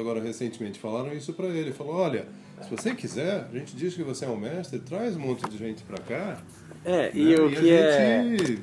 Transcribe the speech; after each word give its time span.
agora 0.00 0.20
recentemente 0.20 0.78
falaram 0.78 1.12
isso 1.12 1.32
para 1.32 1.46
ele. 1.46 1.72
Falou, 1.72 1.94
olha, 1.94 2.26
se 2.62 2.70
você 2.70 2.94
quiser, 2.94 3.48
a 3.52 3.58
gente 3.58 3.76
diz 3.76 3.94
que 3.94 4.02
você 4.02 4.24
é 4.24 4.28
um 4.28 4.36
mestre, 4.36 4.78
traz 4.78 5.16
um 5.16 5.20
monte 5.20 5.48
de 5.48 5.56
gente 5.56 5.82
para 5.82 5.98
cá. 5.98 6.38
É, 6.84 7.10
e 7.14 7.34
né? 7.34 7.40
o 7.40 7.50
e 7.50 7.56
que 7.56 7.70
a 7.70 7.74
é. 7.74 8.22
gente 8.22 8.62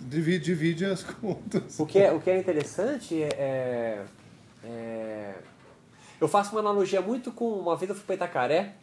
divide, 0.00 0.44
divide 0.44 0.84
as 0.84 1.02
contas. 1.02 1.78
O 1.78 1.86
que 1.86 1.98
é, 1.98 2.12
o 2.12 2.20
que 2.20 2.30
é 2.30 2.38
interessante 2.38 3.22
é, 3.22 4.02
é- 4.64 5.34
Eu 6.20 6.28
faço 6.28 6.52
uma 6.52 6.60
analogia 6.60 7.00
muito 7.00 7.32
com. 7.32 7.50
Uma 7.52 7.76
vez 7.76 7.88
eu 7.88 7.94
fui 7.94 8.04
pra 8.04 8.14
Itacaré 8.14 8.74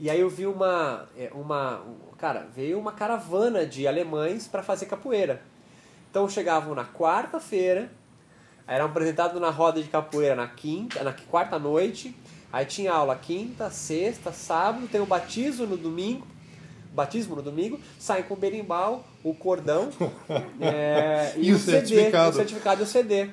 e 0.00 0.08
aí 0.08 0.20
eu 0.20 0.30
vi 0.30 0.46
uma. 0.46 1.08
é, 1.16 1.30
uma 1.34 1.82
cara, 2.16 2.46
veio 2.54 2.78
uma 2.78 2.92
caravana 2.92 3.66
de 3.66 3.86
alemães 3.86 4.46
para 4.46 4.62
fazer 4.62 4.86
capoeira. 4.86 5.42
Então 6.10 6.28
chegavam 6.28 6.74
na 6.74 6.84
quarta-feira, 6.84 7.90
aí 8.68 8.76
eram 8.76 8.84
apresentados 8.86 9.40
na 9.40 9.50
roda 9.50 9.82
de 9.82 9.88
capoeira 9.88 10.36
na 10.36 10.46
quinta, 10.46 11.02
na 11.02 11.12
quarta 11.12 11.58
noite, 11.58 12.14
aí 12.52 12.64
tinha 12.66 12.92
aula 12.92 13.16
quinta, 13.16 13.70
sexta, 13.70 14.30
sábado, 14.30 14.86
tem 14.86 15.00
o 15.00 15.06
batismo 15.06 15.66
no 15.66 15.76
domingo, 15.76 16.26
batismo 16.92 17.34
no 17.34 17.42
domingo, 17.42 17.80
saem 17.98 18.22
com 18.24 18.34
o 18.34 18.36
berimbau, 18.36 19.04
o 19.24 19.34
cordão 19.34 19.88
é, 20.60 21.32
E 21.36 21.52
o 21.52 21.58
CD, 21.58 21.86
certificado. 21.86 22.30
o 22.30 22.34
certificado 22.34 22.80
e 22.82 22.84
o 22.84 22.86
CD. 22.86 23.14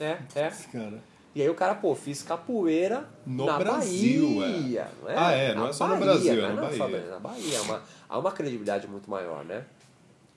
é, 0.00 0.04
é, 0.04 0.18
é. 0.34 0.52
Cara, 0.72 1.02
E 1.34 1.40
aí 1.42 1.48
o 1.48 1.54
cara, 1.54 1.74
pô, 1.74 1.94
fiz 1.94 2.22
capoeira 2.22 3.08
No 3.26 3.46
na 3.46 3.58
Brasil, 3.58 4.36
Bahia. 4.40 4.88
Não 5.02 5.08
é? 5.10 5.14
Ah, 5.16 5.30
é, 5.32 5.54
não 5.54 5.62
Na 5.64 5.68
é 5.68 5.72
só 5.72 5.86
no 5.86 5.90
Bahia, 5.96 6.04
Brasil, 6.06 6.32
é 6.32 6.48
não 6.48 6.54
na 6.56 6.62
não 6.62 6.72
só 6.76 6.88
Bahia. 6.88 7.06
na 7.10 7.18
Bahia. 7.18 7.56
É 7.56 7.60
uma, 7.60 7.82
há 8.08 8.18
uma 8.18 8.32
credibilidade 8.32 8.86
muito 8.88 9.10
maior, 9.10 9.44
né? 9.44 9.64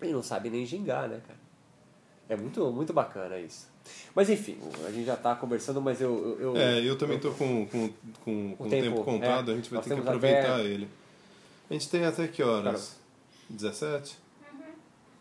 E 0.02 0.08
não 0.08 0.22
sabe 0.22 0.50
nem 0.50 0.66
gingar, 0.66 1.08
né, 1.08 1.20
cara? 1.26 1.40
É 2.28 2.36
muito, 2.36 2.72
muito 2.72 2.92
bacana 2.94 3.38
isso. 3.40 3.68
Mas 4.16 4.30
enfim, 4.30 4.58
a 4.88 4.92
gente 4.92 5.06
já 5.06 5.16
tá 5.16 5.36
conversando, 5.36 5.80
mas 5.82 6.02
eu. 6.02 6.38
eu, 6.40 6.54
eu 6.56 6.58
é, 6.58 6.80
eu 6.82 6.98
também 6.98 7.20
tô 7.20 7.32
com, 7.32 7.68
com, 7.68 7.90
com, 8.24 8.56
com 8.56 8.64
o 8.64 8.70
tempo, 8.70 8.84
tempo, 8.90 9.04
contado, 9.04 9.52
é, 9.52 9.54
a 9.54 9.58
gente 9.58 9.70
vai 9.72 9.82
ter 9.84 9.94
que 9.94 10.00
aproveitar 10.02 10.56
até- 10.56 10.64
ele. 10.66 10.90
A 11.70 11.74
gente 11.74 11.90
tem 11.90 12.04
até 12.06 12.28
que 12.28 12.42
horas? 12.42 13.00
17? 13.50 14.18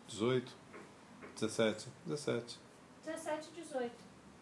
18? 0.07 0.51
17? 1.39 1.87
17. 2.05 2.59
17, 3.05 3.49
18. 3.55 3.91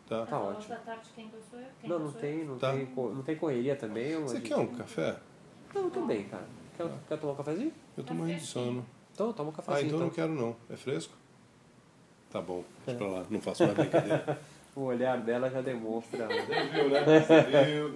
Tá. 0.08 0.26
Tá 0.26 0.40
ótimo. 0.40 0.70
Da 0.70 0.76
tarde, 0.82 1.10
quem 1.16 1.28
que 1.30 1.36
eu 1.36 1.42
sou 1.50 1.60
eu? 1.60 1.66
Quem 1.82 1.90
Não, 1.90 1.98
eu 1.98 2.04
não 2.04 2.12
sou 2.12 2.22
tem, 2.22 2.46
não, 2.46 2.58
Tá. 2.58 2.72
tem, 2.74 2.86
co- 2.88 3.10
não 3.10 3.24
tem 3.24 3.36
correria 3.36 3.76
também. 3.76 4.16
Você 4.22 4.38
a 4.38 4.42
quer 4.42 4.56
gente- 4.58 4.72
um 4.74 4.76
café? 4.76 5.18
Não, 5.74 5.90
tô 5.90 6.02
bem, 6.06 6.24
cara. 6.26 6.46
Quer, 6.78 6.88
quer 7.08 7.18
tomar 7.18 7.34
um 7.34 7.36
cafezinho? 7.36 7.74
Eu 7.98 8.04
tô 8.04 8.14
morrendo 8.14 8.40
de 8.40 8.46
sono. 8.46 8.86
Então, 9.14 9.34
toma 9.34 9.50
um 9.50 9.54
Ah, 9.54 9.56
cafezinho. 9.58 9.86
então 9.88 9.98
eu 9.98 10.00
não 10.02 10.08
então. 10.08 10.16
quero 10.16 10.34
não. 10.34 10.56
É 10.70 10.76
fresco? 10.78 11.14
Tá 12.34 12.42
bom, 12.42 12.64
É. 12.82 12.92
deixa 12.92 12.98
pra 12.98 13.08
lá. 13.08 13.26
Não 13.30 13.40
faço 13.40 13.64
mais 13.64 13.78
brincadeira. 13.78 14.40
O 14.76 14.86
olhar 14.86 15.22
dela 15.22 15.52
já 15.52 15.62
demonstra. 15.62 16.28
Viu, 16.28 16.90
né? 16.90 17.04
Você 17.22 17.42
viu. 17.66 17.94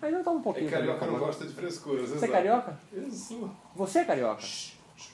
Mas 0.00 0.12
eu 0.12 0.24
tomo 0.24 0.40
um 0.40 0.42
pouquinho. 0.42 0.66
É 0.66 0.70
carioca 0.72 1.06
não 1.06 1.12
tá 1.12 1.18
gosta 1.20 1.46
de 1.46 1.52
frescura. 1.54 2.02
Você 2.02 2.24
é 2.24 2.28
carioca? 2.28 2.76
Isso. 2.92 3.48
Você 3.76 3.98
é 4.00 4.04
carioca? 4.04 4.42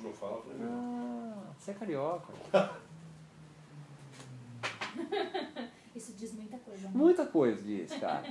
Não 0.01 0.13
fala 0.15 0.41
pra 0.41 0.55
mim. 0.55 0.65
Ah, 0.67 1.43
você 1.59 1.73
é 1.73 1.75
carioca. 1.75 2.33
Isso 5.95 6.15
diz 6.15 6.33
muita 6.33 6.57
coisa. 6.57 6.85
né? 6.85 6.91
Muita 6.95 7.27
coisa 7.27 7.61
diz, 7.63 7.93
cara. 7.95 8.23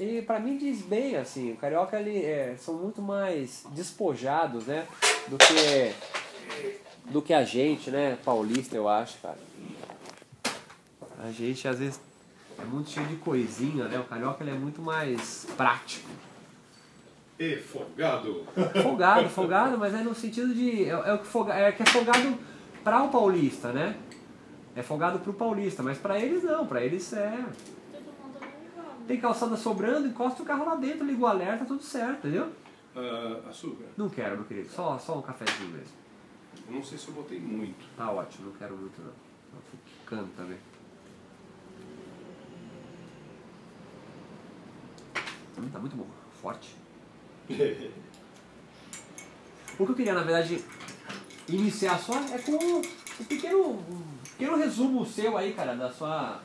E 0.00 0.22
pra 0.22 0.40
mim 0.40 0.56
diz 0.56 0.80
bem, 0.80 1.14
assim, 1.16 1.52
o 1.52 1.56
carioca 1.58 2.00
ele, 2.00 2.24
é, 2.24 2.56
são 2.56 2.72
muito 2.74 3.02
mais 3.02 3.66
despojados, 3.72 4.66
né? 4.66 4.86
Do 5.28 5.36
que, 5.36 5.92
do 7.10 7.22
que 7.22 7.32
a 7.32 7.44
gente, 7.44 7.90
né? 7.90 8.18
Paulista, 8.24 8.76
eu 8.76 8.88
acho, 8.88 9.18
cara. 9.18 9.38
A 11.18 11.30
gente 11.30 11.66
às 11.66 11.78
vezes 11.78 12.00
é 12.58 12.64
muito 12.64 12.90
cheio 12.90 13.06
de 13.06 13.16
coisinha, 13.16 13.84
né? 13.86 13.98
O 13.98 14.04
carioca 14.04 14.42
ele 14.42 14.50
é 14.50 14.54
muito 14.54 14.80
mais 14.80 15.46
prático. 15.56 16.08
E 17.38 17.56
folgado. 17.56 18.44
Folgado, 18.82 19.28
folgado, 19.30 19.78
mas 19.78 19.94
é 19.94 19.98
no 19.98 20.14
sentido 20.14 20.52
de. 20.54 20.84
É, 20.84 20.88
é 20.90 21.14
o 21.14 21.18
que, 21.18 21.26
folga, 21.26 21.54
é 21.54 21.72
que 21.72 21.82
é 21.82 21.86
folgado 21.86 22.36
para 22.82 23.02
o 23.02 23.10
paulista, 23.10 23.72
né? 23.72 23.96
É 24.74 24.82
folgado 24.82 25.20
pro 25.20 25.32
paulista, 25.32 25.82
mas 25.82 25.98
pra 25.98 26.18
eles 26.18 26.42
não, 26.42 26.66
pra 26.66 26.82
eles 26.82 27.12
é. 27.12 27.44
Tem 29.06 29.18
calçada 29.18 29.56
sobrando, 29.56 30.06
encosta 30.06 30.42
o 30.42 30.44
carro 30.44 30.66
lá 30.66 30.74
dentro, 30.74 31.06
liga 31.06 31.22
o 31.22 31.26
alerta, 31.26 31.64
tudo 31.64 31.82
certo, 31.82 32.26
entendeu? 32.26 32.52
Ah, 32.94 33.48
açúcar. 33.48 33.84
Não 33.96 34.08
quero, 34.08 34.36
meu 34.36 34.44
querido, 34.44 34.68
só, 34.70 34.98
só 34.98 35.18
um 35.18 35.22
cafezinho 35.22 35.70
mesmo. 35.70 36.07
Eu 36.68 36.74
não 36.74 36.82
sei 36.82 36.98
se 36.98 37.08
eu 37.08 37.14
botei 37.14 37.38
muito. 37.40 37.86
Tá 37.96 38.10
ótimo, 38.10 38.50
não 38.50 38.52
quero 38.56 38.76
muito 38.76 39.00
não. 39.00 39.08
Eu 39.08 39.62
fico 39.70 39.82
quicando 39.86 40.28
também. 40.36 40.58
Hum, 45.58 45.68
tá 45.72 45.78
muito 45.78 45.96
bom, 45.96 46.06
forte. 46.40 46.76
O 49.78 49.86
que 49.86 49.92
eu 49.92 49.94
queria, 49.94 50.12
na 50.12 50.24
verdade, 50.24 50.64
iniciar 51.48 52.00
só 52.00 52.14
é 52.14 52.38
com 52.38 52.50
um 52.50 53.24
pequeno, 53.28 53.74
um 53.74 54.02
pequeno 54.32 54.56
resumo 54.56 55.06
seu 55.06 55.38
aí, 55.38 55.52
cara, 55.52 55.76
da 55.76 55.88
sua. 55.88 56.40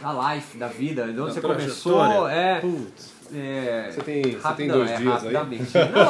da 0.00 0.34
life, 0.34 0.56
da 0.56 0.68
vida, 0.68 1.04
de 1.04 1.20
onde 1.20 1.34
Da 1.34 1.34
você 1.34 1.40
começou. 1.42 2.26
É, 2.26 2.60
Putz. 2.62 3.12
É, 3.34 3.90
Você 3.90 4.00
tem- 4.02 4.22
você 4.32 4.52
tem 4.54 4.68
dois 4.68 4.90
é, 4.90 4.96
dias 4.96 5.24
aí? 5.26 5.32
Não, 5.32 5.42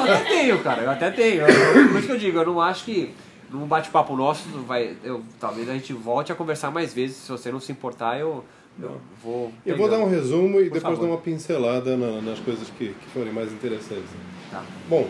eu 0.07 0.15
até 0.15 0.25
tenho, 0.25 0.63
cara, 0.63 0.83
eu 0.83 0.91
até 0.91 1.11
tenho. 1.11 1.43
Eu- 1.43 1.89
Por 1.89 1.99
isso 1.99 2.07
que 2.07 2.13
eu 2.13 2.19
digo, 2.19 2.39
eu 2.39 2.47
não 2.47 2.61
acho 2.61 2.85
que 2.85 3.15
num 3.51 3.67
bate-papo 3.67 4.17
nosso 4.17 4.49
vai. 4.67 4.97
Eu, 5.05 5.23
talvez 5.41 5.69
a 5.69 5.73
gente 5.75 5.93
volte 5.93 6.33
a 6.33 6.35
conversar 6.35 6.71
mais 6.71 6.93
vezes. 6.93 7.17
Se 7.17 7.31
você 7.31 7.51
não 7.53 7.61
se 7.61 7.71
importar, 7.73 8.19
eu, 8.19 8.45
eu 8.81 9.01
vou. 9.23 9.53
Eu 9.65 9.77
vou 9.77 9.89
dar 9.89 9.99
um 9.99 10.09
resumo 10.09 10.61
e 10.61 10.65
Por 10.69 10.75
depois 10.75 10.83
favor. 10.83 11.01
dar 11.01 11.07
uma 11.07 11.19
pincelada 11.19 11.97
na- 11.97 12.21
nas 12.21 12.39
coisas 12.41 12.69
que, 12.71 12.89
que 12.89 13.07
forem 13.13 13.33
mais 13.33 13.53
interessantes. 13.53 14.11
Tá. 14.51 14.63
Bom, 14.89 15.09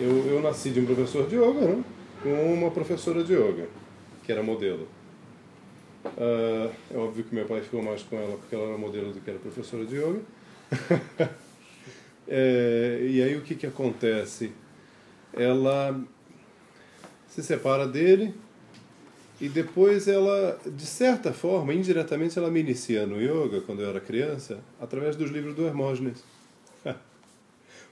eu, 0.00 0.26
eu 0.34 0.40
nasci 0.42 0.70
de 0.70 0.80
um 0.80 0.86
professor 0.86 1.26
de 1.26 1.36
yoga, 1.36 1.60
né? 1.60 1.82
Com 2.22 2.54
uma 2.54 2.70
professora 2.70 3.22
de 3.22 3.34
yoga, 3.34 3.68
que 4.24 4.32
era 4.32 4.42
modelo. 4.42 4.88
Ah, 6.18 6.68
é 6.92 6.96
óbvio 6.98 7.24
que 7.24 7.34
meu 7.34 7.44
pai 7.46 7.60
ficou 7.60 7.82
mais 7.82 8.02
com 8.02 8.16
ela 8.16 8.36
porque 8.36 8.54
ela 8.54 8.68
era 8.68 8.78
modelo 8.78 9.12
do 9.12 9.20
que 9.20 9.30
era 9.30 9.38
professora 9.38 9.84
de 9.84 9.96
yoga. 9.96 10.20
É, 12.26 13.00
e 13.02 13.22
aí 13.22 13.36
o 13.36 13.42
que, 13.42 13.54
que 13.54 13.66
acontece? 13.66 14.50
Ela 15.34 16.00
se 17.28 17.42
separa 17.42 17.86
dele 17.86 18.34
e 19.40 19.48
depois 19.48 20.06
ela, 20.06 20.58
de 20.64 20.86
certa 20.86 21.32
forma, 21.32 21.74
indiretamente, 21.74 22.38
ela 22.38 22.50
me 22.50 22.60
inicia 22.60 23.06
no 23.06 23.20
yoga 23.20 23.60
quando 23.60 23.82
eu 23.82 23.90
era 23.90 24.00
criança, 24.00 24.60
através 24.80 25.16
dos 25.16 25.30
livros 25.30 25.54
do 25.54 25.66
Hermógenes. 25.66 26.24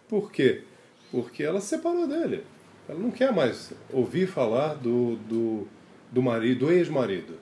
Por 0.08 0.30
quê? 0.30 0.62
Porque 1.10 1.42
ela 1.42 1.60
se 1.60 1.68
separou 1.68 2.06
dele. 2.06 2.44
Ela 2.88 2.98
não 2.98 3.10
quer 3.10 3.32
mais 3.32 3.72
ouvir 3.92 4.26
falar 4.26 4.74
do, 4.74 5.16
do, 5.28 5.68
do 6.10 6.22
marido, 6.22 6.66
do 6.66 6.72
ex-marido. 6.72 7.34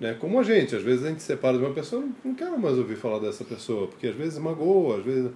Né? 0.00 0.14
Como 0.18 0.40
a 0.40 0.42
gente, 0.42 0.74
às 0.74 0.82
vezes 0.82 1.04
a 1.04 1.08
gente 1.10 1.20
se 1.20 1.26
separa 1.26 1.58
de 1.58 1.62
uma 1.64 1.74
pessoa, 1.74 2.00
não, 2.00 2.12
não 2.24 2.34
quer 2.34 2.50
mais 2.58 2.78
ouvir 2.78 2.96
falar 2.96 3.18
dessa 3.18 3.44
pessoa, 3.44 3.86
porque 3.86 4.06
às 4.06 4.14
vezes 4.16 4.38
magoa, 4.38 4.96
às 4.98 5.04
vezes. 5.04 5.30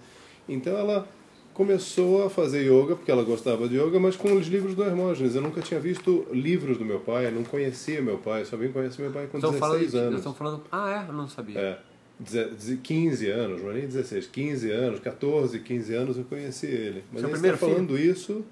Então 0.49 0.77
ela 0.77 1.07
começou 1.53 2.25
a 2.27 2.31
fazer 2.31 2.63
yoga, 2.63 2.97
porque 2.97 3.11
ela 3.11 3.23
gostava 3.23 3.69
de 3.69 3.77
yoga, 3.79 4.01
mas 4.01 4.17
com 4.17 4.33
os 4.35 4.47
livros 4.49 4.75
do 4.75 4.83
Hermógenes. 4.83 5.35
Eu 5.37 5.43
nunca 5.43 5.61
tinha 5.61 5.79
visto 5.79 6.27
livros 6.33 6.79
do 6.79 6.85
meu 6.85 6.99
pai, 6.99 7.31
não 7.31 7.45
conhecia 7.45 8.01
meu 8.03 8.19
pai, 8.19 8.45
só 8.45 8.57
vim 8.57 8.69
conhecer 8.73 9.03
meu 9.03 9.13
pai 9.13 9.27
com 9.27 9.37
Estão 9.39 9.53
16 9.53 9.61
falando, 9.61 9.91
de- 9.91 9.97
anos. 9.99 10.17
estão 10.19 10.35
falando. 10.35 10.63
Ah, 10.73 11.05
é? 11.05 11.09
Eu 11.11 11.15
não 11.15 11.29
sabia. 11.29 11.59
É, 11.61 11.79
deze- 12.19 12.47
deze- 12.51 12.77
15 12.79 13.29
anos, 13.29 13.63
não 13.63 13.71
é 13.71 13.75
nem 13.75 13.87
16, 13.87 14.27
15 14.27 14.71
anos, 14.71 14.99
14, 14.99 15.61
15 15.61 15.95
anos 15.95 16.17
eu 16.19 16.25
conheci 16.25 16.67
ele. 16.67 17.05
Mas 17.13 17.21
Seu 17.21 17.29
a 17.31 17.37
gente 17.37 17.45
está 17.45 17.57
falando 17.59 17.99
isso, 17.99 18.43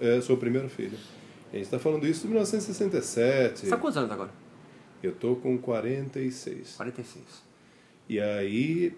é, 0.00 0.20
sou 0.20 0.36
o 0.36 0.38
primeiro 0.38 0.68
filho. 0.68 0.96
A 1.52 1.56
gente 1.56 1.64
está 1.64 1.78
falando 1.78 2.06
isso 2.06 2.26
em 2.26 2.30
1967. 2.30 3.60
Você 3.60 3.70
tá 3.70 3.76
quantos 3.76 3.96
anos 3.96 4.10
agora? 4.10 4.30
Eu 5.02 5.12
tô 5.12 5.36
com 5.36 5.58
46. 5.58 6.76
46. 6.76 7.24
E 8.08 8.20
aí, 8.20 8.92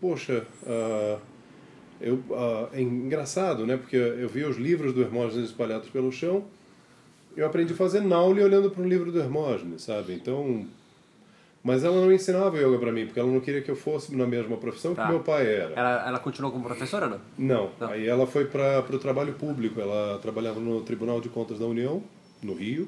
poxa, 0.00 0.44
ah, 0.66 1.18
eu, 2.00 2.22
ah, 2.32 2.68
é 2.72 2.80
engraçado, 2.82 3.66
né? 3.66 3.76
Porque 3.76 3.96
eu 3.96 4.28
vi 4.28 4.44
os 4.44 4.56
livros 4.56 4.92
do 4.92 5.02
Hermógenes 5.02 5.50
espalhados 5.50 5.88
pelo 5.88 6.10
chão. 6.12 6.44
Eu 7.36 7.46
aprendi 7.46 7.72
a 7.72 7.76
fazer 7.76 8.00
naule 8.00 8.42
olhando 8.42 8.70
para 8.70 8.82
um 8.82 8.88
livro 8.88 9.10
do 9.10 9.18
Hermógenes, 9.18 9.82
sabe? 9.82 10.12
Então, 10.12 10.66
mas 11.64 11.82
ela 11.82 11.96
não 11.96 12.12
ensinava 12.12 12.58
yoga 12.58 12.78
para 12.78 12.92
mim, 12.92 13.06
porque 13.06 13.18
ela 13.20 13.30
não 13.30 13.40
queria 13.40 13.62
que 13.62 13.70
eu 13.70 13.76
fosse 13.76 14.14
na 14.14 14.26
mesma 14.26 14.56
profissão 14.58 14.94
Tá. 14.94 15.04
que 15.06 15.10
meu 15.12 15.20
pai 15.20 15.46
era. 15.46 15.72
Ela, 15.74 16.08
ela 16.08 16.18
continuou 16.18 16.52
como 16.52 16.64
professora, 16.64 17.08
não? 17.08 17.20
Não. 17.38 17.70
Não. 17.80 17.88
Aí 17.88 18.06
ela 18.06 18.26
foi 18.26 18.44
para 18.44 18.84
o 18.90 18.98
trabalho 18.98 19.32
público. 19.34 19.80
Ela 19.80 20.18
trabalhava 20.18 20.60
no 20.60 20.82
Tribunal 20.82 21.20
de 21.22 21.28
Contas 21.30 21.58
da 21.58 21.64
União, 21.64 22.02
no 22.42 22.52
Rio. 22.52 22.86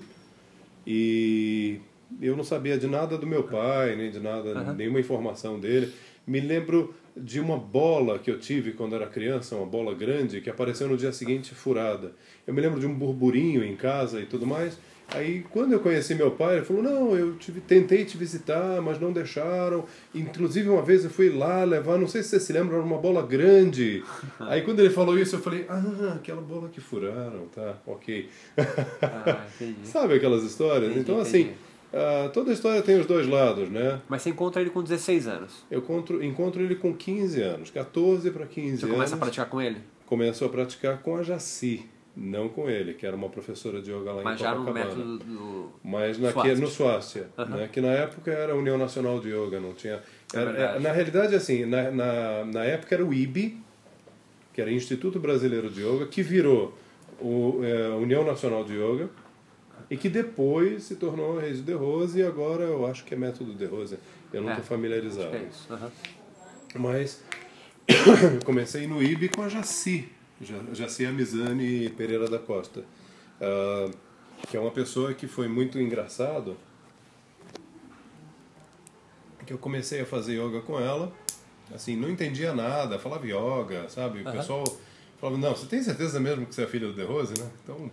E 0.86 1.80
eu 2.20 2.36
não 2.36 2.44
sabia 2.44 2.78
de 2.78 2.86
nada 2.86 3.18
do 3.18 3.26
meu 3.26 3.44
pai, 3.44 3.96
nem 3.96 4.10
de 4.10 4.20
nada, 4.20 4.50
Aham. 4.50 4.74
nenhuma 4.74 5.00
informação 5.00 5.58
dele. 5.58 5.92
Me 6.26 6.40
lembro 6.40 6.94
de 7.16 7.38
uma 7.38 7.56
bola 7.56 8.18
que 8.18 8.30
eu 8.30 8.38
tive 8.38 8.72
quando 8.72 8.94
era 8.94 9.06
criança, 9.06 9.54
uma 9.54 9.66
bola 9.66 9.94
grande, 9.94 10.40
que 10.40 10.50
apareceu 10.50 10.88
no 10.88 10.96
dia 10.96 11.12
seguinte 11.12 11.54
furada. 11.54 12.12
Eu 12.46 12.54
me 12.54 12.60
lembro 12.60 12.80
de 12.80 12.86
um 12.86 12.94
burburinho 12.94 13.62
em 13.62 13.76
casa 13.76 14.20
e 14.20 14.26
tudo 14.26 14.46
mais. 14.46 14.78
Aí, 15.08 15.44
quando 15.50 15.72
eu 15.72 15.80
conheci 15.80 16.14
meu 16.14 16.30
pai, 16.30 16.56
ele 16.56 16.64
falou: 16.64 16.82
Não, 16.82 17.16
eu 17.16 17.36
tive, 17.36 17.60
tentei 17.60 18.04
te 18.04 18.16
visitar, 18.16 18.80
mas 18.80 18.98
não 18.98 19.12
deixaram. 19.12 19.84
Inclusive, 20.14 20.68
uma 20.68 20.82
vez 20.82 21.04
eu 21.04 21.10
fui 21.10 21.28
lá 21.28 21.62
levar, 21.62 21.98
não 21.98 22.08
sei 22.08 22.22
se 22.22 22.30
você 22.30 22.40
se 22.40 22.52
lembra, 22.52 22.76
era 22.76 22.84
uma 22.84 22.98
bola 22.98 23.22
grande. 23.22 24.02
Aí, 24.40 24.62
quando 24.62 24.80
ele 24.80 24.90
falou 24.90 25.18
isso, 25.18 25.36
eu 25.36 25.40
falei: 25.40 25.66
Ah, 25.68 26.14
aquela 26.16 26.40
bola 26.40 26.68
que 26.68 26.80
furaram, 26.80 27.46
tá, 27.54 27.76
ok. 27.86 28.28
Ah. 29.02 29.44
Sabe 29.84 30.14
aquelas 30.14 30.42
histórias? 30.42 30.90
Entendi, 30.90 31.00
então, 31.00 31.20
assim, 31.20 31.40
entendi. 31.42 31.56
Ah, 31.94 32.28
toda 32.32 32.52
história 32.52 32.82
tem 32.82 32.98
os 32.98 33.06
dois 33.06 33.26
lados, 33.28 33.68
né? 33.70 34.00
Mas 34.08 34.22
você 34.22 34.30
encontra 34.30 34.60
ele 34.60 34.70
com 34.70 34.82
16 34.82 35.26
anos. 35.28 35.64
Eu 35.70 35.78
encontro, 35.80 36.22
encontro 36.24 36.60
ele 36.62 36.74
com 36.74 36.92
15 36.94 37.40
anos, 37.40 37.70
14 37.70 38.30
para 38.30 38.46
15 38.46 38.78
Você 38.78 38.84
anos. 38.86 38.94
começa 38.96 39.14
a 39.14 39.18
praticar 39.18 39.46
com 39.48 39.60
ele? 39.62 39.78
Começo 40.06 40.44
a 40.44 40.48
praticar 40.48 40.98
com 40.98 41.16
a 41.16 41.22
Jaci, 41.22 41.86
não 42.16 42.48
com 42.48 42.68
ele, 42.68 42.94
que 42.94 43.06
era 43.06 43.16
uma 43.16 43.28
professora 43.28 43.80
de 43.80 43.90
yoga 43.90 44.12
lá 44.12 44.22
Mas 44.22 44.38
em 44.40 44.42
já 44.42 44.54
no 44.54 44.64
Copacabana. 44.64 44.94
método 44.96 45.18
do. 45.18 45.72
Mas 45.82 46.18
naque, 46.18 46.54
no 46.56 46.66
Swastika, 46.66 47.28
Aham. 47.38 47.56
né, 47.56 47.68
que 47.72 47.80
na 47.80 47.88
época 47.92 48.30
era 48.30 48.52
a 48.52 48.56
União 48.56 48.76
Nacional 48.76 49.18
de 49.20 49.30
Yoga, 49.30 49.58
não 49.60 49.72
tinha... 49.72 50.00
É 50.34 50.36
era- 50.38 50.52
verdade. 50.52 50.82
na 50.82 50.92
realidade, 50.92 51.34
assim, 51.34 51.64
na, 51.64 51.90
na, 51.90 52.44
na 52.44 52.64
época 52.64 52.94
era 52.94 53.04
o 53.04 53.12
IB, 53.14 53.56
que 54.52 54.60
era 54.60 54.70
Instituto 54.70 55.18
Brasileiro 55.18 55.68
de 55.70 55.80
Yoga, 55.84 56.06
que 56.06 56.22
virou 56.22 56.76
o, 57.20 57.60
é, 57.64 57.86
a 57.86 57.96
União 57.96 58.24
Nacional 58.24 58.62
de 58.64 58.74
Yoga, 58.74 59.08
e 59.94 59.96
que 59.96 60.08
depois 60.08 60.82
se 60.82 60.96
tornou 60.96 61.38
a 61.38 61.42
Rede 61.42 61.62
de 61.62 61.72
Rose, 61.72 62.18
e 62.18 62.22
agora 62.22 62.64
eu 62.64 62.84
acho 62.84 63.04
que 63.04 63.14
é 63.14 63.16
Método 63.16 63.54
de 63.54 63.64
Rose. 63.64 63.96
Eu 64.32 64.42
não 64.42 64.48
É, 64.48 64.52
estou 64.54 64.64
familiarizado. 64.64 65.20
Acho 65.28 65.30
que 65.30 65.36
é 65.36 65.48
isso. 65.48 65.72
aham. 65.72 65.92
Mas 66.74 67.22
comecei 68.44 68.86
no 68.88 69.00
IB 69.00 69.28
com 69.28 69.42
a 69.42 69.48
Jaci, 69.48 70.08
Ja- 70.40 70.64
Jaci 70.72 71.06
Amizane 71.06 71.88
Pereira 71.90 72.28
da 72.28 72.40
Costa, 72.40 72.84
ah, 73.40 73.88
que 74.48 74.56
é 74.56 74.60
uma 74.60 74.72
pessoa 74.72 75.14
que 75.14 75.28
foi 75.28 75.46
muito 75.46 75.78
engraçado, 75.80 76.56
que 79.46 79.52
eu 79.52 79.58
comecei 79.58 80.00
a 80.00 80.06
fazer 80.06 80.40
yoga 80.40 80.60
com 80.62 80.80
ela, 80.80 81.12
assim, 81.72 81.94
não 81.96 82.08
entendia 82.10 82.52
nada, 82.54 82.98
falava 82.98 83.26
yoga, 83.26 83.88
sabe? 83.88 84.22
O 84.22 84.28
Aham. 84.28 84.38
pessoal 84.38 84.64
falava, 85.20 85.38
não, 85.38 85.54
você 85.54 85.66
tem 85.66 85.82
certeza 85.82 86.18
mesmo 86.18 86.46
que 86.46 86.54
você 86.54 86.62
é 86.62 86.66
filho 86.66 86.88
do 86.88 86.94
De 86.94 87.04
Rose, 87.04 87.34
né? 87.38 87.48
Então, 87.62 87.90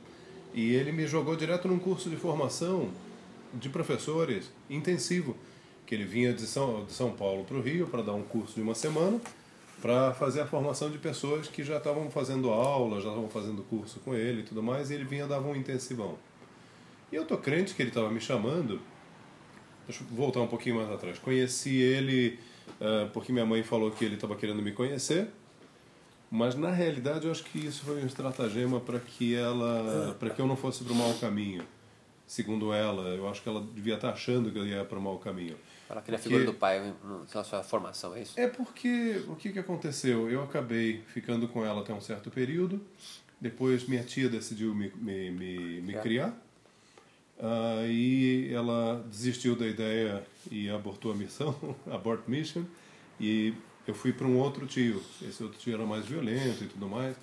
e 0.53 0.73
ele 0.73 0.91
me 0.91 1.07
jogou 1.07 1.35
direto 1.35 1.67
num 1.67 1.79
curso 1.79 2.09
de 2.09 2.15
formação 2.15 2.89
de 3.53 3.69
professores 3.69 4.51
intensivo, 4.69 5.35
que 5.85 5.95
ele 5.95 6.05
vinha 6.05 6.33
de 6.33 6.43
São, 6.43 6.85
de 6.85 6.93
São 6.93 7.11
Paulo 7.11 7.43
para 7.43 7.57
o 7.57 7.61
Rio 7.61 7.87
para 7.87 8.01
dar 8.01 8.13
um 8.13 8.23
curso 8.23 8.55
de 8.55 8.61
uma 8.61 8.75
semana, 8.75 9.19
para 9.81 10.13
fazer 10.13 10.41
a 10.41 10.45
formação 10.45 10.89
de 10.89 10.97
pessoas 10.97 11.47
que 11.47 11.63
já 11.63 11.77
estavam 11.77 12.09
fazendo 12.09 12.49
aula, 12.49 13.01
já 13.01 13.09
estavam 13.09 13.29
fazendo 13.29 13.63
curso 13.63 13.99
com 13.99 14.13
ele 14.13 14.41
e 14.41 14.43
tudo 14.43 14.61
mais, 14.61 14.91
e 14.91 14.93
ele 14.93 15.03
vinha 15.03 15.27
dava 15.27 15.47
um 15.47 15.55
intensivão. 15.55 16.17
E 17.11 17.15
eu 17.15 17.25
tô 17.25 17.37
crente 17.37 17.73
que 17.73 17.81
ele 17.81 17.89
estava 17.89 18.09
me 18.09 18.21
chamando. 18.21 18.79
Deixa 19.87 20.03
eu 20.03 20.15
voltar 20.15 20.39
um 20.39 20.47
pouquinho 20.47 20.75
mais 20.75 20.89
atrás. 20.89 21.19
Conheci 21.19 21.75
ele 21.75 22.39
ah, 22.79 23.09
porque 23.13 23.31
minha 23.31 23.45
mãe 23.45 23.63
falou 23.63 23.91
que 23.91 24.05
ele 24.05 24.15
estava 24.15 24.35
querendo 24.35 24.61
me 24.61 24.71
conhecer, 24.71 25.27
mas 26.31 26.55
na 26.55 26.71
realidade 26.71 27.25
eu 27.25 27.31
acho 27.31 27.43
que 27.43 27.59
isso 27.59 27.83
foi 27.83 28.01
um 28.01 28.05
estratagema 28.05 28.79
para 28.79 29.01
que 29.01 29.35
ela, 29.35 30.15
para 30.17 30.29
que 30.29 30.41
eu 30.41 30.47
não 30.47 30.55
fosse 30.55 30.81
para 30.81 30.93
o 30.93 30.95
mau 30.95 31.13
caminho. 31.15 31.63
Segundo 32.25 32.71
ela, 32.71 33.09
eu 33.09 33.27
acho 33.27 33.43
que 33.43 33.49
ela 33.49 33.61
devia 33.73 33.95
estar 33.95 34.11
achando 34.11 34.49
que 34.49 34.57
eu 34.57 34.65
ia 34.65 34.85
para 34.85 34.97
o 34.97 35.01
mau 35.01 35.19
caminho. 35.19 35.57
Ela 35.89 36.01
queria 36.01 36.17
a 36.17 36.21
figura 36.21 36.45
do 36.45 36.53
pai 36.53 36.93
na 37.35 37.43
sua 37.43 37.61
formação, 37.61 38.15
é 38.15 38.21
isso? 38.21 38.39
É 38.39 38.47
porque 38.47 39.21
o 39.27 39.35
que, 39.35 39.51
que 39.51 39.59
aconteceu? 39.59 40.29
Eu 40.29 40.41
acabei 40.41 41.03
ficando 41.07 41.49
com 41.49 41.65
ela 41.65 41.81
até 41.81 41.93
um 41.93 41.99
certo 41.99 42.31
período. 42.31 42.79
Depois 43.41 43.85
minha 43.85 44.03
tia 44.03 44.29
decidiu 44.29 44.73
me, 44.73 44.89
me, 44.95 45.31
me, 45.31 45.81
me 45.81 45.93
criar. 45.95 46.33
Aí 47.37 48.53
ela 48.53 49.03
desistiu 49.09 49.53
da 49.53 49.67
ideia 49.67 50.23
e 50.49 50.69
abortou 50.69 51.11
a 51.11 51.15
missão, 51.15 51.53
abort 51.91 52.21
mission. 52.27 52.63
E 53.19 53.53
eu 53.87 53.93
fui 53.93 54.13
para 54.13 54.27
um 54.27 54.37
outro 54.37 54.65
tio. 54.65 55.01
Esse 55.21 55.43
outro 55.43 55.59
tio 55.59 55.73
era 55.73 55.85
mais 55.85 56.05
violento 56.05 56.63
e 56.63 56.67
tudo 56.67 56.87
mais. 56.87 57.15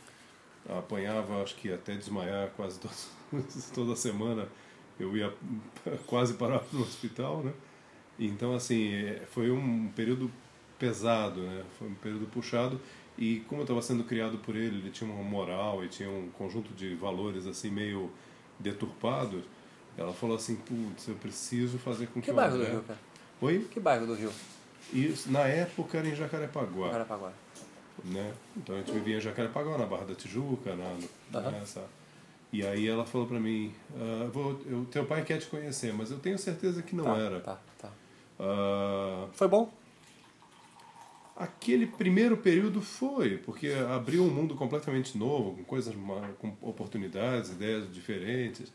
Apanhava, 0.69 1.43
acho 1.43 1.55
que 1.57 1.73
até 1.73 1.95
desmaiar 1.95 2.49
quase 2.51 2.79
toda, 2.79 2.95
toda 3.75 3.97
semana. 3.97 4.49
Eu 4.99 5.17
ia 5.17 5.33
quase 6.07 6.35
parar 6.35 6.63
no 6.73 6.83
hospital, 6.83 7.43
né? 7.43 7.53
Então, 8.19 8.55
assim, 8.55 8.93
é, 8.93 9.23
foi 9.31 9.51
um 9.51 9.89
período 9.95 10.31
pesado, 10.79 11.41
né? 11.41 11.65
Foi 11.79 11.89
um 11.89 11.95
período 11.95 12.27
puxado. 12.27 12.81
E 13.17 13.41
como 13.49 13.61
eu 13.61 13.65
estava 13.65 13.83
sendo 13.83 14.05
criado 14.05 14.39
por 14.39 14.55
ele, 14.55 14.79
ele 14.79 14.91
tinha 14.91 15.11
uma 15.11 15.23
moral 15.23 15.85
e 15.85 15.89
tinha 15.89 16.09
um 16.09 16.29
conjunto 16.31 16.73
de 16.75 16.95
valores, 16.95 17.47
assim, 17.47 17.71
meio 17.71 18.11
deturpados. 18.59 19.43
Ela 19.97 20.13
falou 20.13 20.37
assim, 20.37 20.57
putz, 20.57 21.09
eu 21.09 21.15
preciso 21.17 21.79
fazer 21.79 22.07
com 22.09 22.21
que, 22.21 22.27
Que 22.27 22.33
bairro 22.33 22.57
do 22.57 22.63
André... 22.63 22.73
Rio, 22.73 22.83
cara? 22.83 22.99
Oi? 23.41 23.67
Que 23.71 23.81
bairro 23.81 24.07
do 24.07 24.15
Rio? 24.15 24.31
Isso, 24.93 25.31
na 25.31 25.41
época 25.41 25.99
era 25.99 26.09
em 26.09 26.15
Jacarepaguá 26.15 26.91
Carapaguá. 26.91 27.33
né? 28.05 28.33
Então 28.57 28.75
a 28.75 28.79
gente 28.79 28.93
vivia 28.93 29.19
em 29.19 29.21
Jacarepaguá, 29.21 29.77
na 29.79 29.87
Barra 29.87 30.05
da 30.07 30.15
Tijuca, 30.15 30.75
na, 30.75 30.89
no- 30.95 31.39
Aham. 31.39 31.51
nessa. 31.51 31.85
E 32.53 32.65
aí 32.67 32.89
ela 32.89 33.05
falou 33.05 33.27
pra 33.27 33.39
mim, 33.39 33.75
ah, 33.95 34.31
vou, 34.33 34.59
eu, 34.67 34.87
teu 34.87 35.05
pai 35.05 35.23
quer 35.25 35.39
te 35.39 35.47
conhecer, 35.47 35.93
mas 35.93 36.11
eu 36.11 36.19
tenho 36.19 36.39
certeza 36.39 36.83
que 36.83 36.97
não 36.97 37.05
tá, 37.05 37.17
era. 37.19 37.41
Tá, 37.41 37.59
tá. 37.79 37.91
Ah, 38.41 39.27
Foi 39.35 39.47
bom? 39.49 39.71
aquele 41.37 41.87
primeiro 41.87 42.37
período 42.37 42.81
foi, 42.81 43.39
porque 43.39 43.69
abriu 43.95 44.25
um 44.25 44.31
mundo 44.31 44.55
completamente 44.57 45.17
novo, 45.17 45.57
com 45.57 45.65
coisas, 45.65 45.95
com 46.39 46.57
oportunidades, 46.61 47.51
ideias 47.51 47.93
diferentes. 47.93 48.73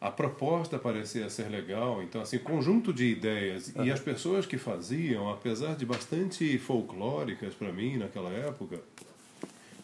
A 0.00 0.10
proposta 0.10 0.78
parecia 0.78 1.28
ser 1.28 1.48
legal, 1.50 2.02
então 2.02 2.22
assim, 2.22 2.38
conjunto 2.38 2.90
de 2.92 3.04
ideias. 3.04 3.70
E 3.76 3.90
as 3.90 4.00
pessoas 4.00 4.46
que 4.46 4.56
faziam, 4.56 5.28
apesar 5.30 5.76
de 5.76 5.84
bastante 5.84 6.56
folclóricas 6.58 7.52
para 7.54 7.70
mim 7.70 7.98
naquela 7.98 8.30
época, 8.30 8.80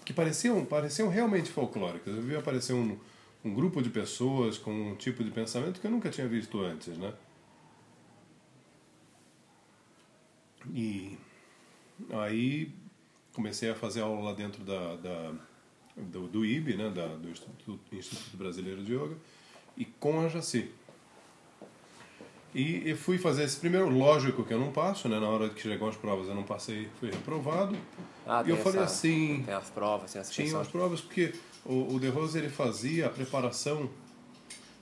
que 0.06 0.14
pareciam, 0.14 0.64
pareciam 0.64 1.08
realmente 1.10 1.50
folclóricas. 1.50 2.14
Eu 2.16 2.22
vi 2.22 2.34
aparecer 2.34 2.72
um, 2.72 2.96
um 3.44 3.52
grupo 3.52 3.82
de 3.82 3.90
pessoas 3.90 4.56
com 4.56 4.70
um 4.92 4.94
tipo 4.94 5.22
de 5.22 5.30
pensamento 5.30 5.80
que 5.80 5.86
eu 5.86 5.90
nunca 5.90 6.08
tinha 6.08 6.26
visto 6.26 6.60
antes, 6.60 6.96
né? 6.96 7.12
E 10.74 11.16
aí 12.10 12.72
comecei 13.32 13.70
a 13.70 13.74
fazer 13.74 14.00
aula 14.00 14.30
lá 14.30 14.32
dentro 14.32 14.64
da, 14.64 14.96
da- 14.96 15.32
do, 15.96 16.26
do 16.28 16.44
IB, 16.44 16.74
né, 16.76 16.90
da, 16.90 17.06
do 17.06 17.28
Instituto, 17.30 17.80
Instituto 17.94 18.36
Brasileiro 18.36 18.82
de 18.82 18.94
Yoga, 18.94 19.16
e 19.76 19.84
com 19.84 20.20
a 20.20 20.28
Jaci. 20.28 20.70
E 22.54 22.88
eu 22.88 22.96
fui 22.96 23.18
fazer 23.18 23.44
esse 23.44 23.58
primeiro, 23.58 23.88
lógico 23.90 24.42
que 24.42 24.54
eu 24.54 24.58
não 24.58 24.72
passo, 24.72 25.08
né, 25.08 25.20
na 25.20 25.28
hora 25.28 25.50
que 25.50 25.60
chegam 25.60 25.88
as 25.88 25.96
provas 25.96 26.26
eu 26.28 26.34
não 26.34 26.42
passei, 26.42 26.88
fui 26.98 27.10
reprovado. 27.10 27.76
Ah, 28.26 28.42
e 28.46 28.50
eu 28.50 28.56
falei 28.56 28.80
essa- 28.80 28.92
assim, 28.94 29.42
Tem 29.44 29.54
as 29.54 29.68
provas, 29.68 30.12
tem 30.12 30.20
essa 30.20 30.32
tinha 30.32 30.58
as 30.58 30.66
provas 30.68 31.00
porque 31.02 31.34
o, 31.66 31.94
o 31.94 32.00
De 32.00 32.08
Rose 32.08 32.38
ele 32.38 32.48
fazia 32.48 33.06
a 33.06 33.10
preparação 33.10 33.90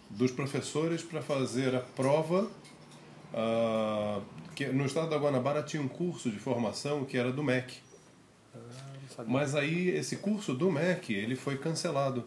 dos 0.08 0.30
professores 0.30 1.02
para 1.02 1.20
fazer 1.20 1.74
a 1.74 1.80
prova. 1.80 2.48
ah, 3.34 4.20
que 4.54 4.66
no 4.66 4.86
estado 4.86 5.10
da 5.10 5.16
Guanabara 5.16 5.60
tinha 5.64 5.82
um 5.82 5.88
curso 5.88 6.30
de 6.30 6.38
formação 6.38 7.04
que 7.04 7.16
era 7.16 7.32
do 7.32 7.42
MEC. 7.42 7.74
Sabia. 9.16 9.32
Mas 9.32 9.56
aí 9.56 9.88
esse 9.88 10.18
curso 10.18 10.54
do 10.54 10.70
MEC 10.70 11.12
ele 11.12 11.34
foi 11.34 11.58
cancelado. 11.58 12.24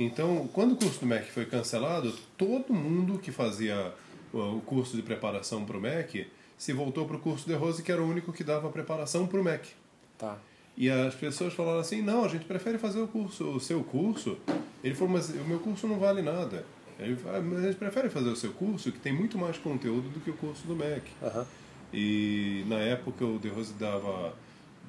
Então, 0.00 0.48
quando 0.52 0.72
o 0.72 0.76
curso 0.76 1.00
do 1.00 1.06
MEC 1.06 1.28
foi 1.32 1.44
cancelado, 1.44 2.14
todo 2.36 2.72
mundo 2.72 3.18
que 3.18 3.32
fazia 3.32 3.92
o 4.32 4.60
curso 4.60 4.94
de 4.96 5.02
preparação 5.02 5.64
para 5.64 5.76
o 5.76 5.80
MEC 5.80 6.28
se 6.56 6.72
voltou 6.72 7.04
para 7.04 7.16
o 7.16 7.18
curso 7.18 7.46
de 7.48 7.54
Rose, 7.54 7.82
que 7.82 7.90
era 7.90 8.00
o 8.00 8.08
único 8.08 8.32
que 8.32 8.44
dava 8.44 8.68
preparação 8.70 9.26
para 9.26 9.40
o 9.40 9.42
MEC. 9.44 9.68
Tá. 10.16 10.38
E 10.76 10.88
as 10.88 11.14
pessoas 11.16 11.52
falaram 11.52 11.80
assim, 11.80 12.00
não, 12.00 12.24
a 12.24 12.28
gente 12.28 12.44
prefere 12.44 12.78
fazer 12.78 13.00
o 13.00 13.08
curso, 13.08 13.44
o 13.50 13.58
seu 13.58 13.82
curso. 13.82 14.38
Ele 14.84 14.94
falou, 14.94 15.14
mas 15.14 15.30
o 15.30 15.44
meu 15.44 15.58
curso 15.58 15.88
não 15.88 15.98
vale 15.98 16.22
nada. 16.22 16.64
Ele 17.00 17.16
falou, 17.16 17.38
"Ah, 17.38 17.42
mas 17.42 17.58
a 17.58 17.62
gente 17.62 17.76
prefere 17.76 18.08
fazer 18.08 18.28
o 18.28 18.36
seu 18.36 18.52
curso, 18.52 18.92
que 18.92 18.98
tem 19.00 19.12
muito 19.12 19.36
mais 19.36 19.58
conteúdo 19.58 20.08
do 20.10 20.20
que 20.20 20.30
o 20.30 20.34
curso 20.34 20.64
do 20.68 20.76
MEC. 20.76 21.02
Aham. 21.20 21.44
E 21.92 22.64
na 22.68 22.76
época 22.76 23.24
o 23.24 23.38
De 23.40 23.48
Rose 23.48 23.72
dava, 23.74 24.32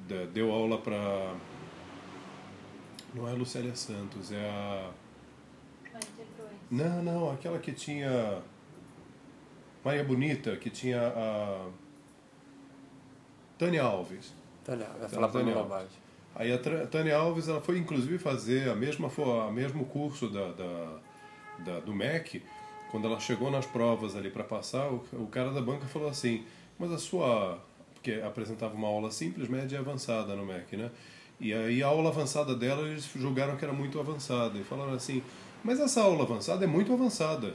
da- 0.08 0.26
deu 0.32 0.52
aula 0.52 0.78
para... 0.78 1.34
Não 3.14 3.26
é 3.28 3.32
a 3.32 3.34
Lucélia 3.34 3.74
Santos, 3.74 4.30
é 4.30 4.36
a... 4.48 4.90
Não, 6.70 7.02
não, 7.02 7.30
aquela 7.32 7.58
que 7.58 7.72
tinha... 7.72 8.40
Maria 9.84 10.04
Bonita, 10.04 10.56
que 10.56 10.70
tinha 10.70 11.00
a... 11.00 11.68
Tânia 13.58 13.82
Alves. 13.82 14.32
Daniel, 14.64 14.88
vai 14.98 15.08
falar 15.08 15.28
pra 15.28 15.40
mim 15.40 15.46
Daniel. 15.46 15.64
bobagem. 15.64 15.88
Aí 16.34 16.52
a 16.52 16.58
Tânia 16.86 17.16
Alves 17.16 17.48
ela 17.48 17.60
foi 17.60 17.76
inclusive 17.78 18.18
fazer 18.18 18.70
a 18.70 18.74
mesma 18.74 19.10
a 19.46 19.50
mesmo 19.50 19.84
curso 19.86 20.28
da, 20.28 20.52
da, 20.52 20.98
da- 21.58 21.80
do 21.80 21.92
MEC. 21.94 22.42
Quando 22.90 23.06
ela 23.06 23.20
chegou 23.20 23.50
nas 23.50 23.66
provas 23.66 24.16
ali 24.16 24.30
para 24.30 24.44
passar, 24.44 24.90
o, 24.90 25.04
o 25.12 25.26
cara 25.26 25.50
da 25.50 25.60
banca 25.60 25.86
falou 25.86 26.08
assim: 26.08 26.44
"Mas 26.78 26.90
a 26.92 26.98
sua 26.98 27.58
porque 27.94 28.12
apresentava 28.24 28.74
uma 28.74 28.88
aula 28.88 29.10
simples, 29.10 29.46
média 29.48 29.76
e 29.76 29.78
avançada 29.78 30.34
no 30.34 30.46
MEC, 30.46 30.76
né? 30.76 30.90
E 31.38 31.52
aí 31.52 31.82
a 31.82 31.86
aula 31.88 32.08
avançada 32.08 32.54
dela 32.54 32.88
eles 32.88 33.10
julgaram 33.14 33.56
que 33.56 33.64
era 33.64 33.74
muito 33.74 34.00
avançada 34.00 34.56
e 34.58 34.64
falaram 34.64 34.94
assim: 34.94 35.22
mas 35.64 35.78
essa 35.80 36.00
aula 36.02 36.22
avançada 36.24 36.64
é 36.64 36.66
muito 36.68 36.92
avançada. 36.92 37.54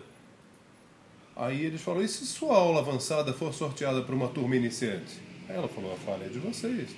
Aí 1.35 1.65
eles 1.65 1.81
falaram, 1.81 2.03
e 2.03 2.07
se 2.07 2.25
sua 2.25 2.55
aula 2.55 2.79
avançada 2.79 3.33
for 3.33 3.53
sorteada 3.53 4.01
para 4.03 4.15
uma 4.15 4.27
turma 4.29 4.55
iniciante? 4.55 5.19
Aí 5.50 5.55
ela 5.55 5.67
falou, 5.67 5.93
a 5.93 5.97
falha 5.97 6.25
é 6.25 6.29
de 6.29 6.39
vocês. 6.39 6.95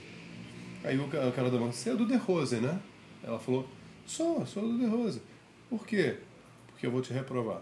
Aí 0.83 0.97
o 0.99 1.07
ca- 1.07 1.27
o 1.27 1.31
cara 1.31 1.49
da 1.49 1.57
banca, 1.57 1.73
você 1.73 1.89
é 1.89 1.95
do 1.95 2.05
De 2.05 2.15
Rose, 2.15 2.57
né? 2.57 2.79
Ela 3.23 3.39
falou, 3.39 3.67
sou, 4.05 4.45
sou 4.45 4.63
do 4.67 4.77
De 4.77 4.85
Rose. 4.85 5.21
Por 5.69 5.85
quê? 5.87 6.17
Porque 6.67 6.85
eu 6.85 6.91
vou 6.91 7.01
te 7.01 7.11
reprovar. 7.13 7.61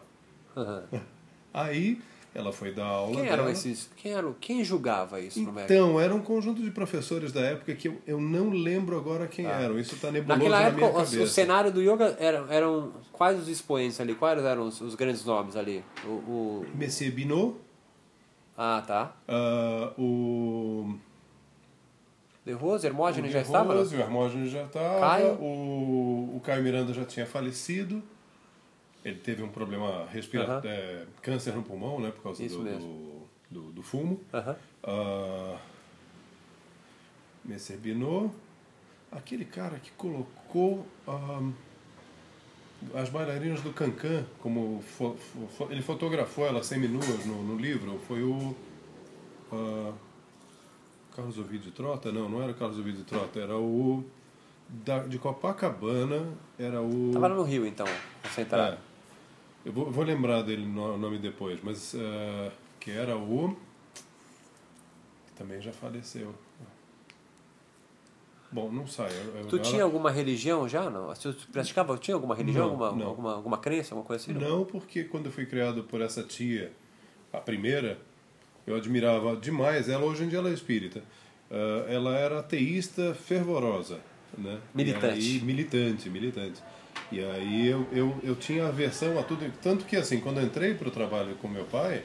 Aí 1.54 2.02
ela 2.36 2.52
foi 2.52 2.72
dar 2.74 2.86
aula 2.86 3.16
Quem 3.16 3.26
eram 3.28 3.38
dela. 3.38 3.52
esses. 3.52 3.90
Quem, 3.96 4.12
eram, 4.12 4.36
quem 4.40 4.64
julgava 4.64 5.20
isso 5.22 5.40
no 5.42 5.52
MEC? 5.54 5.72
Então, 5.74 6.00
era 6.00 6.14
um 6.14 6.20
conjunto 6.22 6.62
de 6.62 6.70
professores 6.70 7.32
da 7.32 7.40
época 7.40 7.74
que 7.74 7.88
eu, 7.88 7.98
eu 8.06 8.20
não 8.20 8.50
lembro 8.50 8.98
agora 8.98 9.26
quem 9.26 9.46
eram. 9.46 9.80
Isso 9.80 9.96
está 9.96 10.12
nebuloso 10.12 10.38
Naquela 10.40 10.60
na 10.60 10.68
época, 10.68 10.86
o, 11.00 11.24
o 11.24 11.28
cenário 11.28 11.72
do 11.72 11.82
yoga 11.82 12.16
eram, 12.20 12.52
eram 12.52 12.92
quais 13.14 13.40
os 13.40 13.48
expoentes 13.48 14.00
ali? 14.02 14.14
Quais 14.14 14.38
eram 14.44 14.68
os, 14.68 14.82
os 14.82 14.94
grandes 14.96 15.24
nomes 15.24 15.56
ali? 15.56 15.84
O, 16.04 16.10
o- 16.10 16.66
Messier 16.76 17.12
Binot, 17.12 17.56
ah, 18.58 18.84
tá. 18.86 19.16
ah, 19.28 19.94
o... 19.98 20.94
De 22.46 22.52
Rose, 22.52 22.86
Hermógenes 22.86 23.32
já 23.32 23.40
De 23.40 23.46
estava? 23.48 23.74
não? 23.74 23.80
Rose, 23.80 23.96
o 23.96 24.00
Hermógenes 24.00 24.52
já 24.52 24.64
estava. 24.64 25.34
O, 25.42 26.34
o 26.36 26.42
Caio 26.44 26.62
Miranda 26.62 26.94
já 26.94 27.04
tinha 27.04 27.26
falecido. 27.26 28.04
Ele 29.06 29.20
teve 29.20 29.44
um 29.44 29.50
problema 29.50 30.08
respiratório, 30.08 30.68
Aham. 30.68 31.06
câncer 31.22 31.54
no 31.56 31.62
pulmão, 31.62 32.00
né? 32.00 32.10
Por 32.12 32.24
causa 32.24 32.44
do, 32.48 32.64
do, 32.64 33.22
do, 33.52 33.62
do 33.72 33.84
fumo. 33.84 34.20
Aham. 34.34 34.56
Ah, 34.84 35.58
Messer 37.44 37.78
Binot, 37.78 38.32
aquele 39.12 39.46
cara 39.46 39.78
que 39.80 39.92
colocou 39.92 40.86
ah, 41.08 41.48
as 42.96 43.10
bailarinas 43.10 43.62
do 43.62 43.72
Cancan, 43.72 44.26
como 44.40 44.82
fo- 44.82 45.16
fo- 45.58 45.68
ele 45.70 45.84
fotografou 45.84 46.48
elas 46.48 46.66
seminuas 46.66 47.26
no, 47.26 47.44
no 47.44 47.56
livro, 47.58 48.00
foi 48.08 48.24
o 48.24 48.56
ah, 49.54 49.94
Carlos 51.16 51.38
Ovidio 51.38 51.72
Trota? 51.72 52.12
Não, 52.12 52.28
não 52.28 52.42
era 52.42 52.52
o 52.52 52.56
Carlos 52.56 52.80
Ovidio 52.80 53.04
Trota, 53.04 53.40
era 53.40 53.56
o 53.56 54.04
da, 54.68 55.04
de 55.04 55.20
Copacabana, 55.20 56.28
era 56.58 56.82
o... 56.82 57.12
Tava 57.14 57.30
no 57.30 57.44
Rio, 57.44 57.68
então, 57.68 57.86
concentrado. 58.24 58.78
É. 58.78 58.95
Eu 59.66 59.72
vou, 59.74 59.90
vou 59.92 60.04
lembrar 60.04 60.44
dele 60.44 60.66
no 60.66 60.98
nome 60.98 61.18
depois, 61.18 61.60
mas 61.64 61.96
eh, 61.96 62.52
que 62.80 62.92
era 62.92 63.18
o. 63.18 63.56
que 65.28 65.34
também 65.36 65.60
já 65.62 65.72
faleceu. 65.74 66.34
Bom, 68.52 68.72
não 68.72 68.88
sai. 68.88 69.10
eu- 69.12 69.40
eu- 69.42 69.48
Tu 69.48 69.60
tinha 69.60 69.84
alguma 69.84 70.10
religião 70.12 70.70
já? 70.70 70.90
Não? 70.90 71.12
Tu 71.14 71.34
praticava? 71.52 71.98
Tinha 71.98 72.16
alguma 72.16 72.36
religião? 72.36 72.66
Não, 72.68 72.72
alguma, 72.86 72.92
não. 73.04 73.08
Alguma, 73.10 73.34
alguma 73.34 73.58
crença? 73.58 73.94
Alguma 73.94 74.06
coisa 74.08 74.24
assim? 74.24 74.34
Não, 74.40 74.64
porque 74.64 75.04
quando 75.04 75.26
eu 75.26 75.32
fui 75.32 75.46
criado 75.46 75.84
por 75.84 76.00
essa 76.00 76.24
tia, 76.24 76.72
a 77.34 77.40
primeira, 77.40 78.00
eu 78.66 78.76
admirava 78.76 79.36
demais 79.36 79.90
ela. 79.90 80.06
Hoje 80.06 80.24
em 80.24 80.30
dia 80.30 80.38
ela 80.40 80.50
é 80.50 80.54
espírita. 80.54 81.04
Ah, 81.52 81.86
ela 81.90 82.16
era 82.18 82.40
ateísta 82.40 83.14
fervorosa, 83.16 84.00
né? 84.38 84.62
Militante. 84.74 85.20
E 85.20 85.38
aí, 85.38 85.42
militante, 85.42 86.10
militante. 86.10 86.62
E 87.16 87.24
aí 87.24 87.68
eu, 87.68 87.88
eu, 87.94 88.14
eu 88.24 88.36
tinha 88.36 88.68
aversão 88.68 89.18
a 89.18 89.24
tudo. 89.24 89.50
Tanto 89.62 89.86
que, 89.86 89.96
assim, 89.96 90.20
quando 90.20 90.40
eu 90.42 90.46
entrei 90.46 90.74
para 90.74 90.90
o 90.90 90.92
trabalho 90.92 91.36
com 91.36 91.48
meu 91.48 91.64
pai, 91.64 92.04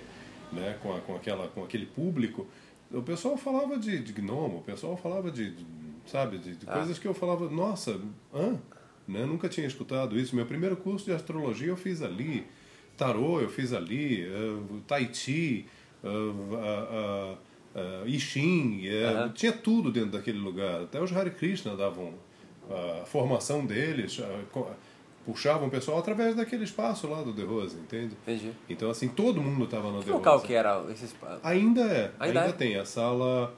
né, 0.53 0.77
com, 0.81 0.95
a- 0.95 1.01
com, 1.01 1.17
aquela, 1.17 1.49
com 1.49 1.65
aquele 1.65 1.85
público, 1.87 2.47
o 2.93 3.03
pessoal 3.03 3.37
falava 3.37 3.77
de, 3.77 3.99
de 3.99 4.13
gnomo, 4.13 4.59
o 4.59 4.63
pessoal 4.63 4.97
falava 4.97 5.29
de, 5.31 5.51
de, 5.51 5.67
sabe, 6.07 6.39
de, 6.39 6.55
de 6.55 6.65
Ah. 6.69 6.75
coisas 6.75 6.97
que 6.99 7.07
eu 7.09 7.15
falava, 7.15 7.49
nossa, 7.51 8.01
hã? 8.33 8.57
Né? 9.09 9.25
Nunca 9.25 9.49
tinha 9.49 9.67
escutado 9.67 10.17
isso. 10.17 10.37
Meu 10.37 10.47
primeiro 10.47 10.77
curso 10.77 11.07
de 11.07 11.13
astrologia 11.13 11.69
eu 11.69 11.77
fiz 11.77 12.03
ali, 12.03 12.47
tarô 12.97 13.41
eu 13.41 13.49
fiz 13.49 13.73
ali, 13.73 14.23
eh, 14.23 14.81
tai 14.87 15.11
chi, 15.13 15.67
eh, 16.05 16.09
ah, 16.09 16.89
ah, 16.93 17.37
ah, 17.75 18.03
I 18.07 18.21
Ching, 18.21 18.87
eh, 18.87 19.05
Aham. 19.07 19.29
tinha 19.31 19.51
tudo 19.53 19.91
dentro 19.91 20.11
daquele 20.13 20.39
lugar. 20.39 20.83
Até 20.83 21.01
os 21.03 21.11
Hare 21.13 21.31
Krishna 21.31 21.75
davam 21.75 22.15
a 22.71 23.05
formação 23.05 23.67
deles, 23.67 24.21
puxavam 25.33 25.69
o 25.69 25.71
pessoal 25.71 25.99
através 25.99 26.35
daquele 26.35 26.65
espaço 26.65 27.07
lá 27.09 27.23
do 27.23 27.33
The 27.33 27.43
Rose, 27.43 27.77
entende? 27.77 28.17
Entendi. 28.23 28.53
Então, 28.69 28.91
assim, 28.91 29.09
todo 29.09 29.41
mundo 29.41 29.65
estava 29.65 29.91
no 29.91 29.99
Que 30.01 30.07
The 30.07 30.13
local 30.13 30.35
Rose. 30.35 30.47
que 30.47 30.55
era 30.55 30.83
esses... 30.91 31.15
Ainda 31.43 31.83
é. 31.83 32.13
Ainda 32.19 32.41
Ainda, 32.41 32.51
é? 32.51 32.53
tem. 32.53 32.77
A 32.77 32.85
sala 32.85 33.55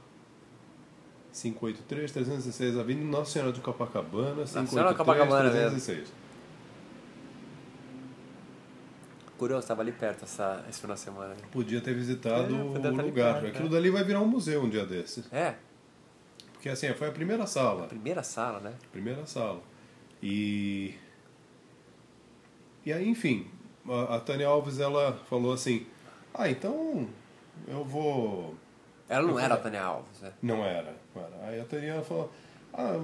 583, 1.32 2.12
316, 2.12 2.78
Avenida 2.78 3.06
Nossa 3.06 3.30
Senhora 3.32 3.52
de 3.52 3.60
Copacabana, 3.60 4.44
583, 4.44 4.68
Senhora 4.70 4.94
Copacabana 4.94 5.44
mesmo. 5.50 5.70
316. 5.70 6.12
Curioso, 9.38 9.62
estava 9.62 9.82
ali 9.82 9.90
perto 9.92 10.24
essa, 10.24 10.64
esse 10.68 10.80
final 10.80 10.94
de 10.94 11.00
semana. 11.00 11.28
né? 11.30 11.36
Podia 11.50 11.80
ter 11.80 11.94
visitado 11.94 12.54
É, 12.54 12.62
o 12.62 12.76
ali 12.76 13.02
lugar. 13.02 13.40
perto, 13.40 13.46
Aquilo 13.56 13.68
é. 13.68 13.70
dali 13.70 13.90
vai 13.90 14.04
virar 14.04 14.20
um 14.20 14.26
museu 14.28 14.62
um 14.62 14.68
dia 14.68 14.86
desses. 14.86 15.24
É, 15.32 15.54
Porque 16.52 16.68
assim, 16.68 16.92
foi 16.94 17.08
a 17.08 17.12
primeira 17.12 17.44
sala. 17.46 17.86
primeira 17.88 18.22
sala, 18.22 18.60
né? 18.60 18.72
Primeira 18.92 19.26
sala. 19.26 19.60
E. 20.22 20.94
E 22.84 22.92
aí, 22.92 23.08
enfim, 23.08 23.46
a, 23.88 24.16
a 24.16 24.20
Tânia 24.20 24.48
Alves 24.48 24.78
ela 24.80 25.12
falou 25.28 25.52
assim: 25.52 25.86
Ah, 26.34 26.48
então 26.50 27.06
eu 27.68 27.84
vou. 27.84 28.54
Ela 29.08 29.22
não 29.26 29.30
Eu 29.34 29.38
era 29.38 29.54
a 29.54 29.56
falei- 29.56 29.62
Tânia 29.72 29.82
Alves, 29.86 30.20
né? 30.20 30.32
Não 30.42 30.64
era. 30.64 30.96
não 31.14 31.22
era. 31.22 31.46
Aí 31.46 31.60
a 31.60 31.64
Tânia 31.64 32.02
falou: 32.02 32.30
Ah, 32.72 33.00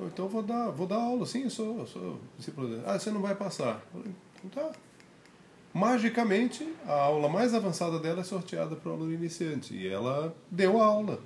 então 0.00 0.24
eu 0.26 0.28
vou 0.30 0.42
dar, 0.42 0.70
vou 0.70 0.86
dar 0.86 0.96
aula, 0.96 1.26
sim, 1.26 1.44
eu 1.44 1.50
sou, 1.50 1.80
eu 1.80 1.86
sou 1.86 2.20
discípulo. 2.36 2.80
Ah, 2.86 2.98
você 2.98 3.10
não 3.10 3.20
vai 3.20 3.34
passar. 3.34 3.82
Eu 3.94 4.00
falei, 4.00 4.14
então 4.44 4.70
tá. 4.70 4.78
Magicamente, 5.74 6.66
a 6.86 6.92
aula 6.94 7.28
mais 7.28 7.52
avançada 7.54 7.98
dela 7.98 8.20
é 8.20 8.24
sorteada 8.24 8.74
para 8.74 8.90
o 8.90 8.94
aluno 8.94 9.12
iniciante. 9.12 9.74
E 9.74 9.86
ela 9.86 10.34
deu 10.50 10.80
a 10.80 10.84
aula. 10.86 11.20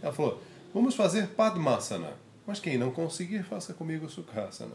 Ela 0.00 0.12
falou: 0.12 0.40
Vamos 0.72 0.94
fazer 0.94 1.28
Padmasana. 1.28 2.14
Mas 2.46 2.58
quem 2.60 2.78
não 2.78 2.90
conseguir, 2.90 3.42
faça 3.44 3.74
comigo 3.74 4.08
Sukhasana. 4.08 4.74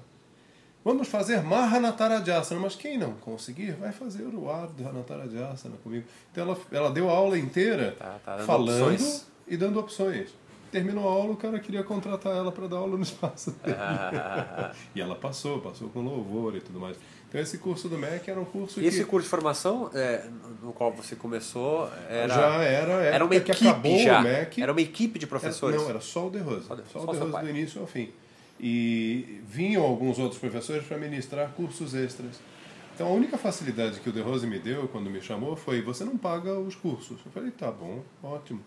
Vamos 0.87 1.09
fazer 1.09 1.41
Mahanatarajasana. 1.43 2.61
Mas 2.61 2.75
quem 2.75 2.97
não 2.97 3.11
conseguir, 3.15 3.71
vai 3.71 3.91
fazer 3.91 4.23
o 4.23 4.49
Ardhanatarajasana 4.49 5.75
comigo. 5.83 6.05
Então 6.31 6.45
ela, 6.45 6.57
ela 6.71 6.89
deu 6.91 7.09
a 7.09 7.13
aula 7.13 7.37
inteira 7.37 7.93
Tá, 7.99 8.15
tá 8.23 8.37
falando 8.39 8.91
opções. 8.93 9.25
e 9.45 9.57
dando 9.57 9.79
opções. 9.81 10.29
Terminou 10.71 11.07
a 11.07 11.11
aula, 11.11 11.33
o 11.33 11.35
cara 11.37 11.59
queria 11.59 11.83
contratar 11.83 12.33
ela 12.35 12.51
para 12.53 12.67
dar 12.67 12.77
aula 12.77 12.95
no 12.95 13.03
espaço 13.03 13.51
dele. 13.63 13.75
e 14.95 15.01
ela 15.01 15.15
passou, 15.15 15.59
passou 15.59 15.89
com 15.89 16.01
louvor 16.01 16.55
e 16.55 16.61
tudo 16.61 16.79
mais. 16.79 16.95
Então 17.27 17.41
esse 17.41 17.57
curso 17.57 17.89
do 17.89 17.97
MEC 17.97 18.29
era 18.31 18.39
um 18.39 18.45
curso 18.45 18.79
E 18.79 18.85
esse 18.85 18.99
que 18.99 19.05
curso 19.09 19.25
de 19.25 19.29
formação 19.29 19.89
é, 19.93 20.25
no 20.63 20.71
qual 20.71 20.93
você 20.93 21.17
começou 21.17 21.89
era, 22.09 22.33
já 22.33 22.63
era, 22.63 22.97
a 22.97 23.03
era 23.03 23.25
uma 23.25 23.29
que 23.31 23.51
equipe 23.51 23.67
acabou 23.67 23.99
já. 23.99 24.19
o 24.19 24.23
MEC. 24.23 24.61
Era 24.61 24.71
uma 24.71 24.81
equipe 24.81 25.19
de 25.19 25.25
Era- 25.25 25.29
professores. 25.29 25.81
não, 25.81 25.89
era 25.89 25.99
só 25.99 26.27
o 26.27 26.29
De 26.29 26.37
Rose. 26.37 26.65
Só 26.65 26.73
o 27.03 27.13
De- 27.25 27.31
pai. 27.31 27.43
do 27.43 27.49
início 27.49 27.81
ao 27.81 27.87
fim. 27.87 28.09
E 28.59 29.41
vinham 29.47 29.83
alguns 29.83 30.17
outros 30.17 30.39
professores 30.39 30.85
para 30.85 30.97
ministrar 30.97 31.51
cursos 31.51 31.93
extras. 31.93 32.39
Então 32.95 33.07
a 33.07 33.11
única 33.11 33.37
facilidade 33.37 33.99
que 33.99 34.09
o 34.09 34.11
De 34.11 34.21
Rose 34.21 34.47
me 34.47 34.57
deu 34.57 34.87
quando 34.87 35.09
me 35.09 35.21
chamou 35.21 35.55
foi: 35.55 35.81
você 35.81 36.03
não 36.03 36.17
paga 36.17 36.57
os 36.59 36.75
cursos. 36.75 37.19
Eu 37.25 37.31
falei: 37.31 37.51
tá 37.51 37.71
bom, 37.71 38.03
ótimo. 38.23 38.61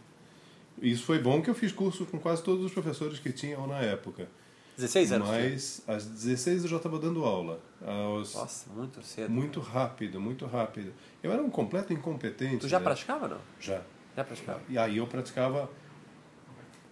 Isso 0.81 1.05
foi 1.05 1.19
bom 1.19 1.43
que 1.43 1.51
eu 1.51 1.55
fiz 1.55 1.73
curso 1.73 2.07
com 2.07 2.19
quase 2.19 2.43
todos 2.43 2.65
os 2.65 2.73
professores 2.73 3.19
que 3.19 3.33
tinham 3.33 3.67
na 3.67 3.81
época. 3.81 4.29
16 4.77 5.13
anos. 5.13 5.29
Mas 5.29 5.83
às 5.87 6.07
16 6.07 6.63
eu 6.63 6.71
já 6.71 6.77
estava 6.77 6.99
dando 6.99 7.25
aula. 7.25 7.61
Aos, 7.85 8.35
Nossa, 8.35 8.71
muito 8.73 9.03
cedo. 9.03 9.31
muito 9.31 9.61
rápido, 9.61 10.21
muito 10.21 10.47
rápido. 10.47 10.93
Eu 11.23 11.33
era 11.33 11.43
um 11.43 11.51
completo 11.51 11.93
incompetente. 11.93 12.59
Tu 12.59 12.69
já 12.69 12.79
né? 12.79 12.85
praticava 12.85 13.29
não? 13.29 13.39
Já. 13.61 13.83
Já 14.17 14.25
praticava. 14.25 14.61
E 14.69 14.79
aí 14.79 14.97
eu 14.97 15.07
praticava. 15.07 15.71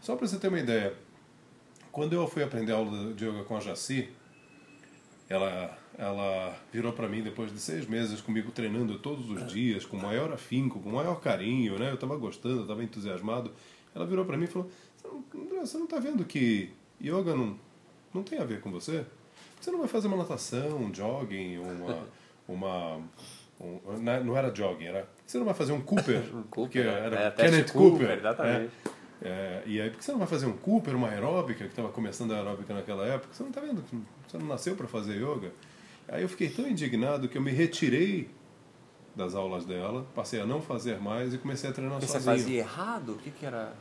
Só 0.00 0.16
para 0.16 0.26
você 0.26 0.38
ter 0.38 0.48
uma 0.48 0.60
ideia, 0.60 0.94
quando 1.92 2.12
eu 2.14 2.26
fui 2.28 2.42
aprender 2.42 2.72
aula 2.72 3.12
de 3.14 3.24
yoga 3.26 3.44
com 3.44 3.56
a 3.56 3.60
Jaci, 3.60 4.08
ela, 5.28 5.76
ela 5.96 6.56
virou 6.72 6.92
para 6.92 7.08
mim 7.08 7.22
depois 7.22 7.52
de 7.52 7.58
seis 7.60 7.86
meses 7.86 8.20
comigo 8.20 8.50
treinando 8.50 8.98
todos 8.98 9.30
os 9.30 9.46
dias, 9.46 9.84
com 9.84 9.96
maior 9.96 10.32
afinco, 10.32 10.80
com 10.80 10.90
maior 10.90 11.20
carinho, 11.20 11.78
né? 11.78 11.90
Eu 11.90 11.94
estava 11.94 12.16
gostando, 12.16 12.56
eu 12.56 12.62
estava 12.62 12.82
entusiasmado. 12.82 13.52
Ela 13.94 14.06
virou 14.06 14.24
para 14.24 14.36
mim 14.36 14.44
e 14.44 14.48
falou: 14.48 14.70
"Você 14.96 15.08
não- 15.08 15.42
André, 15.42 15.60
você 15.60 15.76
não 15.76 15.84
está 15.84 15.98
vendo 15.98 16.24
que 16.24 16.70
yoga 17.02 17.34
não, 17.34 17.58
não 18.14 18.22
tem 18.22 18.38
a 18.38 18.44
ver 18.44 18.60
com 18.60 18.70
você? 18.70 19.04
Você 19.60 19.70
não 19.70 19.78
vai 19.80 19.88
fazer 19.88 20.06
uma 20.08 20.16
natação, 20.16 20.78
um 20.78 20.94
jogging, 20.94 21.58
uma. 21.58 22.06
uma 22.48 23.00
um- 23.60 23.98
na- 24.00 24.20
não 24.20 24.36
era 24.36 24.54
jogging, 24.54 24.84
era. 24.86 25.06
Você 25.26 25.36
não 25.36 25.44
vai 25.44 25.52
fazer 25.54 25.72
um 25.72 25.80
Cooper? 25.80 26.22
Um 26.32 26.42
Cooper, 26.44 26.44
porque 26.52 26.78
é. 26.78 26.82
era 26.86 27.16
É, 27.24 27.30
Kenneth 27.32 27.72
Cooper, 27.72 27.90
Cooper. 28.06 28.18
exatamente. 28.18 28.70
É. 28.86 28.97
É, 29.20 29.62
e 29.66 29.80
aí, 29.80 29.90
por 29.90 29.98
que 29.98 30.04
você 30.04 30.12
não 30.12 30.18
vai 30.18 30.28
fazer 30.28 30.46
um 30.46 30.52
Cooper, 30.56 30.94
uma 30.94 31.08
aeróbica, 31.08 31.64
que 31.64 31.70
estava 31.70 31.88
começando 31.88 32.32
a 32.32 32.36
aeróbica 32.36 32.72
naquela 32.72 33.04
época? 33.06 33.32
Você 33.32 33.42
não 33.42 33.50
está 33.50 33.60
vendo? 33.60 33.82
Você 34.28 34.38
não 34.38 34.46
nasceu 34.46 34.76
para 34.76 34.86
fazer 34.86 35.14
yoga? 35.16 35.52
Aí 36.08 36.22
eu 36.22 36.28
fiquei 36.28 36.48
tão 36.48 36.66
indignado 36.68 37.28
que 37.28 37.36
eu 37.36 37.42
me 37.42 37.50
retirei 37.50 38.30
das 39.16 39.34
aulas 39.34 39.64
dela, 39.64 40.06
passei 40.14 40.40
a 40.40 40.46
não 40.46 40.62
fazer 40.62 41.00
mais 41.00 41.34
e 41.34 41.38
comecei 41.38 41.68
a 41.68 41.72
treinar 41.72 42.00
Você 42.00 42.06
sozinho. 42.06 42.36
fazia 42.36 42.58
errado? 42.60 43.12
O 43.12 43.16
que 43.16 43.30
que 43.32 43.44
era? 43.44 43.72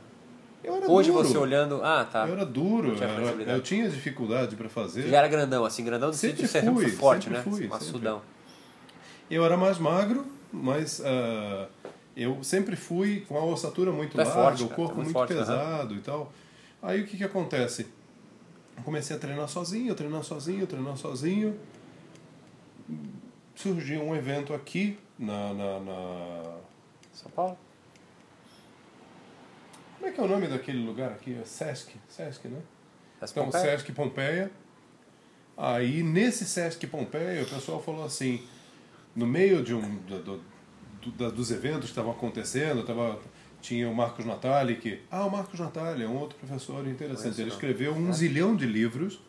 Eu 0.64 0.74
era 0.74 0.90
Hoje 0.90 1.12
duro. 1.12 1.26
você 1.28 1.38
olhando. 1.38 1.80
Ah, 1.84 2.04
tá. 2.04 2.26
Eu 2.26 2.32
era 2.34 2.44
duro, 2.44 2.96
tinha 2.96 3.08
flexibilidade. 3.08 3.56
eu 3.58 3.62
tinha 3.62 3.88
dificuldade 3.88 4.56
para 4.56 4.68
fazer. 4.68 5.02
Você 5.02 5.08
já 5.10 5.18
era 5.18 5.28
grandão, 5.28 5.64
assim, 5.64 5.84
grandão 5.84 6.08
no 6.08 6.14
Sempre 6.14 6.48
você 6.48 6.60
sempre 6.60 6.74
fui, 6.74 6.88
forte, 6.90 7.24
sempre 7.24 7.38
né? 7.38 7.44
fui, 7.44 7.52
sempre. 7.52 7.68
Maçudão. 7.68 8.22
Eu 9.30 9.44
era 9.44 9.56
mais 9.56 9.78
magro, 9.78 10.26
mas 10.52 11.00
ah, 11.04 11.68
eu 12.22 12.42
sempre 12.42 12.74
fui 12.76 13.20
com 13.28 13.36
a 13.38 13.44
ossatura 13.44 13.92
muito 13.92 14.12
Tu 14.12 14.20
é 14.20 14.24
larga, 14.24 14.42
forte, 14.42 14.62
o 14.62 14.66
cara, 14.66 14.76
corpo 14.76 14.92
é 14.92 14.96
muito 14.96 15.06
muito 15.06 15.12
forte, 15.12 15.34
pesado 15.34 15.94
e 15.94 16.00
tal. 16.00 16.32
Aí 16.82 17.00
o 17.02 17.06
que, 17.06 17.16
que 17.16 17.24
acontece? 17.24 17.86
Eu 18.76 18.82
comecei 18.82 19.16
a 19.16 19.18
treinar 19.18 19.48
sozinho, 19.48 19.94
treinar 19.94 20.22
sozinho, 20.24 20.66
treinar 20.66 20.96
sozinho. 20.96 21.58
Surgiu 23.54 24.02
um 24.02 24.14
evento 24.14 24.54
aqui 24.54 24.98
na, 25.18 25.52
na, 25.52 25.80
na- 25.80 26.56
São 27.12 27.30
Paulo? 27.32 27.58
Como 29.96 30.06
é 30.08 30.12
que 30.12 30.20
é 30.20 30.22
o 30.22 30.28
nome 30.28 30.46
daquele 30.46 30.78
lugar 30.84 31.10
aqui? 31.10 31.36
É 31.40 31.44
Sesc, 31.44 31.96
Sesc, 32.08 32.46
né? 32.46 32.60
Essa 33.20 33.32
Então, 33.32 33.44
Pompeia? 33.46 33.64
Sesc 33.78 33.92
Pompeia. 33.92 34.50
Aí, 35.56 36.04
nesse 36.04 36.44
Sesc 36.44 36.86
Pompeia, 36.86 37.42
o 37.42 37.46
pessoal 37.46 37.82
falou 37.82 38.04
assim, 38.04 38.46
no 39.16 39.26
meio 39.26 39.60
de 39.64 39.74
um 39.74 39.96
do- 39.96 40.40
da- 41.12 41.30
dos 41.30 41.50
eventos 41.50 41.82
que 41.84 41.86
estavam 41.90 42.10
acontecendo, 42.12 42.82
tava, 42.84 43.18
tinha 43.60 43.88
o 43.88 43.94
Marcos 43.94 44.24
Natali, 44.24 44.76
que... 44.76 44.98
Ah, 45.10 45.24
o 45.24 45.30
Marcos 45.30 45.58
Natali 45.60 46.04
é 46.04 46.08
um 46.08 46.16
outro 46.16 46.36
professor 46.38 46.86
interessante. 46.86 47.40
Ele 47.40 47.50
escreveu 47.50 47.92
um 47.94 48.12
zilhão 48.12 48.54
de 48.56 48.66
livros 48.66 49.20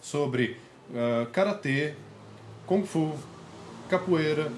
sobre 0.00 0.56
ah, 0.94 1.26
Karatê, 1.32 1.94
Kung 2.66 2.84
Fu, 2.84 3.14
Capoeira, 3.88 4.50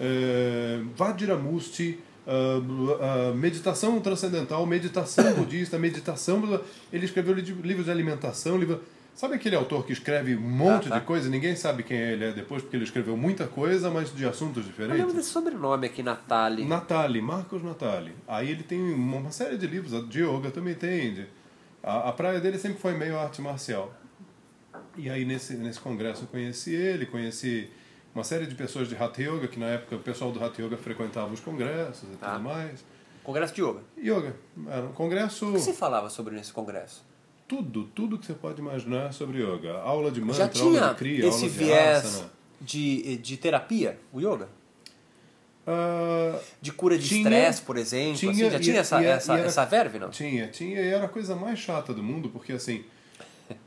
eh, 0.00 0.80
Vajramusti, 0.96 1.98
ah, 2.26 3.30
ah, 3.30 3.34
meditação 3.34 4.00
transcendental, 4.00 4.66
meditação 4.66 5.32
budista, 5.34 5.78
meditação... 5.78 6.60
Ele 6.92 7.04
escreveu 7.04 7.34
li- 7.34 7.42
livros 7.62 7.86
de 7.86 7.90
alimentação, 7.90 8.58
livro... 8.58 8.80
Sabe 9.14 9.34
aquele 9.34 9.54
autor 9.54 9.84
que 9.84 9.92
escreve 9.92 10.34
um 10.34 10.40
monte 10.40 10.88
tá. 10.88 10.98
de 10.98 11.04
coisa? 11.04 11.28
Ninguém 11.28 11.54
sabe 11.54 11.82
quem 11.82 11.96
ele 11.98 12.24
é 12.24 12.32
depois, 12.32 12.62
porque 12.62 12.76
ele 12.76 12.84
escreveu 12.84 13.16
muita 13.16 13.46
coisa, 13.46 13.90
mas 13.90 14.12
de 14.14 14.24
assuntos 14.26 14.64
Eu 14.66 14.72
lembro 14.72 14.86
diferentes. 14.86 15.14
desse 15.14 15.28
sobrenome 15.28 15.86
aqui, 15.86 16.02
Natali. 16.02 16.64
Natali, 16.64 17.20
Marcos 17.20 17.62
Natali. 17.62 18.14
Aí 18.26 18.50
ele 18.50 18.62
tem 18.62 18.80
uma 18.80 19.30
série 19.30 19.58
de 19.58 19.66
livros, 19.66 20.08
de 20.08 20.22
yoga 20.22 20.50
também 20.50 20.74
tem. 20.74 21.26
A, 21.82 22.08
a 22.08 22.12
praia 22.12 22.40
dele 22.40 22.58
sempre 22.58 22.78
foi 22.78 22.94
meio 22.94 23.18
arte 23.18 23.42
marcial. 23.42 23.92
E 24.96 25.08
aí 25.10 25.24
nesse, 25.24 25.54
nesse 25.54 25.78
congresso 25.80 26.24
eu 26.24 26.28
conheci 26.28 26.74
ele, 26.74 27.06
conheci 27.06 27.70
uma 28.14 28.24
série 28.24 28.46
de 28.46 28.54
pessoas 28.54 28.88
de 28.88 28.94
Hatha 28.96 29.22
Yoga, 29.22 29.46
que 29.48 29.58
na 29.58 29.66
época 29.66 29.96
o 29.96 30.00
pessoal 30.00 30.32
do 30.32 30.42
Hatha 30.42 30.62
Yoga 30.62 30.76
frequentava 30.76 31.32
os 31.32 31.40
congressos 31.40 32.04
e 32.12 32.16
Tá. 32.16 32.32
tudo 32.32 32.44
mais. 32.44 32.84
Congresso 33.22 33.54
de 33.54 33.62
Yoga. 33.62 33.80
Yoga, 33.98 34.34
era 34.68 34.86
um 34.86 34.92
congresso, 34.92 35.48
O 35.50 35.52
que 35.52 35.60
você 35.60 35.72
falava 35.72 36.10
sobre 36.10 36.34
nesse 36.34 36.52
congresso? 36.52 37.04
Tudo, 37.56 37.84
tudo 37.94 38.18
que 38.18 38.24
você 38.24 38.32
pode 38.32 38.60
imaginar 38.60 39.12
sobre 39.12 39.42
yoga. 39.42 39.74
Aula 39.80 40.10
de 40.10 40.20
mantra, 40.20 40.36
Já 40.44 40.48
tinha 40.48 40.64
aula 40.80 40.88
de 40.92 40.94
kriya, 40.98 41.26
esse 41.28 41.36
aula 41.44 41.48
de 41.50 41.58
viés 41.58 42.04
asana. 42.04 42.30
de, 42.60 43.16
de 43.18 43.36
terapia, 43.36 43.98
o 44.12 44.20
yoga? 44.20 44.48
Ah, 45.66 46.38
De 46.60 46.72
cura 46.72 46.96
de 46.98 47.14
estresse, 47.18 47.62
por 47.62 47.76
exemplo? 47.76 48.18
tinha, 48.18 48.32
assim, 48.32 48.50
já 48.50 48.56
e- 48.56 48.60
tinha 48.60 48.78
essa, 48.80 49.02
e- 49.02 49.04
é, 49.04 49.08
essa, 49.10 49.32
e 49.34 49.38
era- 49.38 49.46
essa 49.46 49.64
verve, 49.64 49.98
não? 49.98 50.10
Tinha, 50.10 50.48
tinha, 50.48 50.80
e 50.80 50.88
era 50.88 51.04
a 51.04 51.08
coisa 51.08 51.36
mais 51.36 51.58
chata 51.58 51.92
do 51.94 52.02
mundo, 52.02 52.28
porque 52.30 52.52
assim. 52.52 52.84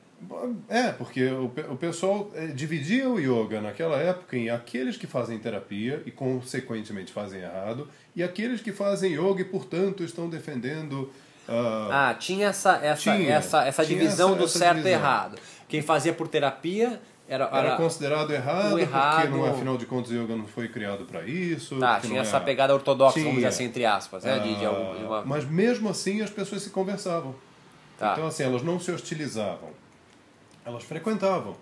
É, 0.70 0.92
porque 0.92 1.24
o, 1.28 1.46
o 1.72 1.78
pessoal 1.78 2.32
eh, 2.34 2.48
dividia 2.48 3.08
o 3.08 3.20
yoga 3.20 3.62
naquela 3.62 3.98
época 3.98 4.36
em 4.36 4.50
aqueles 4.50 4.98
que 4.98 5.06
fazem 5.06 5.38
terapia 5.38 6.02
e, 6.06 6.10
consequentemente, 6.10 7.12
fazem 7.12 7.42
errado, 7.42 7.88
e 8.16 8.24
aqueles 8.24 8.60
que 8.62 8.72
fazem 8.72 9.14
yoga 9.14 9.42
e, 9.42 9.46
portanto, 9.46 10.04
estão 10.04 10.28
defendendo. 10.30 11.12
Ah, 11.48 12.10
Ah, 12.10 12.14
tinha 12.16 12.48
essa, 12.48 12.76
essa, 12.78 13.02
Tinha, 13.02 13.34
essa, 13.36 13.64
essa 13.66 13.86
tinha 13.86 14.00
divisão 14.00 14.30
essa- 14.30 14.38
do 14.38 14.44
essa 14.46 14.58
certo 14.60 14.78
e 14.78 14.84
divisão. 14.84 15.00
errado. 15.00 15.38
Quem 15.68 15.82
fazia 15.82 16.14
por 16.14 16.28
terapia 16.28 17.00
era. 17.28 17.46
era 17.46 17.58
era 17.68 17.76
considerado 17.78 18.32
errado, 18.32 18.78
errado- 18.80 19.22
porque, 19.22 19.38
não, 19.38 19.46
afinal 19.46 19.78
de 19.78 19.86
contas, 19.86 20.12
o 20.12 20.14
yoga 20.16 20.36
não 20.36 20.46
foi 20.48 20.68
criado 20.68 21.06
para 21.06 21.24
isso. 21.26 21.78
tá, 21.80 22.00
tinha 22.00 22.14
não 22.16 22.22
essa 22.22 22.38
é- 22.38 22.40
pegada 22.40 22.74
ortodoxa, 22.74 23.14
vamos 23.20 23.30
dizer 23.36 23.38
Tinha. 23.40 23.50
assim, 23.50 23.64
entre 23.66 23.86
aspas, 23.86 24.24
né? 24.24 24.40
De, 24.40 24.56
de, 24.60 24.66
algum- 24.66 24.96
de 24.96 25.04
Ah, 25.04 25.08
uma... 25.08 25.26
Mas 25.26 25.46
mesmo 25.46 25.90
assim 25.90 26.22
as 26.22 26.30
pessoas 26.30 26.62
se 26.62 26.70
conversavam. 26.70 27.36
Tá. 27.98 28.14
Então, 28.14 28.28
assim, 28.28 28.44
elas 28.44 28.62
não 28.62 28.80
se 28.80 28.92
hostilizavam. 28.92 29.70
Elas 30.66 30.84
frequentavam. 30.84 31.56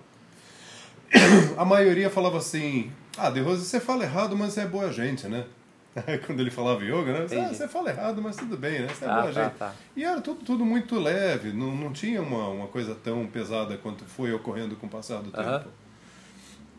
A 1.57 1.63
maioria 1.65 2.09
falava 2.09 2.37
assim: 2.39 2.91
Ah, 3.17 3.29
De 3.29 3.39
Rose, 3.39 3.63
você 3.65 3.79
fala 3.79 4.03
errado, 4.03 4.35
mas 4.35 4.57
é 4.57 4.65
boa 4.65 4.91
gente, 4.91 5.27
né? 5.27 5.45
Quando 6.25 6.39
ele 6.39 6.49
falava 6.49 6.83
yoga, 6.83 7.13
né? 7.13 7.25
Ah, 7.39 7.53
você 7.53 7.67
fala 7.67 7.89
errado, 7.89 8.21
mas 8.21 8.35
tudo 8.35 8.57
bem, 8.57 8.81
né? 8.81 8.87
Você 8.87 9.05
é 9.05 9.07
Tá, 9.07 9.21
boa 9.21 9.31
tá, 9.33 9.43
gente. 9.43 9.57
tá. 9.57 9.73
E 9.95 10.03
era 10.03 10.19
tudo, 10.21 10.43
tudo 10.43 10.65
muito 10.65 10.99
leve, 10.99 11.53
não, 11.53 11.75
não 11.75 11.93
tinha 11.93 12.21
uma, 12.21 12.47
uma 12.49 12.67
coisa 12.67 12.95
tão 12.95 13.25
pesada 13.27 13.77
quanto 13.77 14.03
foi 14.05 14.33
ocorrendo 14.33 14.75
com 14.75 14.87
o 14.87 14.89
passar 14.89 15.21
do 15.21 15.29
Aham. 15.37 15.59
tempo. 15.59 15.69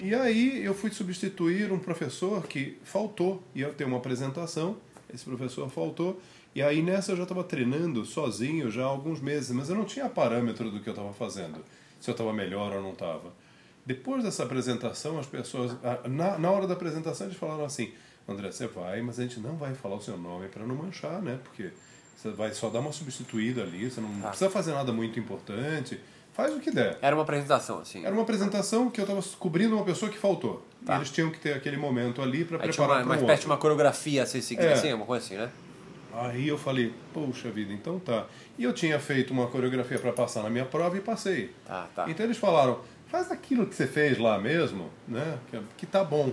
E 0.00 0.14
aí 0.14 0.64
eu 0.64 0.74
fui 0.74 0.90
substituir 0.90 1.70
um 1.70 1.78
professor 1.78 2.44
que 2.46 2.76
faltou, 2.82 3.42
ia 3.54 3.68
ter 3.70 3.84
uma 3.84 3.96
apresentação, 3.98 4.76
esse 5.12 5.24
professor 5.24 5.68
faltou, 5.70 6.20
e 6.54 6.60
aí 6.62 6.82
nessa 6.82 7.12
eu 7.12 7.16
já 7.16 7.22
estava 7.22 7.44
treinando 7.44 8.04
sozinho 8.04 8.70
já 8.70 8.82
há 8.82 8.86
alguns 8.86 9.20
meses, 9.20 9.52
mas 9.52 9.68
eu 9.70 9.76
não 9.76 9.84
tinha 9.84 10.08
parâmetro 10.08 10.70
do 10.70 10.80
que 10.80 10.88
eu 10.88 10.92
estava 10.92 11.12
fazendo, 11.12 11.64
se 12.00 12.10
eu 12.10 12.12
estava 12.12 12.32
melhor 12.32 12.72
ou 12.72 12.82
não 12.82 12.90
estava. 12.92 13.32
Depois 13.86 14.24
dessa 14.24 14.42
apresentação, 14.42 15.18
as 15.18 15.26
pessoas, 15.26 15.76
ah, 15.84 16.00
na, 16.08 16.38
na 16.38 16.50
hora 16.50 16.66
da 16.66 16.72
apresentação, 16.74 17.26
eles 17.26 17.36
falaram 17.38 17.64
assim: 17.64 17.92
André, 18.28 18.50
você 18.50 18.66
vai, 18.66 19.02
mas 19.02 19.18
a 19.18 19.22
gente 19.22 19.38
não 19.40 19.56
vai 19.56 19.74
falar 19.74 19.96
o 19.96 20.00
seu 20.00 20.16
nome 20.16 20.48
para 20.48 20.64
não 20.66 20.74
manchar, 20.74 21.20
né? 21.20 21.38
Porque 21.44 21.70
você 22.16 22.30
vai 22.30 22.52
só 22.54 22.70
dar 22.70 22.80
uma 22.80 22.92
substituída 22.92 23.62
ali, 23.62 23.90
você 23.90 24.00
não 24.00 24.08
Tá. 24.20 24.28
precisa 24.28 24.48
fazer 24.50 24.72
nada 24.72 24.92
muito 24.92 25.18
importante, 25.20 26.00
faz 26.32 26.54
o 26.54 26.58
que 26.60 26.70
der. 26.70 26.96
Era 27.02 27.14
uma 27.14 27.22
apresentação, 27.22 27.80
assim. 27.80 28.02
Era 28.04 28.12
uma 28.14 28.22
apresentação 28.22 28.90
que 28.90 28.98
eu 29.00 29.04
estava 29.04 29.22
cobrindo 29.38 29.74
uma 29.76 29.84
pessoa 29.84 30.10
que 30.10 30.16
faltou. 30.18 30.66
Tá. 30.86 30.96
Eles 30.96 31.10
tinham 31.10 31.30
que 31.30 31.38
ter 31.38 31.52
aquele 31.52 31.76
momento 31.76 32.22
ali 32.22 32.44
para 32.44 32.56
uma, 32.56 32.62
preparar 32.62 32.96
uma 32.98 33.04
para 33.04 33.12
um 33.12 33.20
espécie 33.20 33.40
de 33.42 33.46
uma 33.46 33.56
coreografia 33.58 34.22
a 34.22 34.26
ser 34.26 34.40
seguida, 34.40 34.68
É. 34.68 34.72
assim, 34.72 34.92
uma 34.94 35.04
coisa 35.06 35.24
assim, 35.24 35.36
né? 35.36 35.50
Aí 36.14 36.46
eu 36.48 36.56
falei, 36.56 36.94
poxa 37.12 37.50
vida, 37.50 37.72
então 37.72 37.98
tá. 37.98 38.26
E 38.56 38.62
eu 38.64 38.72
tinha 38.72 38.98
feito 39.00 39.32
uma 39.32 39.48
coreografia 39.48 39.98
para 39.98 40.12
passar 40.12 40.42
na 40.44 40.48
minha 40.50 40.64
prova 40.64 40.96
e 40.96 41.00
passei. 41.00 41.52
Tá, 41.66 41.88
tá. 41.94 42.08
Então 42.08 42.24
eles 42.24 42.38
falaram, 42.38 42.78
faz 43.08 43.30
aquilo 43.32 43.66
que 43.66 43.74
você 43.74 43.86
fez 43.86 44.16
lá 44.16 44.38
mesmo, 44.38 44.88
né? 45.08 45.38
Que, 45.50 45.60
que 45.78 45.86
tá 45.86 46.02
bom. 46.04 46.32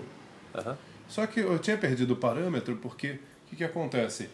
Aham. 0.55 0.77
Só 1.11 1.27
que 1.27 1.41
eu 1.41 1.59
tinha 1.59 1.77
perdido 1.77 2.13
o 2.13 2.15
parâmetro 2.15 2.75
porque 2.77 3.11
o 3.45 3.49
que, 3.49 3.55
que 3.57 3.63
acontece? 3.63 4.29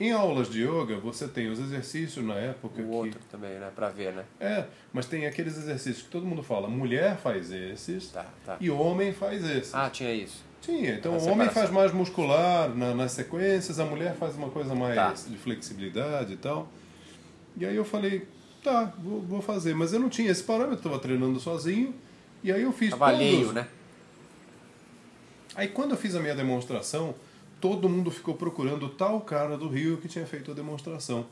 Em 0.00 0.12
aulas 0.12 0.48
de 0.50 0.62
yoga, 0.64 0.96
você 0.98 1.26
tem 1.26 1.48
os 1.48 1.58
exercícios 1.58 2.24
na 2.24 2.34
época 2.34 2.80
O 2.80 2.84
que 2.84 2.94
outro 2.94 3.20
também, 3.30 3.52
né? 3.58 3.68
Pra 3.74 3.88
ver, 3.88 4.12
né? 4.12 4.24
É, 4.38 4.64
mas 4.92 5.06
tem 5.06 5.26
aqueles 5.26 5.56
exercícios 5.56 6.02
que 6.04 6.08
todo 6.10 6.24
mundo 6.26 6.42
fala, 6.42 6.68
mulher 6.68 7.16
faz 7.16 7.50
esses 7.52 8.10
Tá, 8.10 8.26
tá. 8.44 8.56
e 8.60 8.68
homem 8.70 9.12
faz 9.12 9.44
esses. 9.44 9.74
Ah, 9.74 9.88
tinha 9.90 10.12
isso. 10.12 10.44
Tinha, 10.60 10.94
então 10.94 11.16
o 11.16 11.28
homem 11.28 11.48
faz 11.48 11.70
mais 11.70 11.92
muscular 11.92 12.68
na- 12.74 12.94
nas 12.94 13.12
sequências, 13.12 13.78
a 13.80 13.84
mulher 13.84 14.14
faz 14.16 14.34
uma 14.36 14.50
coisa 14.50 14.74
mais 14.74 14.94
Tá. 14.96 15.12
de 15.30 15.36
flexibilidade 15.38 16.32
e 16.32 16.36
tal. 16.36 16.68
E 17.56 17.64
aí 17.66 17.74
eu 17.76 17.84
falei, 17.84 18.26
tá, 18.62 18.92
vou, 18.98 19.20
vou 19.22 19.40
fazer. 19.42 19.74
Mas 19.74 19.92
eu 19.92 19.98
não 20.00 20.08
tinha 20.08 20.30
esse 20.30 20.42
parâmetro, 20.42 20.76
estava 20.78 20.98
treinando 20.98 21.38
sozinho. 21.40 21.94
E 22.42 22.52
aí 22.52 22.62
eu 22.62 22.72
fiz 22.72 22.90
Tava 22.90 23.06
alheio, 23.08 23.38
todos. 23.38 23.54
né? 23.54 23.66
Aí 25.58 25.66
quando 25.66 25.90
eu 25.90 25.96
fiz 25.96 26.14
a 26.14 26.20
minha 26.20 26.36
demonstração, 26.36 27.16
todo 27.60 27.88
mundo 27.88 28.12
ficou 28.12 28.34
procurando 28.34 28.86
o 28.86 28.88
tal 28.88 29.20
cara 29.22 29.58
do 29.58 29.68
Rio 29.68 29.96
que 29.96 30.06
tinha 30.06 30.24
feito 30.24 30.52
a 30.52 30.54
demonstração. 30.54 31.26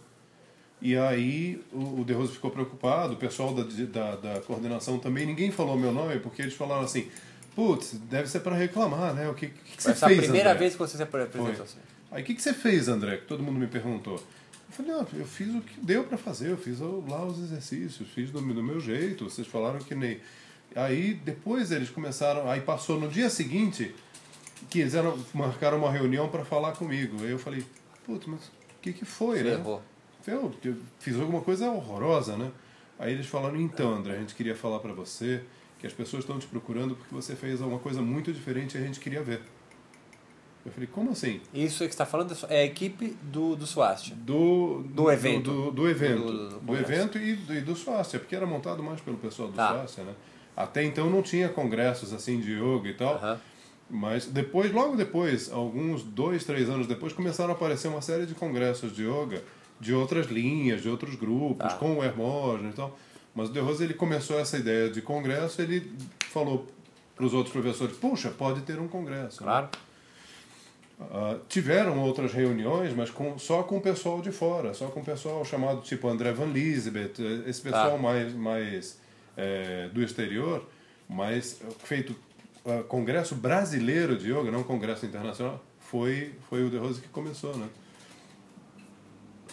E 0.83 0.97
aí 0.97 1.63
o, 1.73 2.01
o 2.01 2.05
De 2.05 2.13
Rose 2.13 2.33
ficou 2.33 2.51
preocupado, 2.51 3.13
o 3.15 3.17
pessoal 3.17 3.55
da, 3.55 3.63
da, 3.63 4.17
da 4.17 4.41
coordenação 4.41 4.99
também, 4.99 5.27
ninguém 5.27 5.53
falou 5.53 5.79
meu 5.79 5.93
nome, 5.93 6.19
porque 6.19 6.43
eles 6.43 6.55
falaram 6.55 6.83
assim, 6.83 7.09
putz, 7.55 7.93
deve 8.11 8.29
ser 8.29 8.41
para 8.41 8.57
reclamar, 8.57 9.15
né? 9.15 9.29
O 9.29 9.35
que, 9.35 9.47
que, 9.47 9.77
que 9.77 9.83
você 9.85 9.93
Essa 9.93 10.07
é 10.07 10.07
a 10.07 10.09
fez, 10.09 10.23
primeira 10.23 10.51
André? 10.51 10.59
vez 10.59 10.73
que 10.73 10.79
você 10.81 10.97
se 10.97 11.03
apresentou 11.05 11.47
assim. 11.63 11.79
Aí 12.11 12.25
o 12.25 12.27
que, 12.27 12.35
que 12.35 12.43
você 12.43 12.53
fez, 12.53 12.89
André? 12.89 13.19
Que 13.19 13.27
todo 13.27 13.45
mundo 13.45 13.61
me 13.61 13.69
perguntou. 13.69 14.15
Eu 14.15 14.73
falei, 14.73 14.91
não, 14.91 15.07
eu 15.15 15.25
fiz 15.25 15.55
o 15.55 15.61
que 15.61 15.79
deu 15.81 16.03
para 16.03 16.19
fazer, 16.19 16.51
eu 16.51 16.57
fiz 16.57 16.81
lá 16.81 17.25
os 17.25 17.39
exercícios, 17.39 18.09
fiz 18.13 18.33
do, 18.33 18.41
do 18.41 18.63
meu 18.63 18.81
jeito, 18.81 19.31
vocês 19.31 19.47
falaram 19.47 19.79
que 19.79 19.95
nem. 19.95 20.21
Aí 20.75 21.15
depois 21.15 21.71
eles 21.71 21.91
começaram, 21.91 22.51
aí 22.51 22.61
passou 22.61 23.01
no 23.01 23.09
dia 23.09 23.31
seguinte, 23.31 23.95
que 24.71 24.81
eles 24.81 24.95
eram, 24.95 25.19
marcaram 25.35 25.79
uma 25.79 25.91
reunião 25.91 26.29
para 26.29 26.45
falar 26.45 26.73
comigo. 26.73 27.17
Aí 27.23 27.31
eu 27.31 27.39
falei, 27.39 27.65
putz, 28.05 28.27
mas 28.27 28.41
o 28.47 28.51
que, 28.83 28.93
que 28.93 29.05
foi, 29.05 29.39
Você 29.39 29.45
né? 29.45 29.53
errou. 29.53 29.83
Eu, 30.27 30.53
eu 30.65 30.77
fiz 30.99 31.19
alguma 31.21 31.41
coisa 31.41 31.71
horrorosa, 31.71 32.37
né? 32.37 32.51
Aí 32.99 33.13
eles 33.13 33.27
falaram, 33.27 33.61
então, 33.61 33.95
André, 33.95 34.15
a 34.17 34.19
gente 34.19 34.35
queria 34.35 34.57
falar 34.57 34.79
para 34.81 34.93
você 34.93 35.43
que 35.79 35.87
as 35.87 35.93
pessoas 35.93 36.23
estão 36.25 36.39
te 36.39 36.47
procurando 36.47 36.97
porque 36.97 37.15
você 37.15 37.37
fez 37.37 37.61
alguma 37.61 37.79
coisa 37.79 38.01
muito 38.03 38.33
diferente 38.33 38.77
e 38.77 38.81
a 38.81 38.85
gente 38.85 38.99
queria 38.99 39.23
ver. 39.23 39.43
Eu 40.65 40.73
falei, 40.73 40.89
como 40.91 41.11
assim? 41.13 41.41
Isso 41.55 41.75
que 41.75 41.85
você 41.85 41.85
está 41.85 42.05
falando 42.07 42.37
é 42.49 42.63
a 42.63 42.65
equipe 42.65 43.17
do, 43.23 43.55
do 43.55 43.67
Swastika. 43.67 44.17
Do, 44.17 44.83
Do 44.89 45.11
evento. 45.13 45.51
Do, 45.53 45.71
do 45.71 45.89
evento. 45.89 46.25
Do- 46.25 46.49
Do, 46.49 46.59
do- 46.59 46.77
evento 46.77 47.19
e 47.19 47.35
do, 47.37 47.55
e 47.55 47.61
do 47.61 47.77
Swastika, 47.77 48.19
porque 48.19 48.35
era 48.35 48.47
montado 48.47 48.83
mais 48.83 49.01
pelo 49.01 49.17
pessoal 49.17 49.49
do 49.49 49.55
Tá. 49.55 49.85
Né? 49.99 50.15
Até 50.57 50.83
então 50.83 51.09
não 51.09 51.23
tinha 51.23 51.49
congressos 51.51 52.13
assim 52.13 52.41
de 52.41 52.53
yoga 52.55 52.89
e 52.89 52.95
tal. 52.95 53.15
Aham. 53.15 53.41
Mas 53.89 54.27
depois, 54.27 54.73
logo 54.73 54.97
depois, 54.97 55.51
alguns 55.53 56.03
dois, 56.03 56.45
três 56.45 56.69
anos 56.69 56.87
depois, 56.87 57.13
começaram 57.13 57.51
a 57.51 57.53
aparecer 57.53 57.87
uma 57.89 58.03
série 58.03 58.27
de 58.27 58.35
congressos 58.35 58.95
de 58.95 59.03
yoga 59.05 59.43
de 59.79 59.93
outras 59.95 60.27
linhas, 60.27 60.83
de 60.83 60.89
outros 60.89 61.15
grupos, 61.15 61.73
Tá. 61.73 61.79
com 61.79 61.99
o 61.99 62.03
Hermógenes 62.05 62.73
e 62.73 62.77
tal. 62.77 62.99
Mas 63.35 63.51
o 63.51 63.53
De 63.53 63.61
Rose 63.61 63.85
ele 63.85 63.93
começou 63.95 64.39
essa 64.41 64.57
ideia 64.57 64.89
de 64.89 65.03
congresso, 65.03 65.61
ele 65.61 65.93
falou 66.31 66.67
para 67.15 67.25
os 67.27 67.35
outros 67.35 67.53
professores, 67.53 67.97
puxa, 67.97 68.31
pode 68.31 68.63
ter 68.63 68.79
um 68.81 68.89
congresso. 68.89 69.43
Claro. 69.43 69.69
Ah, 70.99 71.37
tiveram 71.49 72.01
outras 72.01 72.33
reuniões, 72.33 72.95
mas 72.95 73.11
com, 73.11 73.39
só 73.39 73.63
com 73.63 73.77
o 73.77 73.81
pessoal 73.83 74.23
de 74.23 74.33
fora, 74.33 74.73
só 74.73 74.87
com 74.87 75.01
o 75.01 75.05
pessoal 75.05 75.45
chamado 75.45 75.83
tipo 75.83 76.09
André 76.09 76.33
Van 76.33 76.47
Lisbeth, 76.47 77.13
esse 77.47 77.61
pessoal 77.61 77.93
Tá. 77.93 77.99
mais, 77.99 78.33
mais 78.33 78.99
eh, 79.37 79.91
do 79.93 80.03
exterior, 80.03 80.67
mas 81.07 81.61
feito 81.85 82.17
ah, 82.67 82.83
congresso 82.83 83.35
brasileiro 83.35 84.17
de 84.17 84.31
yoga, 84.33 84.51
não 84.51 84.63
congresso 84.63 85.07
internacional, 85.07 85.63
foi, 85.79 86.35
foi 86.49 86.65
o 86.65 86.71
De 86.71 86.77
Rose 86.77 87.01
que 87.01 87.09
começou, 87.09 87.57
né? 87.57 87.69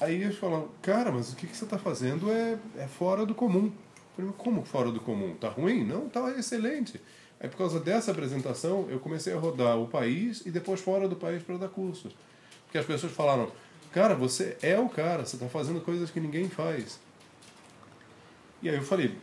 Aí 0.02 0.22
eles 0.22 0.38
falaram, 0.38 0.70
cara, 0.82 1.12
mas 1.12 1.32
o 1.32 1.36
que, 1.36 1.48
que 1.48 1.56
você 1.56 1.64
está 1.64 1.78
fazendo 1.78 2.32
é, 2.32 2.58
é 2.78 2.88
fora 2.88 3.26
do 3.26 3.36
comum. 3.36 3.66
Eu 3.66 4.16
falei, 4.16 4.32
como 4.38 4.66
fora 4.66 4.92
do 4.92 5.00
comum? 5.00 5.36
Tá 5.36 5.50
ruim? 5.50 5.84
Não, 5.84 6.10
tá 6.10 6.32
excelente. 6.32 7.00
Aí 7.40 7.48
por 7.50 7.58
causa 7.58 7.80
dessa 7.80 8.12
apresentação, 8.12 8.88
eu 8.90 9.00
comecei 9.00 9.34
a 9.34 9.38
rodar 9.38 9.78
o 9.78 9.88
país 9.88 10.46
e 10.46 10.52
depois 10.52 10.82
fora 10.82 11.08
do 11.08 11.16
país 11.16 11.44
para 11.44 11.58
dar 11.58 11.70
cursos. 11.70 12.16
Porque 12.66 12.78
as 12.78 12.86
pessoas 12.86 13.12
falaram, 13.12 13.52
cara, 13.92 14.16
você 14.16 14.58
é 14.62 14.80
o 14.80 14.90
cara, 14.90 15.26
você 15.26 15.36
está 15.36 15.48
fazendo 15.48 15.82
coisas 15.82 16.10
que 16.10 16.20
ninguém 16.20 16.50
faz. 16.50 17.00
E 18.62 18.70
aí 18.70 18.76
eu 18.76 18.82
falei, 18.82 19.16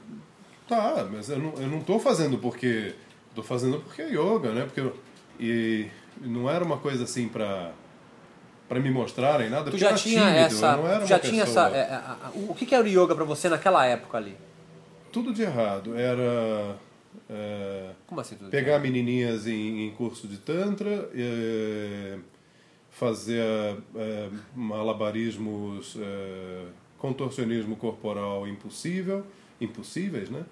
tá, 0.69 1.09
mas 1.11 1.29
eu 1.29 1.39
não, 1.39 1.81
tô 1.81 1.99
fazendo 1.99 2.39
porque... 2.39 2.95
Tô 3.41 3.43
fazendo 3.47 3.79
porque 3.81 4.03
é 4.03 4.11
yoga, 4.11 4.53
né? 4.53 4.65
Porque 4.67 4.81
eu, 4.81 4.95
e 5.39 5.89
não 6.21 6.49
era 6.51 6.63
uma 6.63 6.77
coisa 6.77 7.05
assim 7.05 7.27
para 7.27 7.73
para 8.69 8.79
me 8.79 8.91
mostrarem 8.91 9.49
nada, 9.51 9.69
Tu 9.71 9.79
já 9.79 9.95
tinha 9.95 10.21
tímido, 10.27 10.37
essa. 10.37 10.77
não 10.77 10.87
era 10.87 11.05
já 11.07 11.19
tinha 11.19 11.45
pessoa- 11.45 11.67
essa. 11.69 11.77
é, 11.77 11.83
a- 11.93 12.17
a- 12.27 12.31
o 12.35 12.55
que, 12.55 12.65
que 12.67 12.73
era 12.75 12.85
o 12.85 12.87
yoga 12.87 13.17
pra 13.17 13.25
você 13.25 13.49
naquela 13.49 13.85
época 13.85 14.17
ali? 14.19 14.37
Tudo 15.11 15.33
de 15.33 15.43
errado. 15.43 15.97
Era 15.97 16.77
é, 17.29 17.91
Como 18.07 18.21
assim 18.21 18.37
tudo? 18.37 18.49
pegar 18.51 18.79
menininhas 18.79 19.47
em, 19.49 19.87
em 19.87 19.91
curso 19.93 20.29
de 20.29 20.37
tantra, 20.39 21.11
é, 21.15 22.19
fazer 22.91 23.43
é, 23.97 24.29
malabarismos, 24.55 25.97
é, 25.99 26.65
contorcionismo 26.99 27.75
corporal 27.75 28.47
impossível, 28.47 29.25
impossíveis, 29.61 30.29
né? 30.31 30.45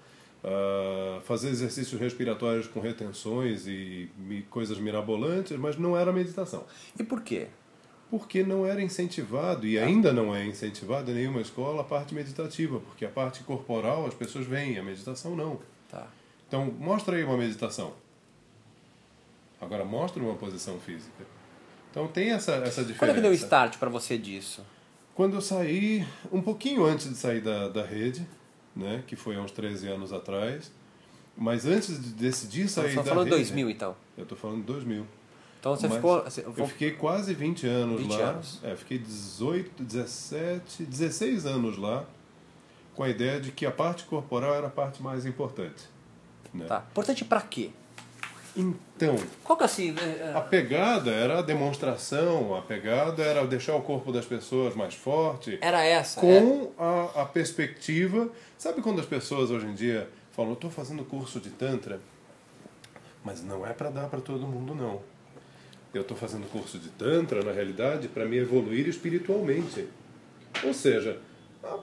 Ah, 0.44 1.20
fazer 1.24 1.48
exercícios 1.48 2.00
respiratórios 2.00 2.66
com 2.68 2.80
retenções 2.80 3.66
e, 3.66 4.08
mi- 4.16 4.42
coisas 4.42 4.78
mirabolantes, 4.78 5.56
mas 5.58 5.76
não 5.76 5.96
era 5.96 6.12
meditação. 6.12 6.64
E 6.98 7.02
por 7.02 7.22
quê? 7.22 7.48
Porque 8.10 8.42
não 8.42 8.64
era 8.64 8.80
incentivado, 8.80 9.66
e 9.66 9.78
ainda 9.78 10.12
não 10.12 10.34
é 10.34 10.46
incentivado 10.46 11.10
em 11.10 11.14
nenhuma 11.14 11.40
escola, 11.40 11.82
a 11.82 11.84
parte 11.84 12.14
meditativa, 12.14 12.78
porque 12.80 13.04
a 13.04 13.08
parte 13.08 13.42
corporal 13.42 14.06
as 14.06 14.14
pessoas 14.14 14.46
veem, 14.46 14.78
a 14.78 14.82
meditação 14.82 15.34
não. 15.36 15.60
Tá. 15.90 16.06
Então, 16.46 16.66
mostra 16.78 17.16
aí 17.16 17.24
uma 17.24 17.36
meditação. 17.36 17.92
Agora, 19.60 19.84
mostra 19.84 20.22
uma 20.22 20.34
posição 20.36 20.78
física. 20.78 21.24
Então, 21.90 22.06
tem 22.06 22.30
essa, 22.30 22.52
essa 22.56 22.82
diferença. 22.82 22.98
Quando 22.98 23.10
é 23.10 23.14
que 23.14 23.20
deu 23.20 23.30
o 23.32 23.34
start 23.34 23.76
pra 23.76 23.90
você 23.90 24.16
disso? 24.16 24.64
Quando 25.14 25.34
eu 25.34 25.40
saí, 25.40 26.06
um 26.30 26.40
pouquinho 26.40 26.84
antes 26.84 27.08
de 27.10 27.16
sair 27.16 27.40
da, 27.40 27.68
da 27.68 27.84
rede, 27.84 28.24
né, 28.78 29.02
que 29.06 29.16
foi 29.16 29.36
há 29.36 29.40
uns 29.40 29.50
13 29.50 29.88
anos 29.88 30.12
atrás, 30.12 30.70
mas 31.36 31.66
antes 31.66 32.02
de 32.02 32.10
decidir 32.10 32.68
sair 32.68 32.90
Você 32.90 32.96
da 32.96 33.02
tá 33.02 33.08
falando 33.10 33.24
rede... 33.26 33.36
2000 33.36 33.70
então. 33.70 33.96
Eu 34.16 34.22
estou 34.22 34.38
falando 34.38 34.60
de 34.60 34.66
2000. 34.66 35.04
Então 35.60 35.74
você 35.76 35.88
Mas 35.88 35.96
ficou. 35.96 36.22
você- 36.22 36.44
Eu 36.46 36.66
fiquei 36.68 36.92
quase 36.92 37.34
20 37.34 37.66
anos 37.66 38.00
20 38.00 38.10
lá. 38.16 38.30
anos. 38.30 38.60
É, 38.62 38.76
fiquei 38.76 38.96
18, 38.96 39.82
17, 39.82 40.84
16 40.84 41.46
anos 41.46 41.76
lá, 41.76 42.04
com 42.94 43.02
a 43.02 43.08
ideia 43.08 43.40
de 43.40 43.50
que 43.50 43.66
a 43.66 43.70
parte 43.72 44.04
corporal 44.04 44.54
era 44.54 44.68
a 44.68 44.70
parte 44.70 45.02
mais 45.02 45.26
importante. 45.26 45.84
Né? 46.54 46.64
Tá. 46.66 46.84
Importante 46.90 47.24
pra 47.24 47.40
quê? 47.40 47.70
Então, 48.58 49.16
Qual 49.44 49.56
que 49.56 49.62
é 49.62 49.66
assim, 49.66 49.92
né? 49.92 50.32
a 50.34 50.40
pegada 50.40 51.10
era 51.12 51.38
a 51.38 51.42
demonstração, 51.42 52.56
a 52.56 52.60
pegada 52.62 53.22
era 53.22 53.46
deixar 53.46 53.76
o 53.76 53.82
corpo 53.82 54.10
das 54.12 54.24
pessoas 54.26 54.74
mais 54.74 54.94
forte, 54.94 55.56
Era 55.60 55.82
essa. 55.84 56.18
é. 56.20 56.40
com 56.40 56.72
a, 56.76 57.22
a 57.22 57.24
perspectiva. 57.24 58.28
Sabe 58.58 58.82
quando 58.82 59.00
as 59.00 59.06
pessoas 59.06 59.50
hoje 59.50 59.66
em 59.66 59.74
dia 59.74 60.10
falam, 60.32 60.54
estou 60.54 60.70
fazendo 60.70 61.04
curso 61.04 61.38
de 61.38 61.50
Tantra, 61.50 62.00
mas 63.24 63.42
não 63.44 63.64
é 63.64 63.72
para 63.72 63.90
dar 63.90 64.08
para 64.08 64.20
todo 64.20 64.46
mundo, 64.46 64.74
não. 64.74 65.00
Eu 65.94 66.02
estou 66.02 66.16
fazendo 66.16 66.46
curso 66.50 66.78
de 66.78 66.88
Tantra, 66.90 67.42
na 67.44 67.52
realidade, 67.52 68.08
para 68.08 68.24
me 68.24 68.36
evoluir 68.38 68.88
espiritualmente. 68.88 69.88
Ou 70.64 70.74
seja, 70.74 71.20
a- 71.62 71.78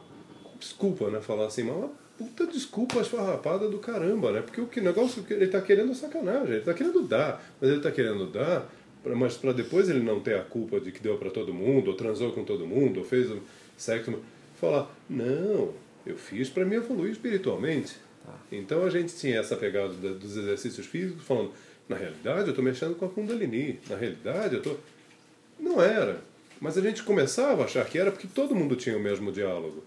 desculpa 0.59 1.09
né, 1.09 1.21
falar 1.21 1.45
assim, 1.45 1.63
mas 1.63 1.75
uma 1.75 1.89
puta 2.17 2.47
desculpa 2.47 2.99
esfarrapada 2.99 3.67
do 3.67 3.78
caramba, 3.80 4.32
né? 4.32 4.41
Porque 4.41 4.62
o 4.62 4.67
que 4.67 4.80
negócio 4.82 5.25
ele 5.30 5.45
está 5.45 5.62
querendo 5.62 5.91
é 5.91 5.95
sacanagem, 5.95 6.47
ele 6.49 6.58
está 6.60 6.73
querendo 6.73 7.01
dar, 7.04 7.43
mas 7.60 7.69
ele 7.69 7.80
está 7.80 7.91
querendo 7.91 8.25
dar, 8.28 8.71
pra- 9.04 9.15
mas 9.15 9.36
para 9.36 9.51
depois 9.51 9.89
ele 9.89 9.99
não 10.01 10.19
ter 10.19 10.36
a 10.36 10.43
culpa 10.43 10.80
de 10.80 10.91
que 10.91 11.01
deu 11.01 11.17
para 11.17 11.30
todo 11.30 11.54
mundo, 11.54 11.89
ou 11.91 11.93
transou 11.97 12.32
com 12.32 12.43
todo 12.43 12.65
mundo, 12.65 12.99
ou 12.99 13.04
fez 13.06 13.30
sexo. 13.78 14.13
Falar, 14.60 14.89
não, 15.10 15.73
eu 16.06 16.15
fiz 16.17 16.49
para 16.49 16.63
me 16.65 16.75
evoluir 16.75 17.12
espiritualmente. 17.12 17.95
Então 18.51 18.84
a 18.84 18.89
gente 18.89 19.13
tinha 19.15 19.39
essa 19.39 19.56
pegada 19.56 19.93
da- 19.93 20.13
dos 20.13 20.36
exercícios 20.38 20.86
físicos, 20.88 21.23
falando, 21.23 21.51
na 21.88 21.95
realidade 21.95 22.43
eu 22.45 22.49
estou 22.49 22.63
mexendo 22.63 22.95
com 22.95 23.06
a 23.06 23.10
Kundalini, 23.10 23.80
na 23.89 23.95
realidade 23.95 24.54
eu 24.56 24.60
estou. 24.60 24.80
Não 25.60 25.82
era. 25.82 26.19
Mas 26.60 26.78
a 26.78 26.82
gente 26.82 27.04
começava 27.04 27.62
a 27.62 27.65
achar 27.65 27.86
que 27.86 27.99
era 27.99 28.12
porque 28.12 28.28
todo 28.28 28.56
mundo 28.56 28.75
tinha 28.75 28.97
o 28.97 28.99
mesmo 28.99 29.32
diálogo. 29.32 29.84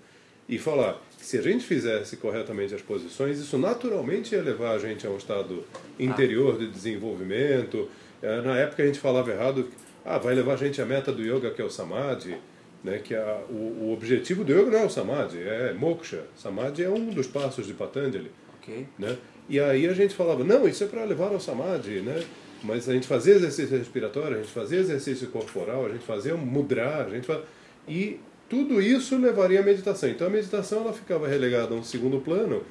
E 0.49 0.59
falar 0.59 1.03
se 1.19 1.37
a 1.37 1.43
gente 1.43 1.65
fizesse 1.65 2.17
corretamente 2.17 2.75
as 2.75 2.81
posições, 2.81 3.39
isso 3.39 3.59
naturalmente 3.59 4.35
ia 4.35 4.43
levar 4.43 4.73
a 4.73 4.79
gente 4.79 5.07
a 5.07 5.11
um 5.11 5.17
estado 5.17 5.65
interior 5.99 6.59
de 6.59 6.69
desenvolvimento. 6.69 7.89
Eh, 8.23 8.41
Na 8.43 8.57
época 8.57 8.83
a 8.83 8.87
gente 8.87 8.99
falava 8.99 9.31
errado, 9.31 9.69
ah, 10.05 10.17
vai 10.19 10.35
levar 10.35 10.55
a 10.55 10.57
gente 10.57 10.81
à 10.81 10.87
meta 10.87 11.13
do 11.13 11.23
yoga 11.23 11.51
que 11.51 11.61
é 11.61 11.65
o 11.65 11.71
samadhi, 11.71 12.37
né? 12.83 12.99
que 13.03 13.15
a, 13.15 13.41
o, 13.51 13.89
o 13.89 13.93
objetivo 13.93 14.45
do 14.45 14.53
yoga 14.53 14.71
não 14.71 14.79
é 14.79 14.85
o 14.87 14.91
samadhi, 14.91 15.39
é 15.39 15.75
moksha. 15.77 16.23
Samadhi 16.37 16.85
é 16.85 16.89
um 16.91 17.11
dos 17.11 17.27
passos 17.27 17.67
de 17.67 17.75
Patanjali 17.75 18.31
Ok. 18.61 18.87
né? 18.99 19.17
E 19.49 19.59
aí 19.59 19.87
a 19.87 19.93
gente 19.95 20.15
falava, 20.15 20.45
não, 20.45 20.69
isso 20.69 20.85
é 20.85 20.87
para 20.87 21.05
levar 21.05 21.29
ao 21.33 21.41
samadhi, 21.41 22.01
né? 22.01 22.23
Mas 22.63 22.89
a 22.89 22.93
gente 22.93 23.07
fazia 23.07 23.35
exercício 23.35 23.77
respiratório, 23.79 24.37
a 24.37 24.41
gente 24.41 24.53
fazia 24.53 24.79
exercício 24.79 25.29
corporal, 25.29 25.87
a 25.87 25.89
gente 25.89 26.05
fazia 26.05 26.35
mudra, 26.37 27.05
a 27.05 27.09
gente 27.09 27.27
fa... 27.27 27.41
e 27.87 28.19
tudo 28.49 28.81
isso 28.81 29.17
levaria 29.17 29.61
à 29.61 29.63
meditação. 29.63 30.09
Então 30.09 30.27
a 30.27 30.31
meditação 30.31 30.81
ela 30.83 30.93
ficava 30.93 31.29
relegada 31.29 31.75
a 31.75 31.79
um 31.79 31.83
segundo 31.83 32.21
plano, 32.21 32.63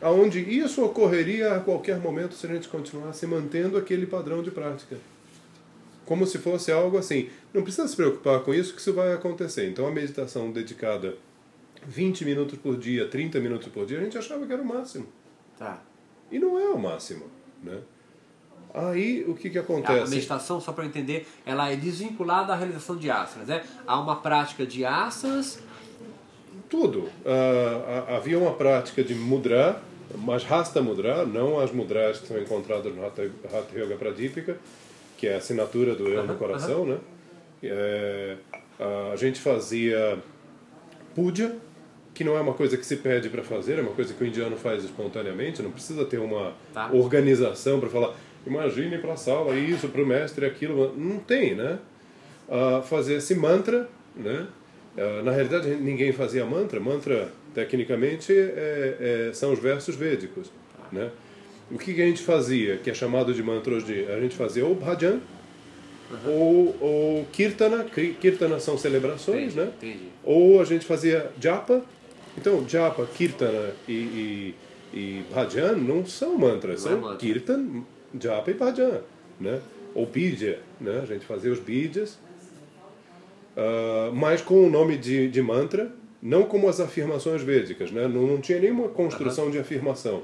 aonde 0.00 0.40
isso 0.40 0.84
ocorreria 0.84 1.54
a 1.54 1.60
qualquer 1.60 1.98
momento 1.98 2.34
se 2.34 2.46
a 2.46 2.50
gente 2.50 2.68
continuasse 2.68 3.26
mantendo 3.26 3.78
aquele 3.78 4.06
padrão 4.06 4.42
de 4.42 4.50
prática. 4.50 4.96
Como 6.04 6.26
se 6.26 6.38
fosse 6.38 6.70
algo 6.70 6.98
assim, 6.98 7.30
não 7.54 7.62
precisa 7.62 7.86
se 7.88 7.96
preocupar 7.96 8.40
com 8.40 8.52
isso 8.52 8.74
que 8.74 8.80
isso 8.80 8.92
vai 8.92 9.12
acontecer. 9.12 9.68
Então 9.68 9.86
a 9.86 9.90
meditação 9.90 10.50
dedicada 10.50 11.16
20 11.86 12.24
minutos 12.24 12.58
por 12.58 12.76
dia, 12.76 13.08
30 13.08 13.40
minutos 13.40 13.68
por 13.68 13.86
dia, 13.86 13.98
a 13.98 14.02
gente 14.02 14.18
achava 14.18 14.46
que 14.46 14.52
era 14.52 14.62
o 14.62 14.66
máximo. 14.66 15.06
Tá. 15.58 15.82
E 16.30 16.38
não 16.38 16.58
é 16.58 16.68
o 16.68 16.78
máximo, 16.78 17.26
né? 17.62 17.78
Aí, 18.74 19.24
o 19.28 19.34
que 19.34 19.50
que 19.50 19.58
A 19.58 19.60
acontece? 19.60 20.10
meditação, 20.14 20.60
só 20.60 20.72
para 20.72 20.86
entender, 20.86 21.26
ela 21.44 21.70
é 21.70 21.76
desvinculada 21.76 22.48
da 22.48 22.54
realização 22.56 22.96
de 22.96 23.10
asanas, 23.10 23.46
né? 23.48 23.62
Há 23.86 24.00
uma 24.00 24.16
prática 24.16 24.64
de 24.66 24.84
asanas, 24.84 25.58
Tudo. 26.70 27.08
Ah, 27.26 28.04
ah, 28.08 28.16
havia 28.16 28.38
uma 28.38 28.54
prática 28.54 29.04
de 29.04 29.14
mudra, 29.14 29.78
mas 30.16 30.42
rasta 30.42 30.80
mudra, 30.80 31.26
não 31.26 31.60
as 31.60 31.70
mudras 31.70 32.18
que 32.18 32.26
são 32.28 32.38
encontradas 32.38 32.94
no 32.94 33.04
Hatha 33.04 33.30
Hatha 33.44 33.78
Yoga 33.78 33.96
Pradipika, 33.96 34.56
que 35.18 35.26
é 35.26 35.34
a 35.34 35.36
assinatura 35.36 35.94
do 35.94 36.08
eu 36.08 36.26
no 36.26 36.34
coração, 36.36 36.86
né? 36.86 36.98
É, 37.62 38.36
a 39.12 39.16
gente 39.16 39.38
fazia 39.38 40.18
puja, 41.14 41.54
que 42.14 42.24
não 42.24 42.36
é 42.38 42.40
uma 42.40 42.54
coisa 42.54 42.76
que 42.78 42.86
se 42.86 42.96
pede 42.96 43.28
para 43.28 43.42
fazer, 43.42 43.78
é 43.78 43.82
uma 43.82 43.92
coisa 43.92 44.14
que 44.14 44.24
o 44.24 44.26
indiano 44.26 44.56
faz 44.56 44.82
espontaneamente, 44.82 45.60
não 45.62 45.70
precisa 45.70 46.04
ter 46.06 46.18
uma 46.18 46.54
Tá. 46.72 46.88
organização 46.92 47.78
para 47.78 47.90
falar, 47.90 48.14
imagine 48.46 48.98
para 48.98 49.12
a 49.12 49.16
sala 49.16 49.54
isso, 49.56 49.88
para 49.88 50.02
o 50.02 50.06
mestre 50.06 50.44
aquilo, 50.46 50.94
não 50.96 51.18
tem, 51.18 51.54
né? 51.54 51.78
Ah, 52.48 52.82
fazer 52.82 53.14
esse 53.14 53.34
mantra, 53.34 53.88
né? 54.16 54.46
Ah, 54.98 55.22
na 55.22 55.30
realidade, 55.32 55.68
ninguém 55.76 56.12
fazia 56.12 56.44
mantra. 56.44 56.78
Mantra, 56.80 57.30
tecnicamente, 57.54 58.32
é- 58.32 59.28
é- 59.28 59.32
são 59.32 59.52
os 59.52 59.58
versos 59.58 59.94
védicos, 59.96 60.50
né? 60.90 61.10
O 61.70 61.78
que, 61.78 61.94
que 61.94 62.02
a 62.02 62.06
gente 62.06 62.22
fazia, 62.22 62.76
que 62.76 62.90
é 62.90 62.94
chamado 62.94 63.32
de 63.32 63.42
mantra 63.42 63.72
hoje? 63.74 63.86
dia? 63.86 64.14
A 64.14 64.20
gente 64.20 64.36
fazia 64.36 64.66
ou 64.66 64.74
bhajan, 64.74 65.20
ou, 66.26 66.76
ou 66.80 67.24
kirtana. 67.32 67.84
Ki- 67.84 68.14
Kirtana 68.20 68.58
são 68.60 68.76
celebrações, 68.76 69.52
Entendi, 69.54 69.56
né? 69.60 69.72
entendi. 69.80 70.08
Ou 70.22 70.60
a 70.60 70.64
gente 70.64 70.84
fazia 70.84 71.30
japa. 71.40 71.82
Então, 72.36 72.66
japa, 72.68 73.06
kirtana 73.14 73.70
e, 73.88 73.92
e, 73.92 74.54
e 74.94 75.22
bhajan 75.32 75.72
não 75.76 76.04
são 76.04 76.36
mantras, 76.36 76.84
Não 76.84 76.90
é 76.90 76.94
são 76.94 77.00
mantra. 77.02 77.16
kirtan, 77.18 77.82
japa 78.20 78.50
e 78.50 78.54
bhajan, 78.54 79.00
né? 79.40 79.60
Ou 79.94 80.06
bidya, 80.06 80.58
né? 80.80 81.00
A 81.02 81.06
gente 81.06 81.24
fazia 81.24 81.52
os 81.52 81.58
bidyas. 81.58 82.18
ah, 83.56 84.10
mas 84.14 84.40
com 84.40 84.66
o 84.66 84.70
nome 84.70 84.96
de, 84.96 85.28
de 85.28 85.42
mantra, 85.42 85.92
não 86.22 86.44
como 86.44 86.68
as 86.68 86.78
afirmações 86.78 87.42
védicas, 87.42 87.90
né? 87.90 88.06
não, 88.06 88.26
não 88.26 88.40
tinha 88.40 88.60
nenhuma 88.60 88.88
construção 88.88 89.50
de 89.50 89.58
afirmação. 89.58 90.22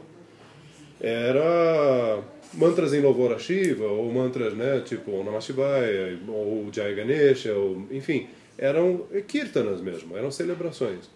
Era 1.01 2.23
mantras 2.55 2.95
em 2.95 3.01
louvor 3.01 3.33
a 3.33 3.39
Shiva, 3.39 3.85
ou 3.85 4.11
mantras 4.13 4.55
né, 4.55 4.81
tipo 4.81 5.23
Namah 5.25 5.41
Shivaya, 5.41 6.19
ou 6.29 6.69
Jai 6.73 6.95
Ganesha, 6.95 7.53
ou, 7.55 7.87
enfim, 7.91 8.29
eram 8.57 9.07
kirtanas 9.27 9.81
mesmo, 9.81 10.17
eram 10.17 10.31
celebrações. 10.31 11.11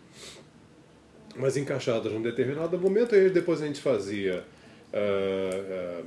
Mas 1.36 1.56
encaixadas 1.56 2.12
num 2.12 2.22
determinado 2.22 2.78
momento, 2.78 3.14
e 3.14 3.30
depois 3.30 3.62
a 3.62 3.66
gente 3.66 3.80
fazia 3.80 4.44
ah, 4.92 5.00
ah, 5.00 6.02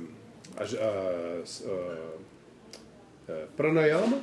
as, 0.56 0.74
ah, 0.74 1.42
ah, 3.28 3.46
pranayama, 3.56 4.20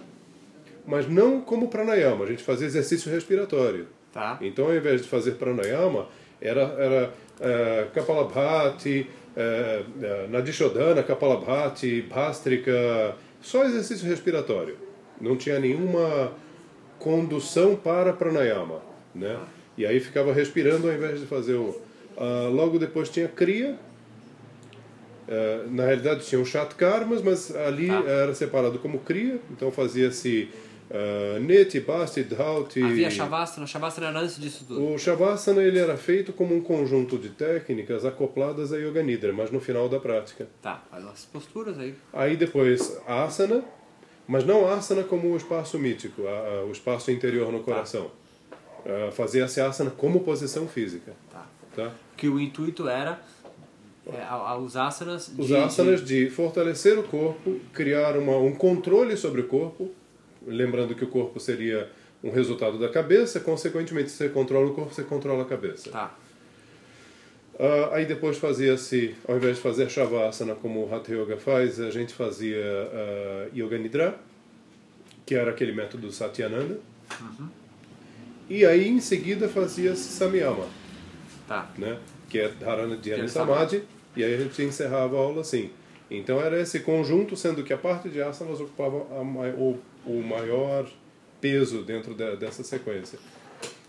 mas 0.85 1.07
não 1.07 1.41
como 1.41 1.67
pranayama, 1.67 2.25
a 2.25 2.27
gente 2.27 2.43
fazia 2.43 2.67
exercício 2.67 3.11
respiratório. 3.11 3.87
Tá. 4.11 4.37
Então, 4.41 4.65
ao 4.65 4.75
invés 4.75 5.01
de 5.01 5.07
fazer 5.07 5.33
pranayama, 5.33 6.07
era, 6.39 6.61
era 6.61 7.13
eh, 7.39 7.87
Kapalabhati, 7.93 9.07
eh, 9.35 9.83
eh, 10.01 10.27
Nadishodhana, 10.29 11.01
Kapalabhati, 11.01 12.01
Bhastrika, 12.03 13.15
só 13.41 13.63
exercício 13.63 14.07
respiratório. 14.07 14.77
Não 15.19 15.35
tinha 15.35 15.59
nenhuma 15.59 16.33
condução 16.99 17.75
para 17.75 18.13
pranayama, 18.13 18.81
né? 19.15 19.39
E 19.77 19.85
aí 19.85 19.99
ficava 19.99 20.31
respirando 20.31 20.87
ao 20.87 20.93
invés 20.93 21.19
de 21.19 21.25
fazer 21.25 21.55
o... 21.55 21.75
ah, 22.17 22.49
logo 22.51 22.77
depois 22.77 23.09
tinha 23.09 23.27
Kriya, 23.27 23.77
eh, 25.27 25.65
na 25.69 25.85
realidade 25.85 26.25
tinha 26.25 26.39
o 26.41 26.45
Shatkarmas, 26.45 27.21
mas 27.21 27.55
ali 27.55 27.87
Tá. 27.87 28.03
era 28.05 28.33
separado 28.33 28.79
como 28.79 28.99
Kriya, 28.99 29.39
então 29.51 29.71
fazia-se 29.71 30.49
uh, 30.91 31.39
Neti, 31.39 31.79
Basti, 31.79 32.23
Dhauti... 32.23 32.81
Havia 32.83 33.09
Shavasana, 33.09 33.65
Shavasana 33.65 34.07
era 34.07 34.19
antes 34.19 34.39
disso 34.39 34.65
tudo. 34.67 34.93
O 34.93 34.97
Shavasana 34.97 35.61
ele 35.63 35.79
era 35.79 35.95
feito 35.97 36.33
como 36.33 36.53
um 36.55 36.61
conjunto 36.61 37.17
de 37.17 37.29
técnicas 37.29 38.05
acopladas 38.05 38.71
a 38.73 38.77
Yoga 38.77 39.01
Nidra, 39.01 39.31
mas 39.33 39.49
no 39.49 39.59
final 39.59 39.87
da 39.89 39.99
prática. 39.99 40.47
Tá, 40.61 40.83
as 40.91 41.25
posturas 41.25 41.79
aí. 41.79 41.95
Aí 42.11 42.35
depois 42.35 42.95
Asana, 43.07 43.63
mas 44.27 44.45
não 44.45 44.67
Asana 44.69 45.03
como 45.03 45.29
o 45.33 45.37
espaço 45.37 45.79
mítico, 45.79 46.27
a- 46.27 46.31
a- 46.31 46.65
o 46.65 46.71
espaço 46.71 47.11
interior 47.11 47.51
no 47.51 47.61
coração. 47.61 48.11
Ah, 48.85 49.09
Fazia-se 49.11 49.61
Asana 49.61 49.89
como 49.91 50.19
posição 50.19 50.67
física. 50.67 51.13
Tá. 51.31 51.45
Tá? 51.75 51.91
Que 52.17 52.27
o 52.27 52.39
intuito 52.39 52.87
era 52.87 53.19
é, 54.07 54.21
a- 54.21 54.33
a- 54.33 54.57
os 54.57 54.75
asanas 54.75 55.27
de, 55.33 55.41
Os 55.41 55.51
asanas 55.51 56.03
de 56.03 56.29
fortalecer 56.29 56.97
o 56.99 57.03
corpo, 57.03 57.59
criar 57.73 58.17
uma, 58.17 58.37
um 58.37 58.53
controle 58.53 59.15
sobre 59.15 59.41
o 59.41 59.47
corpo, 59.47 59.91
lembrando 60.45 60.93
que 60.95 61.03
o 61.03 61.07
corpo 61.07 61.39
seria 61.39 61.89
um 62.23 62.31
resultado 62.31 62.77
da 62.79 62.89
cabeça, 62.89 63.39
consequentemente, 63.39 64.09
se 64.09 64.17
você 64.17 64.29
controla 64.29 64.67
o 64.69 64.73
corpo, 64.73 64.93
você 64.93 65.03
controla 65.03 65.43
a 65.43 65.45
cabeça. 65.45 65.89
Tá. 65.91 66.15
Ah, 67.59 67.89
aí 67.95 68.05
depois 68.05 68.37
fazia-se, 68.37 69.15
ao 69.27 69.35
invés 69.37 69.57
de 69.57 69.61
fazer 69.61 69.89
Shavasana 69.89 70.55
como 70.55 70.85
o 70.85 70.93
Hatha 70.95 71.13
Yoga 71.13 71.37
faz, 71.37 71.79
a 71.79 71.91
gente 71.91 72.13
fazia 72.13 72.57
ah, 72.61 73.47
Yoga 73.55 73.77
Nidra, 73.77 74.17
que 75.25 75.35
era 75.35 75.51
aquele 75.51 75.71
método 75.71 76.07
do 76.07 76.13
Satyananda. 76.13 76.79
E 78.49 78.65
aí 78.65 78.87
em 78.87 78.99
seguida 78.99 79.47
fazia-se 79.47 80.01
Samyama, 80.03 80.65
Tá. 81.47 81.69
né? 81.77 81.97
que 82.29 82.39
é 82.39 82.47
Dharana 82.49 82.97
Dhyana 82.97 83.27
Dhyana 83.27 83.27
Samadhi, 83.27 83.83
e 84.15 84.23
aí 84.23 84.33
a 84.33 84.37
gente 84.37 84.61
encerrava 84.61 85.15
a 85.17 85.19
aula 85.19 85.41
assim. 85.41 85.69
Então 86.09 86.39
era 86.39 86.59
esse 86.59 86.81
conjunto, 86.81 87.35
sendo 87.35 87.63
que 87.63 87.73
a 87.73 87.77
parte 87.77 88.09
de 88.09 88.21
asanas 88.21 88.59
ocupava 88.59 88.97
a 88.97 89.21
o, 89.21 89.79
o 90.05 90.21
maior 90.21 90.87
peso 91.41 91.81
dentro 91.83 92.13
de- 92.13 92.35
dessa 92.37 92.63
sequência. 92.63 93.17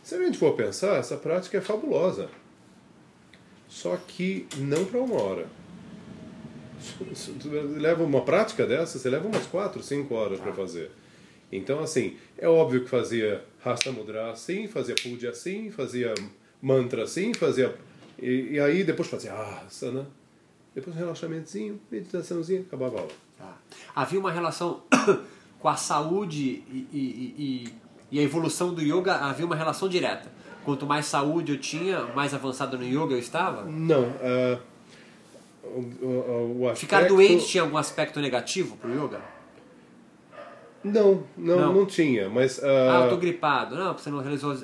Se 0.03 0.15
a 0.15 0.19
gente 0.19 0.39
for 0.39 0.55
pensar, 0.55 0.97
essa 0.97 1.17
prática 1.17 1.59
é 1.59 1.61
fabulosa. 1.61 2.29
Só 3.69 3.97
que 3.97 4.47
não 4.59 4.85
para 4.85 5.01
uma 5.01 5.21
hora. 5.21 5.47
Leva 7.79 8.05
uma 8.05 8.21
prática 8.23 8.67
dessa, 8.67 8.99
você 8.99 9.09
leva 9.09 9.27
umas 9.27 9.47
4, 9.47 9.83
5 9.83 10.15
horas 10.15 10.41
para 10.41 10.53
fazer. 10.53 10.91
Então, 11.51 11.81
assim, 11.81 12.17
é 12.37 12.49
óbvio 12.49 12.83
que 12.83 12.91
fazia 12.91 13.43
Rasta 13.61 13.91
Mudra 13.93 14.31
assim, 14.31 14.67
fazia 14.67 14.95
Puja 14.95 15.31
assim, 15.31 15.71
fazia 15.71 16.13
mantra 16.61 17.05
assim, 17.05 17.33
fazia. 17.33 17.75
E, 18.21 18.53
e 18.53 18.61
aí 18.61 18.85
depois 18.85 19.09
fazia 19.09 19.33
Asana, 19.35 20.07
depois 20.75 20.95
um 20.97 20.99
relaxamentozinho, 20.99 21.81
meditaçãozinha, 21.91 22.61
acabava 22.61 22.97
a 22.97 23.01
aula. 23.01 23.13
Tá. 23.39 23.57
Havia 23.95 24.19
uma 24.21 24.31
relação 24.31 24.83
com 25.61 25.69
a 25.69 25.77
saúde 25.77 26.63
e, 26.71 26.89
e, 26.93 27.35
e, 27.39 27.75
e 28.17 28.19
a 28.21 28.23
evolução 28.23 28.73
do 28.73 28.81
yoga, 28.83 29.15
havia 29.17 29.45
uma 29.47 29.57
relação 29.57 29.89
direta. 29.89 30.31
Quanto 30.65 30.87
mais 30.87 31.07
saúde 31.07 31.53
eu 31.53 31.59
tinha, 31.59 32.05
mais 32.15 32.33
avançado 32.33 32.79
no 32.79 32.85
yoga 32.85 33.15
eu 33.15 33.19
estava. 33.19 33.65
Não, 33.65 34.13
ah, 34.23 34.59
o, 35.63 35.81
o, 36.07 36.59
o 36.61 36.69
aspecto... 36.69 36.81
Ficar 36.81 37.09
doente 37.09 37.47
tinha 37.47 37.63
algum 37.63 37.77
aspecto 37.77 38.19
negativo 38.21 38.77
pro 38.77 38.91
yoga? 38.91 39.21
Não, 40.83 41.25
não, 41.37 41.57
Não. 41.59 41.73
não, 41.73 41.87
tinha, 41.87 42.29
mas... 42.29 42.63
Ah, 42.63 42.67
ah, 43.01 43.05
eu 43.05 43.11
tô 43.11 43.17
gripado. 43.17 43.75
Não, 43.75 43.95
você 43.97 44.11
não 44.11 44.21
realizou. 44.21 44.53
eh, 44.53 44.59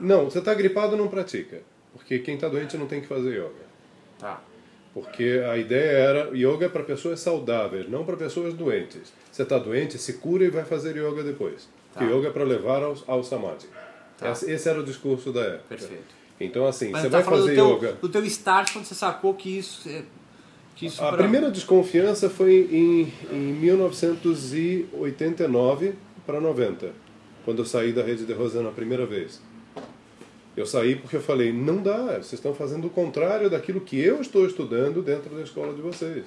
Não, 0.00 0.26
você 0.26 0.38
está 0.38 0.54
gripado 0.54 0.96
não 0.96 1.08
pratica. 1.08 1.62
Porque 1.94 2.18
quem 2.18 2.34
está 2.34 2.48
doente 2.48 2.76
não 2.76 2.86
tem 2.86 3.00
que 3.00 3.06
fazer 3.06 3.30
yoga. 3.38 3.64
Tá. 4.18 4.42
Porque 4.92 5.42
a 5.50 5.56
ideia 5.56 5.90
era, 5.90 6.30
yoga 6.36 6.66
é 6.66 6.68
para 6.68 6.82
pessoas 6.84 7.18
saudáveis, 7.20 7.88
não 7.88 8.04
para 8.04 8.16
pessoas 8.16 8.54
doentes. 8.54 9.12
Você 9.32 9.42
está 9.42 9.58
doente, 9.58 9.98
se 9.98 10.12
cura 10.14 10.44
e 10.44 10.50
vai 10.50 10.64
fazer 10.64 10.96
yoga 10.96 11.22
depois. 11.24 11.68
Tá. 11.92 12.00
Porque 12.00 12.12
yoga 12.14 12.28
é 12.28 12.30
para 12.30 12.44
levar 12.44 12.82
ao, 12.82 12.96
ao 13.06 13.24
samadhi. 13.24 13.66
Tá. 14.18 14.30
Esse, 14.30 14.68
era 14.68 14.78
o 14.80 14.84
discurso 14.84 15.32
da 15.32 15.40
época. 15.40 15.64
Perfeito. 15.70 16.14
Então, 16.38 16.66
assim, 16.66 16.90
Mas 16.90 17.02
você 17.02 17.10
tá 17.10 17.20
vai 17.20 17.30
fazer 17.38 17.50
do 17.50 17.54
teu, 17.54 17.70
yoga... 17.76 17.92
do 17.92 18.08
teu 18.08 18.24
start 18.26 18.72
quando 18.72 18.84
você 18.84 18.94
sacou 18.94 19.34
que 19.34 19.58
isso. 19.58 19.88
é- 19.88 20.02
Que 20.76 20.86
isso 20.86 21.02
A 21.04 21.08
pra- 21.08 21.18
primeira 21.18 21.50
desconfiança 21.50 22.28
foi 22.28 22.68
em, 22.70 23.12
em 23.32 23.52
1989 23.52 25.94
para 26.26 26.40
90, 26.40 26.90
quando 27.44 27.60
eu 27.60 27.64
saí 27.64 27.92
da 27.92 28.02
rede 28.02 28.24
de 28.24 28.32
Rosana 28.32 28.70
a 28.70 28.72
primeira 28.72 29.06
vez. 29.06 29.40
Eu 30.56 30.66
saí 30.66 30.94
porque 30.96 31.16
eu 31.16 31.20
falei, 31.20 31.52
não 31.52 31.82
dá, 31.82 32.12
vocês 32.14 32.34
estão 32.34 32.54
fazendo 32.54 32.86
o 32.86 32.90
contrário 32.90 33.50
daquilo 33.50 33.80
que 33.80 33.98
eu 33.98 34.20
estou 34.20 34.46
estudando 34.46 35.02
dentro 35.02 35.34
da 35.34 35.42
escola 35.42 35.74
de 35.74 35.82
vocês. 35.82 36.24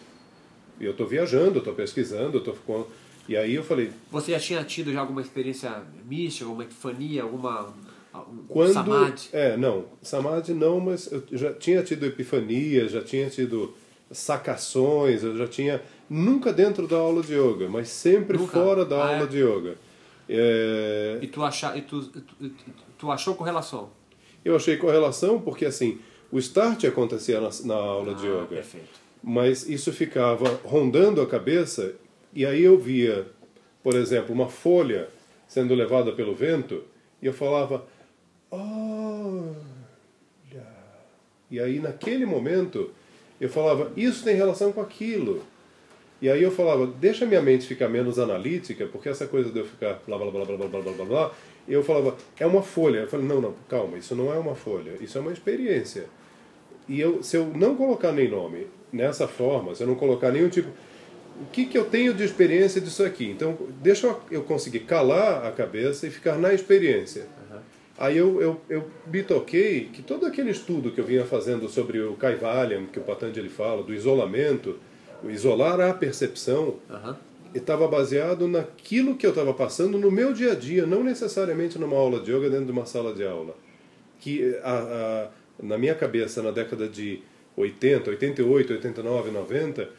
E 0.79 0.85
eu 0.85 0.91
estou 0.91 1.07
viajando, 1.07 1.59
estou 1.59 1.73
pesquisando, 1.73 2.37
estou 2.37 2.55
com... 2.65 2.85
E 3.27 3.35
aí 3.35 3.55
eu 3.55 3.63
falei, 3.63 3.91
Você 4.11 4.31
já 4.31 4.39
tinha 4.39 4.63
tido 4.63 4.91
já 4.91 4.99
alguma 5.01 5.21
experiência 5.21 5.81
mística, 6.05 6.45
alguma 6.45 6.63
epifania, 6.63 7.23
alguma. 7.23 7.73
um 8.15 8.45
quando... 8.47 8.73
Samadhi? 8.73 9.29
É, 9.33 9.57
não, 9.57 9.85
Samadhi 10.01 10.53
não, 10.53 10.79
mas 10.79 11.11
eu 11.11 11.23
já 11.31 11.53
tinha 11.53 11.81
tido 11.83 12.05
epifanias, 12.05 12.91
já 12.91 13.01
tinha 13.01 13.29
tido 13.29 13.73
sacações, 14.11 15.23
eu 15.23 15.37
já 15.37 15.47
tinha... 15.47 15.81
Nunca 16.09 16.53
dentro 16.53 16.87
da 16.87 16.95
aula 16.97 17.21
de 17.21 17.33
yoga, 17.33 17.67
mas 17.67 17.89
sempre 17.89 18.37
Nunca? 18.37 18.53
fora 18.53 18.85
da 18.85 18.95
Ah, 18.97 19.07
aula 19.13 19.23
é? 19.23 19.27
de 19.27 19.37
yoga. 19.39 19.75
É, 20.29 21.19
E 21.21 21.27
tu, 21.27 21.43
acha, 21.43 21.75
e 21.77 21.81
tu, 21.81 22.01
tu, 22.01 22.23
tu 22.97 23.11
achou 23.11 23.35
correlação? 23.35 23.89
Eu 24.47 24.55
achei 24.55 24.77
correlação 24.77 25.39
porque, 25.39 25.65
assim, 25.65 25.99
o 26.31 26.38
start 26.39 26.86
acontecia 26.86 27.39
na, 27.39 27.49
na 27.65 27.75
aula 27.75 28.13
de 28.15 28.25
Ah, 28.27 28.29
yoga. 28.29 28.45
Perfeito. 28.47 28.99
mas 29.23 29.67
isso 29.67 29.91
ficava 29.93 30.60
rondando 30.63 31.21
a 31.21 31.27
cabeça 31.27 31.93
e 32.33 32.45
aí 32.45 32.63
eu 32.63 32.77
via, 32.77 33.25
por 33.83 33.95
exemplo, 33.95 34.33
uma 34.33 34.47
folha 34.49 35.10
sendo 35.47 35.73
levada 35.73 36.12
pelo 36.12 36.36
vento 36.36 36.83
e 37.21 37.25
eu 37.25 37.33
falava, 37.33 37.86
olha. 38.51 39.55
E 41.49 41.60
aí 41.60 41.79
naquele 41.79 42.25
momento 42.25 42.91
eu 43.39 43.49
falava, 43.49 43.91
isso 43.95 44.23
tem 44.23 44.36
relação 44.36 44.71
com 44.71 44.81
aquilo. 44.81 45.43
E 46.21 46.29
aí 46.29 46.41
eu 46.41 46.51
falava, 46.51 46.88
deixa 46.88 47.25
minha 47.25 47.41
mente 47.41 47.67
ficar 47.67 47.88
menos 47.88 48.17
analítica, 48.17 48.88
porque 48.88 49.07
essa 49.07 49.27
coisa 49.27 49.51
de 49.51 49.60
eu 49.60 49.65
ficar 49.65 50.01
blá 50.05 50.17
blá 50.17 50.31
blá 50.31 50.45
blá 50.45 50.57
blá 50.57 50.67
blá 50.67 50.81
blá 50.81 50.91
blá 50.93 51.05
blá, 51.05 51.31
eu 51.73 51.84
falava, 51.84 52.15
é 52.39 52.45
uma 52.45 52.62
folha. 52.62 52.99
Eu 52.99 53.08
falei, 53.08 53.25
não, 53.25 53.41
não, 53.41 53.53
calma, 53.69 53.97
isso 53.97 54.15
não 54.15 54.34
é 54.34 54.38
uma 54.38 54.56
folha, 54.56 54.93
isso 55.01 55.17
é 55.17 55.21
uma 55.21 55.32
experiência. 55.32 56.06
E 56.88 56.99
eu, 56.99 57.21
se 57.21 57.36
eu 57.36 57.45
não 57.47 57.75
colocar 57.75 58.12
nem 58.12 58.30
nome 58.30 58.67
nessa 58.91 59.27
forma, 59.27 59.75
se 59.75 59.84
eu 59.84 59.88
não 59.88 59.95
colocar 59.95 60.32
nenhum 60.32 60.49
tipo. 60.49 60.69
O 61.39 61.45
que, 61.51 61.67
que 61.67 61.77
eu 61.77 61.86
tenho 61.86 62.15
de 62.15 62.23
experiência 62.23 62.82
disso 62.82 63.03
aqui? 63.03 63.30
Então, 63.30 63.56
deixa 63.80 64.08
eu, 64.08 64.19
eu 64.32 64.41
conseguir 64.41 64.80
calar 64.82 65.45
a 65.45 65.51
cabeça 65.51 66.08
e 66.08 66.10
ficar 66.10 66.36
na 66.36 66.51
experiência. 66.51 67.27
Aí 67.97 68.15
eu, 68.15 68.39
eu, 68.39 68.62
eu 68.69 68.88
me 69.08 69.23
toquei 69.23 69.89
que 69.91 70.03
todo 70.03 70.25
aquele 70.27 70.51
estudo 70.51 70.91
que 70.91 71.01
eu 71.01 71.06
vinha 71.06 71.25
fazendo 71.25 71.67
sobre 71.67 71.99
o 71.99 72.13
Kaivalya, 72.13 72.80
que 72.93 72.99
o 72.99 73.01
Patanjali 73.01 73.49
fala, 73.49 73.82
do 73.82 73.91
isolamento, 73.91 74.77
o 75.23 75.32
isolar 75.32 75.80
a 75.80 75.93
percepção, 75.93 76.75
Aham. 76.89 77.17
Estava 77.53 77.88
baseado 77.88 78.47
naquilo 78.47 79.15
que 79.15 79.25
eu 79.25 79.31
estava 79.31 79.53
passando 79.53 79.97
no 79.97 80.12
meu 80.12 80.33
dia 80.33 80.51
a 80.51 80.55
dia, 80.55 80.86
não 80.86 81.03
necessariamente 81.03 81.77
numa 81.79 81.95
aula 81.95 82.19
de 82.19 82.31
yoga 82.31 82.49
dentro 82.49 82.65
de 82.65 82.71
uma 82.71 82.86
sala 82.86 83.13
de 83.13 83.25
aula. 83.25 83.55
Que 84.19 84.57
a, 84.63 84.73
a, 85.60 85.63
na 85.63 85.77
minha 85.77 85.95
cabeça, 85.95 86.41
na 86.41 86.51
década 86.51 86.88
de 86.88 87.21
80, 87.55 88.10
88, 88.12 88.73
89, 88.73 89.31
90, 89.31 89.89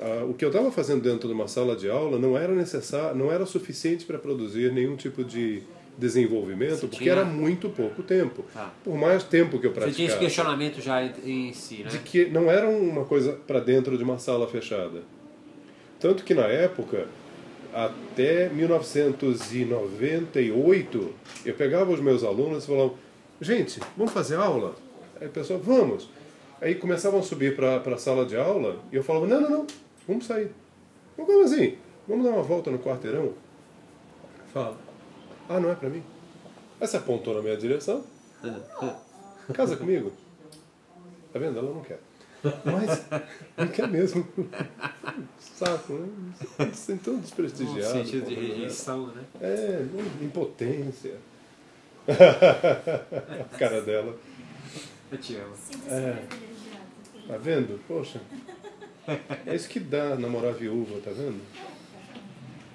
a, 0.00 0.24
o 0.24 0.34
que 0.34 0.44
eu 0.44 0.48
estava 0.48 0.70
fazendo 0.72 1.02
dentro 1.02 1.28
de 1.28 1.34
uma 1.34 1.48
sala 1.48 1.76
de 1.76 1.88
aula 1.88 2.18
não 2.18 2.36
era 2.36 2.52
necessário, 2.54 3.16
não 3.16 3.30
era 3.32 3.46
suficiente 3.46 4.04
para 4.04 4.18
produzir 4.18 4.72
nenhum 4.72 4.96
tipo 4.96 5.22
de 5.24 5.62
desenvolvimento, 5.96 6.74
Você 6.74 6.80
porque 6.88 6.96
tinha- 7.04 7.12
era 7.12 7.24
muito 7.24 7.68
pouco 7.68 8.02
tempo. 8.02 8.44
Tá. 8.52 8.72
Por 8.82 8.96
mais 8.96 9.22
tempo 9.22 9.60
que 9.60 9.66
eu 9.66 9.72
Você 9.72 9.92
tinha 9.92 10.08
esse 10.08 10.18
questionamento 10.18 10.80
já 10.80 11.02
em, 11.04 11.48
em 11.48 11.52
si, 11.52 11.82
né? 11.84 11.88
de 11.90 11.98
que 11.98 12.26
não 12.26 12.50
era 12.50 12.68
uma 12.68 13.04
coisa 13.04 13.32
para 13.46 13.60
dentro 13.60 13.96
de 13.96 14.02
uma 14.02 14.18
sala 14.18 14.46
fechada. 14.48 15.02
Tanto 16.04 16.22
que 16.22 16.34
na 16.34 16.42
época, 16.42 17.08
até 17.72 18.50
1998, 18.50 21.14
eu 21.46 21.54
pegava 21.54 21.90
os 21.92 22.00
meus 22.00 22.22
alunos 22.22 22.64
e 22.64 22.66
falava: 22.66 22.92
gente, 23.40 23.80
vamos 23.96 24.12
fazer 24.12 24.36
aula? 24.36 24.74
Aí 25.18 25.28
o 25.28 25.30
pessoal, 25.30 25.58
vamos. 25.58 26.10
Aí 26.60 26.74
começavam 26.74 27.20
a 27.20 27.22
subir 27.22 27.56
para 27.56 27.78
a 27.78 27.96
sala 27.96 28.26
de 28.26 28.36
aula 28.36 28.80
e 28.92 28.96
eu 28.96 29.02
falava: 29.02 29.26
não, 29.26 29.40
não, 29.40 29.48
não, 29.48 29.66
vamos 30.06 30.26
sair. 30.26 30.50
Como 31.16 31.42
assim? 31.42 31.78
Vamos 32.06 32.26
dar 32.26 32.32
uma 32.32 32.42
volta 32.42 32.70
no 32.70 32.78
quarteirão? 32.78 33.32
Fala: 34.52 34.76
ah, 35.48 35.58
não 35.58 35.70
é 35.70 35.74
para 35.74 35.88
mim? 35.88 36.02
Aí 36.82 36.86
você 36.86 36.98
apontou 36.98 37.32
na 37.32 37.40
minha 37.40 37.56
direção. 37.56 38.04
Casa 39.54 39.74
comigo. 39.74 40.12
Tá 41.32 41.38
vendo? 41.38 41.58
Ela 41.58 41.72
não 41.72 41.80
quer. 41.80 41.98
Mas 42.62 43.02
não 43.56 43.68
quer 43.68 43.88
mesmo. 43.88 44.28
Saco, 45.54 45.92
né? 45.92 46.08
Se 46.72 46.76
sente 46.78 47.04
tão 47.04 47.14
Um 47.14 47.20
desprestigiado. 47.20 47.92
sentido 47.92 48.28
de 48.28 48.36
né? 48.36 48.42
rejeição, 48.48 49.06
né? 49.08 49.22
É, 49.40 49.84
impotência. 50.20 51.14
A 52.08 53.56
cara 53.56 53.80
dela. 53.82 54.16
Eu 55.12 55.18
te 55.18 55.36
amo. 55.36 55.54
É. 55.88 56.24
Tá 57.28 57.36
vendo? 57.38 57.80
Poxa. 57.86 58.20
É 59.46 59.54
isso 59.54 59.68
que 59.68 59.78
dá 59.78 60.16
namorar 60.16 60.54
viúva, 60.54 60.98
tá 61.04 61.10
vendo? 61.12 61.40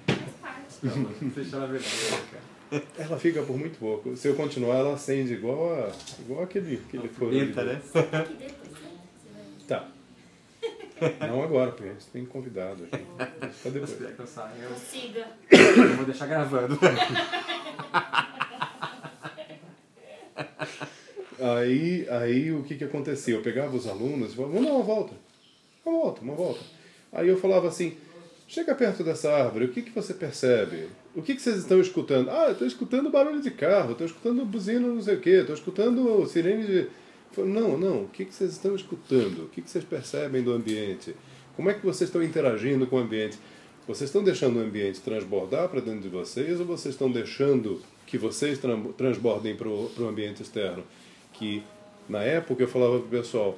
Faz 0.06 0.30
parte. 0.40 1.30
Fechou 1.34 1.60
na 1.60 1.66
verdade, 1.66 2.22
cara. 2.30 2.84
Ela 2.96 3.18
fica 3.18 3.42
por 3.42 3.58
muito 3.58 3.78
pouco. 3.78 4.16
Se 4.16 4.28
eu 4.28 4.34
continuar, 4.36 4.76
ela 4.76 4.94
acende 4.94 5.34
igual, 5.34 5.74
a, 5.74 5.92
igual 6.20 6.42
aquele, 6.44 6.80
aquele. 6.86 7.08
Pimenta, 7.08 7.64
né? 7.64 7.74
Né? 7.74 7.80
Você. 7.82 8.54
Tá. 9.66 9.88
Não 11.26 11.42
agora, 11.42 11.72
porque 11.72 11.88
a 11.88 11.92
gente 11.92 12.06
tem 12.06 12.24
convidado 12.24 12.84
pra 12.86 13.70
depois. 13.70 13.90
Espera 13.90 14.12
que 14.12 14.20
eu 14.20 14.26
saia. 14.26 14.54
Eu 14.62 14.68
Prossiga. 14.68 15.26
eu 15.50 15.96
vou 15.96 16.04
deixar 16.04 16.26
gravando. 16.26 16.78
Aí, 21.40 22.06
aí 22.10 22.52
o 22.52 22.62
que 22.62 22.76
que 22.76 22.84
acontecia? 22.84 23.34
Eu 23.34 23.42
pegava 23.42 23.74
os 23.74 23.86
alunos 23.88 24.32
e 24.32 24.36
falava, 24.36 24.54
vamos 24.54 24.68
dar 24.68 24.74
uma 24.74 24.84
volta. 24.84 25.14
Uma 25.84 25.98
volta, 25.98 26.20
uma 26.20 26.34
volta. 26.34 26.60
Aí 27.12 27.28
eu 27.28 27.38
falava 27.38 27.66
assim, 27.68 27.96
chega 28.46 28.74
perto 28.74 29.02
dessa 29.02 29.32
árvore, 29.32 29.64
o 29.64 29.72
que 29.72 29.82
que 29.82 29.90
você 29.90 30.12
percebe? 30.12 30.88
O 31.14 31.22
que 31.22 31.34
que 31.34 31.40
vocês 31.40 31.56
estão 31.56 31.80
escutando? 31.80 32.30
Ah, 32.30 32.46
eu 32.46 32.52
estou 32.52 32.66
escutando 32.66 33.10
barulho 33.10 33.40
de 33.40 33.50
carro, 33.50 33.92
estou 33.92 34.06
escutando 34.06 34.44
buzina 34.44 34.86
não 34.86 35.00
sei 35.00 35.16
o 35.16 35.20
quê, 35.20 35.30
estou 35.30 35.54
escutando 35.54 36.26
sirene 36.26 36.66
de... 36.66 36.88
Falei, 37.32 37.50
Não, 37.52 37.78
não, 37.78 38.02
o 38.04 38.08
que 38.08 38.24
que 38.24 38.34
vocês 38.34 38.52
estão 38.52 38.74
escutando? 38.74 39.44
O 39.44 39.48
que 39.48 39.62
que 39.62 39.70
vocês 39.70 39.84
percebem 39.84 40.42
do 40.42 40.52
ambiente? 40.52 41.14
Como 41.56 41.70
é 41.70 41.74
que 41.74 41.84
vocês 41.84 42.08
estão 42.08 42.22
interagindo 42.22 42.86
com 42.86 42.96
o 42.96 42.98
ambiente? 43.00 43.38
Vocês 43.86 44.08
estão 44.08 44.22
deixando 44.22 44.58
o 44.58 44.62
ambiente 44.62 45.00
transbordar 45.00 45.68
para 45.68 45.80
dentro 45.80 46.00
de 46.00 46.08
vocês 46.08 46.58
ou 46.60 46.66
vocês 46.66 46.94
estão 46.94 47.10
deixando 47.10 47.80
que 48.06 48.16
vocês 48.18 48.58
tran- 48.58 48.82
transbordem 48.96 49.56
para 49.56 49.68
o 49.68 49.90
ambiente 50.08 50.42
externo? 50.42 50.82
Que 51.32 51.62
na 52.08 52.22
época 52.22 52.62
eu 52.62 52.68
falava 52.68 52.98
para 52.98 53.06
o 53.06 53.10
pessoal, 53.10 53.56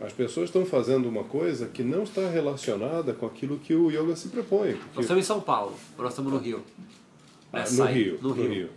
as 0.00 0.12
pessoas 0.12 0.48
estão 0.48 0.64
fazendo 0.64 1.08
uma 1.08 1.24
coisa 1.24 1.66
que 1.66 1.82
não 1.82 2.02
está 2.04 2.28
relacionada 2.28 3.12
com 3.12 3.26
aquilo 3.26 3.58
que 3.58 3.74
o 3.74 3.90
yoga 3.90 4.14
se 4.16 4.28
propõe. 4.28 4.72
Nós 4.72 4.78
Porque, 4.86 5.00
estamos 5.02 5.24
em 5.24 5.26
São 5.26 5.40
Paulo, 5.40 5.74
nós 5.98 6.10
estamos 6.10 6.32
no 6.32 6.38
Rio. 6.38 6.62
Ah, 7.52 7.60
Nessa 7.60 7.84
no 7.84 7.90
Rio, 7.90 8.18
No 8.20 8.32
Rio. 8.32 8.68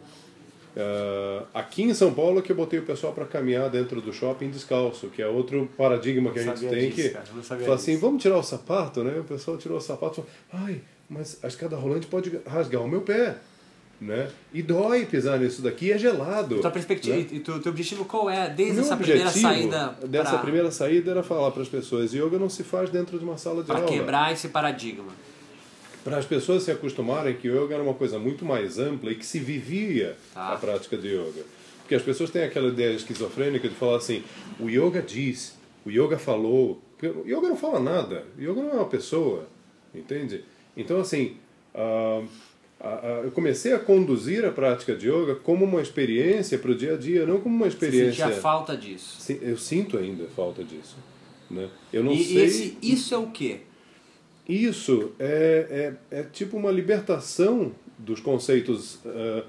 Ah, 0.78 1.44
aqui 1.54 1.84
em 1.84 1.94
São 1.94 2.14
Paulo 2.14 2.40
é 2.40 2.42
que 2.42 2.52
eu 2.52 2.56
botei 2.56 2.80
o 2.80 2.84
pessoal 2.84 3.12
para 3.12 3.26
caminhar 3.26 3.70
dentro 3.70 4.00
do 4.00 4.14
shopping 4.14 4.50
descalço, 4.50 5.08
que 5.08 5.22
é 5.22 5.28
outro 5.28 5.68
paradigma 5.76 6.32
que 6.32 6.40
a 6.40 6.44
gente 6.44 6.68
tem 6.68 6.90
disso, 6.90 6.96
que 6.96 7.10
cara, 7.10 7.26
fala 7.26 7.76
assim, 7.76 7.92
disso. 7.92 8.02
vamos 8.02 8.22
tirar 8.22 8.38
o 8.38 8.44
sapato, 8.44 9.04
né? 9.04 9.20
O 9.20 9.24
pessoal 9.24 9.58
tirou 9.58 9.78
o 9.78 9.82
sapato, 9.82 10.22
e 10.22 10.52
falou, 10.52 10.68
ai, 10.68 10.82
mas 11.10 11.40
a 11.44 11.48
escada 11.48 11.76
rolante 11.76 12.06
pode 12.06 12.40
rasgar 12.46 12.84
o 12.84 12.88
meu 12.88 13.02
pé, 13.02 13.38
né? 14.00 14.30
E 14.54 14.62
dói 14.62 15.06
pisar 15.06 15.40
nisso 15.40 15.62
daqui, 15.64 15.92
é 15.92 15.98
gelado. 15.98 16.60
Tua 16.60 16.70
perspectiva, 16.70 17.16
né? 17.16 17.26
e 17.32 17.40
tu, 17.40 17.60
teu 17.60 17.72
objetivo 17.72 18.06
qual 18.06 18.30
é, 18.30 18.48
desde 18.50 18.82
essa 18.82 18.96
primeira 18.96 19.32
saída 19.32 19.98
dessa 20.06 20.32
pra, 20.32 20.40
primeira 20.40 20.70
saída 20.70 21.12
era 21.12 21.24
falar 21.24 21.50
para 21.50 21.64
as 21.64 21.70
pessoas, 21.70 22.14
yoga 22.14 22.38
não 22.38 22.50
se 22.50 22.64
faz 22.64 22.92
dentro 22.92 23.18
de 23.18 23.26
uma 23.26 23.38
sala 23.38 23.62
de 23.62 23.68
pra 23.68 23.78
aula. 23.78 23.88
quebrar 23.88 24.32
esse 24.32 24.50
paradigma? 24.50 25.12
Para 26.08 26.20
as 26.20 26.26
pessoas 26.26 26.64
se 26.64 26.72
acostumarem 26.72 27.36
que 27.36 27.50
o 27.50 27.66
yoga 27.66 27.74
era 27.76 27.84
uma 27.84 27.94
coisa 27.94 28.18
muito 28.18 28.46
mais 28.46 28.80
ampla 28.80 29.12
e 29.12 29.16
que 29.16 29.26
se 29.26 29.40
vivia 29.40 30.16
Tá. 30.34 30.54
a 30.54 30.56
prática 30.58 30.96
de 30.96 31.10
yoga. 31.10 31.44
Porque 31.80 31.96
as 31.96 32.02
pessoas 32.02 32.30
têm 32.30 32.44
aquela 32.44 32.70
ideia 32.70 32.94
esquizofrênica 32.96 33.68
de 33.68 33.76
falar 33.76 33.98
assim, 33.98 34.24
o 34.58 34.70
yoga 34.70 35.02
diz, 35.02 35.58
o 35.86 35.90
yoga 35.92 36.18
falou. 36.18 36.82
O 37.04 37.28
yoga 37.28 37.50
não 37.50 37.58
fala 37.58 37.82
nada, 37.82 38.24
o 38.38 38.42
yoga 38.42 38.62
não 38.62 38.70
é 38.70 38.74
uma 38.76 38.86
pessoa, 38.86 39.50
entende? 39.94 40.46
Então, 40.78 41.02
assim, 41.02 41.36
ah, 41.76 42.24
ah, 42.80 43.22
eu 43.26 43.32
comecei 43.32 43.74
a 43.74 43.80
conduzir 43.80 44.46
a 44.46 44.52
prática 44.52 44.96
de 44.96 45.10
yoga 45.10 45.36
como 45.36 45.66
uma 45.66 45.82
experiência 45.82 46.58
para 46.58 46.72
o 46.72 46.76
dia 46.76 46.94
a 46.94 46.98
dia, 46.98 47.26
não 47.26 47.42
como 47.42 47.54
uma 47.54 47.66
Você 47.66 47.74
experiência... 47.74 48.26
sentia 48.28 48.42
falta 48.42 48.78
disso. 48.78 49.18
Eu 49.42 49.58
sinto 49.58 49.98
ainda 49.98 50.26
falta 50.34 50.64
disso. 50.64 50.96
Né? 51.52 51.68
Eu 51.92 52.04
não 52.04 52.14
E, 52.14 52.24
sei... 52.24 52.44
esse, 52.46 52.78
isso 52.82 53.14
é 53.14 53.18
o 53.18 53.28
quê? 53.28 53.60
Isso 54.48 55.12
é, 55.20 55.94
é, 56.12 56.20
é 56.20 56.24
tipo 56.24 56.56
uma 56.56 56.72
libertação 56.72 57.74
dos 57.98 58.20
conceitos 58.20 59.00
ah, 59.06 59.44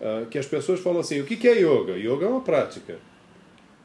ah, 0.00 0.26
que 0.30 0.38
as 0.38 0.46
pessoas 0.46 0.80
falam 0.80 1.00
assim: 1.00 1.20
o 1.20 1.24
que 1.24 1.36
que 1.36 1.48
é 1.48 1.60
yoga? 1.60 1.96
Yoga 1.96 2.26
é 2.26 2.28
uma 2.28 2.40
prática. 2.40 2.98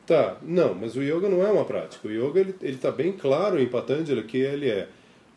Tá, 0.06 0.38
não, 0.42 0.74
mas 0.74 0.96
o 0.96 1.02
yoga 1.02 1.30
não 1.30 1.46
é 1.46 1.52
uma 1.52 1.66
prática. 1.66 2.08
O 2.08 2.12
yoga 2.12 2.42
ele 2.42 2.56
está 2.62 2.92
bem 2.92 3.12
claro 3.12 3.60
em 3.60 3.68
Patanjali 3.68 4.24
que 4.24 4.38
ele 4.38 4.70
é 4.70 4.88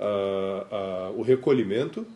ah, 0.01 1.12
o 1.16 1.23
recolhimento 1.23 2.07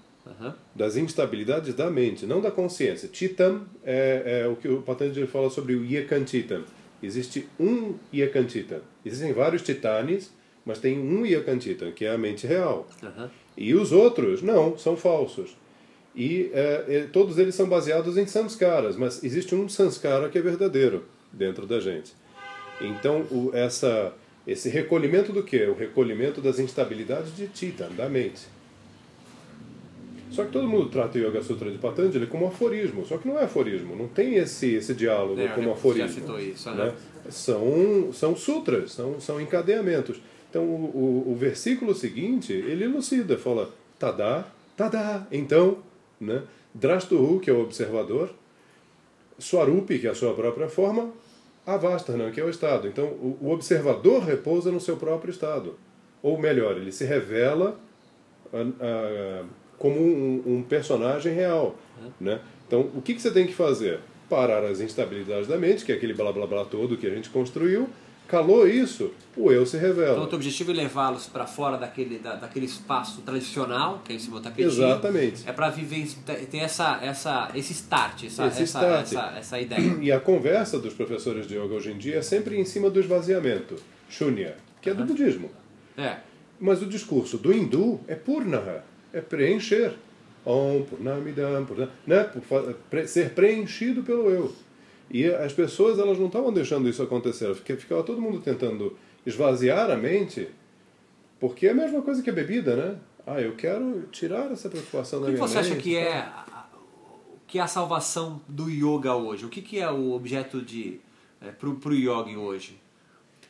das 0.75 0.97
instabilidades 0.97 1.73
da 1.75 1.89
mente, 1.89 2.27
não 2.27 2.41
da 2.41 2.51
consciência. 2.51 3.09
Chitam 3.13 3.65
é, 3.85 4.43
é 4.43 4.49
o 4.49 4.57
que 4.57 4.69
o 4.69 4.83
Patanjali 4.83 5.27
fala 5.27 5.49
sobre 5.49 5.75
o 5.75 5.85
Yekanchitam. 5.85 6.65
Existe 7.01 7.49
um 7.61 7.95
Yekanchitam. 8.13 8.81
Existem 9.05 9.33
vários 9.33 9.63
titanes, 9.63 10.33
mas 10.67 10.79
tem 10.81 10.99
um 10.99 11.25
Yekanchitam, 11.25 11.93
que 11.93 12.05
é 12.05 12.11
a 12.11 12.19
mente 12.19 12.47
real. 12.47 12.87
Aham. 13.03 13.31
E 13.57 13.73
os 13.75 13.93
outros, 13.93 14.43
não, 14.43 14.77
são 14.77 14.97
falsos. 14.97 15.57
E 16.15 16.51
é, 16.53 16.85
é, 16.89 17.07
todos 17.13 17.39
eles 17.39 17.55
são 17.55 17.69
baseados 17.69 18.19
em 18.19 18.27
samskaras, 18.27 18.97
mas 18.97 19.23
existe 19.23 19.55
um 19.55 19.69
samskara 19.69 20.29
que 20.29 20.37
é 20.37 20.43
verdadeiro 20.43 21.05
dentro 21.33 21.67
da 21.67 21.79
gente. 21.79 22.13
Então, 22.81 23.21
o, 23.31 23.51
essa, 23.55 24.13
esse 24.47 24.69
recolhimento 24.69 25.33
do 25.33 25.43
quê? 25.43 25.65
O 25.67 25.75
recolhimento 25.75 26.41
das 26.41 26.59
instabilidades 26.59 27.35
de 27.37 27.49
Chitam, 27.55 27.91
da 27.95 28.09
mente. 28.09 28.43
Só 30.31 30.45
que 30.45 30.51
todo 30.51 30.67
mundo 30.69 30.89
trata 30.91 31.17
o 31.17 31.21
Yoga 31.21 31.43
Sutra 31.43 31.71
de 31.71 31.79
Patanjali 31.79 32.27
como 32.27 32.47
aforismo. 32.47 33.07
Só 33.07 33.17
que 33.17 33.29
não 33.29 33.39
é 33.39 33.45
aforismo, 33.45 33.95
não 33.95 34.09
tem 34.09 34.35
esse, 34.35 34.75
esse 34.75 34.93
diálogo 34.93 35.41
É, 35.41 35.49
como 35.49 35.69
já 35.69 35.73
aforismo. 35.73 36.09
citou 36.09 36.41
isso, 36.41 36.71
né? 36.73 36.87
né? 36.87 36.95
São, 37.31 38.11
são 38.13 38.37
sutras, 38.37 38.93
são, 38.93 39.21
são 39.21 39.41
encadeamentos. 39.41 40.21
Então 40.49 40.63
o, 40.65 41.25
o, 41.33 41.35
versículo 41.35 41.95
seguinte, 41.95 42.53
ele 42.53 42.85
elucida, 42.85 43.37
fala 43.37 43.73
Tadá, 43.99 44.45
Tadá, 44.77 45.27
então, 45.31 45.79
né? 46.21 46.43
Drastuhu, 46.75 47.41
que 47.41 47.51
é 47.51 47.53
o 47.53 47.63
observador, 47.63 48.31
Swarupi, 49.39 49.99
que 49.99 50.07
é 50.07 50.11
a 50.11 50.15
sua 50.15 50.35
própria 50.35 50.69
forma, 50.69 51.11
Avastana, 51.67 52.31
que 52.31 52.41
é 52.41 52.45
o 52.45 52.51
estado. 52.51 52.87
Então 52.87 53.07
o, 53.07 53.39
o 53.41 53.51
observador 53.51 54.23
repousa 54.23 54.71
no 54.71 54.81
seu 54.81 54.97
próprio 54.97 55.31
estado. 55.31 55.77
Ou 56.23 56.39
melhor, 56.39 56.77
ele 56.77 56.93
se 56.93 57.05
revela 57.05 57.79
ah, 58.53 58.67
ah, 58.81 59.45
como 59.79 60.01
um, 60.01 60.43
um 60.47 60.63
personagem 60.63 61.33
real. 61.35 61.77
Né? 62.21 62.41
Então, 62.67 62.91
o 62.95 63.03
que, 63.03 63.15
que 63.15 63.23
você 63.23 63.31
tem 63.31 63.47
que 63.47 63.55
fazer? 63.55 64.01
Parar 64.29 64.65
as 64.65 64.81
instabilidades 64.81 65.47
da 65.47 65.57
mente, 65.57 65.85
que 65.85 65.93
é 65.93 65.95
aquele 65.95 66.13
blá 66.13 66.33
blá 66.33 66.47
blá 66.47 66.65
todo 66.65 66.97
que 66.97 67.07
a 67.07 67.11
gente 67.11 67.31
construiu, 67.31 67.89
calou 68.29 68.67
isso, 68.67 69.13
o 69.37 69.53
eu 69.53 69.65
se 69.67 69.77
revela. 69.77 70.13
Então, 70.13 70.25
o 70.25 70.27
teu 70.27 70.37
objetivo 70.37 70.71
é 70.73 70.75
levá-los 70.75 71.27
para 71.27 71.47
fora 71.47 71.77
daquele, 71.77 72.19
da, 72.19 72.35
daquele 72.35 72.67
espaço 72.67 73.21
tradicional, 73.23 74.03
que 74.05 74.13
é 74.13 74.17
em 74.17 74.19
cima 74.19 74.41
do. 74.41 74.61
Exatamente. 74.61 75.49
É 75.49 75.53
para 75.53 75.71
viver, 75.71 76.07
ter 76.51 76.59
essa, 76.59 76.99
essa, 77.03 77.51
esse 77.55 77.73
start, 77.73 78.25
essa, 78.25 78.47
Esse 78.47 78.63
essa, 78.63 78.79
start. 78.79 79.03
essa, 79.03 79.39
essa 79.39 79.61
ideia. 79.61 79.99
E 80.01 80.11
a 80.11 80.21
conversa 80.21 80.79
dos 80.79 80.95
professores 80.95 81.47
de 81.47 81.55
yoga 81.57 81.75
hoje 81.75 81.93
em 81.93 81.99
dia 81.99 82.17
é 82.17 82.23
sempre 82.23 82.59
em 82.59 82.65
cima 82.65 82.91
do 82.91 82.99
esvaziamento, 83.01 83.77
shunya, 84.09 84.57
que 84.81 84.91
é 84.91 84.95
do 84.95 85.05
budismo. 85.05 85.51
É. 85.97 86.17
Mas 86.59 86.83
o 86.83 86.87
discurso 86.87 87.39
do 87.39 87.53
hindu 87.53 88.01
é 88.09 88.15
purnaha, 88.15 88.85
é 89.13 89.21
preencher. 89.21 89.95
Om, 90.45 90.85
purnamidam, 90.89 91.65
purnam, 91.65 91.89
né? 92.07 92.31
Ser 93.07 93.31
preenchido 93.31 94.05
pelo 94.05 94.31
eu. 94.31 94.55
E 95.11 95.25
as 95.27 95.53
pessoas 95.53 95.99
elas 95.99 96.19
não 96.19 96.27
estavam 96.27 96.53
deixando 96.53 96.89
isso 96.89 97.03
acontecer, 97.03 97.55
ficava 97.77 98.03
todo 98.03 98.21
mundo 98.21 98.41
tentando 98.41 98.97
esvaziar 99.25 99.91
a 99.91 99.97
mente, 99.97 100.49
porque 101.39 101.67
é 101.67 101.71
a 101.71 101.75
mesma 101.75 102.03
coisa 102.03 102.23
que 102.23 102.31
a 102.31 102.33
bebida, 102.33 102.75
né? 102.77 102.97
Ah, 103.27 103.41
eu 103.41 103.55
quero 103.57 104.03
tirar 104.13 104.51
essa 104.53 104.69
preocupação 104.69 105.19
O 105.19 105.23
da 105.23 105.29
que 105.29 105.35
minha 105.35 105.47
você 105.47 105.57
mente. 105.61 105.71
acha 105.73 105.81
que 105.81 105.97
é. 105.97 106.13
a- 106.19 106.45
que 107.49 107.59
é 107.61 107.63
a 107.63 107.67
salvação 107.69 108.41
do 108.49 108.69
yoga 108.69 109.15
hoje? 109.15 109.45
O 109.45 109.49
que, 109.49 109.63
que 109.63 109.79
é 109.79 109.89
o 109.91 110.13
objeto 110.13 110.61
de 110.61 110.99
é, 111.41 111.51
pro, 111.53 111.77
pro 111.77 111.95
yogi 111.95 112.37
hoje? 112.37 112.77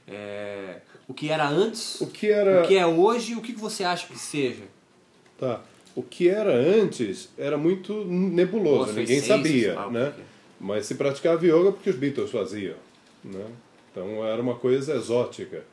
É, 0.07 0.81
o 1.09 1.15
que 1.15 1.31
era 1.31 1.49
antes, 1.49 2.01
O 2.01 2.07
que 2.07 2.27
era. 2.31 2.63
o 2.63 2.67
que 2.69 2.77
é 2.77 2.87
hoje 2.87 3.33
e 3.33 3.37
o 3.37 3.41
que, 3.41 3.53
que 3.55 3.61
você 3.61 3.85
acha 3.85 4.07
que 4.07 4.19
seja? 4.19 4.65
Tá. 5.39 5.63
O 5.95 6.03
que 6.03 6.29
era 6.29 6.53
antes 6.55 7.31
era 7.39 7.57
muito 7.57 8.05
nebuloso, 8.05 8.91
Ou 8.91 8.97
ninguém 8.97 9.21
sabia, 9.21 9.81
o 9.81 9.91
né? 9.91 10.13
Mas 10.61 10.87
se 10.87 10.95
praticava 10.95 11.45
yoga 11.45 11.73
porque 11.73 11.91
os 11.91 11.97
Beatles 11.97 12.31
faziam, 12.31 12.77
né? 13.25 13.45
Então 13.91 14.25
era 14.25 14.41
uma 14.41 14.55
coisa 14.55 14.95
exótica. 14.95 15.65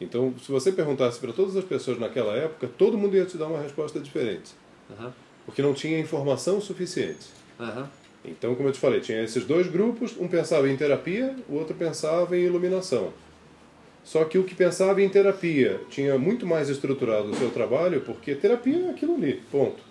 Então, 0.00 0.34
se 0.42 0.50
você 0.50 0.72
perguntasse 0.72 1.20
para 1.20 1.32
todas 1.32 1.54
as 1.56 1.64
pessoas 1.64 1.98
naquela 1.98 2.34
época, 2.34 2.66
todo 2.78 2.96
mundo 2.96 3.16
ia 3.16 3.26
te 3.26 3.36
dar 3.36 3.46
uma 3.48 3.60
resposta 3.60 4.00
diferente, 4.00 4.52
Aham, 4.90 5.12
porque 5.44 5.60
não 5.60 5.74
tinha 5.74 5.98
informação 5.98 6.58
suficiente. 6.60 7.26
aham, 7.58 7.88
Então, 8.24 8.54
como 8.54 8.68
eu 8.68 8.72
te 8.72 8.78
falei, 8.78 9.00
tinha 9.00 9.22
esses 9.22 9.44
dois 9.44 9.66
grupos, 9.66 10.16
um 10.18 10.26
pensava 10.26 10.70
em 10.70 10.76
terapia, 10.76 11.36
o 11.48 11.54
outro 11.54 11.74
pensava 11.74 12.34
em 12.36 12.44
iluminação. 12.44 13.12
Só 14.02 14.24
que 14.24 14.38
o 14.38 14.44
que 14.44 14.54
pensava 14.54 15.02
em 15.02 15.08
terapia 15.10 15.80
tinha 15.90 16.18
muito 16.18 16.46
mais 16.46 16.70
estruturado 16.70 17.30
o 17.30 17.34
seu 17.36 17.50
trabalho, 17.50 18.00
porque 18.00 18.34
terapia 18.34 18.86
é 18.86 18.90
aquilo 18.90 19.14
ali, 19.14 19.42
ponto. 19.50 19.82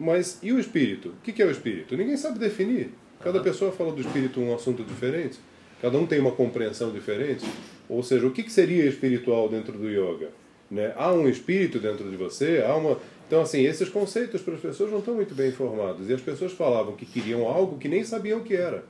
Mas 0.00 0.38
e 0.42 0.52
o 0.52 0.58
espírito? 0.58 1.10
O 1.10 1.20
que 1.20 1.42
é 1.42 1.46
o 1.46 1.50
espírito? 1.50 1.96
Ninguém 1.96 2.16
sabe 2.16 2.38
definir. 2.38 2.92
Cada 3.28 3.40
pessoa 3.40 3.70
fala 3.70 3.92
do 3.92 4.00
espírito 4.00 4.40
um 4.40 4.54
assunto 4.54 4.82
diferente, 4.82 5.38
cada 5.82 5.98
um 5.98 6.06
tem 6.06 6.18
uma 6.18 6.32
compreensão 6.32 6.90
diferente. 6.90 7.44
Ou 7.86 8.02
seja, 8.02 8.26
o 8.26 8.30
que 8.30 8.48
seria 8.48 8.86
espiritual 8.86 9.50
dentro 9.50 9.76
do 9.76 9.86
yoga? 9.86 10.30
Né? 10.70 10.94
Há 10.96 11.12
um 11.12 11.28
espírito 11.28 11.78
dentro 11.78 12.08
de 12.10 12.16
você, 12.16 12.64
há 12.66 12.74
uma. 12.74 12.98
Então, 13.26 13.42
assim, 13.42 13.66
esses 13.66 13.90
conceitos 13.90 14.40
para 14.40 14.54
as 14.54 14.60
pessoas 14.60 14.90
não 14.90 15.00
estão 15.00 15.14
muito 15.14 15.34
bem 15.34 15.50
informados. 15.50 16.08
E 16.08 16.14
as 16.14 16.22
pessoas 16.22 16.52
falavam 16.52 16.96
que 16.96 17.04
queriam 17.04 17.46
algo 17.46 17.76
que 17.76 17.86
nem 17.86 18.02
sabiam 18.02 18.38
o 18.38 18.42
que 18.42 18.56
era. 18.56 18.82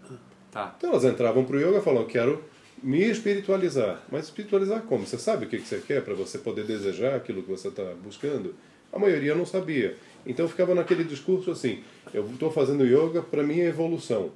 tá. 0.53 0.72
Então 0.78 0.91
elas 0.91 1.03
entravam 1.03 1.45
para 1.45 1.57
o 1.57 1.61
yoga 1.61 1.80
falando, 1.80 2.07
quero 2.07 2.41
me 2.80 3.11
espiritualizar. 3.11 4.05
Mas 4.09 4.26
espiritualizar 4.26 4.82
como? 4.82 5.05
Você 5.05 5.18
sabe 5.18 5.47
o 5.47 5.49
que 5.49 5.59
que 5.59 5.66
você 5.66 5.82
quer 5.84 6.05
para 6.05 6.14
você 6.14 6.39
poder 6.39 6.64
desejar 6.64 7.16
aquilo 7.16 7.43
que 7.43 7.51
você 7.51 7.66
está 7.66 7.93
buscando? 8.05 8.55
A 8.93 9.01
maioria 9.01 9.34
não 9.34 9.45
sabia. 9.45 9.97
Então 10.26 10.46
ficava 10.48 10.74
naquele 10.74 11.04
discurso 11.04 11.50
assim, 11.50 11.82
eu 12.12 12.26
estou 12.30 12.50
fazendo 12.50 12.84
yoga 12.84 13.22
para 13.22 13.42
minha 13.42 13.64
evolução. 13.64 14.30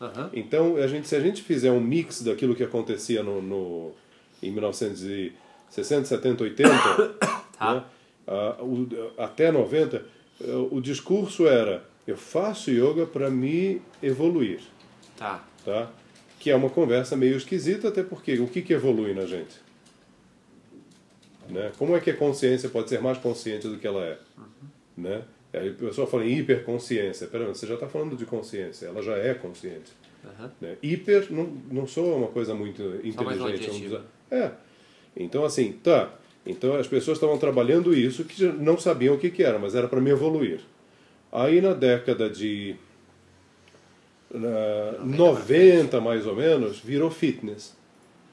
Aham, 0.00 0.30
Então, 0.32 0.76
a 0.76 0.86
gente, 0.86 1.08
se 1.08 1.16
a 1.16 1.20
gente 1.20 1.42
fizer 1.42 1.72
um 1.72 1.80
mix 1.80 2.22
daquilo 2.22 2.54
que 2.54 2.62
acontecia 2.62 3.22
no, 3.22 3.42
no, 3.42 3.92
em 4.42 4.50
1960, 4.52 6.04
70, 6.06 6.44
80, 6.44 6.72
Tá. 7.58 7.74
né, 7.74 7.84
o- 8.60 8.86
até 9.20 9.50
90, 9.50 10.04
eh, 10.40 10.46
o 10.70 10.80
discurso 10.80 11.48
era, 11.48 11.82
eu 12.06 12.16
faço 12.16 12.70
yoga 12.70 13.06
para 13.06 13.28
me 13.30 13.82
evoluir 14.02 14.60
tá. 15.16 15.44
tá? 15.64 15.90
Que 16.38 16.50
é 16.50 16.54
uma 16.54 16.70
conversa 16.70 17.16
meio 17.16 17.36
esquisita, 17.36 17.88
até 17.88 18.02
porque 18.04 18.38
o 18.38 18.46
que, 18.46 18.62
que 18.62 18.72
evolui 18.72 19.12
na 19.14 19.26
gente? 19.26 19.56
Né? 21.48 21.72
Como 21.78 21.96
é 21.96 22.00
que 22.00 22.10
a 22.10 22.16
consciência 22.16 22.68
pode 22.68 22.88
ser 22.88 23.00
mais 23.00 23.18
consciente 23.18 23.66
do 23.66 23.78
que 23.78 23.86
ela 23.86 24.04
é? 24.04 24.18
Né? 24.98 25.22
Aí 25.52 25.70
o 25.70 25.74
pessoal 25.74 26.06
fala 26.06 26.26
em 26.26 26.38
hiperconsciência. 26.38 27.26
Pera, 27.26 27.46
você 27.46 27.66
já 27.66 27.74
está 27.74 27.88
falando 27.88 28.16
de 28.16 28.26
consciência, 28.26 28.86
ela 28.86 29.00
já 29.00 29.16
é 29.16 29.32
consciente. 29.34 29.92
Aham. 30.24 30.50
Né? 30.60 30.76
Hiper 30.82 31.28
não, 31.30 31.44
não 31.70 31.86
soa 31.86 32.16
uma 32.16 32.28
coisa 32.28 32.54
muito 32.54 32.82
um 32.82 33.06
inteligente. 33.06 33.80
dizer. 33.80 34.00
É. 34.30 34.50
Então, 35.16 35.44
assim, 35.44 35.72
tá. 35.72 36.12
Então 36.44 36.74
as 36.76 36.86
pessoas 36.86 37.18
estavam 37.18 37.38
trabalhando 37.38 37.94
isso 37.94 38.24
que 38.24 38.42
não 38.44 38.78
sabiam 38.78 39.14
o 39.14 39.18
que, 39.18 39.30
que 39.30 39.42
era, 39.42 39.58
mas 39.58 39.74
era 39.74 39.86
para 39.86 40.00
me 40.00 40.10
evoluir. 40.10 40.60
Aí 41.30 41.60
na 41.60 41.74
década 41.74 42.28
de 42.28 42.74
na 44.30 44.92
90 45.04 46.00
mais 46.00 46.26
ou 46.26 46.34
menos, 46.34 46.78
virou 46.78 47.10
fitness. 47.10 47.76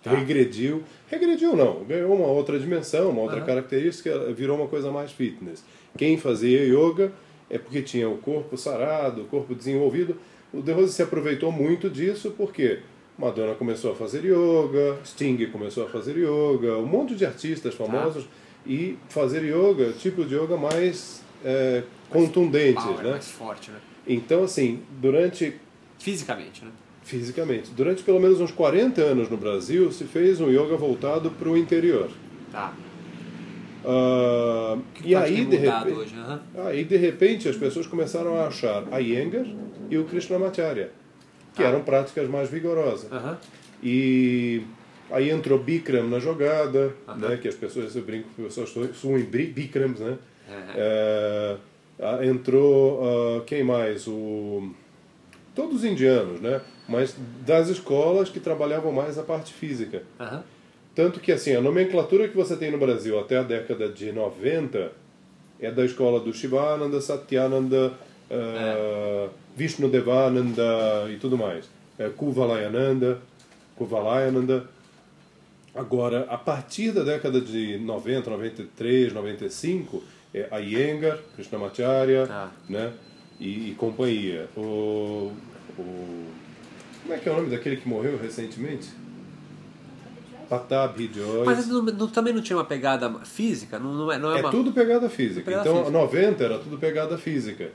Tá. 0.05 0.11
Regrediu. 0.11 0.83
Regrediu 1.09 1.55
não, 1.55 1.83
ganhou 1.83 2.15
uma 2.15 2.27
outra 2.27 2.59
dimensão, 2.59 3.09
uma 3.09 3.23
outra 3.23 3.37
Aham. 3.37 3.45
característica, 3.47 4.31
virou 4.33 4.55
uma 4.55 4.67
coisa 4.67 4.91
mais 4.91 5.11
fitness. 5.11 5.65
Quem 5.97 6.15
fazia 6.15 6.63
yoga 6.63 7.11
é 7.49 7.57
porque 7.57 7.81
tinha 7.81 8.07
o 8.07 8.19
corpo 8.19 8.55
sarado, 8.55 9.23
o 9.23 9.25
corpo 9.25 9.55
desenvolvido. 9.55 10.15
O 10.53 10.61
De 10.61 10.71
Rose 10.71 10.93
se 10.93 11.01
aproveitou 11.01 11.51
muito 11.51 11.89
disso 11.89 12.35
porque 12.37 12.81
Madonna 13.17 13.55
começou 13.55 13.93
a 13.93 13.95
fazer 13.95 14.23
yoga, 14.23 14.99
Sting 15.03 15.43
começou 15.47 15.85
a 15.85 15.89
fazer 15.89 16.15
yoga, 16.17 16.77
um 16.77 16.85
monte 16.85 17.15
de 17.15 17.25
artistas 17.25 17.73
famosos 17.73 18.25
e 18.63 18.99
fazer 19.09 19.41
yoga, 19.43 19.91
tipo 19.93 20.23
de 20.23 20.35
yoga 20.35 20.55
mais 20.55 21.23
é, 21.43 21.81
contundentes, 22.11 22.83
Power, 22.83 23.03
né? 23.03 23.09
mais 23.09 23.31
forte, 23.31 23.71
né? 23.71 23.79
Então, 24.07 24.43
assim, 24.43 24.83
durante 25.01 25.55
Fisicamente, 25.97 26.63
né? 26.63 26.69
Fisicamente, 27.05 27.71
durante 27.71 28.03
pelo 28.03 28.19
menos 28.19 28.41
uns 28.41 28.51
40 28.51 28.99
anos 29.01 29.29
no 29.29 29.37
Brasil, 29.37 29.89
se 29.91 30.03
fez 30.03 30.41
um 30.41 30.49
yoga 30.49 30.75
voltado 30.75 31.29
para 31.31 31.47
o 31.47 31.55
interior. 31.57 32.09
Tá. 32.51 32.73
Ah, 33.85 34.77
O 34.77 34.93
que 34.93 35.09
e 35.09 35.15
aí 35.15 35.45
de, 35.45 35.55
repente, 35.55 35.93
hoje? 35.93 36.15
Aham. 36.17 36.41
aí, 36.65 36.83
de 36.83 36.97
repente, 36.97 37.47
as 37.47 37.55
pessoas 37.55 37.85
começaram 37.85 38.35
a 38.35 38.47
achar 38.47 38.83
a 38.91 38.99
Iyengar 38.99 39.45
e 39.89 39.97
o 39.97 40.05
Krishnamacharya, 40.05 40.89
que 41.55 41.63
Ah. 41.63 41.67
eram 41.67 41.81
práticas 41.83 42.27
mais 42.27 42.49
vigorosas. 42.49 43.11
Aham. 43.11 43.37
E 43.83 44.63
aí 45.11 45.29
entrou 45.29 45.59
Bikram 45.59 46.07
na 46.09 46.17
jogada, 46.19 46.91
Aham. 47.07 47.17
né, 47.29 47.37
que 47.37 47.47
as 47.47 47.53
pessoas, 47.55 47.95
eu 47.95 48.01
brinco 48.01 48.27
as 48.39 48.55
pessoas 48.55 48.95
suam 48.95 49.19
em 49.19 49.23
Bri- 49.23 49.47
Bikrams, 49.53 49.99
né? 49.99 50.17
Ah, 52.01 52.25
entrou, 52.25 53.01
ah, 53.03 53.43
quem 53.45 53.63
mais? 53.63 54.07
O, 54.07 54.69
todos 55.55 55.77
os 55.77 55.85
indianos, 55.85 56.41
né? 56.41 56.61
Mas 56.87 57.15
das 57.45 57.69
escolas 57.69 58.29
que 58.29 58.39
trabalhavam 58.39 58.91
mais 58.91 59.17
a 59.17 59.23
parte 59.23 59.53
física. 59.53 60.03
Aham. 60.19 60.43
Tanto 60.93 61.19
que 61.19 61.31
assim, 61.31 61.53
a 61.55 61.61
nomenclatura 61.61 62.27
que 62.27 62.35
você 62.37 62.55
tem 62.55 62.71
no 62.71 62.77
Brasil 62.77 63.19
até 63.19 63.37
a 63.37 63.43
década 63.43 63.89
de 63.89 64.11
90 64.11 64.91
é 65.59 65.71
da 65.71 65.83
escola 65.83 66.19
do 66.19 66.31
Shivananda, 66.33 67.01
Satyananda, 67.01 67.93
uh, 68.31 69.29
Vishnu 69.55 69.89
Devananda 69.89 70.63
e 71.09 71.17
tudo 71.17 71.37
mais. 71.37 71.65
É, 71.97 72.09
Kuvalayananda, 72.09 73.19
Kuvalayananda. 73.75 74.65
Agora, 75.73 76.25
a 76.29 76.37
partir 76.37 76.91
da 76.91 77.03
década 77.03 77.41
de 77.41 77.77
90, 77.77 78.29
93, 78.29 79.11
95, 79.13 80.01
é 80.33 80.47
Iyengar, 80.61 81.19
Krishnamacharya, 81.35 82.27
Ah. 82.29 82.49
né? 82.69 82.93
E, 83.39 83.71
e 83.71 83.75
companhia. 83.77 84.47
O, 84.55 85.31
o, 85.77 86.25
como 87.03 87.13
é 87.13 87.17
que 87.17 87.27
é 87.27 87.31
o 87.31 87.35
nome 87.35 87.49
daquele 87.49 87.77
que 87.77 87.87
morreu 87.87 88.17
recentemente? 88.21 88.89
Patabhi 90.49 91.09
Joyce. 91.13 91.45
Mas 91.45 91.67
não- 91.67 91.81
não- 91.81 92.07
também 92.07 92.33
não 92.33 92.41
tinha 92.41 92.55
uma 92.57 92.65
pegada 92.65 93.09
física? 93.25 93.79
Não, 93.79 93.93
não 93.93 94.11
é, 94.11 94.17
não 94.17 94.31
é, 94.33 94.37
É 94.39 94.41
uma... 94.41 94.51
tudo 94.51 94.71
pegada 94.71 95.09
física. 95.09 95.41
Pegada 95.43 95.63
então, 95.67 95.79
física. 95.85 95.97
90 95.97 96.43
era 96.43 96.59
tudo 96.59 96.77
pegada 96.77 97.17
física. 97.17 97.71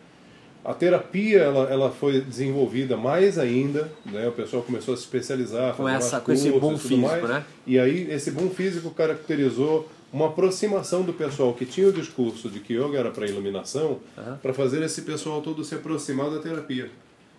A 0.65 0.75
terapia 0.75 1.39
ela, 1.39 1.71
ela 1.71 1.91
foi 1.91 2.21
desenvolvida 2.21 2.97
mais 2.97 3.39
ainda, 3.39 3.91
né? 4.07 4.29
o 4.29 4.33
pessoal 4.33 4.63
começou 4.63 4.93
a 4.95 4.97
se 4.97 5.03
especializar, 5.05 5.75
Com 5.75 5.89
essa- 5.89 6.21
com 6.21 6.31
esse 6.33 6.51
boom 6.51 6.77
físico, 6.79 7.01
mais. 7.01 7.23
né? 7.29 7.45
E 7.67 7.79
aí 7.79 8.09
esse 8.11 8.31
boom 8.31 8.51
físico 8.51 8.91
caracterizou 8.91 9.89
uma 10.13 10.27
aproximação 10.27 11.03
do 11.03 11.13
pessoal 11.13 11.55
que 11.55 11.65
tinha 11.65 11.89
o 11.89 11.93
discurso 11.93 12.49
de 12.51 12.61
que 12.61 12.75
yoga 12.75 12.99
era 12.99 13.11
para 13.11 13.27
iluminação, 13.27 14.01
para 14.43 14.53
fazer 14.53 14.83
esse 14.83 15.03
pessoal 15.03 15.41
todo 15.41 15.65
se 15.65 15.75
aproximar 15.75 16.31
da 16.31 16.39
terapia. 16.41 16.91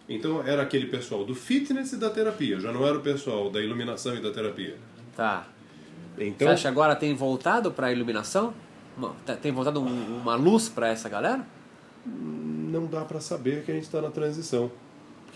Então 0.07 0.41
era 0.45 0.61
aquele 0.61 0.87
pessoal 0.87 1.23
do 1.25 1.35
fitness 1.35 1.93
e 1.93 1.97
da 1.97 2.09
terapia, 2.09 2.59
já 2.59 2.71
não 2.71 2.85
era 2.87 2.97
o 2.97 3.01
pessoal 3.01 3.49
da 3.49 3.61
iluminação 3.61 4.15
e 4.15 4.21
da 4.21 4.31
terapia. 4.31 4.75
Tá. 5.15 5.47
Então, 6.17 6.47
Você 6.47 6.53
acha 6.53 6.61
que 6.63 6.67
agora 6.67 6.95
tem 6.95 7.13
voltado 7.13 7.71
para 7.71 7.87
a 7.87 7.91
iluminação? 7.91 8.53
Tá- 9.25 9.35
tem 9.35 9.51
voltado 9.51 9.79
um- 9.81 10.17
uma 10.21 10.35
luz 10.35 10.67
para 10.69 10.87
essa 10.89 11.07
galera? 11.09 11.45
não 12.05 12.85
dá 12.87 13.01
para 13.05 13.19
saber 13.19 13.63
que 13.63 13.71
a 13.71 13.73
gente 13.75 13.83
está 13.83 14.01
na 14.01 14.09
transição. 14.09 14.71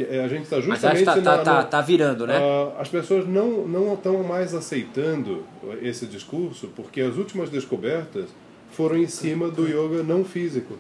É, 0.04 0.24
a 0.24 0.28
gente 0.28 0.44
está 0.44 0.58
Mas 0.58 0.66
justamente 0.66 1.08
acho 1.10 1.20
que 1.20 1.24
tá, 1.24 1.38
tá, 1.38 1.44
tá, 1.44 1.54
na- 1.54 1.64
tá 1.64 1.82
virando, 1.82 2.28
né? 2.28 2.38
Ah, 2.38 2.82
as 2.82 2.90
pessoas 2.90 3.28
não 3.28 3.68
não 3.68 3.94
estão 3.94 4.24
mais 4.24 4.54
aceitando 4.54 5.44
esse 5.82 6.06
discurso 6.06 6.70
porque 6.76 7.02
as 7.02 7.16
últimas 7.18 7.50
descobertas 7.50 8.26
foram 8.72 8.98
em 8.98 9.08
cima 9.08 9.50
do 9.50 9.66
yoga 9.68 10.04
não 10.04 10.26
físico. 10.26 10.78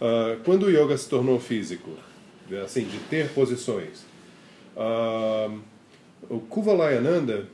Ah, 0.00 0.36
quando 0.44 0.64
o 0.64 0.70
yoga 0.70 0.96
se 0.96 1.08
tornou 1.08 1.40
físico, 1.40 1.90
assim, 2.64 2.84
de 2.84 2.98
ter 2.98 3.28
posições, 3.30 4.04
ah, 4.76 5.48
o 6.28 6.38
Kuvalayananda, 6.40 7.48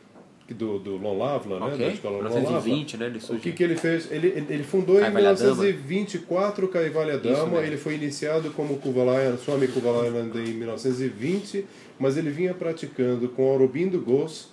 do, 0.53 0.79
do 0.79 0.97
Lon 0.97 1.19
Lavla, 1.19 1.59
né, 1.61 1.67
Ok. 1.67 1.79
da 1.79 1.93
escola 1.93 2.17
Lon 2.19 2.25
1920, 2.31 2.97
né? 2.97 3.07
Ele 3.07 3.19
o 3.31 3.39
que, 3.41 3.53
que 3.53 3.63
ele 3.63 3.77
fez? 3.77 4.11
Ele, 4.11 4.29
ele 4.49 4.63
fundou 4.63 4.97
em 4.99 5.03
Kaivalyadama. 5.03 5.51
1924 5.63 6.69
Kaivalya 6.69 7.15
Isso 7.15 7.23
Dama. 7.23 7.59
Ele 7.61 7.77
foi 7.77 7.95
iniciado 7.95 8.51
como 8.51 8.77
Kuvalaya, 8.79 9.37
Swami 9.37 9.69
Kuvalayananda 9.69 10.39
em 10.41 10.53
1920, 10.55 11.65
mas 11.99 12.17
ele 12.17 12.31
vinha 12.31 12.55
praticando 12.55 13.29
com 13.29 13.51
Aurobindo 13.51 14.01
Ghosh 14.01 14.49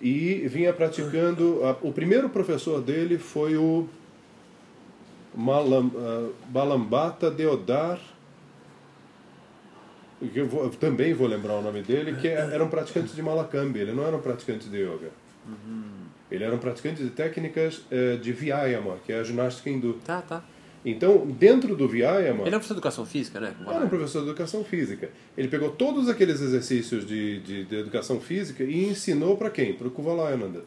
e 0.00 0.46
vinha 0.48 0.72
praticando. 0.72 1.60
a- 1.64 1.76
o 1.82 1.92
primeiro 1.92 2.28
professor 2.28 2.80
dele 2.80 3.18
foi 3.18 3.56
o 3.56 3.86
Malam, 5.34 5.90
ah, 5.96 6.28
Balambata 6.48 7.30
Deodar 7.30 8.00
que 10.32 10.38
eu, 10.38 10.46
vou- 10.46 10.64
eu 10.64 10.70
também 10.70 11.14
vou 11.14 11.26
lembrar 11.26 11.54
o 11.54 11.62
nome 11.62 11.80
dele, 11.82 12.14
que 12.16 12.28
é- 12.28 12.32
era 12.52 12.62
um 12.62 12.68
praticante 12.68 13.14
de 13.14 13.22
Malakambhi, 13.22 13.78
ele 13.80 13.92
não 13.92 14.04
era 14.06 14.14
um 14.16 14.20
praticante 14.20 14.68
de 14.68 14.76
yoga. 14.78 15.10
Ele 16.30 16.44
era 16.44 16.54
um 16.54 16.58
praticante 16.58 17.02
de 17.02 17.10
técnicas 17.10 17.82
eh, 17.90 18.16
de 18.16 18.32
Vyayama, 18.32 18.96
que 19.04 19.12
é 19.12 19.18
a 19.20 19.24
ginástica 19.24 19.68
hindu. 19.68 19.94
Tá, 20.04 20.22
tá. 20.22 20.44
Então, 20.84 21.26
dentro 21.26 21.76
do 21.76 21.86
Vyayama, 21.88 22.44
Ele 22.46 22.54
é 22.54 22.56
um 22.56 22.60
professor 22.60 22.74
de 22.74 22.78
educação 22.78 23.04
física, 23.04 23.40
né? 23.40 23.52
era 23.66 23.84
um 23.84 23.88
professor 23.88 24.22
de 24.22 24.28
educação 24.28 24.64
física. 24.64 25.10
Ele 25.36 25.48
pegou 25.48 25.70
todos 25.70 26.08
aqueles 26.08 26.40
exercícios 26.40 27.06
de, 27.06 27.40
de, 27.40 27.64
de 27.64 27.76
educação 27.76 28.18
física 28.20 28.64
e 28.64 28.88
ensinou 28.88 29.36
para 29.36 29.50
quem? 29.50 29.74
Para 29.74 29.88
o 29.88 29.90
Kuvalayananda. 29.90 30.62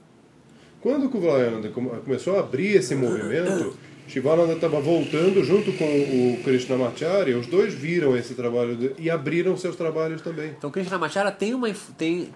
Quando 0.82 1.06
o 1.06 1.10
Kuvalayananda 1.10 1.70
come- 1.70 1.90
começou 2.04 2.36
a 2.38 2.42
abrir 2.42 2.76
esse 2.76 2.94
movimento, 2.94 3.76
Shivananda 4.06 4.54
estava 4.54 4.82
voltando 4.82 5.42
junto 5.46 5.72
com 5.74 5.86
o 5.86 6.44
Krishnamacharya, 6.44 7.38
os 7.38 7.48
dois 7.48 7.74
viram 7.74 8.16
esse 8.18 8.34
trabalho 8.36 8.94
e 9.00 9.10
abriram 9.10 9.56
seus 9.56 9.76
trabalhos 9.78 10.22
também. 10.22 10.50
Então 10.58 10.70
Krishnamacharya 10.70 11.32
tem, 11.32 11.54
uma, 11.56 11.70
tem, 11.98 12.30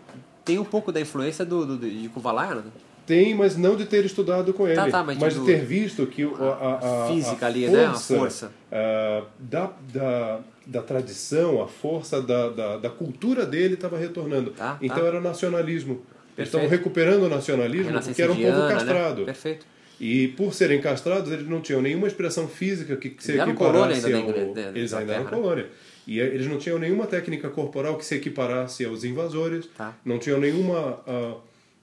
tem 0.47 0.57
um 0.59 0.63
pouco 0.65 0.91
da 0.91 0.99
influência 0.99 1.45
do, 1.45 1.65
do, 1.65 1.77
de 1.77 2.09
Kuvalayana, 2.09 2.61
né? 2.61 2.71
Tem, 3.05 3.33
mas 3.33 3.55
não 3.55 3.75
de 3.75 3.85
ter 3.85 4.03
estudado 4.03 4.53
com 4.53 4.67
ele, 4.67 4.75
Tá, 4.75 4.89
tá, 4.89 5.03
mas 5.03 5.17
mas, 5.17 5.33
de 5.33 5.45
ter 5.45 5.63
visto 5.63 6.05
que 6.07 6.23
a, 6.23 6.27
a, 6.27 7.05
a- 7.05 7.07
física 7.07 7.45
a 7.45 7.49
ali, 7.49 7.65
força, 7.65 7.77
né? 7.77 7.85
A 7.85 7.93
força. 7.93 8.51
ah, 8.71 9.23
da, 9.39 9.71
da, 9.93 10.39
da 10.65 10.81
tradição, 10.81 11.61
a 11.61 11.67
força 11.67 12.21
da, 12.21 12.49
da, 12.49 12.77
da 12.77 12.89
cultura 12.89 13.45
dele 13.45 13.75
estava 13.75 13.97
retornando. 13.97 14.51
Tá, 14.51 14.77
então 14.81 14.99
tá. 14.99 15.05
era 15.05 15.21
nacionalismo. 15.21 16.01
Perfeito. 16.35 16.55
estavam 16.55 16.69
recuperando 16.69 17.23
o 17.23 17.29
nacionalismo 17.29 17.91
porque 17.99 18.21
era 18.21 18.31
um 18.31 18.35
povo 18.35 18.47
indiana, 18.47 18.73
castrado. 18.73 19.19
Né? 19.21 19.25
Perfeito. 19.25 19.65
E 19.99 20.27
por 20.29 20.53
serem 20.53 20.79
castrados, 20.79 21.31
eles 21.31 21.47
não 21.47 21.59
tinham 21.61 21.81
nenhuma 21.81 22.07
expressão 22.07 22.47
física 22.47 22.95
que, 22.95 23.09
que 23.09 23.23
se 23.23 23.31
equiparasse 23.31 23.55
colônia 23.57 23.95
ainda 23.95 24.09
da 24.09 24.69
ao... 24.69 24.75
Eles 24.75 24.93
ainda 24.93 25.13
eram 25.13 25.23
né? 25.23 25.29
colônia. 25.29 25.65
E 26.07 26.21
eh, 26.21 26.25
eles 26.25 26.47
não 26.47 26.57
tinham 26.57 26.79
nenhuma 26.79 27.05
técnica 27.05 27.49
corporal 27.49 27.97
que 27.97 28.05
se 28.05 28.15
equiparasse 28.15 28.85
aos 28.85 29.03
invasores. 29.03 29.67
Tá. 29.77 29.95
Não 30.05 30.17
tinham 30.17 30.39
nenhuma 30.39 31.03
ah, 31.05 31.35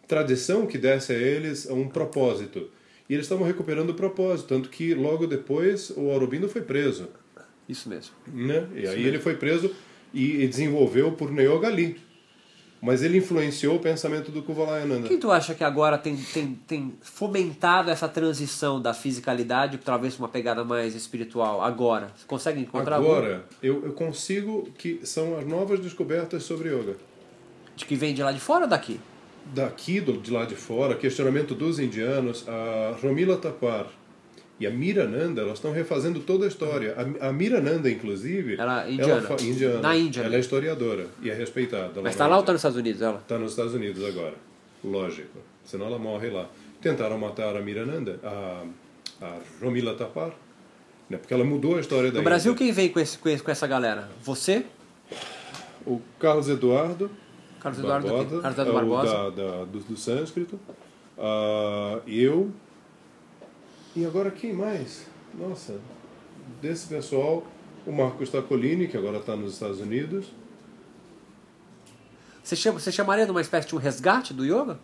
tradição 0.09 0.67
que 0.67 0.79
desse 0.79 1.13
a 1.13 1.17
eles 1.17 1.67
um 1.67 1.89
propósito. 1.89 2.71
E 3.09 3.13
eles 3.13 3.27
estavam 3.27 3.47
recuperando 3.47 3.91
o 3.91 3.95
propósito. 3.95 4.49
Tanto 4.49 4.71
que 4.71 4.95
logo 4.95 5.27
depois 5.27 5.91
o 5.91 6.11
Aurobindo 6.11 6.49
foi 6.49 6.63
preso. 6.63 7.09
Isso 7.69 7.89
mesmo. 7.89 8.15
Né? 8.27 8.67
E 8.75 8.87
aí 8.87 9.05
ele 9.05 9.19
foi 9.19 9.37
preso 9.37 9.75
e, 10.13 10.43
e 10.43 10.49
desenvolveu 10.49 11.13
por 11.13 11.31
Neogali. 11.31 11.97
Mas 12.85 13.03
ele 13.03 13.17
influenciou 13.17 13.77
o 13.77 13.79
pensamento 13.79 14.31
do 14.31 14.43
Kuvalayananda. 14.43 15.09
Quem 15.09 15.19
tu 15.19 15.33
acha 15.33 15.55
que 15.55 15.65
agora 15.65 15.97
tem, 15.97 16.15
tem, 16.17 16.55
tem 16.67 16.95
fomentado 17.01 17.91
essa 17.91 18.07
transição 18.07 18.79
da 18.79 18.93
fisicalidade, 18.93 19.79
talvez 19.79 20.19
uma 20.19 20.29
pegada 20.29 20.63
mais 20.65 20.95
espiritual, 20.95 21.63
agora? 21.63 22.13
Você 22.15 22.27
consegue 22.27 22.61
encontrar 22.61 22.97
algum? 22.97 23.11
Agora, 23.11 23.47
eu, 23.63 23.87
eu 23.87 23.93
consigo 23.95 24.69
que 24.77 25.01
são 25.03 25.39
as 25.39 25.47
novas 25.47 25.81
descobertas 25.81 26.43
sobre 26.43 26.69
yoga. 26.69 26.97
De 27.75 27.87
que 27.87 27.97
vem 27.97 28.13
de 28.13 28.23
lá 28.23 28.33
de 28.33 28.41
fora 28.41 28.65
ou 28.65 28.71
daqui? 28.71 29.01
Daqui, 29.47 29.99
do, 29.99 30.19
de 30.19 30.31
lá 30.31 30.45
de 30.45 30.55
fora, 30.55 30.95
questionamento 30.95 31.55
dos 31.55 31.79
indianos, 31.79 32.47
a 32.47 32.97
Romila 33.01 33.39
Tapar 33.39 33.87
e 34.61 34.67
a 34.67 34.71
Mirananda, 34.71 35.43
elas 35.43 35.55
estão 35.55 35.73
refazendo 35.73 36.21
toda 36.21 36.45
a 36.45 36.49
história. 36.49 36.95
A, 37.21 37.29
a 37.29 37.33
Mirananda, 37.33 37.91
inclusive, 37.91 38.55
Ela 38.59 38.87
é 38.87 38.93
indiana. 38.93 39.23
fa- 39.23 39.37
indiana. 39.43 39.81
Na 39.81 39.97
Índia, 39.97 40.21
Ela 40.21 40.31
né? 40.31 40.37
é 40.37 40.41
historiadora 40.41 41.07
e 41.23 41.31
é 41.31 41.35
respeitada. 41.35 42.01
Mas 42.03 42.15
tá 42.17 42.27
lá 42.27 42.37
ou 42.37 42.43
tá 42.43 42.53
nos 42.53 42.61
Estados 42.61 42.79
Unidos, 42.79 43.03
ela? 43.03 43.19
Está 43.19 43.39
nos 43.39 43.51
Estados 43.51 43.75
Unidos 43.75 44.05
agora. 44.05 44.35
Lógico. 44.85 45.39
Senão 45.65 45.87
ela 45.87 45.99
morre 45.99 46.31
lá. 46.31 46.49
Tentaram 46.81 47.19
matar 47.19 47.57
a 47.57 47.61
Mirananda, 47.63 48.21
a, 48.23 48.63
a 49.23 49.39
Romila 49.61 49.95
Tapar, 49.95 50.31
né? 51.09 51.17
porque 51.17 51.33
ela 51.35 51.45
mudou 51.45 51.77
a 51.77 51.81
história 51.81 52.11
da 52.13 52.19
No 52.19 52.25
Brasil, 52.25 52.53
Índia. 52.53 52.65
quem 52.67 52.73
vem 52.73 52.89
com, 52.91 53.01
esse, 53.01 53.19
com, 53.19 53.51
essa 53.51 53.67
galera? 53.67 54.09
Você? 54.23 54.65
O 55.87 56.01
Carlos 56.19 56.49
Eduardo 56.49 57.11
Carlos 57.61 57.79
Eduardo? 57.81 58.09
Barbosa, 58.09 58.41
Carlos 58.43 58.59
Eduardo 58.59 58.71
é 58.71 58.75
Barbosa. 58.75 59.13
Da, 59.13 59.31
da- 59.31 59.65
do, 59.65 59.79
do 59.81 59.97
sânscrito. 59.97 60.61
Ah, 61.19 61.99
eu. 62.07 62.51
E 63.97 64.05
agora 64.05 64.31
quem 64.31 64.53
mais? 64.53 65.07
Nossa, 65.39 65.81
desse 66.61 66.87
pessoal, 66.89 67.47
o 67.87 67.93
Marcos 67.93 68.31
Tacolini, 68.31 68.89
que 68.89 68.97
agora 68.97 69.19
está 69.19 69.37
nos 69.37 69.55
Estados 69.55 69.81
Unidos. 69.81 70.27
Você, 72.43 72.57
chama, 72.57 72.79
você 72.79 72.93
chamaria 72.93 73.25
de 73.25 73.31
uma 73.31 73.41
espécie 73.41 73.69
de 73.69 73.75
um 73.75 73.79
resgate 73.79 74.35
do 74.35 74.45
yoga? 74.45 74.79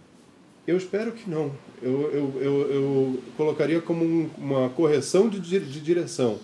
Eu 0.67 0.77
espero 0.77 1.13
que 1.13 1.29
não. 1.29 1.53
Eu, 1.83 2.11
eu, 2.13 2.43
eu, 2.43 2.71
eu 2.73 3.23
colocaria 3.37 3.81
como 3.81 4.05
um- 4.05 4.31
uma 4.39 4.69
correção 4.71 5.29
de, 5.29 5.41
de 5.41 5.81
direção. 5.81 6.39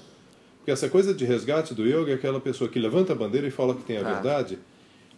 Porque 0.59 0.71
essa 0.71 0.89
coisa 0.89 1.15
de 1.15 1.25
resgate 1.25 1.75
do 1.75 1.87
yoga 1.87 2.11
é 2.11 2.15
aquela 2.15 2.41
pessoa 2.41 2.69
que 2.69 2.79
levanta 2.79 3.13
a 3.13 3.17
bandeira 3.17 3.47
e 3.47 3.51
fala 3.51 3.75
que 3.75 3.83
tem 3.85 3.99
a 3.99 4.03
Tá. 4.03 4.13
verdade. 4.15 4.59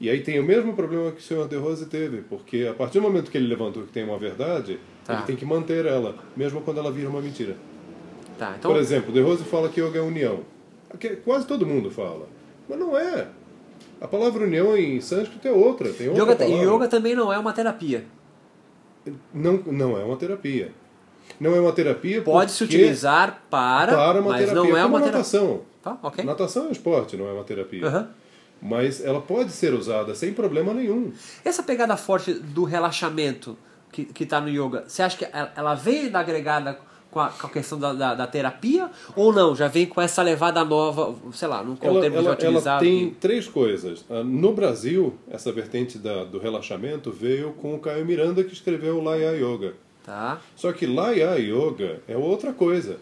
E 0.00 0.08
aí 0.08 0.20
tem 0.22 0.38
o 0.38 0.44
mesmo 0.44 0.74
problema 0.74 1.10
que 1.10 1.18
o 1.20 1.22
senhor 1.22 1.48
De 1.48 1.56
Rose 1.56 1.86
teve. 1.86 2.18
Porque 2.22 2.68
a 2.70 2.74
partir 2.74 2.98
do 2.98 3.02
momento 3.02 3.30
que 3.30 3.38
ele 3.38 3.48
levantou 3.48 3.82
que 3.84 3.92
tem 3.92 4.04
uma 4.04 4.18
verdade, 4.18 4.78
Tá. 5.08 5.14
ele 5.14 5.22
tem 5.22 5.36
que 5.36 5.44
manter 5.46 5.86
ela, 5.86 6.14
mesmo 6.36 6.60
quando 6.60 6.76
ela 6.76 6.92
vira 6.92 7.08
uma 7.08 7.22
mentira. 7.22 7.56
Tá, 8.38 8.56
então. 8.58 8.70
Por 8.70 8.78
exemplo, 8.78 9.10
De 9.10 9.22
Rose 9.22 9.42
fala 9.42 9.70
que 9.70 9.80
yoga 9.80 9.98
é 9.98 10.02
união. 10.02 10.40
Quase 11.24 11.46
todo 11.46 11.64
mundo 11.64 11.90
fala. 11.90 12.28
Mas 12.68 12.78
não 12.78 12.96
é. 12.96 13.26
A 14.02 14.06
palavra 14.06 14.44
união 14.44 14.76
em 14.76 15.00
sânscrito 15.00 15.48
é 15.48 15.50
outra. 15.50 15.90
Tem 15.94 16.08
outra 16.10 16.24
yoga, 16.24 16.36
palavra. 16.36 16.74
yoga 16.74 16.88
também 16.88 17.14
não 17.14 17.32
é 17.32 17.38
uma 17.38 17.54
terapia. 17.54 18.04
Não, 19.32 19.54
não 19.66 19.98
é 19.98 20.04
uma 20.04 20.16
terapia. 20.16 20.72
Não 21.40 21.56
é 21.56 21.60
uma 21.60 21.72
terapia 21.72 22.20
Pode 22.20 22.52
se 22.52 22.62
utilizar 22.64 23.42
para, 23.48 23.94
para 23.96 24.20
uma 24.20 24.32
mas 24.32 24.44
terapia. 24.46 24.62
não 24.62 24.76
é 24.76 24.84
uma 24.84 24.98
terapia. 24.98 25.12
natação. 25.12 25.62
Tá, 25.82 25.98
ok. 26.02 26.22
Natação 26.22 26.64
é 26.66 26.68
um 26.68 26.72
esporte, 26.72 27.16
não 27.16 27.26
é 27.26 27.32
uma 27.32 27.44
terapia. 27.44 27.86
Aham. 27.86 28.10
Mas 28.60 29.02
ela 29.02 29.22
pode 29.22 29.52
ser 29.52 29.72
usada 29.72 30.14
sem 30.14 30.34
problema 30.34 30.74
nenhum. 30.74 31.12
Essa 31.44 31.62
pegada 31.62 31.96
forte 31.96 32.34
do 32.34 32.64
relaxamento 32.64 33.56
que, 33.92 34.04
que 34.04 34.26
tá 34.26 34.40
no 34.40 34.48
yoga, 34.48 34.84
você 34.86 35.02
acha 35.02 35.16
que 35.16 35.26
ela, 35.32 35.52
ela 35.56 35.74
vem 35.74 36.04
ainda 36.06 36.18
agregada 36.20 36.78
com 37.10 37.20
a, 37.20 37.28
com 37.30 37.46
a 37.46 37.50
questão 37.50 37.78
da, 37.78 37.92
da, 37.92 38.14
da 38.14 38.26
terapia? 38.26 38.90
Ou 39.16 39.32
não? 39.32 39.56
Já 39.56 39.66
vem 39.66 39.86
com 39.86 40.00
essa 40.00 40.22
levada 40.22 40.62
nova, 40.64 41.14
sei 41.32 41.48
lá, 41.48 41.62
não 41.62 41.74
qual 41.74 41.92
Ela, 41.92 42.00
termo 42.02 42.16
já 42.16 42.20
ela, 42.22 42.28
ela 42.28 42.36
utilizado? 42.36 42.84
tem 42.84 43.08
que- 43.10 43.14
três 43.16 43.48
coisas. 43.48 44.04
Ah, 44.10 44.22
No 44.22 44.52
Brasil, 44.52 45.14
essa 45.30 45.50
vertente 45.50 45.98
da- 45.98 46.24
do 46.24 46.38
relaxamento 46.38 47.10
veio 47.10 47.52
com 47.52 47.74
o 47.74 47.78
Caio 47.78 48.04
Miranda, 48.04 48.44
que 48.44 48.52
escreveu 48.52 48.98
o 48.98 49.02
Laya 49.02 49.32
Yoga. 49.32 49.74
Tá. 50.04 50.38
Só 50.56 50.72
que 50.72 50.86
Laya 50.86 51.34
Yoga 51.38 52.00
é 52.06 52.16
outra 52.16 52.52
coisa. 52.52 52.98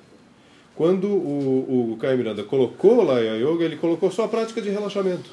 Quando 0.74 1.08
o, 1.08 1.92
o 1.92 1.96
Caio 1.96 2.18
Miranda 2.18 2.42
colocou 2.44 3.02
Laya 3.02 3.34
Yoga, 3.36 3.64
ele 3.64 3.76
colocou 3.76 4.10
só 4.10 4.24
a 4.24 4.28
prática 4.28 4.60
de 4.60 4.68
relaxamento. 4.70 5.30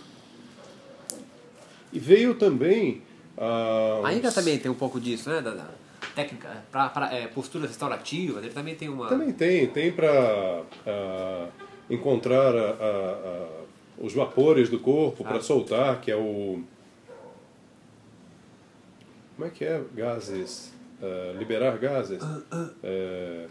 E 1.92 2.00
veio 2.00 2.34
também. 2.36 3.02
Ah, 3.38 4.02
A 4.04 4.14
Inga 4.14 4.32
também 4.32 4.58
tem 4.60 4.70
um 4.72 4.76
pouco 4.76 5.00
disso, 5.00 5.30
né? 5.30 5.42
Da, 5.42 5.52
da 5.54 5.70
técnica, 6.16 6.64
pra, 6.72 6.90
pra, 6.90 7.14
é, 7.14 7.28
postura 7.28 7.68
restaurativa, 7.68 8.40
ele 8.40 8.50
também 8.52 8.76
tem 8.76 8.90
uma. 8.90 9.08
Também 9.08 9.32
tem, 9.32 9.68
tem 9.68 9.92
para 9.92 10.64
encontrar 11.90 12.56
a- 12.56 12.74
a- 12.82 13.64
os 13.98 14.14
vapores 14.14 14.70
do 14.70 14.80
corpo, 14.80 15.24
para 15.24 15.38
Ah. 15.38 15.42
soltar, 15.42 16.02
que 16.02 16.12
é 16.12 16.16
o. 16.16 16.64
Como 19.36 19.48
é 19.48 19.50
que 19.52 19.66
é? 19.66 19.82
Gases. 19.96 20.72
Ah, 21.02 21.34
liberar 21.38 21.78
gases. 21.78 22.22
É, 22.84 23.48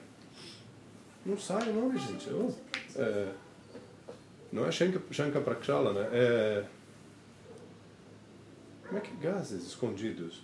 não 1.26 1.37
sai 1.37 1.68
o 1.70 1.72
nome, 1.74 1.99
gente. 1.99 2.28
Oh, 2.33 2.51
é, 2.97 3.26
não 4.53 4.64
é 4.66 4.70
Shanka, 4.72 5.01
Shanka 5.11 5.41
Prakshala, 5.41 5.93
né? 5.93 6.09
É, 6.12 6.64
como 8.93 8.99
é 8.99 9.01
que 9.01 9.16
gases 9.26 9.66
escondidos? 9.66 10.43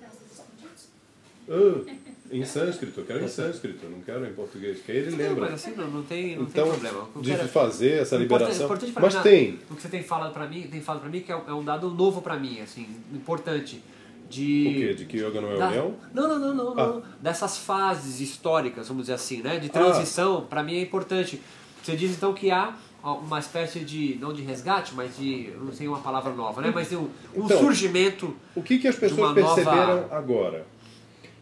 Gases 0.00 0.20
escondidos. 0.32 0.88
Ah, 1.48 2.10
em 2.30 2.44
sânscrito, 2.44 3.00
eu 3.00 3.06
quero 3.06 3.24
em 3.24 3.28
sânscrito, 3.28 3.86
não 3.88 4.00
quero 4.02 4.24
em 4.26 4.32
português, 4.34 4.80
que 4.82 4.92
aí 4.92 4.98
ele 4.98 5.10
Não, 5.12 5.16
lembra. 5.18 5.50
mas 5.50 5.54
assim, 5.54 5.74
não, 5.74 5.88
não 5.90 6.02
tem, 6.02 6.36
não 6.36 6.42
Então, 6.44 6.64
tem 6.70 6.78
problema. 6.80 7.08
Eu 7.16 7.22
de 7.22 7.30
quero- 7.34 7.48
fazer 7.48 7.90
essa 8.02 8.16
O 8.18 8.22
importante- 8.22 8.52
liberação. 8.52 8.66
importante 8.66 8.92
pra 8.92 9.02
Mas 9.02 9.22
tem. 9.22 9.58
O 9.70 9.74
que 9.74 9.82
você 9.82 9.88
tem 9.88 10.02
falado 10.02 10.32
pra 10.32 10.46
mim, 10.46 10.62
tem 10.70 10.80
falado 10.80 11.00
para 11.02 11.10
mim 11.10 11.20
que 11.22 11.32
é 11.32 11.36
um, 11.36 11.60
é 11.60 11.64
dado 11.64 11.90
novo 11.90 12.20
pra 12.22 12.36
mim, 12.38 12.60
assim, 12.60 12.86
importante. 13.12 13.82
De... 14.28 14.68
O 14.68 14.74
quê? 14.74 14.94
De 14.94 15.04
que 15.06 15.16
yoga 15.16 15.40
não 15.40 15.50
é 15.50 15.56
Da- 15.58 15.68
união? 15.68 15.96
Não, 16.14 16.28
não, 16.28 16.38
não, 16.38 16.54
não, 16.54 16.74
não. 16.76 16.98
Ah. 16.98 17.02
Dessas 17.20 17.58
fases 17.58 18.20
históricas, 18.20 18.86
vamos 18.86 19.04
dizer 19.04 19.14
assim, 19.14 19.42
né? 19.42 19.58
De 19.58 19.68
transição, 19.68 20.46
pra 20.46 20.62
mim 20.62 20.74
é 20.76 20.82
importante. 20.82 21.40
Você 21.82 21.96
diz 21.96 22.12
então 22.12 22.32
que 22.32 22.50
há 22.50 22.76
uma 23.02 23.38
espécie 23.38 23.80
de, 23.80 24.16
não 24.20 24.32
de 24.32 24.42
resgate, 24.42 24.92
mas 24.94 25.16
de, 25.16 25.50
não 25.60 25.72
sei 25.72 25.88
uma 25.88 26.00
palavra 26.00 26.32
nova, 26.32 26.60
né? 26.60 26.70
Mas 26.74 26.90
de 26.90 26.96
um, 26.96 27.08
um 27.34 27.44
Então, 27.44 27.58
surgimento. 27.58 28.34
O 28.54 28.62
que, 28.62 28.78
que 28.78 28.86
as 28.88 28.96
pessoas 28.96 29.20
nova- 29.20 29.34
perceberam 29.34 30.06
agora? 30.10 30.66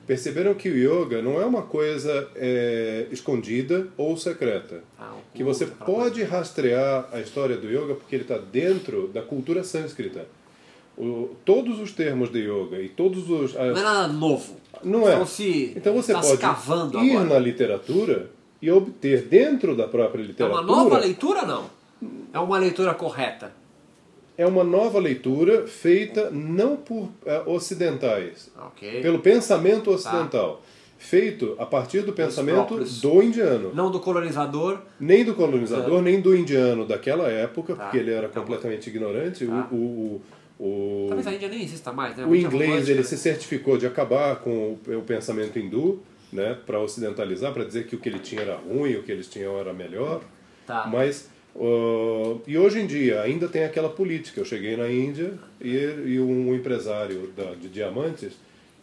Perceberam 0.06 0.54
que 0.54 0.70
o 0.70 0.74
yoga 0.76 1.20
não 1.20 1.38
é 1.40 1.44
uma 1.44 1.62
coisa 1.62 2.28
é, 2.34 3.06
escondida 3.10 3.88
ou 3.96 4.16
secreta. 4.16 4.82
Ah, 4.98 5.12
um 5.14 5.20
Que 5.36 5.44
você 5.44 5.66
pode 5.66 6.22
rastrear 6.22 7.06
a 7.12 7.20
história 7.20 7.56
do 7.58 7.66
yoga 7.70 7.94
porque 7.94 8.14
ele 8.16 8.22
está 8.22 8.38
dentro 8.38 9.08
da 9.08 9.20
cultura 9.20 9.62
sânscrita. 9.62 10.26
O- 10.96 11.36
todos 11.44 11.78
os 11.78 11.92
termos 11.92 12.30
de 12.32 12.38
yoga 12.40 12.80
e 12.80 12.88
todos 12.88 13.28
os. 13.28 13.54
as- 13.54 13.74
Não 13.74 13.78
é 13.78 13.82
nada 13.82 14.08
novo. 14.08 14.56
Não 14.82 15.06
é. 15.06 15.12
Então, 15.12 15.26
se 15.26 15.72
Então 15.76 15.92
você 15.92 16.12
tá 16.14 16.20
pode 16.54 17.06
ir 17.06 17.10
agora. 17.16 17.24
na 17.34 17.38
literatura 17.38 18.30
e 18.60 18.70
obter 18.70 19.22
dentro 19.22 19.76
da 19.76 19.86
própria 19.86 20.22
É 20.22 20.26
literatura. 20.26 20.62
uma 20.62 20.76
nova 20.76 20.98
leitura, 20.98 21.42
não? 21.42 21.64
É 22.32 22.38
uma 22.38 22.58
leitura 22.58 22.94
correta. 22.94 23.52
É 24.36 24.46
uma 24.46 24.62
nova 24.62 24.98
leitura 25.00 25.66
feita 25.66 26.30
não 26.30 26.76
por 26.76 27.08
eh, 27.26 27.42
ocidentais, 27.46 28.50
Ok. 28.66 29.00
pelo 29.02 29.18
pensamento 29.18 29.90
ocidental, 29.90 30.62
feito 30.96 31.56
a 31.58 31.66
partir 31.66 32.02
do 32.02 32.12
pensamento 32.12 32.76
do 32.76 33.22
indiano. 33.22 33.72
Não 33.74 33.90
do 33.90 33.98
colonizador. 33.98 34.78
Nem 35.00 35.24
do 35.24 35.34
colonizador, 35.34 36.00
nem 36.02 36.20
do 36.20 36.36
indiano 36.36 36.84
daquela 36.86 37.28
época, 37.28 37.74
Tá. 37.74 37.84
porque 37.84 37.98
ele 37.98 38.12
era 38.12 38.28
Tá 38.28 38.34
bom. 38.40 38.46
completamente 38.46 38.88
ignorante. 38.88 39.44
Tá. 39.46 39.68
O, 39.72 39.74
o, 39.74 40.64
o, 40.64 41.06
Talvez 41.08 41.26
a 41.26 41.32
Índia 41.34 41.48
nem 41.48 41.62
exista 41.62 41.92
mais, 41.92 42.16
né? 42.16 42.24
o 42.24 42.34
inglês 42.34 42.88
ele 42.88 43.02
se 43.02 43.16
certificou 43.18 43.76
de 43.76 43.86
acabar 43.88 44.36
com 44.36 44.50
o, 44.86 44.98
o 44.98 45.02
pensamento 45.02 45.58
hindu, 45.58 46.00
né, 46.32 46.56
para 46.66 46.80
ocidentalizar, 46.80 47.52
para 47.52 47.64
dizer 47.64 47.86
que 47.86 47.96
o 47.96 47.98
que 47.98 48.08
ele 48.08 48.18
tinha 48.18 48.42
era 48.42 48.56
ruim, 48.56 48.96
o 48.96 49.02
que 49.02 49.12
eles 49.12 49.28
tinham 49.28 49.58
era 49.58 49.72
melhor. 49.72 50.22
Tá. 50.66 50.86
Mas 50.86 51.30
uh, 51.54 52.40
e 52.46 52.58
hoje 52.58 52.80
em 52.80 52.86
dia 52.86 53.22
ainda 53.22 53.48
tem 53.48 53.64
aquela 53.64 53.88
política. 53.88 54.40
Eu 54.40 54.44
cheguei 54.44 54.76
na 54.76 54.88
Índia 54.88 55.38
e, 55.60 55.74
e 55.74 56.20
um 56.20 56.54
empresário 56.54 57.32
da, 57.36 57.54
de 57.54 57.68
diamantes 57.68 58.34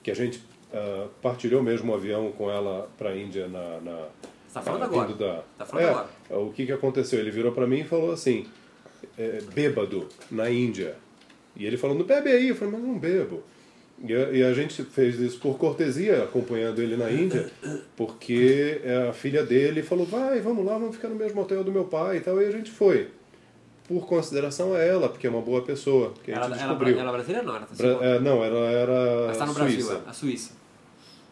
que 0.02 0.12
a 0.12 0.16
gente 0.16 0.40
uh, 0.74 1.10
partilhou 1.22 1.62
mesmo 1.62 1.92
um 1.92 1.96
avião 1.96 2.32
com 2.32 2.50
ela 2.50 2.90
para 2.98 3.10
a 3.10 3.18
Índia 3.18 3.48
na, 3.48 3.80
na 3.82 4.08
tá 4.54 4.62
falando 4.62 4.84
ah, 4.84 4.86
agora. 4.86 5.14
Da, 5.14 5.44
Tá 5.58 5.66
falando 5.66 5.86
É, 5.86 5.90
agora. 5.90 6.10
O 6.30 6.52
que 6.52 6.66
que 6.66 6.72
aconteceu? 6.72 7.20
Ele 7.20 7.32
virou 7.32 7.52
para 7.52 7.68
mim 7.68 7.82
e 7.82 7.84
falou 7.84 8.12
assim, 8.12 8.48
é, 9.18 9.40
bêbado 9.54 10.08
na 10.32 10.50
Índia. 10.50 10.96
E 11.56 11.66
ele 11.66 11.78
falando, 11.78 12.04
bebe 12.04 12.32
aí. 12.32 12.50
Eu 12.50 12.56
falei, 12.56 12.74
mas 12.74 12.84
não 12.84 12.98
bebo. 12.98 13.44
E 14.08 14.44
a, 14.44 14.54
gente 14.54 14.84
fez 14.84 15.20
isso 15.20 15.40
por 15.40 15.58
cortesia, 15.58 16.24
acompanhando 16.24 16.82
ele 16.82 16.96
na 16.96 17.10
Índia, 17.12 17.50
porque 17.96 18.82
é, 18.84 19.08
a 19.10 19.14
filha 19.14 19.44
dele 19.44 19.82
falou, 19.82 20.06
vai, 20.06 20.40
vamos 20.42 20.66
lá, 20.66 20.74
vamos 20.78 20.96
ficar 20.96 21.08
no 21.08 21.16
mesmo 21.16 21.42
hotel 21.42 21.64
do 21.64 21.72
meu 21.72 21.86
pai 21.86 22.18
e 22.18 22.20
tal. 22.22 22.42
E 22.42 22.46
a 22.46 22.52
gente 22.52 22.72
foi. 22.72 23.10
Por 23.88 24.08
consideração 24.08 24.74
a 24.74 24.80
ela, 24.80 25.08
porque 25.08 25.28
é 25.28 25.30
uma 25.30 25.42
boa 25.42 25.62
pessoa, 25.62 26.12
que 26.24 26.32
a 26.32 26.36
gente 26.36 26.46
ela, 26.46 26.56
descobriu. 26.56 27.00
ela 27.00 27.10
é 27.10 27.14
brasileira 27.14 27.44
não, 27.44 27.56
ela 27.56 27.66
tá, 27.68 27.76
Bra- 27.76 28.06
é, 28.06 28.20
não, 28.20 28.44
ela 28.44 28.66
era 28.72 28.92
ela 28.92 29.32
está 29.32 29.46
no 29.46 29.54
suíça. 29.54 29.90
Brasil, 29.90 30.04
é, 30.06 30.10
a 30.10 30.14
Suíça. 30.14 30.54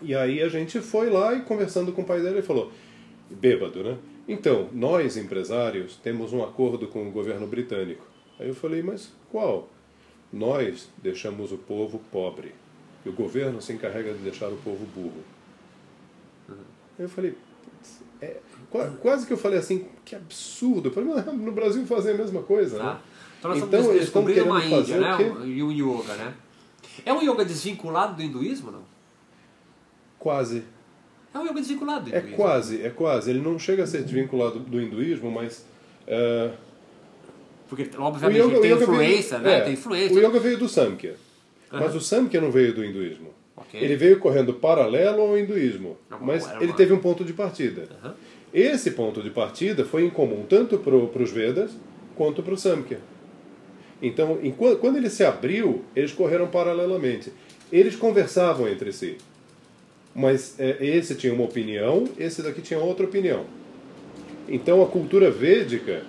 E 0.03 0.13
aí 0.13 0.41
a 0.41 0.49
gente 0.49 0.79
foi 0.79 1.09
lá 1.09 1.33
e 1.33 1.41
conversando 1.41 1.91
com 1.91 2.03
o 2.03 2.05
pai 2.05 2.21
dele, 2.21 2.35
ele 2.35 2.41
falou, 2.43 2.71
bêbado, 3.29 3.83
né? 3.83 3.97
Então, 4.27 4.69
nós 4.71 5.17
empresários 5.17 5.95
temos 5.97 6.31
um 6.31 6.43
acordo 6.43 6.87
com 6.87 7.07
o 7.07 7.11
governo 7.11 7.47
britânico. 7.47 8.05
Aí 8.39 8.47
eu 8.47 8.55
falei, 8.55 8.83
mas 8.83 9.11
qual? 9.31 9.67
Nós 10.31 10.89
deixamos 11.01 11.51
o 11.51 11.57
povo 11.57 11.99
pobre 12.11 12.53
e 13.05 13.09
o 13.09 13.13
governo 13.13 13.61
se 13.61 13.73
encarrega 13.73 14.13
de 14.13 14.19
deixar 14.19 14.47
o 14.49 14.57
povo 14.57 14.85
burro. 14.95 15.23
Aí 16.49 17.05
eu 17.05 17.09
falei, 17.09 17.31
"Putz, 17.63 18.01
é, 18.21 18.37
qua- 18.69 18.89
quase 19.01 19.25
que 19.27 19.33
eu 19.33 19.37
falei 19.37 19.59
assim, 19.59 19.87
que 20.05 20.15
absurdo. 20.15 20.89
Eu 20.89 20.93
falei, 20.93 21.09
mas 21.13 21.25
no 21.25 21.51
Brasil 21.51 21.85
fazem 21.85 22.13
a 22.13 22.17
mesma 22.17 22.41
coisa, 22.43 22.77
Tá? 22.77 22.83
né? 22.93 22.99
Então 23.39 23.55
Então, 23.57 23.79
eles 23.91 24.03
estão 24.05 24.23
descobrindo 24.23 24.45
uma 24.45 24.63
Índia, 24.63 24.99
né? 24.99 25.17
E 25.45 25.61
um 25.63 25.71
yoga, 25.71 26.13
né? 26.15 26.33
É 27.05 27.11
um 27.11 27.21
yoga 27.21 27.43
desvinculado 27.43 28.15
do 28.15 28.21
hinduísmo, 28.23 28.71
não? 28.71 28.83
Quase. 30.19 30.63
É 31.33 31.39
um 31.39 31.43
yoga 31.45 31.55
desvinculado 31.55 32.05
do 32.09 32.15
É 32.15 32.19
hinduísmo. 32.19 32.37
quase, 32.37 32.81
é 32.85 32.89
quase. 32.89 33.29
Ele 33.31 33.41
não 33.41 33.59
chega 33.59 33.83
a 33.83 33.87
ser 33.87 34.03
desvinculado 34.03 34.59
do 34.59 34.81
hinduísmo, 34.81 35.29
mas... 35.31 35.65
eh, 36.07 36.51
Porque, 37.67 37.89
O 37.97 38.01
obviamente, 38.03 38.39
yoga- 38.39 38.57
o 38.57 38.61
tem 38.61 38.71
yoga 38.71 38.83
influência, 38.83 39.39
veio, 39.39 39.49
né? 39.51 39.57
é, 39.57 39.61
tem 39.61 39.73
influência. 39.73 40.15
O 40.15 40.19
yoga 40.29 40.39
veio 40.39 40.57
do 40.59 40.69
Samkhya. 40.69 41.15
Mas 41.79 41.95
o 41.95 41.99
Samkhya 42.01 42.39
não 42.41 42.51
veio 42.51 42.73
do 42.73 42.83
hinduísmo. 42.85 43.29
Ok. 43.55 43.79
Ele 43.81 43.95
veio 43.95 44.19
correndo 44.19 44.53
paralelo 44.53 45.21
ao 45.21 45.37
hinduísmo. 45.37 45.97
Não, 46.09 46.19
Mas 46.21 46.47
era 46.47 46.57
ele 46.57 46.67
uma- 46.71 46.77
teve 46.77 46.93
um 46.93 46.99
ponto 46.99 47.23
de 47.23 47.33
partida. 47.33 47.87
Aham. 48.03 48.15
Esse 48.53 48.91
ponto 48.91 49.21
de 49.21 49.29
partida 49.31 49.83
foi 49.83 50.05
em 50.05 50.09
comum 50.09 50.45
tanto 50.47 50.77
para 50.77 50.95
os 50.95 51.31
Vedas 51.31 51.71
quanto 52.15 52.43
para 52.43 52.53
o 52.53 52.57
Samkhya. 52.57 52.99
Então, 54.01 54.37
enquanto, 54.43 54.77
quando 54.79 54.97
ele 54.97 55.09
se 55.09 55.23
abriu, 55.23 55.83
eles 55.95 56.11
correram 56.11 56.47
paralelamente. 56.47 57.31
Eles 57.71 57.95
conversavam 57.95 58.67
entre 58.67 58.91
si. 58.91 59.17
Mas 60.13 60.59
é, 60.59 60.77
esse 60.85 61.15
tinha 61.15 61.33
uma 61.33 61.45
opinião, 61.45 62.03
esse 62.19 62.43
daqui 62.43 62.61
tinha 62.61 62.79
outra 62.79 63.05
opinião. 63.05 63.45
Então 64.47 64.83
a 64.83 64.87
cultura 64.87 65.31
védica, 65.31 66.03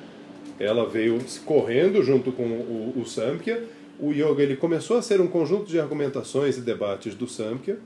ela 0.59 0.87
veio 0.89 1.19
correndo 1.47 2.03
junto 2.03 2.33
com 2.33 2.43
o, 2.43 2.95
o 3.01 3.07
Samkhya. 3.07 3.63
O 3.99 4.13
yoga 4.13 4.43
ele 4.43 4.57
começou 4.57 4.97
a 4.97 5.03
ser 5.03 5.21
um 5.21 5.27
conjunto 5.27 5.67
de 5.67 5.79
argumentações 5.79 6.57
e 6.57 6.61
debates 6.61 7.15
do 7.15 7.29
Samkhya. 7.29 7.79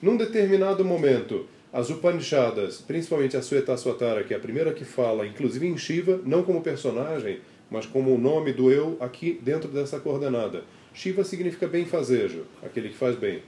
Num 0.00 0.16
determinado 0.16 0.84
momento, 0.84 1.46
as 1.72 1.90
Upanishadas, 1.90 2.78
principalmente 2.80 3.36
a 3.36 3.42
Suetaswatara, 3.42 4.24
que 4.24 4.32
é 4.32 4.36
a 4.36 4.40
primeira 4.40 4.72
que 4.72 4.84
fala, 4.84 5.26
inclusive 5.26 5.66
em 5.66 5.76
Shiva, 5.76 6.20
não 6.24 6.42
como 6.42 6.62
personagem, 6.62 7.40
mas 7.70 7.86
como 7.86 8.14
o 8.14 8.18
nome 8.18 8.52
do 8.52 8.70
eu 8.70 8.96
aqui 9.00 9.38
dentro 9.42 9.70
dessa 9.70 10.00
coordenada. 10.00 10.64
Shiva 10.94 11.24
significa 11.24 11.66
benfazejo, 11.66 12.44
aquele 12.62 12.90
que 12.90 12.96
faz 12.96 13.16
bem. 13.16 13.42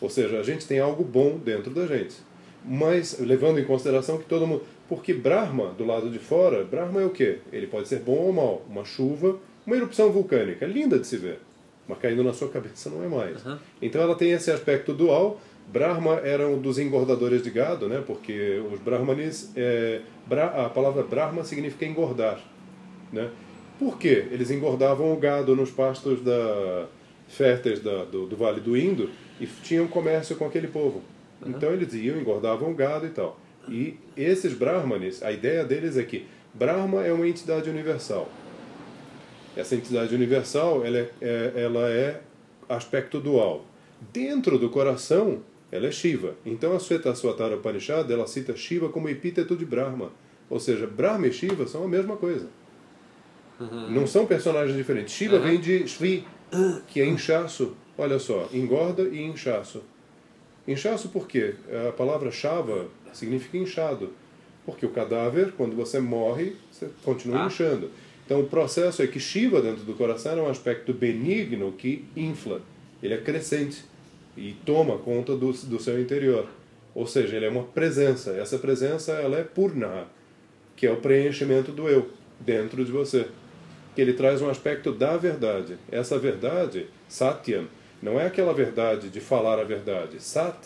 Ou 0.00 0.10
seja, 0.10 0.38
a 0.38 0.42
gente 0.42 0.66
tem 0.66 0.78
algo 0.78 1.04
bom 1.04 1.38
dentro 1.38 1.70
da 1.72 1.86
gente. 1.86 2.16
Mas 2.64 3.18
levando 3.20 3.58
em 3.60 3.64
consideração 3.64 4.18
que 4.18 4.24
todo 4.24 4.46
mundo. 4.46 4.62
Porque 4.88 5.14
Brahma, 5.14 5.68
do 5.78 5.84
lado 5.84 6.10
de 6.10 6.18
fora, 6.18 6.64
Brahma 6.64 7.00
é 7.00 7.04
o 7.04 7.10
quê? 7.10 7.38
Ele 7.52 7.66
pode 7.66 7.88
ser 7.88 8.00
bom 8.00 8.18
ou 8.18 8.32
mal. 8.32 8.64
Uma 8.68 8.84
chuva, 8.84 9.38
uma 9.66 9.76
erupção 9.76 10.10
vulcânica. 10.10 10.64
É 10.64 10.68
linda 10.68 10.98
de 10.98 11.06
se 11.06 11.16
ver. 11.16 11.40
Mas 11.88 11.98
caindo 11.98 12.22
na 12.22 12.32
sua 12.32 12.48
cabeça 12.48 12.90
não 12.90 13.02
é 13.02 13.08
mais. 13.08 13.44
Uhum. 13.44 13.58
Então 13.80 14.00
ela 14.00 14.14
tem 14.14 14.30
esse 14.32 14.50
aspecto 14.50 14.92
dual. 14.92 15.40
Brahma 15.68 16.20
era 16.22 16.46
um 16.46 16.60
dos 16.60 16.78
engordadores 16.78 17.42
de 17.42 17.50
gado, 17.50 17.88
né? 17.88 18.02
porque 18.06 18.62
os 18.72 18.78
Brahmanis. 18.80 19.52
É, 19.56 20.00
a 20.30 20.68
palavra 20.68 21.02
Brahma 21.02 21.44
significa 21.44 21.84
engordar. 21.84 22.40
Né? 23.12 23.30
Por 23.78 23.98
quê? 23.98 24.26
Eles 24.30 24.50
engordavam 24.50 25.12
o 25.12 25.16
gado 25.16 25.54
nos 25.54 25.70
pastos 25.70 26.22
da, 26.22 26.86
férteis 27.28 27.80
da, 27.80 28.04
do, 28.04 28.26
do 28.26 28.36
Vale 28.36 28.60
do 28.60 28.76
Indo 28.76 29.10
e 29.40 29.46
tinham 29.46 29.86
comércio 29.86 30.36
com 30.36 30.46
aquele 30.46 30.68
povo. 30.68 31.02
Então 31.44 31.72
eles 31.72 31.92
iam, 31.94 32.18
engordavam 32.18 32.70
o 32.70 32.74
gado 32.74 33.06
e 33.06 33.10
tal. 33.10 33.38
E 33.68 33.98
esses 34.16 34.54
Brahmanes, 34.54 35.22
a 35.22 35.30
ideia 35.32 35.64
deles 35.64 35.96
é 35.96 36.02
que 36.02 36.24
Brahma 36.54 37.04
é 37.04 37.12
uma 37.12 37.28
entidade 37.28 37.68
universal. 37.68 38.28
Essa 39.56 39.74
entidade 39.74 40.14
universal 40.14 40.84
ela 40.84 40.98
é, 40.98 41.10
é- 41.20 41.52
ela 41.56 41.88
é 41.90 42.20
aspecto 42.68 43.18
dual. 43.20 43.64
Dentro 44.12 44.58
do 44.58 44.68
coração, 44.68 45.40
ela 45.72 45.86
é 45.86 45.90
Shiva. 45.90 46.34
Então 46.44 46.74
a 46.74 46.78
Svetaswatara 46.78 47.56
Upanishad 47.56 48.10
ela 48.10 48.26
cita 48.26 48.54
Shiva 48.54 48.88
como 48.90 49.08
epíteto 49.08 49.56
de 49.56 49.64
Brahma. 49.64 50.10
Ou 50.50 50.60
seja, 50.60 50.86
Brahma 50.86 51.26
e 51.26 51.32
Shiva 51.32 51.66
são 51.66 51.84
a 51.84 51.88
mesma 51.88 52.16
coisa. 52.16 52.46
Não 53.90 54.06
são 54.06 54.26
personagens 54.26 54.76
diferentes. 54.76 55.14
Shiva 55.14 55.36
Uhum. 55.36 55.42
vem 55.42 55.58
de 55.60 55.88
Shri, 55.88 56.24
que 56.88 57.00
é 57.00 57.06
inchaço. 57.06 57.74
Olha 57.96 58.18
só, 58.18 58.48
engorda 58.52 59.02
e 59.04 59.22
inchaço. 59.22 59.82
Inchaço 60.68 61.08
por 61.08 61.26
quê? 61.26 61.54
A 61.88 61.92
palavra 61.92 62.30
Shava 62.30 62.86
significa 63.14 63.56
inchado. 63.56 64.12
Porque 64.66 64.84
o 64.84 64.90
cadáver, 64.90 65.52
quando 65.56 65.74
você 65.76 66.00
morre, 66.00 66.54
você 66.70 66.88
continua 67.04 67.44
Ah. 67.44 67.46
inchando. 67.46 67.90
Então 68.26 68.40
o 68.40 68.46
processo 68.46 69.02
é 69.02 69.06
que 69.06 69.20
Shiva 69.20 69.62
dentro 69.62 69.84
do 69.84 69.94
coração 69.94 70.36
é 70.36 70.42
um 70.42 70.50
aspecto 70.50 70.92
benigno 70.92 71.72
que 71.72 72.04
infla. 72.16 72.60
Ele 73.00 73.14
é 73.14 73.18
crescente 73.18 73.84
e 74.36 74.52
toma 74.66 74.98
conta 74.98 75.36
do, 75.36 75.52
do 75.52 75.80
seu 75.80 76.00
interior. 76.00 76.48
Ou 76.92 77.06
seja, 77.06 77.36
ele 77.36 77.46
é 77.46 77.48
uma 77.48 77.62
presença. 77.62 78.32
Essa 78.32 78.58
presença 78.58 79.12
ela 79.12 79.38
é 79.38 79.44
purna, 79.44 80.06
que 80.74 80.86
é 80.86 80.90
o 80.90 80.96
preenchimento 80.96 81.70
do 81.70 81.88
eu 81.88 82.10
dentro 82.40 82.84
de 82.84 82.90
você. 82.90 83.28
Que 83.94 84.00
ele 84.00 84.12
traz 84.12 84.42
um 84.42 84.50
aspecto 84.50 84.92
da 84.92 85.16
verdade. 85.16 85.78
Essa 85.90 86.18
verdade, 86.18 86.86
satyam, 87.08 87.66
não 88.02 88.18
é 88.18 88.26
aquela 88.26 88.52
verdade 88.52 89.08
de 89.08 89.20
falar 89.20 89.60
a 89.60 89.64
verdade. 89.64 90.20
Sat 90.20 90.58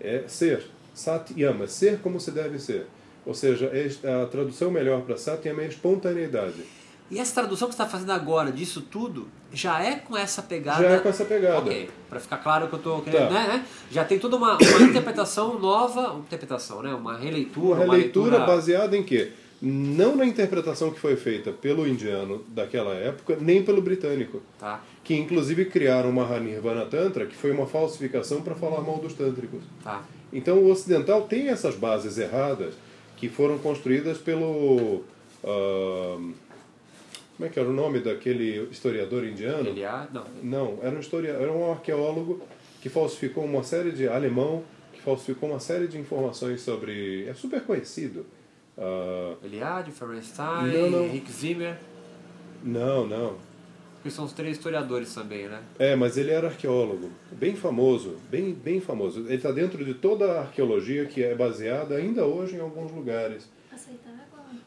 é 0.00 0.22
ser. 0.28 0.62
Satyam 0.94 1.62
é 1.62 1.66
ser 1.66 1.98
como 1.98 2.20
se 2.20 2.30
deve 2.30 2.58
ser. 2.58 2.86
Ou 3.26 3.34
seja, 3.34 3.70
a 4.22 4.26
tradução 4.26 4.70
melhor 4.70 5.02
para 5.02 5.16
satyam 5.16 5.60
é 5.60 5.66
espontaneidade. 5.66 6.62
E 7.10 7.18
essa 7.18 7.34
tradução 7.34 7.68
que 7.68 7.74
você 7.74 7.82
está 7.82 7.90
fazendo 7.90 8.12
agora 8.12 8.52
disso 8.52 8.82
tudo 8.82 9.26
já 9.52 9.82
é 9.82 9.96
com 9.96 10.16
essa 10.16 10.42
pegada. 10.42 10.82
Já 10.82 10.90
é 10.90 10.98
com 10.98 11.08
essa 11.08 11.24
pegada. 11.24 11.58
Ok, 11.58 11.90
para 12.08 12.20
ficar 12.20 12.36
claro 12.38 12.68
que 12.68 12.74
eu 12.74 12.78
estou 12.78 13.02
querendo. 13.02 13.28
Tá. 13.28 13.34
Né, 13.34 13.48
né? 13.48 13.66
Já 13.90 14.04
tem 14.04 14.18
toda 14.18 14.36
uma, 14.36 14.56
uma 14.56 14.82
interpretação 14.86 15.58
nova, 15.58 16.12
uma 16.12 16.20
interpretação, 16.20 16.82
né? 16.82 16.94
Uma 16.94 17.16
releitura, 17.16 17.74
Uma 17.82 17.94
releitura 17.94 18.30
leitura. 18.36 18.46
baseada 18.46 18.96
em 18.96 19.02
quê? 19.02 19.32
Não 19.62 20.16
na 20.16 20.24
interpretação 20.24 20.90
que 20.90 20.98
foi 20.98 21.16
feita 21.16 21.52
pelo 21.52 21.86
indiano 21.86 22.42
daquela 22.48 22.94
época, 22.94 23.36
nem 23.40 23.62
pelo 23.62 23.82
britânico. 23.82 24.40
Tá, 24.58 24.80
Que 25.04 25.14
inclusive 25.14 25.66
criaram 25.66 26.08
uma 26.08 26.24
Nirvana 26.38 26.86
Tantra, 26.86 27.26
que 27.26 27.36
foi 27.36 27.50
uma 27.50 27.66
falsificação 27.66 28.40
para 28.40 28.54
falar 28.54 28.80
mal 28.80 28.96
dos 28.98 29.12
tântricos. 29.12 29.60
tá. 29.84 30.02
Então 30.32 30.58
o 30.58 30.70
ocidental 30.70 31.22
tem 31.22 31.48
essas 31.48 31.74
bases 31.74 32.16
erradas 32.16 32.72
que 33.16 33.28
foram 33.28 33.58
construídas 33.58 34.16
pelo. 34.16 35.02
ahn, 35.44 36.32
como 37.40 37.48
é 37.48 37.48
que 37.48 37.58
era 37.58 37.70
o 37.70 37.72
nome 37.72 38.00
daquele 38.00 38.68
historiador 38.70 39.24
indiano? 39.24 39.66
Ele 39.66 39.82
é. 39.82 40.06
Não. 40.12 40.26
Não, 40.42 40.78
era 40.82 40.94
um, 40.94 41.00
historia... 41.00 41.30
era 41.30 41.50
um 41.50 41.72
arqueólogo 41.72 42.42
que 42.82 42.90
falsificou 42.90 43.42
uma 43.46 43.62
série 43.62 43.92
de. 43.92 44.06
alemão, 44.06 44.62
que 44.92 45.00
falsificou 45.00 45.48
uma 45.48 45.58
série 45.58 45.88
de 45.88 45.98
informações 45.98 46.60
sobre. 46.60 47.26
É 47.26 47.32
super 47.32 47.62
conhecido. 47.62 48.26
Ah, 48.76 49.36
Eliade, 49.42 49.90
Ferenstein, 49.90 50.70
Não, 50.70 50.90
não. 50.90 51.08
Rick 51.08 51.32
Zimmer, 51.32 51.78
não, 52.62 53.06
não. 53.06 53.36
que 54.02 54.10
são 54.10 54.26
os 54.26 54.34
três 54.34 54.58
historiadores 54.58 55.14
também, 55.14 55.48
né? 55.48 55.62
É, 55.78 55.96
mas 55.96 56.18
ele 56.18 56.30
era 56.30 56.46
arqueólogo, 56.46 57.10
bem 57.32 57.56
famoso, 57.56 58.18
bem, 58.30 58.52
bem 58.52 58.82
famoso. 58.82 59.20
Ele 59.20 59.36
está 59.36 59.50
dentro 59.50 59.82
de 59.82 59.94
toda 59.94 60.30
a 60.32 60.40
arqueologia 60.42 61.06
que 61.06 61.22
é 61.22 61.34
baseada 61.34 61.94
ainda 61.94 62.26
hoje 62.26 62.56
em 62.56 62.60
alguns 62.60 62.92
lugares. 62.92 63.48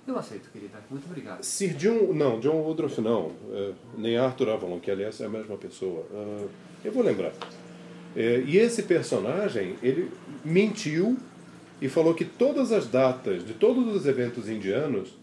Eu 0.05 0.17
aceito, 0.17 0.49
querida. 0.51 0.79
Muito 0.89 1.05
obrigado. 1.05 1.41
Sir 1.43 1.73
John, 1.75 2.13
não, 2.13 2.39
John 2.39 2.57
Woodruff 2.57 2.99
não, 2.99 3.31
é, 3.53 3.71
nem 3.97 4.17
Arthur 4.17 4.49
Avalon, 4.49 4.79
que 4.79 4.91
aliás 4.91 5.19
é 5.21 5.25
a 5.25 5.29
mesma 5.29 5.55
pessoa. 5.55 6.05
Ah, 6.13 6.45
eu 6.83 6.91
vou 6.91 7.03
lembrar. 7.03 7.31
É, 8.15 8.43
e 8.45 8.57
esse 8.57 8.83
personagem, 8.83 9.75
ele 9.81 10.11
mentiu 10.43 11.17
e 11.81 11.87
falou 11.87 12.13
que 12.13 12.25
todas 12.25 12.71
as 12.71 12.87
datas 12.87 13.45
de 13.45 13.53
todos 13.53 13.95
os 13.95 14.05
eventos 14.05 14.49
indianos 14.49 15.17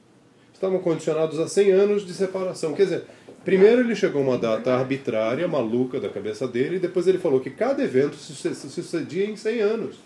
estavam 0.52 0.78
condicionados 0.78 1.38
a 1.38 1.46
100 1.46 1.70
anos 1.72 2.06
de 2.06 2.12
separação. 2.12 2.74
Quer 2.74 2.84
dizer, 2.84 3.04
primeiro 3.44 3.80
ele 3.80 3.94
chegou 3.94 4.22
a 4.22 4.24
uma 4.24 4.38
data 4.38 4.72
arbitrária, 4.72 5.46
maluca 5.46 6.00
da 6.00 6.08
cabeça 6.08 6.48
dele, 6.48 6.76
e 6.76 6.78
depois 6.78 7.06
ele 7.06 7.18
falou 7.18 7.40
que 7.40 7.50
cada 7.50 7.82
evento 7.82 8.16
se 8.16 8.54
sucedia 8.54 9.26
em 9.26 9.36
100 9.36 9.60
anos. 9.60 9.96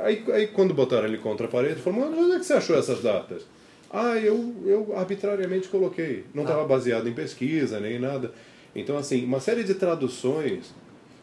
Aí, 0.00 0.24
aí 0.32 0.46
quando 0.46 0.72
botaram 0.72 1.06
ele 1.06 1.18
contra 1.18 1.46
a 1.46 1.50
parede, 1.50 1.82
falou, 1.82 2.00
mas 2.00 2.18
onde 2.18 2.36
é 2.36 2.38
que 2.38 2.46
você 2.46 2.54
achou 2.54 2.76
essas 2.76 3.02
datas? 3.02 3.44
Ah, 3.92 4.16
eu, 4.16 4.54
eu 4.64 4.94
arbitrariamente 4.96 5.68
coloquei. 5.68 6.24
Não 6.34 6.42
estava 6.44 6.64
baseado 6.64 7.08
em 7.08 7.12
pesquisa, 7.12 7.78
nem 7.78 7.98
nada. 7.98 8.32
Então, 8.74 8.96
assim, 8.96 9.24
uma 9.24 9.38
série 9.40 9.62
de 9.64 9.74
traduções. 9.74 10.74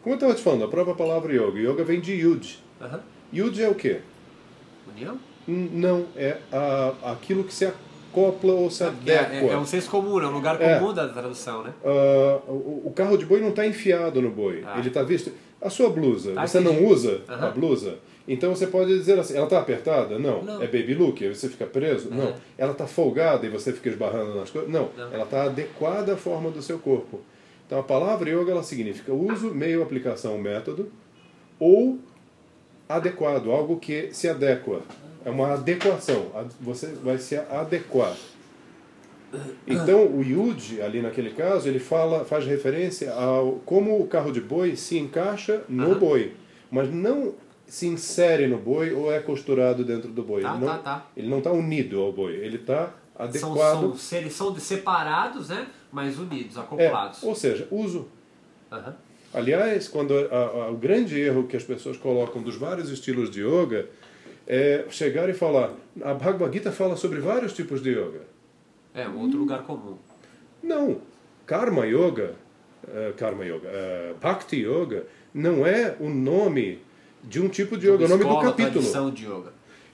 Como 0.02 0.14
eu 0.14 0.16
estava 0.16 0.34
te 0.34 0.40
falando, 0.42 0.64
a 0.64 0.68
própria 0.68 0.94
palavra 0.94 1.32
yoga. 1.32 1.58
Yoga 1.58 1.82
vem 1.84 2.00
de 2.00 2.12
yud. 2.12 2.58
Aham. 2.80 3.00
Yud 3.32 3.62
é 3.62 3.68
o 3.68 3.74
quê? 3.74 3.98
União? 4.94 5.18
Não, 5.48 6.06
é 6.16 6.36
a, 6.52 6.92
aquilo 7.12 7.42
que 7.44 7.52
se 7.52 7.64
acopla 7.66 8.52
ou 8.52 8.70
se 8.70 8.84
É, 8.84 8.86
adequa. 8.86 9.34
é, 9.34 9.48
é 9.48 9.56
um 9.56 9.66
senso 9.66 9.90
comum, 9.90 10.20
é 10.20 10.26
um 10.26 10.30
lugar 10.32 10.60
É. 10.60 10.78
comum 10.78 10.92
da 10.94 11.08
tradução, 11.08 11.64
né? 11.64 11.72
Ah, 11.84 12.38
o, 12.46 12.82
o 12.86 12.92
carro 12.94 13.16
de 13.16 13.26
boi 13.26 13.40
não 13.40 13.48
está 13.50 13.66
enfiado 13.66 14.22
no 14.22 14.30
boi. 14.30 14.62
Ah. 14.64 14.78
Ele 14.78 14.88
está 14.88 15.02
visto. 15.02 15.32
A 15.60 15.68
sua 15.68 15.90
blusa, 15.90 16.32
Ah, 16.36 16.46
você 16.46 16.60
entendi. 16.60 16.80
não 16.80 16.86
usa 16.88 17.20
a 17.28 17.48
blusa? 17.48 17.98
Então 18.28 18.54
você 18.54 18.66
pode 18.66 18.96
dizer 18.96 19.18
assim, 19.18 19.34
ela 19.34 19.44
está 19.44 19.58
apertada? 19.58 20.18
Não. 20.18 20.42
Não. 20.42 20.62
É 20.62 20.66
baby 20.66 20.94
look? 20.94 21.24
Aí 21.24 21.34
você 21.34 21.48
fica 21.48 21.66
preso? 21.66 22.10
Não. 22.10 22.34
Ela 22.56 22.72
está 22.72 22.86
folgada 22.86 23.46
e 23.46 23.48
você 23.48 23.72
fica 23.72 23.88
esbarrando 23.88 24.34
nas 24.34 24.50
coisas? 24.50 24.70
Não. 24.70 24.90
Não. 24.96 25.12
Ela 25.12 25.24
está 25.24 25.44
adequada 25.44 26.14
à 26.14 26.16
forma 26.16 26.50
do 26.50 26.62
seu 26.62 26.78
corpo. 26.78 27.20
Então 27.66 27.78
a 27.78 27.82
palavra 27.82 28.30
yoga 28.30 28.52
ela 28.52 28.62
significa 28.62 29.12
uso, 29.12 29.54
meio, 29.54 29.82
aplicação, 29.82 30.38
método 30.38 30.90
ou 31.58 31.98
adequado, 32.88 33.50
algo 33.50 33.78
que 33.78 34.10
se 34.12 34.28
adequa. 34.28 34.80
É 35.24 35.30
uma 35.30 35.54
adequação. 35.54 36.26
Você 36.60 36.88
vai 36.88 37.18
se 37.18 37.36
adequar. 37.36 38.16
Então, 39.66 40.06
o 40.06 40.22
Yud, 40.22 40.82
ali 40.82 41.00
naquele 41.00 41.30
caso, 41.30 41.68
ele 41.68 41.78
fala, 41.78 42.24
faz 42.24 42.44
referência 42.44 43.12
ao 43.12 43.60
como 43.64 44.00
o 44.00 44.06
carro 44.06 44.32
de 44.32 44.40
boi 44.40 44.74
se 44.74 44.98
encaixa 44.98 45.62
no 45.68 45.94
boi, 45.94 46.32
mas 46.70 46.92
não 46.92 47.34
se 47.70 47.86
insere 47.86 48.46
no 48.46 48.58
boi 48.58 48.92
ou 48.92 49.12
é 49.12 49.20
costurado 49.20 49.84
dentro 49.84 50.10
do 50.10 50.22
boi. 50.22 50.42
Tá, 50.42 50.50
ele, 50.54 50.58
não, 50.60 50.66
tá, 50.66 50.78
tá. 50.78 51.06
ele 51.16 51.28
não 51.28 51.38
está 51.38 51.52
unido 51.52 52.00
ao 52.00 52.12
boi, 52.12 52.34
ele 52.34 52.56
está 52.56 52.92
São, 53.38 53.52
adequado. 53.52 53.96
são, 53.96 54.28
são 54.30 54.52
de- 54.52 54.60
separados, 54.60 55.48
né? 55.48 55.66
Mas 55.92 56.18
unidos, 56.18 56.56
é, 56.56 56.60
acoplados. 56.60 57.22
ou 57.22 57.34
seja, 57.34 57.66
uso. 57.70 58.08
Aham. 58.70 58.94
Aliás, 59.32 59.86
quando 59.88 60.12
a- 60.16 60.34
a- 60.34 60.70
o 60.70 60.76
grande 60.76 61.18
erro 61.20 61.44
que 61.46 61.56
as 61.56 61.62
pessoas 61.62 61.96
colocam 61.96 62.42
dos 62.42 62.56
vários 62.56 62.90
estilos 62.90 63.30
de 63.30 63.40
yoga 63.42 63.88
é 64.46 64.84
chegar 64.90 65.28
e 65.28 65.32
falar, 65.32 65.70
a 66.02 66.12
Bhagavad 66.14 66.52
Gita 66.52 66.72
fala 66.72 66.96
sobre 66.96 67.20
vários 67.20 67.52
tipos 67.52 67.80
de 67.82 67.90
yoga. 67.90 68.22
É, 68.92 69.06
um 69.08 69.18
outro 69.20 69.38
lugar 69.38 69.62
comum. 69.62 69.96
Não. 70.62 71.00
Karma 71.46 71.86
Yoga, 71.86 72.34
eh, 72.88 73.12
Karma 73.16 73.44
Yoga, 73.44 73.68
eh, 73.68 74.14
Bhakti 74.20 74.56
Yoga, 74.64 75.04
não 75.34 75.64
é 75.66 75.96
o 76.00 76.08
nome 76.08 76.78
de 77.24 77.40
um 77.40 77.48
tipo 77.48 77.76
de 77.76 77.86
yoga, 77.88 78.04
é 78.04 78.06
o 78.06 78.10
nome 78.10 78.24
do 78.24 78.28
capítulo. 78.40 78.70
tradição 78.72 79.10
de 79.10 79.24
yoga. 79.26 79.52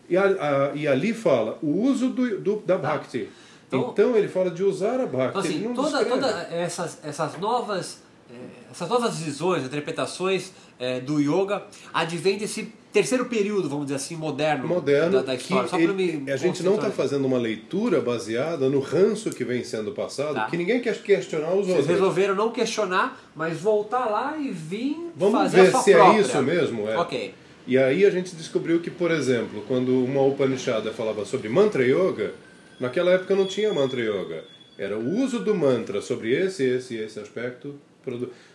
E, 0.08 0.16
a- 0.16 0.24
a- 0.24 0.72
e 0.74 0.86
ali 0.86 1.12
fala 1.12 1.58
o 1.62 1.82
uso 1.82 2.10
do, 2.10 2.38
do- 2.40 2.62
da 2.64 2.78
Bhakti. 2.78 3.28
Então- 3.68 3.90
Então, 3.90 4.16
ele 4.16 4.28
fala 4.28 4.50
de 4.50 4.62
usar 4.62 5.00
a 5.00 5.06
Bhakti. 5.06 5.38
Então, 5.38 5.40
assim, 5.40 5.74
toda, 5.74 6.04
toda 6.04 6.26
essas, 6.50 6.98
essas 7.02 7.36
novas 7.38 7.98
eh, 8.30 8.34
essas 8.70 8.88
novas 8.88 9.18
visões, 9.18 9.64
interpretações 9.64 10.52
eh, 10.78 11.00
do 11.00 11.20
yoga 11.20 11.62
advém 11.92 12.38
desse 12.38 12.72
terceiro 12.96 13.26
período, 13.26 13.68
vamos 13.68 13.86
dizer 13.86 13.96
assim, 13.96 14.16
moderno, 14.16 14.66
moderno 14.66 15.12
da, 15.18 15.22
da 15.22 15.34
história. 15.34 15.68
Só 15.68 15.78
ele- 15.78 15.92
me 15.92 16.32
a 16.32 16.36
gente 16.36 16.62
não 16.62 16.76
está 16.76 16.90
fazendo 16.90 17.24
uma 17.26 17.38
leitura 17.38 18.00
baseada 18.00 18.68
no 18.68 18.80
ranço 18.80 19.30
que 19.30 19.44
vem 19.44 19.62
sendo 19.62 19.92
passado, 19.92 20.34
Tá. 20.34 20.46
que 20.46 20.56
ninguém 20.56 20.80
quer 20.80 21.00
questionar 21.02 21.50
os 21.50 21.66
Vocês 21.66 21.70
outros. 21.78 21.86
resolveram 21.88 22.34
não 22.34 22.50
questionar, 22.50 23.20
mas 23.34 23.58
voltar 23.60 24.06
lá 24.06 24.36
e 24.38 24.50
vir 24.50 24.96
Vamos 25.14 25.38
fazer 25.40 25.62
ver 25.62 25.68
a 25.68 25.70
sua 25.72 25.80
se 25.82 25.92
própria. 25.92 26.18
é 26.18 26.20
isso 26.22 26.42
mesmo. 26.42 26.88
É. 26.88 26.96
Ok. 26.96 27.34
E 27.66 27.76
aí 27.76 28.06
a 28.06 28.10
gente 28.10 28.34
descobriu 28.36 28.80
que, 28.80 28.90
por 28.90 29.10
exemplo, 29.10 29.62
quando 29.68 30.02
uma 30.04 30.22
Upanishada 30.22 30.90
falava 30.92 31.24
sobre 31.24 31.48
mantra 31.48 31.82
yoga, 31.84 32.32
naquela 32.80 33.10
época 33.12 33.34
não 33.34 33.44
tinha 33.46 33.72
mantra 33.74 34.00
yoga. 34.00 34.44
Era 34.78 34.96
o 34.96 35.22
uso 35.22 35.40
do 35.40 35.54
mantra 35.54 36.00
sobre 36.00 36.32
esse, 36.32 36.62
esse 36.64 36.96
esse 36.96 37.18
aspecto. 37.18 37.74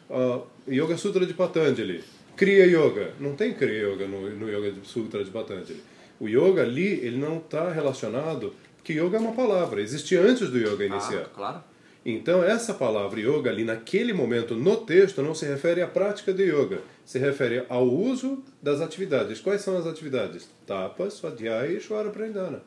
Ah, 0.10 0.40
yoga 0.68 0.96
Sutra 0.98 1.26
de 1.26 1.34
Patanjali. 1.34 2.04
Kriya 2.36 2.66
Yoga. 2.66 3.14
Não 3.20 3.36
tem 3.36 3.54
Kriya 3.54 3.88
Yoga 3.88 4.08
no, 4.08 4.30
no 4.30 4.50
Yoga 4.50 4.74
Sutra 4.84 5.24
de 5.24 5.32
Patanjali. 5.32 5.82
O 6.22 6.30
yoga 6.30 6.62
ali, 6.62 7.04
ele 7.04 7.18
não 7.18 7.40
está 7.40 7.72
relacionado, 7.72 8.54
porque 8.78 8.94
yoga 8.94 9.18
é 9.18 9.20
uma 9.20 9.32
palavra, 9.32 9.82
existia 9.82 10.22
antes 10.22 10.52
do 10.52 10.60
yoga 10.60 10.86
iniciar. 10.86 11.24
Ah, 11.24 11.30
claro. 11.34 11.64
Então, 12.06 12.44
essa 12.44 12.76
palavra 12.76 13.20
yoga 13.20 13.50
ali 13.50 13.64
naquele 13.64 14.14
momento 14.14 14.54
no 14.54 14.78
texto 14.78 15.24
não 15.24 15.34
se 15.34 15.48
refere 15.48 15.82
à 15.82 15.88
prática 15.88 16.32
de 16.32 16.44
yoga, 16.44 16.80
se 17.04 17.18
refere 17.18 17.66
ao 17.68 17.88
uso 17.88 18.44
das 18.62 18.82
atividades. 18.82 19.40
Quais 19.40 19.62
são 19.62 19.76
as 19.76 19.88
atividades? 19.88 20.48
Tapa, 20.68 21.10
Swadhyaya 21.10 21.72
e 21.72 21.78
Ishvara 21.78 22.12
Pranidhana. 22.12 22.62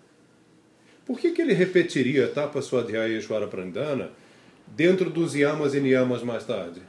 Por 1.06 1.20
que, 1.20 1.30
que 1.30 1.40
ele 1.40 1.54
repetiria 1.54 2.26
Tapa, 2.26 2.60
Swadhyaya 2.60 3.14
e 3.14 3.18
Ishvara 3.18 3.46
Pranidhana 3.46 4.10
dentro 4.66 5.10
dos 5.10 5.34
yamas 5.36 5.74
e 5.74 5.80
niyamas 5.80 6.24
mais 6.24 6.44
tarde? 6.44 6.80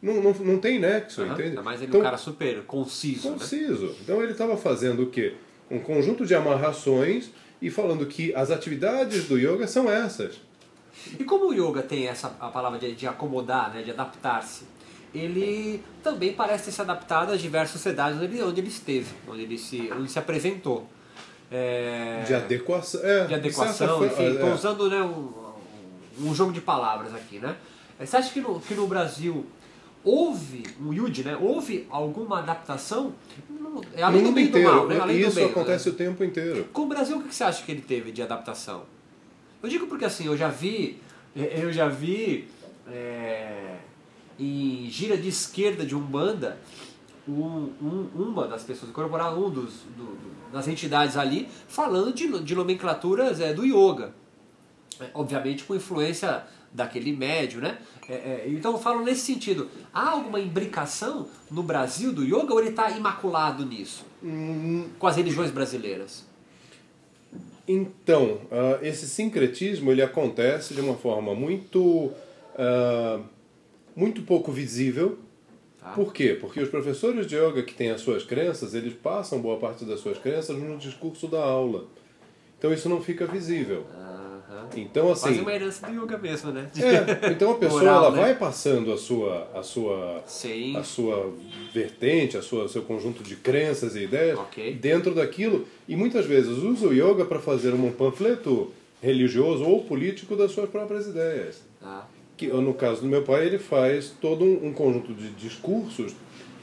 Não, 0.00 0.14
não, 0.22 0.32
não 0.32 0.58
tem 0.58 0.78
nexo, 0.78 1.22
Aham. 1.22 1.32
entende? 1.32 1.48
Ainda 1.50 1.62
mais 1.62 1.80
ele 1.80 1.86
é 1.86 1.88
Então, 1.88 2.00
um 2.00 2.04
cara 2.04 2.18
super 2.18 2.62
conciso, 2.62 3.30
né? 3.30 3.38
Conciso. 3.38 3.96
Então 4.02 4.22
ele 4.22 4.32
estava 4.32 4.56
fazendo 4.56 5.04
o 5.04 5.06
quê? 5.06 5.34
Um 5.70 5.78
conjunto 5.78 6.24
de 6.26 6.34
amarrações 6.34 7.30
e 7.60 7.70
falando 7.70 8.06
que 8.06 8.34
as 8.34 8.50
atividades 8.50 9.24
do 9.26 9.38
yoga 9.38 9.66
são 9.66 9.90
essas. 9.90 10.40
E 11.18 11.24
como 11.24 11.46
o 11.46 11.54
yoga 11.54 11.82
tem 11.82 12.06
essa 12.08 12.36
a 12.40 12.48
palavra 12.48 12.78
de, 12.78 12.94
de 12.94 13.06
acomodar, 13.06 13.72
né, 13.72 13.82
de 13.82 13.90
adaptar-se, 13.90 14.64
ele 15.14 15.82
também 16.02 16.32
parece 16.34 16.66
ter 16.66 16.72
se 16.72 16.80
adaptado 16.80 17.32
às 17.32 17.40
diversas 17.40 17.72
sociedades 17.72 18.20
onde 18.20 18.34
ele, 18.36 18.42
onde 18.42 18.60
ele 18.60 18.68
esteve, 18.68 19.08
onde 19.26 19.42
ele 19.42 19.58
se, 19.58 19.90
onde 19.92 20.10
se 20.10 20.18
apresentou. 20.18 20.86
É, 21.50 22.24
De 22.26 22.34
adequação. 22.34 23.00
É, 23.04 23.24
de 23.24 23.34
adequação, 23.34 24.00
certa 24.00 24.06
enfim, 24.06 24.34
estou 24.34 24.48
é. 24.50 24.54
usando 24.54 24.90
né, 24.90 25.00
um, 25.00 25.32
um 26.20 26.34
jogo 26.34 26.52
de 26.52 26.60
palavras 26.60 27.14
aqui, 27.14 27.38
né? 27.38 27.56
Você 27.98 28.16
acha 28.16 28.30
que 28.32 28.40
no, 28.40 28.60
que 28.60 28.74
no 28.74 28.86
Brasil 28.86 29.46
houve 30.06 30.62
um 30.80 30.92
Yud, 30.92 31.24
né? 31.24 31.36
Houve 31.36 31.86
alguma 31.90 32.38
adaptação? 32.38 33.12
É 33.92 34.02
além 34.02 34.22
do 34.22 34.32
bem 34.32 34.44
e 34.44 34.48
do 34.48 34.58
inteiro. 34.58 34.74
mal, 34.74 34.86
né? 34.86 34.98
Além 35.00 35.20
do 35.20 35.26
Isso 35.26 35.34
bem, 35.36 35.44
acontece 35.46 35.88
né? 35.88 35.94
o 35.94 35.98
tempo 35.98 36.22
inteiro. 36.24 36.64
Com 36.72 36.82
o 36.82 36.86
Brasil, 36.86 37.18
o 37.18 37.22
que 37.24 37.34
você 37.34 37.42
acha 37.44 37.62
que 37.64 37.72
ele 37.72 37.82
teve 37.82 38.12
de 38.12 38.22
adaptação? 38.22 38.84
Eu 39.62 39.68
digo 39.68 39.86
porque 39.88 40.04
assim, 40.04 40.24
eu 40.26 40.36
já 40.36 40.48
vi, 40.48 40.98
eu 41.34 41.72
já 41.72 41.88
vi 41.88 42.46
é, 42.88 43.76
em 44.38 44.88
gira 44.88 45.16
de 45.18 45.28
esquerda 45.28 45.84
de 45.84 45.94
Umbanda, 45.96 46.56
um, 47.28 47.70
um- 47.82 48.08
uma 48.14 48.46
das 48.46 48.62
pessoas, 48.62 48.90
incorporar 48.90 49.36
um 49.36 49.50
dos, 49.50 49.80
do- 49.96 50.04
do- 50.04 50.52
das 50.52 50.68
entidades 50.68 51.16
ali, 51.16 51.48
falando 51.66 52.12
de, 52.12 52.40
de 52.44 52.54
nomenclaturas 52.54 53.40
é, 53.40 53.52
do 53.52 53.64
yoga. 53.64 54.14
É, 55.00 55.10
obviamente 55.12 55.64
com 55.64 55.74
influência 55.74 56.44
daquele 56.72 57.12
médio, 57.12 57.60
né? 57.60 57.78
É, 58.08 58.12
é, 58.12 58.44
então 58.48 58.72
eu 58.72 58.78
falo 58.78 59.02
nesse 59.04 59.22
sentido. 59.22 59.68
Há 59.92 60.10
alguma 60.10 60.38
imbricação 60.38 61.28
no 61.50 61.62
Brasil 61.62 62.12
do 62.12 62.22
yoga 62.22 62.52
ou 62.52 62.60
ele 62.60 62.70
está 62.70 62.90
imaculado 62.90 63.64
nisso? 63.64 64.04
Com 64.98 65.06
as 65.06 65.16
religiões 65.16 65.50
brasileiras? 65.50 66.24
Então, 67.68 68.40
ah, 68.50 68.78
esse 68.82 69.08
sincretismo 69.08 69.90
ele 69.90 70.02
acontece 70.02 70.72
de 70.74 70.80
uma 70.80 70.96
forma 70.96 71.34
muito, 71.34 72.12
ah, 72.56 73.20
muito 73.94 74.22
pouco 74.22 74.52
visível. 74.52 75.18
Tá? 75.80 75.90
Por 75.90 76.12
quê? 76.12 76.36
Porque 76.40 76.60
os 76.60 76.68
professores 76.68 77.26
de 77.26 77.36
yoga 77.36 77.62
que 77.62 77.74
têm 77.74 77.90
as 77.90 78.00
suas 78.00 78.24
crenças, 78.24 78.74
eles 78.74 78.94
passam 78.94 79.40
boa 79.40 79.58
parte 79.58 79.84
das 79.84 80.00
suas 80.00 80.18
crenças 80.18 80.56
no 80.56 80.76
discurso 80.78 81.26
da 81.26 81.42
aula. 81.42 81.86
Então 82.58 82.72
isso 82.72 82.88
não 82.88 83.02
fica 83.02 83.26
visível. 83.26 83.84
Aham. 84.50 84.68
Então 84.76 85.06
Quase 85.06 85.28
assim, 85.28 85.40
uma 85.40 85.52
herança 85.52 85.86
do 85.86 85.92
yoga 85.92 86.18
mesmo, 86.18 86.52
né? 86.52 86.70
é, 86.78 87.30
então 87.32 87.50
a 87.50 87.54
pessoa 87.58 87.80
Moral, 87.80 88.04
ela 88.04 88.10
né? 88.16 88.22
vai 88.22 88.34
passando 88.36 88.92
a 88.92 88.96
sua 88.96 89.48
a 89.54 89.62
sua 89.62 90.22
Sim. 90.26 90.76
a 90.76 90.82
sua 90.84 91.32
vertente, 91.72 92.36
a 92.36 92.42
sua 92.42 92.68
seu 92.68 92.82
conjunto 92.82 93.22
de 93.22 93.36
crenças 93.36 93.96
e 93.96 94.04
ideias 94.04 94.38
Ok. 94.38 94.74
dentro 94.74 95.14
daquilo 95.14 95.66
e 95.88 95.96
muitas 95.96 96.26
vezes 96.26 96.58
usa 96.58 96.86
o 96.86 96.92
yoga 96.92 97.24
para 97.24 97.38
fazer 97.40 97.72
um 97.74 97.90
panfleto 97.90 98.72
religioso 99.02 99.64
ou 99.64 99.82
político 99.84 100.36
das 100.36 100.52
suas 100.52 100.70
próprias 100.70 101.06
ideias. 101.06 101.62
Tá. 101.80 102.06
Que 102.36 102.46
no 102.48 102.74
caso 102.74 103.00
do 103.00 103.06
meu 103.08 103.22
pai 103.22 103.46
ele 103.46 103.58
faz 103.58 104.12
todo 104.20 104.44
um, 104.44 104.66
um 104.68 104.72
conjunto 104.72 105.12
de 105.12 105.30
discursos 105.30 106.12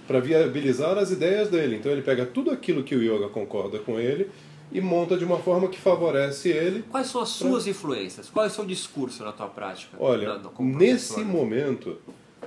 para 0.07 0.19
viabilizar 0.19 0.97
as 0.97 1.11
ideias 1.11 1.49
dele. 1.49 1.77
Então 1.77 1.91
ele 1.91 2.01
pega 2.01 2.25
tudo 2.25 2.51
aquilo 2.51 2.84
que 2.84 2.95
o 2.95 3.01
yoga 3.01 3.29
concorda 3.29 3.79
com 3.79 3.99
ele 3.99 4.29
e 4.74 4.82
monta 4.82 5.15
de 5.15 5.24
uma 5.24 5.38
forma 5.38 5.67
que 5.69 5.80
favorece 5.80 6.49
ele 6.49 6.84
Quais 6.89 7.07
são 7.07 7.21
as 7.21 7.30
suas 7.30 7.67
influências? 7.67 8.30
Qual 8.30 8.43
é 8.45 8.49
o 8.49 8.51
seu 8.51 8.65
discurso 8.65 9.24
na 9.24 9.32
tua 9.32 9.47
prática? 9.47 9.95
Olha, 9.99 10.34
Na- 10.39 10.51
nesse 10.59 11.21
momento, 11.21 11.97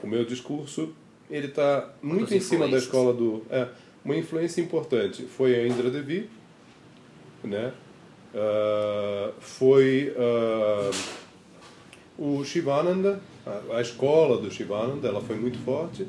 o 0.03 0.07
meu 0.07 0.25
discurso 0.25 0.93
ele 1.31 1.47
está 1.47 1.91
muito 2.03 2.35
em 2.35 2.41
cima 2.41 2.69
da 2.69 2.77
escola 2.77 3.13
do. 3.13 3.43
É, 3.49 3.69
uma 4.05 4.17
influência 4.17 4.61
importante 4.61 5.23
foi 5.25 5.55
a 5.55 5.67
Indra 5.67 5.91
Devi, 5.91 6.29
né? 7.43 7.73
Ah, 8.35 9.31
foi 9.41 10.15
ah, 10.17 10.91
o 12.19 12.45
Shivananda, 12.45 13.21
a, 13.47 13.77
a 13.77 13.81
escola 13.81 14.39
do 14.39 14.51
Shivananda, 14.51 15.09
ela 15.09 15.21
foi 15.21 15.37
muito 15.37 15.59
forte. 15.59 16.07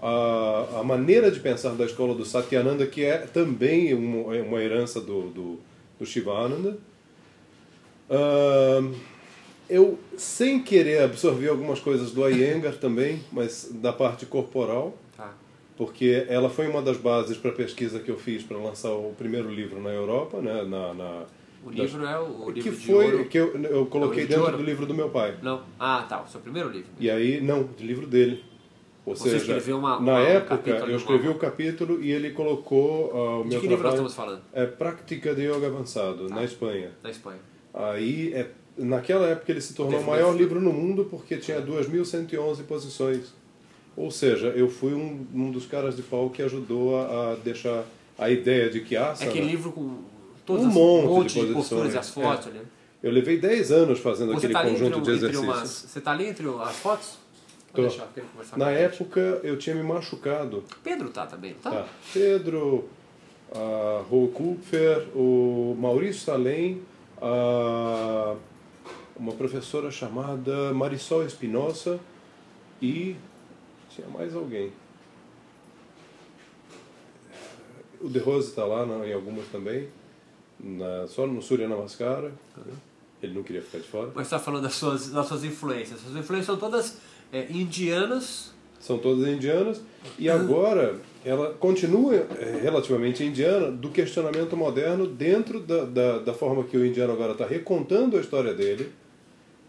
A, 0.00 0.78
a 0.80 0.82
maneira 0.84 1.30
de 1.30 1.40
pensar 1.40 1.70
da 1.74 1.84
escola 1.84 2.14
do 2.14 2.24
Satyananda, 2.24 2.86
que 2.86 3.04
é 3.04 3.18
também 3.18 3.92
uma, 3.94 4.36
é 4.36 4.42
uma 4.42 4.62
herança 4.62 5.00
do, 5.00 5.22
do, 5.30 5.58
do 5.98 6.06
Shivananda. 6.06 6.78
Ah, 8.10 8.80
eu, 9.68 9.98
sem 10.16 10.62
querer, 10.62 11.02
absorvi 11.02 11.46
algumas 11.48 11.78
coisas 11.80 12.10
do 12.12 12.26
Iyengar 12.28 12.74
também, 12.76 13.20
mas 13.30 13.70
da 13.74 13.92
parte 13.92 14.24
corporal, 14.24 14.96
Tá. 15.16 15.34
porque 15.76 16.24
ela 16.28 16.48
foi 16.48 16.68
uma 16.68 16.80
das 16.80 16.96
bases 16.96 17.36
para 17.36 17.50
a 17.50 17.54
pesquisa 17.54 17.98
que 17.98 18.10
eu 18.10 18.16
fiz 18.16 18.42
para 18.42 18.56
lançar 18.56 18.92
o 18.92 19.12
primeiro 19.18 19.50
livro 19.50 19.80
na 19.82 19.90
Europa, 19.90 20.40
né, 20.40 20.62
na, 20.62 20.94
na 20.94 21.24
O 21.62 21.70
livro 21.70 22.06
é 22.06 22.18
o, 22.18 22.48
o 22.48 22.52
que 22.52 22.60
livro 22.62 22.70
de 22.78 22.86
foi 22.86 23.24
que 23.24 23.38
eu, 23.38 23.54
eu 23.64 23.84
coloquei 23.86 24.26
de 24.26 24.34
dentro 24.34 24.56
do 24.56 24.62
livro 24.62 24.86
do 24.86 24.94
meu 24.94 25.10
pai. 25.10 25.36
Não. 25.42 25.62
Ah, 25.78 26.06
tá. 26.08 26.22
O 26.22 26.28
seu 26.28 26.40
primeiro 26.40 26.70
livro. 26.70 26.88
E 26.98 27.10
aí, 27.10 27.40
não, 27.42 27.64
do 27.64 27.84
livro 27.84 28.06
dele. 28.06 28.42
Ou 29.08 29.16
Você 29.16 29.24
seja, 29.30 29.36
escreveu 29.38 29.78
uma- 29.78 29.90
na 29.92 29.96
uma- 29.98 30.12
um 30.14 30.18
época 30.18 30.56
de 30.84 30.90
eu 30.92 30.96
escrevi 30.96 31.28
o 31.28 31.34
capítulo 31.36 32.02
e 32.02 32.10
ele 32.12 32.30
colocou 32.30 33.10
ah, 33.14 33.40
o 33.40 33.42
De 33.44 33.48
meu 33.50 33.60
que 33.60 33.66
livro 33.68 33.82
nós 33.84 33.92
estamos 33.94 34.14
falando? 34.14 34.42
é 34.52 34.66
Prática 34.66 35.34
de 35.34 35.42
Yoga 35.42 35.66
Avançado, 35.68 36.28
Tá. 36.28 36.34
na 36.34 36.44
Espanha. 36.44 36.90
Na 37.02 37.10
Espanha. 37.10 37.38
Aí, 37.72 38.32
é, 38.34 38.46
naquela 38.76 39.26
época, 39.28 39.52
ele 39.52 39.60
se 39.60 39.74
tornou 39.74 40.00
o 40.00 40.04
maior 40.06 40.34
livro 40.36 40.60
no 40.60 40.72
mundo 40.72 41.06
porque 41.10 41.36
tinha 41.36 41.60
2.111 41.60 42.62
posições. 42.64 43.32
Ou 43.96 44.10
seja, 44.10 44.48
eu 44.48 44.68
fui 44.68 44.94
um, 44.94 45.26
um 45.34 45.50
dos 45.50 45.66
caras 45.66 45.96
de 45.96 46.02
pau 46.02 46.30
que 46.30 46.40
ajudou 46.42 46.96
a, 47.00 47.32
a 47.32 47.34
deixar 47.36 47.84
a 48.16 48.30
ideia 48.30 48.68
de 48.70 48.80
que 48.80 48.94
É 48.94 48.98
asana... 48.98 49.30
aquele 49.30 49.46
livro 49.46 49.72
com 49.72 49.98
todas 50.46 50.64
Um 50.64 50.68
as 50.68 50.74
monte 50.74 51.02
de 51.02 51.08
monte 51.08 51.28
de, 51.28 51.34
posições, 51.40 51.54
posturas 51.54 51.94
e 51.94 51.98
as 51.98 52.10
fotos, 52.10 52.46
é. 52.48 52.50
né? 52.50 52.60
Eu 53.02 53.12
levei 53.12 53.38
10 53.38 53.70
anos 53.70 54.00
fazendo 54.00 54.32
Você 54.32 54.38
aquele 54.46 54.52
tá 54.54 54.60
entre, 54.62 54.72
conjunto 54.72 54.98
um- 54.98 55.02
de 55.02 55.10
entre 55.12 55.26
exercícios. 55.28 55.56
umas. 55.56 55.68
Você 55.70 56.00
tá 56.00 56.10
ali 56.12 56.26
entre 56.26 56.46
as 56.48 56.76
fotos? 56.76 57.18
Tô. 57.72 57.82
Deixar 57.82 58.08
Na 58.56 58.70
época, 58.70 59.20
eu 59.42 59.56
tinha 59.58 59.76
me 59.76 59.82
machucado. 59.82 60.64
Pedro 60.82 61.10
tá 61.10 61.26
também, 61.26 61.54
tá? 61.54 61.70
Tá. 61.70 61.88
Pedro, 62.12 62.88
a 63.54 64.02
Ro 64.08 64.28
Kupfer, 64.28 65.06
o 65.14 65.76
Maurício 65.78 66.22
Salem, 66.22 66.82
a 67.20 68.34
uma 69.16 69.32
professora 69.32 69.90
chamada 69.90 70.72
Marisol 70.72 71.24
Espinosa 71.26 71.98
e 72.80 73.16
tinha 73.90 74.06
mais 74.08 74.34
alguém. 74.34 74.72
O 78.00 78.08
De 78.08 78.18
Rose 78.20 78.48
está 78.50 78.64
lá 78.64 78.86
na- 78.86 79.06
em 79.06 79.12
algumas 79.12 79.46
também, 79.48 79.88
na, 80.60 81.06
só 81.08 81.26
no 81.26 81.42
Surya 81.42 81.68
Namaskara. 81.68 82.32
Ele 83.20 83.34
não 83.34 83.42
queria 83.42 83.60
ficar 83.60 83.78
de 83.78 83.88
fora. 83.88 84.12
Mas 84.14 84.28
você 84.28 84.36
tá 84.36 84.38
falando 84.38 84.62
das 84.62 84.74
suas, 84.74 85.10
das 85.10 85.26
suas 85.26 85.42
influências. 85.42 85.98
As 86.06 86.12
influências 86.14 86.46
são 86.46 86.56
todas 86.56 86.96
é, 87.32 87.46
indianas. 87.50 88.52
São 88.80 88.98
todas 88.98 89.26
indianas. 89.28 89.80
E 90.18 90.28
agora 90.30 90.96
ela 91.24 91.52
continua 91.54 92.14
eh, 92.14 92.60
relativamente 92.62 93.24
indiana 93.24 93.70
do 93.70 93.88
questionamento 93.90 94.56
moderno 94.56 95.06
dentro 95.06 95.58
da, 95.60 95.84
da, 95.84 96.18
da 96.18 96.32
forma 96.32 96.62
que 96.64 96.76
o 96.76 96.86
indiano 96.86 97.12
agora 97.12 97.32
está 97.32 97.44
recontando 97.44 98.16
a 98.16 98.20
história 98.20 98.54
dele, 98.54 98.88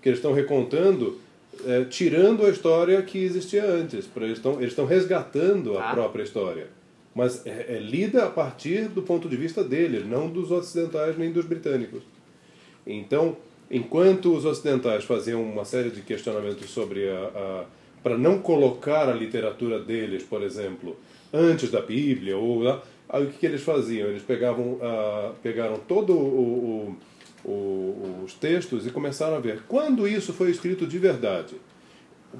que 0.01 0.07
eles 0.10 0.20
estão 0.20 0.32
recontando, 0.32 1.20
eh, 1.66 1.86
tirando 1.89 2.45
a 2.45 2.49
história 2.49 3.01
que 3.01 3.18
existia 3.18 3.66
antes. 3.66 4.05
Pra 4.05 4.24
Eles 4.26 4.38
estão 4.38 4.62
eles 4.62 4.76
resgatando 4.78 5.76
a 5.78 5.89
Ah. 5.89 5.93
própria 5.93 6.24
história. 6.24 6.68
Mas 7.16 7.45
é, 7.45 7.66
é 7.76 7.80
lida 7.80 8.26
a 8.26 8.30
partir 8.30 8.88
do 8.88 9.01
ponto 9.01 9.28
de 9.28 9.36
vista 9.36 9.64
deles, 9.64 10.05
não 10.07 10.30
dos 10.30 10.51
ocidentais 10.51 11.18
nem 11.18 11.32
dos 11.32 11.45
britânicos. 11.45 12.03
Então, 12.86 13.36
enquanto 13.70 14.34
os 14.36 14.45
ocidentais 14.45 15.03
faziam 15.03 15.41
uma 15.43 15.65
série 15.65 15.89
de 15.89 16.01
questionamentos 16.01 16.70
sobre 16.70 17.09
a, 17.09 17.32
a 17.36 17.65
para 18.01 18.17
não 18.17 18.39
colocar 18.39 19.09
a 19.09 19.13
literatura 19.13 19.80
deles, 19.80 20.24
por 20.24 20.41
exemplo, 20.41 20.95
antes 21.34 21.70
da 21.70 21.82
Bíblia 21.82 22.38
ou 22.38 22.61
lá, 22.61 22.82
aí 23.09 23.26
o 23.26 23.28
que, 23.28 23.39
que 23.39 23.45
eles 23.45 23.61
faziam? 23.61 24.07
Eles 24.07 24.24
pegavam 24.24 24.78
ah, 24.82 25.32
pegaram 25.43 25.78
todo 25.88 26.13
o, 26.13 26.95
o, 27.45 27.49
o, 27.49 28.24
os 28.24 28.34
textos 28.34 28.88
e 28.88 28.89
começaram 28.89 29.36
a 29.36 29.39
ver 29.39 29.63
quando 29.67 30.07
isso 30.07 30.34
foi 30.34 30.49
escrito 30.49 30.88
de 30.88 30.97
verdade. 30.97 31.55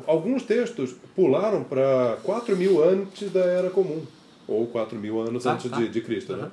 Alguns 0.06 0.44
textos 0.44 0.96
pularam 1.16 1.64
para 1.64 2.18
4 2.24 2.56
mil 2.56 2.84
antes 2.84 3.32
da 3.32 3.42
Era 3.42 3.70
Comum, 3.70 4.04
ou 4.48 4.68
4 4.68 4.98
mil 4.98 5.20
anos 5.20 5.44
Tá, 5.44 5.54
antes 5.54 5.70
tá. 5.70 5.78
De, 5.78 5.90
de 5.90 6.02
Cristo. 6.02 6.34
Né? 6.34 6.44
Aham. 6.44 6.52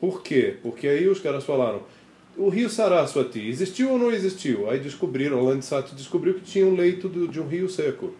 Por 0.00 0.22
quê? 0.22 0.56
Porque 0.62 0.86
aí 0.86 1.08
os 1.08 1.20
caras 1.20 1.44
falaram: 1.44 1.82
o 2.38 2.48
rio 2.48 2.70
Saraswati 2.70 3.48
existiu 3.48 3.90
ou 3.90 3.98
não 3.98 4.10
existiu? 4.10 4.70
Aí 4.70 4.78
descobriram, 4.78 5.42
Landsat 5.44 5.94
descobriu 5.94 6.34
que 6.34 6.40
tinha 6.40 6.66
um 6.66 6.74
leito 6.74 7.08
de 7.08 7.40
um 7.40 7.46
rio 7.46 7.68
seco. 7.68 8.14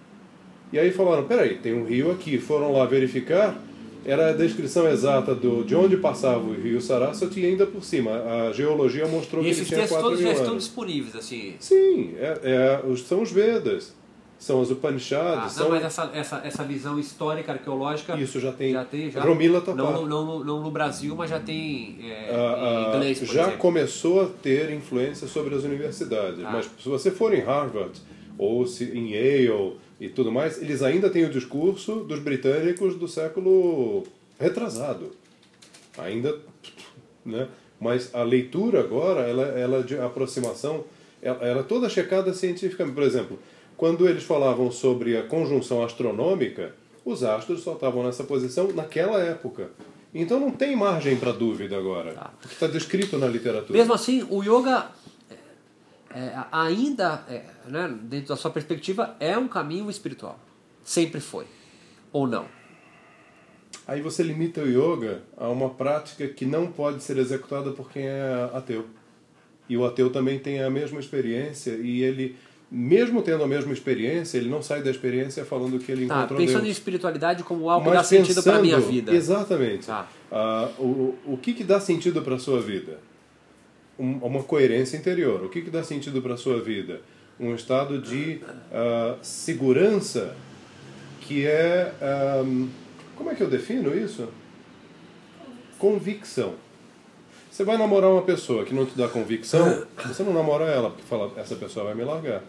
E 0.72 0.78
aí 0.78 0.90
falaram: 0.90 1.24
peraí, 1.24 1.56
tem 1.56 1.72
um 1.72 1.84
rio 1.84 2.10
aqui. 2.10 2.38
Foram 2.38 2.72
lá 2.72 2.84
verificar, 2.84 3.58
era 4.04 4.30
a 4.30 4.32
descrição 4.32 4.88
exata 4.88 5.34
do, 5.34 5.64
de 5.64 5.74
onde 5.74 5.96
passava 5.96 6.40
o 6.40 6.52
rio 6.52 6.80
Saraswati 6.80 7.40
e 7.40 7.46
ainda 7.46 7.66
por 7.66 7.82
cima. 7.82 8.10
A 8.48 8.52
geologia 8.52 9.06
mostrou 9.06 9.42
E 9.42 9.44
que 9.46 9.50
ele 9.50 9.56
esses 9.56 9.68
tinha 9.68 9.80
textos 9.80 9.98
4 9.98 10.08
todos 10.10 10.20
mil 10.20 10.28
já 10.28 10.34
estão 10.34 10.52
anos. 10.52 10.64
disponíveis, 10.64 11.16
assim. 11.16 11.54
Sim, 11.58 12.14
é, 12.18 12.80
é, 12.84 12.96
são 12.96 13.22
os 13.22 13.32
Vedas, 13.32 13.94
são 14.38 14.62
as 14.62 14.70
Upanishads, 14.70 15.44
Ah, 15.44 15.48
são... 15.48 15.64
não, 15.64 15.70
mas 15.74 15.84
essa, 15.84 16.10
essa, 16.14 16.40
essa 16.44 16.62
visão 16.64 16.98
histórica, 16.98 17.52
arqueológica. 17.52 18.16
Isso 18.16 18.38
já 18.38 18.52
tem. 18.52 18.72
Já 18.72 18.84
tem, 18.84 19.10
já. 19.10 19.20
Romila 19.20 19.58
não, 19.58 19.64
Tapar. 19.76 19.92
no- 19.94 20.06
não, 20.06 20.24
no- 20.24 20.44
não 20.44 20.62
no 20.62 20.70
Brasil, 20.70 21.14
mas 21.16 21.28
já 21.30 21.40
tem 21.40 21.98
é, 22.02 22.30
Ah, 22.30 22.56
em 22.58 22.84
ah, 22.92 22.94
inglês, 22.96 23.18
por 23.18 23.26
já 23.26 23.42
exemplo. 23.42 23.58
começou 23.58 24.22
a 24.22 24.26
ter 24.26 24.70
influência 24.70 25.26
sobre 25.26 25.54
as 25.54 25.64
universidades. 25.64 26.44
Ah. 26.44 26.50
Mas 26.52 26.66
se 26.80 26.88
você 26.88 27.10
for 27.10 27.34
em 27.34 27.40
Harvard 27.40 28.00
ou 28.38 28.64
se, 28.66 28.84
em 28.84 29.10
Yale 29.14 29.76
e 30.00 30.08
tudo 30.08 30.30
mais, 30.30 30.62
eles 30.62 30.82
ainda 30.82 31.10
têm 31.10 31.24
o 31.24 31.30
discurso 31.30 31.96
dos 32.04 32.20
britânicos 32.20 32.94
do 32.94 33.08
século 33.08 34.04
retrasado. 34.38 35.10
Ainda, 35.98 36.38
né? 37.26 37.48
Mas 37.80 38.14
a 38.14 38.22
leitura 38.22 38.80
agora, 38.80 39.22
ela, 39.22 39.42
ela 39.58 39.82
de 39.82 39.96
aproximação, 39.98 40.84
ela, 41.22 41.44
ela 41.44 41.60
é 41.60 41.62
toda 41.64 41.88
checada 41.88 42.32
cientificamente. 42.32 42.94
Por 42.94 43.02
exemplo, 43.04 43.38
quando 43.78 44.08
eles 44.08 44.24
falavam 44.24 44.72
sobre 44.72 45.16
a 45.16 45.22
conjunção 45.22 45.84
astronômica, 45.84 46.74
os 47.04 47.22
astros 47.22 47.62
só 47.62 47.74
estavam 47.74 48.02
nessa 48.02 48.24
posição 48.24 48.72
naquela 48.72 49.20
época. 49.20 49.70
Então 50.12 50.40
não 50.40 50.50
tem 50.50 50.74
margem 50.74 51.16
para 51.16 51.30
dúvida 51.30 51.78
agora. 51.78 52.12
Tá. 52.12 52.32
Está 52.44 52.66
descrito 52.66 53.16
na 53.16 53.28
literatura. 53.28 53.78
Mesmo 53.78 53.94
assim, 53.94 54.26
o 54.28 54.42
yoga 54.42 54.90
é, 55.30 56.18
é, 56.18 56.44
ainda, 56.50 57.24
é, 57.28 57.44
né, 57.66 57.96
dentro 58.02 58.30
da 58.30 58.36
sua 58.36 58.50
perspectiva, 58.50 59.14
é 59.20 59.38
um 59.38 59.46
caminho 59.46 59.88
espiritual. 59.88 60.40
Sempre 60.82 61.20
foi. 61.20 61.46
Ou 62.12 62.26
não? 62.26 62.46
Aí 63.86 64.00
você 64.00 64.24
limita 64.24 64.60
o 64.60 64.66
yoga 64.66 65.22
a 65.36 65.48
uma 65.48 65.70
prática 65.70 66.26
que 66.26 66.44
não 66.44 66.66
pode 66.66 67.00
ser 67.02 67.16
executada 67.16 67.70
por 67.70 67.90
quem 67.90 68.06
é 68.08 68.50
ateu. 68.52 68.86
E 69.68 69.76
o 69.76 69.84
ateu 69.84 70.10
também 70.10 70.38
tem 70.38 70.62
a 70.62 70.68
mesma 70.68 70.98
experiência 70.98 71.72
e 71.72 72.02
ele, 72.02 72.34
mesmo 72.70 73.22
tendo 73.22 73.42
a 73.42 73.46
mesma 73.48 73.72
experiência, 73.72 74.36
ele 74.38 74.48
não 74.50 74.60
sai 74.62 74.82
da 74.82 74.90
experiência 74.90 75.44
falando 75.44 75.78
que 75.78 75.90
ele 75.90 76.06
Tá, 76.06 76.18
encontrou 76.18 76.38
pensando 76.38 76.60
em 76.60 76.64
Deus. 76.64 76.76
espiritualidade 76.76 77.42
como 77.42 77.70
algo 77.70 77.88
que 77.90 77.96
dá 77.96 78.04
sentido 78.04 78.42
para 78.42 78.56
a 78.56 78.60
minha 78.62 78.76
pensando- 78.76 78.92
vida. 78.92 79.14
Exatamente. 79.14 79.86
Tá. 79.86 80.06
Ah, 80.30 80.68
o, 80.78 81.14
o 81.26 81.38
que, 81.40 81.54
que 81.54 81.64
dá 81.64 81.80
sentido 81.80 82.20
para 82.22 82.34
a 82.34 82.38
sua 82.38 82.60
vida? 82.60 82.98
Um- 83.98 84.18
uma 84.18 84.42
coerência 84.42 84.96
interior. 84.96 85.42
O 85.44 85.48
que, 85.48 85.62
que 85.62 85.70
dá 85.70 85.82
sentido 85.82 86.20
para 86.20 86.34
a 86.34 86.36
sua 86.36 86.60
vida? 86.60 87.00
Um 87.40 87.54
estado 87.54 87.98
de 88.00 88.40
ah, 88.72 89.16
segurança 89.22 90.34
que 91.22 91.46
é. 91.46 91.92
ahm, 92.02 92.68
como 93.16 93.30
é 93.30 93.34
que 93.34 93.42
eu 93.42 93.48
defino 93.48 93.96
isso? 93.96 94.28
Convicção. 95.78 96.54
Você 97.50 97.64
vai 97.64 97.76
namorar 97.76 98.10
uma 98.10 98.22
pessoa 98.22 98.64
que 98.64 98.74
não 98.74 98.84
te 98.86 98.96
dá 98.96 99.08
convicção, 99.08 99.84
você 100.06 100.22
não 100.22 100.32
namora 100.32 100.64
ela, 100.64 100.90
porque 100.90 101.02
fala, 101.04 101.32
essa 101.36 101.56
pessoa 101.56 101.86
vai 101.86 101.94
me 101.94 102.04
largar. 102.04 102.42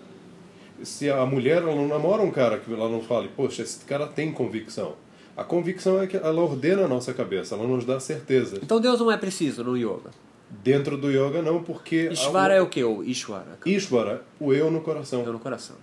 Se 0.83 1.09
a 1.09 1.25
mulher 1.25 1.57
ela 1.57 1.75
não 1.75 1.87
namora 1.87 2.21
um 2.21 2.31
cara 2.31 2.57
que 2.57 2.71
ela 2.73 2.89
não 2.89 3.01
fale, 3.01 3.29
poxa, 3.35 3.61
esse 3.61 3.83
cara 3.85 4.07
tem 4.07 4.31
convicção. 4.31 4.95
A 5.35 5.43
convicção 5.43 6.01
é 6.01 6.07
que 6.07 6.17
ela 6.17 6.41
ordena 6.41 6.83
a 6.83 6.87
nossa 6.87 7.13
cabeça, 7.13 7.55
ela 7.55 7.65
nos 7.65 7.85
dá 7.85 7.99
certeza. 7.99 8.59
Então 8.61 8.79
Deus 8.79 8.99
não 8.99 9.11
é 9.11 9.17
preciso 9.17 9.63
no 9.63 9.77
yoga. 9.77 10.11
Dentro 10.49 10.97
do 10.97 11.09
yoga 11.09 11.41
não, 11.41 11.63
porque... 11.63 12.09
Ishvara 12.11 12.55
é 12.55 12.61
o 12.61 12.67
que? 12.67 12.83
O 12.83 13.03
Ishvara. 13.03 13.57
Ishvara, 13.65 14.23
o 14.39 14.53
eu 14.53 14.69
no 14.71 14.81
coração. 14.81 15.23
Eu 15.23 15.31
no 15.31 15.39
coração. 15.39 15.75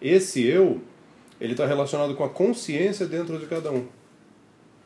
Esse 0.00 0.44
eu, 0.44 0.80
ele 1.40 1.52
está 1.52 1.66
relacionado 1.66 2.14
com 2.14 2.24
a 2.24 2.28
consciência 2.28 3.06
dentro 3.06 3.38
de 3.38 3.46
cada 3.46 3.70
um. 3.70 3.86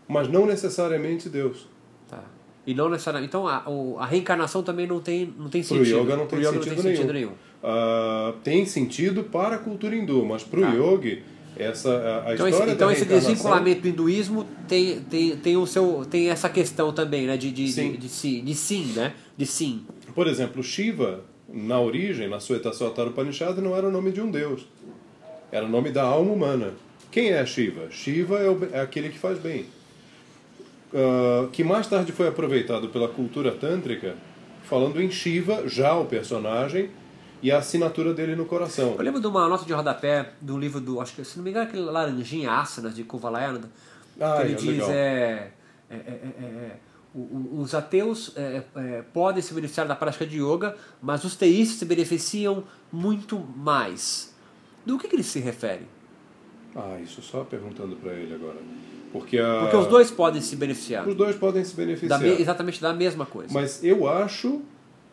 Mas 0.07 0.29
não 0.29 0.47
necessariamente 0.47 1.29
Deus. 1.29 1.67
Tá. 2.09 2.23
E 2.67 2.75
não 2.75 2.89
necessariamente. 2.89 3.29
Então 3.31 3.47
a, 3.47 3.62
o- 3.69 3.97
a 3.99 4.07
reencarnação 4.07 4.62
também 4.62 4.87
não 4.87 5.01
tem, 5.01 5.33
não 5.39 5.49
tem 5.49 5.62
Pro 5.62 5.77
sentido. 5.79 5.99
yoga 6.01 6.17
não 6.17 6.27
tem 6.27 6.39
yoga 6.41 6.53
sentido 6.53 6.77
não 6.77 6.83
tem 6.83 6.95
sentido 6.97 7.12
nenhum. 7.12 7.27
nenhum. 7.31 7.37
Ah, 7.62 8.35
tem 8.43 8.64
sentido 8.67 9.25
para 9.25 9.57
a 9.57 9.59
cultura 9.59 9.95
hindu, 9.95 10.25
mas 10.25 10.43
para 10.43 10.59
o 10.61 10.62
Tá. 10.62 10.73
yogi, 10.73 11.23
essa, 11.57 11.91
a, 11.91 12.31
a 12.31 12.35
Então, 12.35 12.49
história 12.49 12.64
esse, 12.71 12.75
então 12.77 12.91
esse 12.91 13.05
desvinculamento 13.05 13.81
do 13.83 13.89
hinduísmo 13.89 14.47
tem, 14.69 15.01
tem, 15.01 15.37
tem, 15.37 15.57
o 15.57 15.67
seu, 15.67 16.05
tem 16.11 16.29
essa 16.29 16.49
questão 16.49 16.93
também, 16.93 17.27
né? 17.27 17.37
De, 17.37 17.51
de, 17.53 17.69
Sim. 17.71 17.93
de, 17.93 17.97
de, 17.99 18.09
sim, 18.09 18.45
de 18.45 18.55
sim, 18.55 18.93
né? 18.97 19.14
De 19.37 19.47
sim. 19.47 19.85
Por 20.14 20.27
exemplo, 20.27 20.62
Shiva, 20.62 21.21
na 21.49 21.81
origem, 21.81 22.29
na 22.29 22.41
Suetasvatara 22.41 23.09
Upanishad, 23.11 23.57
não 23.61 23.77
era 23.77 23.87
o 23.89 23.91
nome 23.93 24.11
de 24.12 24.21
um 24.21 24.31
deus. 24.31 24.67
Era 25.53 25.64
o 25.64 25.69
nome 25.69 25.91
da 25.91 26.03
alma 26.03 26.33
humana. 26.33 26.75
Quem 27.11 27.31
é 27.31 27.47
Shiva? 27.47 27.91
Shiva 27.91 28.39
é, 28.41 28.51
o- 28.51 28.69
é 28.73 28.81
aquele 28.81 29.09
que 29.09 29.19
faz 29.19 29.39
bem. 29.39 29.64
Ah, 30.97 31.49
que 31.53 31.63
mais 31.63 31.87
tarde 31.87 32.11
foi 32.11 32.27
aproveitado 32.27 32.89
pela 32.89 33.07
cultura 33.07 33.53
tântrica, 33.53 34.17
falando 34.65 35.01
em 35.01 35.11
Shiva, 35.11 35.69
já 35.69 35.95
o 35.95 36.07
personagem, 36.07 36.89
e 37.43 37.53
a 37.53 37.59
assinatura 37.59 38.15
dele 38.15 38.35
no 38.35 38.47
coração. 38.47 38.95
Eu 38.99 39.05
lembro 39.05 39.21
de 39.21 39.27
uma 39.27 39.47
nota 39.47 39.67
de 39.67 39.75
rodapé 39.75 40.33
do 40.41 40.57
livro 40.59 40.81
do, 40.81 40.99
acho 40.99 41.15
que 41.15 41.23
se 41.23 41.37
não 41.37 41.45
me 41.45 41.51
engano, 41.51 41.67
aquele 41.67 41.83
Laranjinha 41.83 42.51
Asanas 42.51 42.95
de 42.97 43.05
Kuvalayana, 43.05 43.71
Ah, 44.19 44.37
que 44.37 44.43
ele 44.43 44.53
é, 44.53 44.57
diz 44.57 44.67
legal. 44.67 44.91
é, 44.91 45.51
é, 45.91 45.95
é, 45.95 45.99
é, 45.99 46.45
é, 46.45 46.77
os 47.15 47.75
ateus 47.75 48.33
é, 48.35 48.63
é, 48.75 49.03
podem 49.13 49.43
se 49.43 49.53
beneficiar 49.53 49.87
da 49.87 49.95
prática 49.95 50.27
de 50.27 50.41
yoga, 50.43 50.77
mas 51.03 51.25
os 51.25 51.37
teístas 51.37 51.79
se 51.79 51.85
beneficiam 51.85 52.65
muito 52.91 53.39
mais. 53.39 54.35
Do 54.87 54.99
que, 54.99 55.09
que 55.09 55.17
ele 55.17 55.23
se 55.23 55.41
refere? 55.41 55.87
Ah, 56.75 56.99
isso 57.03 57.21
só 57.21 57.45
perguntando 57.45 57.97
para 57.97 58.13
ele 58.13 58.35
agora. 58.35 58.57
Porque, 59.13 59.39
a- 59.39 59.61
Porque 59.63 59.77
os 59.77 59.87
dois 59.87 60.11
podem 60.11 60.41
se 60.43 60.57
beneficiar. 60.57 61.07
os 61.09 61.15
dois 61.15 61.37
podem 61.37 61.65
se 61.65 61.75
Da 61.77 61.85
beneficiar. 61.85 62.21
me- 62.21 62.41
exatamente 62.41 62.81
da 62.83 62.93
mesma 62.93 63.25
coisa. 63.27 63.53
Mas 63.53 63.83
eu 63.83 64.07
acho, 64.09 64.61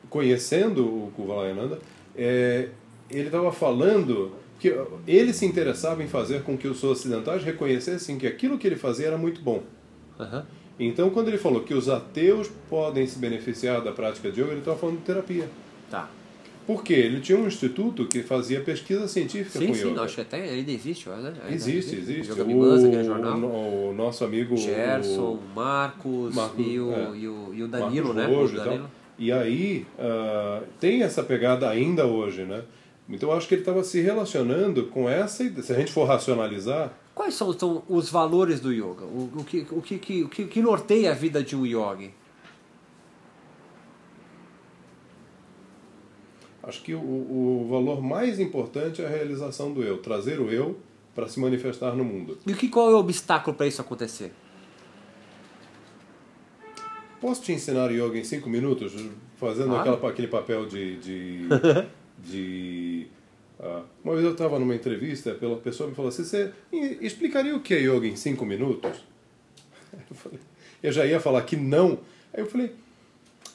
conhecendo 0.10 0.84
o 0.86 1.12
Kuvalayananda, 1.16 1.80
é, 2.16 2.70
ele 3.10 3.28
estava 3.28 3.52
falando 3.52 4.32
que 4.60 4.74
ele 5.08 5.34
se 5.34 5.46
interessava 5.46 6.04
em 6.04 6.08
fazer 6.08 6.44
com 6.44 6.58
que 6.58 6.68
os 6.68 6.84
ocidentais 6.84 7.44
reconhecessem 7.44 8.18
que 8.18 8.26
aquilo 8.28 8.58
que 8.58 8.68
ele 8.68 8.76
fazia 8.76 9.08
era 9.08 9.18
muito 9.18 9.42
bom. 9.42 9.62
Aham. 10.20 10.46
Então, 10.80 11.10
quando 11.12 11.28
ele 11.28 11.38
falou 11.38 11.62
que 11.62 11.74
os 11.74 11.88
ateus 11.88 12.50
podem 12.70 13.06
se 13.06 13.20
beneficiar 13.20 13.82
da 13.82 13.92
prática 13.92 14.32
de 14.32 14.42
yoga, 14.42 14.52
ele 14.52 14.60
estava 14.60 14.78
falando 14.78 14.98
de 14.98 15.04
terapia. 15.04 15.48
Tá. 15.90 16.10
Por 16.66 16.84
quê? 16.84 16.94
Ele 16.94 17.20
tinha 17.20 17.38
um 17.38 17.46
instituto 17.48 18.06
que 18.08 18.24
fazia 18.24 18.62
pesquisa 18.62 19.08
científica 19.08 19.60
Sim, 19.60 19.68
com 19.68 19.74
sim, 19.74 19.92
yoga. 19.92 20.02
acho 20.04 20.16
que 20.16 20.22
até 20.22 20.42
ainda 20.50 20.72
existe, 20.72 21.10
né? 21.10 21.34
Ainda 21.44 21.54
Existe, 21.56 21.96
existe. 21.96 22.32
Yoga 22.32 22.44
O, 22.44 22.48
Mimamsa, 22.48 22.88
aquele 22.88 23.04
jornal. 23.04 23.38
o- 23.40 23.90
o 23.90 23.94
nosso 23.94 24.24
amigo 24.24 24.56
Gerson, 24.56 25.40
Marcos, 25.56 26.34
Marcos, 26.36 26.66
e, 26.66 26.80
o, 26.80 26.92
é. 26.92 27.18
e, 27.18 27.28
o, 27.28 27.54
e 27.54 27.64
o 27.64 27.68
Danilo, 27.68 28.14
Marcos 28.14 28.30
né? 28.30 28.36
Rojo 28.36 28.54
O 28.54 28.62
e. 28.62 28.64
Danilo. 28.64 28.90
E 29.20 29.32
aí 29.32 29.86
ah, 30.00 30.62
tem 30.80 31.04
essa 31.04 31.22
pegada 31.24 31.70
ainda 31.70 32.06
hoje, 32.06 32.44
né? 32.44 32.64
Então 33.10 33.30
eu 33.30 33.36
acho 33.38 33.48
que 33.48 33.56
ele 33.56 33.62
estava 33.62 33.84
se 33.84 34.00
relacionando 34.02 34.86
com 34.88 35.10
essa. 35.10 35.44
Se 35.62 35.74
a 35.74 35.76
gente 35.76 35.92
for 35.92 36.06
racionalizar, 36.06 36.92
Quais 37.14 37.36
são, 37.36 37.54
são 37.54 37.84
os 37.88 38.10
valores 38.10 38.60
do 38.60 38.72
yoga? 38.74 39.04
O, 39.06 39.30
o, 39.38 39.44
que, 39.44 39.68
o, 39.70 39.82
que, 39.84 40.00
que- 40.00 40.24
o 40.24 40.30
que, 40.30 40.46
que 40.46 40.62
norteia 40.64 41.12
a 41.12 41.14
vida 41.14 41.44
de 41.44 41.56
um 41.56 41.64
yogi? 41.66 42.10
Acho 46.64 46.82
que 46.82 46.94
o, 46.94 47.00
o 47.00 47.68
valor 47.70 48.02
mais 48.02 48.40
importante 48.40 49.02
é 49.02 49.06
a 49.06 49.10
realização 49.10 49.72
do 49.74 49.84
eu, 49.84 49.98
trazer 50.00 50.40
o 50.40 50.50
eu 50.50 50.78
para 51.14 51.28
se 51.28 51.40
manifestar 51.40 51.96
no 51.96 52.04
mundo. 52.04 52.38
E 52.48 52.52
o 52.52 52.56
que, 52.56 52.68
qual 52.70 52.90
é 52.90 52.96
o 52.96 52.98
obstáculo 52.98 53.56
para 53.56 53.68
isso 53.68 53.82
acontecer? 53.82 54.32
Posso 57.22 57.42
te 57.42 57.54
ensinar 57.54 57.90
yoga 57.92 58.18
em 58.18 58.24
cinco 58.24 58.50
minutos, 58.50 58.94
fazendo 59.38 59.70
Claro. 59.70 59.94
aquela, 59.94 60.12
aquele 60.12 60.28
papel 60.28 60.66
de. 60.66 60.98
de, 60.98 61.48
de 62.20 63.08
ah, 63.60 63.84
uma 64.04 64.14
vez 64.14 64.26
eu 64.26 64.34
estava 64.34 64.60
numa 64.60 64.76
entrevista, 64.76 65.34
pela 65.34 65.56
pessoa 65.58 65.88
me 65.90 65.96
falou 65.96 66.10
assim: 66.10 66.24
você 66.26 66.52
explicaria 67.02 67.56
o 67.56 67.62
que 67.62 67.74
é 67.74 67.80
yoga 67.80 68.08
em 68.08 68.16
cinco 68.16 68.46
minutos? 68.46 68.92
Eu, 70.10 70.16
falei- 70.16 70.40
eu 70.82 70.92
já 70.92 71.06
ia 71.06 71.20
falar 71.20 71.44
que 71.44 71.56
não. 71.56 72.00
Aí 72.34 72.42
eu 72.42 72.48
falei: 72.48 72.72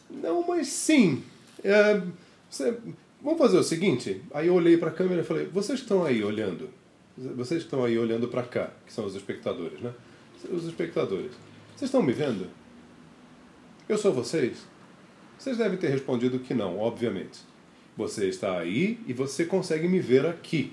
não, 0.09 0.47
mas 0.47 0.69
sim. 0.69 1.23
É, 1.65 2.01
você- 2.49 2.77
vamos 3.23 3.39
fazer 3.39 3.59
o 3.59 3.63
seguinte. 3.63 4.23
Aí 4.33 4.47
eu 4.47 4.55
olhei 4.55 4.77
para 4.77 4.89
a 4.89 4.93
câmera 4.93 5.23
e 5.23 5.25
falei: 5.25 5.47
vocês 5.47 5.81
estão 5.81 6.05
aí 6.05 6.23
olhando, 6.23 6.69
vocês 7.37 7.63
estão 7.63 7.85
aí 7.85 7.99
olhando 7.99 8.29
para 8.29 8.43
cá, 8.43 8.71
que 8.87 8.93
são 8.93 9.05
os 9.05 9.15
espectadores, 9.15 9.81
né? 9.81 9.93
Os 10.51 10.65
espectadores, 10.67 11.33
vocês 11.77 11.89
estão 11.89 12.03
me 12.03 12.13
vendo? 12.13 12.47
Eu 13.89 13.99
sou 13.99 14.13
vocês? 14.13 14.59
Vocês 15.39 15.57
devem 15.57 15.79
ter 15.79 15.89
respondido 15.89 16.39
que 16.39 16.53
não, 16.55 16.79
obviamente. 16.79 17.41
Você 17.97 18.29
está 18.29 18.59
aí 18.59 18.99
e 19.07 19.13
você 19.13 19.45
consegue 19.45 19.89
me 19.89 19.99
ver 19.99 20.27
aqui. 20.27 20.73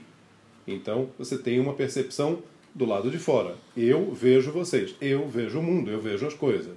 Então 0.67 1.09
você 1.17 1.37
tem 1.37 1.59
uma 1.59 1.73
percepção 1.73 2.43
do 2.73 2.85
lado 2.85 3.09
de 3.09 3.17
fora. 3.17 3.55
Eu 3.75 4.11
vejo 4.11 4.51
vocês, 4.51 4.93
eu 4.99 5.27
vejo 5.27 5.59
o 5.59 5.63
mundo, 5.63 5.89
eu 5.89 5.99
vejo 6.01 6.25
as 6.27 6.33
coisas. 6.33 6.73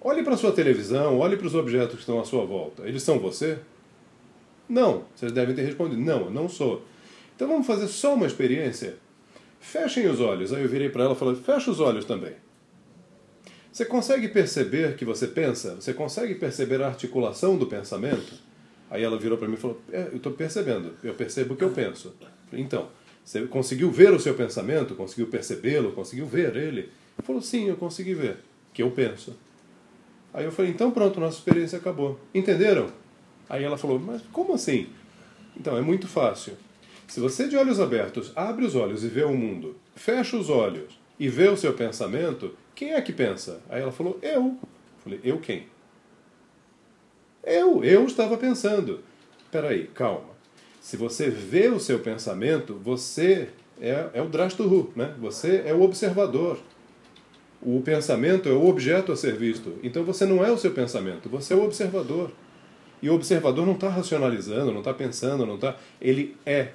Olhe 0.00 0.22
para 0.22 0.36
sua 0.36 0.52
televisão, 0.52 1.18
olhe 1.18 1.36
para 1.36 1.46
os 1.46 1.54
objetos 1.54 1.94
que 1.94 2.00
estão 2.00 2.20
à 2.20 2.24
sua 2.24 2.44
volta. 2.44 2.86
Eles 2.86 3.02
são 3.02 3.18
você? 3.18 3.58
Não. 4.68 5.04
Vocês 5.14 5.32
devem 5.32 5.54
ter 5.54 5.62
respondido: 5.62 6.00
não, 6.00 6.26
eu 6.26 6.30
não 6.30 6.48
sou. 6.48 6.84
Então 7.34 7.48
vamos 7.48 7.66
fazer 7.66 7.88
só 7.88 8.14
uma 8.14 8.26
experiência? 8.26 8.96
Fechem 9.60 10.08
os 10.08 10.20
olhos. 10.20 10.52
Aí 10.52 10.62
eu 10.62 10.68
virei 10.68 10.88
para 10.88 11.04
ela 11.04 11.14
e 11.14 11.16
falei: 11.16 11.36
fecha 11.36 11.70
os 11.70 11.80
olhos 11.80 12.04
também. 12.04 12.32
Você 13.72 13.84
consegue 13.84 14.28
perceber 14.28 14.96
que 14.96 15.04
você 15.04 15.26
pensa? 15.26 15.76
Você 15.76 15.94
consegue 15.94 16.34
perceber 16.34 16.82
a 16.82 16.88
articulação 16.88 17.56
do 17.56 17.66
pensamento? 17.66 18.34
Aí 18.90 19.02
ela 19.02 19.18
virou 19.18 19.38
para 19.38 19.46
mim 19.46 19.54
e 19.54 19.58
falou: 19.58 19.80
é, 19.92 20.08
Eu 20.10 20.16
estou 20.16 20.32
percebendo, 20.32 20.94
eu 21.02 21.14
percebo 21.14 21.54
o 21.54 21.56
que 21.56 21.64
eu 21.64 21.70
penso. 21.70 22.14
Então, 22.52 22.88
você 23.24 23.46
conseguiu 23.46 23.90
ver 23.90 24.12
o 24.12 24.18
seu 24.18 24.34
pensamento? 24.34 24.94
Conseguiu 24.94 25.26
percebê-lo? 25.26 25.92
Conseguiu 25.92 26.26
ver 26.26 26.56
ele? 26.56 26.80
Ele 26.80 26.90
falou: 27.22 27.42
Sim, 27.42 27.68
eu 27.68 27.76
consegui 27.76 28.14
ver, 28.14 28.38
que 28.72 28.82
eu 28.82 28.90
penso. 28.90 29.36
Aí 30.32 30.44
eu 30.44 30.52
falei: 30.52 30.70
Então 30.70 30.90
pronto, 30.90 31.20
nossa 31.20 31.38
experiência 31.38 31.78
acabou. 31.78 32.18
Entenderam? 32.34 32.90
Aí 33.48 33.64
ela 33.64 33.78
falou: 33.78 33.98
Mas 33.98 34.22
como 34.32 34.54
assim? 34.54 34.88
Então, 35.56 35.76
é 35.76 35.80
muito 35.80 36.06
fácil. 36.06 36.54
Se 37.06 37.20
você 37.20 37.48
de 37.48 37.56
olhos 37.56 37.80
abertos 37.80 38.32
abre 38.36 38.64
os 38.64 38.74
olhos 38.74 39.02
e 39.02 39.08
vê 39.08 39.24
o 39.24 39.34
mundo, 39.34 39.76
fecha 39.96 40.36
os 40.36 40.50
olhos 40.50 40.98
e 41.18 41.28
vê 41.28 41.48
o 41.48 41.56
seu 41.56 41.72
pensamento, 41.72 42.54
quem 42.74 42.92
é 42.92 43.00
que 43.00 43.12
pensa? 43.12 43.60
Aí 43.68 43.80
ela 43.80 43.90
falou, 43.90 44.18
eu. 44.22 44.56
Falei, 45.02 45.18
eu 45.24 45.38
quem? 45.38 45.66
Eu, 47.42 47.82
eu 47.82 48.04
estava 48.04 48.36
pensando. 48.36 49.00
Peraí, 49.50 49.86
calma. 49.88 50.36
Se 50.80 50.96
você 50.96 51.30
vê 51.30 51.68
o 51.68 51.80
seu 51.80 51.98
pensamento, 51.98 52.74
você 52.74 53.48
é, 53.80 54.10
é 54.12 54.22
o 54.22 54.28
Drashtuhu, 54.28 54.92
né? 54.94 55.14
Você 55.18 55.62
é 55.64 55.72
o 55.72 55.82
observador. 55.82 56.58
O 57.60 57.80
pensamento 57.80 58.48
é 58.48 58.52
o 58.52 58.68
objeto 58.68 59.12
a 59.12 59.16
ser 59.16 59.36
visto. 59.36 59.74
Então 59.82 60.04
você 60.04 60.24
não 60.24 60.44
é 60.44 60.52
o 60.52 60.58
seu 60.58 60.72
pensamento, 60.72 61.28
você 61.28 61.54
é 61.54 61.56
o 61.56 61.64
observador. 61.64 62.30
E 63.00 63.08
o 63.08 63.14
observador 63.14 63.64
não 63.64 63.74
está 63.74 63.88
racionalizando, 63.88 64.72
não 64.72 64.80
está 64.80 64.92
pensando, 64.92 65.46
não 65.46 65.54
está. 65.54 65.76
Ele 66.00 66.36
é. 66.44 66.72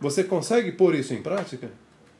Você 0.00 0.24
consegue 0.24 0.72
pôr 0.72 0.94
isso 0.94 1.14
em 1.14 1.22
prática? 1.22 1.70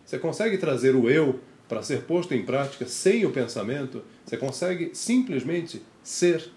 Você 0.04 0.18
consegue 0.18 0.56
trazer 0.56 0.94
o 0.94 1.10
eu 1.10 1.40
para 1.68 1.82
ser 1.82 2.02
posto 2.02 2.32
em 2.32 2.44
prática 2.44 2.86
sem 2.86 3.26
o 3.26 3.30
pensamento? 3.30 4.02
Você 4.24 4.36
consegue 4.36 4.90
simplesmente 4.94 5.82
ser? 6.02 6.50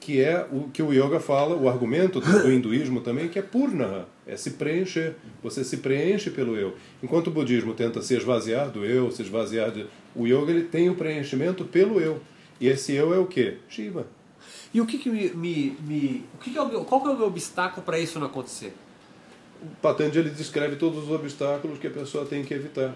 Que 0.00 0.22
é 0.22 0.46
o 0.50 0.70
que 0.70 0.82
o 0.82 0.94
yoga 0.94 1.20
fala, 1.20 1.54
o 1.54 1.68
argumento 1.68 2.20
do, 2.20 2.50
hinduísmo 2.50 3.02
também, 3.02 3.28
que 3.28 3.38
é 3.38 3.42
purna, 3.42 4.06
é 4.26 4.34
se 4.34 4.52
preencher. 4.52 5.14
Você 5.42 5.62
se 5.62 5.76
preenche 5.76 6.30
pelo 6.30 6.56
eu. 6.56 6.74
Enquanto 7.02 7.26
o 7.26 7.30
budismo 7.30 7.74
tenta 7.74 8.00
se 8.00 8.14
esvaziar 8.16 8.70
do 8.70 8.82
eu, 8.82 9.10
se 9.10 9.20
esvaziar 9.20 9.70
de. 9.70 9.86
O 10.16 10.26
yoga 10.26 10.50
ele 10.50 10.62
tem 10.62 10.88
o 10.88 10.94
preenchimento 10.94 11.66
pelo 11.66 12.00
eu. 12.00 12.18
E 12.58 12.66
esse 12.66 12.94
eu 12.94 13.12
é 13.12 13.18
o 13.18 13.26
quê? 13.26 13.58
Shiva. 13.68 14.06
E 14.72 14.80
o 14.80 14.86
que, 14.86 14.98
que 14.98 15.08
me. 15.10 15.30
me, 15.30 15.76
me- 15.86 16.24
o 16.34 16.38
que 16.38 16.50
que 16.52 16.58
é 16.58 16.62
o 16.62 16.84
qual 16.84 17.00
que 17.00 17.08
é 17.08 17.10
o 17.10 17.16
meu 17.16 17.26
obstáculo 17.26 17.82
para 17.84 17.98
isso 17.98 18.18
não 18.20 18.26
acontecer? 18.26 18.72
Patanjali 19.82 20.30
descreve 20.30 20.76
todos 20.76 21.04
os 21.04 21.10
obstáculos 21.10 21.78
que 21.78 21.86
a 21.86 21.90
pessoa 21.90 22.24
tem 22.24 22.42
que 22.44 22.54
evitar. 22.54 22.94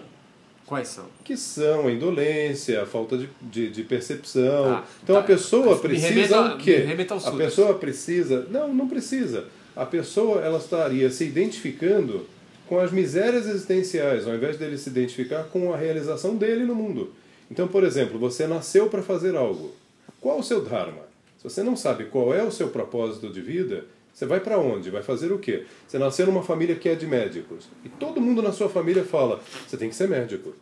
Quais 0.65 0.87
são? 0.87 1.05
que 1.23 1.37
são 1.37 1.87
a 1.87 1.91
indolência, 1.91 2.81
a 2.81 2.85
falta 2.87 3.15
de, 3.19 3.29
de, 3.39 3.69
de 3.69 3.83
percepção. 3.83 4.65
Ah, 4.77 4.83
então 5.03 5.15
tá. 5.15 5.21
a 5.21 5.23
pessoa 5.23 5.75
Me 5.75 5.81
precisa 5.81 6.09
remeta- 6.09 6.55
o 6.55 6.57
quê? 6.57 6.85
a 7.23 7.31
pessoa 7.31 7.73
precisa. 7.75 8.47
Não, 8.49 8.73
não 8.73 8.87
precisa. 8.87 9.45
A 9.75 9.85
pessoa 9.85 10.41
ela 10.41 10.57
estaria 10.57 11.09
se 11.11 11.23
identificando 11.25 12.25
com 12.67 12.79
as 12.79 12.91
misérias 12.91 13.45
existenciais, 13.45 14.25
ao 14.27 14.33
invés 14.33 14.57
dele 14.57 14.75
se 14.75 14.89
identificar 14.89 15.43
com 15.43 15.71
a 15.71 15.77
realização 15.77 16.35
dele 16.35 16.63
no 16.65 16.73
mundo. 16.73 17.13
Então, 17.51 17.67
por 17.67 17.83
exemplo, 17.83 18.17
você 18.17 18.47
nasceu 18.47 18.87
para 18.89 19.03
fazer 19.03 19.35
algo. 19.35 19.71
Qual 20.19 20.39
o 20.39 20.43
seu 20.43 20.63
dharma? 20.63 21.03
Você 21.45 21.61
não 21.61 21.75
sabe 21.75 22.05
qual 22.05 22.33
é 22.33 22.41
o 22.41 22.49
seu 22.49 22.69
propósito 22.69 23.29
de 23.29 23.39
vida, 23.39 23.85
você 24.11 24.25
vai 24.25 24.39
para 24.39 24.57
onde? 24.57 24.89
Vai 24.89 25.03
fazer 25.03 25.31
o 25.31 25.37
quê? 25.37 25.63
Você 25.87 25.99
nasceu 25.99 26.25
numa 26.25 26.41
família 26.41 26.75
que 26.75 26.89
é 26.89 26.95
de 26.95 27.05
médicos. 27.05 27.67
E 27.83 27.89
todo 27.89 28.19
mundo 28.19 28.41
na 28.41 28.51
sua 28.51 28.67
família 28.67 29.03
fala: 29.03 29.39
você 29.67 29.77
tem 29.77 29.87
que 29.87 29.95
ser 29.95 30.09
médico. 30.09 30.55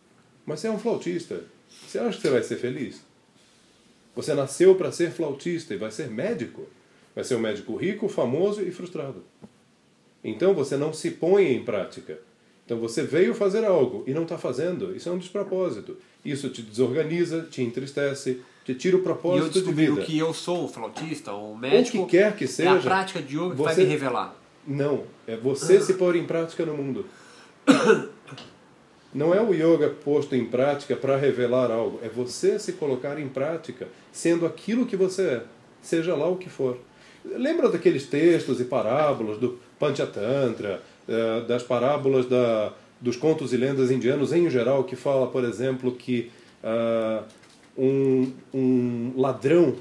Mas 0.44 0.60
você 0.60 0.66
é 0.66 0.70
um 0.70 0.78
flautista. 0.78 1.40
Você 1.86 1.98
acha 1.98 2.16
que 2.16 2.22
você 2.22 2.30
vai 2.30 2.42
ser 2.42 2.56
feliz? 2.56 3.00
Você 4.14 4.34
nasceu 4.34 4.74
para 4.74 4.92
ser 4.92 5.10
flautista 5.10 5.72
e 5.72 5.78
vai 5.78 5.90
ser 5.90 6.10
médico. 6.10 6.66
Vai 7.14 7.24
ser 7.24 7.36
um 7.36 7.40
médico 7.40 7.74
rico, 7.76 8.06
famoso 8.06 8.60
e 8.60 8.70
frustrado. 8.70 9.24
Então 10.22 10.52
você 10.52 10.76
não 10.76 10.92
se 10.92 11.12
põe 11.12 11.50
em 11.54 11.64
prática. 11.64 12.18
Então 12.66 12.78
você 12.78 13.02
veio 13.02 13.34
fazer 13.34 13.64
algo 13.64 14.04
e 14.06 14.12
não 14.12 14.24
está 14.24 14.36
fazendo. 14.36 14.94
Isso 14.94 15.08
é 15.08 15.12
um 15.12 15.18
despropósito. 15.18 15.96
Isso 16.22 16.50
te 16.50 16.60
desorganiza, 16.60 17.46
te 17.50 17.62
entristece, 17.62 18.42
te 18.64 18.74
tira 18.74 18.96
o 18.96 18.98
E 18.98 19.00
eu 19.00 19.04
propósito 19.04 19.46
de 19.48 19.52
descobri 19.60 19.86
vida. 19.86 20.00
o 20.00 20.04
que 20.04 20.18
eu 20.18 20.32
sou, 20.32 20.66
flautista, 20.68 21.32
O 21.32 21.56
médico. 21.56 22.06
que 22.06 22.16
quer 22.16 22.34
que 22.34 22.44
É 22.44 22.46
a 22.46 22.50
seja. 22.50 22.80
prática 22.80 23.20
de 23.20 23.36
yoga 23.36 23.54
que 23.54 23.62
vai 23.62 23.76
me 23.76 23.84
revelar. 23.84 24.34
Não, 24.66 25.04
é 25.26 25.36
você 25.36 25.80
se 25.80 25.94
pôr 25.94 26.16
em 26.16 26.24
prática 26.24 26.64
no 26.64 26.74
mundo. 26.74 27.04
Não 29.12 29.32
é 29.32 29.40
o 29.40 29.52
yoga 29.54 29.90
posto 29.90 30.34
em 30.34 30.44
prática 30.44 30.96
para 30.96 31.16
revelar 31.16 31.70
algo, 31.70 32.00
é 32.02 32.08
você 32.08 32.58
se 32.58 32.72
colocar 32.72 33.18
em 33.20 33.28
prática 33.28 33.86
sendo 34.12 34.44
aquilo 34.44 34.86
que 34.86 34.96
você 34.96 35.22
é, 35.22 35.42
seja 35.80 36.16
lá 36.16 36.26
o 36.28 36.36
que 36.36 36.48
for. 36.50 36.78
Lembra 37.24 37.68
daqueles 37.68 38.06
textos 38.06 38.60
e 38.60 38.64
parábolas 38.64 39.38
do 39.38 39.58
Panchatantra, 39.78 40.82
eh, 41.08 41.40
das 41.46 41.62
parábolas 41.62 42.26
da, 42.26 42.72
dos 43.00 43.16
contos 43.16 43.52
e 43.52 43.56
lendas 43.56 43.90
indianos 43.90 44.32
em 44.32 44.50
geral, 44.50 44.82
que 44.84 44.96
fala, 44.96 45.26
por 45.28 45.44
exemplo, 45.44 45.92
que 45.92 46.30
ah, 46.62 47.22
um, 47.76 48.32
um 48.52 49.12
ladrão 49.16 49.74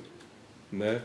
né? 0.74 1.02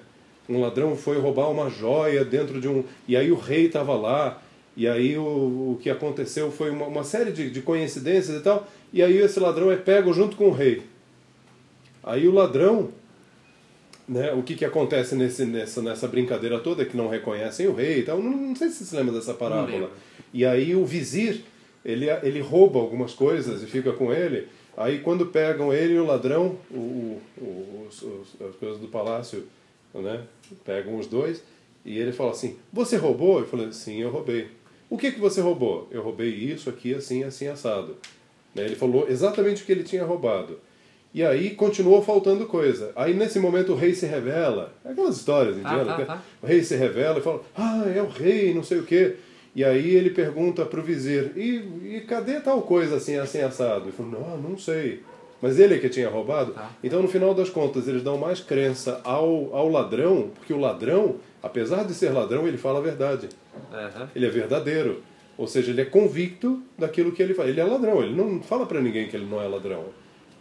Um 0.49 0.61
ladrão 0.61 0.97
foi 0.97 1.18
roubar 1.18 1.51
uma 1.51 1.68
joia 1.68 2.24
dentro 2.24 2.61
de 2.61 2.66
um. 2.66 2.82
E 3.07 3.16
aí 3.16 3.30
o 3.30 3.36
rei 3.36 3.66
estava 3.66 3.95
lá, 3.95 4.43
e 4.74 4.89
aí 4.89 5.16
o, 5.18 5.22
o 5.22 5.78
que 5.80 5.91
aconteceu 5.91 6.51
foi 6.51 6.70
uma, 6.70 6.86
uma 6.86 7.05
série 7.05 7.30
de, 7.30 7.51
de 7.51 7.61
coincidências 7.61 8.41
e 8.41 8.43
tal, 8.43 8.66
e 8.93 9.03
aí 9.03 9.18
esse 9.18 9.39
ladrão 9.39 9.70
é 9.70 9.76
pego 9.76 10.12
junto 10.12 10.36
com 10.36 10.49
o 10.49 10.53
rei. 10.53 10.82
Aí 12.03 12.26
o 12.26 12.32
ladrão, 12.32 12.89
né, 14.09 14.32
o 14.32 14.43
que, 14.43 14.55
que 14.55 14.64
acontece 14.64 15.14
nesse, 15.14 15.45
nessa, 15.45 15.82
nessa 15.82 16.09
brincadeira 16.09 16.59
toda, 16.59 16.82
é 16.82 16.86
que 16.86 16.97
não 16.97 17.09
reconhecem 17.09 17.66
o 17.66 17.74
rei 17.74 17.99
e 17.99 18.03
tal, 18.05 18.22
não, 18.22 18.30
não 18.30 18.57
sei 18.57 18.70
se 18.70 18.76
você 18.76 18.84
se 18.86 18.97
lembra 18.97 19.12
dessa 19.12 19.34
parábola. 19.34 19.91
E 20.32 20.47
aí 20.47 20.74
o 20.74 20.86
vizir, 20.86 21.45
ele, 21.84 22.07
ele 22.22 22.41
rouba 22.41 22.78
algumas 22.78 23.12
coisas 23.12 23.62
e 23.62 23.66
fica 23.66 23.93
com 23.93 24.11
ele, 24.12 24.49
aí 24.79 25.01
quando 25.01 25.26
pegam 25.26 25.72
ele 25.72 25.95
e 25.95 25.99
o 25.99 26.07
ladrão, 26.07 26.57
o, 26.70 27.20
o, 27.37 27.87
os- 27.89 28.03
os- 28.03 28.41
as 28.49 28.55
coisas 28.57 28.79
do 28.79 28.89
palácio, 28.89 29.45
né, 29.95 30.22
pegam 30.64 30.97
os 30.99 31.07
dois, 31.07 31.43
e 31.85 31.99
ele 31.99 32.12
fala 32.12 32.31
assim, 32.31 32.57
você 32.72 32.97
roubou? 32.97 33.41
Eu 33.41 33.47
falei, 33.47 33.72
sim, 33.72 34.01
eu 34.01 34.11
roubei. 34.11 34.49
O 34.91 34.97
que, 34.97 35.11
que 35.12 35.20
você 35.20 35.41
roubou? 35.41 35.87
Eu 35.91 36.03
roubei 36.03 36.31
isso 36.31 36.70
aqui, 36.70 36.95
assim, 36.95 37.22
assim, 37.24 37.47
assado. 37.49 37.97
Né, 38.55 38.64
Ele 38.64 38.76
falou 38.76 39.07
exatamente 39.09 39.62
o 39.62 39.66
que 39.66 39.72
ele 39.72 39.83
tinha 39.85 40.05
roubado. 40.05 40.59
E 41.14 41.22
aí 41.24 41.51
continuou 41.51 42.03
faltando 42.03 42.47
coisa. 42.47 42.93
Aí 42.95 43.14
nesse 43.14 43.39
momento 43.41 43.72
o 43.72 43.74
rei 43.76 43.95
se 43.95 44.05
revela. 44.07 44.74
Aquelas 44.85 45.16
histórias 45.16 45.57
indianas. 45.57 45.87
tá, 45.87 45.99
né? 45.99 46.05
tá. 46.05 46.22
O 46.43 46.47
rei 46.47 46.62
se 46.62 46.76
revela 46.76 47.18
e 47.18 47.22
fala: 47.22 47.43
Ah, 47.57 47.83
é 47.95 48.03
o 48.03 48.09
rei, 48.09 48.53
não 48.53 48.62
sei 48.62 48.79
o 48.79 48.83
quê. 48.85 49.16
E 49.55 49.65
aí 49.65 49.95
ele 49.95 50.11
pergunta 50.11 50.65
para 50.65 50.81
o 50.81 50.83
vizir: 50.83 51.33
e, 51.37 51.97
e 51.97 52.01
cadê 52.07 52.41
tal 52.41 52.63
coisa 52.63 52.97
assim, 52.97 53.17
assim, 53.17 53.41
assado? 53.41 53.87
Ele 53.87 53.93
falou: 53.93 54.13
Não, 54.13 54.51
não 54.51 54.59
sei. 54.59 55.03
Mas 55.41 55.59
ele 55.59 55.75
é 55.75 55.79
que 55.79 55.89
tinha 55.89 56.09
roubado. 56.09 56.53
Tá. 56.53 56.71
Então 56.83 57.01
no 57.01 57.09
final 57.09 57.35
das 57.35 57.49
contas 57.49 57.87
eles 57.87 58.03
dão 58.03 58.19
mais 58.19 58.41
crença 58.41 59.01
ao, 59.05 59.55
ao 59.55 59.69
ladrão, 59.69 60.31
porque 60.35 60.53
o 60.53 60.59
ladrão, 60.59 61.17
apesar 61.43 61.85
de 61.85 61.95
ser 61.95 62.11
ladrão, 62.11 62.47
ele 62.49 62.59
fala 62.59 62.79
a 62.79 62.83
verdade. 62.83 63.29
Aham. 63.73 64.11
Ele 64.15 64.27
é 64.27 64.31
verdadeiro. 64.31 65.03
Ou 65.37 65.47
seja, 65.47 65.71
ele 65.71 65.81
é 65.81 65.85
convicto 65.85 66.61
daquilo 66.77 67.13
que 67.13 67.23
ele 67.23 67.33
faz. 67.33 67.49
Ele 67.49 67.61
é 67.61 67.65
ladrão, 67.65 68.03
ele 68.03 68.15
não 68.15 68.43
fala 68.43 68.67
para 68.67 68.81
ninguém 68.81 69.07
que 69.07 69.17
ele 69.17 69.27
não 69.27 69.41
é 69.41 69.47
ladrão. 69.47 69.85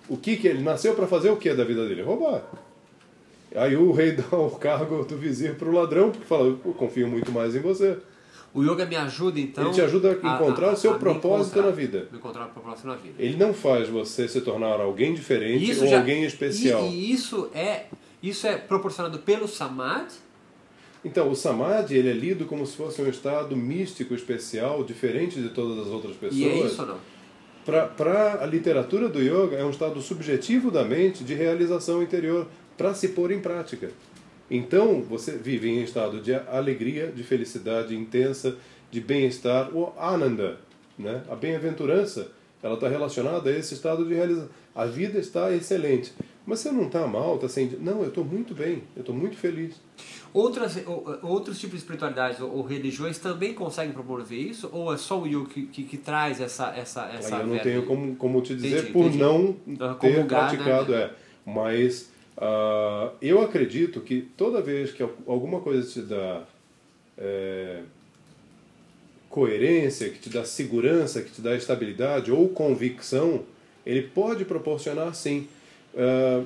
O 0.10 0.18
que 0.18 0.38
que 0.38 0.48
ele 0.48 0.64
nasceu 0.64 0.96
para 0.96 1.06
fazer 1.06 1.30
o 1.30 1.38
que 1.38 1.54
da 1.54 1.64
vida 1.64 1.88
dele? 1.88 2.02
Roubar. 2.02 2.44
Aí 3.56 3.76
o 3.76 3.92
rei 3.92 4.14
dá 4.18 4.36
o 4.36 4.50
cargo 4.52 5.04
do 5.04 5.16
vizir 5.16 5.56
para 5.56 5.70
o 5.70 5.72
ladrão, 5.72 6.10
porque 6.10 6.26
fala, 6.26 6.48
eu 6.48 6.74
confio 6.74 7.08
muito 7.08 7.32
mais 7.32 7.56
em 7.56 7.60
você. 7.60 7.98
O 8.54 8.64
yoga 8.64 8.86
me 8.86 8.96
ajuda 8.96 9.40
então. 9.40 9.66
Ele 9.66 9.74
te 9.74 9.82
ajuda 9.82 10.18
a 10.24 10.36
encontrar 10.36 10.74
o 10.74 10.76
seu 10.76 10.96
propósito 10.96 11.62
na 11.62 11.70
vida. 11.72 12.08
Me 12.12 12.18
encontrar 12.18 12.46
o 12.48 12.50
propósito 12.50 12.88
na 12.88 12.96
vida. 12.96 13.16
Ele 13.20 13.38
não 13.38 13.54
faz 13.54 13.88
você 13.90 14.28
se 14.28 14.42
tornar 14.42 14.80
alguém 14.80 15.14
diferente 15.14 15.80
ou 15.80 15.88
já- 15.88 16.00
alguém 16.00 16.24
especial. 16.24 16.84
E, 16.88 16.90
e 16.90 17.12
isso 17.12 17.50
é 17.54 17.86
isso 18.24 18.48
é 18.48 18.58
proporcionado 18.58 19.20
pelo 19.20 19.48
samadhi. 19.48 20.16
Então, 21.06 21.30
o 21.30 21.36
samadhi 21.36 21.96
ele 21.96 22.10
é 22.10 22.14
lido 22.14 22.46
como 22.46 22.66
se 22.66 22.76
fosse 22.76 23.00
um 23.02 23.08
estado 23.08 23.56
místico 23.56 24.16
especial, 24.16 24.84
diferente 24.84 25.40
de 25.40 25.50
todas 25.50 25.78
as 25.86 25.88
outras 25.94 26.16
pessoas. 26.16 26.36
E 26.42 26.46
é 26.50 26.58
isso 26.66 26.82
ou 26.82 26.88
não? 26.88 26.98
Para 27.96 28.40
a 28.42 28.46
literatura 28.46 29.08
do 29.10 29.22
yoga, 29.22 29.56
é 29.58 29.64
um 29.64 29.70
estado 29.70 30.02
subjetivo 30.02 30.72
da 30.72 30.84
mente 30.84 31.24
de 31.24 31.34
realização 31.34 32.02
interior 32.02 32.48
para 32.78 32.94
se 32.94 33.10
pôr 33.10 33.32
em 33.32 33.40
prática. 33.40 33.92
Então, 34.50 35.02
você 35.02 35.32
vive 35.34 35.70
em 35.70 35.84
estado 35.84 36.22
de 36.22 36.34
alegria, 36.34 37.08
de 37.12 37.24
felicidade 37.24 37.96
intensa, 37.96 38.56
de 38.90 39.02
bem-estar, 39.02 39.70
o 39.76 39.92
ananda, 40.00 40.58
né? 40.98 41.24
a 41.30 41.36
bem-aventurança, 41.36 42.32
ela 42.64 42.76
está 42.76 42.88
relacionada 42.88 43.50
a 43.50 43.58
esse 43.58 43.74
estado 43.74 44.06
de 44.06 44.14
realização. 44.14 44.50
A 44.74 44.86
vida 44.86 45.20
está 45.20 45.52
excelente. 45.54 46.14
Mas 46.46 46.60
você 46.60 46.72
não 46.72 46.84
está 46.84 47.06
mal, 47.06 47.36
está 47.36 47.50
sem. 47.50 47.68
Não, 47.82 48.02
eu 48.04 48.08
estou 48.08 48.24
muito 48.24 48.56
bem, 48.56 48.84
eu 48.96 49.02
estou 49.02 49.14
muito 49.14 49.36
feliz. 49.36 49.76
Outras, 50.34 50.78
ou- 50.86 51.20
outros 51.24 51.60
tipos 51.60 51.74
de 51.76 51.80
espiritualidades 51.80 52.40
ou, 52.40 52.50
ou 52.56 52.64
religiões 52.64 53.18
também 53.18 53.54
conseguem 53.54 53.92
promover 53.92 54.40
isso? 54.40 54.70
Ou 54.72 54.94
é 54.94 54.98
só 54.98 55.22
o 55.22 55.28
yoga 55.28 55.50
que, 55.50 55.66
que, 55.66 55.84
que 55.84 55.98
traz 55.98 56.40
essa, 56.40 56.74
essa, 56.74 57.06
essa 57.08 57.36
Aí 57.36 57.42
eu 57.42 57.48
não 57.48 57.60
tenho 57.60 57.86
como, 57.86 58.16
como 58.16 58.42
te 58.42 58.56
dizer 58.56 58.78
Entendi, 58.78 58.94
por 58.94 59.02
entendi. 59.08 59.18
não 59.18 59.58
Ah, 59.80 59.94
ter 59.96 60.14
comungar, 60.14 60.48
praticado, 60.56 60.92
né? 60.94 61.02
é. 61.02 61.12
Mas 61.46 62.12
ah, 62.38 63.12
eu 63.22 63.42
acredito 63.42 64.02
que 64.02 64.22
toda 64.38 64.62
vez 64.62 64.92
que 64.92 65.02
al- 65.04 65.12
alguma 65.28 65.60
coisa 65.62 65.88
te 65.90 66.02
dá 66.02 66.44
é, 67.18 67.82
coerência, 69.30 70.10
que 70.10 70.20
te 70.20 70.30
dá 70.30 70.44
segurança, 70.46 71.22
que 71.22 71.32
te 71.32 71.42
dá 71.42 71.56
estabilidade 71.56 72.32
ou 72.32 72.50
convicção, 72.50 73.44
ele 73.86 74.02
pode 74.04 74.46
proporcionar 74.46 75.14
sim. 75.14 75.48
Ah, 75.96 76.44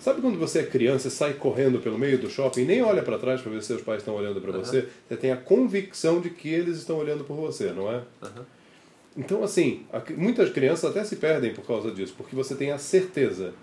sabe 0.00 0.20
quando 0.20 0.38
você 0.38 0.60
é 0.60 0.62
criança, 0.66 1.10
sai 1.10 1.34
correndo 1.34 1.78
pelo 1.80 1.98
meio 1.98 2.18
do 2.18 2.30
shopping, 2.30 2.64
nem 2.64 2.82
olha 2.82 3.02
para 3.02 3.18
trás 3.18 3.40
para 3.40 3.50
ver 3.52 3.60
se 3.60 3.68
seus 3.68 3.82
pais 3.82 3.98
estão 3.98 4.14
olhando 4.14 4.40
para 4.40 4.52
você, 4.52 4.88
você 5.08 5.16
tem 5.16 5.30
a 5.32 5.36
convicção 5.36 6.20
de 6.20 6.30
que 6.30 6.48
eles 6.48 6.78
estão 6.78 6.96
olhando 6.98 7.24
por 7.24 7.34
você, 7.36 7.72
não 7.72 7.90
é? 7.90 8.02
Aham. 8.22 8.46
Então, 9.18 9.42
assim, 9.42 9.86
muitas 10.16 10.50
crianças 10.50 10.90
até 10.90 11.02
se 11.02 11.16
perdem 11.16 11.54
por 11.54 11.66
causa 11.66 11.90
disso, 11.90 12.12
porque 12.18 12.36
você 12.36 12.54
tem 12.54 12.70
a 12.70 12.76
certeza. 12.78 13.54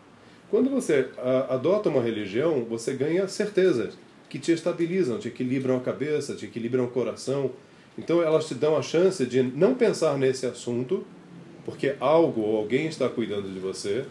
Quando 0.54 0.70
você 0.70 1.08
adota 1.50 1.89
uma 1.89 2.00
religião, 2.00 2.63
você 2.70 2.93
ganha 2.93 3.28
certezas 3.28 3.97
que 4.30 4.38
te 4.38 4.51
estabilizam, 4.51 5.17
te 5.17 5.28
equilibram 5.28 5.78
a 5.78 5.80
cabeça, 5.80 6.36
te 6.36 6.46
equilibram 6.46 6.84
o 6.84 6.89
coração. 6.89 7.50
Então, 7.97 8.21
elas 8.21 8.47
te 8.47 8.54
dão 8.54 8.78
a 8.78 8.84
chance 8.84 9.25
de 9.25 9.42
não 9.42 9.74
pensar 9.74 10.16
nesse 10.16 10.46
assunto, 10.46 11.08
porque 11.66 11.96
algo 12.00 12.42
ou 12.42 12.58
alguém 12.58 12.86
está 12.86 13.09
cuidando 13.09 13.51
de 13.51 13.58
você, 13.58 14.05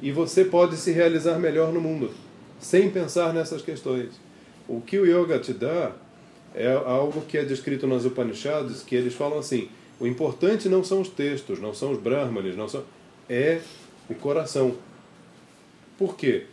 e 0.00 0.12
você 0.12 0.44
pode 0.44 0.76
se 0.76 0.92
realizar 0.92 1.36
melhor 1.40 1.72
no 1.72 1.80
mundo, 1.80 2.12
sem 2.60 2.88
pensar 2.88 3.34
nessas 3.34 3.60
questões. 3.60 4.10
O 4.68 4.80
que 4.80 4.96
o 5.00 5.04
yoga 5.04 5.40
te 5.40 5.52
dá 5.52 5.90
é 6.54 6.72
algo 6.72 7.22
que 7.22 7.36
é 7.36 7.44
descrito 7.44 7.88
nas 7.88 8.04
Upanishads, 8.04 8.84
que 8.84 8.94
eles 8.94 9.14
falam 9.14 9.40
assim: 9.40 9.68
o 9.98 10.06
importante 10.06 10.68
não 10.68 10.84
são 10.84 11.00
os 11.00 11.08
textos, 11.08 11.58
não 11.60 11.74
são 11.74 11.90
os 11.90 11.98
brahmanes, 11.98 12.56
não 12.56 12.68
são 12.68 12.84
é 13.28 13.60
o 14.08 14.14
coração. 14.14 14.76
Por 15.98 16.16
quê? 16.16 16.46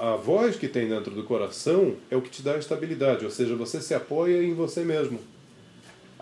A 0.00 0.16
voz 0.16 0.56
que 0.56 0.66
tem 0.66 0.88
dentro 0.88 1.14
do 1.14 1.22
coração 1.22 1.94
é 2.10 2.16
o 2.16 2.22
que 2.22 2.30
te 2.30 2.42
dá 2.42 2.58
estabilidade, 2.58 3.24
ou 3.24 3.30
seja, 3.30 3.54
você 3.54 3.80
se 3.80 3.94
apoia 3.94 4.42
em 4.42 4.52
você 4.52 4.82
mesmo. 4.82 5.20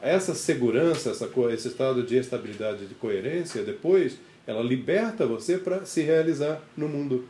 Essa 0.03 0.35
segurança, 0.35 1.11
essa, 1.11 1.31
esse 1.53 1.69
estado 1.69 2.03
de 2.03 2.17
estabilidade, 2.17 2.87
de 2.87 2.95
coerência, 2.95 3.63
depois, 3.63 4.19
ela 4.47 4.63
liberta 4.63 5.27
você 5.27 5.57
para 5.57 5.87
se 5.87 6.03
realizar 6.03 6.61
no 6.77 6.87
mundo, 6.87 7.27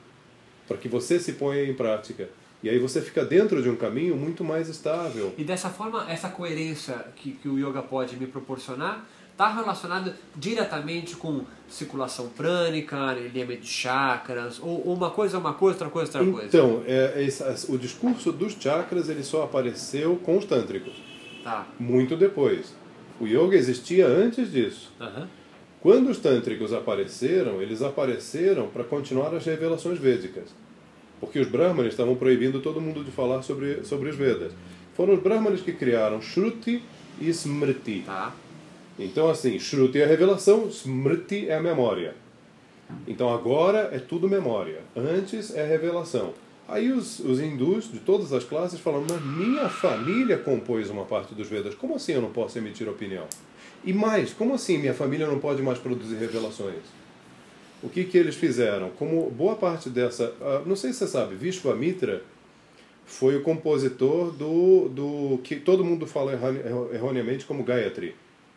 para 0.66 0.76
que 0.76 0.88
você 0.88 1.20
se 1.20 1.34
ponha 1.34 1.62
em 1.62 1.74
prática. 1.74 2.28
E 2.62 2.68
aí 2.68 2.78
você 2.80 3.00
fica 3.00 3.24
dentro 3.24 3.62
de 3.62 3.68
um 3.68 3.76
caminho 3.76 4.16
muito 4.16 4.42
mais 4.42 4.68
estável. 4.68 5.32
E 5.38 5.44
dessa 5.44 5.70
forma, 5.70 6.10
essa 6.10 6.28
coerência 6.28 7.06
que, 7.14 7.32
que 7.32 7.48
o 7.48 7.56
yoga 7.56 7.82
pode 7.82 8.16
me 8.16 8.26
proporcionar 8.26 9.06
está 9.36 9.52
relacionado 9.52 10.14
diretamente 10.34 11.14
com 11.14 11.42
circulação 11.68 12.28
prânica, 12.28 12.96
alinhamento 13.10 13.60
de 13.60 13.68
chakras, 13.68 14.58
ou, 14.62 14.80
uma 14.94 15.10
coisa 15.10 15.36
é 15.36 15.40
uma 15.40 15.52
coisa, 15.52 15.74
outra 15.74 15.90
coisa 15.90 16.16
é 16.16 16.20
outra 16.22 16.32
coisa? 16.32 16.48
Então, 16.48 16.82
é, 16.86 17.22
é 17.22 17.54
o 17.68 17.76
discurso 17.76 18.32
dos 18.32 18.54
chakras 18.54 19.10
ele 19.10 19.22
só 19.22 19.44
apareceu 19.44 20.16
com 20.16 20.38
os 20.38 20.46
tântricos, 20.46 20.94
Tá. 21.44 21.66
muito 21.78 22.16
depois. 22.16 22.74
O 23.20 23.26
yoga 23.26 23.56
existia 23.56 24.06
antes 24.06 24.50
disso. 24.50 24.90
Aham. 24.98 25.28
Quando 25.82 26.08
os 26.08 26.18
tântricos 26.18 26.72
apareceram, 26.72 27.60
eles 27.60 27.82
apareceram 27.82 28.68
para 28.68 28.84
continuar 28.84 29.34
as 29.34 29.44
revelações 29.44 29.98
védicas. 29.98 30.54
Porque 31.20 31.38
os 31.38 31.48
brahmanes 31.48 31.92
estavam 31.92 32.14
proibindo 32.16 32.60
todo 32.60 32.80
mundo 32.80 33.04
de 33.04 33.10
falar 33.10 33.42
sobre, 33.42 33.84
sobre 33.84 34.08
os 34.08 34.16
Vedas. 34.16 34.52
Foram 34.94 35.14
os 35.14 35.20
brahmanes 35.20 35.60
que 35.60 35.72
criaram 35.72 36.20
Shruti 36.20 36.82
e 37.20 37.28
Smriti. 37.28 38.02
Tá. 38.06 38.32
Então, 38.98 39.28
assim, 39.28 39.58
Shruti 39.58 40.00
é 40.00 40.04
a 40.04 40.06
revelação, 40.06 40.68
Smriti 40.68 41.48
é 41.48 41.56
a 41.56 41.60
memória. 41.60 42.14
Então, 43.06 43.32
agora 43.32 43.90
é 43.92 43.98
tudo 43.98 44.28
memória. 44.28 44.80
Antes 44.96 45.54
é 45.54 45.66
revelação. 45.66 46.32
Aí 46.68 46.90
os, 46.90 47.20
os 47.20 47.40
hindus 47.40 47.90
de 47.92 48.00
todas 48.00 48.32
as 48.32 48.42
classes 48.42 48.80
falam, 48.80 49.04
mas 49.08 49.22
minha 49.22 49.68
família 49.68 50.36
compôs 50.38 50.90
uma 50.90 51.04
parte 51.04 51.34
dos 51.34 51.48
Vedas. 51.48 51.74
Como 51.74 51.94
assim 51.94 52.12
eu 52.12 52.22
não 52.22 52.30
posso 52.30 52.58
emitir 52.58 52.88
opinião? 52.88 53.24
E 53.84 53.92
mais, 53.92 54.32
como 54.32 54.54
assim 54.54 54.78
minha 54.78 54.94
família 54.94 55.26
não 55.26 55.38
pode 55.38 55.62
mais 55.62 55.78
produzir 55.78 56.16
revelações? 56.16 56.82
O 57.82 57.88
que, 57.88 58.04
que 58.04 58.18
eles 58.18 58.34
fizeram? 58.34 58.90
Como 58.90 59.30
boa 59.30 59.54
parte 59.54 59.88
dessa... 59.90 60.34
ah, 60.40 60.62
não 60.66 60.74
sei 60.74 60.92
se 60.92 61.00
você 61.00 61.06
sabe, 61.06 61.36
Vishwamitra 61.36 62.22
foi 63.04 63.36
o 63.36 63.42
compositor 63.42 64.32
do, 64.32 64.88
do 64.88 65.38
que 65.44 65.56
todo 65.56 65.84
mundo 65.84 66.06
fala 66.06 66.32
erroneamente 66.92 67.44
como 67.46 67.62
Gayatri. 67.62 68.16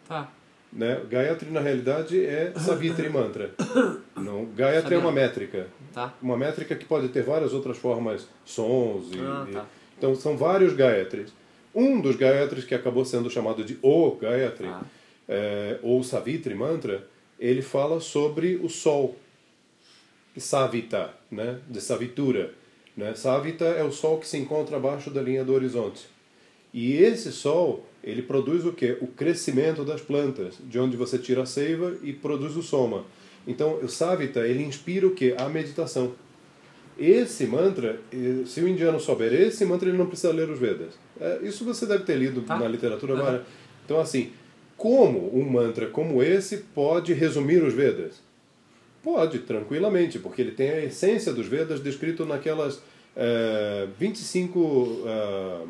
Tá. 0.10 0.30
Né? 0.74 1.02
Gayatri, 1.10 1.50
na 1.50 1.62
realidade, 1.62 2.24
é 2.26 2.52
Savitri 2.60 3.10
Mantra. 3.10 3.52
Não, 4.18 4.46
Gayatri 4.48 4.82
Sabia. 4.84 4.98
é 4.98 5.02
uma 5.02 5.12
métrica. 5.12 5.68
Tá. 5.94 6.14
Uma 6.22 6.36
métrica 6.38 6.76
que 6.76 6.84
pode 6.86 7.08
ter 7.10 7.24
várias 7.24 7.54
outras 7.54 7.78
formas, 7.78 8.28
sons. 8.44 9.10
E, 9.14 9.20
Ah, 9.20 9.46
e- 9.50 9.54
tá. 9.54 9.66
então, 9.98 10.14
são 10.16 10.36
vários 10.36 10.74
Gayatris. 10.74 11.32
Um 11.74 12.02
dos 12.02 12.16
Gayatris 12.16 12.66
que 12.66 12.76
acabou 12.76 13.06
sendo 13.06 13.30
chamado 13.30 13.64
de 13.64 13.78
O 13.82 14.12
Gayatri, 14.16 14.68
Ah. 14.68 14.82
é, 15.28 15.80
ou 15.82 16.04
Savitri 16.04 16.54
Mantra, 16.54 17.08
ele 17.40 17.62
fala 17.62 18.00
sobre 18.02 18.56
o 18.58 18.68
Sol. 18.68 19.16
Savita, 20.38 21.14
né? 21.32 21.60
de 21.68 21.82
Savitura. 21.82 22.54
Né? 22.96 23.14
Savita 23.16 23.66
é 23.66 23.84
o 23.84 23.92
Sol 23.92 24.20
que 24.20 24.28
se 24.28 24.38
encontra 24.38 24.78
abaixo 24.78 25.10
da 25.10 25.22
linha 25.22 25.44
do 25.44 25.54
horizonte. 25.54 26.08
E 26.74 26.94
esse 26.98 27.32
Sol, 27.32 27.86
ele 28.04 28.22
produz 28.22 28.66
o 28.66 28.72
quê? 28.72 28.98
O 29.02 29.08
crescimento 29.08 29.84
das 29.84 30.02
plantas, 30.02 30.56
de 30.64 30.80
onde 30.80 30.96
você 30.96 31.18
tira 31.18 31.44
a 31.44 31.46
seiva 31.46 31.96
e 32.02 32.14
produz 32.14 32.56
o 32.56 32.62
soma. 32.62 33.04
Então, 33.48 33.80
o 33.82 33.88
Savita, 33.88 34.42
ele 34.48 34.64
inspira 34.64 35.08
o 35.08 35.12
quê? 35.12 35.36
A 35.38 35.50
meditação. 35.50 36.14
Esse 36.98 37.46
mantra, 37.46 38.00
se 38.46 38.62
o 38.62 38.68
indiano 38.68 39.00
souber 39.00 39.34
esse 39.34 39.64
mantra, 39.66 39.88
ele 39.88 39.98
não 39.98 40.08
precisa 40.08 40.34
ler 40.34 40.50
os 40.50 40.60
Vedas. 40.60 40.94
É, 41.20 41.40
isso 41.44 41.64
você 41.64 41.86
deve 41.86 42.04
ter 42.04 42.16
lido 42.18 42.42
Tá. 42.42 42.58
na 42.58 42.68
literatura. 42.68 43.16
Várias. 43.16 43.42
Então, 43.86 44.00
assim, 44.00 44.32
como 44.76 45.34
um 45.38 45.44
mantra 45.50 45.88
como 45.88 46.22
esse 46.22 46.58
pode 46.58 47.14
resumir 47.14 47.64
os 47.64 47.74
Vedas? 47.74 48.22
Pode, 49.02 49.40
tranquilamente, 49.40 50.20
porque 50.20 50.42
ele 50.42 50.52
tem 50.52 50.70
a 50.72 50.84
essência 50.84 51.32
dos 51.32 51.48
Vedas 51.48 51.82
descrito 51.82 52.26
naquelas 52.26 52.82
eh, 53.16 53.88
25 53.98 55.04
ah, 55.06 55.66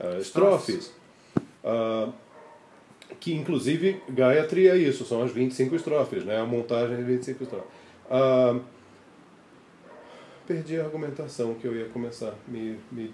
ah, 0.00 0.18
estrofes. 0.18 0.92
Ah, 1.66 2.08
que 3.18 3.34
inclusive 3.34 4.00
Gayatri 4.08 4.68
é 4.68 4.76
isso, 4.76 5.04
são 5.04 5.22
as 5.22 5.32
25 5.32 5.74
estrofes, 5.74 6.24
né? 6.24 6.38
a 6.40 6.44
montagem 6.46 6.96
de 6.96 7.02
25 7.02 7.42
estrofes. 7.42 7.68
Ah, 8.10 8.56
perdi 10.46 10.78
a 10.78 10.84
argumentação 10.84 11.54
que 11.54 11.66
eu 11.66 11.74
ia 11.76 11.86
começar. 11.86 12.34
Me, 12.46 12.76
me... 12.92 13.12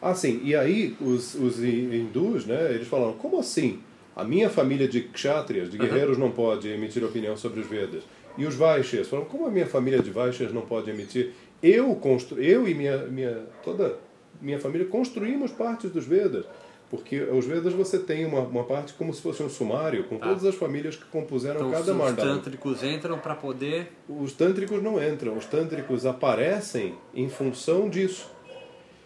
Ah, 0.00 0.14
sim, 0.14 0.40
e 0.44 0.54
aí 0.56 0.96
os, 1.00 1.34
os 1.34 1.58
hi- 1.62 1.90
hindus, 1.96 2.46
né, 2.46 2.72
eles 2.72 2.88
falaram, 2.88 3.12
como 3.14 3.38
assim? 3.38 3.80
A 4.16 4.24
minha 4.24 4.48
família 4.48 4.88
de 4.88 5.02
kshatriyas, 5.02 5.70
de 5.70 5.76
guerreiros, 5.78 6.16
não 6.18 6.30
pode 6.30 6.68
emitir 6.68 7.04
opinião 7.04 7.36
sobre 7.36 7.60
os 7.60 7.66
Vedas. 7.66 8.02
E 8.36 8.46
os 8.46 8.54
Vaishyas 8.54 9.08
falaram, 9.08 9.28
como 9.28 9.46
a 9.46 9.50
minha 9.50 9.66
família 9.66 10.00
de 10.00 10.10
Vaishyas 10.10 10.52
não 10.52 10.62
pode 10.62 10.90
emitir? 10.90 11.32
Eu, 11.62 11.94
constru... 11.96 12.40
eu 12.40 12.66
e 12.68 12.74
minha, 12.74 12.98
minha, 12.98 13.42
toda 13.62 13.98
minha 14.40 14.58
família 14.58 14.86
construímos 14.86 15.50
partes 15.50 15.90
dos 15.90 16.04
Vedas. 16.06 16.46
Porque 16.90 17.20
os 17.20 17.44
Vedas 17.44 17.74
você 17.74 17.98
tem 17.98 18.24
uma, 18.24 18.40
uma 18.40 18.64
parte 18.64 18.94
como 18.94 19.12
se 19.12 19.20
fosse 19.20 19.42
um 19.42 19.48
sumário, 19.50 20.04
com 20.04 20.16
Tá. 20.16 20.28
todas 20.28 20.44
as 20.46 20.54
famílias 20.54 20.96
que 20.96 21.04
compuseram 21.06 21.56
Então 21.60 21.70
cada 21.70 21.92
os 21.92 21.98
mandala. 21.98 22.34
tântricos 22.36 22.82
entram 22.82 23.18
para 23.18 23.34
poder. 23.34 23.92
Os 24.08 24.32
tântricos 24.32 24.82
não 24.82 25.02
entram, 25.02 25.36
os 25.36 25.44
tântricos 25.44 26.06
aparecem 26.06 26.94
em 27.14 27.28
função 27.28 27.90
disso. 27.90 28.30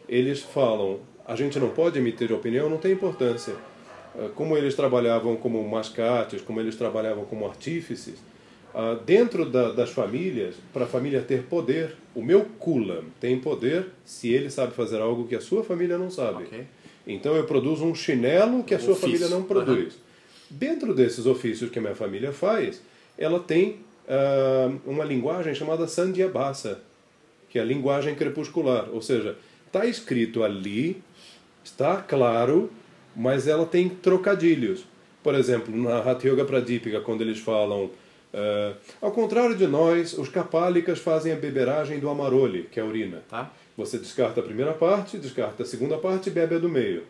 Eles 0.08 0.40
falam, 0.42 1.00
a 1.26 1.34
gente 1.36 1.58
não 1.58 1.70
pode 1.70 1.98
emitir 1.98 2.32
opinião, 2.32 2.68
não 2.70 2.78
tem 2.78 2.92
importância. 2.92 3.54
Ah, 4.14 4.28
Como 4.34 4.56
eles 4.56 4.74
trabalhavam 4.74 5.36
como 5.36 5.66
mascates, 5.68 6.40
como 6.42 6.60
eles 6.60 6.76
trabalhavam 6.76 7.24
como 7.24 7.46
artífices, 7.46 8.22
ah, 8.74 8.96
dentro 9.04 9.44
da- 9.44 9.72
das 9.72 9.90
famílias, 9.90 10.54
para 10.72 10.84
a 10.84 10.88
família 10.88 11.20
ter 11.20 11.42
poder, 11.44 11.96
o 12.14 12.22
meu 12.22 12.44
kula 12.60 13.02
tem 13.18 13.38
poder 13.40 13.86
se 14.04 14.32
ele 14.32 14.50
sabe 14.50 14.72
fazer 14.72 15.00
algo 15.00 15.26
que 15.26 15.34
a 15.34 15.40
sua 15.40 15.64
família 15.64 15.98
não 15.98 16.10
sabe. 16.10 16.44
Ok. 16.44 16.64
Então 17.06 17.34
eu 17.34 17.44
produzo 17.44 17.84
um 17.84 17.94
chinelo 17.94 18.62
que 18.62 18.74
a 18.74 18.78
sua 18.78 18.92
Ofício. 18.92 19.08
família 19.08 19.28
não 19.28 19.42
produz. 19.42 19.94
Dentro 20.48 20.94
desses 20.94 21.26
ofícios 21.26 21.70
que 21.70 21.78
a 21.78 21.82
minha 21.82 21.94
família 21.94 22.32
faz, 22.32 22.80
ela 23.16 23.40
tem 23.40 23.78
ah, 24.08 24.70
uma 24.86 25.04
linguagem 25.04 25.54
chamada 25.54 25.86
Sandhyabhasa, 25.86 26.80
que 27.48 27.58
é 27.58 27.62
a 27.62 27.64
linguagem 27.64 28.14
crepuscular. 28.14 28.88
Ou 28.92 29.00
seja, 29.00 29.36
está 29.66 29.86
escrito 29.86 30.42
ali, 30.42 31.02
está 31.64 31.96
claro, 31.96 32.70
mas 33.16 33.46
ela 33.46 33.66
tem 33.66 33.88
trocadilhos. 33.88 34.84
Por 35.22 35.34
exemplo, 35.34 35.76
na 35.76 35.98
Hatha 35.98 36.28
Yoga 36.28 36.44
Pradipika, 36.44 37.00
quando 37.00 37.22
eles 37.22 37.38
falam 37.38 37.90
ah, 38.32 38.74
ao 39.00 39.12
contrário 39.12 39.56
de 39.56 39.66
nós, 39.66 40.16
os 40.16 40.28
kapálicas 40.28 40.98
fazem 40.98 41.32
a 41.32 41.36
beberagem 41.36 41.98
do 41.98 42.08
amarole, 42.08 42.68
que 42.70 42.80
é 42.80 42.82
a 42.82 42.86
urina. 42.86 43.22
Tá? 43.28 43.50
Você 43.76 43.98
descarta 43.98 44.40
a 44.40 44.42
primeira 44.42 44.72
parte, 44.72 45.16
descarta 45.18 45.62
a 45.62 45.66
segunda 45.66 45.96
parte 45.98 46.28
e 46.28 46.32
bebe 46.32 46.56
a 46.56 46.58
do 46.58 46.68
meio. 46.68 47.04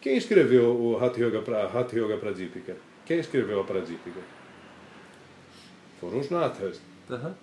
Quem 0.00 0.16
escreveu 0.16 0.74
o 0.74 0.96
Hatha 1.02 1.20
Yoga, 1.20 1.42
Hatha 1.66 1.98
Yoga 1.98 2.16
Pradipika? 2.16 2.76
Quem 3.04 3.18
escreveu 3.18 3.60
a 3.60 3.64
Pradipika? 3.64 4.20
Foram 6.00 6.20
os 6.20 6.30
Nathas. 6.30 6.80
Aham. 7.10 7.34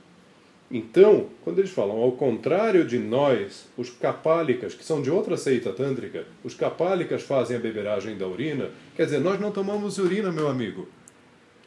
Então, 0.70 1.30
quando 1.44 1.60
eles 1.60 1.72
falam 1.72 1.96
ao 1.98 2.12
contrário 2.14 2.86
de 2.86 3.00
nós, 3.00 3.68
os 3.78 3.90
capálicas, 3.90 4.74
que 4.74 4.84
são 4.84 5.02
de 5.02 5.10
outra 5.10 5.38
seita 5.38 5.72
tântrica, 5.72 6.26
os 6.44 6.54
capálicas 6.54 7.24
fazem 7.24 7.56
a 7.56 7.60
beberagem 7.60 8.18
da 8.18 8.28
urina, 8.28 8.70
quer 8.96 9.06
dizer, 9.06 9.20
nós 9.20 9.40
não 9.40 9.52
tomamos 9.52 9.98
urina, 9.98 10.30
meu 10.30 10.50
amigo. 10.50 10.90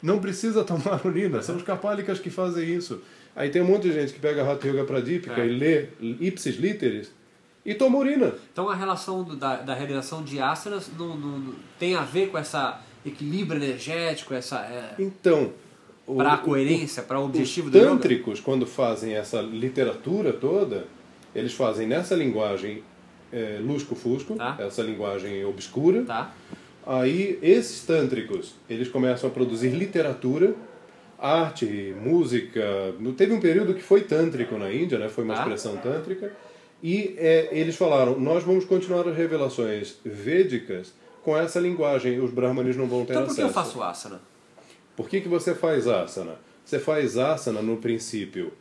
Não 0.03 0.19
precisa 0.19 0.63
tomar 0.65 1.03
urina, 1.05 1.41
são 1.41 1.55
os 1.55 1.63
capálicas 1.63 2.19
que 2.19 2.29
fazem 2.29 2.69
isso. 2.75 3.01
Aí 3.35 3.49
tem 3.49 3.61
um 3.61 3.65
monte 3.65 3.83
de 3.83 3.93
gente 3.93 4.13
que 4.13 4.19
pega 4.19 4.43
a 4.43 4.51
Hatha 4.51 4.67
Yoga 4.67 4.83
Pradipika 4.83 5.41
É. 5.41 5.47
e 5.47 5.49
lê 5.49 5.85
ipsis 6.01 6.55
literis 6.57 7.11
e 7.65 7.73
toma 7.73 7.97
urina. 7.97 8.33
Então 8.51 8.69
a 8.69 8.75
relação 8.75 9.23
do- 9.23 9.35
da, 9.35 9.57
da 9.57 9.73
realização 9.73 10.23
de 10.23 10.39
asanas 10.39 10.89
não, 10.97 11.15
não- 11.15 11.39
não- 11.39 11.53
tem 11.79 11.95
a 11.95 12.01
ver 12.01 12.27
com 12.29 12.37
esse 12.37 12.57
equilíbrio 13.05 13.61
energético, 13.63 14.33
essa 14.33 14.59
é, 14.59 14.95
Então, 14.99 15.51
para 16.05 16.33
a 16.33 16.37
coerência, 16.37 17.01
para 17.03 17.19
o 17.19 17.25
objetivo 17.25 17.67
Os 17.67 17.71
do 17.71 17.77
yoga? 17.77 17.87
tântricos, 17.89 18.39
quando 18.39 18.65
fazem 18.67 19.13
essa 19.13 19.39
literatura 19.41 20.33
toda, 20.33 20.85
eles 21.33 21.53
fazem 21.53 21.87
nessa 21.87 22.15
linguagem 22.15 22.83
é, 23.33 23.59
lusco-fusco, 23.61 24.35
Tá. 24.35 24.57
essa 24.59 24.81
linguagem 24.81 25.45
obscura. 25.45 26.03
Tá? 26.03 26.33
Aí, 26.85 27.39
esses 27.41 27.81
tântricos, 27.85 28.55
eles 28.69 28.89
começam 28.89 29.29
a 29.29 29.33
produzir 29.33 29.69
literatura, 29.69 30.53
arte, 31.21 31.93
música. 32.01 32.61
Teve 33.15 33.33
um 33.33 33.39
período 33.39 33.73
que 33.75 33.81
foi 33.83 34.01
tântrico 34.01 34.57
na 34.57 34.71
Índia, 34.73 34.97
né? 34.97 35.07
foi 35.07 35.23
uma 35.23 35.35
Tá. 35.35 35.41
expressão 35.41 35.77
tântrica. 35.77 36.33
E 36.83 37.13
é, 37.17 37.49
eles 37.51 37.75
falaram, 37.75 38.19
nós 38.19 38.43
vamos 38.43 38.65
continuar 38.65 39.07
as 39.07 39.15
revelações 39.15 39.97
védicas 40.03 40.93
com 41.23 41.37
essa 41.37 41.59
linguagem, 41.59 42.19
os 42.19 42.31
brahmanes 42.31 42.75
não 42.75 42.87
vão 42.87 43.05
ter 43.05 43.13
Então 43.13 43.25
por 43.27 43.35
que 43.35 43.41
acesso. 43.41 43.47
eu 43.47 43.63
faço 43.63 43.83
asana? 43.83 44.21
Por 44.95 45.07
que, 45.07 45.21
que 45.21 45.27
você 45.29 45.53
faz 45.53 45.87
asana? 45.87 46.35
Você 46.65 46.79
faz 46.79 47.17
asana 47.17 47.61
no 47.61 47.77
princípio 47.77 48.51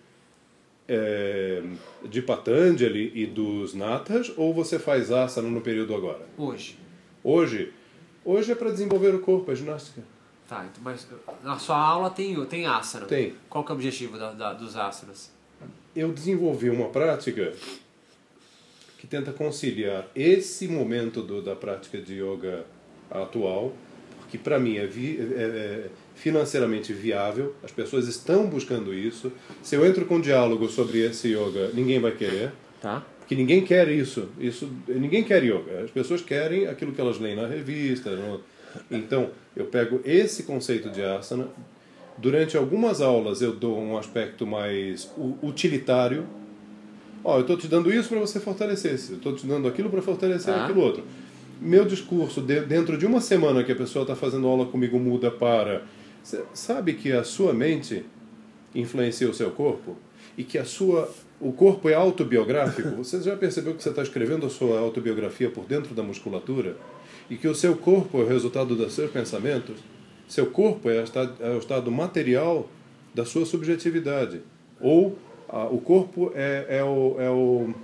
é, 0.87 1.62
de 2.05 2.20
Patanjali 2.20 3.11
e 3.15 3.24
dos 3.24 3.73
Nathas 3.74 4.31
ou 4.37 4.53
você 4.53 4.78
faz 4.78 5.11
asana 5.11 5.49
no 5.49 5.62
período 5.62 5.95
agora? 5.95 6.27
Hoje. 6.37 6.78
Hoje, 7.24 7.73
hoje 8.24 8.53
é 8.53 8.55
para 8.55 8.70
desenvolver 8.70 9.15
o 9.15 9.20
corpo, 9.20 9.51
a 9.51 9.55
ginástica. 9.55 10.03
Tá, 10.51 10.67
então, 10.69 10.83
mas 10.83 11.07
na 11.45 11.57
sua 11.61 11.77
aula 11.79 12.11
tem, 12.11 12.45
tem 12.47 12.67
asana. 12.67 13.07
Tem. 13.07 13.35
Qual 13.49 13.63
que 13.63 13.71
é 13.71 13.73
o 13.73 13.77
objetivo 13.77 14.19
da, 14.19 14.33
da- 14.33 14.53
dos 14.53 14.75
asanas? 14.77 15.31
Eu 15.95 16.13
desenvolvi 16.13 16.69
uma 16.69 16.89
prática 16.89 17.53
que 18.99 19.07
tenta 19.07 19.33
conciliar 19.33 20.09
esse 20.13 20.67
momento 20.67 21.23
do- 21.23 21.41
da 21.41 21.55
prática 21.55 21.99
de 21.99 22.15
yoga 22.21 22.65
atual, 23.09 23.73
que 24.29 24.37
para 24.37 24.59
mim 24.59 24.77
é, 24.77 24.87
vi, 24.89 25.19
é, 25.21 25.43
é 25.43 25.89
financeiramente 26.17 26.93
viável, 26.93 27.55
as 27.63 27.71
pessoas 27.71 28.09
estão 28.09 28.47
buscando 28.49 28.93
isso. 28.93 29.31
Se 29.63 29.77
eu 29.77 29.87
entro 29.87 30.05
com 30.05 30.17
um 30.17 30.21
diálogo 30.21 30.69
sobre 30.69 30.99
esse 30.99 31.29
yoga, 31.29 31.71
ninguém 31.75 32.01
vai 32.01 32.11
querer. 32.11 32.51
Tá. 32.81 33.07
Porque 33.21 33.37
ninguém 33.37 33.65
quer 33.65 33.89
isso. 33.89 34.29
isso. 34.41 34.69
Ninguém 34.89 35.23
quer 35.23 35.45
yoga. 35.45 35.85
As 35.85 35.93
pessoas 35.93 36.21
querem 36.21 36.67
aquilo 36.67 36.91
que 36.93 37.01
elas 37.01 37.21
leem 37.21 37.37
na 37.37 37.47
revista. 37.47 38.11
No... 38.17 38.41
Então, 38.91 39.31
eu 39.57 39.67
pego 39.67 40.01
esse 40.05 40.45
conceito 40.45 40.91
de 40.91 41.03
asana. 41.03 41.49
Durante 42.19 42.57
algumas 42.57 43.01
aulas 43.01 43.41
eu 43.41 43.55
dou 43.55 43.79
um 43.79 43.97
aspecto 43.97 44.47
mais 44.47 45.11
utilitário. 45.43 46.27
Ó, 47.25 47.35
oh, 47.35 47.37
eu 47.37 47.41
estou 47.43 47.57
te 47.57 47.69
dando 47.69 47.93
isso 47.93 48.09
para 48.09 48.19
você 48.19 48.39
fortalecer. 48.41 48.93
Eu 49.11 49.17
estou 49.17 49.35
te 49.35 49.47
dando 49.47 49.69
aquilo 49.69 49.91
para 49.91 50.03
fortalecer 50.03 50.53
ah. 50.53 50.65
aquilo 50.65 50.81
outro. 50.81 51.05
Meu 51.61 51.85
discurso, 51.85 52.41
de, 52.41 52.61
dentro 52.61 52.97
de 52.97 53.07
uma 53.07 53.21
semana 53.21 53.63
que 53.63 53.73
a 53.73 53.77
pessoa 53.77 54.03
está 54.03 54.15
fazendo 54.15 54.47
aula 54.47 54.67
comigo, 54.67 54.99
muda 54.99 55.31
para... 55.31 55.83
Você 56.23 56.43
sabe 56.53 56.95
que 56.95 57.13
a 57.13 57.25
sua 57.25 57.53
mente 57.53 58.05
influencia 58.75 59.29
o 59.29 59.35
seu 59.35 59.51
corpo? 59.51 59.97
E 60.37 60.45
que 60.45 60.59
a 60.59 60.65
sua 60.65 61.11
o 61.41 61.53
corpo 61.53 61.89
é 61.89 61.95
autobiográfico. 61.95 62.91
Você 63.03 63.21
já 63.23 63.35
percebeu 63.35 63.75
que 63.75 63.83
você 63.83 63.89
está 63.89 64.03
escrevendo 64.03 64.45
a 64.45 64.51
sua 64.51 64.79
autobiografia 64.79 65.51
por 65.51 65.65
dentro 65.65 65.95
da 65.95 66.03
musculatura? 66.03 66.77
E 67.31 67.36
que 67.36 67.47
o 67.47 67.55
seu 67.55 67.77
corpo 67.77 68.19
é 68.19 68.24
o 68.24 68.27
resultado 68.27 68.74
dos 68.74 68.93
seus 68.93 69.11
pensamentos? 69.11 69.78
Seu 70.27 70.47
corpo 70.47 70.90
é, 70.90 71.05
é 71.40 71.51
o 71.51 71.59
estado 71.59 71.90
material 71.90 72.69
da 73.15 73.24
sua 73.24 73.47
subjetividade. 73.47 74.40
Ou 74.81 75.16
a, 75.48 75.65
o 75.65 75.81
corpo 75.81 76.32
é, 76.35 76.66
é, 76.69 76.85
o, 76.85 77.16
é, 77.20 77.31
o, 77.31 77.74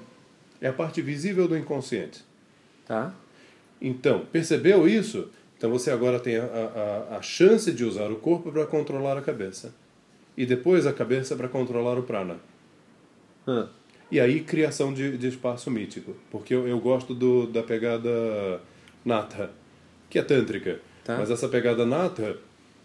é 0.61 0.69
a 0.69 0.73
parte 0.73 1.01
visível 1.01 1.47
do 1.47 1.57
inconsciente. 1.57 2.25
Tá. 2.87 3.15
Então, 3.81 4.27
percebeu 4.33 4.89
isso? 4.89 5.29
Então 5.57 5.71
você 5.71 5.91
agora 5.91 6.19
tem 6.19 6.37
a, 6.37 6.45
a, 6.45 7.17
a 7.19 7.23
chance 7.23 7.73
de 7.73 7.85
usar 7.85 8.11
o 8.11 8.17
corpo 8.17 8.51
para 8.51 8.67
controlar 8.67 9.17
a 9.17 9.23
cabeça. 9.23 9.73
E 10.37 10.45
depois 10.45 10.87
a 10.87 10.93
cabeça 10.93 11.37
para 11.37 11.49
controlar 11.49 11.99
o 11.99 12.03
prana. 12.03 12.37
Hum. 13.47 13.67
E 14.11 14.21
aí, 14.21 14.41
criação 14.41 14.93
de, 14.93 15.17
de 15.17 15.29
espaço 15.29 15.71
mítico. 15.71 16.15
Porque 16.31 16.55
eu, 16.55 16.69
eu 16.69 16.79
gosto 16.79 17.15
do, 17.15 17.47
da 17.47 17.63
pegada 17.63 18.61
Natha, 19.07 19.51
que 20.11 20.19
é 20.19 20.23
tântrica. 20.23 20.81
Tá. 21.05 21.17
Mas 21.17 21.31
essa 21.31 21.49
pegada 21.49 21.87
Natha, 21.87 22.37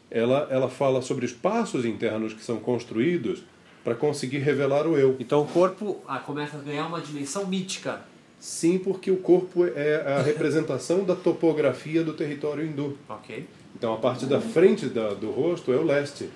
ela, 0.09 0.47
ela 0.51 0.69
fala 0.69 1.01
sobre 1.01 1.25
espaços 1.25 1.83
internos 1.83 2.33
que 2.33 2.43
são 2.43 2.57
construídos 2.59 3.43
para 3.83 3.95
conseguir 3.95 4.37
revelar 4.37 4.85
o 4.85 4.95
eu. 4.95 5.15
Então 5.19 5.41
o 5.41 5.47
corpo 5.47 5.99
ah, 6.07 6.19
começa 6.19 6.57
a 6.57 6.61
ganhar 6.61 6.85
uma 6.85 7.01
dimensão 7.01 7.47
mítica. 7.47 8.01
Sim, 8.39 8.77
porque 8.77 9.09
o 9.09 9.17
corpo 9.17 9.65
é 9.65 10.03
a 10.05 10.21
representação 10.21 11.03
da 11.03 11.15
topografia 11.15 12.03
do 12.03 12.13
território 12.13 12.65
hindu. 12.65 12.97
Ok. 13.09 13.47
Então 13.75 13.93
a 13.93 13.97
parte 13.97 14.27
da 14.27 14.39
frente 14.39 14.87
da, 14.87 15.13
do 15.13 15.31
rosto 15.31 15.73
é 15.73 15.77
o 15.77 15.83
leste. 15.83 16.29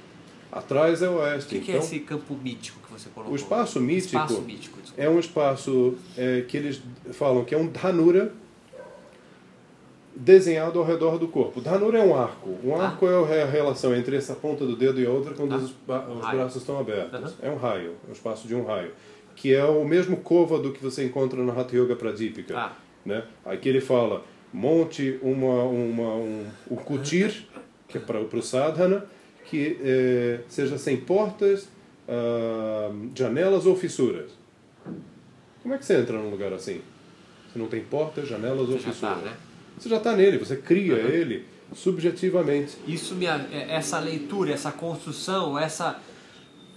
Atrás 0.51 1.01
é 1.01 1.09
o 1.09 1.17
oeste. 1.17 1.57
O 1.57 1.59
que, 1.59 1.65
que 1.65 1.71
então, 1.71 1.81
é 1.81 1.85
esse 1.85 1.99
campo 1.99 2.33
mítico 2.35 2.79
que 2.85 2.91
você 2.91 3.09
colocou? 3.09 3.33
O 3.33 3.35
espaço 3.35 3.79
mítico, 3.79 4.15
espaço 4.15 4.41
mítico 4.41 4.79
é 4.97 5.09
um 5.09 5.19
espaço 5.19 5.95
é, 6.17 6.41
que 6.47 6.55
eles 6.57 6.81
falam 7.11 7.43
que 7.43 7.53
é 7.53 7.57
um 7.57 7.67
dhanura 7.67 8.31
desenhado 10.15 10.79
ao 10.79 10.85
redor 10.85 11.17
do 11.19 11.27
corpo. 11.27 11.59
Dhanura 11.59 11.99
é 11.99 12.03
um 12.03 12.15
arco. 12.15 12.49
Um 12.63 12.75
Ah. 12.75 12.87
arco 12.87 13.05
é 13.07 13.43
a 13.43 13.45
relação 13.45 13.93
entre 13.95 14.15
essa 14.15 14.33
ponta 14.33 14.65
do 14.65 14.75
dedo 14.75 14.99
e 15.01 15.05
a 15.05 15.09
outra 15.09 15.33
quando 15.33 15.53
Ah. 15.53 15.57
os, 15.57 15.71
os 15.71 16.31
braços 16.31 16.55
estão 16.61 16.79
abertos. 16.79 17.13
Aham. 17.19 17.33
É 17.41 17.49
um 17.49 17.57
raio, 17.57 17.91
é 18.05 18.09
um 18.09 18.13
espaço 18.13 18.47
de 18.47 18.55
um 18.55 18.63
raio. 18.65 18.91
Que 19.35 19.53
é 19.53 19.65
o 19.65 19.83
mesmo 19.83 20.15
côvado 20.17 20.71
que 20.71 20.81
você 20.81 21.03
encontra 21.05 21.43
na 21.43 21.51
Hatha 21.51 21.75
Yoga 21.75 21.95
Pradipika. 21.95 22.57
Ah. 22.57 22.73
Né? 23.05 23.23
Aqui 23.45 23.67
ele 23.69 23.81
fala, 23.81 24.23
monte 24.53 25.19
uma, 25.21 25.63
uma, 25.65 26.15
um, 26.15 26.45
o 26.69 26.77
kutir, 26.77 27.45
que 27.87 27.97
é 27.97 28.01
para 28.01 28.19
o 28.21 28.41
sadhana, 28.41 29.05
que 29.43 29.77
eh, 29.83 30.39
seja 30.47 30.77
sem 30.77 30.97
portas, 30.97 31.67
ah, 32.07 32.89
janelas 33.13 33.65
ou 33.65 33.75
fissuras. 33.75 34.31
Como 35.61 35.73
é 35.73 35.77
que 35.77 35.85
você 35.85 35.97
entra 35.97 36.17
num 36.17 36.29
lugar 36.29 36.53
assim? 36.53 36.81
Você 37.51 37.59
não 37.59 37.67
tem 37.67 37.81
portas, 37.83 38.27
janelas 38.27 38.69
ou 38.69 38.77
Já 38.79 38.89
fissuras. 38.91 39.17
tá, 39.19 39.21
né? 39.25 39.33
Você 39.77 39.89
já 39.89 39.97
está 39.97 40.15
nele, 40.15 40.37
você 40.37 40.55
cria 40.55 40.95
ele 40.95 41.45
subjetivamente. 41.73 42.77
Isso 42.87 43.15
me, 43.15 43.25
é- 43.25 43.67
essa 43.69 43.99
leitura, 43.99 44.51
essa 44.53 44.71
construção, 44.71 45.57
essa 45.57 45.99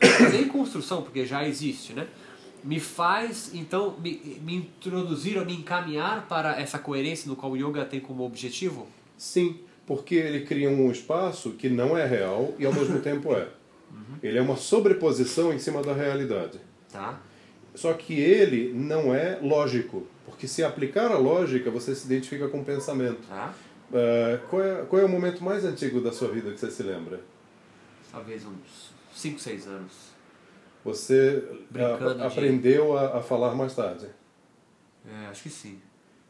nem 0.33 0.49
construção 0.49 1.03
porque 1.03 1.25
já 1.27 1.47
existe, 1.47 1.93
né? 1.93 2.07
Me 2.65 2.81
faz 2.81 3.53
então 3.55 3.97
me, 4.03 4.41
me 4.43 4.57
introduzir 4.57 5.39
ou 5.39 5.45
me 5.45 5.55
encaminhar 5.55 6.27
para 6.29 6.61
essa 6.61 6.79
coerência 6.79 7.29
no 7.29 7.37
qual 7.37 7.53
o 7.53 7.57
yoga 7.57 7.85
tem 7.85 8.01
como 8.01 8.25
objetivo. 8.25 8.87
Sim, 9.17 9.59
porque 9.87 10.17
ele 10.17 10.41
cria 10.45 10.69
um 10.69 10.91
espaço 10.91 11.53
que 11.53 11.69
não 11.69 11.97
é 11.97 12.05
real 12.05 12.55
e 12.59 12.67
ao 12.67 12.73
mesmo 12.73 12.99
tempo 13.01 13.33
é. 13.35 13.49
Ele 14.23 14.37
é 14.39 14.43
uma 14.43 14.57
sobreposição 14.57 15.53
em 15.53 15.59
cima 15.59 15.83
da 15.83 15.93
realidade. 15.93 16.59
Tá? 16.93 17.21
Só 17.75 17.93
que 17.93 18.13
ele 18.15 18.73
não 18.75 19.15
é 19.15 19.39
lógico, 19.41 20.07
porque 20.39 20.47
se 20.47 20.63
aplicar 20.63 21.11
a 21.11 21.19
lógica, 21.19 21.69
você 21.69 21.93
se 21.97 22.07
identifica 22.07 22.47
com 22.47 22.61
o 22.61 22.65
pensamento. 22.65 23.19
Ah, 23.29 23.53
qual, 24.49 24.63
é, 24.63 24.85
qual 24.89 25.03
é 25.03 25.05
o 25.05 25.09
momento 25.09 25.43
mais 25.43 25.65
antigo 25.65 26.01
da 26.01 26.13
sua 26.13 26.29
vida 26.29 26.53
que 26.53 26.61
você 26.61 26.71
se 26.71 26.85
lembra? 26.85 27.19
Talvez 28.13 28.47
uns 28.47 28.93
5, 29.13 29.41
6 29.41 29.67
anos. 29.67 29.93
Você 30.85 31.43
Brincando 31.69 32.11
a- 32.11 32.15
de- 32.15 32.23
aprendeu 32.23 32.97
a, 32.97 33.19
a 33.19 33.21
falar 33.21 33.53
mais 33.57 33.75
tarde. 33.75 34.07
É, 35.05 35.27
acho 35.27 35.43
que 35.43 35.51
sim. 35.51 35.81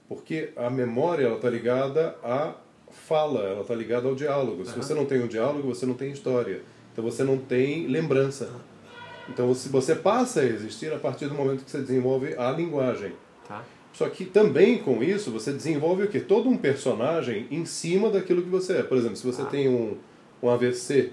Porque 0.09 0.53
a 0.57 0.71
memória 0.71 1.29
está 1.35 1.51
ligada 1.51 2.17
à 2.25 2.55
fala, 2.91 3.41
ela 3.41 3.61
está 3.61 3.75
ligada 3.75 4.09
ao 4.09 4.15
diálogo. 4.15 4.65
Se 4.65 4.71
Aham. 4.73 4.83
você 4.83 4.95
não 4.95 5.05
tem 5.05 5.23
um 5.23 5.27
diálogo, 5.29 5.69
você 5.69 5.85
não 5.85 5.93
tem 5.95 6.11
história. 6.11 6.63
Então 6.95 7.05
você 7.05 7.23
não 7.23 7.37
tem 7.37 7.87
lembrança. 7.87 8.51
Então 9.29 9.53
se 9.53 9.69
você 9.69 9.95
passa 9.95 10.41
a 10.41 10.45
existir 10.47 10.91
a 10.95 10.99
partir 10.99 11.27
do 11.29 11.35
momento 11.35 11.63
que 11.63 11.71
você 11.71 11.83
desenvolve 11.83 12.35
a 12.39 12.51
linguagem. 12.51 13.13
Tá? 13.47 13.63
Só 13.99 14.09
que 14.09 14.25
também 14.25 14.79
com 14.79 15.03
isso 15.03 15.33
você 15.33 15.53
desenvolve 15.53 16.05
o 16.05 16.09
que? 16.09 16.21
Todo 16.21 16.49
um 16.49 16.57
personagem 16.57 17.49
em 17.51 17.65
cima 17.65 18.09
daquilo 18.11 18.43
que 18.43 18.49
você 18.49 18.75
é. 18.75 18.83
Por 18.85 18.97
exemplo, 18.97 19.17
se 19.17 19.27
você 19.27 19.43
Ah. 19.43 19.47
tem 19.47 19.69
um, 19.69 19.97
um 20.41 20.49
AVC 20.49 21.11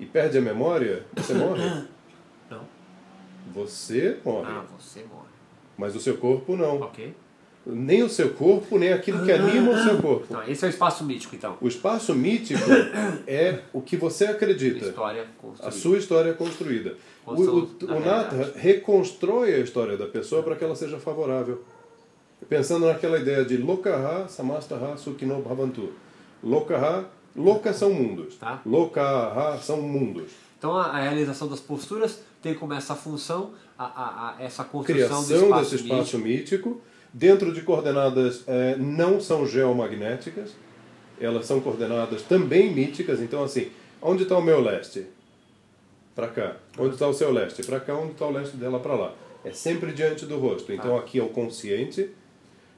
e 0.00 0.06
perde 0.06 0.38
a 0.38 0.40
memória, 0.40 1.04
você 1.14 1.34
morre. 1.36 1.62
Não. 2.50 2.62
Você 3.52 4.16
morre. 4.24 4.46
Ah, 4.50 4.64
você 4.78 5.00
morre. 5.00 5.28
Mas 5.76 5.94
o 5.94 6.00
seu 6.00 6.16
corpo 6.16 6.56
não. 6.56 6.80
Ok. 6.80 7.14
Nem 7.66 8.02
o 8.02 8.08
seu 8.08 8.30
corpo, 8.30 8.78
nem 8.78 8.92
aquilo 8.92 9.22
que 9.24 9.30
anima 9.32 9.72
o 9.72 9.82
seu 9.82 9.96
corpo. 10.00 10.24
Então, 10.30 10.42
esse 10.48 10.64
é 10.64 10.68
o 10.68 10.70
espaço 10.70 11.04
mítico, 11.04 11.34
então. 11.36 11.58
O 11.60 11.68
espaço 11.68 12.14
mítico 12.14 12.60
é 13.26 13.60
o 13.72 13.82
que 13.82 13.96
você 13.98 14.24
acredita. 14.26 14.86
História 14.86 15.22
A 15.22 15.26
construída. 15.42 15.70
sua 15.76 15.98
história 15.98 16.30
é 16.30 16.32
construída. 16.34 16.94
O, 17.26 17.32
o, 17.32 17.58
o 17.64 18.00
Natha 18.00 18.36
realidade. 18.36 18.58
reconstrói 18.58 19.54
a 19.54 19.58
história 19.58 19.96
da 19.98 20.06
pessoa 20.06 20.42
para 20.42 20.56
que 20.56 20.64
ela 20.64 20.74
seja 20.74 20.98
favorável. 20.98 21.62
Pensando 22.48 22.86
naquela 22.86 23.18
ideia 23.18 23.44
de 23.44 23.56
Lokaha 23.56 24.28
Samastaha 24.28 24.96
Sukhino 24.96 25.40
Bhavantu. 25.42 25.92
Lokaha, 26.42 27.06
Loka 27.34 27.72
são 27.72 27.92
mundos. 27.92 28.36
Tá. 28.36 28.60
Lokaha 28.66 29.58
são 29.58 29.80
mundos. 29.80 30.30
Então, 30.58 30.76
a, 30.76 30.84
a 30.86 31.00
realização 31.00 31.48
das 31.48 31.60
posturas 31.60 32.20
tem 32.42 32.54
como 32.54 32.72
essa 32.74 32.94
função, 32.94 33.52
a, 33.78 34.36
a, 34.38 34.42
essa 34.42 34.64
construção 34.64 35.22
do 35.22 35.26
Criação 35.26 35.44
espaço, 35.46 35.70
desse 35.70 35.82
espaço 35.84 36.18
mítico. 36.18 36.68
mítico, 36.70 36.80
dentro 37.12 37.52
de 37.52 37.62
coordenadas 37.62 38.44
eh, 38.46 38.76
não 38.78 39.20
são 39.20 39.46
geomagnéticas, 39.46 40.50
elas 41.20 41.46
são 41.46 41.60
coordenadas 41.60 42.22
também 42.22 42.72
míticas. 42.72 43.20
Então, 43.20 43.42
assim, 43.42 43.70
onde 44.02 44.24
está 44.24 44.36
o 44.36 44.42
meu 44.42 44.60
leste? 44.60 45.06
Para 46.14 46.28
cá. 46.28 46.56
Onde 46.78 46.94
está 46.94 47.08
o 47.08 47.14
seu 47.14 47.32
leste? 47.32 47.62
Para 47.64 47.80
cá. 47.80 47.94
Onde 47.96 48.12
está 48.12 48.26
o 48.26 48.30
leste 48.30 48.56
dela? 48.56 48.78
Para 48.80 48.94
lá. 48.94 49.14
É 49.44 49.52
sempre 49.52 49.92
diante 49.92 50.26
do 50.26 50.38
rosto. 50.38 50.72
Então, 50.72 50.92
Tá. 50.92 50.98
aqui 50.98 51.18
é 51.18 51.22
o 51.22 51.28
consciente. 51.28 52.10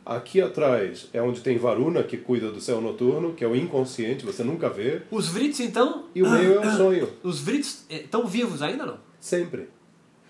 Aqui 0.07 0.41
atrás 0.41 1.09
é 1.13 1.21
onde 1.21 1.41
tem 1.41 1.59
Varuna, 1.59 2.05
que 2.05 2.17
cuida 2.17 2.53
do 2.53 2.61
céu 2.61 2.81
noturno, 2.81 3.33
que 3.35 3.43
é 3.43 3.49
o 3.49 3.57
inconsciente, 3.57 4.25
você 4.25 4.45
nunca 4.45 4.69
vê. 4.71 5.03
Os 5.11 5.27
vrids, 5.29 5.59
então, 5.59 6.05
E 6.15 6.23
o 6.23 6.31
meio 6.31 6.55
é 6.63 6.67
o 6.67 6.77
sonho. 6.77 7.09
os 7.25 7.41
vrids 7.41 7.85
estão 7.91 8.25
vivos 8.25 8.63
ainda 8.63 8.87
não? 8.87 8.99
Sempre. 9.19 9.69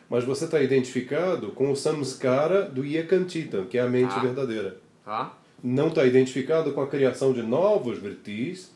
Mas 0.08 0.24
você 0.24 0.46
está 0.46 0.62
identificado 0.62 1.48
com 1.48 1.70
o 1.70 1.76
samskara 1.76 2.62
do 2.62 2.86
Yekantitam, 2.86 3.66
que 3.66 3.76
é 3.76 3.82
a 3.82 3.88
mente 3.88 4.14
Ah. 4.16 4.20
verdadeira. 4.20 4.78
Tá? 5.04 5.36
Não 5.62 5.88
está 5.88 6.06
identificado 6.06 6.72
com 6.72 6.80
a 6.80 6.86
criação 6.86 7.34
de 7.34 7.42
novos 7.42 7.98
vrittis 7.98 8.72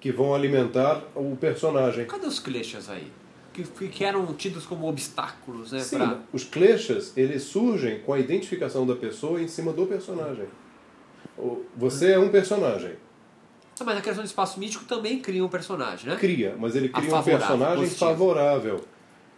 que 0.00 0.12
vão 0.12 0.34
alimentar 0.34 1.02
o 1.14 1.34
personagem. 1.36 2.04
Cadê 2.04 2.26
os 2.26 2.38
kleshas 2.38 2.90
aí? 2.90 3.06
Que, 3.52 3.64
que- 3.88 4.04
eram 4.04 4.24
tidos 4.34 4.64
como 4.64 4.88
obstáculos, 4.88 5.72
né? 5.72 5.80
Sim, 5.80 5.98
pra- 5.98 6.18
os 6.32 6.44
kleshas, 6.44 7.12
eles 7.16 7.42
surgem 7.42 8.00
com 8.00 8.12
a 8.14 8.18
identificação 8.18 8.86
da 8.86 8.94
pessoa 8.96 9.40
em 9.42 9.48
cima 9.48 9.72
do 9.72 9.86
personagem. 9.86 10.46
Você 11.76 12.12
é 12.12 12.18
um 12.18 12.28
personagem. 12.28 12.92
Ah, 13.80 13.84
Mas 13.84 13.98
a 13.98 14.00
criação 14.00 14.22
de 14.22 14.28
espaço 14.28 14.60
mítico 14.60 14.84
também 14.84 15.18
cria 15.20 15.44
um 15.44 15.48
personagem, 15.48 16.08
né? 16.08 16.16
Cria, 16.16 16.54
mas 16.58 16.76
ele 16.76 16.88
cria 16.88 17.14
um 17.14 17.22
personagem 17.22 17.76
positivo. 17.84 17.98
favorável. 18.10 18.80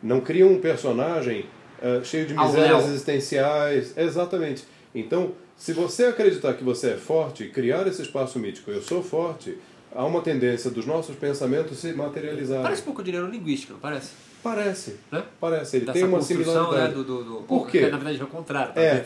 Não 0.02 0.20
cria 0.20 0.46
um 0.46 0.60
personagem 0.60 1.46
eh, 1.80 2.00
cheio 2.04 2.26
de 2.26 2.34
misérias 2.34 2.84
existenciais. 2.86 3.96
Exatamente. 3.96 4.64
Então, 4.94 5.32
se 5.56 5.72
você 5.72 6.06
acreditar 6.06 6.54
que 6.54 6.64
você 6.64 6.90
é 6.90 6.96
forte, 6.96 7.48
criar 7.48 7.86
esse 7.86 8.02
espaço 8.02 8.38
mítico, 8.38 8.70
eu 8.70 8.82
sou 8.82 9.02
forte, 9.02 9.56
há 9.94 10.04
uma 10.04 10.20
tendência 10.20 10.70
dos 10.70 10.86
nossos 10.86 11.16
pensamentos 11.16 11.78
se 11.78 11.92
materializarem. 11.92 12.62
Parece 12.62 12.82
um 12.82 12.86
pouco 12.86 13.02
de 13.02 13.12
neurolinguística, 13.12 13.72
não 13.72 13.80
parece? 13.80 14.12
Parece. 14.42 14.96
Né? 15.10 15.24
Parece. 15.40 15.76
Ele 15.76 15.86
Dessa 15.86 15.98
tem 15.98 16.08
uma 16.08 16.18
construção, 16.18 16.44
similaridade. 16.44 16.88
Né, 16.88 16.94
do, 16.94 17.04
do, 17.04 17.24
do... 17.24 17.36
Por 17.44 17.68
quê? 17.68 17.82
Na 17.88 17.96
verdade 17.96 18.20
é 18.20 18.24
o 18.24 18.26
contrário. 18.26 18.74
tá? 18.74 18.80
É. 18.80 19.04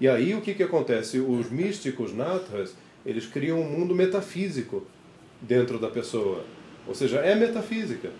E 0.00 0.06
aí 0.06 0.34
o 0.34 0.40
que, 0.40 0.54
que 0.54 0.62
acontece? 0.62 1.18
Os 1.18 1.50
místicos 1.50 2.14
natras, 2.14 2.74
eles 3.04 3.26
criam 3.26 3.60
um 3.60 3.68
mundo 3.68 3.94
metafísico 3.94 4.86
dentro 5.40 5.78
da 5.78 5.88
pessoa. 5.88 6.44
Ou 6.86 6.94
seja, 6.94 7.18
é 7.18 7.34
metafísica. 7.34 8.10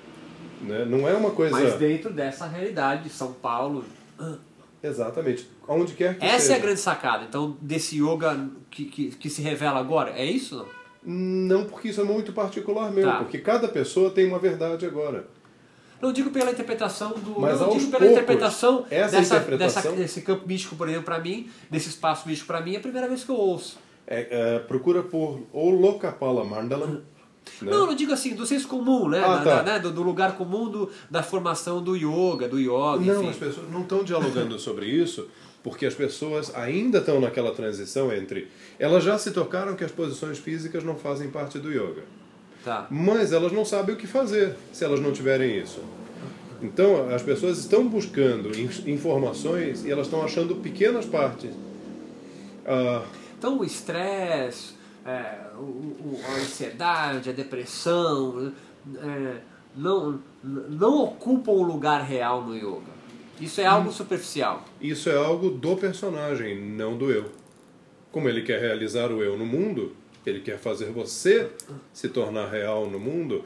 Né? 0.60 0.84
Não 0.84 1.08
é 1.08 1.14
uma 1.14 1.30
coisa... 1.30 1.52
Mas 1.52 1.74
dentro 1.74 2.12
dessa 2.12 2.46
realidade 2.46 3.04
de 3.04 3.10
São 3.10 3.32
Paulo. 3.32 3.84
Exatamente. 4.82 5.48
Aonde 5.68 5.92
quer 5.94 6.18
que 6.18 6.24
Essa 6.24 6.38
seja. 6.40 6.54
é 6.54 6.56
a 6.56 6.60
grande 6.60 6.80
sacada. 6.80 7.24
Então, 7.28 7.56
desse 7.60 7.96
yoga 8.02 8.48
que, 8.70 8.86
que, 8.86 9.10
que 9.10 9.30
se 9.30 9.42
revela 9.42 9.78
agora, 9.78 10.10
é 10.10 10.24
isso? 10.24 10.66
Não? 11.02 11.64
Porque 11.64 11.88
isso 11.88 12.00
é 12.00 12.04
muito 12.04 12.32
particular 12.32 12.90
meu. 12.90 13.06
Tá. 13.06 13.18
Porque 13.18 13.38
cada 13.38 13.68
pessoa 13.68 14.10
tem 14.10 14.26
uma 14.26 14.38
verdade 14.38 14.84
agora. 14.86 15.26
Não 16.00 16.12
digo 16.12 16.30
pela 16.30 16.50
interpretação 16.50 17.10
do. 17.10 17.40
Mas 17.40 17.60
não 17.60 17.70
digo 17.70 17.86
pela 17.90 17.98
poucos, 17.98 18.10
interpretação, 18.12 18.86
essa 18.90 19.16
dessa, 19.16 19.36
interpretação- 19.36 19.82
dessa- 19.82 19.96
desse 19.96 20.22
campo 20.22 20.46
místico, 20.46 20.76
por 20.76 20.88
exemplo, 20.88 21.04
para 21.06 21.18
mim, 21.18 21.48
desse 21.70 21.88
espaço 21.88 22.28
místico 22.28 22.46
para 22.46 22.60
mim, 22.60 22.74
é 22.74 22.76
a 22.78 22.80
primeira 22.80 23.08
vez 23.08 23.24
que 23.24 23.30
eu 23.30 23.36
ouço. 23.36 23.78
É, 24.06 24.26
é, 24.30 24.58
procura 24.60 25.02
por 25.02 25.40
ou 25.52 25.70
Lokapala 25.70 26.44
Mandalam. 26.44 26.88
Né? 26.88 27.00
Não, 27.62 27.86
não 27.86 27.94
digo 27.94 28.12
assim, 28.12 28.34
do 28.34 28.46
senso 28.46 28.68
comum, 28.68 29.08
né? 29.08 29.22
Ah, 29.24 29.36
Da- 29.38 29.42
tá. 29.42 29.62
da- 29.62 29.72
né? 29.72 29.78
Do, 29.80 29.90
do 29.90 30.02
lugar 30.02 30.36
comum 30.36 30.68
do, 30.70 30.90
da 31.10 31.22
formação 31.22 31.82
do 31.82 31.96
yoga, 31.96 32.46
do 32.48 32.58
yoga, 32.60 32.98
Não, 33.12 33.20
enfim. 33.22 33.30
as 33.30 33.36
pessoas 33.36 33.68
não 33.70 33.82
estão 33.82 34.04
dialogando 34.04 34.56
sobre 34.60 34.86
isso 34.86 35.26
porque 35.62 35.84
as 35.86 35.94
pessoas 35.94 36.54
ainda 36.54 36.98
estão 36.98 37.20
naquela 37.20 37.52
transição 37.54 38.12
entre. 38.12 38.48
Elas 38.78 39.02
já 39.04 39.18
se 39.18 39.30
tocaram 39.32 39.74
que 39.74 39.84
as 39.84 39.90
posições 39.92 40.38
físicas 40.38 40.84
não 40.84 40.94
fazem 40.96 41.28
parte 41.30 41.58
do 41.58 41.70
yoga. 41.70 42.02
Tá. 42.64 42.86
Mas 42.90 43.32
elas 43.32 43.52
não 43.52 43.64
sabem 43.64 43.94
o 43.94 43.98
que 43.98 44.06
fazer 44.06 44.54
se 44.72 44.84
elas 44.84 45.00
não 45.00 45.12
tiverem 45.12 45.58
isso. 45.58 45.80
Então, 46.60 47.08
as 47.14 47.22
pessoas 47.22 47.58
estão 47.58 47.86
buscando 47.88 48.48
in- 48.58 48.90
informações 48.92 49.84
e 49.84 49.90
elas 49.90 50.06
estão 50.06 50.22
achando 50.24 50.56
pequenas 50.56 51.06
partes. 51.06 51.50
Ah, 52.66 53.02
Então 53.38 53.58
o 53.58 53.64
estresse, 53.64 54.74
é, 55.06 55.10
a 55.10 56.32
ansiedade, 56.40 57.30
a 57.30 57.32
depressão, 57.32 58.52
é, 58.96 59.36
não, 59.76 60.18
não 60.42 61.04
ocupam 61.04 61.52
um 61.52 61.62
lugar 61.62 62.02
real 62.02 62.42
no 62.42 62.56
yoga. 62.56 62.98
Isso 63.40 63.60
é 63.60 63.66
algo 63.66 63.92
superficial. 63.92 64.64
Isso 64.80 65.08
é 65.10 65.16
algo 65.16 65.50
do 65.50 65.76
personagem, 65.76 66.60
não 66.60 66.96
do 66.96 67.10
eu. 67.10 67.30
Como 68.12 68.28
ele 68.28 68.42
quer 68.42 68.60
realizar 68.60 69.10
o 69.10 69.22
eu 69.22 69.36
no 69.36 69.44
mundo, 69.44 69.94
ele 70.24 70.40
quer 70.40 70.58
fazer 70.58 70.86
você 70.86 71.50
se 71.92 72.08
tornar 72.08 72.48
real 72.48 72.88
no 72.88 72.98
mundo. 72.98 73.44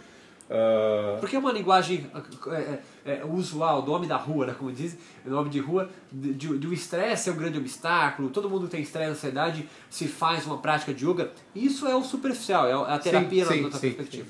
ah, 0.50 1.16
Porque 1.20 1.36
é 1.36 1.38
uma 1.38 1.52
linguagem 1.52 2.06
é, 2.46 2.56
é, 2.56 2.80
é, 3.04 3.24
usual 3.24 3.82
do 3.82 3.92
homem 3.92 4.08
da 4.08 4.16
rua, 4.16 4.46
né, 4.46 4.54
como 4.58 4.70
dizem, 4.72 4.98
o 5.26 5.34
homem 5.34 5.50
de 5.50 5.58
rua, 5.58 5.90
de, 6.10 6.32
de, 6.34 6.58
de 6.58 6.66
o 6.66 6.72
estresse 6.72 7.28
é 7.28 7.32
o 7.32 7.36
grande 7.36 7.58
obstáculo, 7.58 8.30
todo 8.30 8.48
mundo 8.48 8.68
tem 8.68 8.82
estresse, 8.82 9.10
ansiedade, 9.10 9.68
se 9.90 10.06
faz 10.06 10.46
uma 10.46 10.58
prática 10.58 10.92
de 10.92 11.06
yoga. 11.06 11.32
Isso 11.54 11.86
é 11.86 11.94
o 11.94 12.02
superficial, 12.02 12.66
é 12.68 12.94
a 12.94 12.98
terapia 12.98 13.46
sim, 13.46 13.58
na 13.58 13.64
outra 13.64 13.78
sim, 13.78 13.92
perspectiva. 13.92 14.28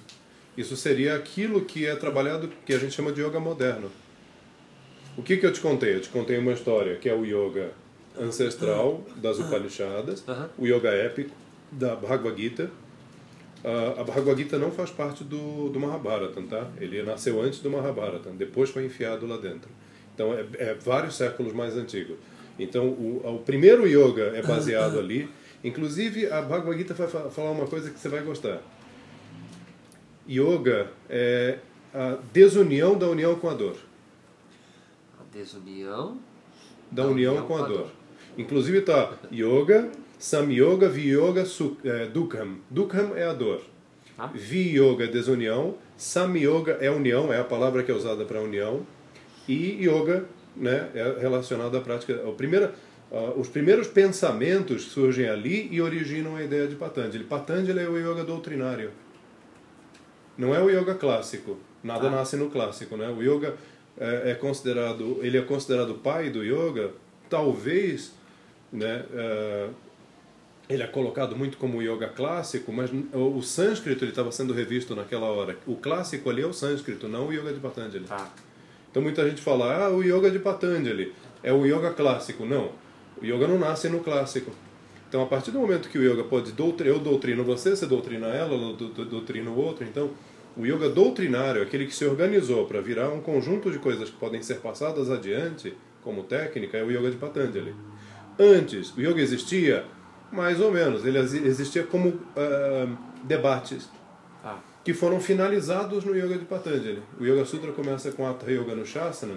Isso 0.56 0.76
seria 0.76 1.16
aquilo 1.16 1.62
que 1.64 1.86
é 1.86 1.96
trabalhado, 1.96 2.50
que 2.66 2.74
a 2.74 2.78
gente 2.78 2.94
chama 2.94 3.10
de 3.12 3.22
yoga 3.22 3.40
moderno. 3.40 3.90
O 5.16 5.22
que, 5.22 5.36
que 5.36 5.44
eu 5.46 5.52
te 5.52 5.60
contei? 5.60 5.94
Eu 5.94 6.00
te 6.00 6.08
contei 6.08 6.38
uma 6.38 6.52
história, 6.52 6.96
que 6.96 7.08
é 7.08 7.14
o 7.14 7.24
yoga 7.24 7.70
ancestral 8.18 9.02
das 9.16 9.38
Upanishadas, 9.38 10.22
Aham. 10.28 10.48
o 10.58 10.66
yoga 10.66 10.88
épico 10.90 11.30
da 11.70 11.94
Bhagavad 11.96 12.40
Gita. 12.40 12.70
Ah, 13.64 13.94
a 14.00 14.04
Bhagavad 14.04 14.36
Gita 14.42 14.58
não 14.58 14.70
faz 14.70 14.90
parte 14.90 15.22
do, 15.24 15.68
do 15.68 15.78
Mahabharata, 15.78 16.40
tá? 16.48 16.68
Ele 16.80 17.02
nasceu 17.02 17.40
antes 17.40 17.60
do 17.60 17.70
Mahabharata, 17.70 18.30
depois 18.30 18.70
foi 18.70 18.84
enfiado 18.86 19.26
lá 19.26 19.36
dentro. 19.36 19.68
Então 20.14 20.32
é, 20.34 20.44
é 20.58 20.74
vários 20.74 21.14
séculos 21.16 21.52
mais 21.52 21.76
antigo. 21.76 22.16
Então 22.58 22.86
o, 22.86 23.22
o 23.24 23.38
primeiro 23.38 23.86
yoga 23.86 24.32
é 24.36 24.42
baseado 24.42 24.98
ali. 24.98 25.28
Inclusive 25.64 26.26
a 26.30 26.42
Bhagavad 26.42 26.76
Gita 26.78 26.92
vai 26.94 27.06
fa- 27.08 27.30
falar 27.30 27.50
uma 27.52 27.66
coisa 27.66 27.90
que 27.90 27.98
você 27.98 28.08
vai 28.08 28.20
gostar. 28.22 28.60
Yoga 30.28 30.88
é 31.08 31.58
a 31.94 32.16
desunião 32.32 32.96
da 32.96 33.08
união 33.08 33.34
com 33.36 33.48
a 33.48 33.54
dor. 33.54 33.76
Desunião. 35.32 36.18
Da 36.90 37.06
união 37.06 37.46
com 37.46 37.56
a 37.56 37.66
dor. 37.66 37.88
Inclusive 38.36 38.82
tá 38.82 39.12
Yoga, 39.32 39.90
Samyoga, 40.18 40.88
Viyoga, 40.88 41.44
Su- 41.44 41.76
é, 41.84 42.06
Dukham. 42.06 42.56
Dukham 42.70 43.12
é 43.16 43.24
a 43.24 43.32
dor. 43.32 43.62
Tá. 44.16 44.26
Viyoga 44.34 45.04
é 45.04 45.08
desunião, 45.08 45.76
Samyoga 45.96 46.72
é 46.80 46.90
união, 46.90 47.32
é 47.32 47.40
a 47.40 47.44
palavra 47.44 47.82
que 47.82 47.90
é 47.90 47.94
usada 47.94 48.24
para 48.24 48.40
união. 48.40 48.86
E 49.48 49.84
Yoga 49.86 50.26
né, 50.56 50.90
é 50.94 51.16
relacionado 51.18 51.76
à 51.76 51.80
prática. 51.80 52.14
O 52.28 52.34
primeiro, 52.34 52.70
ah, 53.10 53.32
os 53.36 53.48
primeiros 53.48 53.88
pensamentos 53.88 54.82
surgem 54.84 55.28
ali 55.28 55.68
e 55.72 55.80
originam 55.80 56.36
a 56.36 56.42
ideia 56.42 56.66
de 56.68 56.76
Patanjali. 56.76 57.24
Patanjali 57.24 57.80
é 57.80 57.88
o 57.88 57.96
yoga 57.98 58.22
doutrinário. 58.22 58.90
Não 60.36 60.54
é 60.54 60.62
o 60.62 60.68
yoga 60.70 60.94
clássico. 60.94 61.56
Nada 61.82 62.08
Ah. 62.08 62.10
nasce 62.10 62.36
no 62.36 62.50
clássico, 62.50 62.96
né? 62.96 63.08
O 63.08 63.22
yoga 63.22 63.54
é, 63.98 64.30
é 64.30 64.34
considerado, 64.34 65.18
ele 65.22 65.38
é 65.38 65.42
considerado 65.42 65.90
o 65.90 65.94
pai 65.98 66.30
do 66.30 66.42
yoga. 66.44 66.90
Talvez, 67.28 68.12
né? 68.72 69.04
é, 69.14 69.68
ele 70.68 70.82
é 70.82 70.86
colocado 70.86 71.36
muito 71.36 71.56
como 71.58 71.82
yoga 71.82 72.08
clássico, 72.08 72.72
mas 72.72 72.90
o, 73.12 73.42
sânscrito 73.42 74.04
ele 74.04 74.12
estava 74.12 74.30
sendo 74.32 74.52
revisto 74.52 74.94
naquela 74.94 75.26
hora. 75.26 75.56
O 75.66 75.76
clássico 75.76 76.30
ali 76.30 76.42
é 76.42 76.46
o 76.46 76.52
sânscrito, 76.52 77.08
não 77.08 77.28
o 77.28 77.32
yoga 77.32 77.52
de 77.52 77.60
Patanjali. 77.60 78.04
Tá. 78.04 78.30
Então 78.90 79.02
muita 79.02 79.28
gente 79.28 79.40
fala, 79.40 79.86
ah, 79.86 79.90
o 79.90 80.02
yoga 80.02 80.30
de 80.30 80.38
Patanjali 80.38 81.12
é 81.42 81.52
o 81.52 81.64
yoga 81.66 81.90
clássico. 81.92 82.44
Não, 82.44 82.70
o 83.20 83.24
yoga 83.24 83.48
não 83.48 83.58
nasce 83.58 83.88
no 83.88 84.00
clássico. 84.00 84.50
Então 85.08 85.22
a 85.22 85.26
partir 85.26 85.50
do 85.50 85.58
momento 85.58 85.88
que 85.90 85.98
o 85.98 86.02
yoga 86.02 86.24
pode 86.24 86.52
doutrinar, 86.52 86.96
eu 86.96 87.02
doutrino 87.02 87.44
você, 87.44 87.76
você 87.76 87.86
doutrina 87.86 88.28
ela, 88.28 88.54
ela 88.54 88.72
dou- 88.74 88.88
dou- 88.88 89.04
doutrina 89.04 89.50
o 89.50 89.56
outro. 89.58 89.84
Então 89.84 90.10
o 90.56 90.64
yoga 90.66 90.88
doutrinário, 90.88 91.62
aquele 91.62 91.86
que 91.86 91.94
se 91.94 92.04
organizou 92.04 92.66
para 92.66 92.80
virar 92.80 93.08
um 93.10 93.20
conjunto 93.20 93.70
de 93.70 93.78
coisas 93.78 94.10
que 94.10 94.16
podem 94.16 94.42
ser 94.42 94.56
passadas 94.56 95.10
adiante 95.10 95.74
como 96.02 96.24
técnica, 96.24 96.76
é 96.78 96.84
o 96.84 96.90
yoga 96.90 97.10
de 97.10 97.16
Patanjali. 97.16 97.74
Antes, 98.38 98.92
o 98.96 99.00
yoga 99.00 99.20
existia 99.20 99.84
mais 100.30 100.60
ou 100.60 100.70
menos, 100.72 101.04
ele 101.04 101.18
exi- 101.18 101.44
existia 101.46 101.82
como 101.84 102.18
ah, 102.36 102.86
debates 103.24 103.88
Tá. 104.42 104.58
que 104.84 104.92
foram 104.94 105.20
finalizados 105.20 106.04
no 106.04 106.16
Yoga 106.16 106.36
de 106.38 106.44
Patanjali. 106.46 107.00
O 107.20 107.24
Yoga 107.24 107.44
Sutra 107.44 107.70
começa 107.70 108.10
com 108.10 108.26
Hatha 108.26 108.50
Yoga 108.50 108.74
no 108.74 108.84
Shasana, 108.84 109.34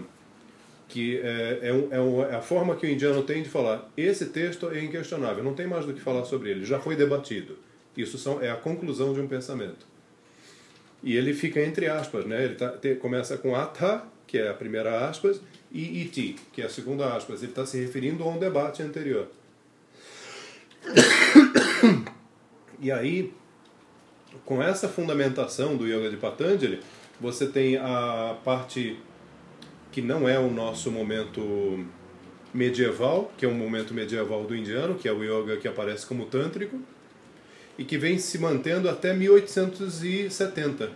que 0.88 1.18
é, 1.18 1.60
é, 1.64 1.74
um- 1.74 1.88
é 1.92 2.00
um- 2.02 2.24
é 2.24 2.36
a 2.36 2.42
forma 2.42 2.76
que 2.76 2.88
o 2.88 2.90
indiano 2.90 3.22
tem 3.24 3.44
de 3.44 3.50
falar. 3.50 3.88
Esse 3.98 4.28
texto 4.28 4.70
é 4.70 4.84
inquestionável, 4.84 5.44
não 5.44 5.54
tem 5.54 5.68
mais 5.68 5.86
do 5.86 5.94
que 5.94 6.00
falar 6.02 6.24
sobre 6.26 6.50
ele, 6.50 6.66
já 6.66 6.80
foi 6.80 6.96
debatido. 6.96 7.58
Isso 7.96 8.18
são, 8.18 8.42
é 8.42 8.50
a 8.50 8.56
conclusão 8.56 9.14
de 9.14 9.20
um 9.20 9.28
pensamento. 9.28 9.86
E 11.06 11.16
ele 11.16 11.34
fica 11.34 11.62
entre 11.62 11.88
aspas, 11.88 12.26
né? 12.26 12.44
Ele 12.44 12.56
tá, 12.56 12.70
te- 12.70 12.96
começa 12.96 13.38
com 13.38 13.56
Atha, 13.56 14.04
que 14.26 14.40
é 14.40 14.50
a 14.50 14.54
primeira 14.56 15.08
aspas, 15.08 15.40
e 15.72 16.02
Iti, 16.02 16.36
que 16.52 16.64
é 16.64 16.66
a 16.66 16.70
segunda 16.70 17.16
aspas. 17.16 17.44
Ele 17.44 17.52
está 17.52 17.64
se 17.66 17.80
referindo 17.80 18.24
a 18.24 18.28
um 18.28 18.40
debate 18.40 18.82
anterior. 18.84 19.28
E 22.78 22.92
aí, 22.92 23.34
com 24.44 24.62
essa 24.62 24.90
fundamentação 24.90 25.78
do 25.78 25.88
Yoga 25.88 26.10
de 26.10 26.18
Patanjali, 26.18 26.82
você 27.22 27.48
tem 27.48 27.78
a 27.78 28.36
parte 28.44 29.00
que 29.94 30.02
não 30.02 30.28
é 30.28 30.38
o 30.38 30.52
nosso 30.52 30.92
momento 30.92 31.86
medieval, 32.54 33.32
que 33.38 33.46
é 33.46 33.50
um 33.50 33.54
momento 33.54 33.94
medieval 33.94 34.44
do 34.44 34.54
indiano, 34.56 34.96
que 34.96 35.08
é 35.08 35.12
o 35.12 35.24
yoga 35.24 35.56
que 35.56 35.68
aparece 35.70 36.06
como 36.06 36.26
tântrico, 36.26 36.78
e 37.78 37.84
que 37.84 37.98
vem 37.98 38.18
se 38.18 38.38
mantendo 38.38 38.90
até 38.90 39.14
1870, 39.14 40.92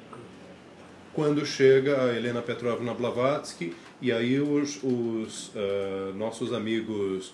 quando 1.13 1.45
chega 1.45 2.03
a 2.03 2.15
Helena 2.15 2.41
Petrovna 2.41 2.93
Blavatsky, 2.93 3.75
e 4.01 4.11
aí 4.11 4.39
os, 4.39 4.79
os 4.81 5.51
ah, 5.55 6.13
nossos 6.15 6.53
amigos 6.53 7.33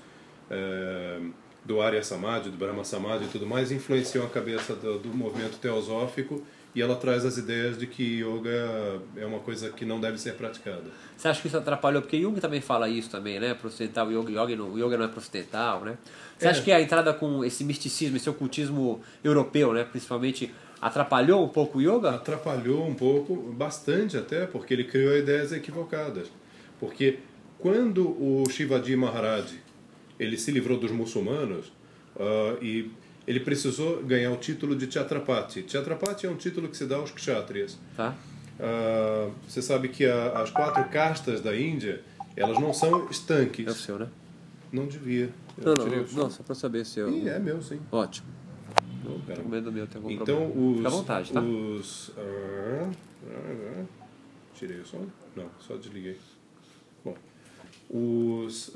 ah, 0.49 1.19
do 1.63 1.81
Arya 1.81 2.03
Samadhi, 2.03 2.49
do 2.49 2.57
Brahma 2.57 2.83
Samadhi 2.83 3.25
e 3.25 3.27
tudo 3.27 3.45
mais, 3.45 3.71
influenciam 3.71 4.25
a 4.25 4.29
cabeça 4.29 4.75
do, 4.75 4.99
do 4.99 5.09
movimento 5.09 5.57
teosófico 5.57 6.41
e 6.75 6.81
ela 6.81 6.95
traz 6.95 7.25
as 7.25 7.37
ideias 7.37 7.77
de 7.77 7.87
que 7.87 8.19
yoga 8.21 9.01
é 9.15 9.25
uma 9.25 9.39
coisa 9.39 9.69
que 9.69 9.85
não 9.85 9.99
deve 9.99 10.17
ser 10.19 10.33
praticada. 10.33 10.83
Você 11.15 11.27
acha 11.29 11.41
que 11.41 11.47
isso 11.47 11.57
atrapalhou? 11.57 12.01
Porque 12.01 12.19
Jung 12.21 12.37
também 12.41 12.59
fala 12.59 12.89
isso 12.89 13.09
também, 13.09 13.39
né? 13.39 13.53
Para 13.53 13.67
ostentar 13.69 14.05
o 14.05 14.11
yoga, 14.11 14.29
yoga 14.29 14.55
não, 14.57 14.77
yoga 14.77 14.97
não 14.97 15.05
é 15.05 15.07
para 15.07 15.19
ocidental, 15.19 15.85
né? 15.85 15.97
Você 16.37 16.47
É. 16.47 16.49
acha 16.49 16.61
que 16.61 16.71
a 16.71 16.81
entrada 16.81 17.13
com 17.13 17.45
esse 17.45 17.63
misticismo, 17.63 18.17
esse 18.17 18.29
ocultismo 18.29 18.99
europeu, 19.23 19.71
né? 19.73 19.85
Principalmente, 19.85 20.53
atrapalhou 20.81 21.45
um 21.45 21.47
pouco 21.47 21.77
o 21.77 21.81
yoga? 21.81 22.09
Atrapalhou 22.11 22.85
um 22.85 22.93
pouco, 22.93 23.35
bastante 23.53 24.17
até, 24.17 24.45
porque 24.45 24.73
ele 24.73 24.83
criou 24.83 25.15
ideias 25.17 25.53
equivocadas. 25.53 26.27
Porque 26.77 27.19
quando 27.57 28.05
o 28.09 28.43
Shivaji 28.49 28.97
Maharaj 28.97 29.59
ele 30.19 30.37
se 30.37 30.51
livrou 30.51 30.77
dos 30.77 30.91
muçulmanos 30.91 31.71
ah, 32.19 32.57
e 32.61 32.91
ele 33.27 33.39
precisou 33.39 34.03
ganhar 34.03 34.31
o 34.31 34.37
título 34.37 34.75
de 34.75 34.91
Chhatrapati. 34.91 35.65
Chhatrapati 35.67 36.25
é 36.25 36.29
um 36.29 36.35
título 36.35 36.67
que 36.69 36.77
se 36.77 36.85
dá 36.85 36.97
aos 36.97 37.11
kshatriyas. 37.11 37.77
Tá? 37.95 38.15
Ah, 38.59 39.29
você 39.47 39.61
sabe 39.61 39.89
que 39.89 40.05
a- 40.05 40.39
as 40.41 40.49
quatro 40.51 40.83
castas 40.85 41.41
da 41.41 41.55
Índia, 41.57 42.01
elas 42.35 42.59
não 42.59 42.73
são 42.73 43.09
estanques. 43.09 43.67
É 43.67 43.71
o 43.71 43.73
seu, 43.75 43.99
né? 43.99 44.07
Não 44.71 44.85
devia. 44.87 45.29
Eu 45.57 45.73
Não, 45.75 45.85
não, 45.85 46.05
não, 46.23 46.29
só 46.29 46.43
pra 46.43 46.53
saber 46.55 46.85
se 46.85 46.99
eu. 46.99 47.09
Ih, 47.09 47.29
é 47.29 47.39
meu, 47.39 47.61
sim. 47.61 47.79
Ótimo. 47.91 48.27
Não, 49.03 49.19
pera. 49.21 49.37
Tô 49.37 49.43
com 49.43 49.49
medo 49.49 49.65
do 49.65 49.71
meu, 49.71 49.87
tem 49.87 49.97
algum 49.97 50.09
Então, 50.11 50.25
problema. 50.51 50.69
os. 50.71 50.75
Fica 50.77 50.87
à 50.87 50.91
vontade, 50.91 51.31
tá? 51.31 51.41
Os. 51.41 52.11
ah, 52.17 52.91
ah, 53.29 53.81
ah. 53.81 53.85
tirei 54.53 54.79
o 54.79 54.85
som? 54.85 55.05
Não, 55.35 55.45
só 55.59 55.75
desliguei. 55.77 56.17
Bom, 57.03 57.15
os. 57.89 58.71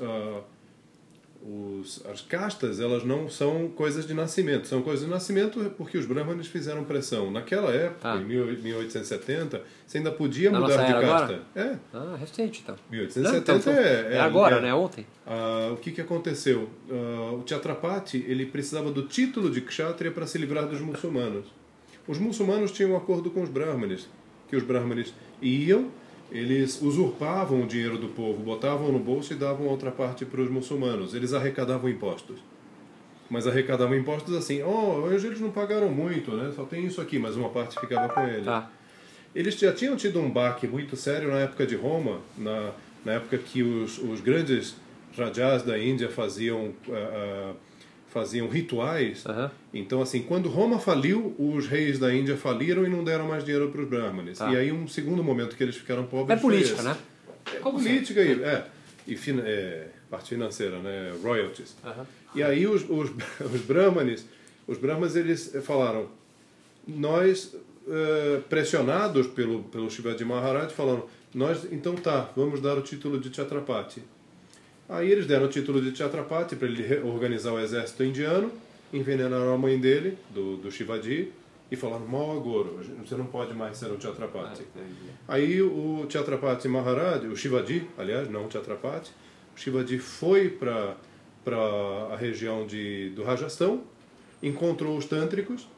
Os, 1.42 2.04
as 2.06 2.20
castas, 2.20 2.80
elas 2.80 3.02
não 3.04 3.28
são 3.28 3.68
coisas 3.68 4.06
de 4.06 4.12
nascimento. 4.12 4.66
São 4.68 4.82
coisas 4.82 5.04
de 5.04 5.10
nascimento 5.10 5.72
porque 5.76 5.96
os 5.96 6.04
brahmanes 6.06 6.46
fizeram 6.46 6.84
pressão. 6.84 7.30
Naquela 7.30 7.70
época, 7.72 8.12
Ah. 8.12 8.16
em 8.16 8.24
1870, 8.24 9.62
você 9.86 9.98
ainda 9.98 10.10
podia 10.10 10.50
Na 10.50 10.60
mudar 10.60 10.76
de 10.84 10.92
casta. 10.92 11.06
agora? 11.06 11.42
É, 11.56 11.76
Ah, 11.92 12.16
recente 12.18 12.60
então. 12.62 12.76
1870 12.90 13.52
Não, 13.52 13.58
então, 13.58 13.72
é, 13.72 14.16
é 14.16 14.20
agora, 14.20 14.56
é- 14.56 14.60
né? 14.60 14.74
Ontem. 14.74 15.06
ah, 15.26 15.70
o 15.72 15.76
que, 15.76 15.90
que 15.92 16.00
aconteceu? 16.00 16.68
Ah, 16.90 17.32
o 17.32 17.42
Chhatrapati 17.46 18.24
ele 18.28 18.46
precisava 18.46 18.90
do 18.90 19.02
título 19.06 19.50
de 19.50 19.60
kshatriya 19.62 20.12
para 20.12 20.26
se 20.26 20.36
livrar 20.38 20.66
dos 20.66 20.80
muçulmanos. 20.80 21.46
Os 22.06 22.18
muçulmanos 22.18 22.70
tinham 22.72 22.92
um 22.92 22.96
acordo 22.96 23.30
com 23.30 23.42
os 23.42 23.48
brahmanes, 23.48 24.08
que 24.48 24.56
os 24.56 24.62
brahmanes 24.62 25.14
iam, 25.40 25.90
eles 26.30 26.80
usurpavam 26.80 27.62
o 27.62 27.66
dinheiro 27.66 27.98
do 27.98 28.08
povo, 28.08 28.42
botavam 28.42 28.92
no 28.92 28.98
bolso 28.98 29.32
e 29.32 29.36
davam 29.36 29.66
outra 29.66 29.90
parte 29.90 30.24
para 30.24 30.40
os 30.40 30.50
muçulmanos. 30.50 31.14
Eles 31.14 31.32
arrecadavam 31.32 31.88
impostos. 31.88 32.38
Mas 33.28 33.46
arrecadavam 33.46 33.96
impostos 33.96 34.34
assim, 34.36 34.62
oh, 34.62 35.02
hoje 35.02 35.26
eles 35.26 35.40
não 35.40 35.50
pagaram 35.50 35.88
muito, 35.88 36.32
né? 36.32 36.52
Só 36.54 36.64
tem 36.64 36.84
isso 36.84 37.00
aqui, 37.00 37.18
mas 37.18 37.36
uma 37.36 37.48
parte 37.48 37.78
ficava 37.78 38.12
com 38.12 38.22
eles. 38.22 38.44
Tá. 38.44 38.70
Eles 39.34 39.56
já 39.56 39.72
tinham 39.72 39.96
tido 39.96 40.20
um 40.20 40.28
baque 40.28 40.66
muito 40.66 40.96
sério 40.96 41.30
na 41.30 41.38
época 41.38 41.64
de 41.64 41.76
Roma, 41.76 42.20
na, 42.36 42.72
na 43.04 43.12
época 43.12 43.38
que 43.38 43.62
os, 43.62 43.98
os 43.98 44.20
grandes 44.20 44.76
rajas 45.16 45.62
da 45.62 45.78
Índia 45.78 46.08
faziam, 46.08 46.72
ah, 46.88 46.92
ah, 46.92 47.52
faziam 48.10 48.48
rituais. 48.48 49.24
Aham. 49.24 49.50
Então, 49.72 50.02
assim, 50.02 50.22
quando 50.22 50.48
Roma 50.48 50.78
faliu, 50.78 51.34
os 51.38 51.66
reis 51.66 51.98
da 51.98 52.12
Índia 52.14 52.36
faliram 52.36 52.84
e 52.84 52.88
não 52.88 53.02
deram 53.02 53.26
mais 53.26 53.44
dinheiro 53.44 53.70
para 53.70 53.80
os 53.80 53.88
brahmanes. 53.88 54.38
Tá. 54.38 54.52
E 54.52 54.56
aí, 54.56 54.70
um 54.72 54.86
segundo 54.86 55.22
momento 55.24 55.56
que 55.56 55.62
eles 55.62 55.76
ficaram 55.76 56.04
pobres 56.06 56.38
É 56.38 56.40
política, 56.42 56.82
né? 56.82 56.96
É 57.54 57.58
Como 57.58 57.78
política 57.78 58.20
e, 58.22 58.42
é, 58.42 58.66
e 59.06 59.16
fin- 59.16 59.40
é, 59.42 59.86
parte 60.10 60.30
financeira, 60.30 60.78
né? 60.80 61.14
Royalties. 61.22 61.74
Aham. 61.84 62.06
E 62.34 62.42
aí 62.42 62.66
os, 62.66 62.82
os, 62.88 63.10
os 63.40 63.60
brahmanes, 63.62 64.26
os 64.66 64.76
brahmanes 64.78 65.16
eles 65.16 65.56
falaram, 65.64 66.08
nós 66.86 67.54
eh, 67.88 68.40
pressionados 68.48 69.26
pelo 69.28 69.64
pelo 69.64 69.90
Shivaji 69.90 70.24
Maharaj 70.24 70.72
falaram, 70.72 71.06
nós 71.34 71.66
então 71.72 71.94
tá, 71.96 72.30
vamos 72.36 72.60
dar 72.60 72.76
o 72.76 72.82
título 72.82 73.18
de 73.18 73.34
Chhatrapati. 73.34 74.02
Aí 74.90 75.08
eles 75.08 75.24
deram 75.24 75.46
o 75.46 75.48
título 75.48 75.80
de 75.80 75.96
Chhatrapati 75.96 76.56
para 76.56 76.66
ele 76.66 77.00
organizar 77.08 77.52
o 77.52 77.60
exército 77.60 78.02
indiano, 78.02 78.50
envenenaram 78.92 79.54
a 79.54 79.56
mãe 79.56 79.78
dele, 79.78 80.18
do, 80.34 80.56
do 80.56 80.68
Shivaji, 80.68 81.32
e 81.70 81.76
falaram, 81.76 82.04
mau 82.08 82.36
agouro, 82.36 82.80
você 82.98 83.14
não 83.14 83.26
pode 83.26 83.54
mais 83.54 83.76
ser 83.76 83.86
o 83.86 84.00
Chhatrapati. 84.00 84.64
Aí 85.28 85.62
o 85.62 86.04
Chhatrapati 86.08 86.66
Maharaj, 86.66 87.24
o 87.28 87.36
Shivaji, 87.36 87.86
aliás, 87.96 88.28
não 88.28 88.46
o 88.46 88.50
Chhatrapati, 88.50 89.12
o 89.56 89.60
Shivaji 89.60 90.00
foi 90.00 90.50
para 90.50 90.96
a 92.12 92.16
região 92.16 92.66
de, 92.66 93.10
do 93.10 93.22
Rajastão, 93.22 93.84
encontrou 94.42 94.96
os 94.96 95.04
tântricos, 95.04 95.68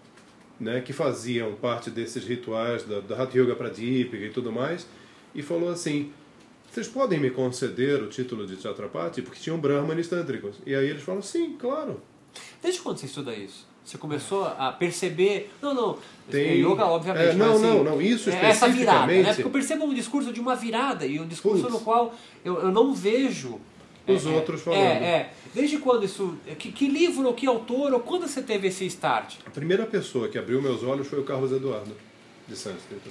né, 0.58 0.80
que 0.80 0.94
faziam 0.94 1.54
parte 1.56 1.90
desses 1.90 2.24
rituais 2.24 2.84
da, 2.84 3.00
da 3.00 3.22
Hatha 3.22 3.38
Yoga 3.38 3.54
Pradipika 3.54 4.24
e 4.24 4.30
tudo 4.30 4.50
mais, 4.50 4.86
e 5.34 5.42
falou 5.42 5.68
assim, 5.68 6.10
vocês 6.72 6.88
podem 6.88 7.20
me 7.20 7.30
conceder 7.30 8.02
o 8.02 8.06
título 8.06 8.46
de 8.46 8.56
Chhatrapati? 8.56 9.20
Porque 9.20 9.38
tinham 9.38 9.58
brahmanes 9.58 10.08
tântricos. 10.08 10.56
E 10.64 10.74
aí 10.74 10.88
eles 10.88 11.02
falam, 11.02 11.20
sim, 11.20 11.54
claro. 11.58 12.00
Desde 12.62 12.80
quando 12.80 12.96
você 12.96 13.04
estuda 13.04 13.34
isso? 13.34 13.68
Você 13.84 13.98
começou 13.98 14.46
a 14.46 14.72
perceber. 14.72 15.52
Não, 15.60 15.74
não. 15.74 15.98
Tem- 16.30 16.60
Yoga, 16.60 16.86
obviamente. 16.86 17.32
É, 17.32 17.34
não, 17.34 17.46
mas, 17.46 17.56
assim, 17.56 17.66
não, 17.66 17.84
não, 17.84 18.00
isso 18.00 18.30
é 18.30 18.46
Essa 18.46 18.68
virada, 18.68 19.06
né? 19.06 19.22
Porque 19.22 19.42
eu 19.42 19.50
percebo 19.50 19.84
um 19.84 19.92
discurso 19.92 20.32
de 20.32 20.40
uma 20.40 20.56
virada 20.56 21.04
e 21.04 21.20
um 21.20 21.26
discurso 21.26 21.60
Putz. 21.60 21.74
no 21.74 21.80
qual 21.80 22.14
eu, 22.42 22.58
eu 22.62 22.72
não 22.72 22.94
vejo. 22.94 23.60
Os 24.08 24.24
é, 24.24 24.30
outros 24.30 24.62
é, 24.62 24.64
falando. 24.64 24.80
É, 24.80 25.04
é. 25.04 25.32
Desde 25.54 25.76
quando 25.76 26.06
isso. 26.06 26.38
Que, 26.58 26.72
que 26.72 26.88
livro 26.88 27.26
ou 27.26 27.34
que 27.34 27.46
autor 27.46 27.92
ou 27.92 28.00
quando 28.00 28.26
você 28.26 28.40
teve 28.40 28.68
esse 28.68 28.86
start? 28.86 29.34
A 29.44 29.50
primeira 29.50 29.84
pessoa 29.84 30.26
que 30.26 30.38
abriu 30.38 30.62
meus 30.62 30.82
olhos 30.82 31.06
foi 31.06 31.20
o 31.20 31.24
Carlos 31.24 31.52
Eduardo, 31.52 31.94
de 32.48 32.56
sânscrito. 32.56 33.10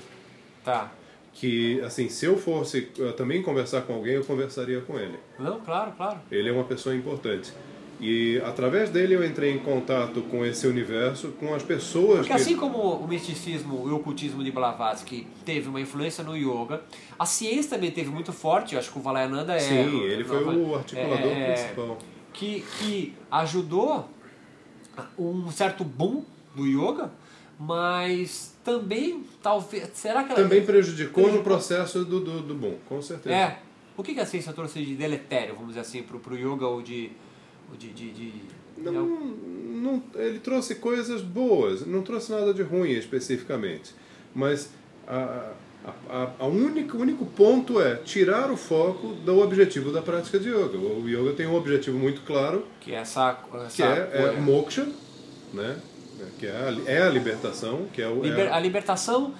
Tá. 0.64 0.92
Que 1.34 1.80
assim 1.82 2.10
se 2.10 2.26
eu 2.26 2.38
fosse 2.38 2.90
eh, 3.00 3.12
também 3.14 3.42
conversar 3.42 3.82
com 3.82 3.94
alguém 3.94 4.16
eu 4.16 4.24
conversaria 4.24 4.82
com 4.82 5.00
ele. 5.00 5.18
Não, 5.40 5.60
claro, 5.62 5.92
claro. 5.94 6.20
ele 6.32 6.50
é 6.50 6.52
uma 6.52 6.64
pessoa 6.64 6.96
importante. 6.96 7.54
E 8.00 8.42
através 8.44 8.90
dele 8.90 9.14
eu 9.14 9.24
entrei 9.24 9.52
em 9.52 9.60
contato 9.60 10.24
com 10.24 10.44
esse 10.44 10.66
universo 10.66 11.34
com 11.40 11.54
as 11.54 11.62
pessoas 11.62 12.20
Porque 12.20 12.30
que 12.30 12.34
assim 12.34 12.58
como 12.58 12.96
o 12.96 13.08
misticismo 13.08 13.88
e 13.88 13.92
o 13.92 13.98
ocultismo 13.98 14.44
de 14.44 14.52
Blavatsky 14.52 15.28
teve 15.46 15.70
uma 15.70 15.80
influência 15.80 16.24
no 16.24 16.36
yoga, 16.36 16.82
a 17.18 17.28
ciência 17.28 17.78
também 17.78 17.92
teve 17.92 18.10
muito 18.10 18.34
forte, 18.34 18.74
eu 18.74 18.80
acho 18.80 18.92
que 18.92 18.98
o 18.98 19.02
Valayananda 19.02 19.54
é... 19.54 19.60
sim 19.60 20.02
ele 20.02 20.24
foi 20.24 20.44
o 20.44 20.76
articulador 20.76 21.32
é- 21.32 21.54
principal. 21.54 21.98
que, 22.34 22.66
que 22.80 23.14
ajudou 23.30 24.10
um 25.18 25.52
certo 25.52 25.84
boom 25.84 26.24
do 26.56 26.66
yoga, 26.66 27.12
mas 27.60 28.56
também, 28.64 29.24
talvez, 29.42 29.90
será 29.94 30.24
que 30.24 30.32
ela... 30.32 30.42
também 30.42 30.66
prejudicou 30.66 31.32
no 31.32 31.44
processo 31.44 32.06
do, 32.06 32.20
do, 32.20 32.42
do 32.42 32.56
bom 32.56 32.78
com 32.88 33.02
certeza. 33.02 33.36
É, 33.36 33.60
o 33.98 34.04
que, 34.04 34.14
que 34.14 34.20
a 34.20 34.26
ciência 34.26 34.54
trouxe 34.54 34.84
de 34.84 34.96
deletério, 34.96 35.54
vamos 35.56 35.70
dizer 35.70 35.82
assim, 35.82 36.04
pro, 36.04 36.20
pro 36.20 36.36
yoga 36.38 36.68
ou 36.68 36.82
de... 36.82 37.12
ou 37.70 37.78
de, 37.78 37.90
de, 37.90 38.12
de- 38.12 38.62
não, 38.78 39.06
não, 39.06 40.04
ele 40.16 40.40
trouxe 40.40 40.76
coisas 40.76 41.22
boas, 41.22 41.86
não 41.86 42.02
trouxe 42.02 42.32
nada 42.32 42.52
de 42.54 42.64
ruim 42.64 42.92
especificamente, 42.92 43.94
mas 44.34 44.72
a, 45.08 45.52
a, 46.10 46.30
a, 46.40 46.48
única, 46.48 46.98
o 46.98 47.02
único 47.02 47.26
ponto 47.26 47.80
é 47.80 47.96
tirar 47.98 48.50
o 48.50 48.58
foco 48.58 49.10
do 49.10 49.40
objetivo 49.40 49.92
da 49.92 50.02
prática 50.02 50.40
de 50.40 50.50
yoga. 50.50 50.78
O 50.78 51.08
yoga 51.08 51.34
tem 51.34 51.46
um 51.46 51.56
objetivo 51.56 51.98
muito 52.00 52.22
claro, 52.22 52.66
que 52.80 52.92
é 52.92 52.96
essa... 52.96 53.34
que 53.34 53.84
essa 53.84 53.84
é, 53.84 54.34
é 54.36 54.40
moksha, 54.40 54.88
né? 55.54 55.80
Que 56.40 56.46
é 56.48 56.52
a, 56.52 56.92
é 56.92 57.02
a 57.04 57.10
libertação, 57.10 57.88
que 57.94 58.02
é, 58.02 58.08
o, 58.08 58.24
é 58.24 58.30
Liber- 58.30 58.52
a, 58.52 58.56
a 58.56 58.60
libertação 58.60 59.34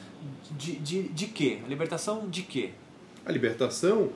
de, 0.52 0.76
de, 0.78 1.04
de 1.10 1.26
quê? 1.28 1.60
A 1.66 1.68
libertação 1.70 2.28
de 2.30 2.42
quê? 2.44 2.72
a 3.24 3.32
libertação 3.32 4.10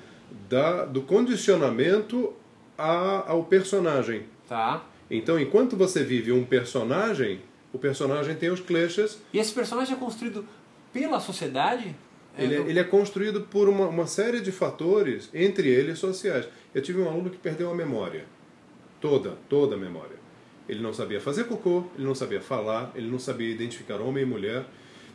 da, 0.50 0.84
do 0.86 1.02
condicionamento 1.04 2.34
a, 2.78 3.32
ao 3.32 3.44
personagem. 3.44 4.24
Tá? 4.50 4.84
Então, 5.10 5.40
enquanto 5.40 5.78
você 5.78 6.04
vive 6.04 6.32
um 6.32 6.44
personagem, 6.44 7.42
o 7.72 7.78
personagem 7.78 8.36
tem 8.36 8.50
os 8.50 8.60
kleshas 8.60 9.20
E 9.32 9.38
esse 9.38 9.54
personagem 9.54 9.96
é 9.96 9.98
construído 10.00 10.44
pela 10.92 11.20
sociedade? 11.20 11.96
Ele, 12.38 12.56
é- 12.56 12.60
ele 12.62 12.80
é 12.80 12.84
construído 12.84 13.42
por 13.42 13.70
uma, 13.70 13.88
uma 13.88 14.08
série 14.08 14.42
de 14.42 14.52
fatores, 14.52 15.30
entre 15.34 15.70
eles 15.70 16.00
sociais. 16.00 16.48
Eu 16.74 16.82
tive 16.82 17.00
um 17.00 17.08
aluno 17.08 17.30
que 17.30 17.38
perdeu 17.38 17.70
a 17.70 17.76
memória. 17.76 18.26
Toda, 19.00 19.38
toda 19.48 19.76
a 19.76 19.78
memória. 19.78 20.16
Ele 20.68 20.82
não 20.82 20.94
sabia 20.94 21.22
fazer 21.22 21.46
cocô, 21.46 21.86
ele 21.96 22.06
não 22.06 22.16
sabia 22.16 22.42
falar, 22.42 22.92
ele 22.96 23.08
não 23.08 23.20
sabia 23.20 23.50
identificar 23.50 24.02
homem 24.02 24.24
e 24.24 24.26
mulher. 24.26 24.66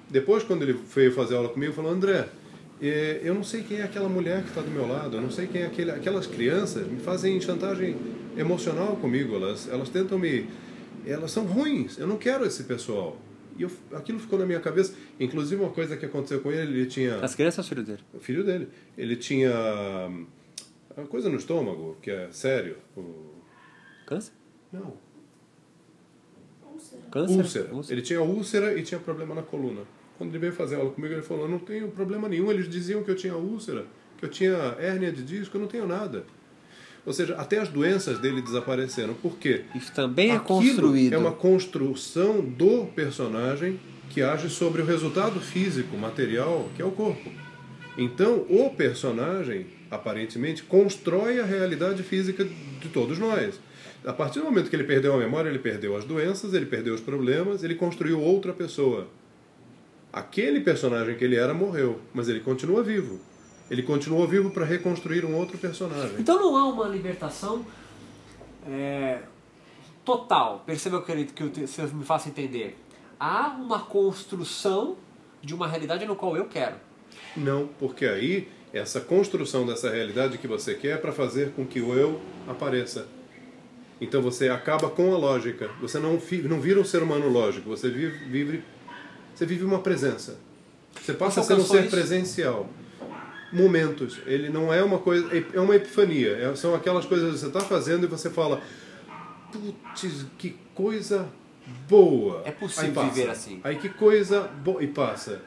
Depois, 0.08 0.42
quando 0.42 0.62
ele 0.62 0.72
veio 0.72 1.12
fazer 1.12 1.36
aula 1.36 1.48
comigo, 1.48 1.72
falou: 1.72 1.90
André, 1.90 2.28
eh, 2.80 3.20
eu 3.22 3.34
não 3.34 3.42
sei 3.42 3.62
quem 3.62 3.78
é 3.78 3.82
aquela 3.82 4.08
mulher 4.08 4.42
que 4.42 4.48
está 4.48 4.60
do 4.60 4.70
meu 4.70 4.86
lado, 4.86 5.16
eu 5.16 5.20
não 5.20 5.30
sei 5.30 5.46
quem 5.46 5.62
é 5.62 5.66
aquele, 5.66 5.90
aquelas 5.90 6.26
crianças, 6.26 6.86
me 6.86 7.00
fazem 7.00 7.40
chantagem 7.40 7.96
emocional 8.36 8.96
comigo, 8.96 9.34
elas, 9.34 9.68
elas 9.68 9.88
tentam 9.88 10.18
me. 10.18 10.48
Elas 11.06 11.30
são 11.30 11.44
ruins, 11.46 11.98
eu 11.98 12.06
não 12.06 12.16
quero 12.16 12.44
esse 12.44 12.64
pessoal. 12.64 13.18
E 13.58 13.62
eu, 13.62 13.70
aquilo 13.92 14.18
ficou 14.18 14.38
na 14.38 14.46
minha 14.46 14.60
cabeça. 14.60 14.94
Inclusive, 15.18 15.60
uma 15.62 15.70
coisa 15.70 15.96
que 15.96 16.06
aconteceu 16.06 16.40
com 16.40 16.50
ele, 16.50 16.80
ele 16.80 16.86
tinha. 16.86 17.16
As 17.16 17.34
crianças 17.34 17.68
filho 17.68 17.82
dele. 17.82 18.00
O 18.14 18.20
filho 18.20 18.44
dele. 18.44 18.68
Ele 18.96 19.16
tinha 19.16 19.50
uma 20.96 21.06
coisa 21.06 21.28
no 21.28 21.36
estômago, 21.36 21.96
que 22.00 22.10
é 22.10 22.28
sério. 22.30 22.76
O... 22.96 23.34
Câncer? 24.06 24.32
Não. 24.72 24.94
Úlcera. 27.14 27.42
Câncer? 27.42 27.68
Úlcera. 27.72 27.94
Ele 27.94 28.02
tinha 28.02 28.22
úlcera 28.22 28.78
e 28.78 28.82
tinha 28.82 29.00
problema 29.00 29.34
na 29.34 29.42
coluna. 29.42 29.82
Quando 30.18 30.30
ele 30.30 30.38
veio 30.38 30.52
fazer 30.52 30.76
aula 30.76 30.90
comigo, 30.90 31.14
ele 31.14 31.22
falou: 31.22 31.48
não 31.48 31.58
tenho 31.58 31.88
problema 31.88 32.28
nenhum. 32.28 32.50
Eles 32.50 32.68
diziam 32.68 33.02
que 33.02 33.10
eu 33.10 33.16
tinha 33.16 33.34
úlcera, 33.34 33.86
que 34.18 34.24
eu 34.24 34.28
tinha 34.28 34.76
hérnia 34.78 35.10
de 35.10 35.22
disco, 35.22 35.56
eu 35.56 35.60
não 35.60 35.68
tenho 35.68 35.86
nada. 35.86 36.24
Ou 37.06 37.12
seja, 37.12 37.34
até 37.36 37.58
as 37.58 37.68
doenças 37.68 38.18
dele 38.18 38.42
desapareceram. 38.42 39.14
Por 39.14 39.38
quê? 39.38 39.64
Isso 39.74 39.90
também 39.92 40.30
é 40.30 40.36
Aquilo 40.36 40.60
construído. 40.60 41.14
É 41.14 41.18
uma 41.18 41.32
construção 41.32 42.42
do 42.42 42.86
personagem 42.94 43.80
que 44.10 44.20
age 44.22 44.50
sobre 44.50 44.82
o 44.82 44.84
resultado 44.84 45.40
físico, 45.40 45.96
material, 45.96 46.68
que 46.76 46.82
é 46.82 46.84
o 46.84 46.90
corpo. 46.90 47.30
Então, 47.96 48.44
o 48.48 48.70
personagem 48.70 49.66
aparentemente, 49.90 50.62
constrói 50.62 51.40
a 51.40 51.44
realidade 51.44 52.02
física 52.02 52.44
de 52.44 52.88
todos 52.88 53.18
nós. 53.18 53.60
A 54.04 54.12
partir 54.12 54.38
do 54.38 54.46
momento 54.46 54.70
que 54.70 54.76
ele 54.76 54.84
perdeu 54.84 55.14
a 55.14 55.18
memória, 55.18 55.48
ele 55.48 55.58
perdeu 55.58 55.96
as 55.96 56.04
doenças, 56.04 56.54
ele 56.54 56.66
perdeu 56.66 56.94
os 56.94 57.00
problemas, 57.00 57.62
ele 57.62 57.74
construiu 57.74 58.20
outra 58.20 58.52
pessoa. 58.52 59.08
Aquele 60.12 60.60
personagem 60.60 61.16
que 61.16 61.24
ele 61.24 61.36
era 61.36 61.52
morreu, 61.52 62.00
mas 62.14 62.28
ele 62.28 62.40
continua 62.40 62.82
vivo. 62.82 63.20
Ele 63.70 63.82
continuou 63.82 64.26
vivo 64.26 64.50
para 64.50 64.64
reconstruir 64.64 65.24
um 65.24 65.36
outro 65.36 65.56
personagem. 65.58 66.16
Então 66.18 66.40
não 66.40 66.56
há 66.56 66.66
uma 66.66 66.88
libertação 66.88 67.64
é, 68.66 69.20
total. 70.04 70.64
Perceba 70.66 71.02
que 71.02 71.12
eu, 71.12 71.26
que 71.26 71.42
eu 71.42 71.88
me 71.94 72.04
faço 72.04 72.28
entender. 72.28 72.76
Há 73.18 73.48
uma 73.48 73.80
construção 73.80 74.96
de 75.42 75.54
uma 75.54 75.68
realidade 75.68 76.04
no 76.06 76.16
qual 76.16 76.36
eu 76.36 76.46
quero. 76.46 76.76
Não, 77.36 77.68
porque 77.78 78.06
aí 78.06 78.48
essa 78.72 79.00
construção 79.00 79.66
dessa 79.66 79.90
realidade 79.90 80.38
que 80.38 80.46
você 80.46 80.74
quer 80.74 80.94
é 80.94 80.96
para 80.96 81.12
fazer 81.12 81.52
com 81.52 81.66
que 81.66 81.80
o 81.80 81.94
eu 81.94 82.20
apareça. 82.48 83.06
Então 84.00 84.22
você 84.22 84.48
acaba 84.48 84.88
com 84.88 85.14
a 85.14 85.18
lógica. 85.18 85.70
Você 85.80 85.98
não, 85.98 86.18
não 86.44 86.60
vira 86.60 86.80
um 86.80 86.84
ser 86.84 87.02
humano 87.02 87.28
lógico. 87.28 87.68
Você 87.68 87.90
vive, 87.90 88.16
vive, 88.24 88.64
você 89.34 89.44
vive 89.44 89.64
uma 89.64 89.80
presença. 89.80 90.38
Você 91.00 91.12
passa 91.12 91.40
a 91.40 91.44
ser 91.44 91.54
um 91.54 91.64
ser 91.64 91.82
isso? 91.82 91.90
presencial. 91.90 92.68
Momentos. 93.52 94.18
Ele 94.26 94.48
não 94.48 94.72
é 94.72 94.82
uma 94.82 94.98
coisa. 94.98 95.28
É 95.52 95.60
uma 95.60 95.76
epifania. 95.76 96.30
É- 96.30 96.56
são 96.56 96.74
aquelas 96.74 97.04
coisas 97.04 97.34
que 97.34 97.38
você 97.40 97.46
está 97.46 97.60
fazendo 97.60 98.04
e 98.04 98.06
você 98.06 98.30
fala. 98.30 98.62
Putz, 99.52 100.26
que 100.38 100.56
coisa 100.74 101.28
boa. 101.88 102.42
É 102.44 102.50
possível 102.52 103.02
viver 103.04 103.28
assim. 103.28 103.60
Aí 103.62 103.76
que 103.76 103.88
coisa 103.88 104.42
boa. 104.42 104.82
E 104.82 104.86
passa. 104.86 105.42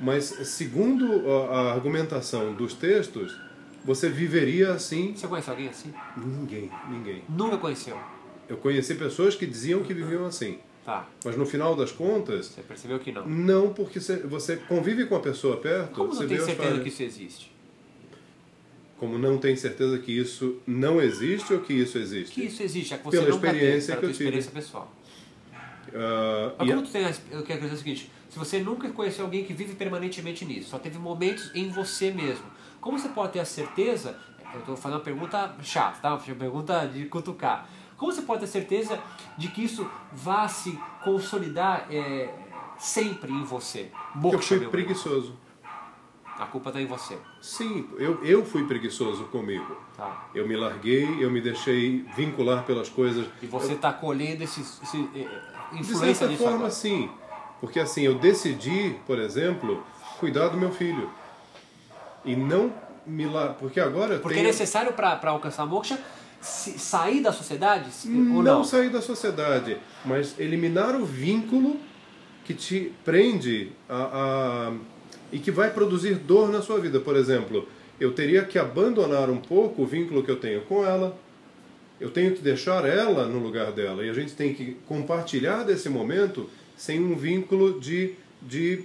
Mas 0.00 0.24
segundo 0.24 1.28
a, 1.28 1.56
a 1.58 1.72
argumentação 1.72 2.54
dos 2.54 2.72
textos, 2.72 3.36
você 3.88 4.08
viveria 4.08 4.72
assim. 4.72 5.14
Você 5.16 5.26
conhece 5.26 5.50
alguém 5.50 5.68
assim? 5.68 5.92
Ninguém, 6.16 6.70
ninguém. 6.90 7.22
Nunca 7.28 7.56
conheceu. 7.58 7.98
Eu 8.48 8.56
conheci 8.58 8.94
pessoas 8.94 9.34
que 9.34 9.46
diziam 9.46 9.82
que 9.82 9.92
viviam 9.94 10.24
assim. 10.26 10.58
Tá. 10.84 11.06
Mas 11.24 11.36
no 11.36 11.44
final 11.44 11.74
das 11.76 11.90
contas, 11.92 12.46
Você 12.46 12.62
percebeu 12.62 12.98
que 12.98 13.12
não. 13.12 13.26
não, 13.28 13.72
porque 13.74 13.98
você, 14.00 14.56
convive 14.56 15.04
com 15.06 15.16
a 15.16 15.20
pessoa 15.20 15.56
perto, 15.58 15.92
Como 15.94 16.08
você 16.14 16.22
não 16.22 16.28
tem 16.28 16.38
certeza 16.38 16.62
falhas. 16.68 16.82
que 16.82 16.88
isso 16.88 17.02
existe? 17.02 17.52
Como 18.96 19.18
não 19.18 19.38
tem 19.38 19.54
certeza 19.54 19.98
que 19.98 20.10
isso 20.12 20.60
não 20.66 21.00
existe 21.00 21.52
ou 21.52 21.60
que 21.60 21.72
isso 21.74 21.98
existe? 21.98 22.32
Que 22.34 22.44
isso 22.46 22.62
existe, 22.62 22.94
é 22.94 22.98
que 22.98 23.04
você 23.04 23.18
Pela 23.18 23.26
teve, 23.26 23.36
experiência 23.46 23.96
que 23.96 24.04
eu 24.04 24.10
tive. 24.10 24.24
experiência 24.24 24.50
pessoal. 24.50 24.92
Ah, 25.94 26.52
Mas 26.58 26.68
como 26.68 26.80
a- 26.80 26.82
tu 26.84 26.90
tem, 26.90 27.02
eu 27.30 27.42
quero 27.42 27.60
dizer 27.60 27.74
o 27.74 27.78
seguinte, 27.78 28.10
se 28.28 28.38
você 28.38 28.58
nunca 28.58 28.88
conheceu 28.90 29.24
alguém 29.24 29.44
que 29.44 29.52
vive 29.52 29.74
permanentemente 29.74 30.44
nisso, 30.44 30.70
só 30.70 30.78
teve 30.78 30.98
momentos 30.98 31.50
em 31.54 31.68
você 31.70 32.10
mesmo, 32.10 32.44
como 32.80 32.98
você 32.98 33.08
pode 33.08 33.32
ter 33.32 33.40
a 33.40 33.44
certeza, 33.44 34.18
eu 34.54 34.60
estou 34.60 34.76
fazendo 34.76 34.98
uma 34.98 35.04
pergunta 35.04 35.54
chata, 35.62 35.98
tá? 36.00 36.14
Uma 36.14 36.34
pergunta 36.36 36.86
de 36.86 37.06
cutucar, 37.06 37.68
como 37.96 38.12
você 38.12 38.22
pode 38.22 38.40
ter 38.40 38.46
certeza 38.46 38.98
de 39.36 39.48
que 39.48 39.64
isso 39.64 39.88
vá 40.12 40.46
se 40.46 40.78
consolidar 41.02 41.86
é, 41.90 42.32
sempre 42.78 43.32
em 43.32 43.42
você? 43.42 43.90
eu 44.14 44.20
Moksha, 44.20 44.56
fui 44.56 44.68
preguiçoso. 44.68 45.36
A 46.38 46.46
culpa 46.46 46.70
está 46.70 46.80
em 46.80 46.86
você. 46.86 47.18
Sim, 47.42 47.88
eu, 47.98 48.24
eu 48.24 48.44
fui 48.44 48.64
preguiçoso 48.64 49.24
comigo. 49.24 49.76
Tá? 49.96 50.28
Eu 50.32 50.46
me 50.46 50.54
larguei, 50.56 51.04
eu 51.18 51.28
me 51.28 51.40
deixei 51.40 52.06
vincular 52.16 52.62
pelas 52.62 52.88
coisas. 52.88 53.26
E 53.42 53.46
você 53.46 53.72
está 53.72 53.92
colhendo 53.92 54.44
esse, 54.44 54.60
esse, 54.60 55.10
é, 55.16 55.28
De 55.72 55.80
influência 55.80 56.14
certa 56.14 56.28
disso 56.28 56.44
forma, 56.44 56.58
agora. 56.58 56.70
sim. 56.70 57.10
Porque 57.60 57.80
assim, 57.80 58.02
eu 58.02 58.14
decidi, 58.14 58.96
por 59.04 59.18
exemplo, 59.18 59.82
cuidar 60.20 60.46
do 60.50 60.56
meu 60.56 60.70
filho. 60.70 61.10
E 62.24 62.34
não 62.36 62.72
me 63.06 63.26
lá. 63.26 63.48
Porque 63.48 63.80
agora 63.80 64.18
Porque 64.18 64.34
tenho. 64.34 64.46
é 64.46 64.50
necessário 64.50 64.92
para 64.92 65.18
alcançar 65.30 65.62
a 65.62 65.66
moksha 65.66 65.98
sair 66.40 67.20
da 67.20 67.32
sociedade 67.32 67.90
não, 68.08 68.42
não? 68.42 68.64
sair 68.64 68.90
da 68.90 69.02
sociedade, 69.02 69.76
mas 70.04 70.38
eliminar 70.38 70.94
o 70.94 71.04
vínculo 71.04 71.76
que 72.44 72.54
te 72.54 72.92
prende 73.04 73.72
a, 73.88 74.68
a- 74.70 74.72
e 75.32 75.38
que 75.40 75.50
vai 75.50 75.70
produzir 75.70 76.14
dor 76.14 76.48
na 76.50 76.62
sua 76.62 76.78
vida. 76.78 77.00
Por 77.00 77.16
exemplo, 77.16 77.68
eu 78.00 78.12
teria 78.12 78.44
que 78.44 78.58
abandonar 78.58 79.28
um 79.28 79.38
pouco 79.38 79.82
o 79.82 79.86
vínculo 79.86 80.22
que 80.22 80.30
eu 80.30 80.36
tenho 80.36 80.62
com 80.62 80.86
ela. 80.86 81.18
Eu 82.00 82.10
tenho 82.10 82.32
que 82.32 82.40
deixar 82.40 82.84
ela 82.86 83.26
no 83.26 83.40
lugar 83.40 83.72
dela 83.72 84.04
e 84.04 84.08
a 84.08 84.12
gente 84.12 84.32
tem 84.34 84.54
que 84.54 84.76
compartilhar 84.86 85.64
desse 85.64 85.88
momento 85.88 86.48
sem 86.76 87.00
um 87.02 87.16
vínculo 87.16 87.80
de, 87.80 88.14
de 88.40 88.84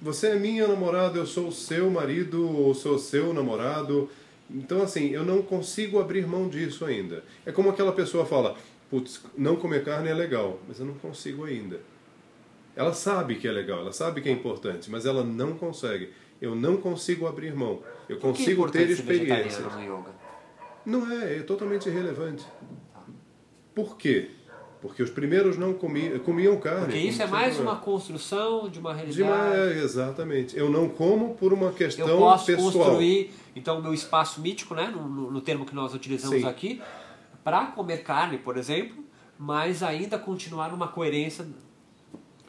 você 0.00 0.28
é 0.28 0.34
minha 0.34 0.66
namorada, 0.66 1.18
eu 1.18 1.26
sou 1.26 1.48
o 1.48 1.52
seu 1.52 1.90
marido 1.90 2.48
ou 2.48 2.74
sou 2.74 2.98
seu 2.98 3.34
namorado. 3.34 4.08
Então, 4.48 4.82
assim, 4.82 5.10
eu 5.10 5.24
não 5.24 5.42
consigo 5.42 6.00
abrir 6.00 6.26
mão 6.26 6.48
disso 6.48 6.84
ainda. 6.84 7.22
É 7.44 7.52
como 7.52 7.70
aquela 7.70 7.92
pessoa 7.92 8.24
fala: 8.24 8.56
putz, 8.90 9.22
não 9.36 9.56
comer 9.56 9.84
carne 9.84 10.08
é 10.08 10.14
legal, 10.14 10.58
mas 10.66 10.80
eu 10.80 10.86
não 10.86 10.94
consigo 10.94 11.44
ainda. 11.44 11.80
Ela 12.74 12.94
sabe 12.94 13.36
que 13.36 13.46
é 13.46 13.52
legal, 13.52 13.80
ela 13.80 13.92
sabe 13.92 14.20
que 14.20 14.28
é 14.28 14.32
importante, 14.32 14.90
mas 14.90 15.04
ela 15.04 15.22
não 15.22 15.54
consegue. 15.56 16.10
Eu 16.40 16.54
não 16.54 16.78
consigo 16.78 17.26
abrir 17.26 17.54
mão. 17.54 17.82
Eu 18.08 18.16
que 18.16 18.26
é 18.26 18.28
consigo 18.28 18.70
ter 18.70 18.82
importante 18.82 18.96
ser 18.96 19.02
vegetariano 19.02 19.48
experiências. 19.48 19.74
no 19.76 19.98
yoga? 19.98 20.14
Não 20.86 21.12
é, 21.12 21.36
é 21.38 21.42
totalmente 21.42 21.88
irrelevante. 21.88 22.44
Por 23.74 23.96
quê? 23.96 24.30
Porque 24.80 25.02
os 25.02 25.10
primeiros 25.10 25.58
não 25.58 25.74
comiam, 25.74 26.18
comiam 26.20 26.56
carne. 26.58 26.84
Porque 26.86 26.98
isso 26.98 27.22
é 27.22 27.26
mais 27.26 27.58
uma 27.60 27.76
construção 27.76 28.66
de 28.68 28.78
uma 28.78 28.94
De 28.94 28.98
realidade. 29.20 29.22
uma, 29.22 29.54
é, 29.54 29.78
exatamente. 29.82 30.56
Eu 30.56 30.70
não 30.70 30.88
como 30.88 31.34
por 31.34 31.52
uma 31.52 31.70
questão 31.70 32.08
eu 32.08 32.16
posso 32.18 32.46
pessoal. 32.46 32.72
construir, 32.72 33.30
então, 33.54 33.78
o 33.78 33.82
meu 33.82 33.92
espaço 33.92 34.40
mítico, 34.40 34.74
né, 34.74 34.86
no, 34.86 35.30
no- 35.30 35.40
termo 35.42 35.66
que 35.66 35.74
nós 35.74 35.92
utilizamos 35.94 36.40
Sim. 36.40 36.46
aqui, 36.48 36.80
para 37.44 37.66
comer 37.66 37.98
carne, 38.02 38.38
por 38.38 38.56
exemplo, 38.56 39.04
mas 39.38 39.82
ainda 39.82 40.18
continuar 40.18 40.70
numa 40.70 40.88
coerência 40.88 41.46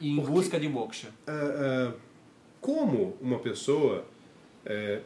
em 0.02 0.16
Porque- 0.16 0.32
busca 0.32 0.58
de 0.60 0.70
moksha. 0.70 1.10
É, 1.28 1.32
é, 1.32 1.94
como 2.62 3.18
uma 3.22 3.40
pessoa 3.40 4.06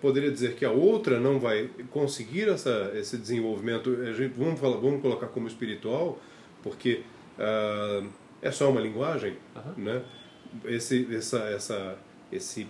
poderia 0.01 0.29
dizer 0.29 0.55
que 0.55 0.65
a 0.65 0.71
outra 0.71 1.19
não 1.19 1.39
vai 1.39 1.69
conseguir 1.89 2.49
essa, 2.49 2.91
esse 2.93 3.17
desenvolvimento? 3.17 3.89
A 4.01 4.11
gente, 4.13 4.33
vamos, 4.37 4.59
falar, 4.59 4.77
vamos 4.77 5.01
colocar 5.01 5.27
como 5.27 5.47
espiritual, 5.47 6.19
porque 6.61 7.01
ah, 7.39 8.03
é 8.41 8.51
só 8.51 8.69
uma 8.69 8.81
linguagem, 8.81 9.37
né? 9.77 10.03
Esse, 10.65 11.07
essa, 11.13 11.39
essa, 11.49 11.97
esse, 12.31 12.67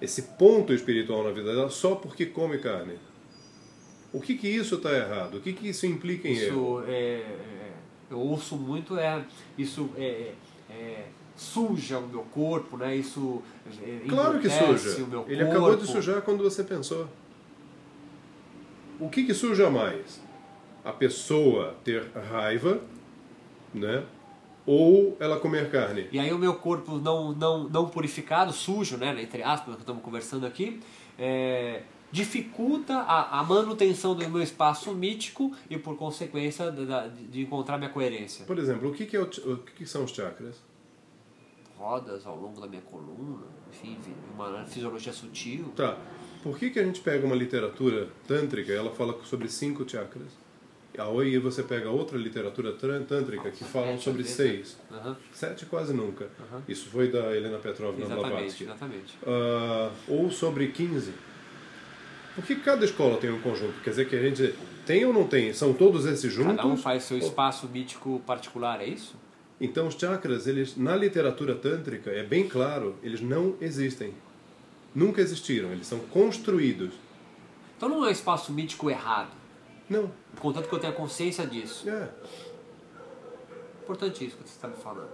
esse 0.00 0.22
ponto 0.22 0.72
espiritual 0.72 1.24
na 1.24 1.30
vida 1.30 1.54
dela 1.54 1.70
só 1.70 1.94
porque 1.94 2.26
come 2.26 2.58
carne. 2.58 2.98
O 4.12 4.20
que 4.20 4.34
que 4.36 4.48
isso 4.48 4.74
está 4.74 4.90
errado? 4.94 5.38
O 5.38 5.40
que 5.40 5.52
que 5.52 5.68
isso 5.68 5.86
implica 5.86 6.28
em? 6.28 6.32
Isso 6.32 6.82
é, 6.86 6.92
é, 6.92 7.72
eu 8.10 8.18
ouço 8.18 8.56
muito 8.56 8.98
é 8.98 9.24
isso 9.56 9.88
é, 9.96 10.32
é, 10.68 11.04
suja 11.34 11.98
o 11.98 12.06
meu 12.06 12.22
corpo, 12.24 12.76
né? 12.76 12.94
Isso 12.94 13.42
é, 13.82 14.06
Claro 14.08 14.38
que 14.38 14.50
suja. 14.50 15.02
o 15.02 15.06
meu 15.06 15.24
Ele 15.26 15.36
corpo. 15.36 15.50
acabou 15.50 15.76
de 15.76 15.86
sujar 15.86 16.20
quando 16.20 16.42
você 16.42 16.62
pensou. 16.62 17.08
O 19.00 19.08
que, 19.08 19.24
que 19.24 19.32
suja 19.32 19.70
mais? 19.70 20.20
A 20.84 20.92
pessoa 20.92 21.74
ter 21.82 22.04
raiva, 22.30 22.80
né? 23.74 24.04
Ou 24.64 25.16
ela 25.18 25.40
comer 25.40 25.70
carne. 25.70 26.06
E 26.12 26.18
aí 26.20 26.32
o 26.32 26.38
meu 26.38 26.54
corpo 26.54 26.98
não, 26.98 27.32
não, 27.32 27.68
não 27.68 27.88
purificado, 27.88 28.52
sujo, 28.52 28.96
né, 28.96 29.20
entre 29.20 29.42
aspas, 29.42 29.74
que 29.74 29.80
estamos 29.80 30.02
conversando 30.02 30.46
aqui, 30.46 30.78
é, 31.18 31.82
dificulta 32.12 32.98
a, 32.98 33.40
a 33.40 33.42
manutenção 33.42 34.14
do 34.14 34.28
meu 34.28 34.40
espaço 34.42 34.92
mítico 34.94 35.52
e, 35.68 35.76
por 35.76 35.96
consequência, 35.96 36.70
da- 36.70 37.08
de 37.08 37.40
encontrar 37.42 37.76
minha 37.76 37.90
coerência. 37.90 38.44
Por 38.44 38.56
exemplo, 38.58 38.88
o 38.90 38.92
que, 38.92 39.04
que, 39.06 39.16
é 39.16 39.20
o, 39.20 39.24
o 39.24 39.56
que, 39.58 39.72
que 39.78 39.86
são 39.86 40.04
os 40.04 40.12
chakras? 40.12 40.62
Rodas 41.76 42.24
ao 42.24 42.36
longo 42.36 42.60
da 42.60 42.68
minha 42.68 42.82
coluna, 42.82 43.46
enfim, 43.68 43.96
uma 44.32 44.64
fisiologia 44.64 45.12
sutil. 45.12 45.72
Tá. 45.74 45.98
Por 46.40 46.56
que, 46.56 46.70
que 46.70 46.78
a 46.78 46.84
gente 46.84 47.00
pega 47.00 47.26
uma 47.26 47.34
literatura 47.34 48.08
tântrica 48.28 48.72
ela 48.72 48.92
fala 48.92 49.18
sobre 49.24 49.48
cinco 49.48 49.88
chakras? 49.88 50.28
Aí 50.98 51.38
você 51.38 51.62
pega 51.62 51.88
outra 51.88 52.18
literatura 52.18 52.72
tântrica 52.72 53.50
que 53.50 53.64
falam 53.64 53.92
Sete, 53.92 54.04
sobre 54.04 54.24
seis. 54.24 54.78
Sete 55.32 55.64
quase 55.66 55.94
nunca. 55.94 56.28
Isso 56.68 56.88
foi 56.90 57.10
da 57.10 57.34
Helena 57.34 57.58
Petrovna 57.58 58.04
Blavatsky. 58.04 58.64
exatamente. 58.64 59.18
Ah, 59.26 59.90
ou 60.06 60.30
sobre 60.30 60.68
15. 60.68 61.12
Por 62.34 62.44
que 62.44 62.56
cada 62.56 62.84
escola 62.84 63.16
tem 63.18 63.30
um 63.30 63.40
conjunto? 63.40 63.80
Quer 63.82 63.90
dizer 63.90 64.08
que 64.08 64.16
a 64.16 64.22
gente 64.22 64.54
tem 64.86 65.04
ou 65.04 65.12
não 65.12 65.26
tem? 65.26 65.52
São 65.52 65.72
todos 65.72 66.06
esses 66.06 66.32
juntos? 66.32 66.56
Cada 66.56 66.68
um 66.68 66.76
faz 66.76 67.04
seu 67.04 67.18
espaço 67.18 67.66
mítico 67.68 68.20
particular, 68.26 68.80
é 68.80 68.86
isso? 68.86 69.14
Então 69.60 69.86
os 69.86 69.94
chakras, 69.94 70.46
eles 70.46 70.76
na 70.76 70.96
literatura 70.96 71.54
tântrica 71.54 72.10
é 72.10 72.22
bem 72.22 72.48
claro, 72.48 72.96
eles 73.02 73.20
não 73.20 73.54
existem. 73.60 74.12
Nunca 74.94 75.20
existiram, 75.20 75.72
eles 75.72 75.86
são 75.86 76.00
construídos. 76.00 76.92
Então 77.76 77.88
não 77.88 78.04
é 78.04 78.08
um 78.08 78.10
espaço 78.10 78.52
mítico 78.52 78.90
errado, 78.90 79.30
Não. 79.92 80.10
contanto 80.40 80.68
que 80.68 80.74
eu 80.74 80.78
tenha 80.78 80.92
consciência 80.92 81.46
disso. 81.46 81.88
É. 81.88 82.08
Importante 83.82 84.24
isso 84.26 84.36
que 84.36 84.42
você 84.48 84.54
está 84.54 84.68
me 84.68 84.76
falando. 84.76 85.08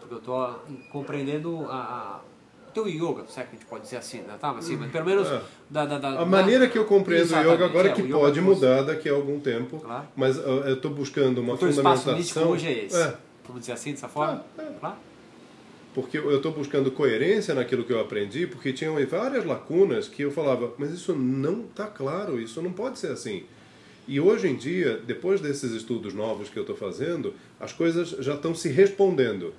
Porque 0.00 0.14
eu 0.14 0.18
estou 0.18 0.60
compreendendo 0.90 1.66
a, 1.68 1.76
a- 1.76 2.20
o 2.68 2.70
teu 2.72 2.86
yoga, 2.88 3.24
se 3.28 3.40
é 3.40 3.42
que 3.44 3.50
a 3.56 3.58
gente 3.58 3.66
pode 3.66 3.84
dizer 3.84 3.96
assim, 3.96 4.18
né? 4.20 4.36
tá? 4.40 4.50
Assim, 4.50 4.76
mas 4.76 4.90
pelo 4.90 5.04
menos 5.06 5.26
É. 5.28 5.40
da, 5.70 5.84
da, 5.86 5.98
da- 5.98 6.20
A 6.20 6.24
maneira 6.26 6.68
que 6.68 6.78
eu 6.78 6.84
compreendo 6.84 7.32
o 7.34 7.38
yoga 7.40 7.64
agora 7.66 7.88
é, 7.88 7.90
é 7.92 7.94
que 7.94 8.02
yoga 8.02 8.18
pode 8.18 8.40
como- 8.40 8.54
mudar 8.54 8.82
daqui 8.82 9.08
a 9.08 9.12
algum 9.12 9.38
tempo, 9.40 9.78
Claro. 9.80 10.06
mas 10.16 10.36
eu 10.38 10.74
estou 10.74 10.90
buscando 10.90 11.38
uma 11.40 11.54
O 11.54 11.58
fundamentação. 11.58 12.50
hoje 12.50 12.66
é 12.68 12.84
esse. 12.86 12.96
É, 12.96 13.16
Vamos 13.46 13.60
dizer 13.60 13.72
assim, 13.72 13.92
dessa 13.92 14.08
forma? 14.08 14.44
É, 14.58 14.62
é. 14.62 14.72
Claro. 14.80 14.96
porque 15.94 16.16
eu 16.18 16.36
estou 16.36 16.52
buscando 16.52 16.92
coerência 16.92 17.54
naquilo 17.54 17.82
que 17.82 17.92
eu 17.92 17.98
aprendi, 18.00 18.46
porque 18.46 18.72
tinham 18.72 18.94
várias 19.06 19.44
lacunas 19.44 20.06
que 20.06 20.22
eu 20.22 20.30
falava, 20.30 20.72
mas 20.78 20.90
isso 20.92 21.12
não 21.14 21.62
está 21.62 21.86
claro, 21.86 22.38
isso 22.40 22.60
não 22.62 22.70
pode 22.72 22.98
ser 22.98 23.10
assim. 23.10 23.44
E 24.08 24.18
hoje 24.18 24.48
em 24.48 24.56
dia, 24.56 24.96
depois 25.06 25.40
desses 25.40 25.70
estudos 25.72 26.14
novos 26.14 26.48
que 26.48 26.58
eu 26.58 26.62
estou 26.62 26.74
fazendo, 26.76 27.34
as 27.60 27.72
coisas 27.72 28.08
já 28.08 28.34
estão 28.34 28.54
se 28.54 28.68
respondendo. 28.70 29.52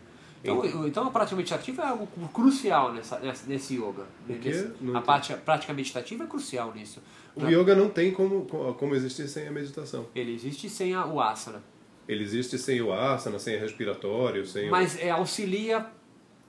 Então, 0.43 0.87
então 0.87 1.07
a 1.07 1.11
prática 1.11 1.35
meditativa 1.35 1.81
é 1.83 1.85
algo 1.85 2.07
crucial 2.33 2.93
nessa, 2.93 3.19
nesse 3.45 3.75
yoga. 3.75 4.05
O? 4.27 4.31
Nesse- 4.33 4.71
Não 4.81 4.95
a 4.97 5.01
prática, 5.01 5.37
prática 5.37 5.73
meditativa 5.73 6.23
é 6.23 6.27
crucial 6.27 6.73
nisso. 6.73 6.99
O 7.35 7.45
yoga 7.45 7.75
não 7.75 7.89
tem 7.89 8.11
como, 8.11 8.45
como 8.79 8.95
existir 8.95 9.27
sem 9.27 9.47
a 9.47 9.51
meditação. 9.51 10.07
Ele 10.15 10.33
existe 10.33 10.67
sem 10.69 10.93
a, 10.95 11.05
o 11.05 11.21
asana. 11.21 11.61
Ele 12.07 12.23
existe 12.23 12.57
sem 12.57 12.81
o 12.81 12.91
asana, 12.91 13.37
sem 13.37 13.55
o 13.55 13.59
respiratório, 13.59 14.45
sem 14.47 14.67
o... 14.67 14.71
Mas 14.71 14.97
é, 14.97 15.11
auxilia 15.11 15.85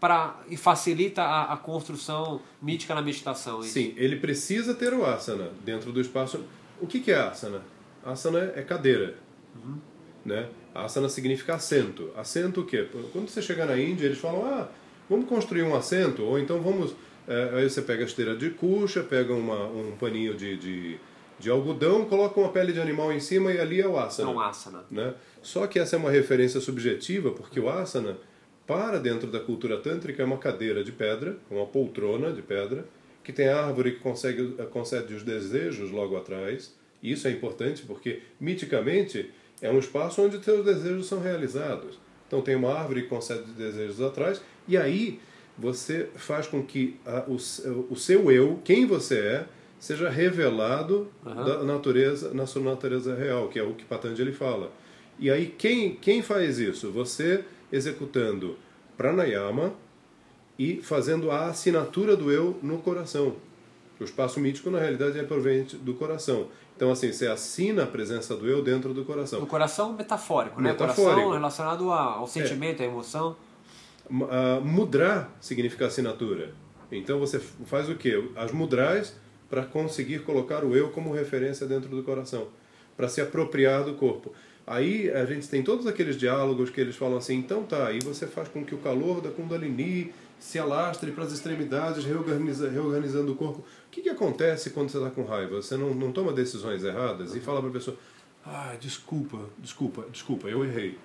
pra, 0.01 0.41
e 0.49 0.57
facilita 0.57 1.23
a, 1.23 1.53
a 1.53 1.57
construção 1.57 2.41
mítica 2.63 2.95
na 2.95 3.03
meditação. 3.03 3.61
isso. 3.61 3.71
Sim, 3.75 3.93
ele 3.97 4.17
precisa 4.17 4.73
ter 4.73 4.95
o 4.95 5.05
asana 5.05 5.51
dentro 5.65 5.93
do 5.93 6.01
espaço. 6.01 6.43
O 6.81 6.87
que, 6.87 7.01
que 7.01 7.11
é 7.13 7.19
asana? 7.19 7.61
Asana 8.05 8.53
é 8.57 8.63
cadeira. 8.63 9.15
Né? 10.25 10.49
Asana 10.75 11.09
significa 11.09 11.55
assento. 11.55 12.11
Assento 12.17 12.61
o 12.61 12.67
quê? 12.67 12.87
Quando 13.13 13.29
você 13.29 13.43
chega 13.43 13.67
na 13.67 13.79
Índia, 13.79 14.07
eles 14.07 14.19
falam: 14.19 14.45
ah, 14.47 14.69
vamos 15.09 15.29
construir 15.29 15.63
um 15.63 15.75
assento, 15.75 16.23
ou 16.23 16.39
então 16.39 16.61
vamos. 16.61 16.95
é, 17.27 17.51
aí 17.55 17.69
você 17.69 17.83
pega 17.83 18.03
a 18.03 18.07
esteira 18.07 18.37
de 18.37 18.51
cuxa, 18.51 19.03
pega 19.03 19.33
uma, 19.33 19.67
um 19.67 19.97
paninho 19.99 20.35
de, 20.35 20.57
de, 20.57 20.99
de 21.39 21.51
algodão, 21.51 22.05
coloca 22.05 22.39
uma 22.39 22.51
pele 22.51 22.73
de 22.73 22.81
animal 22.81 23.13
em 23.13 23.21
cima 23.21 23.53
e 23.53 23.59
ali 23.59 23.81
é 23.81 23.89
o 23.89 23.99
asana. 23.99 24.31
É 24.31 24.35
um 24.35 24.41
asana. 24.41 24.85
né? 24.91 25.15
Só 25.43 25.67
que 25.67 25.79
essa 25.79 25.97
é 25.97 25.99
uma 25.99 26.11
referência 26.11 26.61
subjetiva, 26.61 27.31
porque 27.31 27.59
o 27.59 27.69
asana, 27.69 28.19
para 28.67 28.99
dentro 28.99 29.31
da 29.31 29.41
cultura 29.41 29.79
tântrica, 29.79 30.23
é 30.23 30.27
uma 30.27 30.39
cadeira 30.39 30.85
de 30.85 30.93
pedra, 30.93 31.37
uma 31.51 31.67
poltrona 31.67 32.33
de 32.33 32.43
pedra, 32.43 32.85
que 33.25 33.33
tem 33.33 33.49
a 33.49 33.65
árvore 33.67 33.93
que 33.93 34.01
consegue, 34.01 34.55
concede 34.71 35.15
os 35.15 35.23
desejos 35.23 35.91
logo 35.91 36.17
atrás. 36.17 36.79
Isso 37.03 37.27
é 37.29 37.31
importante 37.31 37.83
porque, 37.87 38.21
miticamente, 38.41 39.31
é 39.63 39.71
um 39.71 39.79
espaço 39.79 40.23
onde 40.23 40.43
seus 40.45 40.65
desejos 40.65 41.07
são 41.07 41.21
realizados. 41.21 41.99
Então 42.27 42.41
tem 42.43 42.55
uma 42.55 42.73
árvore 42.75 43.03
que 43.03 43.09
concede 43.09 43.51
desejos 43.53 44.01
atrás, 44.01 44.41
e 44.69 44.77
aí 44.77 45.19
você 45.59 46.09
faz 46.15 46.47
com 46.47 46.63
que 46.63 46.97
a, 47.05 47.25
o, 47.29 47.39
seu- 47.39 47.87
o 47.91 47.97
seu 47.97 48.31
eu, 48.31 48.61
quem 48.65 48.87
você 48.87 49.19
é, 49.19 49.47
seja 49.79 50.09
revelado 50.09 51.11
Aham. 51.27 51.45
da 51.45 51.63
natureza, 51.65 52.33
na 52.35 52.47
sua 52.47 52.63
natureza 52.63 53.15
real, 53.15 53.49
que 53.49 53.59
é 53.59 53.63
o 53.63 53.75
que 53.75 53.85
Patanjali 53.85 54.33
fala. 54.33 54.71
E 55.19 55.31
aí 55.31 55.47
quem, 55.59 55.95
quem 55.97 56.23
faz 56.23 56.59
isso? 56.59 56.91
Você 56.93 57.45
executando 57.73 58.57
pranayama 58.97 59.73
e 60.59 60.77
fazendo 60.83 61.31
a 61.31 61.47
assinatura 61.47 62.15
do 62.17 62.31
eu 62.31 62.59
no 62.63 62.79
coração. 62.79 63.37
O 63.99 64.05
espaço 64.05 64.39
mítico, 64.41 64.71
na 64.71 64.79
realidade, 64.79 65.19
é 65.19 65.23
proveniente 65.23 65.77
do 65.77 65.95
coração. 65.95 66.49
Então, 66.81 66.91
assim, 66.91 67.13
você 67.13 67.27
assina 67.27 67.83
a 67.83 67.87
presença 67.87 68.35
do 68.35 68.49
eu 68.49 68.63
dentro 68.63 68.95
do 68.95 69.05
coração. 69.05 69.43
O 69.43 69.47
coração 69.47 69.93
metafórico, 69.93 70.63
né? 70.63 70.71
Metafórico. 70.71 71.11
Coração 71.11 71.33
relacionado 71.33 71.93
ao 71.93 72.27
sentimento, 72.27 72.83
à 72.83 72.87
emoção. 72.87 73.37
Uh, 74.09 74.63
mudrar 74.65 75.31
significa 75.43 75.89
assinatura. 75.89 76.55
Então 76.91 77.19
você 77.19 77.39
faz 77.39 77.91
o 77.91 77.97
quê? 77.97 78.31
As 78.35 78.51
mudrais 78.51 79.15
para 79.51 79.63
conseguir 79.63 80.21
colocar 80.21 80.65
o 80.65 80.75
eu 80.75 80.89
como 80.89 81.13
referência 81.13 81.67
dentro 81.67 81.91
do 81.91 82.03
coração, 82.03 82.49
para 82.97 83.09
se 83.09 83.21
apropriar 83.21 83.85
do 83.85 83.93
corpo. 83.93 84.33
Aí 84.67 85.11
a 85.11 85.27
gente 85.27 85.51
tem 85.51 85.63
todos 85.63 85.87
aqueles 85.87 86.17
diálogos 86.17 86.71
que 86.71 86.81
eles 86.81 86.97
falam 86.97 87.19
assim, 87.19 87.37
então 87.37 87.63
tá, 87.63 87.89
aí 87.89 87.99
você 87.99 88.27
faz 88.27 88.49
com 88.49 88.65
que 88.65 88.75
o 88.75 88.79
calor 88.79 89.21
da 89.21 89.31
Kundalini 89.31 90.15
se 90.39 90.59
alastre 90.59 91.11
para 91.13 91.25
as 91.25 91.33
extremidades, 91.33 92.05
reorganiza, 92.07 92.71
reorganizando 92.71 93.33
o 93.33 93.37
corpo. 93.37 93.63
O 93.91 93.93
que, 93.93 94.03
que 94.03 94.09
acontece 94.09 94.71
quando 94.71 94.89
você 94.89 94.99
está 94.99 95.11
com 95.11 95.25
raiva? 95.25 95.61
Você 95.61 95.77
não, 95.77 95.93
não 95.93 96.13
toma 96.13 96.33
decisões 96.33 96.85
erradas 96.85 97.35
e 97.35 97.41
fala 97.41 97.59
para 97.59 97.71
a 97.71 97.73
pessoa, 97.73 97.97
ah, 98.47 98.77
desculpa, 98.79 99.51
desculpa, 99.59 100.07
desculpa, 100.13 100.47
eu 100.47 100.65
errei. 100.65 100.97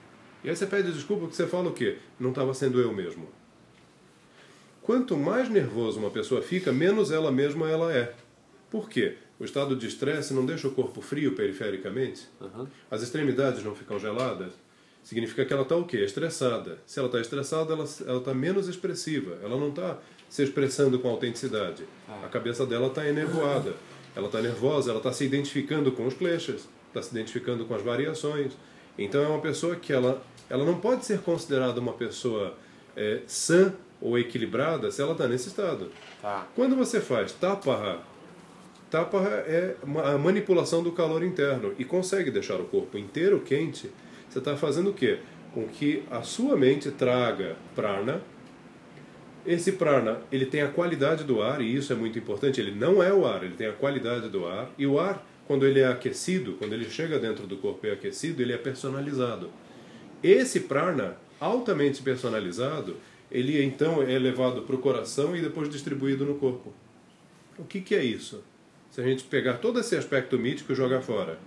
E 0.44 0.50
aí 0.52 0.56
você 0.56 0.68
pede 0.68 0.92
desculpa 0.92 1.22
porque 1.22 1.36
você 1.36 1.48
fala 1.48 1.70
o 1.70 1.74
quê? 1.74 1.98
Não 2.20 2.30
estava 2.30 2.54
sendo 2.54 2.80
eu 2.80 2.94
mesmo. 2.94 3.28
Quanto 4.84 5.18
mais 5.18 5.50
nervoso 5.50 5.98
uma 5.98 6.12
pessoa 6.12 6.44
fica, 6.44 6.72
menos 6.72 7.10
ela 7.10 7.32
mesma 7.32 7.68
ela 7.68 7.92
é. 7.92 8.14
Por 8.70 8.88
quê? 8.88 9.18
O 9.40 9.44
estado 9.44 9.76
de 9.76 9.88
estresse 9.88 10.32
não 10.32 10.46
deixa 10.46 10.68
o 10.68 10.72
corpo 10.72 11.02
frio 11.02 11.34
perifericamente? 11.34 12.28
Uhum. 12.40 12.68
As 12.92 13.02
extremidades 13.02 13.64
não 13.64 13.74
ficam 13.74 13.98
geladas? 13.98 14.54
Significa 15.06 15.46
que 15.46 15.54
ela 15.54 15.62
está 15.62 15.76
o 15.76 15.86
quê? 15.86 15.98
Estressada. 15.98 16.80
Se 16.84 16.98
ela 16.98 17.08
está 17.08 17.22
estressada, 17.22 17.74
ela 17.74 17.84
está 17.84 18.34
menos 18.34 18.68
expressiva. 18.68 19.38
Ela 19.44 19.56
não 19.56 19.70
está 19.70 20.00
se 20.28 20.42
expressando 20.42 20.98
com 20.98 21.08
autenticidade. 21.08 21.84
A 22.24 22.28
cabeça 22.28 22.66
dela 22.66 22.88
está 22.88 23.08
enevoada. 23.08 23.76
Ela 24.16 24.26
está 24.26 24.42
nervosa, 24.42 24.90
ela 24.90 24.98
está 24.98 25.14
se 25.14 25.24
identificando 25.24 25.92
com 25.92 26.08
os 26.08 26.16
kleshas, 26.16 26.68
está 26.88 27.04
se 27.04 27.12
identificando 27.12 27.66
com 27.66 27.76
as 27.76 27.84
variações. 27.84 28.54
Então 28.98 29.24
é 29.24 29.28
uma 29.28 29.42
pessoa 29.42 29.76
que 29.76 29.94
ela, 29.94 30.24
ela 30.50 30.66
não 30.66 30.80
pode 30.80 31.06
ser 31.06 31.20
considerada 31.20 31.80
uma 31.80 31.94
pessoa 31.94 32.58
é, 32.98 33.22
sã 33.28 33.76
ou 34.02 34.18
equilibrada 34.18 34.90
se 34.90 35.04
ela 35.04 35.12
está 35.12 35.28
nesse 35.28 35.50
estado. 35.50 35.92
Tá. 36.20 36.48
Quando 36.56 36.76
você 36.76 37.00
faz 37.00 37.32
tapaha, 37.32 38.00
tapaha 38.90 39.30
é 39.46 39.76
a 40.04 40.18
manipulação 40.18 40.82
do 40.82 40.92
calor 40.94 41.24
interno 41.24 41.76
e 41.78 41.86
consegue 41.86 42.32
deixar 42.32 42.60
o 42.60 42.66
corpo 42.66 42.98
inteiro 42.98 43.42
quente, 43.42 43.92
você 44.36 44.40
está 44.40 44.58
fazendo 44.58 44.90
o 44.90 44.94
quê? 44.94 45.20
Com 45.54 45.66
que 45.66 46.04
a 46.12 46.22
sua 46.22 46.58
mente 46.58 46.92
traga 46.92 47.56
prana. 47.74 48.22
Esse 49.46 49.74
prana, 49.74 50.20
ele 50.30 50.46
tem 50.46 50.62
a 50.62 50.68
qualidade 50.68 51.24
do 51.24 51.42
ar, 51.42 51.62
e 51.62 51.74
isso 51.74 51.94
é 51.94 51.96
muito 51.96 52.20
importante, 52.20 52.60
ele 52.60 52.72
não 52.72 53.02
é 53.02 53.14
o 53.14 53.26
ar, 53.26 53.44
ele 53.44 53.56
tem 53.56 53.68
a 53.68 53.72
qualidade 53.72 54.28
do 54.28 54.46
ar, 54.46 54.70
e 54.78 54.86
o 54.86 55.00
ar, 55.00 55.26
quando 55.48 55.66
ele 55.66 55.80
é 55.80 55.88
aquecido, 55.88 56.54
quando 56.54 56.74
ele 56.74 56.90
chega 56.90 57.18
dentro 57.18 57.48
do 57.48 57.56
corpo 57.56 57.86
e 57.86 57.90
é 57.90 57.94
aquecido, 57.94 58.42
ele 58.42 58.52
é 58.52 58.58
personalizado. 58.58 59.50
Esse 60.22 60.62
prana, 60.62 61.16
altamente 61.40 62.02
personalizado, 62.02 62.98
ele 63.32 63.64
então 63.64 64.02
é 64.02 64.20
levado 64.20 64.64
para 64.64 64.76
o 64.76 64.80
coração 64.80 65.34
e 65.34 65.42
depois 65.42 65.70
distribuído 65.70 66.26
no 66.26 66.36
corpo. 66.36 66.74
O 67.58 67.64
que, 67.64 67.80
que 67.80 67.96
é 67.96 68.04
isso? 68.04 68.44
Se 68.92 69.00
a 69.00 69.04
gente 69.06 69.24
pegar 69.24 69.60
todo 69.60 69.80
esse 69.80 69.96
aspecto 69.96 70.38
mítico 70.38 70.74
e 70.74 70.76
jogar 70.76 71.02
fora. 71.02 71.40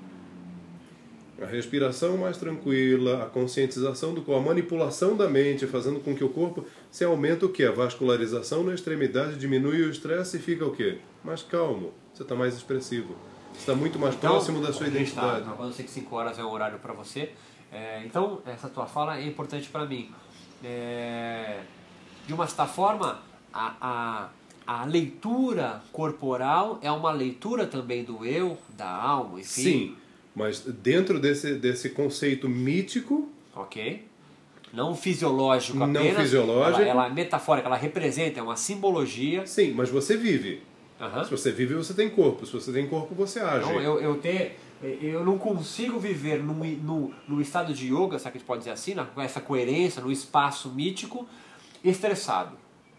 A 1.41 1.47
respiração 1.47 2.17
mais 2.17 2.37
tranquila, 2.37 3.23
a 3.23 3.27
conscientização 3.27 4.13
do 4.13 4.23
corpo, 4.23 4.41
a 4.41 4.45
manipulação 4.45 5.17
da 5.17 5.29
mente, 5.29 5.67
fazendo 5.69 6.01
com 6.01 6.15
que 6.15 6.25
o 6.25 6.29
corpo 6.29 6.65
se 6.91 7.05
aumenta 7.05 7.47
o 7.47 7.49
que? 7.49 7.65
A 7.65 7.71
vascularização 7.71 8.65
na 8.65 8.75
extremidade 8.75 9.37
diminui 9.37 9.83
o 9.83 9.91
estresse 9.91 10.39
e 10.39 10.41
fica 10.41 10.67
o 10.67 10.73
quê? 10.73 10.99
Mais 11.23 11.43
calmo. 11.43 11.93
Você 12.13 12.23
está 12.25 12.35
mais 12.35 12.57
expressivo. 12.57 13.15
Você 13.53 13.61
está 13.61 13.75
muito 13.75 13.99
mais 13.99 14.17
próximo 14.17 14.61
da 14.61 14.73
sua 14.73 14.87
tá- 14.87 14.93
identidade. 14.93 15.45
Tá, 15.45 15.57
eu 15.63 15.73
sei 15.73 15.85
que 15.85 15.91
5 15.93 16.17
horas 16.17 16.39
é 16.39 16.43
um 16.45 16.51
horário 16.51 16.79
para 16.81 16.93
você. 16.93 17.31
É, 17.71 18.03
então, 18.05 18.41
essa 18.45 18.69
tua 18.69 18.87
fala 18.87 19.19
é 19.19 19.27
importante 19.27 19.69
para 19.69 19.87
mim. 19.87 20.11
É, 20.65 21.61
de 22.27 22.33
uma 22.33 22.47
certa 22.49 22.67
forma, 22.67 23.21
a, 23.53 23.75
a, 23.81 24.29
a 24.67 24.85
leitura 24.87 25.83
corporal 25.93 26.81
é 26.83 26.91
uma 26.91 27.13
leitura 27.13 27.67
também 27.67 28.03
do 28.03 28.25
eu, 28.25 28.59
da 28.77 28.91
alma, 28.91 29.39
enfim. 29.41 29.63
Sim, 29.63 29.97
mas 30.39 30.61
dentro 30.61 31.19
desse, 31.21 31.55
desse 31.57 31.91
conceito 31.91 32.49
mítico, 32.49 33.29
Ok? 33.55 34.07
Não 34.73 34.95
fisiológico 34.95 35.79
Não 35.79 35.87
apenas. 35.87 36.23
fisiológico. 36.23 36.81
Ela, 36.83 36.91
ela 36.91 37.07
é 37.07 37.11
metafórica, 37.13 37.67
ela 37.67 37.77
representa, 37.77 38.39
é 38.39 38.43
uma 38.43 38.55
simbologia. 38.57 39.45
sim, 39.47 39.73
mas 39.73 39.89
você 39.91 40.17
vive. 40.17 40.63
Aham. 41.01 41.25
Se 41.25 41.31
você 41.31 41.51
vive, 41.51 41.75
você 41.75 41.95
tem 41.95 42.09
corpo. 42.11 42.45
Se 42.47 42.53
você 42.53 42.71
tem 42.73 42.87
corpo, 42.87 43.15
você 43.15 43.41
age. 43.41 43.65
Então, 43.69 43.81
eu, 43.81 44.01
eu, 44.01 44.17
ter, 44.19 44.59
eu 45.01 45.25
não 45.25 45.39
consigo 45.39 45.99
viver 45.99 46.43
num, 46.43 46.55
no, 46.55 47.15
no 47.27 47.41
estado 47.41 47.73
de 47.73 47.93
yoga, 47.93 48.19
se 48.19 48.29
a 48.29 48.31
gente 48.31 48.45
pode 48.45 48.61
dizer 48.61 48.73
assim, 48.73 48.95
na- 48.95 49.05
com 49.07 49.21
essa 49.23 49.41
coerência, 49.41 50.03
no 50.03 50.11
espaço 50.13 50.69
mítico, 50.71 51.27
estressado. 51.83 52.57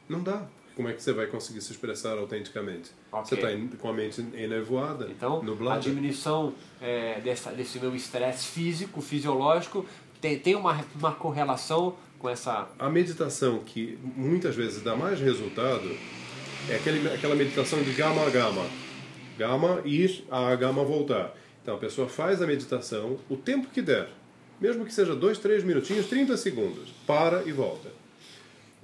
Não 0.08 0.22
dá. 0.22 0.44
Como 0.80 0.88
é 0.88 0.94
que 0.94 1.04
você 1.04 1.12
vai 1.12 1.28
conseguir 1.28 1.60
se 1.60 1.74
expressar 1.74 2.18
autenticamente? 2.18 2.92
Ok. 3.12 3.26
Você 3.26 3.36
está 3.36 3.78
com 3.80 3.90
a 3.90 3.94
mente 3.94 4.26
enevoada, 4.34 5.10
Então, 5.12 5.42
a 5.42 5.44
nublada. 5.44 5.82
diminuição 5.82 6.54
é, 6.82 7.20
dessa, 7.20 7.52
desse 7.52 7.78
meu 7.82 7.94
estresse 7.94 8.46
físico, 8.48 9.02
fisiológico, 9.02 9.86
tem, 10.22 10.40
tem 10.40 10.56
uma, 10.56 10.80
uma 10.96 11.12
correlação 11.12 11.98
com 12.18 12.30
essa. 12.30 12.70
A 12.80 12.90
meditação 12.90 13.60
que 13.60 14.00
muitas 14.16 14.56
vezes 14.56 14.82
dá 14.82 14.96
mais 14.96 15.20
resultado 15.20 15.94
é 16.70 16.76
aquele, 16.78 17.14
aquela 17.14 17.36
meditação 17.36 17.84
de 17.84 17.92
gama 17.92 18.26
a 18.26 18.30
gama. 18.30 18.66
Gama, 19.38 19.82
ir, 19.84 20.24
a 20.32 20.56
gama 20.56 20.86
voltar. 20.86 21.36
Então 21.62 21.76
a 21.76 21.78
pessoa 21.78 22.08
faz 22.08 22.42
a 22.42 22.48
meditação 22.48 23.20
o 23.30 23.36
tempo 23.36 23.68
que 23.68 23.82
der. 23.82 24.08
Mesmo 24.62 24.86
que 24.86 24.94
seja 24.94 25.14
dois, 25.14 25.38
três 25.40 25.62
minutinhos, 25.62 26.08
30 26.08 26.38
segundos. 26.38 26.90
Para 27.06 27.44
e 27.44 27.52
volta. 27.52 27.99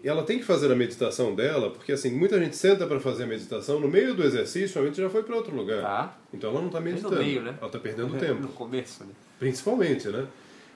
E 0.06 0.07
ela 0.07 0.22
tem 0.22 0.38
que 0.38 0.45
fazer 0.45 0.72
a 0.72 0.76
meditação 0.76 1.34
dela, 1.34 1.72
porque 1.72 1.91
assim, 1.91 2.11
muita 2.11 2.40
gente 2.40 2.56
senta 2.56 2.86
para 2.86 2.99
fazer 2.99 3.23
a 3.23 3.26
meditação, 3.26 3.80
no 3.80 3.88
meio 3.88 4.14
do 4.14 4.22
exercício 4.22 4.80
a 4.80 4.86
mente 4.86 4.98
já 4.98 5.10
foi 5.10 5.23
para 5.23 5.36
outro 5.36 5.56
lugar. 5.56 5.82
Tá. 5.82 6.18
Então 6.32 6.52
ela 6.52 6.60
não 6.60 6.68
está 6.68 6.80
meditando. 6.80 7.15
meio, 7.15 7.41
né? 7.41 7.56
Ela 7.57 7.65
está 7.65 7.80
perdendo 7.80 8.14
tempo. 8.19 8.40
No 8.40 8.49
começo, 8.49 9.03
né? 9.03 9.10
Principalmente, 9.40 10.07
né? 10.10 10.27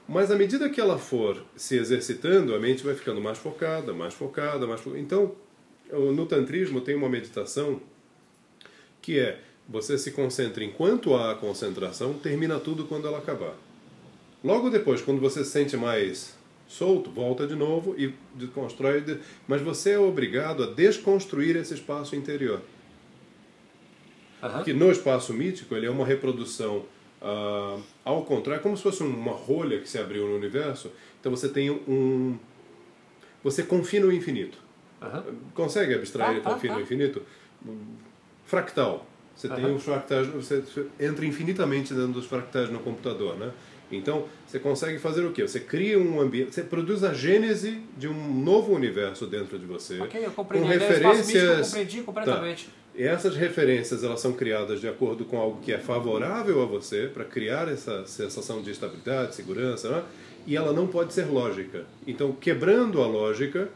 Mas 0.08 0.32
à 0.32 0.36
medida 0.36 0.68
que 0.68 0.82
ela 0.82 0.98
for 0.98 1.44
se 1.56 1.78
exercitando, 1.78 2.56
a 2.56 2.60
mente 2.60 2.84
vai 2.84 2.96
ficando 2.96 3.22
mais 3.22 3.38
focada, 3.38 3.94
mais 3.94 4.16
focada, 4.16 4.66
mais 4.66 4.82
focada. 4.82 5.00
Então, 5.00 5.36
no 5.92 6.26
tantrismo 6.26 6.82
tem 6.82 6.96
uma 6.96 7.08
meditação 7.08 7.80
que 9.00 9.20
é 9.20 9.40
você 9.68 9.96
se 10.00 10.10
concentra 10.10 10.64
enquanto 10.64 11.14
há 11.14 11.34
a 11.34 11.36
concentração, 11.36 12.14
termina 12.16 12.60
tudo 12.60 12.86
quando 12.86 13.08
ela 13.08 13.20
acabar. 13.20 13.54
Logo 14.44 14.72
depois, 14.72 15.04
quando 15.04 15.22
você 15.22 15.46
se 15.46 15.52
sente 15.52 15.78
mais 15.78 16.39
solto, 16.70 17.10
volta 17.12 17.46
de 17.46 17.56
novo 17.56 17.96
e 17.98 18.14
desconstrói, 18.36 19.02
de- 19.02 19.18
mas 19.48 19.62
você 19.62 19.91
é 19.91 20.00
obrigado 20.00 20.64
a 20.64 20.68
desconstruir 20.68 21.58
esse 21.58 21.74
espaço 21.74 22.16
interior. 22.16 22.62
Aham. 24.41 24.64
Que 24.64 24.72
no 24.72 24.90
espaço 24.91 25.34
mítico 25.34 25.76
ele 25.76 25.86
é 25.86 25.90
uma 25.90 26.06
reprodução 26.06 26.86
ah, 27.22 27.78
ao 28.06 28.24
contrário, 28.24 28.64
como 28.64 28.78
se 28.78 28.84
fosse 28.84 29.04
uma 29.04 29.34
rolha 29.34 29.80
que 29.82 29.90
se 29.90 29.98
abriu 29.98 30.26
no 30.28 30.36
universo. 30.38 30.90
Então 31.20 31.30
você 31.36 31.50
tem 31.50 31.70
um. 31.70 32.38
Você 33.44 33.64
confina 33.64 34.06
o 34.06 34.12
infinito. 34.14 34.58
Aham. 35.02 35.26
Consegue 35.54 35.96
abstrair 35.96 36.36
Tá, 36.36 36.38
e 36.38 36.41
tá, 36.41 36.54
confina 36.54 36.74
tá. 36.76 36.80
o 36.80 36.84
infinito? 36.84 37.22
Fractal. 38.46 39.06
Você 39.36 39.48
tem 39.50 39.66
Aham. 39.66 39.76
os 39.76 39.84
fractais, 39.84 40.28
você 40.28 40.64
entra 41.00 41.26
infinitamente 41.26 41.94
dentro 41.94 42.14
dos 42.14 42.26
fractais 42.26 42.70
no 42.70 42.80
computador, 42.80 43.38
né? 43.38 43.52
Então, 43.91 44.26
você 44.45 44.60
consegue 44.60 44.99
fazer 44.99 45.26
o 45.26 45.32
quê? 45.32 45.48
Você 45.48 45.60
cria 45.60 45.98
um 45.98 46.22
ambiente, 46.22 46.53
você 46.53 46.61
produz 46.61 47.03
a 47.03 47.14
gênese 47.14 47.82
de 47.98 48.07
um 48.07 48.34
novo 48.44 48.74
universo 48.74 49.26
dentro 49.26 49.57
de 49.57 49.66
você. 49.66 49.99
Ok, 49.99 50.24
eu 50.24 50.32
compreendi. 50.32 50.68
Com 50.68 50.74
espaço 50.74 50.94
mítico 50.94 51.10
eu 51.10 51.18
referências... 51.18 51.68
compreendi 51.68 52.02
completamente. 52.02 52.66
Tá. 52.66 52.72
E 52.95 53.03
essas 53.03 53.36
referências 53.36 54.03
elas 54.03 54.20
são 54.20 54.34
criadas 54.34 54.82
de 54.82 54.88
acordo 54.88 55.24
com 55.26 55.38
algo 55.38 55.61
que 55.61 55.72
é 55.72 55.78
favorável 55.78 56.61
a 56.61 56.66
você 56.66 57.07
para 57.07 57.24
criar 57.24 57.68
essa 57.68 58.06
sensação 58.06 58.61
de 58.61 58.72
estabilidade, 58.72 59.36
segurança, 59.36 59.90
né? 59.90 60.03
e 60.45 60.56
ela 60.56 60.74
não 60.74 60.88
pode 60.88 61.14
ser 61.14 61.26
lógica. 61.26 61.86
Então, 62.06 62.32
quebrando 62.34 63.02
a 63.02 63.07
lógica, 63.07 63.70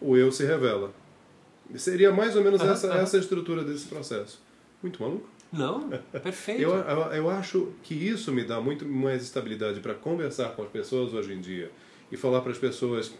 o 0.00 0.16
eu 0.16 0.30
se 0.30 0.44
revela. 0.44 0.92
Seria 1.74 2.12
mais 2.12 2.36
ou 2.36 2.42
menos 2.42 2.60
essa, 2.60 2.92
essa 2.94 3.18
estrutura 3.18 3.62
desse 3.64 3.86
processo. 3.86 4.40
Muito 4.82 5.02
maluco? 5.02 5.28
Não, 5.52 5.88
perfeito. 6.22 6.62
Eu, 6.62 6.74
eu, 6.74 6.98
eu 7.12 7.30
acho 7.30 7.72
que 7.82 7.94
isso 7.94 8.32
me 8.32 8.44
dá 8.44 8.60
muito 8.60 8.86
mais 8.86 9.22
estabilidade 9.22 9.80
para 9.80 9.94
conversar 9.94 10.50
com 10.50 10.62
as 10.62 10.68
pessoas 10.68 11.12
hoje 11.12 11.32
em 11.32 11.40
dia 11.40 11.70
e 12.10 12.16
falar 12.16 12.40
para 12.40 12.52
as 12.52 12.58
pessoas 12.58 13.12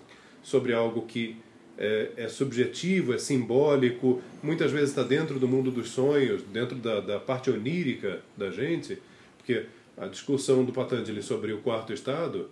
sobre 0.43 0.73
algo 0.73 1.03
que 1.03 1.37
é, 1.79 2.11
é 2.17 2.29
subjetivo, 2.29 3.15
é 3.15 3.19
simbólico, 3.19 4.21
muitas 4.43 4.71
vezes 4.71 4.91
está 4.91 5.03
dentro 5.03 5.39
do 5.39 5.49
mundo 5.49 5.71
dos 5.71 5.89
sonhos, 5.91 6.43
dentro 6.43 6.77
da, 6.77 7.01
da 7.01 7.19
parte 7.19 7.51
onírica 7.51 8.21
da 8.37 8.51
gente, 8.51 9.01
porque 9.39 9.65
a 9.97 10.07
discussão 10.07 10.65
do 10.65 10.73
Patanjali 10.73 11.23
sobre 11.23 11.53
o 11.53 11.59
quarto 11.59 11.93
estado, 11.93 12.51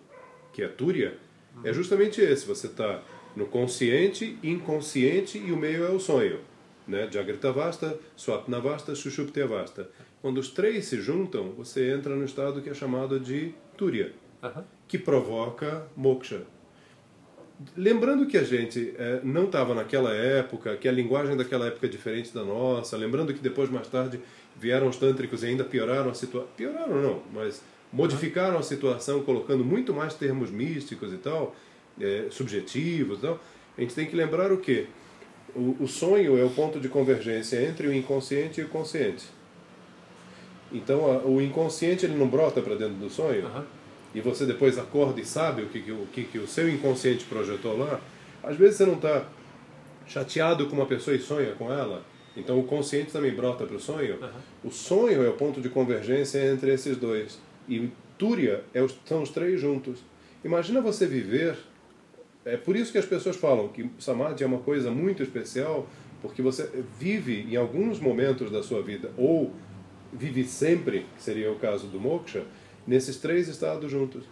que 0.52 0.62
é 0.62 0.68
Túria, 0.68 1.16
é 1.64 1.72
justamente 1.72 2.20
esse. 2.20 2.46
Você 2.46 2.66
está 2.68 3.02
no 3.34 3.46
consciente, 3.46 4.38
inconsciente 4.42 5.38
e 5.38 5.52
o 5.52 5.56
meio 5.56 5.84
é 5.84 5.90
o 5.90 5.98
sonho. 5.98 6.40
Né? 6.89 7.06
Jagritavasta, 7.10 7.98
Swapnavasta, 8.16 8.94
Sushuptyavasta. 8.94 9.90
Quando 10.23 10.39
os 10.39 10.48
três 10.48 10.86
se 10.86 11.01
juntam, 11.01 11.51
você 11.51 11.93
entra 11.93 12.16
no 12.16 12.24
estado 12.24 12.62
que 12.62 12.70
é 12.70 12.74
chamado 12.74 13.20
de 13.20 13.55
Aham. 14.43 14.65
que 14.89 14.98
provoca 14.98 15.86
moksha. 15.94 16.43
Lembrando 17.77 18.27
que 18.27 18.39
a 18.39 18.44
gente 18.44 18.94
eh, 18.97 19.20
não 19.23 19.44
estava 19.44 19.74
naquela 19.74 20.15
época, 20.15 20.77
que 20.77 20.89
a 20.89 20.93
linguagem 20.93 21.36
daquela 21.36 21.66
época 21.66 21.86
é 21.86 21.89
diferente 21.90 22.32
da 22.32 22.44
nossa, 22.44 22.97
lembrando 22.97 23.35
que 23.35 23.40
depois, 23.40 23.69
mais 23.69 23.89
tarde, 23.89 24.20
vieram 24.56 24.89
os 24.89 24.97
tântricos 24.97 25.43
e 25.43 25.47
ainda 25.47 25.65
pioraram 25.65 26.10
a 26.10 26.15
situação. 26.15 26.48
Pioraram 26.56 27.02
não, 27.02 27.23
mas 27.32 27.62
modificaram 27.93 28.59
a 28.59 28.62
situação, 28.62 29.23
colocando 29.23 29.65
muito 29.65 29.93
mais 29.93 30.15
termos 30.15 30.51
místicos 30.51 31.12
e 31.12 31.16
tal, 31.16 31.55
eh, 32.01 32.27
subjetivos 32.31 33.19
e 33.19 33.23
tal. 33.23 33.40
A 33.77 33.81
gente 33.81 33.94
tem 33.94 34.06
que 34.06 34.15
lembrar 34.15 34.52
o 34.52 34.59
quê? 34.59 34.86
O, 35.54 35.76
o 35.84 35.88
sonho 35.88 36.38
é 36.38 36.44
o 36.44 36.50
ponto 36.50 36.78
de 36.78 36.88
convergência 36.88 37.62
entre 37.62 37.86
o 37.88 37.92
inconsciente 37.94 38.60
e 38.60 38.64
o 38.64 38.68
consciente. 38.68 39.24
Então, 40.72 41.10
a- 41.10 41.24
o 41.24 41.40
inconsciente 41.40 42.04
ele 42.04 42.14
não 42.16 42.28
brota 42.28 42.60
para 42.60 42.74
dentro 42.74 42.94
do 42.96 43.08
sonho 43.08 43.46
Aham. 43.46 43.64
e 44.14 44.20
você 44.20 44.44
depois 44.44 44.78
acorda 44.78 45.20
e 45.20 45.24
sabe 45.24 45.62
o 45.62 45.66
que, 45.66 45.80
que, 45.80 45.92
o, 45.92 46.06
que, 46.12 46.24
que 46.24 46.38
o 46.38 46.46
seu 46.46 46.68
inconsciente 46.68 47.24
projetou 47.24 47.76
lá. 47.78 48.00
Às 48.42 48.56
vezes 48.56 48.76
você 48.76 48.86
não 48.86 48.94
está 48.94 49.26
chateado 50.06 50.66
com 50.66 50.76
uma 50.76 50.86
pessoa 50.86 51.16
e 51.16 51.20
sonha 51.20 51.52
com 51.52 51.72
ela, 51.72 52.02
então 52.36 52.58
o 52.58 52.64
consciente 52.64 53.10
também 53.10 53.34
brota 53.34 53.64
para 53.66 53.76
o 53.76 53.80
sonho. 53.80 54.18
O 54.62 54.70
sonho 54.70 55.22
é 55.24 55.28
o 55.28 55.32
ponto 55.34 55.60
de 55.60 55.68
convergência 55.68 56.38
entre 56.52 56.72
esses 56.72 56.96
dois. 56.96 57.38
E 57.68 57.90
Túria 58.18 58.62
é 58.74 58.82
os, 58.82 58.94
são 59.06 59.22
os 59.22 59.30
três 59.30 59.60
juntos. 59.60 60.00
Imagina 60.44 60.80
você 60.80 61.06
viver. 61.06 61.56
É 62.48 62.56
por 62.56 62.76
isso 62.76 62.90
que 62.90 62.98
as 62.98 63.04
pessoas 63.06 63.36
falam 63.36 63.68
que 63.68 63.90
Samadhi 63.98 64.42
é 64.42 64.46
uma 64.46 64.58
coisa 64.58 64.90
muito 64.90 65.22
especial, 65.22 65.86
porque 66.22 66.42
você 66.42 66.68
vive 66.98 67.46
em 67.50 67.56
alguns 67.56 68.00
momentos 68.00 68.50
da 68.50 68.62
sua 68.62 68.82
vida, 68.82 69.10
ou 69.16 69.52
vive 70.12 70.44
sempre, 70.44 71.06
que 71.16 71.22
seria 71.22 71.52
o 71.52 71.56
caso 71.56 71.86
do 71.86 72.00
moksha, 72.00 72.44
nesses 72.86 73.16
três 73.18 73.48
estados 73.48 73.90
juntos. 73.90 74.24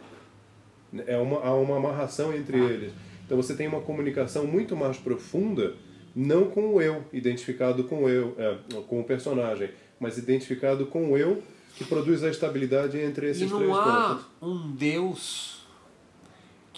É 1.06 1.16
uma, 1.18 1.40
há 1.40 1.54
uma 1.54 1.76
amarração 1.76 2.34
entre 2.34 2.58
eles. 2.58 2.92
Então 3.24 3.36
você 3.36 3.54
tem 3.54 3.66
uma 3.66 3.80
comunicação 3.80 4.46
muito 4.46 4.74
mais 4.74 4.96
profunda, 4.96 5.74
não 6.14 6.46
com 6.46 6.74
o 6.74 6.80
eu, 6.80 7.04
identificado 7.12 7.84
com 7.84 8.04
o 8.04 8.08
eu, 8.08 8.34
é, 8.38 8.56
com 8.88 9.00
o 9.00 9.04
personagem, 9.04 9.68
mas 10.00 10.16
identificado 10.16 10.86
com 10.86 11.12
o 11.12 11.18
eu 11.18 11.42
que 11.76 11.84
produz 11.84 12.24
a 12.24 12.30
estabilidade 12.30 12.98
entre 12.98 13.28
esses 13.28 13.42
E 13.42 13.54
três 13.54 13.68
não 13.68 13.76
há 13.76 14.08
pontos. 14.08 14.26
um 14.40 14.74
Deus 14.74 15.55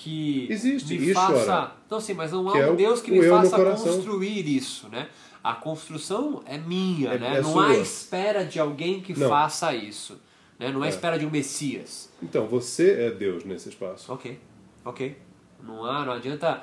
que 0.09 0.53
Existe, 0.53 0.99
me 0.99 1.13
faça. 1.13 1.73
Não, 1.91 2.01
sim, 2.01 2.15
mas 2.15 2.33
não 2.33 2.49
há 2.49 2.59
é 2.59 2.71
um 2.71 2.77
Deus 2.77 3.01
que 3.01 3.11
me 3.11 3.23
faça 3.29 3.57
construir 3.77 4.47
isso, 4.49 4.89
né? 4.89 5.09
A 5.43 5.55
construção 5.55 6.43
é 6.47 6.59
minha, 6.59 7.11
É- 7.11 7.19
né? 7.19 7.37
é 7.37 7.43
não 7.43 7.53
sua. 7.53 7.69
há 7.69 7.77
espera 7.79 8.45
de 8.45 8.59
alguém 8.59 9.01
que 9.01 9.19
Não. 9.19 9.29
faça 9.29 9.75
isso. 9.75 10.19
Né? 10.59 10.71
Não 10.71 10.83
há 10.83 10.87
É. 10.87 10.89
espera 10.89 11.19
de 11.19 11.25
um 11.25 11.31
Messias. 11.31 12.11
Então, 12.23 12.47
você 12.47 12.91
é 13.03 13.11
Deus 13.11 13.45
nesse 13.45 13.69
espaço. 13.69 14.13
Ok, 14.13 14.39
ok. 14.85 15.17
Não 15.63 15.85
há, 15.85 16.05
não 16.05 16.13
adianta 16.13 16.63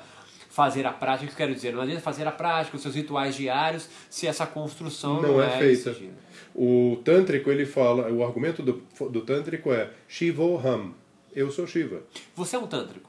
fazer 0.50 0.86
a 0.86 0.92
prática, 0.92 1.24
o 1.24 1.28
que 1.28 1.32
eu 1.34 1.36
quero 1.36 1.54
dizer, 1.54 1.72
não 1.74 1.82
adianta 1.82 2.00
fazer 2.00 2.26
a 2.26 2.32
prática, 2.32 2.76
os 2.76 2.82
seus 2.82 2.94
rituais 2.94 3.34
diários, 3.34 3.88
se 4.08 4.26
essa 4.26 4.46
construção 4.46 5.20
não, 5.20 5.32
Não 5.32 5.42
é 5.42 5.50
feita. 5.58 5.90
exigida. 5.90 6.14
O 6.54 6.98
tântrico, 7.04 7.50
ele 7.50 7.66
fala, 7.66 8.10
o 8.10 8.24
argumento 8.24 8.62
do, 8.62 8.82
do 9.10 9.20
tântrico 9.20 9.70
é 9.72 9.90
Shivoham, 10.08 10.94
eu 11.34 11.50
sou 11.50 11.66
Shiva. 11.66 12.02
Você 12.34 12.56
é 12.56 12.58
um 12.58 12.66
tântrico? 12.66 13.05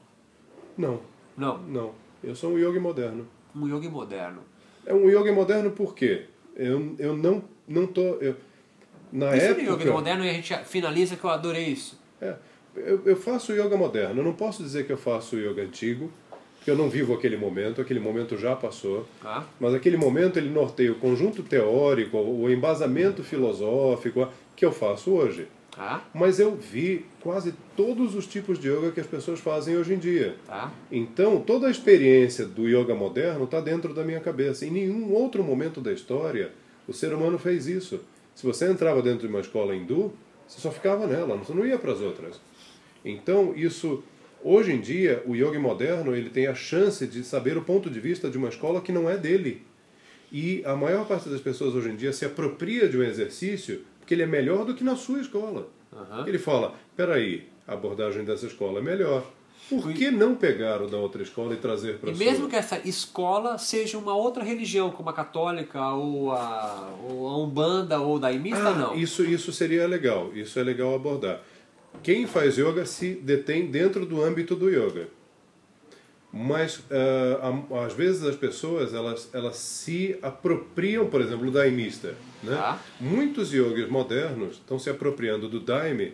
Não, 0.78 1.00
Não, 1.36 1.58
não, 1.58 1.92
eu 2.22 2.34
sou 2.34 2.52
um 2.52 2.58
yogi 2.58 2.78
moderno. 2.78 3.26
um 3.54 3.66
yogi 3.68 3.88
moderno. 3.88 4.42
É 4.86 4.94
um 4.94 5.10
yogi 5.10 5.32
moderno 5.32 5.70
por 5.72 5.94
quê? 5.94 6.24
Eu, 6.56 6.94
eu 6.98 7.16
não, 7.16 7.42
não 7.66 7.86
tô... 7.86 8.00
Eu, 8.20 8.36
na 9.12 9.30
Define 9.32 9.62
época... 9.64 9.82
yoga 9.82 9.92
moderno 9.92 10.24
e 10.24 10.30
a 10.30 10.32
gente 10.32 10.54
finaliza 10.64 11.16
que 11.16 11.24
eu 11.24 11.30
adorei 11.30 11.66
isso. 11.66 12.00
É, 12.20 12.34
eu, 12.76 13.02
eu 13.04 13.16
faço 13.16 13.52
yoga 13.52 13.76
moderno. 13.76 14.20
Eu 14.20 14.24
não 14.24 14.32
posso 14.34 14.62
dizer 14.62 14.86
que 14.86 14.92
eu 14.92 14.96
faço 14.96 15.36
yoga 15.36 15.62
antigo, 15.62 16.10
porque 16.56 16.70
eu 16.70 16.76
não 16.76 16.88
vivo 16.88 17.12
aquele 17.14 17.36
momento. 17.36 17.80
Aquele 17.80 18.00
momento 18.00 18.36
já 18.36 18.54
passou. 18.54 19.06
Tá? 19.22 19.46
Mas 19.58 19.74
aquele 19.74 19.96
momento 19.96 20.38
ele 20.38 20.50
norteia 20.50 20.92
o 20.92 20.96
conjunto 20.96 21.42
teórico, 21.42 22.16
o 22.18 22.50
embasamento 22.50 23.22
filosófico 23.24 24.28
que 24.54 24.64
eu 24.64 24.72
faço 24.72 25.10
hoje. 25.12 25.48
Tá? 25.78 26.04
Mas 26.12 26.40
eu 26.40 26.56
vi 26.56 27.06
quase 27.20 27.54
todos 27.76 28.16
os 28.16 28.26
tipos 28.26 28.58
de 28.58 28.68
yoga 28.68 28.90
que 28.90 28.98
as 28.98 29.06
pessoas 29.06 29.38
fazem 29.38 29.76
hoje 29.76 29.94
em 29.94 29.98
dia. 29.98 30.34
Tá? 30.44 30.72
Então, 30.90 31.40
toda 31.40 31.68
a 31.68 31.70
experiência 31.70 32.44
do 32.44 32.66
yoga 32.66 32.96
moderno 32.96 33.44
está 33.44 33.60
dentro 33.60 33.94
da 33.94 34.02
minha 34.02 34.18
cabeça. 34.18 34.66
Em 34.66 34.72
nenhum 34.72 35.12
outro 35.12 35.44
momento 35.44 35.80
da 35.80 35.92
história 35.92 36.50
o 36.88 36.92
ser 36.92 37.14
humano 37.14 37.38
fez 37.38 37.68
isso. 37.68 38.00
Se 38.34 38.44
você 38.44 38.68
entrava 38.68 39.00
dentro 39.02 39.20
de 39.20 39.32
uma 39.32 39.40
escola 39.40 39.76
hindu, 39.76 40.12
você 40.48 40.60
só 40.60 40.72
ficava 40.72 41.06
nela, 41.06 41.36
você 41.36 41.54
não 41.54 41.64
ia 41.64 41.78
para 41.78 41.92
as 41.92 42.00
outras. 42.00 42.40
Então, 43.04 43.54
isso 43.54 44.02
hoje 44.42 44.72
em 44.72 44.80
dia, 44.80 45.22
o 45.26 45.36
yoga 45.36 45.60
moderno, 45.60 46.16
ele 46.16 46.28
tem 46.28 46.48
a 46.48 46.54
chance 46.56 47.06
de 47.06 47.22
saber 47.22 47.56
o 47.56 47.62
ponto 47.62 47.88
de 47.88 48.00
vista 48.00 48.28
de 48.28 48.36
uma 48.36 48.48
escola 48.48 48.80
que 48.80 48.90
não 48.90 49.08
é 49.08 49.16
dele. 49.16 49.62
E 50.32 50.60
a 50.64 50.74
maior 50.74 51.06
parte 51.06 51.28
das 51.28 51.40
pessoas 51.40 51.74
hoje 51.74 51.90
em 51.90 51.96
dia 51.96 52.12
se 52.12 52.24
apropria 52.24 52.88
de 52.88 52.98
um 52.98 53.02
exercício 53.04 53.82
porque 54.08 54.14
ele 54.14 54.22
é 54.22 54.26
melhor 54.26 54.64
do 54.64 54.74
que 54.74 54.82
na 54.82 54.96
sua 54.96 55.20
escola. 55.20 55.68
Aham. 55.94 56.26
Ele 56.26 56.38
fala: 56.38 56.74
peraí, 56.96 57.46
a 57.66 57.74
abordagem 57.74 58.24
dessa 58.24 58.46
escola 58.46 58.78
é 58.78 58.82
melhor. 58.82 59.22
Por 59.68 59.92
que 59.92 60.10
não 60.10 60.34
pegar 60.34 60.80
o 60.80 60.86
da 60.88 60.96
outra 60.96 61.22
escola 61.22 61.52
e 61.52 61.58
trazer 61.58 61.98
para 61.98 62.10
E 62.10 62.14
mesmo 62.14 62.44
sua? 62.44 62.48
que 62.48 62.56
essa 62.56 62.80
escola 62.88 63.58
seja 63.58 63.98
uma 63.98 64.14
outra 64.14 64.42
religião, 64.42 64.90
como 64.90 65.10
a 65.10 65.12
católica, 65.12 65.90
ou 65.90 66.32
a, 66.32 66.88
ou 67.06 67.28
a 67.28 67.36
Umbanda, 67.36 68.00
ou 68.00 68.18
daimista, 68.18 68.68
Ah, 68.68 68.74
não. 68.74 68.94
Isso, 68.94 69.22
isso 69.24 69.52
seria 69.52 69.86
legal, 69.86 70.30
isso 70.34 70.58
é 70.58 70.62
legal 70.62 70.94
abordar. 70.94 71.42
Quem 72.02 72.26
faz 72.26 72.56
yoga 72.56 72.86
se 72.86 73.14
detém 73.16 73.66
dentro 73.66 74.06
do 74.06 74.24
âmbito 74.24 74.56
do 74.56 74.70
yoga. 74.70 75.08
Mas 76.32 76.82
ah, 76.90 77.52
a- 77.72 77.84
às 77.86 77.92
vezes 77.94 78.22
as 78.24 78.36
pessoas 78.36 78.92
elas, 78.92 79.30
elas 79.32 79.56
se 79.56 80.16
apropriam, 80.22 81.06
por 81.06 81.20
exemplo, 81.20 81.46
do 81.46 81.52
daimista. 81.52 82.14
Né? 82.42 82.54
Tá. 82.54 82.78
Muitos 83.00 83.52
yogis 83.52 83.88
modernos 83.88 84.56
estão 84.56 84.78
se 84.78 84.90
apropriando 84.90 85.48
do 85.48 85.58
daime. 85.60 86.12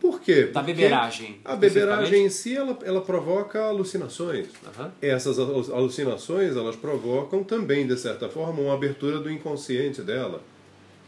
Por 0.00 0.20
quê? 0.20 0.44
Da 0.46 0.60
Porque 0.60 0.74
beberagem, 0.74 1.40
A 1.44 1.56
beberagem 1.56 2.26
em 2.26 2.28
si 2.28 2.54
ela, 2.54 2.78
ela 2.82 3.00
provoca 3.00 3.60
alucinações. 3.64 4.46
Essas 5.00 5.38
alu- 5.38 5.74
alucinações 5.74 6.54
elas 6.54 6.76
provocam 6.76 7.42
também, 7.42 7.86
de 7.86 7.96
certa 7.96 8.28
forma, 8.28 8.60
uma 8.60 8.74
abertura 8.74 9.18
do 9.18 9.30
inconsciente 9.30 10.02
dela 10.02 10.42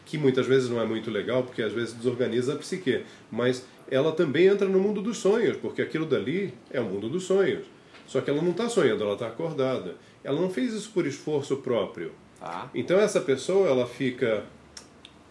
que 0.07 0.17
muitas 0.17 0.47
vezes 0.47 0.71
não 0.71 0.81
é 0.81 0.87
muito 0.87 1.11
legal, 1.11 1.43
porque 1.43 1.61
às 1.61 1.71
vezes 1.73 1.93
desorganiza 1.93 2.55
a 2.55 2.57
psique, 2.57 3.03
mas 3.31 3.67
ela 3.91 4.11
também 4.11 4.47
entra 4.47 4.67
no 4.67 4.81
mundo 4.81 5.03
dos 5.03 5.19
sonhos, 5.19 5.59
porque 5.59 5.83
aquilo 5.83 6.07
dali 6.07 6.55
é 6.71 6.81
o 6.81 6.85
mundo 6.85 7.11
dos 7.11 7.25
sonhos. 7.25 7.67
Só 8.09 8.23
que 8.23 8.31
ela 8.31 8.41
não 8.41 8.53
está 8.53 8.69
sonhando, 8.69 9.05
ela 9.05 9.13
está 9.13 9.29
acordada. 9.29 9.95
Ela 10.25 10.41
não 10.41 10.49
fez 10.49 10.73
isso 10.73 10.91
por 10.91 11.07
esforço 11.07 11.59
próprio. 11.59 12.11
Tá. 12.41 12.71
Então 12.75 12.99
essa 12.99 13.21
pessoa 13.21 13.69
ela 13.69 13.87
fica 13.87 14.45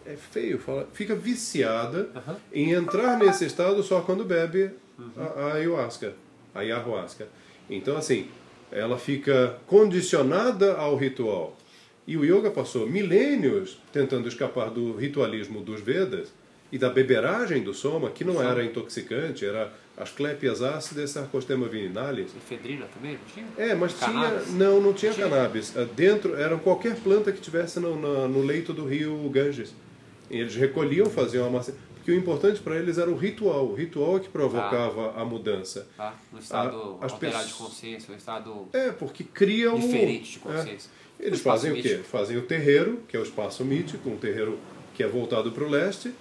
é 0.06 0.16
feio 0.16 0.60
falar, 0.60 0.86
fica 0.94 1.16
viciada 1.16 2.10
Aham. 2.16 2.38
em 2.54 2.72
entrar 2.72 3.18
nesse 3.18 3.46
estado 3.46 3.82
só 3.84 4.02
quando 4.02 4.24
bebe 4.24 4.70
a, 5.18 5.22
a 5.22 5.54
ayahuasca, 5.56 6.14
a 6.54 6.60
ayahuasca. 6.60 7.28
Então 7.70 7.98
assim, 7.98 8.28
ela 8.72 8.98
fica 8.98 9.58
condicionada 9.66 10.76
ao 10.76 10.96
ritual. 10.96 11.58
E 12.06 12.16
o 12.16 12.24
yoga 12.24 12.52
passou 12.52 12.88
milênios 12.88 13.82
tentando 13.92 14.28
escapar 14.28 14.70
do 14.70 14.96
ritualismo 14.96 15.62
dos 15.62 15.82
Vedas 15.82 16.32
e 16.72 16.78
da 16.78 16.90
beberagem 16.90 17.64
do 17.64 17.74
soma, 17.74 18.12
que 18.12 18.24
não 18.24 18.42
era 18.42 18.64
intoxicante, 18.64 19.46
era 19.46 19.74
Asclepias 19.98 20.62
ácidas 20.62 21.10
sarcostema 21.10 21.68
vininalis. 21.68 22.28
Efedrina 22.36 22.86
também, 22.94 23.14
não 23.14 23.20
tinha? 23.34 23.48
É, 23.58 23.74
mas 23.74 23.94
Cannabis? 23.96 24.46
tinha. 24.46 24.58
Não, 24.58 24.80
não 24.80 24.94
tinha, 24.94 25.12
Tinha? 25.12 25.28
cannabis. 25.28 25.74
Ah, 25.76 25.86
Dentro 25.96 26.36
era 26.36 26.56
qualquer 26.58 26.96
planta 26.98 27.32
que 27.32 27.42
tivesse 27.42 27.80
no, 27.80 28.00
na- 28.00 28.28
no 28.28 28.42
leito 28.44 28.74
do 28.74 28.86
rio 28.86 29.18
Ganges. 29.30 29.74
E 30.30 30.38
eles 30.38 30.56
recolhiam, 30.56 31.08
faziam 31.08 31.48
a 31.48 31.50
massa. 31.50 31.74
Porque 31.96 32.12
o 32.12 32.16
importante 32.16 32.60
para 32.62 32.76
eles 32.78 32.98
era 33.00 33.10
o 33.10 33.16
ritual. 33.18 33.66
O 33.66 33.74
ritual 33.74 34.18
é 34.18 34.20
que 34.20 34.30
provocava 34.30 35.20
a 35.20 35.26
mudança. 35.26 35.88
Tá? 35.98 36.14
No 36.32 36.40
estado 36.40 36.98
Ah, 37.02 37.06
as 37.06 37.12
alterado 37.14 37.44
de 37.46 37.52
pessoas- 37.52 37.70
consciência, 37.70 38.14
um 38.14 38.18
estado 38.18 38.68
É, 38.74 38.92
porque 38.92 39.24
cria 39.24 39.74
um. 39.74 39.80
diferente 39.80 40.34
de 40.34 40.38
é. 40.38 40.42
consciência. 40.42 40.92
Eles 41.20 41.40
Espaço 41.40 41.66
fazem 41.66 41.80
o 41.80 41.82
quê? 41.82 41.98
Fazem 42.04 42.38
o 42.38 42.44
terreiro, 42.44 43.00
que 43.08 43.18
é 43.18 43.20
o 43.20 43.24
espaço 43.24 43.66
mítico, 43.66 44.08
um 44.12 44.18
terreiro 44.18 44.60
que 44.94 45.02
é 45.02 45.08
voltado 45.08 45.52
para 45.52 45.64
o 45.64 45.68
leste, 45.68 46.14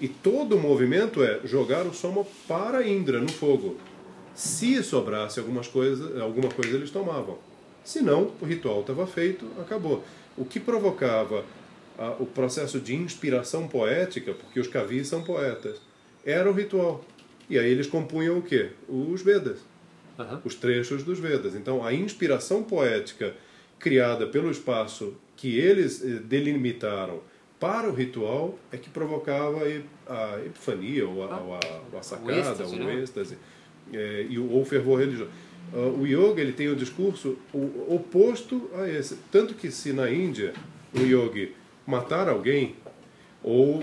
e 0.00 0.08
todo 0.08 0.56
o 0.56 0.60
movimento 0.60 1.22
é 1.22 1.40
jogar 1.44 1.86
o 1.86 1.94
soma 1.94 2.24
para 2.46 2.86
Indra, 2.86 3.20
no 3.20 3.30
fogo. 3.30 3.76
Se 4.34 4.82
sobrasse 4.82 5.40
algumas 5.40 5.66
coisas, 5.66 6.20
alguma 6.20 6.50
coisa, 6.50 6.76
eles 6.76 6.90
tomavam. 6.90 7.38
Se 7.82 8.02
não, 8.02 8.32
o 8.40 8.44
ritual 8.44 8.80
estava 8.80 9.06
feito, 9.06 9.46
acabou. 9.60 10.04
O 10.36 10.44
que 10.44 10.60
provocava 10.60 11.44
ah, 11.98 12.16
o 12.18 12.26
processo 12.26 12.78
de 12.78 12.94
inspiração 12.94 13.66
poética, 13.66 14.34
porque 14.34 14.60
os 14.60 14.68
kavis 14.68 15.08
são 15.08 15.22
poetas, 15.22 15.80
era 16.24 16.50
o 16.50 16.52
ritual. 16.52 17.04
E 17.48 17.58
aí 17.58 17.70
eles 17.70 17.86
compunham 17.86 18.38
o 18.38 18.42
quê? 18.42 18.70
Os 18.88 19.22
Vedas 19.22 19.60
Aham. 20.18 20.40
os 20.44 20.54
trechos 20.54 21.02
dos 21.02 21.18
Vedas. 21.18 21.54
Então, 21.54 21.84
a 21.84 21.92
inspiração 21.92 22.62
poética 22.62 23.34
criada 23.78 24.26
pelo 24.26 24.50
espaço 24.50 25.14
que 25.36 25.58
eles 25.58 26.02
eh, 26.02 26.20
delimitaram 26.24 27.20
para 27.58 27.88
o 27.88 27.94
ritual 27.94 28.58
é 28.70 28.76
que 28.76 28.90
provocava 28.90 29.60
a 30.06 30.40
epifania, 30.44 31.08
ou 31.08 31.22
a, 31.24 31.38
ou 31.40 31.54
a, 31.54 31.60
ou 31.92 31.98
a 31.98 32.02
sacada, 32.02 32.32
êxtase, 32.38 32.76
o 32.76 32.84
né? 32.84 32.94
êxtase, 33.02 33.38
eh, 33.92 34.26
e 34.28 34.38
o, 34.38 34.50
ou 34.50 34.62
o 34.62 34.64
fervor 34.64 34.98
religioso. 34.98 35.30
Ah, 35.72 35.78
o 35.78 36.06
yoga 36.06 36.40
ele 36.40 36.52
tem 36.52 36.68
o 36.68 36.76
discurso 36.76 37.36
o- 37.52 37.94
oposto 37.94 38.70
a 38.74 38.88
esse. 38.88 39.16
Tanto 39.32 39.54
que 39.54 39.70
se 39.70 39.92
na 39.92 40.10
Índia 40.10 40.52
um 40.94 41.00
yogi 41.04 41.54
matar 41.86 42.28
alguém, 42.28 42.76
ou... 43.42 43.82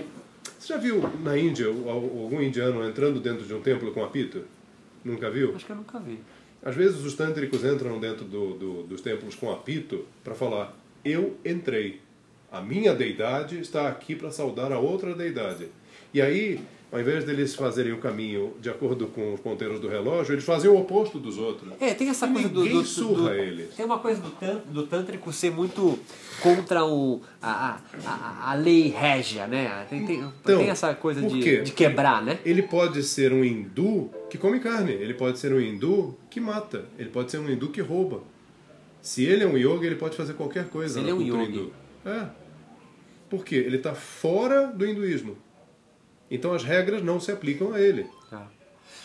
Você 0.58 0.72
já 0.72 0.78
viu 0.78 1.02
na 1.22 1.36
Índia 1.36 1.70
o- 1.70 1.90
algum 1.90 2.40
indiano 2.40 2.82
entrando 2.88 3.20
dentro 3.20 3.44
de 3.44 3.52
um 3.52 3.60
templo 3.60 3.92
com 3.92 4.02
apito? 4.02 4.44
Nunca 5.04 5.30
viu? 5.30 5.54
Acho 5.54 5.66
que 5.66 5.72
eu 5.72 5.76
nunca 5.76 5.98
vi. 5.98 6.18
Às 6.62 6.74
vezes 6.74 7.04
os 7.04 7.12
tântricos 7.14 7.62
entram 7.64 8.00
dentro 8.00 8.24
do- 8.24 8.54
do- 8.54 8.82
dos 8.84 9.02
templos 9.02 9.34
com 9.34 9.50
apito 9.52 10.06
para 10.22 10.34
falar: 10.34 10.74
Eu 11.04 11.36
entrei. 11.44 12.00
A 12.54 12.60
minha 12.60 12.94
deidade 12.94 13.58
está 13.58 13.88
aqui 13.88 14.14
para 14.14 14.30
saudar 14.30 14.70
a 14.70 14.78
outra 14.78 15.12
deidade. 15.12 15.66
E 16.12 16.22
aí, 16.22 16.60
ao 16.92 17.00
invés 17.00 17.24
deles 17.24 17.52
fazerem 17.56 17.92
o 17.92 17.98
caminho 17.98 18.54
de 18.60 18.70
acordo 18.70 19.08
com 19.08 19.34
os 19.34 19.40
ponteiros 19.40 19.80
do 19.80 19.88
relógio, 19.88 20.32
eles 20.34 20.44
fazem 20.44 20.70
o 20.70 20.78
oposto 20.78 21.18
dos 21.18 21.36
outros. 21.36 21.72
É, 21.80 21.92
tem 21.94 22.08
essa 22.08 22.28
coisa 22.28 22.48
do, 22.48 22.64
do, 22.64 22.84
surra 22.84 23.30
do- 23.30 23.34
eles. 23.34 23.74
Tem 23.74 23.84
uma 23.84 23.98
coisa 23.98 24.20
do, 24.20 24.30
tan- 24.30 24.60
do 24.70 24.86
tântrico 24.86 25.32
ser 25.32 25.50
muito 25.50 25.98
contra 26.40 26.84
o, 26.84 27.20
a, 27.42 27.80
a, 28.06 28.50
a, 28.52 28.54
lei 28.54 28.86
régia, 28.88 29.48
né? 29.48 29.84
Tem, 29.90 30.06
tem, 30.06 30.18
Então, 30.18 30.58
tem 30.58 30.70
essa 30.70 30.94
coisa 30.94 31.22
de, 31.22 31.62
de 31.62 31.72
quebrar, 31.72 32.22
né? 32.22 32.38
Ele 32.44 32.62
pode 32.62 33.02
ser 33.02 33.32
um 33.32 33.44
hindu 33.44 34.12
que 34.30 34.38
come 34.38 34.60
carne, 34.60 34.92
ele 34.92 35.14
pode 35.14 35.40
ser 35.40 35.52
um 35.52 35.60
hindu 35.60 36.16
que 36.30 36.38
mata, 36.38 36.84
ele 36.96 37.08
pode 37.08 37.32
ser 37.32 37.38
um 37.38 37.50
hindu 37.50 37.70
que 37.70 37.80
rouba. 37.80 38.22
Se 39.02 39.24
ele 39.24 39.42
é 39.42 39.46
um 39.48 39.58
yogi, 39.58 39.86
ele 39.86 39.96
pode 39.96 40.16
fazer 40.16 40.34
qualquer 40.34 40.68
coisa 40.68 40.94
Se 40.94 41.00
ele 41.00 41.10
é 41.10 41.14
um 41.14 41.20
hindu. 41.20 41.72
É. 42.06 42.43
Por 43.30 43.44
quê? 43.44 43.56
Ele 43.56 43.76
está 43.76 43.94
fora 43.94 44.66
do 44.68 44.86
hinduísmo. 44.86 45.36
Então 46.30 46.52
as 46.52 46.62
regras 46.64 47.02
não 47.02 47.18
se 47.20 47.30
aplicam 47.30 47.72
a 47.72 47.80
ele. 47.80 48.06
Tá. 48.30 48.46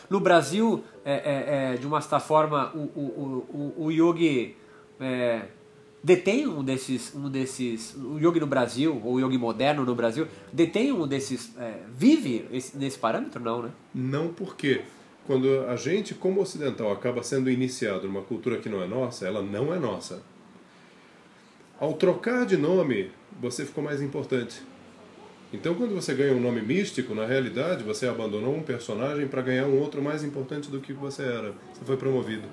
No 0.10 0.20
Brasil, 0.20 0.84
é, 1.06 1.14
é, 1.14 1.74
é, 1.74 1.78
de 1.78 1.86
uma 1.86 2.02
certa 2.02 2.20
forma, 2.20 2.72
o, 2.76 2.80
o, 2.80 3.74
o, 3.78 3.84
o 3.86 3.92
yogi 3.92 4.56
é, 5.00 5.44
detém 6.04 6.48
um 6.48 6.64
desses, 6.64 7.14
um 7.14 7.30
desses. 7.30 7.94
O 7.96 8.18
yogi 8.20 8.40
no 8.40 8.48
Brasil, 8.48 9.00
ou 9.04 9.16
o 9.16 9.20
yogi 9.20 9.38
moderno 9.38 9.86
no 9.86 9.94
Brasil, 9.94 10.28
detém 10.52 10.92
um 10.92 11.08
desses. 11.08 11.52
é, 11.58 11.76
vive 11.96 12.48
esse- 12.52 12.76
nesse 12.78 12.98
parâmetro? 12.98 13.40
Não, 13.44 13.62
né? 13.64 13.70
Não 13.94 14.30
porque 14.30 14.82
quando 15.28 15.66
a 15.68 15.76
gente, 15.76 16.16
como 16.16 16.42
ocidental, 16.42 16.92
acaba 16.92 17.22
sendo 17.22 17.50
iniciado 17.52 18.08
numa 18.08 18.22
cultura 18.24 18.58
que 18.58 18.68
não 18.70 18.82
é 18.82 18.88
nossa, 18.88 19.28
ela 19.28 19.44
não 19.44 19.72
é 19.74 19.78
nossa. 19.78 20.24
Ao 21.80 21.94
trocar 21.94 22.46
de 22.46 22.58
nome, 22.58 23.12
você 23.42 23.66
ficou 23.66 23.84
mais 23.84 24.02
importante. 24.02 24.62
Então, 25.52 25.74
quando 25.74 25.96
você 25.96 26.14
ganha 26.14 26.34
um 26.34 26.40
nome 26.40 26.62
místico, 26.62 27.16
na 27.16 27.26
realidade, 27.26 27.84
você 27.84 28.08
abandonou 28.08 28.56
um 28.56 28.62
personagem 28.62 29.28
para 29.28 29.42
ganhar 29.42 29.66
um 29.66 29.80
outro 29.80 30.02
mais 30.02 30.24
importante 30.24 30.70
do 30.70 30.80
que 30.80 30.94
você 30.94 31.24
era. 31.24 31.54
Você 31.74 31.84
foi 31.86 31.98
promovido. 31.98 32.48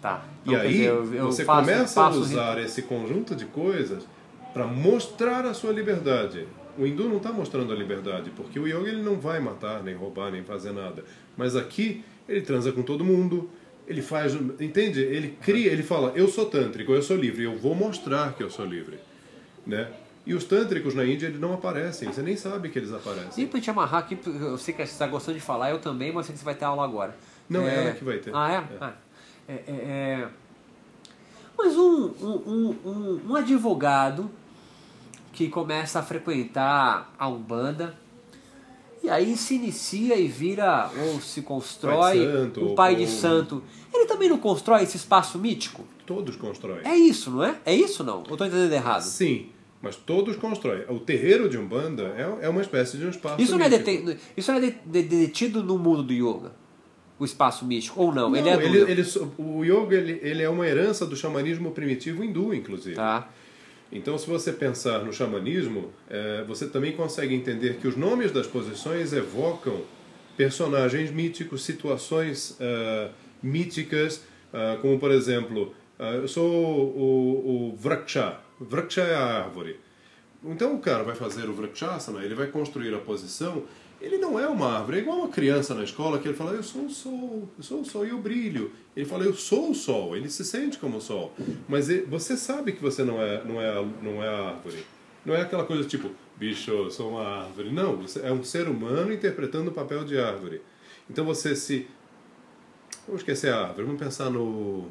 Tá. 0.00 0.24
E 0.44 0.50
Então, 0.50 0.54
quer 0.60 0.66
aí, 0.66 0.72
dizer, 0.72 0.88
eu- 0.88 1.14
eu 1.14 1.26
você 1.26 1.44
faço- 1.44 1.60
começa 1.68 2.00
a 2.02 2.08
usar 2.10 2.58
esse 2.60 2.82
conjunto 2.82 3.34
de 3.34 3.46
coisas 3.46 4.04
para 4.52 4.66
mostrar 4.66 5.44
a 5.46 5.54
sua 5.54 5.72
liberdade. 5.72 6.46
O 6.78 6.86
hindu 6.86 7.08
não 7.08 7.18
está 7.18 7.32
mostrando 7.32 7.72
a 7.72 7.76
liberdade, 7.76 8.30
porque 8.36 8.58
o 8.58 8.66
yoga 8.66 8.88
ele 8.88 9.02
não 9.02 9.16
vai 9.18 9.40
matar, 9.40 9.82
nem 9.82 9.94
roubar, 9.94 10.30
nem 10.30 10.42
fazer 10.42 10.72
nada. 10.72 11.04
Mas 11.36 11.56
aqui, 11.56 12.04
ele 12.28 12.40
transa 12.42 12.72
com 12.72 12.82
todo 12.82 13.04
mundo, 13.04 13.48
ele 13.86 14.02
faz. 14.02 14.34
Entende? 14.34 15.00
Ele 15.00 15.36
cria, 15.42 15.70
ele 15.70 15.82
fala: 15.82 16.12
Eu 16.14 16.28
sou 16.28 16.46
tântrico, 16.46 16.92
eu 16.92 17.02
sou 17.02 17.16
livre, 17.16 17.44
eu 17.44 17.56
vou 17.58 17.74
mostrar 17.74 18.34
que 18.34 18.42
eu 18.42 18.50
sou 18.50 18.64
livre. 18.64 18.98
Né? 19.66 19.90
E 20.26 20.34
os 20.34 20.44
tântricos 20.44 20.94
na 20.94 21.04
Índia, 21.04 21.26
eles 21.26 21.38
não 21.38 21.52
aparecem, 21.52 22.10
você 22.10 22.22
nem 22.22 22.36
sabe 22.36 22.70
que 22.70 22.78
eles 22.78 22.90
E 22.90 22.94
aparecem. 22.94 23.46
pra 23.46 23.60
te 23.60 23.68
amarrar 23.70 24.00
aqui, 24.00 24.18
eu 24.26 24.56
sei 24.56 24.72
que 24.72 24.84
você 24.84 24.92
está 24.92 25.06
gostando 25.06 25.38
de 25.38 25.44
falar, 25.44 25.70
eu 25.70 25.78
também, 25.78 26.12
mas 26.12 26.24
sei 26.26 26.32
que 26.32 26.38
você 26.38 26.44
vai 26.44 26.54
ter 26.54 26.64
aula 26.64 26.82
agora. 26.82 27.14
Não, 27.48 27.68
é 27.68 27.74
ela 27.74 27.92
que 27.92 28.04
vai 28.04 28.18
ter. 28.18 28.34
Ah, 28.34 28.52
é? 28.52 28.76
Ah, 28.80 28.92
é, 29.46 29.52
é, 29.52 29.62
é. 29.68 30.28
Mas 31.56 31.76
um, 31.76 32.06
um, 32.22 32.42
um, 32.46 32.76
um, 32.90 33.20
um 33.28 33.36
advogado 33.36 34.30
que 35.32 35.48
começa 35.48 35.98
a 35.98 36.02
frequentar 36.02 37.12
a 37.18 37.28
Umbanda 37.28 37.94
e 39.04 39.10
aí 39.10 39.36
se 39.36 39.54
inicia 39.56 40.16
e 40.16 40.26
vira, 40.26 40.90
ou 41.06 41.20
se 41.20 41.42
constrói 41.42 41.96
Pai 41.98 42.18
santo, 42.18 42.64
um 42.64 42.74
pai 42.74 42.96
de 42.96 43.06
santo. 43.06 43.62
Ele 43.92 44.06
também 44.06 44.28
não 44.28 44.38
constrói 44.38 44.82
esse 44.82 44.96
espaço 44.96 45.38
mítico? 45.38 45.84
Todos 46.06 46.36
constroem. 46.36 46.80
É 46.84 46.96
isso, 46.96 47.30
não 47.30 47.44
é? 47.44 47.56
É 47.66 47.74
isso 47.74 48.02
não? 48.02 48.18
Ou 48.18 48.32
estou 48.32 48.46
entendendo 48.46 48.72
errado? 48.72 49.02
Sim, 49.02 49.46
mas 49.82 49.96
todos 49.96 50.36
constroem. 50.36 50.84
O 50.88 50.98
terreiro 50.98 51.48
de 51.48 51.56
Umbanda 51.58 52.14
é, 52.42 52.46
é 52.46 52.48
uma 52.48 52.60
espécie 52.62 52.96
de 52.96 53.04
um 53.06 53.10
espaço 53.10 53.40
Isso 53.40 53.56
não 53.58 53.64
é, 53.64 53.68
deten- 53.68 54.16
isso 54.36 54.50
não 54.50 54.58
é 54.58 54.60
de- 54.62 54.76
de- 54.84 55.02
detido 55.02 55.62
no 55.62 55.78
mundo 55.78 56.02
do 56.02 56.12
yoga? 56.12 56.52
O 57.18 57.24
espaço 57.24 57.64
místico? 57.64 58.00
Ou 58.02 58.12
não? 58.12 58.28
Não, 58.30 58.36
ele 58.36 58.48
é 58.48 58.54
ele, 58.54 58.78
ele 58.90 59.04
o 59.38 59.64
yoga 59.64 59.96
ele, 59.96 60.18
ele 60.22 60.42
é 60.42 60.48
uma 60.48 60.66
herança 60.66 61.06
do 61.06 61.14
xamanismo 61.14 61.70
primitivo 61.70 62.24
hindu, 62.24 62.52
inclusive. 62.52 62.96
Tá. 62.96 63.28
Então, 63.94 64.18
se 64.18 64.26
você 64.26 64.52
pensar 64.52 65.04
no 65.04 65.12
xamanismo, 65.12 65.92
é, 66.10 66.42
você 66.46 66.66
também 66.66 66.92
consegue 66.92 67.32
entender 67.32 67.76
que 67.76 67.86
os 67.86 67.96
nomes 67.96 68.32
das 68.32 68.46
posições 68.46 69.12
evocam 69.12 69.82
personagens 70.36 71.12
míticos, 71.12 71.64
situações 71.64 72.58
ah, 72.60 73.10
míticas, 73.40 74.24
ah, 74.52 74.76
como 74.82 74.98
por 74.98 75.12
exemplo, 75.12 75.72
ah, 75.96 76.10
eu 76.14 76.26
sou 76.26 76.44
o, 76.44 77.70
o 77.72 77.76
Vraksha. 77.76 78.38
Vraksha 78.60 79.02
é 79.02 79.14
a 79.14 79.24
árvore. 79.44 79.78
Então 80.44 80.74
o 80.74 80.78
cara 80.78 81.02
vai 81.02 81.14
fazer 81.14 81.48
o 81.48 81.54
Vrakshasana, 81.54 82.22
ele 82.22 82.34
vai 82.34 82.48
construir 82.48 82.94
a 82.94 82.98
posição 82.98 83.62
ele 84.04 84.18
não 84.18 84.38
é 84.38 84.46
uma 84.46 84.78
árvore. 84.78 84.98
É 84.98 85.00
igual 85.00 85.18
uma 85.18 85.28
criança 85.28 85.74
na 85.74 85.82
escola 85.84 86.18
que 86.18 86.28
ele 86.28 86.36
fala, 86.36 86.52
eu 86.52 86.62
sou 86.62 86.82
o 86.86 86.90
sol, 86.90 87.48
eu 87.56 87.62
sou 87.64 87.80
o 87.80 87.84
sol 87.84 88.06
e 88.06 88.10
eu 88.10 88.18
brilho. 88.18 88.70
Ele 88.96 89.06
fala, 89.06 89.24
eu 89.24 89.34
sou 89.34 89.70
o 89.70 89.74
sol. 89.74 90.16
Ele 90.16 90.28
se 90.28 90.44
sente 90.44 90.78
como 90.78 90.98
o 90.98 91.00
sol. 91.00 91.32
Mas 91.68 91.88
ele- 91.88 92.02
você 92.06 92.36
sabe 92.36 92.72
que 92.72 92.82
você 92.82 93.02
não 93.02 93.20
é, 93.20 93.42
não 93.44 93.60
é, 93.60 93.86
não 94.02 94.22
é 94.22 94.28
a 94.28 94.48
árvore. 94.50 94.84
Não 95.24 95.34
é 95.34 95.40
aquela 95.40 95.64
coisa 95.64 95.88
tipo, 95.88 96.10
bicho, 96.36 96.70
eu 96.70 96.90
sou 96.90 97.10
uma 97.12 97.26
árvore. 97.44 97.70
Não, 97.72 97.96
você 97.96 98.20
é 98.20 98.30
um 98.32 98.44
ser 98.44 98.68
humano 98.68 99.12
interpretando 99.12 99.68
o 99.68 99.72
papel 99.72 100.04
de 100.04 100.18
árvore. 100.18 100.60
Então 101.08 101.24
você 101.24 101.56
se. 101.56 101.86
Vamos 103.06 103.20
esquecer 103.22 103.52
a 103.52 103.60
árvore, 103.68 103.84
vamos 103.86 104.00
pensar 104.00 104.30
no. 104.30 104.88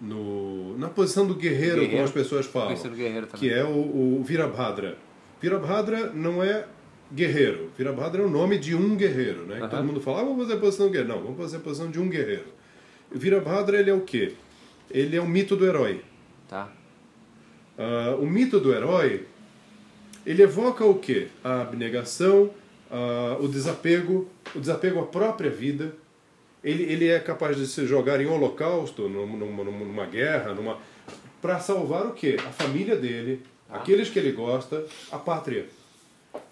no 0.00 0.76
na 0.78 0.88
posição 0.88 1.26
do 1.26 1.34
guerreiro, 1.34 1.74
como 1.76 1.82
Guerreiro. 1.86 2.04
as 2.04 2.10
pessoas 2.12 2.46
falam 2.46 2.72
que 3.38 3.50
é 3.52 3.64
o, 3.64 4.18
o 4.18 4.22
Virabhadra. 4.24 4.96
Virabhadra 5.40 6.10
não 6.12 6.42
é 6.42 6.66
guerreiro. 7.12 7.70
Virabhadra 7.76 8.22
é 8.22 8.24
o 8.24 8.30
nome 8.30 8.58
de 8.58 8.74
um 8.74 8.96
guerreiro, 8.96 9.44
né? 9.46 9.58
Aham. 9.58 9.68
Todo 9.68 9.84
mundo 9.84 10.00
fala, 10.00 10.20
ah, 10.20 10.24
vamos 10.24 10.42
fazer 10.44 10.54
a 10.54 10.60
posição 10.60 10.86
do 10.86 10.92
guerreiro. 10.92 11.12
Não, 11.14 11.22
vamos 11.22 11.36
fazer 11.38 11.56
a 11.56 11.60
posição 11.60 11.90
de 11.90 11.98
um 12.00 12.08
guerreiro. 12.08 12.44
Virabhadra, 13.12 13.78
ele 13.78 13.90
é 13.90 13.94
o 13.94 14.00
quê? 14.02 14.32
Ele 14.90 15.16
é 15.16 15.20
o 15.20 15.26
mito 15.28 15.56
do 15.56 15.66
herói. 15.66 16.02
Tá. 16.48 16.70
Ah, 17.78 18.16
o 18.20 18.26
mito 18.26 18.60
do 18.60 18.72
herói, 18.72 19.26
ele 20.26 20.42
evoca 20.42 20.84
o 20.84 20.98
quê? 20.98 21.28
A 21.42 21.62
abnegação, 21.62 22.50
ah, 22.90 23.36
o 23.40 23.48
desapego, 23.48 24.28
o 24.54 24.60
desapego 24.60 25.00
à 25.00 25.06
própria 25.06 25.50
vida. 25.50 25.94
Ele, 26.62 26.82
ele 26.82 27.08
é 27.08 27.18
capaz 27.18 27.56
de 27.56 27.66
se 27.66 27.86
jogar 27.86 28.20
em 28.20 28.26
holocausto, 28.26 29.08
num- 29.08 29.26
numa, 29.26 29.64
numa, 29.64 29.84
numa 29.84 30.06
guerra, 30.06 30.52
numa 30.52 30.78
para 31.40 31.58
salvar 31.58 32.04
o 32.06 32.12
quê? 32.12 32.36
A 32.46 32.50
família 32.52 32.94
dele, 32.96 33.40
aqueles 33.70 34.10
que 34.10 34.18
ele 34.18 34.30
gosta, 34.32 34.84
a 35.10 35.16
pátria. 35.16 35.64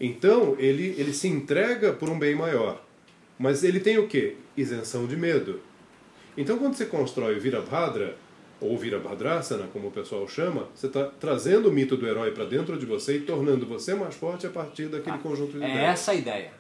Então, 0.00 0.54
ele, 0.58 0.94
ele 0.98 1.12
se 1.12 1.28
entrega 1.28 1.92
por 1.92 2.08
um 2.08 2.18
bem 2.18 2.34
maior. 2.34 2.82
Mas 3.38 3.62
ele 3.62 3.80
tem 3.80 3.98
o 3.98 4.06
quê? 4.08 4.36
Isenção 4.56 5.06
de 5.06 5.16
medo. 5.16 5.60
Então, 6.36 6.58
quando 6.58 6.74
você 6.74 6.86
constrói 6.86 7.36
o 7.36 7.40
Virabhadra, 7.40 8.16
ou 8.60 8.76
Virabhadrasana, 8.76 9.68
como 9.72 9.88
o 9.88 9.90
pessoal 9.90 10.26
chama, 10.28 10.68
você 10.74 10.86
está 10.88 11.04
trazendo 11.04 11.68
o 11.68 11.72
mito 11.72 11.96
do 11.96 12.06
herói 12.06 12.32
para 12.32 12.44
dentro 12.44 12.76
de 12.76 12.84
você 12.86 13.16
e 13.16 13.20
tornando 13.20 13.64
você 13.66 13.94
mais 13.94 14.14
forte 14.16 14.46
a 14.46 14.50
partir 14.50 14.86
daquele 14.86 15.18
conjunto 15.18 15.52
de 15.58 15.62
É 15.64 15.68
ideias. 15.70 15.90
essa 15.90 16.10
a 16.12 16.14
ideia. 16.14 16.50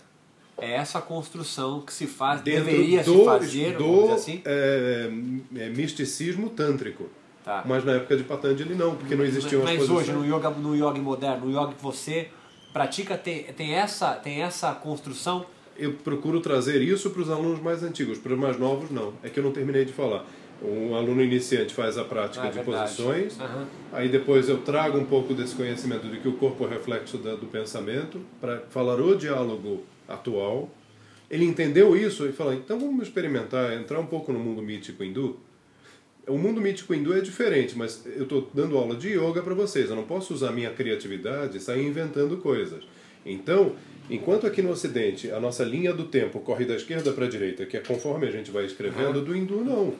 É 0.60 0.72
essa 0.74 0.98
a 0.98 1.02
construção 1.02 1.80
que 1.82 1.92
se 1.92 2.06
faz, 2.06 2.40
Dentro 2.40 2.64
deveria 2.64 3.02
do, 3.04 3.18
se 3.18 3.24
fazer, 3.24 3.76
do 3.76 4.12
assim. 4.12 4.42
é, 4.44 5.08
é, 5.56 5.68
misticismo 5.70 6.50
tântrico. 6.50 7.08
Tá. 7.44 7.62
Mas 7.64 7.84
na 7.84 7.92
época 7.92 8.16
de 8.16 8.24
Patanjali 8.24 8.74
não, 8.74 8.96
porque 8.96 9.14
não 9.14 9.24
existiam 9.24 9.60
as 9.62 9.70
Mas 9.70 9.78
posições. 9.78 10.08
hoje, 10.08 10.12
no 10.12 10.24
yoga, 10.36 10.50
no 10.50 10.74
yoga 10.76 11.00
moderno, 11.00 11.46
no 11.46 11.50
yoga 11.52 11.74
que 11.74 11.82
você 11.82 12.28
pratica, 12.72 13.16
tem, 13.16 13.44
tem, 13.44 13.74
essa, 13.74 14.12
tem 14.14 14.42
essa 14.42 14.72
construção. 14.74 15.46
Eu 15.76 15.92
procuro 15.94 16.40
trazer 16.40 16.82
isso 16.82 17.10
para 17.10 17.22
os 17.22 17.30
alunos 17.30 17.60
mais 17.62 17.82
antigos, 17.82 18.18
para 18.18 18.32
os 18.32 18.38
mais 18.38 18.58
novos 18.58 18.90
não. 18.90 19.12
É 19.22 19.28
que 19.28 19.38
eu 19.38 19.44
não 19.44 19.52
terminei 19.52 19.84
de 19.84 19.92
falar. 19.92 20.24
Um 20.60 20.94
aluno 20.96 21.22
iniciante 21.22 21.72
faz 21.72 21.96
a 21.96 22.02
prática 22.04 22.42
Ah, 22.44 22.48
é 22.48 22.50
de 22.50 22.56
verdade. 22.56 22.90
posições, 22.96 23.38
Aham. 23.40 23.64
aí 23.92 24.08
depois 24.08 24.48
eu 24.48 24.58
trago 24.58 24.98
um 24.98 25.04
pouco 25.04 25.32
desse 25.32 25.54
conhecimento 25.54 26.08
de 26.08 26.18
que 26.18 26.26
o 26.26 26.32
corpo 26.32 26.64
é 26.66 26.68
reflexo 26.70 27.16
da- 27.18 27.36
do 27.36 27.46
pensamento, 27.46 28.20
para 28.40 28.62
falar 28.70 29.00
o 29.00 29.14
diálogo 29.14 29.84
atual. 30.08 30.68
Ele 31.30 31.44
entendeu 31.44 31.94
isso 31.96 32.26
e 32.26 32.32
falou, 32.32 32.52
então 32.54 32.76
vamos 32.80 33.06
experimentar, 33.06 33.72
entrar 33.74 34.00
um 34.00 34.06
pouco 34.06 34.32
no 34.32 34.38
mundo 34.40 34.60
mítico 34.60 35.04
hindu. 35.04 35.38
O 36.28 36.36
mundo 36.36 36.60
mítico 36.60 36.94
hindu 36.94 37.14
é 37.14 37.20
diferente, 37.20 37.76
mas 37.76 38.04
eu 38.04 38.24
estou 38.24 38.50
dando 38.52 38.76
aula 38.76 38.94
de 38.94 39.08
yoga 39.08 39.42
para 39.42 39.54
vocês. 39.54 39.88
Eu 39.88 39.96
não 39.96 40.04
posso 40.04 40.34
usar 40.34 40.52
minha 40.52 40.70
criatividade 40.70 41.56
e 41.56 41.60
sair 41.60 41.86
inventando 41.86 42.36
coisas. 42.36 42.84
Então, 43.24 43.74
enquanto 44.10 44.46
aqui 44.46 44.60
no 44.60 44.70
Ocidente 44.70 45.30
a 45.30 45.40
nossa 45.40 45.64
linha 45.64 45.92
do 45.92 46.04
tempo 46.04 46.40
corre 46.40 46.64
da 46.64 46.74
esquerda 46.74 47.12
para 47.12 47.24
a 47.24 47.28
direita, 47.28 47.64
que 47.66 47.76
é 47.76 47.80
conforme 47.80 48.26
a 48.26 48.30
gente 48.30 48.50
vai 48.50 48.64
escrevendo, 48.64 49.22
do 49.22 49.34
hindu 49.34 49.64
não. 49.64 49.94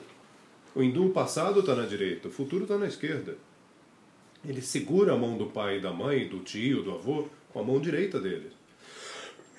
O 0.75 0.83
hindu 0.83 1.07
o 1.07 1.09
passado 1.09 1.61
está 1.61 1.75
na 1.75 1.85
direita, 1.85 2.27
o 2.27 2.31
futuro 2.31 2.63
está 2.63 2.77
na 2.77 2.85
esquerda. 2.85 3.35
Ele 4.47 4.61
segura 4.61 5.13
a 5.13 5.17
mão 5.17 5.37
do 5.37 5.47
pai 5.47 5.79
da 5.79 5.91
mãe, 5.91 6.27
do 6.27 6.39
tio, 6.39 6.83
do 6.83 6.91
avô, 6.91 7.27
com 7.51 7.59
a 7.59 7.63
mão 7.63 7.79
direita 7.79 8.19
deles. 8.19 8.53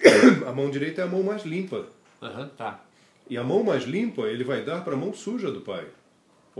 A 0.47 0.53
mão 0.53 0.71
direita 0.71 1.03
é 1.03 1.05
a 1.05 1.07
mão 1.07 1.23
mais 1.23 1.45
limpa. 1.45 1.87
Aham, 2.23 2.49
tá. 2.57 2.83
E 3.29 3.37
a 3.37 3.45
mão 3.45 3.63
mais 3.63 3.85
limpa 3.85 4.23
ele 4.23 4.43
vai 4.43 4.65
dar 4.65 4.83
para 4.83 4.95
a 4.95 4.97
mão 4.97 5.13
suja 5.13 5.51
do 5.51 5.61
pai. 5.61 5.85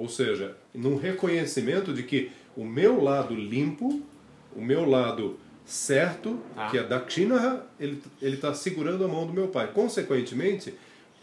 Ou 0.01 0.09
seja, 0.09 0.57
num 0.75 0.97
reconhecimento 0.97 1.93
de 1.93 2.03
que 2.03 2.31
o 2.57 2.65
meu 2.65 3.03
lado 3.03 3.35
limpo, 3.35 4.01
o 4.57 4.63
meu 4.63 4.89
lado 4.89 5.39
certo, 5.65 6.41
Ah. 6.57 6.69
que 6.71 6.79
é 6.79 6.83
Dakshinaha, 6.83 7.67
ele 7.79 8.01
está 8.23 8.55
segurando 8.55 9.05
a 9.05 9.09
mão 9.09 9.27
do 9.27 9.33
meu 9.33 9.49
pai. 9.49 9.71
Consequentemente, 9.73 10.73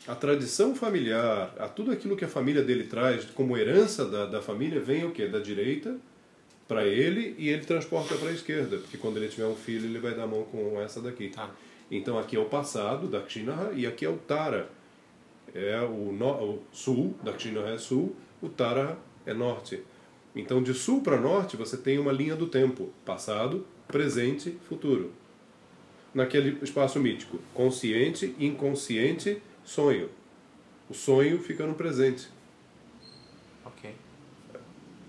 a 0.08 0.14
tradição 0.16 0.76
familiar, 0.76 1.54
a 1.58 1.68
tudo 1.68 1.92
aquilo 1.92 2.16
que 2.16 2.24
a 2.24 2.28
família 2.28 2.62
dele 2.62 2.84
traz 2.84 3.26
como 3.26 3.58
herança 3.58 4.06
da, 4.06 4.26
da 4.28 4.42
família, 4.42 4.80
vem 4.80 5.04
o 5.06 5.12
quê? 5.12 5.28
Da 5.28 5.40
direita 5.40 5.98
para 6.68 6.86
ele 6.86 7.36
e 7.38 7.50
ele 7.50 7.64
transporta 7.66 8.16
para 8.16 8.30
a 8.30 8.32
esquerda, 8.32 8.78
porque 8.78 8.98
quando 8.98 9.18
ele 9.18 9.28
tiver 9.28 9.48
um 9.48 9.56
filho, 9.56 9.86
ele 9.86 10.00
vai 10.00 10.14
dar 10.14 10.24
a 10.24 10.28
mão 10.28 10.44
com 10.44 10.80
essa 10.80 11.02
daqui. 11.02 11.30
Tá. 11.30 11.50
Então 11.90 12.18
aqui 12.20 12.36
é 12.36 12.40
o 12.40 12.46
passado, 12.46 13.08
Dakshinaha, 13.08 13.72
e 13.74 13.88
aqui 13.88 14.06
é 14.06 14.10
o 14.10 14.18
Tara. 14.18 14.70
É 15.56 15.80
o, 15.82 16.12
no, 16.12 16.30
o 16.44 16.64
sul, 16.72 17.16
Dakshinaha 17.24 17.70
é 17.72 17.78
sul, 17.78 18.16
o 18.42 18.50
Tara 18.50 18.98
é 19.26 19.34
norte. 19.34 19.84
Então 20.36 20.62
de 20.62 20.74
sul 20.74 21.02
para 21.02 21.20
norte 21.20 21.58
você 21.58 21.78
tem 21.78 21.98
uma 21.98 22.12
linha 22.12 22.36
do 22.36 22.48
tempo, 22.48 22.90
passado, 23.06 23.66
presente, 23.88 24.58
futuro. 24.68 25.12
Naquele 26.14 26.58
espaço 26.64 27.00
mítico, 27.00 27.40
consciente, 27.54 28.36
inconsciente, 28.40 29.42
sonho. 29.64 30.10
O 30.90 30.94
sonho 30.94 31.40
fica 31.40 31.66
no 31.66 31.76
presente. 31.76 32.30
Ok. 33.66 33.92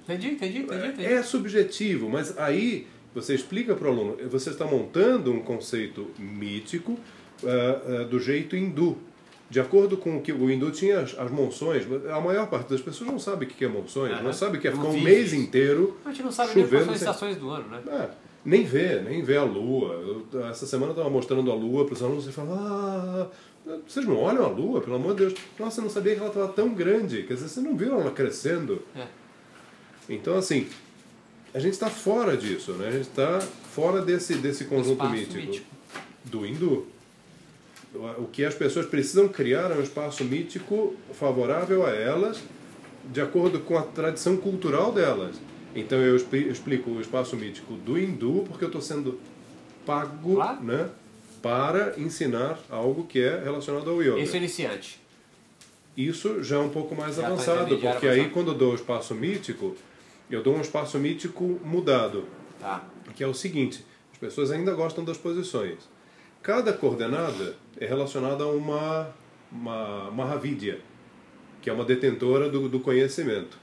Entendi, 0.04 0.28
entendi, 0.28 0.58
entendi. 0.58 0.86
entendi. 0.86 1.04
É 1.04 1.22
subjetivo, 1.22 2.08
mas 2.08 2.36
aí 2.38 2.86
você 3.14 3.34
explica 3.34 3.74
para 3.74 3.88
o 3.88 3.90
aluno, 3.90 4.28
você 4.28 4.50
está 4.50 4.66
montando 4.66 5.32
um 5.32 5.40
conceito 5.40 6.10
mítico 6.18 6.98
ah, 7.44 8.00
ah, 8.00 8.04
do 8.04 8.18
jeito 8.18 8.56
hindu. 8.56 8.98
De 9.50 9.58
acordo 9.58 9.96
com 9.96 10.18
o 10.18 10.20
que 10.20 10.30
o 10.30 10.50
hindu 10.50 10.70
tinha 10.70 11.00
as, 11.00 11.18
as 11.18 11.30
monções, 11.30 11.86
a 12.10 12.20
maior 12.20 12.48
parte 12.48 12.68
das 12.68 12.82
pessoas 12.82 13.10
não 13.10 13.18
sabe 13.18 13.46
o 13.46 13.48
que 13.48 13.64
é 13.64 13.68
monções, 13.68 14.22
não 14.22 14.32
sabe 14.32 14.58
que 14.58 14.68
é 14.68 14.70
ficar 14.70 14.88
um 14.88 15.00
mês 15.00 15.32
isso. 15.32 15.36
inteiro 15.36 15.96
A 16.04 16.10
gente 16.10 16.22
não 16.22 16.32
sabe 16.32 16.54
nem 16.54 16.66
quais 16.66 16.70
chovendo. 16.70 16.84
são 16.84 16.94
as 16.94 17.00
estações 17.00 17.36
do 17.36 17.50
ano, 17.50 17.68
né? 17.68 17.82
É, 17.88 18.10
nem 18.44 18.64
vê, 18.64 19.00
nem 19.00 19.22
vê 19.22 19.38
a 19.38 19.44
lua. 19.44 19.94
Eu, 20.32 20.46
essa 20.50 20.66
semana 20.66 20.90
eu 20.90 20.94
estava 20.96 21.08
mostrando 21.08 21.50
a 21.50 21.54
lua 21.54 21.86
para 21.86 21.94
os 21.94 22.02
alunos 22.02 22.26
e 22.26 22.32
falam, 22.32 22.58
ah, 22.58 23.26
vocês 23.86 24.04
não 24.06 24.16
olham 24.18 24.44
a 24.44 24.48
lua, 24.48 24.80
pelo 24.80 24.96
amor 24.96 25.14
de 25.14 25.26
Deus. 25.26 25.34
Nossa, 25.58 25.80
eu 25.80 25.84
não 25.84 25.90
sabia 25.90 26.14
que 26.14 26.20
ela 26.20 26.28
estava 26.28 26.48
tão 26.48 26.74
grande. 26.74 27.22
Quer 27.22 27.34
dizer, 27.34 27.48
vocês 27.48 27.64
não 27.64 27.76
viram 27.76 28.00
ela 28.00 28.10
crescendo. 28.10 28.82
É. 28.94 29.06
Então, 30.08 30.36
assim, 30.36 30.66
a 31.52 31.58
gente 31.58 31.72
está 31.72 31.88
fora 31.88 32.36
disso, 32.36 32.72
né? 32.72 32.88
A 32.88 32.92
gente 32.92 33.08
está 33.08 33.40
fora 33.40 34.02
desse, 34.02 34.34
desse 34.36 34.64
conjunto 34.64 35.08
mítico, 35.08 35.34
mítico. 35.34 35.66
do 36.24 36.46
hindu. 36.46 36.86
O 37.94 38.26
que 38.30 38.44
as 38.44 38.54
pessoas 38.54 38.86
precisam 38.86 39.28
criar 39.28 39.70
é 39.70 39.74
um 39.74 39.82
espaço 39.82 40.22
mítico 40.24 40.94
favorável 41.14 41.86
a 41.86 41.90
elas, 41.90 42.38
de 43.10 43.20
acordo 43.20 43.60
com 43.60 43.78
a 43.78 43.82
tradição 43.82 44.36
cultural 44.36 44.92
delas. 44.92 45.36
Então 45.74 45.98
eu 45.98 46.14
expli- 46.16 46.48
explico 46.48 46.90
o 46.90 47.00
espaço 47.00 47.34
mítico 47.36 47.74
do 47.74 47.98
hindu 47.98 48.44
porque 48.48 48.64
eu 48.64 48.68
estou 48.68 48.82
sendo 48.82 49.18
pago 49.86 50.34
Claro. 50.34 50.62
né, 50.62 50.90
para 51.40 51.94
ensinar 51.98 52.58
algo 52.68 53.04
que 53.06 53.20
é 53.20 53.42
relacionado 53.42 53.88
ao 53.88 54.02
yoga. 54.02 54.18
Esse 54.20 54.34
é 54.34 54.38
iniciante. 54.38 55.00
Isso 55.96 56.42
já 56.42 56.56
é 56.56 56.60
um 56.60 56.68
pouco 56.68 56.94
mais 56.94 57.16
Já 57.16 57.22
tá 57.22 57.28
avançado, 57.28 57.78
porque 57.78 58.06
aí 58.06 58.20
avançado. 58.20 58.30
quando 58.34 58.48
eu 58.52 58.54
dou 58.54 58.72
o 58.72 58.74
espaço 58.74 59.14
mítico, 59.14 59.74
eu 60.30 60.42
dou 60.42 60.54
um 60.56 60.60
espaço 60.60 60.98
mítico 60.98 61.58
mudado, 61.64 62.24
Tá. 62.60 62.84
que 63.16 63.24
é 63.24 63.26
o 63.26 63.34
seguinte, 63.34 63.84
as 64.12 64.18
pessoas 64.18 64.50
ainda 64.50 64.72
gostam 64.74 65.04
das 65.04 65.16
posições. 65.16 65.78
Cada 66.42 66.72
coordenada 66.72 67.56
é 67.80 67.86
relacionada 67.86 68.44
a 68.44 68.48
uma, 68.48 69.10
uma 69.50 70.10
Mahavidya, 70.10 70.80
que 71.62 71.70
é 71.70 71.72
uma 71.72 71.84
detentora 71.84 72.48
do, 72.48 72.68
do 72.68 72.80
conhecimento. 72.80 73.58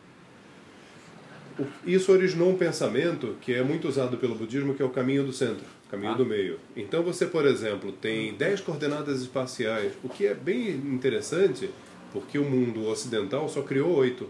Isso 1.85 2.11
originou 2.11 2.49
um 2.49 2.57
pensamento 2.57 3.35
que 3.39 3.53
é 3.53 3.63
muito 3.63 3.87
usado 3.87 4.17
pelo 4.17 4.35
budismo, 4.35 4.73
que 4.73 4.81
é 4.81 4.85
o 4.85 4.89
caminho 4.89 5.23
do 5.23 5.31
centro, 5.31 5.65
caminho 5.89 6.11
Ah. 6.11 6.15
do 6.17 6.25
meio. 6.25 6.59
Então 6.75 7.01
você, 7.01 7.25
por 7.25 7.45
exemplo, 7.45 7.93
tem 7.93 8.33
10 8.33 8.59
coordenadas 8.61 9.21
espaciais, 9.21 9.93
o 10.03 10.09
que 10.09 10.25
é 10.27 10.33
bem 10.33 10.69
interessante, 10.71 11.69
porque 12.11 12.37
o 12.37 12.43
mundo 12.43 12.85
ocidental 12.87 13.47
só 13.47 13.61
criou 13.61 13.95
oito. 13.95 14.27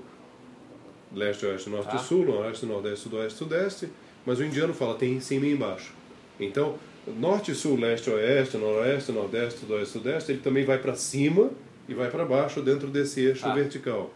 Leste, 1.14 1.46
oeste, 1.46 1.70
norte 1.70 1.96
e 1.96 2.00
sul, 2.00 2.26
noroeste, 2.26 2.66
nordeste, 2.66 3.00
sudoeste, 3.04 3.38
sudeste, 3.38 3.90
mas 4.26 4.38
o 4.40 4.44
indiano 4.44 4.74
fala 4.74 4.96
tem 4.96 5.14
em 5.14 5.20
cima 5.20 5.46
e 5.46 5.54
embaixo. 5.54 5.94
Então, 6.40 6.76
norte, 7.08 7.54
sul, 7.54 7.78
leste, 7.80 8.10
oeste, 8.10 8.58
noroeste, 8.58 9.12
nordeste, 9.12 9.60
sudoeste, 9.60 9.92
sudeste, 9.94 10.32
ele 10.32 10.42
também 10.42 10.66
vai 10.66 10.78
para 10.80 10.96
cima 10.96 11.50
e 11.88 11.94
vai 11.94 12.10
para 12.10 12.26
baixo 12.26 12.62
dentro 12.62 12.88
desse 12.88 13.22
eixo 13.22 13.44
Tá. 13.44 13.54
vertical. 13.54 14.14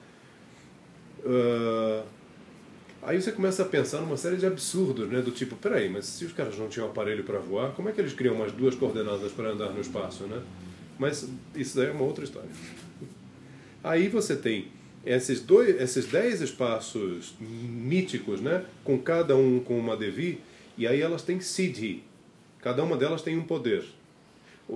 Ah, 1.25 2.03
Aí 3.01 3.19
você 3.21 3.31
começa 3.31 3.61
a 3.63 3.65
pensar 3.65 4.01
numa 4.01 4.17
série 4.17 4.35
de 4.35 4.45
absurdos, 4.45 5.07
né? 5.09 5.21
Do 5.21 5.31
tipo, 5.31 5.55
peraí, 5.55 5.87
mas 5.89 6.03
se 6.05 6.25
os 6.25 6.33
caras 6.33 6.57
não 6.57 6.67
tinham 6.67 6.85
aparelho 6.89 7.23
para 7.23 7.39
voar, 7.39 7.71
como 7.71 7.87
é 7.87 7.93
que 7.93 8.01
eles 8.01 8.11
criam 8.11 8.35
umas 8.35 8.51
duas 8.51 8.75
coordenadas 8.75 9.31
para 9.31 9.51
andar 9.51 9.69
no 9.69 9.79
espaço, 9.79 10.25
né? 10.25 10.41
Mas 10.99 11.25
isso 11.55 11.77
daí 11.77 11.87
é 11.87 11.91
uma 11.91 12.03
outra 12.03 12.25
história. 12.25 12.49
Aí 13.81 14.09
você 14.09 14.35
tem 14.35 14.67
esses 15.05 15.39
dois, 15.39 15.79
esses 15.81 16.07
dez 16.07 16.41
espaços 16.41 17.33
míticos, 17.39 18.41
né? 18.41 18.65
Com 18.83 18.99
cada 18.99 19.33
um 19.37 19.61
com 19.61 19.79
uma 19.79 19.95
Devi, 19.95 20.41
e 20.77 20.85
aí 20.85 20.99
elas 21.01 21.21
têm 21.21 21.39
Siddhi. 21.39 22.03
Cada 22.61 22.84
uma 22.84 22.98
delas 22.98 23.22
tem 23.22 23.38
um 23.38 23.44
poder. 23.44 23.84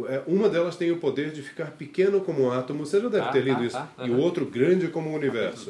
É, 0.08 0.22
Uma 0.26 0.50
delas 0.50 0.76
tem 0.76 0.92
o 0.92 0.98
poder 0.98 1.32
de 1.32 1.42
ficar 1.42 1.72
pequeno 1.72 2.22
como 2.22 2.44
um 2.44 2.52
átomo, 2.52 2.86
você 2.86 3.00
já 3.00 3.08
deve 3.10 3.26
Tá, 3.26 3.32
ter 3.32 3.42
lido 3.44 3.58
tá, 3.60 3.64
isso, 3.66 3.76
tá, 3.78 4.08
e 4.08 4.10
o 4.10 4.18
outro 4.18 4.46
grande 4.46 4.88
como 4.88 5.10
o 5.10 5.14
universo. 5.16 5.70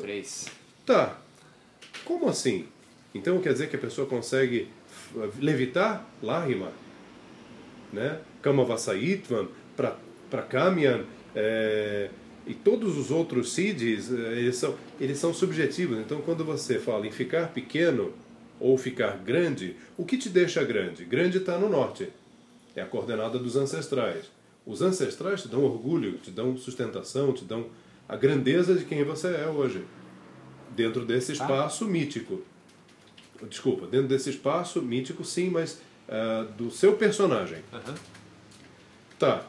Tá. 0.86 1.18
Como 2.06 2.30
assim? 2.30 2.66
Então 3.14 3.40
quer 3.42 3.52
dizer 3.54 3.70
que 3.70 3.76
a 3.76 3.80
pessoa 3.80 4.08
consegue 4.08 4.68
f- 4.88 5.30
levitar 5.44 6.08
lágrima, 6.22 6.72
né? 7.92 8.20
Kamavasaitvam, 8.42 9.48
pra- 9.76 9.98
Prakamian, 10.30 11.04
é, 11.36 12.10
e 12.48 12.54
todos 12.54 12.98
os 12.98 13.12
outros 13.12 13.54
siddhis, 13.54 14.12
eh, 14.12 14.16
eles 14.40 14.56
são, 14.56 14.76
eles 15.00 15.18
são 15.18 15.34
subjetivos. 15.34 16.00
Então 16.00 16.22
quando 16.22 16.44
você 16.44 16.80
fala 16.80 17.06
em 17.06 17.12
ficar 17.12 17.50
pequeno 17.50 18.12
ou 18.64 18.78
ficar 18.78 19.18
grande, 19.18 19.76
o 19.98 20.06
que 20.06 20.18
te 20.18 20.30
deixa 20.30 20.64
grande? 20.64 21.04
Grande 21.04 21.40
está 21.40 21.58
no 21.58 21.68
norte. 21.68 22.08
É 22.74 22.82
a 22.82 22.86
coordenada 22.86 23.38
dos 23.38 23.58
ancestrais. 23.58 24.32
Os 24.66 24.82
ancestrais 24.82 25.42
te 25.42 25.50
dão 25.50 25.66
orgulho, 25.66 26.14
te 26.14 26.32
dão 26.32 26.58
sustentação, 26.58 27.34
te 27.34 27.44
dão 27.44 27.66
a 28.08 28.16
grandeza 28.16 28.74
de 28.74 28.86
quem 28.86 29.04
você 29.04 29.28
é 29.28 29.48
hoje 29.48 29.84
dentro 30.70 31.06
desse 31.06 31.34
espaço 31.34 31.86
mítico. 31.86 32.42
Desculpa, 33.50 33.86
dentro 33.86 34.08
desse 34.08 34.30
espaço 34.30 34.82
mítico, 34.82 35.26
sim, 35.26 35.50
mas 35.50 35.82
ah, 36.08 36.48
do 36.58 36.72
seu 36.72 36.94
personagem. 36.94 37.60
Aham. 37.74 37.96
Tá. 39.20 39.46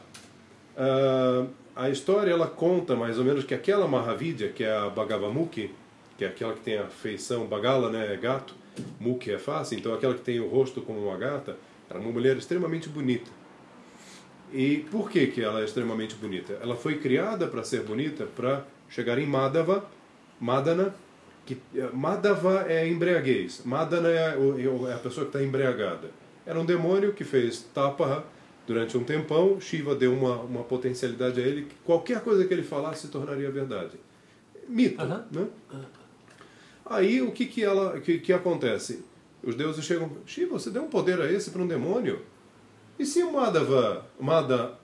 Ah, 0.75 1.45
a 1.73 1.89
história 1.89 2.31
ela 2.31 2.47
conta 2.47 2.97
mais 2.97 3.17
ou 3.17 3.23
menos 3.23 3.45
que 3.45 3.53
aquela 3.53 3.87
Mahavidya, 3.87 4.49
que 4.49 4.65
é 4.65 4.75
a 4.75 4.89
Bhagavamuki, 4.89 5.71
que 6.17 6.23
é 6.25 6.27
aquela 6.27 6.53
que 6.53 6.61
tem 6.61 6.77
a 6.77 6.85
feição 6.87 7.45
Bagala, 7.45 7.89
né, 7.89 8.13
é 8.13 8.17
gato, 8.17 8.53
Mukhi 8.99 9.31
é 9.31 9.37
face, 9.39 9.75
então 9.75 9.93
aquela 9.93 10.13
que 10.13 10.21
tem 10.21 10.39
o 10.39 10.47
rosto 10.47 10.81
como 10.81 10.99
uma 11.07 11.17
gata, 11.17 11.57
era 11.89 11.99
uma 11.99 12.11
mulher 12.11 12.35
extremamente 12.37 12.89
bonita. 12.89 13.29
E 14.53 14.85
por 14.91 15.09
que, 15.09 15.27
que 15.27 15.41
ela 15.41 15.61
é 15.61 15.65
extremamente 15.65 16.15
bonita? 16.15 16.57
Ela 16.61 16.75
foi 16.75 16.97
criada 16.97 17.47
para 17.47 17.63
ser 17.63 17.81
bonita 17.83 18.25
para 18.25 18.63
chegar 18.89 19.17
em 19.19 19.25
Madhava, 19.25 19.85
Madana, 20.39 20.93
que 21.45 21.57
Madhava 21.93 22.65
é 22.67 22.87
embriaguez, 22.87 23.61
Madana 23.65 24.09
é, 24.09 24.37
o- 24.37 24.87
é 24.87 24.93
a 24.93 24.97
pessoa 24.97 25.25
que 25.25 25.35
está 25.35 25.43
embriagada. 25.43 26.09
Era 26.45 26.59
um 26.59 26.65
demônio 26.65 27.13
que 27.13 27.23
fez 27.23 27.65
tapa 27.73 28.23
durante 28.67 28.97
um 28.97 29.03
tempão, 29.03 29.59
Shiva 29.59 29.95
deu 29.95 30.13
uma, 30.13 30.37
uma 30.41 30.63
potencialidade 30.63 31.39
a 31.41 31.43
ele, 31.43 31.63
que 31.63 31.75
qualquer 31.83 32.21
coisa 32.21 32.45
que 32.45 32.53
ele 32.53 32.63
falasse 32.63 33.01
se 33.01 33.07
tornaria 33.09 33.49
verdade. 33.51 33.93
Mito, 34.67 35.01
Aham. 35.01 35.25
né? 35.31 35.47
Aí 36.85 37.21
o 37.21 37.31
que 37.31 37.45
que, 37.45 37.63
ela, 37.63 37.99
que, 37.99 38.19
que 38.19 38.31
acontece? 38.31 39.03
Os 39.43 39.55
deuses 39.55 39.83
chegam, 39.83 40.09
Shiva, 40.25 40.59
você 40.59 40.69
deu 40.69 40.83
um 40.83 40.89
poder 40.89 41.19
a 41.19 41.31
esse 41.31 41.49
para 41.49 41.61
um 41.61 41.67
demônio? 41.67 42.21
E 42.97 43.05
se 43.05 43.21
o 43.23 43.33
Madhava, 43.33 44.05
Mada, 44.19 44.77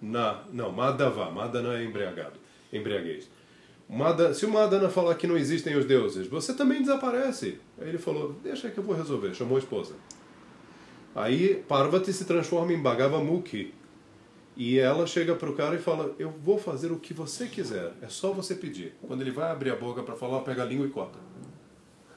na, 0.00 0.42
não, 0.52 0.72
Madhava, 0.72 1.30
Madana 1.30 1.78
é 1.78 1.84
embriagado, 1.84 2.38
embriaguez. 2.72 3.28
Mada, 3.88 4.32
se 4.32 4.46
o 4.46 4.50
Madana 4.50 4.88
falar 4.88 5.14
que 5.16 5.26
não 5.26 5.36
existem 5.36 5.76
os 5.76 5.84
deuses, 5.84 6.26
você 6.26 6.54
também 6.54 6.80
desaparece. 6.80 7.58
Aí 7.80 7.88
ele 7.88 7.98
falou, 7.98 8.36
deixa 8.42 8.70
que 8.70 8.78
eu 8.78 8.84
vou 8.84 8.94
resolver, 8.94 9.34
chamou 9.34 9.56
a 9.56 9.60
esposa. 9.60 9.94
Aí 11.14 11.62
Parvati 11.66 12.12
se 12.12 12.24
transforma 12.24 12.72
em 12.72 12.80
Bhagavamuki. 12.80 13.74
E 14.56 14.78
ela 14.78 15.06
chega 15.06 15.34
pro 15.34 15.54
cara 15.54 15.76
e 15.76 15.78
fala, 15.78 16.14
eu 16.18 16.30
vou 16.30 16.58
fazer 16.58 16.90
o 16.92 16.98
que 16.98 17.14
você 17.14 17.46
quiser, 17.46 17.92
é 18.02 18.08
só 18.08 18.32
você 18.32 18.54
pedir. 18.54 18.94
Quando 19.06 19.22
ele 19.22 19.30
vai 19.30 19.50
abrir 19.50 19.70
a 19.70 19.76
boca 19.76 20.02
para 20.02 20.14
falar, 20.14 20.40
pega 20.40 20.62
a 20.62 20.66
língua 20.66 20.86
e 20.86 20.90
corta. 20.90 21.18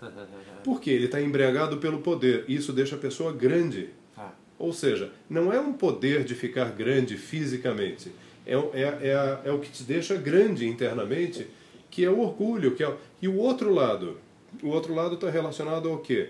Por 0.63 0.81
quê? 0.81 0.91
Ele 0.91 1.05
está 1.05 1.21
embriagado 1.21 1.77
pelo 1.77 1.99
poder. 1.99 2.45
Isso 2.47 2.73
deixa 2.73 2.95
a 2.95 2.99
pessoa 2.99 3.31
grande. 3.31 3.89
Ah. 4.17 4.31
Ou 4.59 4.73
seja, 4.73 5.11
não 5.29 5.53
é 5.53 5.59
um 5.59 5.73
poder 5.73 6.23
de 6.23 6.35
ficar 6.35 6.71
grande 6.71 7.17
fisicamente. 7.17 8.11
É, 8.45 8.57
o- 8.57 8.71
é, 8.73 8.81
é, 9.09 9.13
a- 9.15 9.41
é 9.45 9.51
o 9.51 9.59
que 9.59 9.69
te 9.71 9.83
deixa 9.83 10.15
grande 10.17 10.67
internamente, 10.67 11.47
que 11.89 12.03
é 12.03 12.09
o 12.09 12.19
orgulho. 12.19 12.75
Que 12.75 12.83
é, 12.83 12.89
o- 12.89 12.97
e 13.21 13.27
o 13.27 13.37
outro 13.37 13.73
lado? 13.73 14.17
O 14.61 14.67
outro 14.69 14.93
lado 14.93 15.15
está 15.15 15.29
relacionado 15.29 15.87
ao 15.89 15.99
quê? 15.99 16.29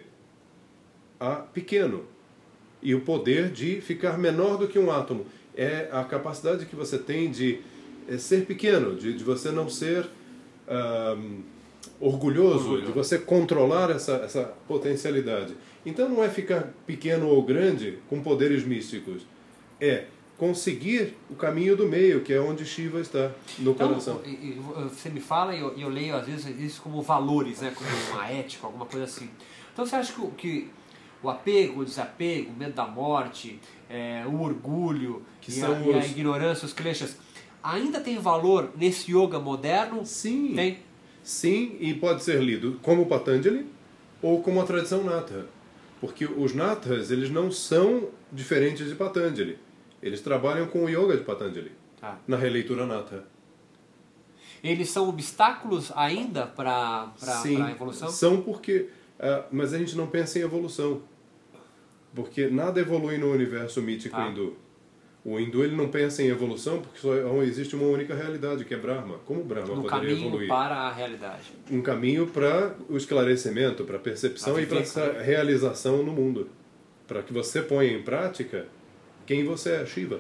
A 1.19 1.35
pequeno. 1.37 2.05
E 2.81 2.93
o 2.93 3.01
poder 3.01 3.49
de 3.49 3.79
ficar 3.81 4.17
menor 4.19 4.57
do 4.57 4.67
que 4.67 4.77
um 4.77 4.91
átomo. 4.91 5.25
É 5.55 5.89
a 5.91 6.03
capacidade 6.03 6.65
que 6.65 6.75
você 6.75 6.97
tem 6.97 7.29
de 7.31 7.59
é, 8.07 8.17
ser 8.17 8.45
pequeno, 8.45 8.95
de, 8.95 9.13
de 9.13 9.23
você 9.23 9.51
não 9.51 9.69
ser 9.69 10.07
ahm, 10.67 11.41
orgulhoso, 11.99 12.65
Orgulho. 12.71 12.85
de 12.87 12.91
você 12.91 13.17
controlar 13.19 13.89
essa, 13.91 14.13
essa 14.17 14.53
potencialidade. 14.67 15.55
Então 15.85 16.07
não 16.09 16.23
é 16.23 16.29
ficar 16.29 16.73
pequeno 16.87 17.27
ou 17.27 17.41
grande 17.43 17.99
com 18.09 18.21
poderes 18.21 18.63
místicos. 18.65 19.23
É 19.79 20.05
conseguir 20.37 21.15
o 21.29 21.35
caminho 21.35 21.75
do 21.77 21.87
meio, 21.87 22.21
que 22.21 22.33
é 22.33 22.39
onde 22.39 22.65
Shiva 22.65 22.99
está, 22.99 23.31
no 23.59 23.71
Então, 23.71 23.87
coração. 23.89 24.21
você 24.89 25.09
me 25.09 25.19
fala 25.19 25.55
e 25.55 25.59
eu, 25.61 25.77
eu 25.77 25.89
leio 25.89 26.15
às 26.15 26.25
vezes 26.25 26.59
isso 26.59 26.81
como 26.81 27.01
valores, 27.01 27.61
né? 27.61 27.71
como 27.75 27.89
uma 28.11 28.27
ética, 28.29 28.65
alguma 28.65 28.85
coisa 28.85 29.05
assim. 29.05 29.29
Então 29.71 29.85
você 29.85 29.95
acha 29.95 30.13
que, 30.13 30.27
que 30.37 30.69
o 31.21 31.29
apego, 31.29 31.81
o 31.81 31.85
desapego, 31.85 32.51
o 32.51 32.57
medo 32.57 32.73
da 32.73 32.85
morte, 32.85 33.59
é, 33.93 34.25
o 34.27 34.41
orgulho 34.41 35.21
Que 35.39 35.51
e, 35.51 35.61
a, 35.61 35.67
são 35.67 35.75
a 35.93 35.97
os- 35.99 36.05
ignorância, 36.09 36.65
os 36.65 36.73
kleshas, 36.73 37.15
ainda 37.61 38.01
tem 38.01 38.17
valor 38.17 38.71
nesse 38.75 39.11
yoga 39.15 39.39
moderno? 39.39 40.03
Sim. 40.05 40.53
Tem? 40.55 40.79
Sim, 41.23 41.77
e 41.79 41.93
pode 41.93 42.23
ser 42.23 42.41
lido 42.41 42.79
como 42.81 43.05
Patanjali 43.05 43.67
ou 44.21 44.41
como 44.41 44.59
a 44.59 44.65
tradição 44.65 45.03
Natha. 45.03 45.45
Porque 46.01 46.25
os 46.25 46.53
Nathas, 46.53 47.11
eles 47.11 47.29
não 47.29 47.49
são 47.51 48.09
diferentes 48.31 48.87
de 48.89 48.95
Patanjali. 48.95 49.57
Eles 50.01 50.19
trabalham 50.21 50.67
com 50.67 50.83
o 50.83 50.89
yoga 50.89 51.15
de 51.15 51.23
Patanjali, 51.23 51.71
Tá. 52.01 52.17
na 52.27 52.35
releitura 52.35 52.85
Natha. 52.85 53.23
Eles 54.63 54.89
são 54.89 55.07
obstáculos 55.09 55.91
ainda 55.95 56.45
para 56.47 57.11
a 57.25 57.71
evolução? 57.71 58.09
são 58.09 58.41
porque... 58.41 58.89
ah, 59.19 59.43
mas 59.51 59.73
a 59.73 59.77
gente 59.77 59.95
não 59.95 60.07
pensa 60.07 60.39
em 60.39 60.41
evolução. 60.41 61.01
Porque 62.15 62.47
nada 62.47 62.79
evolui 62.79 63.17
no 63.17 63.31
universo 63.31 63.81
mítico 63.81 64.15
Ah. 64.15 64.27
hindu. 64.29 64.55
O 65.25 65.39
hindu 65.39 65.63
ele 65.63 65.73
não 65.75 65.87
pensa 65.87 66.21
em 66.21 66.27
evolução 66.27 66.81
porque 66.81 66.99
só 66.99 67.13
existe 67.43 67.75
uma 67.77 67.85
única 67.87 68.13
realidade, 68.13 68.65
que 68.65 68.73
é 68.73 68.77
Brahma. 68.77 69.19
Como 69.25 69.41
Brahma 69.43 69.73
No 69.73 69.81
poderia 69.83 70.09
caminho 70.09 70.27
evoluir? 70.27 70.49
para 70.49 70.75
a 70.75 70.91
realidade. 70.91 71.53
um 71.71 71.81
caminho 71.81 72.27
para 72.27 72.75
o 72.89 72.97
esclarecimento, 72.97 73.85
para 73.85 73.95
a 73.95 73.99
percepção 73.99 74.55
A 74.57 74.61
e 74.61 74.65
para 74.65 74.79
vivência, 74.79 74.99
essa 75.01 75.21
realização 75.23 76.03
no 76.03 76.11
mundo. 76.11 76.49
Para 77.07 77.23
que 77.23 77.31
você 77.31 77.61
ponha 77.61 77.91
em 77.93 78.01
prática 78.03 78.67
quem 79.25 79.45
você 79.45 79.71
é, 79.71 79.85
Shiva. 79.85 80.19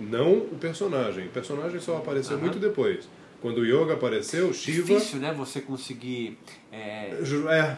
Não 0.00 0.34
o 0.38 0.56
personagem. 0.60 1.26
O 1.26 1.30
personagem 1.30 1.80
só 1.80 1.96
apareceu 1.96 2.34
Aham. 2.36 2.44
muito 2.44 2.58
depois. 2.60 3.08
Quando 3.42 3.58
o 3.58 3.64
yoga 3.66 3.94
apareceu, 3.94 4.52
Shiva. 4.52 4.86
Difícil, 4.94 5.18
né? 5.18 5.32
Você 5.32 5.60
conseguir 5.60 6.38
é, 6.70 7.10
É, 7.50 7.76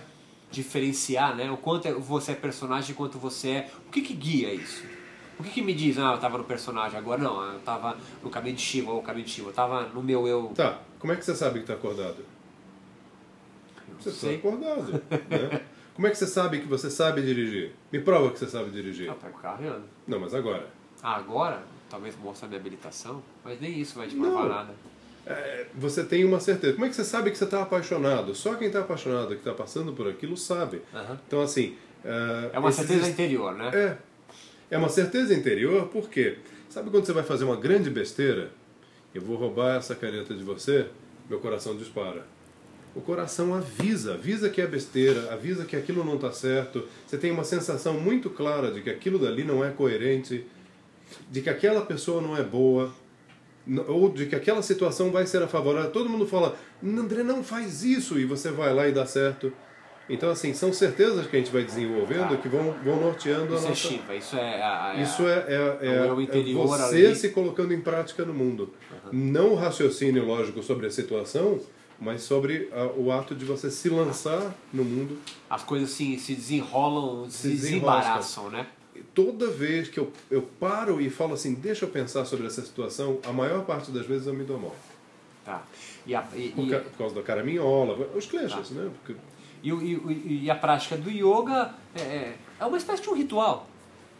diferenciar, 0.51 1.35
né? 1.37 1.51
O 1.51 1.57
quanto 1.57 1.87
é- 1.89 1.93
você 1.93 2.33
é 2.33 2.35
personagem 2.35 2.91
e 2.93 2.95
quanto 2.95 3.19
você 3.19 3.49
é. 3.51 3.71
O 3.87 3.91
que 3.91 4.01
que 4.03 4.15
guia 4.15 4.53
isso? 4.53 4.85
O 5.39 5.43
que 5.43 5.51
que 5.51 5.63
me 5.63 5.73
diz, 5.73 5.99
ah, 5.99 6.13
eu 6.13 6.19
tava 6.19 6.37
no 6.39 6.45
personagem 6.45 6.99
agora? 6.99 7.23
Não, 7.23 7.43
eu 7.53 7.61
tava 7.61 7.97
no 8.23 8.29
caminho 8.29 8.57
de 8.57 8.63
Shiva 8.63 8.91
ou 8.93 8.99
o 8.99 9.03
caminho 9.03 9.25
de 9.25 9.31
Shiva. 9.33 9.49
Eu 9.51 9.55
tava 9.55 9.85
no 9.89 10.03
meu 10.03 10.27
eu. 10.29 10.53
tá. 10.55 10.81
Como 10.99 11.13
é 11.13 11.17
que 11.17 11.25
você 11.25 11.35
sabe 11.35 11.55
que 11.55 11.61
está 11.61 11.75
acordado? 11.75 12.17
Você 13.99 14.09
Não 14.11 14.15
está 14.15 14.27
sei. 14.27 14.37
acordado. 14.37 14.93
né? 14.93 15.63
Como 15.95 16.07
é 16.07 16.11
que 16.11 16.17
você 16.17 16.27
sabe 16.27 16.61
que 16.61 16.67
você 16.67 16.89
sabe 16.91 17.21
dirigir? 17.23 17.73
Me 17.93 18.01
prova 18.01 18.31
que 18.31 18.39
você 18.39 18.47
sabe 18.47 18.71
dirigir. 18.71 19.07
Eu 19.09 19.15
pego 19.15 19.37
o 19.37 19.41
carro 19.41 19.63
e 19.65 19.67
ando. 19.67 19.85
Não, 20.07 20.19
mas 20.21 20.35
agora. 20.35 20.67
Ah, 21.03 21.17
agora? 21.17 21.63
Talvez 21.91 22.17
mostrar 22.19 22.49
minha 22.49 22.61
habilitação, 22.61 23.23
mas 23.45 23.61
nem 23.61 23.79
isso 23.79 23.99
vai 23.99 24.07
te 24.09 24.17
provar 24.17 24.49
nada. 24.49 24.75
É, 25.31 25.67
você 25.75 26.03
tem 26.03 26.25
uma 26.25 26.41
certeza. 26.41 26.73
Como 26.73 26.85
é 26.85 26.89
que 26.89 26.95
você 26.97 27.05
sabe 27.05 27.31
que 27.31 27.39
você 27.39 27.45
está 27.45 27.63
apaixonado? 27.63 28.35
Só 28.35 28.55
quem 28.55 28.67
está 28.67 28.81
apaixonado, 28.81 29.29
que 29.29 29.35
está 29.35 29.53
passando 29.55 29.93
por 29.93 30.09
aquilo, 30.09 30.37
sabe. 30.37 30.83
Aham. 30.93 31.21
Então, 31.27 31.41
assim. 31.41 31.77
É, 32.05 32.51
É 32.55 32.59
uma 32.59 32.71
esses 32.71 32.87
certeza 32.87 33.09
interior, 33.09 33.55
né? 33.55 33.71
É. 33.73 33.97
É 34.73 34.79
uma 34.79 34.89
certeza 34.89 35.35
interior, 35.35 35.89
por 35.89 36.09
quê? 36.09 36.39
Sabe 36.69 36.91
quando 36.91 37.05
você 37.05 37.13
vai 37.13 37.25
fazer 37.25 37.45
uma 37.45 37.57
grande 37.57 37.91
besteira? 37.91 38.51
Eu 39.13 39.21
vou 39.23 39.37
roubar 39.37 39.77
essa 39.77 39.95
caneta 39.95 40.35
de 40.35 40.45
você, 40.45 40.87
meu 41.29 41.41
coração 41.41 41.77
dispara. 41.77 42.25
O 42.95 43.01
coração 43.01 43.55
avisa, 43.55 44.15
avisa 44.15 44.49
que 44.49 44.61
é 44.61 44.67
besteira, 44.67 45.33
avisa 45.33 45.65
que 45.65 45.77
aquilo 45.77 46.05
não 46.05 46.15
está 46.15 46.33
certo. 46.33 46.87
Você 47.07 47.17
tem 47.19 47.31
uma 47.31 47.45
sensação 47.45 47.95
muito 47.95 48.31
clara 48.31 48.71
de 48.71 48.83
que 48.83 48.91
aquilo 48.91 49.19
dali 49.19 49.45
não 49.45 49.65
é 49.65 49.71
coerente, 49.71 50.45
de 51.31 51.41
que 51.41 51.51
aquela 51.51 51.83
pessoa 51.83 52.21
não 52.21 52.37
é 52.37 52.43
boa, 52.43 52.93
ou 53.89 54.11
de 54.11 54.27
que 54.27 54.35
aquela 54.35 54.63
situação 54.63 55.11
vai 55.11 55.27
ser 55.27 55.43
a 55.43 55.49
favorável. 55.49 55.91
Todo 55.91 56.09
mundo 56.09 56.27
fala, 56.27 56.57
André, 56.83 57.23
não 57.23 57.43
faz 57.45 57.83
isso, 57.85 58.19
e 58.19 58.25
você 58.25 58.51
vai 58.51 58.73
lá 58.75 58.89
e 58.89 58.93
dá 58.93 59.07
certo. 59.07 59.53
Então, 60.09 60.29
assim, 60.29 60.53
são 60.53 60.73
certezas 60.73 61.29
que 61.29 61.37
a 61.37 61.39
gente 61.39 61.53
vai 61.53 61.63
desenvolvendo 61.63 62.37
que 62.43 62.49
vão, 62.49 62.75
vão 62.85 63.01
norteando 63.01 63.55
a 63.55 63.57
Isso 63.57 63.67
é 63.67 63.69
nossa... 63.69 63.89
Shiva, 63.89 64.15
isso 64.17 64.37
é. 64.37 64.61
A, 64.61 64.91
a- 64.91 64.97
Isso 65.01 65.23
é, 65.29 65.45
é, 65.47 65.79
é, 65.87 66.09
é 66.09 66.23
interior 66.23 66.67
você 66.67 67.07
ali. 67.07 67.15
se 67.15 67.29
colocando 67.29 67.73
em 67.73 67.81
prática 67.81 68.25
no 68.25 68.35
mundo. 68.35 68.75
Não 69.13 69.53
o 69.53 69.55
raciocínio 69.55 70.25
lógico 70.27 70.65
sobre 70.65 70.89
a 70.89 70.91
situação, 70.91 71.61
mas 72.01 72.23
sobre 72.23 72.69
ah, 72.73 72.91
o 72.97 73.13
ato 73.13 73.37
de 73.37 73.45
você 73.45 73.71
se 73.71 73.89
lançar 73.89 74.53
no 74.73 74.83
mundo. 74.83 75.17
As 75.49 75.63
coisas 75.63 75.91
se, 75.91 76.19
se 76.19 76.35
desenrolam, 76.35 77.31
se, 77.31 77.43
Se 77.43 77.49
desembaraçam, 77.51 78.51
né? 78.51 78.67
Toda 79.15 79.49
vez 79.49 79.89
que 79.89 79.99
eu, 79.99 80.13
eu 80.31 80.43
paro 80.61 81.01
e 81.01 81.09
falo 81.11 81.35
assim, 81.35 81.55
deixa 81.55 81.85
eu 81.85 81.89
pensar 81.91 82.25
sobre 82.25 82.47
essa 82.47 82.63
situação, 82.63 83.19
a 83.25 83.33
maior 83.33 83.65
parte 83.65 83.91
das 83.91 84.07
vezes 84.07 84.27
eu 84.27 84.35
me 84.35 84.45
dou 84.45 84.59
mal. 84.59 84.77
Tá. 85.45 85.63
E 86.07 86.15
a, 86.15 86.25
e, 86.35 86.49
Por, 86.51 86.67
e- 86.67 86.71
ca- 86.71 86.81
por 86.81 86.99
causa 86.99 87.15
da 87.15 87.23
caraminhola, 87.23 88.09
os 88.15 88.27
kleshas, 88.27 88.69
Tá. 88.69 88.75
né? 88.75 88.91
Porque 89.05 89.19
e, 89.63 89.71
e, 89.71 90.41
e 90.45 90.51
a 90.51 90.55
prática 90.55 90.97
do 90.97 91.11
yoga 91.11 91.75
é, 91.95 92.01
é- 92.01 92.37
é 92.61 92.65
uma 92.65 92.77
espécie 92.79 93.03
de 93.03 93.11
um 93.11 93.15
ritual. 93.15 93.69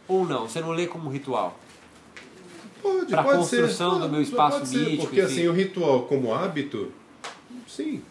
Ou 0.07 0.25
não? 0.25 0.47
Você 0.47 0.59
não 0.61 0.71
lê 0.71 0.87
como 0.87 1.07
um 1.09 1.11
ritual? 1.11 1.57
Pode, 2.81 3.05
Pra 3.07 3.23
pode 3.23 3.37
construção 3.37 3.95
ser. 3.95 3.99
do 4.01 4.09
meu 4.09 4.21
espaço 4.21 4.57
pode 4.57 4.69
ser, 4.69 4.77
mítico, 4.79 5.03
Porque 5.03 5.21
enfim. 5.21 5.31
assim, 5.31 5.47
o 5.47 5.53
ritual 5.53 6.03
como 6.03 6.33
hábito, 6.33 6.91
sim. 7.67 8.01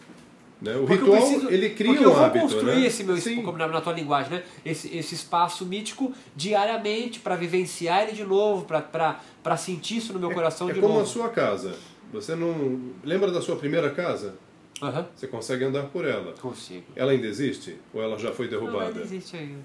Né? 0.61 0.75
O 0.75 0.85
Porque 0.85 0.93
ritual, 0.93 1.17
preciso- 1.19 1.49
ele 1.49 1.69
cria 1.71 1.91
um 1.91 1.95
eu 1.95 2.13
vou 2.13 2.23
hábito, 2.23 2.45
construir 2.45 2.75
né? 2.75 2.85
esse 2.85 3.03
meu 3.03 3.17
sim. 3.17 3.41
como 3.41 3.57
na, 3.57 3.81
tua 3.81 3.93
linguagem, 3.93 4.31
né? 4.31 4.43
Esse, 4.63 4.95
esse 4.95 5.15
espaço 5.15 5.65
mítico 5.65 6.13
diariamente 6.35 7.19
para 7.19 7.35
vivenciar 7.35 8.03
ele 8.03 8.11
de 8.11 8.23
novo, 8.23 8.65
para 8.65 9.57
sentir 9.57 9.97
isso 9.97 10.13
no 10.13 10.19
meu 10.19 10.29
coração 10.31 10.69
É 10.69 10.73
de 10.73 10.79
como 10.79 10.93
novo. 10.93 11.03
a 11.03 11.07
sua 11.07 11.29
casa. 11.29 11.73
Você 12.13 12.35
não... 12.35 12.79
Lembra 13.03 13.31
da 13.31 13.41
sua 13.41 13.55
primeira 13.55 13.89
casa? 13.89 14.35
Aham. 14.81 15.07
Você 15.15 15.27
consegue 15.27 15.63
andar 15.63 15.83
por 15.87 16.05
ela. 16.05 16.33
Consigo. 16.39 16.83
Ela 16.95 17.11
ainda 17.11 17.25
existe? 17.27 17.77
Ou 17.93 18.01
ela 18.03 18.17
já 18.19 18.31
foi 18.31 18.45
Não, 18.47 18.59
derrubada? 18.59 18.85
ainda 18.89 19.01
existe 19.01 19.37
ainda. 19.37 19.59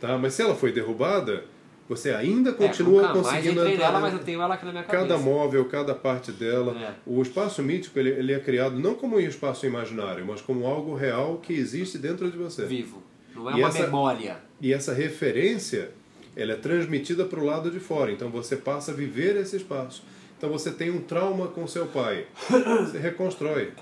Tá? 0.00 0.16
Mas 0.16 0.34
se 0.34 0.42
ela 0.42 0.54
foi 0.54 0.72
derrubada, 0.72 1.44
você 1.88 2.10
ainda 2.10 2.50
É, 2.50 2.52
continua 2.54 3.02
mais 3.02 3.12
conseguindo 3.18 3.60
entrei 3.60 3.74
entrar 3.74 3.86
nela, 3.88 4.00
mas 4.00 4.12
eu 4.14 4.18
tenho 4.20 4.40
ela 4.40 4.54
aqui 4.54 4.64
na 4.64 4.72
minha 4.72 4.84
cabeça. 4.84 5.02
Cada 5.06 5.18
móvel, 5.18 5.64
cada 5.66 5.94
parte 5.94 6.32
dela. 6.32 6.72
É. 6.80 6.94
O 7.06 7.20
espaço 7.22 7.62
mítico 7.62 7.98
ele, 7.98 8.10
ele 8.10 8.32
é 8.32 8.38
criado 8.40 8.78
não 8.78 8.94
como 8.94 9.16
um 9.16 9.20
espaço 9.20 9.66
imaginário, 9.66 10.24
mas 10.26 10.40
como 10.40 10.66
algo 10.66 10.94
real 10.94 11.38
que 11.38 11.52
existe 11.52 11.98
dentro 11.98 12.30
de 12.30 12.36
você. 12.38 12.64
Vivo. 12.64 13.02
Não 13.34 13.50
é 13.50 13.54
E 13.54 13.58
uma 13.58 13.68
essa- 13.68 13.80
memória. 13.82 14.36
E 14.60 14.72
essa 14.72 14.94
referência 14.94 15.90
ela 16.36 16.52
é 16.52 16.56
transmitida 16.56 17.24
para 17.24 17.38
o 17.38 17.44
lado 17.44 17.70
de 17.70 17.78
fora. 17.80 18.10
Então 18.10 18.30
você 18.30 18.56
passa 18.56 18.90
a 18.92 18.94
viver 18.94 19.36
esse 19.36 19.56
espaço. 19.56 20.02
Então 20.38 20.50
você 20.50 20.70
tem 20.70 20.90
um 20.90 21.00
trauma 21.00 21.48
com 21.48 21.66
seu 21.66 21.86
pai. 21.86 22.26
Você 22.90 22.98
reconstrói. 22.98 23.72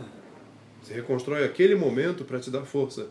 Você 0.82 0.92
reconstrói 0.94 1.44
aquele 1.44 1.74
momento 1.74 2.24
para 2.24 2.38
te 2.38 2.50
dar 2.50 2.62
força. 2.62 3.06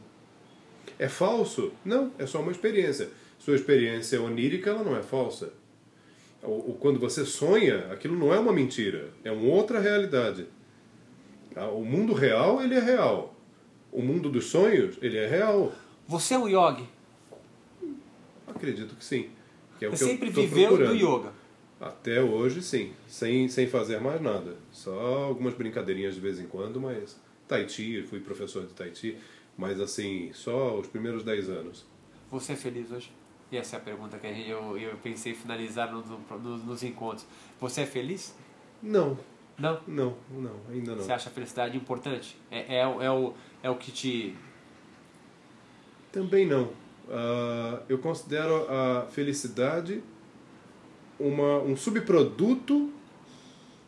É 0.99 1.07
falso? 1.09 1.71
Não, 1.83 2.11
é 2.19 2.25
só 2.25 2.39
uma 2.41 2.51
experiência. 2.51 3.09
Sua 3.43 3.55
experiência 3.55 4.21
onírica, 4.21 4.69
ela 4.69 4.83
não 4.83 4.95
é 4.95 5.01
falsa. 5.01 5.51
O, 6.43 6.71
o- 6.71 6.77
quando 6.79 6.99
você 6.99 7.25
sonha, 7.25 7.87
aquilo 7.91 8.15
não 8.15 8.31
é 8.33 8.37
uma 8.39 8.53
mentira, 8.53 9.09
é 9.23 9.31
uma 9.31 9.51
outra 9.51 9.79
realidade. 9.79 10.45
Ah, 11.55 11.67
O 11.69 11.83
mundo 11.83 12.13
real, 12.13 12.61
ele 12.63 12.75
é 12.75 12.79
real. 12.79 13.35
O 13.91 14.01
mundo 14.01 14.29
dos 14.29 14.45
sonhos, 14.45 14.95
ele 15.01 15.17
é 15.17 15.27
real. 15.27 15.73
Você 16.07 16.35
é 16.35 16.37
um 16.37 16.47
yogi. 16.47 16.87
Acredito 18.47 18.95
que 18.95 19.03
sim. 19.03 19.29
Que 19.79 19.85
é 19.85 19.87
o 19.87 19.91
Você 19.91 20.05
que 20.05 20.11
sempre 20.11 20.29
viveu 20.29 20.67
procurando. 20.69 20.89
do 20.89 20.95
yoga. 20.95 21.33
Até 21.79 22.21
hoje, 22.21 22.61
sim. 22.61 22.91
Sem, 23.07 23.47
sem 23.49 23.67
fazer 23.67 23.99
mais 23.99 24.21
nada. 24.21 24.55
Só 24.71 24.93
algumas 25.25 25.53
brincadeirinhas 25.55 26.13
de 26.15 26.21
vez 26.21 26.39
em 26.39 26.45
quando, 26.45 26.79
mas... 26.79 27.19
Tahiti, 27.47 28.03
fui 28.03 28.19
professor 28.19 28.65
de 28.67 28.73
Tahiti. 28.73 29.17
Mas, 29.57 29.79
assim, 29.79 30.29
só 30.33 30.77
os 30.79 30.87
primeiros 30.87 31.23
10 31.23 31.49
anos. 31.49 31.85
Você 32.29 32.53
é 32.53 32.55
feliz 32.55 32.91
hoje? 32.91 33.11
E 33.51 33.57
essa 33.57 33.75
é 33.75 33.79
a 33.79 33.81
pergunta 33.81 34.17
que 34.17 34.27
eu, 34.49 34.77
eu 34.77 34.95
pensei 34.97 35.33
finalizar 35.33 35.91
no- 35.91 36.01
no- 36.01 36.39
no- 36.39 36.57
nos 36.57 36.83
encontros. 36.83 37.25
Você 37.59 37.81
é 37.81 37.85
feliz? 37.85 38.33
Não, 38.81 39.17
Não? 39.59 39.79
não, 39.85 40.15
não, 40.31 40.55
ainda 40.71 40.95
não. 40.95 41.03
Você 41.03 41.11
acha 41.11 41.29
a 41.29 41.31
felicidade 41.31 41.75
importante? 41.75 42.37
É, 42.49 42.77
é, 42.79 42.87
o- 42.87 43.01
é, 43.01 43.11
o, 43.11 43.33
é 43.61 43.69
o 43.69 43.75
que 43.75 43.91
te. 43.91 44.35
Também 46.11 46.45
não. 46.47 46.71
Ah, 47.09 47.81
eu 47.89 47.97
considero 47.97 48.65
a 48.71 49.05
felicidade 49.07 50.01
uma, 51.19 51.59
um 51.59 51.75
subproduto 51.75 52.91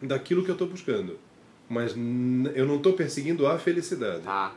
daquilo 0.02 0.44
que 0.44 0.50
eu 0.50 0.56
estou 0.56 0.68
buscando. 0.68 1.18
Mas 1.70 1.96
eu 2.54 2.66
não 2.66 2.76
estou 2.76 2.94
perseguindo 2.94 3.48
a 3.48 3.58
felicidade. 3.58 4.24
Tá. 4.24 4.54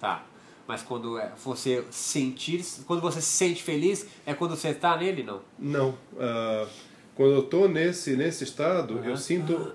Tá. 0.00 0.24
Mas 0.66 0.82
quando 0.82 1.18
é 1.18 1.32
você 1.44 1.84
sentir. 1.90 2.64
Quando 2.86 3.00
você 3.00 3.20
se 3.20 3.26
sente 3.28 3.62
feliz, 3.62 4.06
é 4.24 4.32
quando 4.34 4.56
você 4.56 4.72
tá 4.72 4.96
nele, 4.96 5.22
não? 5.22 5.40
Não. 5.58 5.98
Ah, 6.18 6.66
quando 7.14 7.32
eu 7.32 7.40
estou 7.40 7.68
nesse, 7.68 8.16
nesse 8.16 8.44
estado, 8.44 8.94
Uhum. 8.94 9.04
eu 9.04 9.16
sinto. 9.16 9.72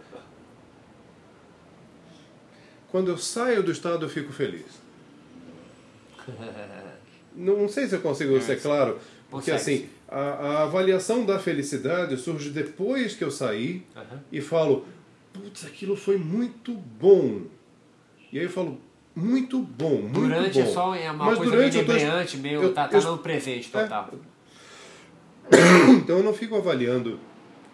Quando 2.89 3.09
eu 3.11 3.17
saio 3.17 3.61
do 3.61 3.71
estado, 3.71 4.05
eu 4.05 4.09
fico 4.09 4.31
feliz. 4.31 4.65
Não, 7.35 7.67
sei 7.69 7.87
se 7.87 7.95
eu 7.95 8.01
consigo 8.01 8.41
ser 8.41 8.59
claro, 8.59 8.97
porque 9.29 9.51
assim, 9.51 9.87
a, 10.07 10.19
a 10.19 10.63
avaliação 10.63 11.23
da 11.23 11.37
felicidade 11.37 12.17
surge 12.17 12.49
depois 12.49 13.15
que 13.15 13.23
eu 13.23 13.29
saí 13.29 13.85
Aham. 13.95 14.23
e 14.31 14.41
falo, 14.41 14.85
putz, 15.31 15.63
aquilo 15.65 15.95
foi 15.95 16.17
muito 16.17 16.73
bom. 16.73 17.43
E 18.33 18.39
aí 18.39 18.45
eu 18.45 18.49
falo, 18.49 18.81
muito 19.17 19.59
bom, 19.59 19.95
muito 20.01 20.13
Durante 20.19 20.53
bom. 20.53 20.61
é 20.61 20.65
só 20.65 20.95
é 20.95 21.11
uma 21.11 21.25
Mas 21.25 21.37
coisa 21.37 21.51
durante 21.51 21.73
meio 21.77 21.85
inebriante, 21.85 22.37
meio. 22.37 22.61
eu- 22.63 22.73
tá 22.73 22.87
tá 22.87 22.97
eu- 22.97 23.03
no 23.11 23.17
presente 23.17 23.69
É. 23.75 23.81
total. 23.83 24.09
Então 25.97 26.17
eu 26.17 26.23
não 26.23 26.33
fico 26.33 26.55
avaliando 26.55 27.19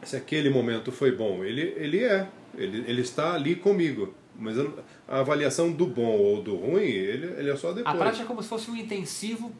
se 0.03 0.15
aquele 0.15 0.49
momento 0.49 0.91
foi 0.91 1.11
bom. 1.15 1.43
Ele, 1.43 1.73
ele 1.77 2.03
é, 2.03 2.27
ele, 2.57 2.83
ele 2.87 3.01
está 3.01 3.33
ali 3.33 3.55
comigo. 3.55 4.13
Mas 4.37 4.57
eu 4.57 4.73
a 5.07 5.19
avaliação 5.19 5.71
do 5.71 5.85
bom 5.85 6.17
ou 6.17 6.41
do 6.41 6.55
ruim, 6.55 6.81
ele, 6.81 7.27
ele 7.39 7.49
é 7.51 7.55
só 7.55 7.69
A 7.69 7.73
depois. 7.73 7.95
prática 7.97 8.23
é 8.23 8.25
como 8.27 8.41
se 8.41 8.49
fosse 8.49 8.69
um 8.71 8.75
intensivo 8.75 9.51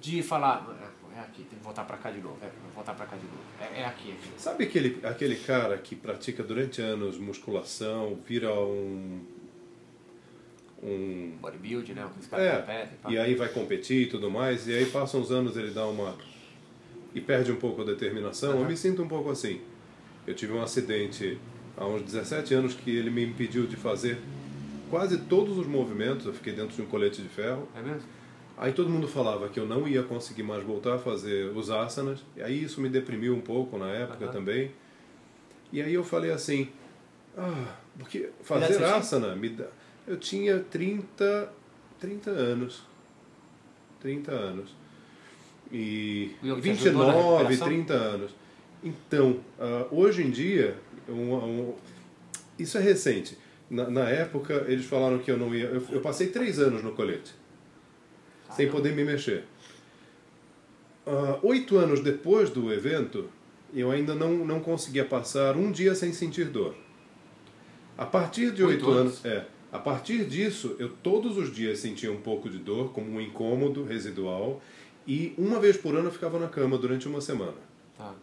de 0.00 0.22
falar. 0.22 0.66
"É, 0.86 0.90
É 1.16 1.22
aqui, 1.22 1.42
tem 1.42 1.58
que 1.58 1.64
voltar 1.64 1.84
pra 1.84 1.96
cá 1.98 2.10
de 2.10 2.20
novo. 2.20 2.36
É, 2.40 2.48
voltar 2.74 2.94
pra 2.94 3.04
cá 3.04 3.14
de 3.14 3.24
novo. 3.24 3.36
É, 3.60 3.82
é 3.82 3.84
aqui, 3.84 4.12
aqui. 4.12 4.30
Sabe 4.38 4.64
aquele, 4.64 4.98
aquele 5.04 5.36
cara 5.36 5.76
que 5.76 5.94
pratica 5.94 6.42
durante 6.42 6.80
anos 6.80 7.18
musculação, 7.18 8.18
vira 8.26 8.50
um. 8.54 9.20
Um 10.82 11.36
Bodybuilding, 11.40 11.92
né? 11.92 12.04
Aqueles 12.04 12.26
caras 12.26 12.46
é, 12.46 12.56
competem, 12.60 12.98
pá. 13.02 13.10
e 13.10 13.18
aí 13.18 13.34
vai 13.34 13.48
competir 13.48 14.02
e 14.02 14.06
tudo 14.06 14.30
mais, 14.30 14.66
e 14.66 14.74
aí 14.74 14.86
passam 14.86 15.20
uns 15.20 15.30
anos 15.30 15.56
ele 15.56 15.70
dá 15.70 15.86
uma. 15.86 16.16
e 17.14 17.20
perde 17.20 17.52
um 17.52 17.56
pouco 17.56 17.82
a 17.82 17.84
determinação. 17.84 18.52
Eu 18.52 18.58
Aham. 18.60 18.68
me 18.68 18.76
sinto 18.76 19.02
um 19.02 19.08
pouco 19.08 19.30
assim. 19.30 19.60
Eu 20.26 20.34
tive 20.34 20.52
um 20.52 20.62
acidente 20.62 21.38
há 21.76 21.86
uns 21.86 22.02
17 22.02 22.54
anos 22.54 22.74
que 22.74 22.90
ele 22.94 23.10
me 23.10 23.24
impediu 23.24 23.66
de 23.66 23.76
fazer 23.76 24.18
quase 24.90 25.18
todos 25.18 25.56
os 25.56 25.66
movimentos, 25.66 26.26
eu 26.26 26.32
fiquei 26.32 26.52
dentro 26.52 26.74
de 26.74 26.82
um 26.82 26.86
colete 26.86 27.22
de 27.22 27.28
ferro. 27.28 27.68
É 27.76 27.80
mesmo? 27.80 28.02
Aí 28.58 28.72
todo 28.72 28.90
mundo 28.90 29.08
falava 29.08 29.48
que 29.48 29.58
eu 29.58 29.66
não 29.66 29.88
ia 29.88 30.02
conseguir 30.02 30.42
mais 30.42 30.62
voltar 30.62 30.96
a 30.96 30.98
fazer 30.98 31.46
os 31.56 31.70
asanas, 31.70 32.20
e 32.36 32.42
aí 32.42 32.62
isso 32.62 32.80
me 32.80 32.88
deprimiu 32.90 33.34
um 33.34 33.40
pouco 33.40 33.78
na 33.78 33.88
época 33.88 34.24
Aham. 34.24 34.32
também. 34.32 34.70
E 35.72 35.80
aí 35.80 35.94
eu 35.94 36.04
falei 36.04 36.30
assim, 36.30 36.68
ah, 37.38 37.74
porque 37.98 38.30
fazer 38.42 38.82
asana 38.84 39.34
me 39.34 39.50
dá... 39.50 39.66
Eu 40.10 40.16
tinha 40.16 40.58
30, 40.58 41.52
30 42.00 42.30
anos. 42.30 42.82
30 44.00 44.32
anos. 44.32 44.74
E 45.70 46.32
na 46.42 46.54
29, 46.56 47.12
recuperação? 47.12 47.68
30 47.68 47.94
anos. 47.94 48.34
Então, 48.82 49.38
ah, 49.56 49.86
hoje 49.92 50.22
em 50.24 50.30
dia, 50.32 50.76
um- 51.08 51.32
um- 51.36 51.74
isso 52.58 52.76
é 52.76 52.80
recente. 52.80 53.38
Na, 53.70 53.88
na 53.88 54.08
época, 54.08 54.64
eles 54.66 54.84
falaram 54.86 55.20
que 55.20 55.30
eu 55.30 55.36
não 55.38 55.54
ia. 55.54 55.66
Eu, 55.66 55.86
eu 55.92 56.00
passei 56.00 56.26
três 56.26 56.58
anos 56.58 56.82
no 56.82 56.90
colete, 56.90 57.32
sem 58.48 58.66
Caramba. 58.66 58.72
poder 58.72 58.92
me 58.96 59.04
mexer. 59.04 59.44
Ah, 61.06 61.38
oito 61.44 61.78
anos 61.78 62.00
depois 62.00 62.50
do 62.50 62.72
evento, 62.72 63.30
eu 63.72 63.92
ainda 63.92 64.12
não, 64.16 64.44
não 64.44 64.58
conseguia 64.58 65.04
passar 65.04 65.56
um 65.56 65.70
dia 65.70 65.94
sem 65.94 66.12
sentir 66.12 66.46
dor. 66.46 66.74
A 67.96 68.04
partir 68.06 68.50
de 68.50 68.64
Oito 68.64 68.86
oito 68.88 68.90
anos? 68.90 69.24
anos, 69.24 69.24
é. 69.24 69.46
A 69.72 69.78
partir 69.78 70.24
disso, 70.24 70.74
eu 70.78 70.88
todos 70.88 71.36
os 71.36 71.54
dias 71.54 71.78
sentia 71.78 72.10
um 72.10 72.20
pouco 72.20 72.48
de 72.48 72.58
dor, 72.58 72.92
como 72.92 73.10
um 73.10 73.20
incômodo 73.20 73.84
residual, 73.84 74.60
e 75.06 75.32
uma 75.38 75.60
vez 75.60 75.76
por 75.76 75.94
ano 75.94 76.08
eu 76.08 76.12
ficava 76.12 76.38
na 76.38 76.48
cama 76.48 76.76
durante 76.76 77.06
uma 77.06 77.20
semana. 77.20 77.56
Tá. 77.96 78.14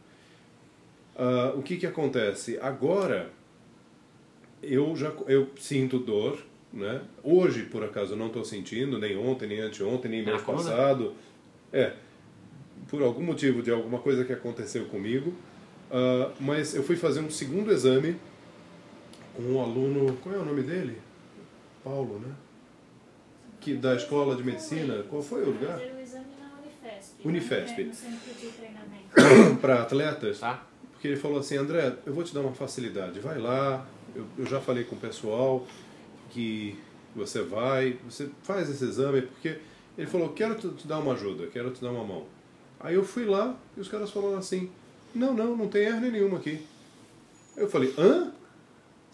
Ah, 1.16 1.54
o 1.56 1.64
que 1.64 1.78
que 1.78 1.88
acontece? 1.88 2.60
Agora 2.60 3.32
eu 4.62 4.96
já 4.96 5.12
eu 5.28 5.50
sinto 5.58 6.00
dor, 6.00 6.38
né? 6.72 7.02
Hoje, 7.24 7.64
por 7.64 7.84
acaso, 7.84 8.14
eu 8.14 8.18
não 8.18 8.28
estou 8.28 8.44
sentindo, 8.44 9.00
nem 9.00 9.18
ontem, 9.18 9.48
nem 9.48 9.60
anteontem, 9.62 10.12
nem 10.12 10.26
mês 10.26 10.42
coluna? 10.42 10.64
passado. 10.64 11.14
É, 11.72 11.94
por 12.90 13.02
algum 13.02 13.24
motivo 13.24 13.62
de 13.62 13.72
alguma 13.72 14.00
coisa 14.00 14.26
que 14.26 14.34
aconteceu 14.34 14.86
comigo. 14.86 15.34
Ah, 15.90 16.32
mas 16.40 16.76
eu 16.76 16.84
fui 16.84 16.98
fazer 16.98 17.22
um 17.22 17.30
segundo 17.30 17.72
exame 17.72 18.18
com 19.34 19.44
um 19.44 19.62
aluno, 19.62 20.18
qual 20.22 20.36
é 20.36 20.38
o 20.38 20.46
nome 20.46 20.64
dele? 20.64 20.98
Paulo, 21.88 22.20
né? 22.20 22.34
que, 23.68 23.76
da 23.76 23.96
escola 23.96 24.36
de 24.36 24.44
medicina, 24.44 25.04
qual 25.10 25.22
foi 25.22 25.44
o 25.44 25.48
lugar? 25.48 25.78
Fazer 25.78 25.94
o 25.94 26.00
exame 26.00 26.26
na 26.40 27.28
Unifesp. 27.28 27.28
Unifesp. 27.28 27.92
Para 29.60 29.82
atletas. 29.84 30.40
Tá? 30.40 30.64
Porque 30.94 31.10
ele 31.10 31.18
falou 31.18 31.40
assim, 31.40 31.58
André, 31.58 31.96
eu 32.06 32.14
vou 32.14 32.24
te 32.24 32.34
dar 32.34 32.42
uma 32.42 32.54
facilidade, 32.54 33.20
vai 33.20 33.38
lá, 33.38 33.86
eu, 34.16 34.26
eu 34.38 34.46
já 34.46 34.60
falei 34.60 34.84
com 34.84 34.96
o 34.96 35.00
pessoal 35.00 35.68
que 36.32 36.78
você 37.16 37.42
vai, 37.42 38.00
você 38.06 38.30
faz 38.42 38.70
esse 38.70 38.84
exame, 38.84 39.24
porque 39.24 39.60
ele 39.98 40.08
falou, 40.08 40.30
quero 40.30 40.56
te, 40.56 40.70
te 40.70 40.88
dar 40.88 41.00
uma 41.00 41.14
ajuda, 41.14 41.48
quero 41.48 41.72
te 41.72 41.82
dar 41.82 41.92
uma 41.92 42.04
mão. 42.04 42.26
Aí 42.80 42.96
eu 42.96 43.04
fui 43.04 43.26
lá 43.26 43.56
e 43.76 43.82
os 43.82 43.88
caras 43.88 44.12
falaram 44.12 44.38
assim, 44.38 44.72
não, 45.14 45.34
não, 45.34 45.58
não 45.58 45.68
tem 45.68 45.86
hérnia 45.86 46.10
nenhuma 46.10 46.38
aqui. 46.38 46.66
Eu 47.56 47.70
falei, 47.70 47.94
hã? 47.98 48.32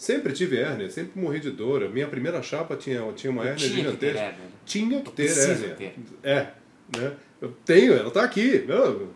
Sempre 0.03 0.33
tive 0.33 0.57
hérnia, 0.57 0.89
sempre 0.89 1.17
morri 1.21 1.39
de 1.39 1.49
dor. 1.51 1.81
A 1.81 1.87
minha 1.87 2.05
primeira 2.07 2.41
chapa 2.43 2.75
tinha, 2.75 2.99
tinha 3.13 3.31
uma 3.31 3.43
hérnia 3.47 3.55
Tinha 3.69 3.69
que 3.69 3.97
ter 3.97 4.07
gigantesca. 4.07 4.19
hérnia. 4.19 4.47
Tinha 4.65 5.01
que 5.01 5.11
ter 5.11 5.29
hérnia. 5.37 5.75
ter. 5.75 5.95
É, 6.21 6.47
né? 6.97 7.13
Eu 7.39 7.53
tenho, 7.63 7.93
ela 7.93 8.09
está 8.09 8.21
aqui. 8.21 8.65
Eu- 8.67 9.13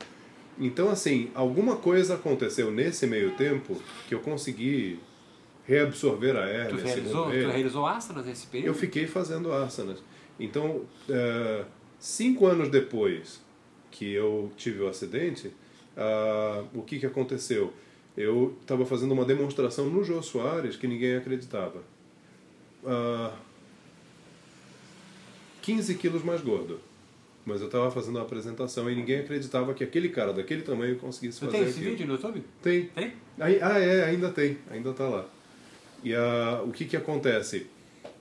Então, 0.57 0.89
assim, 0.89 1.29
alguma 1.35 1.75
coisa 1.75 2.15
aconteceu 2.15 2.71
nesse 2.71 3.05
meio 3.05 3.31
tempo 3.31 3.79
que 4.07 4.15
eu 4.15 4.19
consegui 4.21 4.97
reabsorver 5.65 6.37
a 6.37 6.41
Tu 6.43 6.47
hérnia, 6.47 6.83
realizou, 6.85 7.25
segundo 7.25 7.43
tu 7.43 7.51
realizou 7.51 7.85
asanas 7.85 8.25
nesse 8.25 8.45
Eu 8.45 8.51
período? 8.51 8.75
fiquei 8.77 9.05
fazendo 9.07 9.51
asanas. 9.51 10.01
Então, 10.39 10.83
eh, 11.09 11.65
cinco 11.99 12.45
anos 12.47 12.69
depois 12.69 13.41
que 13.91 14.13
eu 14.13 14.49
tive 14.55 14.81
o 14.83 14.87
acidente, 14.87 15.51
ah, 15.97 16.63
o 16.73 16.81
que, 16.81 16.97
que 16.97 17.05
aconteceu? 17.05 17.73
Eu 18.17 18.57
estava 18.61 18.83
fazendo 18.83 19.11
uma 19.11 19.23
demonstração 19.23 19.89
no 19.89 20.03
Jô 20.03 20.21
Soares 20.23 20.75
que 20.75 20.87
ninguém 20.87 21.15
acreditava. 21.15 21.83
Ah, 22.83 23.31
15 25.61 25.93
quilos 25.95 26.23
mais 26.23 26.41
gordo. 26.41 26.79
Mas 27.45 27.61
eu 27.61 27.67
estava 27.67 27.89
fazendo 27.91 28.15
uma 28.15 28.23
apresentação 28.23 28.89
e 28.89 28.95
ninguém 28.95 29.19
acreditava 29.19 29.73
que 29.73 29.83
aquele 29.83 30.09
cara 30.09 30.33
daquele 30.33 30.63
tamanho 30.63 30.97
conseguisse 30.97 31.39
fazer 31.39 31.51
tem 31.51 31.61
esse 31.61 31.71
aquilo. 31.79 31.91
vídeo 31.91 32.07
no 32.07 32.13
YouTube? 32.13 32.43
Tem. 32.61 32.85
Tem? 32.87 33.13
Aí- 33.39 33.59
ah, 33.61 33.79
é, 33.79 34.05
ainda 34.05 34.29
tem, 34.31 34.57
ainda 34.69 34.89
está 34.89 35.07
lá. 35.07 35.25
E 36.03 36.13
ah, 36.13 36.63
o 36.65 36.71
que, 36.71 36.85
que 36.85 36.97
acontece? 36.97 37.67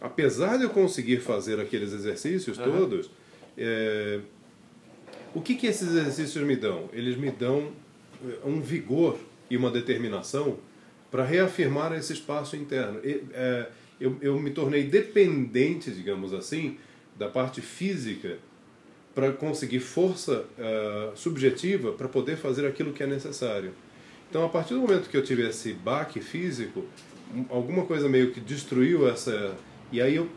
Apesar 0.00 0.58
de 0.58 0.64
eu 0.64 0.70
conseguir 0.70 1.20
fazer 1.20 1.58
aqueles 1.58 1.92
exercícios 1.92 2.58
Aham. 2.58 2.70
todos, 2.70 3.10
é, 3.56 4.20
o 5.34 5.40
que, 5.40 5.54
que 5.54 5.66
esses 5.66 5.88
exercícios 5.88 6.44
me 6.46 6.54
dão? 6.54 6.88
Eles 6.92 7.16
me 7.16 7.30
dão 7.30 7.72
eh, 8.24 8.38
um 8.44 8.60
vigor 8.60 9.18
e 9.50 9.56
uma 9.56 9.70
determinação 9.70 10.58
para 11.10 11.24
reafirmar 11.24 11.92
esse 11.92 12.12
espaço 12.12 12.56
interno. 12.56 13.00
E, 13.04 13.22
é, 13.32 13.66
eu, 14.00 14.16
eu 14.20 14.38
me 14.38 14.50
tornei 14.50 14.84
dependente, 14.84 15.90
digamos 15.90 16.32
assim, 16.34 16.76
da 17.18 17.28
parte 17.28 17.60
física 17.60 18.38
para 19.14 19.32
conseguir 19.32 19.80
força 19.80 20.44
ah, 20.58 21.12
subjetiva 21.14 21.92
para 21.92 22.06
poder 22.06 22.36
fazer 22.36 22.66
aquilo 22.66 22.92
que 22.92 23.02
é 23.02 23.06
necessário. 23.06 23.72
Então, 24.28 24.44
a 24.44 24.48
partir 24.50 24.74
do 24.74 24.80
momento 24.80 25.08
que 25.08 25.16
eu 25.16 25.22
tive 25.22 25.48
esse 25.48 25.72
baque 25.72 26.20
físico, 26.20 26.84
um- 27.34 27.46
alguma 27.48 27.86
coisa 27.86 28.08
meio 28.10 28.32
que 28.32 28.40
destruiu 28.40 29.08
essa. 29.08 29.54
E 29.90 30.02
aí 30.02 30.16
eu, 30.16 30.28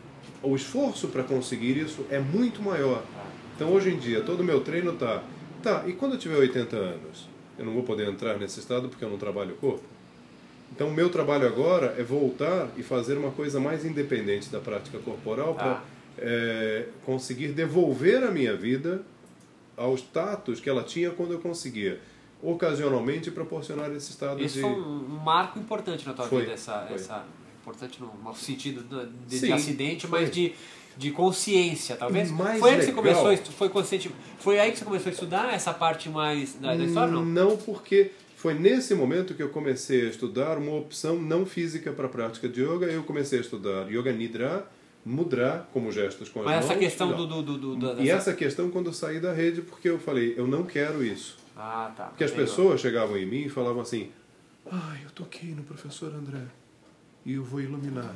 o 0.42 0.56
esforço 0.56 1.08
para 1.08 1.22
conseguir 1.22 1.76
isso 1.76 2.06
é 2.10 2.18
muito 2.18 2.62
maior. 2.62 3.04
Então, 3.54 3.70
hoje 3.70 3.90
em 3.90 3.98
dia, 3.98 4.22
todo 4.22 4.40
o 4.40 4.44
meu 4.44 4.60
treino 4.62 4.94
tá. 4.94 5.22
Tá, 5.62 5.84
e 5.86 5.92
quando 5.92 6.12
eu 6.14 6.18
tiver 6.18 6.36
80 6.36 6.74
anos? 6.76 7.28
Eu 7.60 7.66
não 7.66 7.74
vou 7.74 7.82
poder 7.82 8.08
entrar 8.08 8.38
nesse 8.38 8.58
estado 8.58 8.88
porque 8.88 9.04
eu 9.04 9.10
não 9.10 9.18
trabalho 9.18 9.52
o 9.52 9.56
corpo? 9.58 9.84
Então, 10.72 10.88
o 10.88 10.92
meu 10.94 11.10
trabalho 11.10 11.46
agora 11.46 11.94
é 11.98 12.02
voltar 12.02 12.70
e 12.76 12.82
fazer 12.82 13.18
uma 13.18 13.30
coisa 13.32 13.60
mais 13.60 13.84
independente 13.84 14.48
da 14.48 14.58
prática 14.60 14.98
corporal 14.98 15.54
para 15.54 15.74
Tá. 15.74 15.82
conseguir 17.04 17.48
devolver 17.48 18.22
a 18.24 18.30
minha 18.30 18.56
vida 18.56 19.02
ao 19.76 19.94
status 19.96 20.58
que 20.60 20.70
ela 20.70 20.82
tinha 20.82 21.10
quando 21.10 21.32
eu 21.32 21.38
conseguia 21.38 22.00
ocasionalmente 22.42 23.30
proporcionar 23.30 23.90
esse 23.92 24.10
estado 24.10 24.42
Esse 24.42 24.54
de 24.54 24.60
foi 24.62 24.70
um, 24.70 25.00
marco 25.22 25.58
importante 25.58 26.06
na 26.06 26.14
tua 26.14 26.26
Foi, 26.26 26.40
vida, 26.42 26.52
essa, 26.52 26.80
foi. 26.86 26.96
essa 26.96 27.24
importante 27.60 28.00
no, 28.00 28.12
no 28.24 28.34
sentido 28.34 28.82
do- 28.82 29.06
de, 29.06 29.26
de 29.26 29.38
Sim, 29.38 29.52
acidente, 29.52 30.06
foi. 30.06 30.20
mas 30.20 30.30
de, 30.30 30.54
de 31.00 31.10
consciência, 31.10 31.96
talvez. 31.96 32.30
Mais 32.30 32.60
foi 32.60 32.70
aí 32.70 32.76
que 32.76 32.84
você 32.84 32.92
legal. 32.92 33.22
começou, 33.24 33.52
foi 33.54 33.68
consciente, 33.70 34.10
foi 34.38 34.60
aí 34.60 34.70
que 34.70 34.78
você 34.78 34.84
começou 34.84 35.08
a 35.10 35.12
estudar 35.12 35.54
essa 35.54 35.72
parte 35.72 36.08
mais 36.10 36.54
da, 36.54 36.74
da 36.76 36.84
história, 36.84 37.12
não? 37.12 37.24
Não, 37.24 37.56
porque 37.56 38.10
foi 38.36 38.52
nesse 38.54 38.94
momento 38.94 39.34
que 39.34 39.42
eu 39.42 39.48
comecei 39.48 40.02
a 40.06 40.10
estudar 40.10 40.58
uma 40.58 40.74
opção 40.76 41.16
não 41.20 41.46
física 41.46 41.90
para 41.92 42.06
a 42.06 42.08
prática 42.08 42.48
de 42.48 42.60
yoga. 42.62 42.86
Eu 42.86 43.02
comecei 43.02 43.38
a 43.38 43.40
estudar 43.42 43.90
Yoga 43.90 44.12
Nidra, 44.12 44.66
Mudra, 45.04 45.66
como 45.72 45.90
gestos 45.90 46.28
com 46.28 46.40
as 46.40 46.44
Mas 46.44 46.56
essa 46.58 46.68
mãos. 46.74 46.78
questão 46.78 47.10
não. 47.10 47.16
do, 47.16 47.26
do, 47.26 47.42
do, 47.42 47.76
do- 47.76 47.94
da- 47.96 48.02
E 48.02 48.10
essa 48.10 48.34
questão 48.34 48.70
quando 48.70 48.86
eu 48.88 48.92
saí 48.92 49.18
da 49.18 49.32
rede, 49.32 49.62
porque 49.62 49.88
eu 49.88 49.98
falei, 49.98 50.34
eu 50.36 50.46
não 50.46 50.64
quero 50.64 51.02
isso. 51.02 51.38
Ah, 51.56 51.90
tá. 51.96 52.04
Porque 52.04 52.24
as 52.24 52.30
pessoas 52.30 52.80
chegavam 52.82 53.16
em 53.16 53.24
mim 53.24 53.42
e 53.44 53.48
falavam 53.48 53.80
assim: 53.80 54.10
Ah, 54.70 54.94
eu 55.02 55.10
toquei 55.10 55.50
no 55.54 55.62
professor 55.62 56.14
André 56.14 56.42
e 57.24 57.32
eu 57.34 57.42
vou 57.42 57.60
iluminar. 57.62 58.14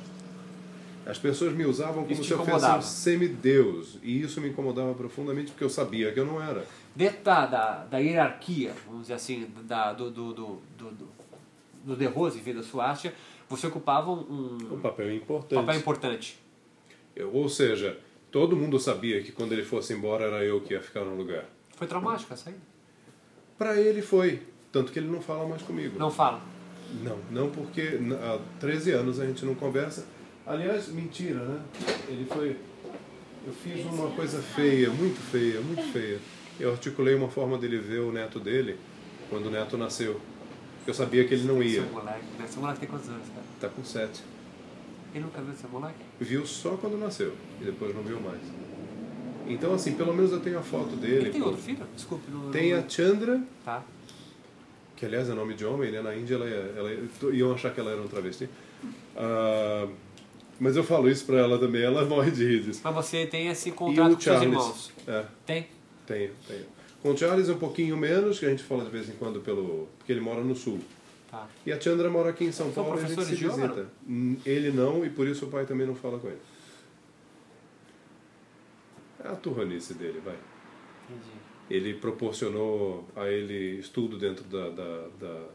As 1.06 1.18
pessoas 1.18 1.52
me 1.52 1.64
usavam 1.66 2.05
como 2.05 2.24
se 2.24 2.31
eu 2.31 2.44
fosse 2.44 2.66
um 2.66 2.81
semideus. 2.82 3.98
E 4.02 4.22
isso 4.22 4.40
me 4.40 4.48
incomodava 4.48 4.94
profundamente 4.94 5.51
porque 5.52 5.64
eu 5.64 5.68
sabia 5.68 6.10
que 6.12 6.18
eu 6.20 6.24
não 6.24 6.43
era. 6.43 6.64
Dentro 6.97 7.22
da, 7.22 7.44
da, 7.47 7.85
da 7.85 7.98
hierarquia, 7.98 8.72
vamos 8.86 9.02
dizer 9.02 9.14
assim, 9.14 9.47
da, 9.64 9.93
do, 9.93 10.10
do, 10.10 10.32
do, 10.32 10.59
do, 10.78 10.90
do, 11.85 11.97
De 11.97 12.06
Rose 12.06 12.39
e 12.39 12.40
Vida 12.43 12.62
Suástia, 12.62 13.12
você 13.48 13.66
ocupava 13.66 14.10
um, 14.10 14.56
Um 14.72 14.81
papel 14.81 15.14
importante. 15.14 15.60
papel 15.60 15.78
importante. 15.78 16.39
Eu- 17.14 17.32
ou 17.35 17.48
seja, 17.48 17.98
todo 18.31 18.56
mundo 18.56 18.78
sabia 18.81 19.22
que 19.22 19.31
quando 19.31 19.52
ele 19.52 19.64
fosse 19.64 19.93
embora 19.93 20.24
era 20.24 20.43
eu 20.44 20.60
que 20.62 20.72
ia 20.72 20.81
ficar 20.81 21.05
no 21.05 21.14
lugar. 21.16 21.44
Foi 21.76 21.86
traumático 21.86 22.32
essa 22.32 22.48
aí? 22.48 22.56
Para 23.59 23.78
ele 23.78 24.01
foi. 24.01 24.43
Tanto 24.72 24.90
que 24.90 24.98
ele 24.98 25.09
não 25.09 25.20
fala 25.20 25.47
mais 25.47 25.62
comigo. 25.62 25.98
Não 25.98 26.10
fala. 26.10 26.40
Não, 27.02 27.18
não 27.31 27.51
porque 27.51 27.98
há 28.22 28.39
13 28.59 28.93
anos 28.93 29.20
a 29.20 29.26
gente 29.26 29.44
não 29.44 29.55
conversa. 29.55 30.06
Aliás, 30.47 30.89
mentira, 30.89 31.41
né? 31.41 31.61
Ele 32.09 32.27
foi. 32.27 32.57
Eu 33.47 33.53
fiz 33.53 33.85
uma 33.87 34.11
coisa 34.11 34.41
feia, 34.43 34.91
muito 34.91 35.21
feia, 35.21 35.61
muito 35.61 35.83
feia. 35.93 36.19
Eu 36.59 36.73
articulei 36.73 37.15
uma 37.15 37.29
forma 37.29 37.59
dele 37.59 37.79
ver 37.79 38.01
o 38.01 38.12
neto 38.12 38.39
dele 38.39 38.77
quando 39.29 39.47
o 39.47 39.51
neto 39.51 39.77
nasceu. 39.77 40.21
Eu 40.87 40.93
sabia 40.95 41.25
que 41.27 41.35
ele 41.35 41.45
não 41.45 41.62
ia. 41.62 41.83
Seu 41.83 41.91
moleque, 41.93 42.25
né? 42.39 42.47
Seu 42.47 42.61
moleque 42.61 42.81
tem 42.81 42.89
quantos 42.89 43.09
anos, 43.09 43.27
cara? 43.29 43.43
Tá 43.61 43.69
com 43.69 43.85
sete. 43.85 44.23
Ele 45.15 45.25
nunca 45.25 45.41
viu 45.41 45.55
seu 45.55 45.69
moleque? 45.71 45.99
Viu 46.21 46.47
só 46.47 46.77
quando 46.77 46.99
nasceu 46.99 47.35
e 47.61 47.65
depois 47.65 47.95
não 47.95 48.03
viu 48.03 48.21
mais. 48.21 48.41
Então, 49.47 49.75
assim, 49.75 49.95
pelo 49.95 50.15
menos 50.15 50.33
eu 50.33 50.41
tenho 50.41 50.59
a 50.59 50.62
foto 50.62 50.97
dele. 50.97 51.16
Ele 51.16 51.31
tem 51.31 51.41
pô. 51.41 51.49
outro 51.49 51.62
filho? 51.62 51.87
Desculpe. 51.95 52.31
Não, 52.31 52.51
Tem 52.51 52.73
não... 52.73 52.81
a 52.81 52.89
Chandra, 52.89 53.43
Tá. 53.65 53.83
que 54.97 55.05
aliás 55.05 55.29
é 55.29 55.35
nome 55.35 55.55
de 55.55 55.65
homem, 55.66 55.91
né? 55.91 56.01
Na 56.01 56.15
Índia 56.16 56.35
ela, 56.37 56.47
é- 56.49 56.75
ela, 56.77 56.91
é- 56.91 57.35
iam 57.35 57.53
achar 57.53 57.73
que 57.73 57.79
ela 57.81 57.91
era 57.93 58.01
um 58.01 58.09
travesti. 58.09 58.49
Ah, 59.16 59.87
mas 60.60 60.76
eu 60.76 60.85
falo 60.85 61.09
isso 61.10 61.24
pra 61.26 61.39
ela 61.39 61.59
também, 61.59 61.82
ela 61.82 62.05
morre 62.06 62.31
de 62.31 62.44
rir 62.47 62.62
disso. 62.62 62.81
Mas 62.85 62.94
você 62.94 63.26
tem 63.26 63.48
esse 63.48 63.70
contrato 63.72 64.14
com 64.14 64.20
seus 64.20 64.24
Charles. 64.24 64.43
irmãos? 64.44 64.93
É, 65.06 65.24
Tem? 65.47 65.66
tenho, 66.06 66.32
tenho. 66.47 66.64
Com 67.02 67.10
o 67.12 67.16
Charles 67.16 67.48
um 67.51 67.59
pouquinho 67.59 67.97
menos, 67.97 68.39
que 68.39 68.47
a 68.47 68.51
gente 68.51 68.62
fala 68.62 68.85
de 68.85 68.90
vez 68.90 69.09
em 69.09 69.12
quando 69.12 69.40
pelo. 69.40 69.89
porque 69.98 70.10
ele 70.12 70.20
mora 70.20 70.40
no 70.43 70.55
sul. 70.56 70.81
Tá. 71.31 71.47
E 71.66 71.72
a 71.72 71.78
Chandra 71.81 72.09
mora 72.09 72.31
aqui 72.31 72.44
em 72.44 72.52
São 72.52 72.72
São 72.72 72.85
Paulo 72.85 72.98
e 73.01 73.05
a 73.05 73.06
gente 73.06 73.10
se 73.10 73.14
professores 73.16 73.39
de 73.39 73.44
yoga, 73.60 73.68
visita. 73.74 73.90
Hum, 74.09 74.36
Ele 74.47 74.70
não, 74.70 75.05
e 75.05 75.10
por 75.10 75.26
isso 75.26 75.44
o 75.47 75.48
pai 75.48 75.66
também 75.66 75.86
não 75.86 75.94
fala 75.94 76.18
com 76.18 76.28
ele. 76.28 76.39
É 79.22 79.28
a 79.28 79.35
turranice 79.36 79.94
dele, 79.94 80.20
vai. 80.24 80.36
Entendi. 81.10 81.31
ele 81.68 81.94
proporcionou 81.94 83.06
a 83.16 83.26
ele 83.26 83.78
estudo 83.78 84.16
dentro 84.18 84.44
da, 84.44 84.70
da, 84.70 85.06
da, 85.20 85.47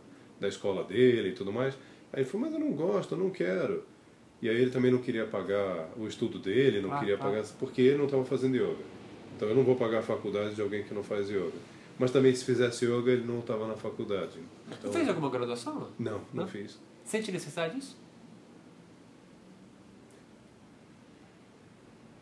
da 0.41 0.47
escola 0.47 0.83
dele 0.83 1.29
e 1.29 1.33
tudo 1.33 1.51
mais. 1.51 1.75
Aí 2.13 2.21
ele 2.21 2.29
falou, 2.29 2.45
mas 2.47 2.53
eu 2.53 2.59
não 2.59 2.73
gosto, 2.73 3.13
eu 3.15 3.17
não 3.17 3.29
quero. 3.29 3.83
E 4.41 4.47
aí 4.49 4.55
ele 4.55 4.71
também 4.71 4.89
não 4.91 4.99
queria 4.99 5.25
pagar 5.25 5.89
o 5.97 6.07
estudo 6.07 6.39
dele, 6.39 6.81
não 6.81 6.93
Ah, 6.93 6.99
queria 6.99 7.17
tá. 7.17 7.23
pagar, 7.25 7.43
porque 7.59 7.81
ele 7.81 7.97
não 7.97 8.05
estava 8.05 8.23
fazendo 8.23 8.55
yoga. 8.55 8.83
Então 9.35 9.49
eu 9.49 9.55
não 9.55 9.63
vou 9.63 9.75
pagar 9.75 9.99
a 9.99 10.01
faculdade 10.01 10.55
de 10.55 10.61
alguém 10.61 10.83
que 10.83 10.93
não 10.93 11.03
faz 11.03 11.29
yoga. 11.29 11.51
Mas 11.97 12.11
também 12.11 12.33
se 12.33 12.45
fizesse 12.45 12.85
yoga, 12.85 13.11
ele 13.11 13.25
não 13.25 13.39
estava 13.39 13.67
na 13.67 13.75
faculdade. 13.75 14.33
Tu 14.69 14.75
Então, 14.79 14.91
fez 14.93 15.07
alguma 15.09 15.29
graduação? 15.29 15.89
Não, 15.99 16.13
não, 16.33 16.43
Não? 16.43 16.47
fiz. 16.47 16.79
Sente 17.03 17.31
necessidade 17.31 17.75
disso? 17.75 17.97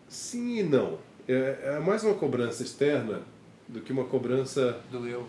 Sim 0.07 0.59
e 0.59 0.63
não. 0.63 0.97
É, 1.27 1.75
é 1.75 1.79
mais 1.79 2.03
uma 2.03 2.13
cobrança 2.15 2.63
externa 2.63 3.21
do 3.67 3.81
que 3.81 3.91
uma 3.91 4.05
cobrança 4.05 4.79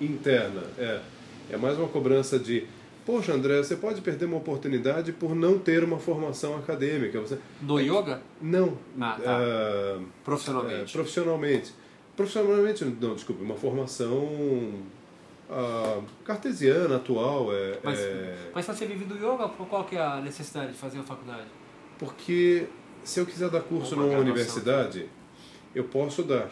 interna. 0.01 0.63
É, 0.79 1.01
é 1.51 1.57
mais 1.57 1.77
uma 1.77 1.89
cobrança 1.89 2.39
de, 2.39 2.67
poxa, 3.09 3.33
André, 3.33 3.57
você 3.63 3.75
pode 3.75 4.03
perder 4.03 4.27
uma 4.27 4.37
oportunidade 4.37 5.13
por 5.13 5.35
não 5.35 5.59
ter 5.59 5.83
uma 5.83 5.99
formação 5.99 6.55
acadêmica. 6.59 7.19
Você 7.23 7.39
No 7.63 7.81
yoga? 7.81 8.21
não, 8.43 8.77
Ah, 9.01 9.19
tá. 9.23 9.39
ah, 9.39 9.43
é, 9.43 10.01
Profissionalmente. 10.23 10.93
profissionalmente. 10.93 11.73
Profissionalmente, 12.15 12.85
não, 12.85 13.15
desculpe, 13.15 13.43
uma 13.43 13.55
formação 13.55 14.75
ah, 15.51 16.03
cartesiana, 16.23 16.97
atual. 16.97 17.51
É, 17.55 17.79
Mas, 17.83 17.99
é- 17.99 18.51
mas 18.55 18.67
se 18.67 18.75
você 18.75 18.85
vive 18.87 19.07
do 19.07 19.15
yoga, 19.17 19.49
qual 19.49 19.85
que 19.85 19.97
é 19.97 20.01
a 20.03 20.21
necessidade 20.21 20.73
de 20.73 20.79
fazer 20.79 20.99
uma 20.99 21.05
faculdade? 21.05 21.47
porque 21.99 22.67
se 23.03 23.19
eu 23.21 23.27
quiser 23.27 23.49
dar 23.51 23.63
curso 23.63 23.95
Uma 23.95 24.05
numa 24.05 24.19
universidade, 24.19 25.09
eu 25.75 25.85
posso 25.85 26.23
dar. 26.23 26.51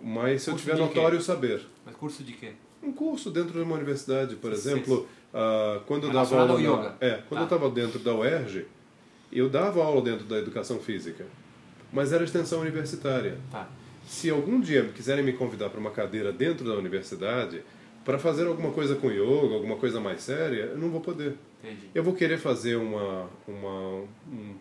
Mas 0.00 0.42
se 0.42 0.50
eu 0.50 0.54
Curso 0.54 0.64
tiver 0.68 0.76
de 0.76 0.88
quê? 0.88 0.94
notório 0.94 1.20
saber. 1.22 1.66
Mas 1.86 1.96
curso 1.96 2.22
de 2.22 2.34
quê? 2.34 2.52
Um 2.82 2.92
curso 2.92 3.30
dentro 3.30 3.52
de 3.52 3.60
uma 3.60 3.74
universidade, 3.76 4.36
por 4.36 4.52
exemplo, 4.52 5.06
ah, 5.34 5.80
quando 5.86 6.06
eu 6.06 6.12
dava 6.12 6.40
aula 6.40 6.58
na- 6.60 6.94
é, 7.00 7.22
quando 7.28 7.40
Tá. 7.40 7.40
eu 7.40 7.44
estava 7.44 7.70
dentro 7.70 7.98
da 7.98 8.14
UERJ, 8.14 8.66
eu 9.32 9.48
dava 9.48 9.82
aula 9.82 10.00
dentro 10.00 10.24
da 10.26 10.38
educação 10.38 10.78
física, 10.78 11.26
mas 11.92 12.12
era 12.12 12.24
extensão 12.24 12.60
universitária. 12.60 13.38
Tá. 13.50 13.68
Se 14.06 14.30
algum 14.30 14.60
dia 14.60 14.84
quiserem 14.94 15.24
me 15.24 15.32
convidar 15.34 15.68
para 15.70 15.78
uma 15.80 15.90
cadeira 15.90 16.32
dentro 16.32 16.66
da 16.66 16.74
universidade 16.74 17.62
para 18.04 18.18
fazer 18.18 18.46
alguma 18.46 18.70
coisa 18.70 18.94
com 18.94 19.10
yoga, 19.10 19.54
alguma 19.54 19.76
coisa 19.76 20.00
mais 20.00 20.22
séria, 20.22 20.62
eu 20.72 20.78
não 20.78 20.88
vou 20.88 21.00
poder. 21.00 21.34
Entendi. 21.62 21.88
Eu 21.94 22.02
vou 22.02 22.14
querer 22.14 22.38
fazer 22.38 22.76
uma, 22.76 23.28
uma, 23.46 24.04
um, 24.32 24.54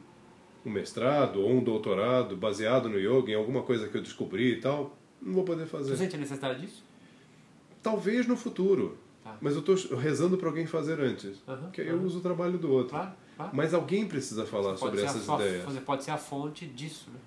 um 0.65 0.69
mestrado 0.69 1.39
ou 1.41 1.49
um 1.51 1.63
doutorado 1.63 2.35
baseado 2.35 2.89
no 2.89 2.99
yoga, 2.99 3.31
em 3.31 3.35
alguma 3.35 3.61
coisa 3.61 3.87
que 3.87 3.95
eu 3.95 4.01
descobri 4.01 4.53
e 4.53 4.55
tal, 4.59 4.97
não 5.21 5.33
vou 5.33 5.43
poder 5.45 5.63
Você 5.65 5.69
fazer. 5.69 5.95
sente 5.95 6.15
a 6.15 6.19
necessidade 6.19 6.59
disso? 6.59 6.83
Talvez 7.89 8.27
no 8.27 8.35
futuro, 8.35 8.97
Tá. 9.23 9.37
mas 9.41 9.53
eu 9.53 9.59
estou 9.59 9.75
rezando 9.97 10.37
para 10.37 10.47
alguém 10.49 10.65
fazer 10.65 10.99
antes, 10.99 11.37
que 11.73 11.81
aí 11.81 11.87
eu 11.87 12.01
uso 12.01 12.19
o 12.19 12.21
trabalho 12.21 12.57
do 12.57 12.71
outro. 12.71 12.89
Claro, 12.91 13.11
claro. 13.35 13.51
Mas 13.55 13.73
alguém 13.73 14.05
precisa 14.07 14.45
falar 14.45 14.69
Pode 14.75 14.79
sobre 14.79 15.01
essas 15.01 15.23
sua- 15.23 15.35
ideias. 15.35 15.63
Você 15.63 15.79
pode 15.81 16.03
ser 16.03 16.11
a 16.11 16.17
fonte 16.17 16.65
disso, 16.65 17.09
né? 17.13 17.19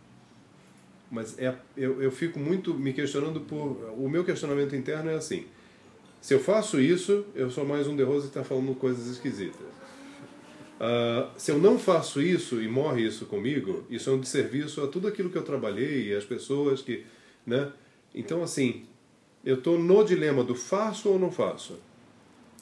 Mas 1.10 1.38
é, 1.38 1.54
eu, 1.76 2.00
eu 2.02 2.10
fico 2.12 2.38
muito 2.38 2.72
me 2.74 2.92
questionando 2.92 3.40
por. 3.40 3.76
O 3.98 4.08
meu 4.08 4.22
questionamento 4.24 4.76
interno 4.76 5.10
é 5.10 5.14
assim: 5.14 5.46
se 6.20 6.32
eu 6.34 6.38
faço 6.40 6.78
isso, 6.80 7.24
eu 7.34 7.50
sou 7.50 7.64
mais 7.64 7.86
um 7.88 7.96
De 7.96 8.02
Rose 8.04 8.22
que 8.28 8.28
está 8.38 8.44
falando 8.44 8.74
coisas 8.74 9.06
esquisitas. 9.08 9.66
Ah, 10.78 11.30
se 11.36 11.50
eu 11.50 11.58
não 11.58 11.78
faço 11.78 12.22
isso 12.22 12.62
e 12.62 12.68
morre 12.68 13.06
isso 13.06 13.26
comigo, 13.26 13.84
isso 13.90 14.08
é 14.08 14.12
um 14.12 14.20
desserviço 14.20 14.82
a 14.82 14.86
tudo 14.86 15.08
aquilo 15.08 15.28
que 15.30 15.36
eu 15.36 15.42
trabalhei 15.42 16.08
e 16.08 16.14
as 16.14 16.24
pessoas 16.24 16.80
que. 16.80 17.04
Né? 17.46 17.72
Então, 18.14 18.42
assim, 18.42 18.84
eu 19.44 19.56
estou 19.56 19.78
no 19.78 20.04
dilema 20.04 20.42
do 20.44 20.54
faço 20.54 21.08
ou 21.08 21.18
não 21.18 21.30
faço. 21.30 21.78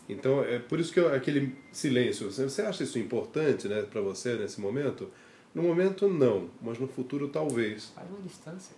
Então, 0.09 0.43
é 0.43 0.59
por 0.59 0.81
isso 0.81 0.93
que 0.93 0.99
eu- 1.01 1.13
aquele 1.15 1.55
silêncio. 1.71 2.31
Você 2.31 2.45
você 2.45 2.63
acha 2.63 2.83
isso 2.85 2.99
importante 2.99 3.69
né, 3.69 3.83
para 3.83 4.01
você 4.01 4.35
nesse 4.37 4.61
momento? 4.61 5.11
No 5.55 5.63
momento, 5.63 6.09
não, 6.09 6.49
mas 6.63 6.79
no 6.79 6.87
futuro, 6.89 7.29
talvez. 7.29 7.87
Faz 7.95 8.09
uma 8.09 8.21
distância. 8.21 8.75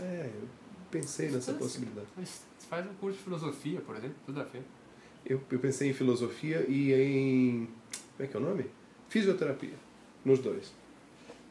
É, 0.00 0.30
eu 0.34 0.48
pensei 0.90 1.26
nessa 1.26 1.38
Distância. 1.38 1.58
possibilidade. 1.60 2.06
Mas 2.16 2.42
Faz 2.68 2.86
um 2.86 2.94
curso 2.94 3.18
de 3.18 3.24
filosofia, 3.24 3.80
por 3.82 3.94
exemplo, 3.96 4.16
tudo 4.24 4.40
a 4.40 4.44
ver. 4.44 4.62
Eu, 5.26 5.40
eu 5.50 5.58
pensei 5.58 5.90
em 5.90 5.92
filosofia 5.92 6.64
e 6.68 6.92
em. 6.94 7.66
Como 8.16 8.20
é 8.20 8.26
que 8.26 8.36
é 8.36 8.40
o 8.40 8.42
nome? 8.42 8.64
Fisioterapia. 9.10 9.74
Nos 10.24 10.38
dois. 10.38 10.72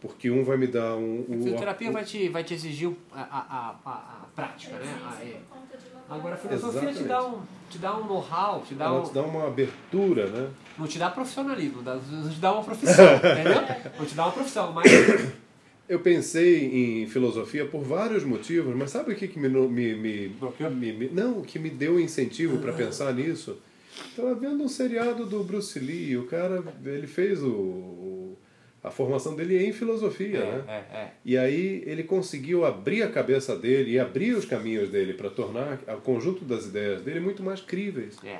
Porque 0.02 0.32
um 0.32 0.44
vai 0.44 0.58
me 0.58 0.66
dar 0.68 0.96
um. 0.98 1.24
A 1.32 1.34
fisioterapia 1.38 1.90
o- 1.90 1.94
vai 1.94 2.04
te, 2.04 2.28
vai 2.30 2.44
te 2.44 2.54
exigir 2.56 2.92
a, 3.14 3.22
a, 3.22 3.24
a, 3.24 3.76
a, 3.86 3.92
a 3.92 4.26
prática, 4.36 4.76
né? 4.78 4.98
Ah, 5.06 5.18
é. 5.24 5.38
Agora 6.10 6.36
a 6.36 6.38
filosofia 6.38 6.92
te 6.92 7.04
dá 7.04 7.26
um, 7.26 7.40
te 7.70 7.78
dá 7.78 7.98
um 7.98 8.06
know-how, 8.06 8.62
te 8.68 8.74
dá 8.74 8.86
Ela 8.86 9.00
um, 9.00 9.04
te 9.04 9.14
dá 9.14 9.22
uma 9.22 9.48
abertura, 9.48 10.28
né? 10.28 10.50
não 10.78 10.86
te 10.88 10.98
dá 11.00 11.10
profissionalismo, 11.10 11.82
não 11.84 12.30
te 12.30 12.40
dá 12.40 12.52
uma 12.52 12.64
profissão, 12.64 13.06
entendeu? 13.16 13.62
Não 13.98 14.06
te 14.06 14.16
dá 14.16 14.24
uma 14.26 14.32
profissão, 14.34 14.74
mas 14.74 14.92
Eu 15.88 16.00
pensei 16.00 17.02
em 17.04 17.08
filosofia 17.08 17.66
por 17.66 17.84
vários 17.84 18.24
motivos, 18.26 18.76
mas 18.76 18.90
sabe 18.92 19.14
o 19.14 19.16
que, 19.16 19.28
que 19.28 19.40
me, 19.40 19.48
me, 19.48 19.96
me, 19.96 20.36
me- 20.70 20.94
me- 20.94 21.10
Não, 21.10 21.40
o 21.40 21.44
que 21.44 21.60
me 21.60 21.70
deu 21.70 21.98
incentivo 22.00 22.58
para 22.58 22.74
pensar 22.74 23.14
nisso? 23.14 23.58
Estava 24.10 24.34
vendo 24.36 24.64
um 24.64 24.68
seriado 24.70 25.26
do 25.26 25.44
Bruce 25.44 25.78
Lee, 25.80 26.18
o 26.18 26.26
cara, 26.26 26.64
ele 26.84 27.08
fez 27.08 27.42
o, 27.42 27.48
o- 27.50 28.21
a 28.84 28.90
formação 28.90 29.36
dele 29.36 29.64
em 29.64 29.72
filosofia, 29.72 30.40
né? 30.40 30.64
é, 30.68 30.98
é. 30.98 31.12
E 31.24 31.38
aí 31.38 31.84
ele 31.86 32.04
conseguiu 32.04 32.66
abrir 32.66 33.04
a 33.04 33.12
cabeça 33.12 33.56
dele 33.56 33.92
e 33.92 34.00
abrir 34.00 34.34
os 34.34 34.44
caminhos 34.44 34.90
dele 34.90 35.14
para 35.14 35.30
tornar 35.30 35.80
o 35.88 36.02
conjunto 36.02 36.44
das 36.44 36.66
ideias 36.66 37.02
dele 37.04 37.20
muito 37.20 37.44
mais 37.44 37.62
críveis. 37.62 38.18
É. 38.24 38.40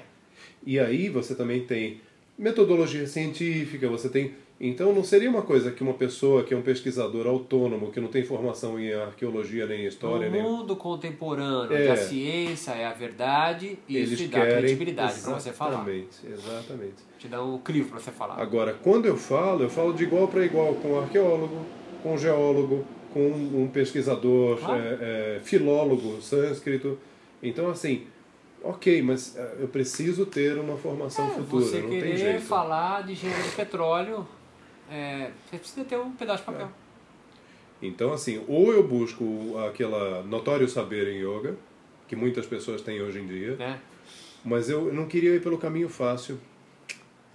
E 0.66 0.80
aí 0.80 1.10
você 1.10 1.36
também 1.36 1.66
tem 1.66 2.02
metodologia 2.38 3.06
científica, 3.06 3.88
você 3.88 4.10
tem. 4.10 4.34
Então 4.64 4.94
não 4.94 5.04
seria 5.04 5.28
uma 5.28 5.42
coisa 5.42 5.72
que 5.72 5.82
uma 5.82 5.96
pessoa 5.96 6.44
que 6.44 6.54
é 6.54 6.58
um 6.58 6.62
pesquisador 6.62 7.26
autônomo, 7.26 7.92
que 7.92 8.00
não 8.00 8.10
tem 8.10 8.22
formação 8.24 8.80
em 8.80 8.94
arqueologia 8.94 9.66
nem 9.66 9.86
em 9.86 9.88
história, 9.88 10.28
no 10.30 10.34
nem. 10.34 10.44
mundo 10.44 10.76
contemporâneo, 10.76 11.76
É. 11.76 11.90
a 11.90 11.98
ciência 11.98 12.70
é 12.74 12.86
a 12.86 12.94
verdade, 12.94 13.80
isso 13.90 13.98
Eles 14.14 14.20
te 14.20 14.28
dá 14.28 14.46
credibilidade 14.46 15.20
para 15.20 15.34
você 15.40 15.52
falar. 15.52 15.72
Exatamente, 15.90 16.18
exatamente. 16.32 16.94
Te 17.18 17.28
dá 17.28 17.44
um 17.44 17.58
crivo 17.58 17.90
para 17.90 18.00
você 18.00 18.12
falar. 18.12 18.36
Agora, 18.40 18.74
quando 18.84 19.08
eu 19.08 19.18
falo, 19.18 19.64
eu 19.64 19.70
falo 19.70 19.94
de 19.94 20.04
igual 20.04 20.28
para 20.28 20.46
igual 20.46 20.76
com 20.76 20.90
um 20.94 21.00
arqueólogo, 21.00 21.66
com 22.04 22.14
um 22.14 22.18
geólogo, 22.20 22.86
com 23.12 23.20
um 23.30 23.68
pesquisador, 23.74 24.60
é, 24.70 25.38
é, 25.38 25.40
filólogo 25.44 26.22
sânscrito. 26.22 27.00
Então, 27.42 27.68
assim, 27.70 28.04
ok, 28.64 29.02
mas 29.02 29.36
é, 29.36 29.56
eu 29.60 29.68
preciso 29.68 30.24
ter 30.28 30.56
uma 30.60 30.78
formação 30.78 31.26
É, 31.26 31.30
futura, 31.32 31.66
você 31.66 31.82
não 31.82 31.90
tem 31.90 32.00
querer 32.00 32.18
jeito. 32.18 32.42
falar 32.44 33.02
de 33.04 33.14
engenharia 33.14 33.44
de 33.44 33.56
petróleo, 33.56 34.28
é, 34.92 35.32
você 35.50 35.58
precisa 35.58 35.86
ter 35.86 35.98
um 35.98 36.12
pedaço 36.12 36.40
de 36.44 36.46
papel. 36.52 36.70
Então, 37.82 38.14
assim, 38.14 38.44
ou 38.48 38.72
eu 38.72 38.88
busco 38.88 39.58
aquela 39.68 40.22
notório 40.24 40.68
saber 40.68 41.08
em 41.08 41.18
yoga, 41.26 41.58
que 42.08 42.16
muitas 42.16 42.46
pessoas 42.46 42.82
têm 42.82 43.02
hoje 43.02 43.20
em 43.20 43.26
dia, 43.26 43.56
Né? 43.56 43.80
mas 44.46 44.70
eu 44.70 44.94
não 44.94 45.08
queria 45.08 45.34
ir 45.36 45.42
pelo 45.42 45.58
caminho 45.58 45.90
fácil. 45.90 46.40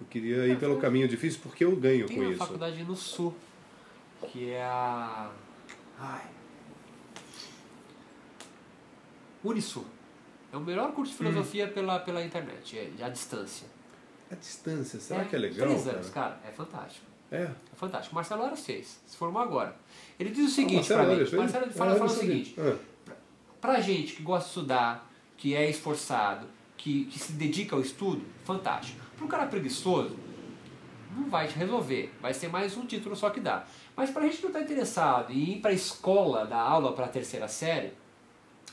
Eu 0.00 0.06
queria 0.08 0.46
ir 0.46 0.58
pelo 0.58 0.76
caminho 0.78 1.08
difícil 1.08 1.40
porque 1.42 1.64
eu 1.64 1.74
ganho 1.74 2.06
Tem 2.06 2.16
com 2.16 2.22
uma 2.22 2.30
isso. 2.30 2.38
faculdade 2.38 2.84
no 2.84 2.94
sul, 2.94 3.34
que 4.30 4.50
é 4.50 4.62
a. 4.62 5.30
Ai. 5.98 6.26
Unisul. 9.42 9.84
É 10.52 10.56
o 10.56 10.60
melhor 10.60 10.92
curso 10.92 11.12
de 11.12 11.18
filosofia 11.18 11.66
pela, 11.68 11.98
pela 12.00 12.22
internet, 12.22 12.78
é, 12.78 13.04
à 13.04 13.08
distância. 13.08 13.66
A 14.30 14.34
distância, 14.34 14.98
será 15.00 15.24
que 15.24 15.34
é 15.34 15.38
legal? 15.38 15.66
Três 15.68 15.84
cara? 15.84 15.96
anos, 15.96 16.10
cara, 16.10 16.40
é 16.46 16.50
fantástico. 16.50 17.05
É. 17.30 17.42
É 17.42 17.50
fantástico. 17.74 18.14
Marcelo 18.14 18.42
Aras 18.44 18.64
fez, 18.64 19.00
se 19.06 19.16
formou 19.16 19.42
agora. 19.42 19.76
Ele 20.18 20.30
diz 20.30 20.46
o 20.50 20.54
seguinte 20.54 20.76
Marcelo 20.76 21.00
pra 21.04 21.10
mim. 21.10 21.16
Fez? 21.18 21.32
Marcelo 21.32 21.66
Ah, 21.68 21.72
fala, 21.72 21.90
eu 21.92 21.98
fala 21.98 22.10
o 22.10 22.14
seguinte: 22.14 22.54
Ah. 22.58 22.76
pra 23.60 23.80
gente 23.80 24.14
que 24.14 24.22
gosta 24.22 24.44
de 24.44 24.48
estudar, 24.50 25.10
que 25.36 25.54
é 25.54 25.68
esforçado, 25.68 26.46
que, 26.76 27.04
que 27.06 27.18
se 27.18 27.32
dedica 27.32 27.74
ao 27.74 27.82
estudo, 27.82 28.22
fantástico. 28.44 29.00
Para 29.16 29.24
um 29.24 29.28
cara 29.28 29.46
preguiçoso, 29.46 30.16
não 31.16 31.28
vai 31.28 31.48
te 31.48 31.58
resolver. 31.58 32.12
Vai 32.20 32.32
ser 32.34 32.48
mais 32.48 32.76
um 32.76 32.86
título 32.86 33.16
só 33.16 33.30
que 33.30 33.40
dá. 33.40 33.64
Mas 33.96 34.10
pra 34.10 34.22
gente 34.22 34.36
que 34.36 34.42
não 34.42 34.50
está 34.50 34.60
interessado 34.60 35.32
em 35.32 35.52
ir 35.56 35.60
para 35.60 35.70
a 35.70 35.74
escola 35.74 36.44
dar 36.46 36.60
aula 36.60 36.92
para 36.92 37.06
a 37.06 37.08
terceira 37.08 37.48
série, 37.48 37.92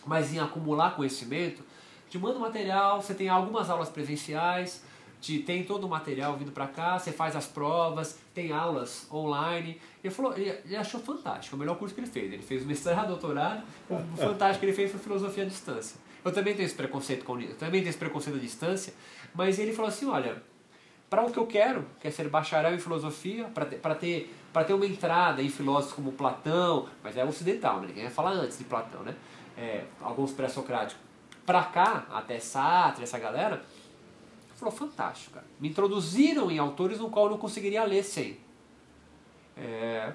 mas 0.05 0.33
em 0.33 0.39
acumular 0.39 0.95
conhecimento, 0.95 1.63
te 2.09 2.19
manda 2.19 2.37
material, 2.37 3.01
você 3.01 3.13
tem 3.13 3.29
algumas 3.29 3.69
aulas 3.69 3.89
presenciais, 3.89 4.83
te, 5.23 5.39
tem 5.39 5.63
todo 5.63 5.85
o 5.85 5.89
material 5.89 6.35
vindo 6.35 6.51
para 6.51 6.67
cá, 6.67 6.99
você 6.99 7.13
faz 7.13 7.33
as 7.33 7.47
provas, 7.47 8.19
tem 8.33 8.51
aulas 8.51 9.07
online. 9.09 9.79
Ele 10.03 10.13
falou, 10.13 10.37
ele, 10.37 10.75
achou 10.75 10.99
fantástico, 10.99 11.55
é 11.55 11.57
o 11.57 11.59
melhor 11.59 11.77
curso 11.77 11.95
que 11.95 12.01
ele 12.01 12.07
fez. 12.07 12.33
Ele 12.33 12.43
fez 12.43 12.65
mestrado, 12.65 13.07
doutorado, 13.07 13.63
o 13.89 13.97
fantástico 14.17 14.59
que 14.59 14.65
ele 14.65 14.73
fez 14.73 14.91
foi 14.91 14.99
filosofia 14.99 15.43
à 15.43 15.45
distância. 15.47 15.97
Eu 16.25 16.33
também 16.33 16.53
tenho 16.53 16.65
esse 16.65 16.75
preconceito 16.75 17.23
com 17.23 17.39
eu 17.39 17.55
também 17.55 17.79
tenho 17.79 17.89
esse 17.89 17.97
preconceito 17.97 18.35
à 18.35 18.39
distância, 18.39 18.93
mas 19.33 19.59
ele 19.59 19.71
falou 19.71 19.87
assim, 19.87 20.05
olha, 20.05 20.43
para 21.09 21.23
o 21.23 21.31
que 21.31 21.39
eu 21.39 21.47
quero, 21.47 21.85
que 22.01 22.07
é 22.07 22.11
ser 22.11 22.27
bacharel 22.27 22.75
em 22.75 22.79
filosofia, 22.79 23.45
para 23.45 23.65
ter, 23.65 23.77
pra 23.77 23.95
ter, 23.95 24.35
pra 24.51 24.63
ter 24.65 24.73
uma 24.73 24.85
entrada 24.85 25.41
em 25.41 25.49
filósofos 25.49 25.93
como 25.93 26.11
Platão, 26.11 26.89
mas 27.01 27.15
é 27.15 27.23
ocidental, 27.23 27.79
né? 27.79 27.87
ninguém 27.87 28.03
vai 28.03 28.11
falar 28.11 28.31
antes 28.31 28.57
de 28.57 28.65
Platão, 28.65 29.03
né? 29.03 29.15
É, 29.57 29.85
alguns 30.01 30.31
pré-socráticos. 30.31 31.01
Para 31.45 31.63
cá, 31.63 32.07
até 32.11 32.39
Sartre, 32.39 33.03
essa 33.03 33.19
galera, 33.19 33.63
falou, 34.59 34.73
fantástico, 34.73 35.33
cara. 35.33 35.45
Me 35.59 35.69
introduziram 35.69 36.49
em 36.51 36.57
autores 36.59 36.99
no 36.99 37.09
qual 37.09 37.25
eu 37.25 37.31
não 37.31 37.37
conseguiria 37.37 37.83
ler 37.83 38.03
sem. 38.03 38.37
É, 39.55 40.13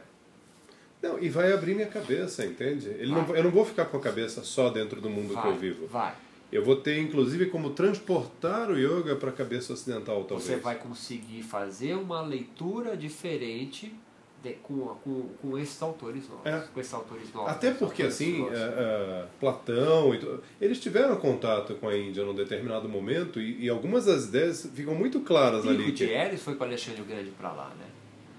Não, 1.03 1.19
e 1.19 1.29
vai 1.29 1.53
abrir 1.53 1.75
minha 1.75 1.87
cabeça, 1.87 2.45
entende? 2.45 2.89
Não, 3.07 3.35
eu 3.35 3.45
não 3.45 3.51
vou 3.51 3.65
ficar 3.65 3.85
com 3.85 3.97
a 3.97 4.01
cabeça 4.01 4.43
só 4.43 4.69
dentro 4.69 5.01
do 5.01 5.09
mundo 5.09 5.29
que 5.29 5.35
vai, 5.35 5.51
eu 5.51 5.57
vivo. 5.57 5.87
vai. 5.87 6.15
Eu 6.51 6.65
vou 6.65 6.77
ter, 6.77 6.99
inclusive, 6.99 7.47
como 7.47 7.71
transportar 7.71 8.71
o 8.71 8.79
yoga 8.79 9.15
para 9.15 9.29
a 9.29 9.33
cabeça 9.33 9.73
ocidental, 9.75 10.25
talvez. 10.25 10.49
Você 10.49 10.57
vai 10.57 10.77
conseguir 10.77 11.43
fazer 11.43 11.95
uma 11.95 12.23
leitura 12.23 12.97
diferente 12.97 13.95
de- 14.43 14.55
com, 14.63 14.77
com, 15.03 15.23
com 15.41 15.59
esses 15.59 15.81
autores 15.83 16.29
novos. 16.29 16.47
É. 16.47 16.61
Com 16.73 16.81
esses 16.81 16.95
autores 16.95 17.33
novos. 17.33 17.51
Até 17.51 17.73
porque, 17.73 18.03
assim, 18.05 18.35
filósofos. 18.35 18.59
é, 18.59 18.65
é, 18.65 19.27
Platão, 19.41 20.15
e 20.15 20.21
eles 20.61 20.81
tiveram 20.81 21.17
contato 21.17 21.75
com 21.77 21.89
a 21.89 21.97
Índia 21.97 22.25
num 22.25 22.35
determinado 22.35 22.89
momento 22.89 23.41
e, 23.41 23.65
e 23.65 23.69
algumas 23.69 24.05
das 24.07 24.27
ideias 24.27 24.69
ficam 24.75 24.95
muito 24.95 25.21
claras 25.21 25.67
ali. 25.67 25.79
Pico 25.79 25.93
de 25.93 26.07
Que, 26.07 26.37
foi 26.37 26.55
com 26.55 26.65
Alexandre 26.65 27.03
o 27.03 27.05
Grande 27.05 27.31
pra 27.31 27.53
lá, 27.53 27.73
né? 27.79 27.87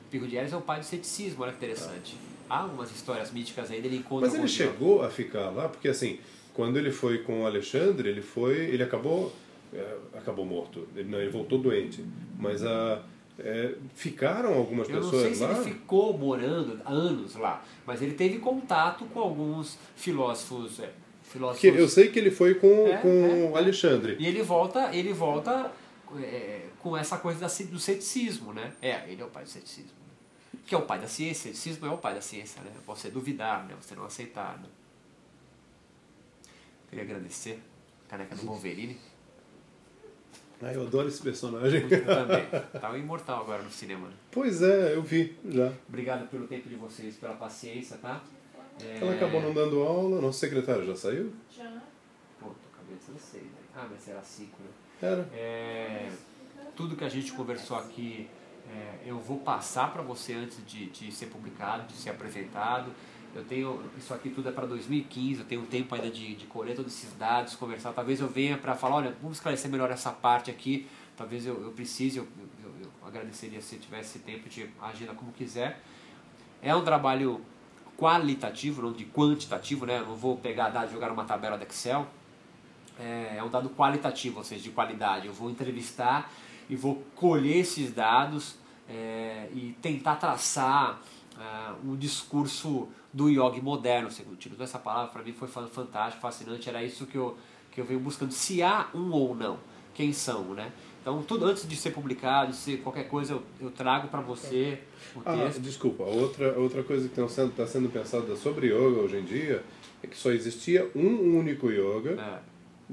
Pico 0.09 0.25
de 0.27 0.37
Eres 0.37 0.53
é 0.53 0.57
o 0.57 0.61
pai 0.61 0.79
do 0.79 0.85
ceticismo, 0.85 1.43
olha 1.43 1.51
que 1.51 1.57
interessante. 1.57 2.17
Há 2.49 2.61
algumas 2.61 2.89
histórias 2.91 3.31
míticas 3.31 3.69
aí 3.69 3.79
dele 3.79 3.97
encontra 3.97 4.27
mas 4.27 4.37
ele 4.37 4.47
chegou 4.47 5.03
a 5.03 5.09
ficar 5.09 5.51
lá, 5.51 5.69
porque 5.69 5.87
assim, 5.87 6.17
quando 6.53 6.77
ele 6.77 6.91
foi 6.91 7.19
com 7.19 7.43
o 7.43 7.45
Alexandre, 7.45 8.09
ele 8.09 8.21
foi. 8.21 8.55
ele 8.57 8.81
acabou. 8.81 9.31
é, 9.71 9.97
acabou 10.15 10.45
morto. 10.45 10.87
Ele, 10.95 11.07
não, 11.09 11.21
ele 11.21 11.29
voltou 11.29 11.59
doente. 11.59 12.03
Mas 12.39 12.63
a. 12.65 13.03
É, 13.41 13.75
ficaram 13.95 14.53
algumas 14.53 14.89
Eu 14.89 14.95
não 14.95 15.03
pessoas 15.03 15.23
sei 15.23 15.35
se 15.35 15.43
lá? 15.43 15.51
ele 15.53 15.63
ficou 15.73 16.17
morando 16.17 16.81
anos 16.85 17.35
lá, 17.35 17.63
mas 17.85 18.01
ele 18.01 18.13
teve 18.13 18.39
contato 18.39 19.05
com 19.05 19.19
alguns 19.19 19.77
filósofos. 19.95 20.79
é, 20.79 20.91
filósofos 21.23 21.61
Que 21.61 21.67
eu 21.67 21.87
sei 21.87 22.09
que 22.09 22.19
ele 22.19 22.31
foi 22.31 22.55
com, 22.55 22.87
É, 22.87 22.97
com 22.97 23.53
é, 23.55 23.57
Alexandre. 23.57 24.17
E 24.19 24.27
ele 24.27 24.41
volta, 24.43 24.93
ele 24.93 25.13
volta 25.13 25.71
é, 26.21 26.65
com 26.79 26.97
essa 26.97 27.17
coisa 27.17 27.47
do 27.65 27.79
ceticismo, 27.79 28.51
né? 28.53 28.73
É, 28.81 29.09
ele 29.09 29.21
é 29.21 29.25
o 29.25 29.29
pai 29.29 29.43
do 29.43 29.49
ceticismo. 29.49 29.91
né? 29.91 30.59
Que 30.65 30.75
é 30.75 30.77
o 30.77 30.81
pai 30.81 30.99
da 30.99 31.07
ciência, 31.07 31.49
ceticismo 31.53 31.87
é 31.87 31.91
o 31.91 31.97
pai 31.97 32.13
da 32.15 32.21
ciência, 32.21 32.61
né? 32.61 32.71
Você 32.85 33.09
duvidar, 33.09 33.65
né? 33.67 33.75
Você 33.81 33.95
não 33.95 34.03
aceitar, 34.05 34.57
né? 34.57 34.67
Queria 36.89 37.05
agradecer 37.05 37.59
caneca 38.07 38.35
do 38.35 38.41
Wolverine. 38.47 38.97
Ah, 40.61 40.73
eu 40.73 40.81
adoro 40.81 41.07
esse 41.07 41.21
personagem. 41.21 41.83
Eu 41.89 42.05
também. 42.05 42.45
Tá 42.81 42.97
imortal 42.97 43.43
agora 43.43 43.63
no 43.63 43.71
cinema. 43.71 44.09
pois 44.29 44.61
é, 44.61 44.93
eu 44.93 45.01
vi 45.01 45.37
já. 45.47 45.71
Obrigado 45.87 46.27
pelo 46.29 46.47
tempo 46.47 46.67
de 46.67 46.75
vocês, 46.75 47.15
pela 47.15 47.35
paciência, 47.35 47.97
tá? 47.97 48.21
É... 48.81 48.97
Ela 49.01 49.13
acabou 49.13 49.41
não 49.41 49.53
dando 49.53 49.81
aula, 49.81 50.21
nosso 50.21 50.39
secretário 50.39 50.85
já 50.85 50.95
saiu? 50.95 51.31
Já. 51.49 51.81
Pô, 52.39 52.47
tô 52.47 52.77
cabeça, 52.77 53.11
não 53.11 53.19
sei, 53.19 53.41
né? 53.41 53.47
Ah, 53.73 53.87
mas 53.89 54.07
era 54.07 54.21
cinco, 54.21 54.57
né? 54.61 54.69
Era. 55.01 55.21
É, 55.33 56.09
tudo 56.75 56.97
que 56.97 57.05
a 57.05 57.09
gente 57.09 57.31
conversou 57.31 57.77
aqui 57.77 58.27
é, 58.69 59.09
eu 59.09 59.17
vou 59.17 59.39
passar 59.39 59.91
para 59.91 60.01
você 60.01 60.33
antes 60.33 60.63
de, 60.65 60.87
de 60.87 61.11
ser 61.11 61.27
publicado, 61.27 61.87
de 61.87 61.93
ser 61.93 62.11
apresentado. 62.11 62.91
Eu 63.35 63.43
tenho 63.43 63.81
isso 63.97 64.13
aqui 64.13 64.29
tudo 64.29 64.49
é 64.49 64.51
para 64.51 64.65
2015, 64.65 65.39
eu 65.39 65.45
tenho 65.45 65.61
tempo 65.63 65.93
ainda 65.93 66.09
de, 66.09 66.35
de 66.35 66.45
colher 66.47 66.75
todos 66.75 66.93
esses 66.93 67.13
dados, 67.13 67.55
conversar. 67.55 67.93
Talvez 67.93 68.19
eu 68.19 68.27
venha 68.27 68.57
para 68.57 68.75
falar, 68.75 68.95
olha, 68.97 69.15
vamos 69.21 69.37
esclarecer 69.37 69.69
melhor 69.69 69.91
essa 69.91 70.11
parte 70.11 70.49
aqui. 70.49 70.87
Talvez 71.15 71.45
eu, 71.45 71.61
eu 71.61 71.71
precise, 71.71 72.17
eu, 72.17 72.27
eu, 72.63 72.71
eu 72.83 73.07
agradeceria 73.07 73.61
se 73.61 73.77
tivesse 73.77 74.19
tempo 74.19 74.49
de 74.49 74.69
agenda 74.81 75.13
como 75.13 75.31
quiser. 75.31 75.81
É 76.61 76.75
um 76.75 76.83
trabalho 76.83 77.41
qualitativo, 77.97 78.81
não 78.81 78.93
de 78.93 79.05
quantitativo, 79.05 79.85
né? 79.85 79.99
Eu 79.99 80.07
não 80.07 80.15
vou 80.15 80.37
pegar 80.37 80.69
dados 80.69 80.91
e 80.91 80.93
jogar 80.93 81.09
numa 81.09 81.25
tabela 81.25 81.57
do 81.57 81.63
Excel 81.63 82.07
é, 82.99 83.37
é 83.37 83.43
um 83.43 83.49
dado 83.49 83.69
qualitativo, 83.69 84.39
ou 84.39 84.43
seja, 84.43 84.61
de 84.61 84.69
qualidade. 84.71 85.27
Eu 85.27 85.33
vou 85.33 85.49
entrevistar 85.49 86.31
e 86.69 86.75
vou 86.75 87.03
colher 87.15 87.57
esses 87.57 87.91
dados 87.93 88.55
é, 88.87 89.49
e 89.53 89.75
tentar 89.81 90.17
traçar 90.17 90.99
é, 91.39 91.71
um 91.85 91.95
discurso 91.95 92.87
do 93.13 93.29
yogi 93.29 93.61
moderno. 93.61 94.11
Você 94.11 94.23
utilizou 94.31 94.63
essa 94.63 94.77
palavra, 94.79 95.11
para 95.11 95.23
mim 95.23 95.33
foi 95.33 95.47
fan- 95.47 95.67
fantástico, 95.67 96.21
fascinante. 96.21 96.67
Era 96.69 96.83
isso 96.83 97.05
que 97.05 97.17
eu, 97.17 97.37
que 97.71 97.79
eu 97.81 97.85
venho 97.85 97.99
buscando. 97.99 98.31
Se 98.31 98.61
há 98.61 98.87
um 98.93 99.11
ou 99.11 99.33
não, 99.35 99.57
quem 99.93 100.13
são, 100.13 100.53
né? 100.53 100.71
Então, 101.01 101.23
tudo 101.23 101.45
antes 101.45 101.67
de 101.67 101.75
ser 101.77 101.91
publicado, 101.91 102.53
ser 102.53 102.77
qualquer 102.81 103.07
coisa, 103.07 103.33
eu, 103.33 103.43
eu 103.61 103.71
trago 103.71 104.09
para 104.09 104.19
você 104.21 104.79
o 105.15 105.21
Ah, 105.25 105.45
texto. 105.45 105.61
desculpa, 105.61 106.03
outra, 106.03 106.59
outra 106.59 106.83
coisa 106.83 107.07
que 107.07 107.19
está 107.19 107.27
sendo, 107.27 107.51
tá 107.55 107.65
sendo 107.65 107.89
pensada 107.89 108.35
sobre 108.35 108.67
yoga 108.67 108.99
hoje 109.01 109.17
em 109.17 109.23
dia 109.23 109.63
é 110.03 110.07
que 110.07 110.17
só 110.17 110.29
existia 110.31 110.89
um 110.93 111.37
único 111.37 111.71
yoga 111.71 112.11
É, 112.21 112.39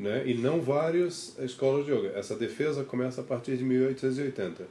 né, 0.01 0.23
e 0.27 0.35
não 0.35 0.61
várias 0.61 1.37
escolas 1.41 1.85
de 1.85 1.93
yoga. 1.93 2.09
Essa 2.17 2.37
defesa 2.37 2.85
começa 2.85 3.21
a 3.21 3.25
partir 3.25 3.57
de 3.57 3.65
1880, 3.65 4.67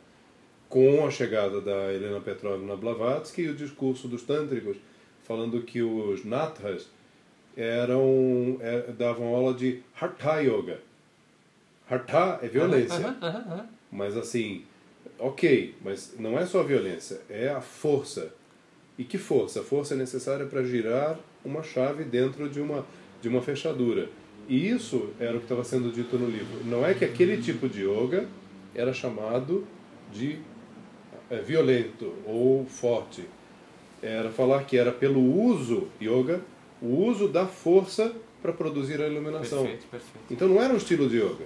com 0.76 1.07
a 1.07 1.10
chegada 1.10 1.61
da 1.61 1.93
Helena 1.93 2.19
Petrovna 2.19 2.76
Blavatsky 2.76 3.43
e 3.43 3.47
o 3.47 3.56
discurso 3.56 4.10
dos 4.10 4.23
tântricos, 4.23 4.76
falando 5.23 5.61
que 5.61 5.81
os 5.81 6.26
nathas 6.26 6.89
eram, 7.56 8.57
é, 8.60 8.91
davam 8.91 9.34
aula 9.34 9.53
de 9.53 9.81
Hatha 9.97 10.41
Yoga. 10.41 10.81
Hatha 11.89 12.39
é 12.41 12.49
violência. 12.49 12.97
Aham, 12.97 13.18
aham, 13.22 13.45
aham. 13.53 13.69
Mas 13.89 14.18
assim, 14.18 14.65
ok, 15.18 15.76
mas 15.81 16.14
não 16.19 16.38
é 16.38 16.45
só 16.45 16.60
a 16.60 16.64
violência, 16.64 17.22
é 17.30 17.47
a 17.47 17.61
força. 17.61 18.34
E 18.97 19.06
que 19.06 19.18
força? 19.18 19.61
A 19.61 19.64
força 19.64 19.93
é 19.93 19.97
necessária 19.97 20.45
para 20.45 20.61
girar 20.61 21.18
uma 21.45 21.64
chave 21.64 22.03
dentro 22.03 22.49
de 22.49 22.60
uma, 22.60 22.85
de 23.22 23.30
uma 23.30 23.41
fechadura. 23.41 24.10
E 24.49 24.68
isso 24.68 25.11
era 25.22 25.38
o 25.38 25.39
que 25.39 25.45
estava 25.45 25.64
sendo 25.64 25.89
dito 25.89 26.18
no 26.18 26.27
livro. 26.27 26.65
Não 26.65 26.85
é 26.85 26.93
que 26.93 27.06
aquele 27.06 27.41
tipo 27.41 27.69
de 27.69 27.84
yoga 27.84 28.27
era 28.76 28.91
chamado 28.91 29.65
de 30.11 30.38
violento 31.41 32.14
ou 32.26 32.66
forte. 32.66 33.26
Era 34.02 34.30
falar 34.30 34.64
que 34.66 34.78
era 34.78 34.91
pelo 34.91 35.20
uso, 35.20 35.88
yoga, 36.02 36.41
o 36.82 37.06
uso 37.06 37.28
da 37.28 37.45
força 37.45 38.14
para 38.41 38.53
produzir 38.53 39.02
a 39.02 39.07
iluminação. 39.07 39.64
Perfeito, 39.64 39.88
perfeito. 39.90 40.26
Então 40.30 40.48
não 40.48 40.62
era 40.62 40.74
um 40.74 40.78
estilo 40.78 41.10
de 41.10 41.18
yoga. 41.18 41.45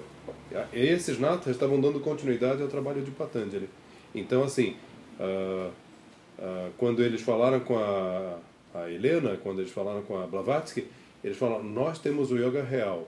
Esses 0.74 1.20
natas 1.20 1.54
estavam 1.54 1.80
dando 1.80 2.00
continuidade 2.00 2.62
ao 2.62 2.68
trabalho 2.68 3.02
de 3.02 3.12
Patanjali. 3.12 3.70
Então, 4.14 4.44
assim, 4.44 4.76
ah, 5.20 5.70
ah, 6.40 6.70
quando 6.78 7.04
eles 7.04 7.22
falaram 7.22 7.60
com 7.60 7.78
a, 7.78 8.38
a 8.74 8.90
Helena, 8.90 9.38
quando 9.38 9.60
eles 9.60 9.72
falaram 9.72 10.02
com 10.02 10.18
a 10.18 10.26
Blavatsky, 10.26 10.86
eles 11.24 11.38
falaram: 11.38 11.64
Nós 11.64 12.00
temos 12.00 12.32
o 12.32 12.38
yoga 12.38 12.64
real, 12.64 13.08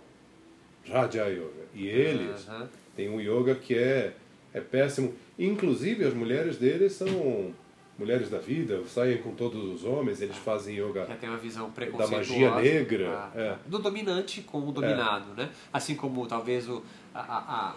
Raja 0.87 1.27
Yoga. 1.27 1.65
E 1.73 1.87
eles 1.87 2.47
Aham. 2.47 2.69
têm 2.95 3.09
um 3.09 3.19
yoga 3.19 3.55
que 3.55 3.75
é, 3.75 4.13
é 4.53 4.59
péssimo. 4.59 5.13
Inclusive, 5.45 6.05
as 6.05 6.13
mulheres 6.13 6.57
deles 6.57 6.93
são 6.93 7.51
mulheres 7.97 8.29
da 8.29 8.39
vida, 8.39 8.81
saem 8.87 9.17
com 9.19 9.31
todos 9.35 9.63
os 9.63 9.83
homens, 9.83 10.21
eles 10.21 10.35
fazem 10.37 10.75
yoga. 10.75 11.05
Já 11.05 11.15
tem 11.15 11.29
uma 11.29 11.37
visão 11.37 11.69
Da 11.69 12.07
magia 12.07 12.55
negra, 12.55 13.09
Ah, 13.09 13.31
é. 13.35 13.55
Do 13.67 13.77
dominante 13.79 14.41
com 14.41 14.59
o 14.67 14.71
dominado, 14.71 15.33
né? 15.35 15.49
Assim 15.71 15.95
como 15.95 16.25
talvez 16.25 16.67
o, 16.67 16.83
a, 17.13 17.75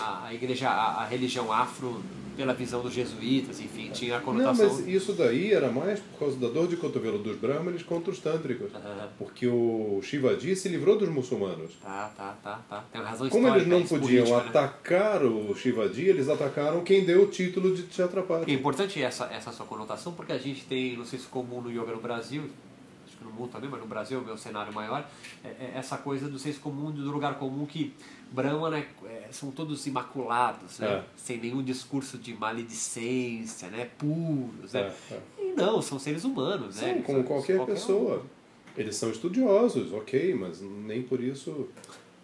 a, 0.00 0.26
a, 0.26 0.34
igreja, 0.34 0.68
a, 0.68 1.02
a 1.02 1.06
religião 1.06 1.52
afro, 1.52 2.02
pela 2.36 2.52
visão 2.52 2.82
dos 2.82 2.92
jesuítas, 2.92 3.60
enfim, 3.60 3.90
tinha 3.92 4.16
a 4.16 4.18
Não, 4.18 4.24
conotação... 4.24 4.66
mas 4.66 4.88
isso 4.88 5.12
daí 5.12 5.52
era 5.52 5.70
mais 5.70 6.00
por 6.00 6.18
causa 6.18 6.36
da 6.36 6.48
dor 6.48 6.66
de 6.66 6.76
cotovelo 6.76 7.18
dos 7.18 7.36
brahmanes 7.36 7.82
contra 7.82 8.10
os 8.10 8.18
tântricos. 8.18 8.72
Porque 9.16 9.46
o 9.46 10.00
Shivaji 10.02 10.56
se 10.56 10.68
livrou 10.68 10.98
dos 10.98 11.08
muçulmanos. 11.08 11.74
Tá, 11.80 12.10
tá, 12.16 12.36
tá, 12.42 12.60
tá. 12.68 12.84
Tem 12.90 13.00
uma 13.00 13.08
razão 13.08 13.28
Como 13.28 13.48
eles 13.48 13.66
não 13.66 13.82
podiam 13.84 14.24
política, 14.24 14.42
né? 14.42 14.48
atacar 14.48 15.24
o 15.24 15.54
Shivaji, 15.54 16.08
eles 16.08 16.28
atacaram 16.28 16.82
quem 16.82 17.04
deu 17.04 17.22
o 17.22 17.26
título 17.28 17.74
de 17.74 17.82
É 17.82 17.86
Chhatrapati. 17.92 18.52
importante 18.52 19.00
essa, 19.00 19.26
essa 19.26 19.52
sua 19.52 19.66
conotação, 19.66 20.12
porque 20.12 20.32
a 20.32 20.38
gente 20.38 20.64
tem, 20.64 20.96
não 20.96 21.04
sei 21.04 21.20
se 21.20 21.26
comum 21.26 21.60
no 21.60 21.70
yoga 21.70 21.92
no 21.92 22.00
Brasil, 22.00 22.42
acho 23.06 23.16
que 23.16 23.24
no 23.24 23.30
mundo 23.30 23.50
também, 23.52 23.70
mas 23.70 23.80
no 23.80 23.86
Brasil, 23.86 24.18
o 24.18 24.24
meu 24.24 24.36
cenário 24.36 24.72
maior, 24.72 25.08
é, 25.44 25.48
é 25.48 25.72
essa 25.76 25.96
coisa 25.98 26.28
do 26.28 26.38
senso 26.38 26.58
comum, 26.58 26.90
do 26.90 27.12
lugar 27.12 27.34
comum 27.38 27.64
que 27.64 27.94
Brahmana 28.32 28.78
é, 28.78 28.86
é, 29.06 29.28
são 29.30 29.50
todos 29.50 29.86
imaculados, 29.86 30.78
né? 30.80 30.88
É. 30.88 31.04
sem 31.16 31.38
nenhum 31.38 31.62
discurso 31.62 32.18
de 32.18 32.34
maledicência, 32.34 33.68
né? 33.68 33.88
puros. 33.98 34.72
Né? 34.72 34.92
É, 35.10 35.14
é. 35.14 35.20
E 35.38 35.52
não, 35.54 35.80
são 35.80 35.98
seres 35.98 36.24
humanos. 36.24 36.76
né? 36.76 36.82
Sim, 36.82 36.90
Eles 36.90 37.06
como 37.06 37.18
são- 37.18 37.26
qualquer 37.26 37.60
um. 37.60 37.66
pessoa. 37.66 38.22
Eles 38.76 38.96
são 38.96 39.10
estudiosos, 39.10 39.92
ok, 39.92 40.34
mas 40.34 40.60
nem 40.60 41.02
por 41.02 41.20
isso. 41.20 41.68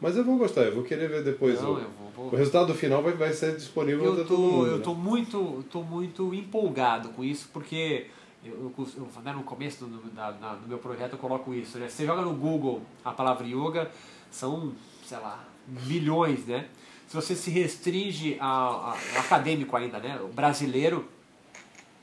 Mas 0.00 0.16
eu 0.16 0.24
vou 0.24 0.36
gostar, 0.36 0.62
eu 0.62 0.74
vou 0.74 0.82
querer 0.82 1.08
ver 1.08 1.22
depois. 1.22 1.60
Não, 1.62 1.72
o, 1.72 1.74
vou- 1.74 1.84
vou- 2.16 2.26
o 2.32 2.36
resultado 2.36 2.74
final 2.74 3.02
vai, 3.02 3.12
vai 3.12 3.32
ser 3.32 3.54
disponível 3.54 4.14
para 4.14 4.24
todo 4.24 4.38
mundo. 4.38 4.66
eu 4.66 4.76
né? 4.78 4.82
tô 4.82 4.94
muito, 4.94 5.64
tô 5.70 5.82
muito 5.82 6.34
empolgado 6.34 7.10
com 7.10 7.22
isso, 7.22 7.48
porque 7.52 8.06
eu, 8.44 8.72
eu, 8.76 8.86
eu, 8.96 9.22
né, 9.22 9.32
no 9.32 9.44
começo 9.44 9.84
do, 9.84 10.10
da- 10.10 10.30
da- 10.32 10.54
do 10.56 10.66
meu 10.66 10.78
projeto 10.78 11.12
eu 11.12 11.18
coloco 11.18 11.54
isso, 11.54 11.78
né? 11.78 11.88
Você 11.88 12.04
joga 12.04 12.22
no 12.22 12.32
Google 12.34 12.82
a 13.04 13.12
palavra 13.12 13.46
yoga, 13.46 13.88
são, 14.30 14.72
sei 15.04 15.18
lá, 15.18 15.44
bilhões, 15.66 16.44
né? 16.46 16.66
Se 17.08 17.14
você 17.16 17.34
se 17.34 17.50
restringe 17.50 18.36
a- 18.40 18.46
a- 18.46 18.98
ao 19.16 19.20
acadêmico 19.20 19.76
ainda, 19.76 19.98
né? 19.98 20.18
O 20.22 20.28
brasileiro, 20.28 21.08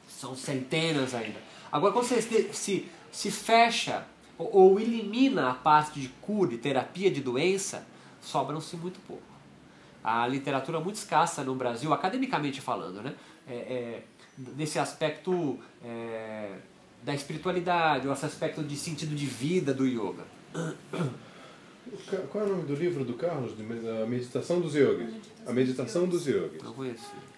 são 0.08 0.36
centenas 0.36 1.14
ainda. 1.14 1.40
Agora, 1.72 1.94
quando 1.94 2.06
você 2.06 2.22
se, 2.22 2.50
se, 2.54 2.92
se 3.12 3.32
fecha 3.32 4.06
ou, 4.38 4.50
ou 4.72 4.80
elimina 4.80 5.50
a 5.50 5.54
parte 5.54 6.00
de 6.00 6.10
cura 6.22 6.54
e 6.54 6.58
terapia 6.58 7.10
de 7.12 7.22
doença, 7.22 7.86
sobram-se 8.22 8.76
muito 8.76 9.00
pouco. 9.08 9.24
A 10.04 10.26
literatura 10.28 10.78
é 10.78 10.82
muito 10.82 10.96
escassa 10.96 11.44
no 11.44 11.54
Brasil, 11.56 11.94
academicamente 11.94 12.62
falando, 12.62 13.02
né? 13.02 13.14
É, 13.48 13.54
é, 13.54 14.04
nesse 14.56 14.78
aspecto 14.80 15.60
é, 15.84 16.52
da 17.04 17.14
espiritualidade, 17.14 18.08
ou 18.08 18.14
esse 18.14 18.26
aspecto 18.26 18.64
de 18.64 18.76
sentido 18.76 19.16
de 19.16 19.26
vida 19.26 19.74
do 19.74 19.86
yoga. 19.86 20.26
Qual 22.32 22.44
é 22.44 22.48
o 22.48 22.50
nome 22.52 22.64
do 22.64 22.76
livro 22.76 23.04
do 23.06 23.14
Carlos? 23.14 23.54
A 24.04 24.06
Meditação 24.06 24.60
dos 24.62 24.76
Yogis. 24.76 25.14
A 25.46 25.54
Meditação 25.54 26.08
dos 26.08 26.26
Yogis. 26.28 26.62
Não. 26.64 26.76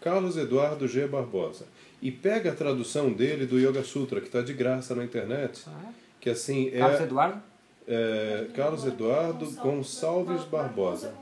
Carlos 0.01 0.37
Eduardo 0.37 0.87
G. 0.87 1.07
Barbosa. 1.07 1.65
E 2.01 2.11
pega 2.11 2.51
a 2.51 2.55
tradução 2.55 3.11
dele 3.11 3.45
do 3.45 3.59
Yoga 3.59 3.83
Sutra, 3.83 4.21
que 4.21 4.27
está 4.27 4.41
de 4.41 4.53
graça 4.53 4.95
na 4.95 5.03
internet. 5.03 5.63
Ah, 5.67 5.91
Que 6.19 6.29
assim 6.29 6.69
é? 6.69 6.79
Carlos 6.79 6.99
é, 6.99 7.03
Eduardo? 7.03 7.41
é 7.87 8.47
Carlos 8.55 8.85
Eduardo 8.85 9.51
Gonçalves 9.51 10.43
Barbosa. 10.45 11.13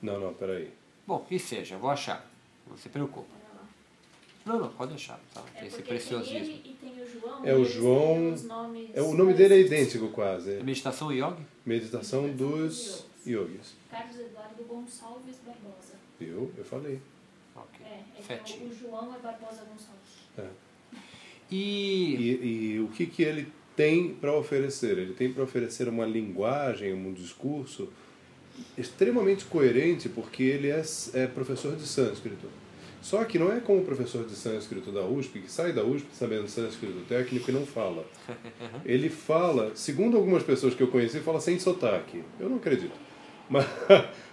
Não, 0.00 0.18
não, 0.18 0.34
peraí. 0.34 0.70
Bom, 1.06 1.18
que 1.20 1.38
seja, 1.38 1.76
vou 1.76 1.90
achar. 1.90 2.28
Não 2.68 2.76
se 2.76 2.88
lá. 2.96 3.24
Não, 4.46 4.58
não, 4.58 4.68
pode 4.70 4.90
deixar. 4.92 5.20
Tá? 5.32 5.42
É 5.56 5.66
Esse 5.66 5.82
preciosismo. 5.82 6.32
tem 6.32 6.42
ele 6.42 6.62
e 6.64 6.72
tem 6.74 7.02
o 7.02 7.06
João. 7.20 7.44
É 7.44 7.54
o 7.54 7.64
João- 7.64 8.34
É, 8.94 9.02
o 9.02 9.14
nome 9.14 9.34
dele 9.34 9.54
é 9.54 9.58
parecidos. 9.58 9.72
idêntico 9.94 10.08
quase. 10.08 10.54
É 10.54 10.58
é 10.58 10.62
meditação 10.62 11.12
yoga? 11.12 11.36
Meditação 11.64 12.28
dos 12.30 13.04
Yogis. 13.26 13.74
Carlos 13.90 14.16
Eduardo 14.18 14.64
Gonçalves 14.64 15.36
Barbosa. 15.46 15.94
Viu? 16.18 16.52
Eu 16.56 16.64
falei. 16.64 17.00
Ó, 17.54 17.60
Ok. 17.60 17.86
É, 17.86 18.02
é 18.18 18.22
Fetinho. 18.22 18.68
o 18.70 18.74
João 18.74 19.14
é 19.14 19.18
Barbosa 19.18 19.62
Gonçalves. 19.64 20.52
E, 21.50 22.14
E, 22.16 22.74
e 22.74 22.80
o 22.80 22.88
que, 22.88 23.06
que 23.06 23.22
ele 23.22 23.52
tem 23.76 24.14
para 24.14 24.34
oferecer? 24.34 24.98
Ele 24.98 25.14
tem 25.14 25.32
para 25.32 25.42
oferecer 25.44 25.88
uma 25.88 26.04
linguagem, 26.06 26.92
um 26.94 27.12
discurso 27.12 27.88
extremamente 28.76 29.44
coerente, 29.44 30.08
porque 30.08 30.42
ele 30.42 30.68
é, 30.68 30.82
é 31.14 31.26
professor 31.26 31.76
de 31.76 31.86
sânscrito. 31.86 32.48
Só 33.02 33.24
que 33.24 33.36
não 33.36 33.52
é 33.52 33.58
como 33.58 33.80
o 33.80 33.84
professor 33.84 34.24
de 34.24 34.34
sânscrito 34.34 34.92
da 34.92 35.02
USP, 35.02 35.40
que 35.40 35.50
sai 35.50 35.72
da 35.72 35.82
USP 35.82 36.06
sabendo 36.12 36.48
sânscrito 36.48 37.00
técnico 37.08 37.50
e 37.50 37.52
não 37.52 37.66
fala. 37.66 38.06
Ele 38.86 39.10
fala, 39.10 39.72
segundo 39.74 40.16
algumas 40.16 40.44
pessoas 40.44 40.72
que 40.72 40.84
eu 40.84 40.86
conheci, 40.86 41.18
fala 41.18 41.40
sem 41.40 41.58
sotaque. 41.58 42.22
Eu 42.38 42.48
não 42.48 42.56
acredito. 42.56 42.94
Mas, 43.50 43.66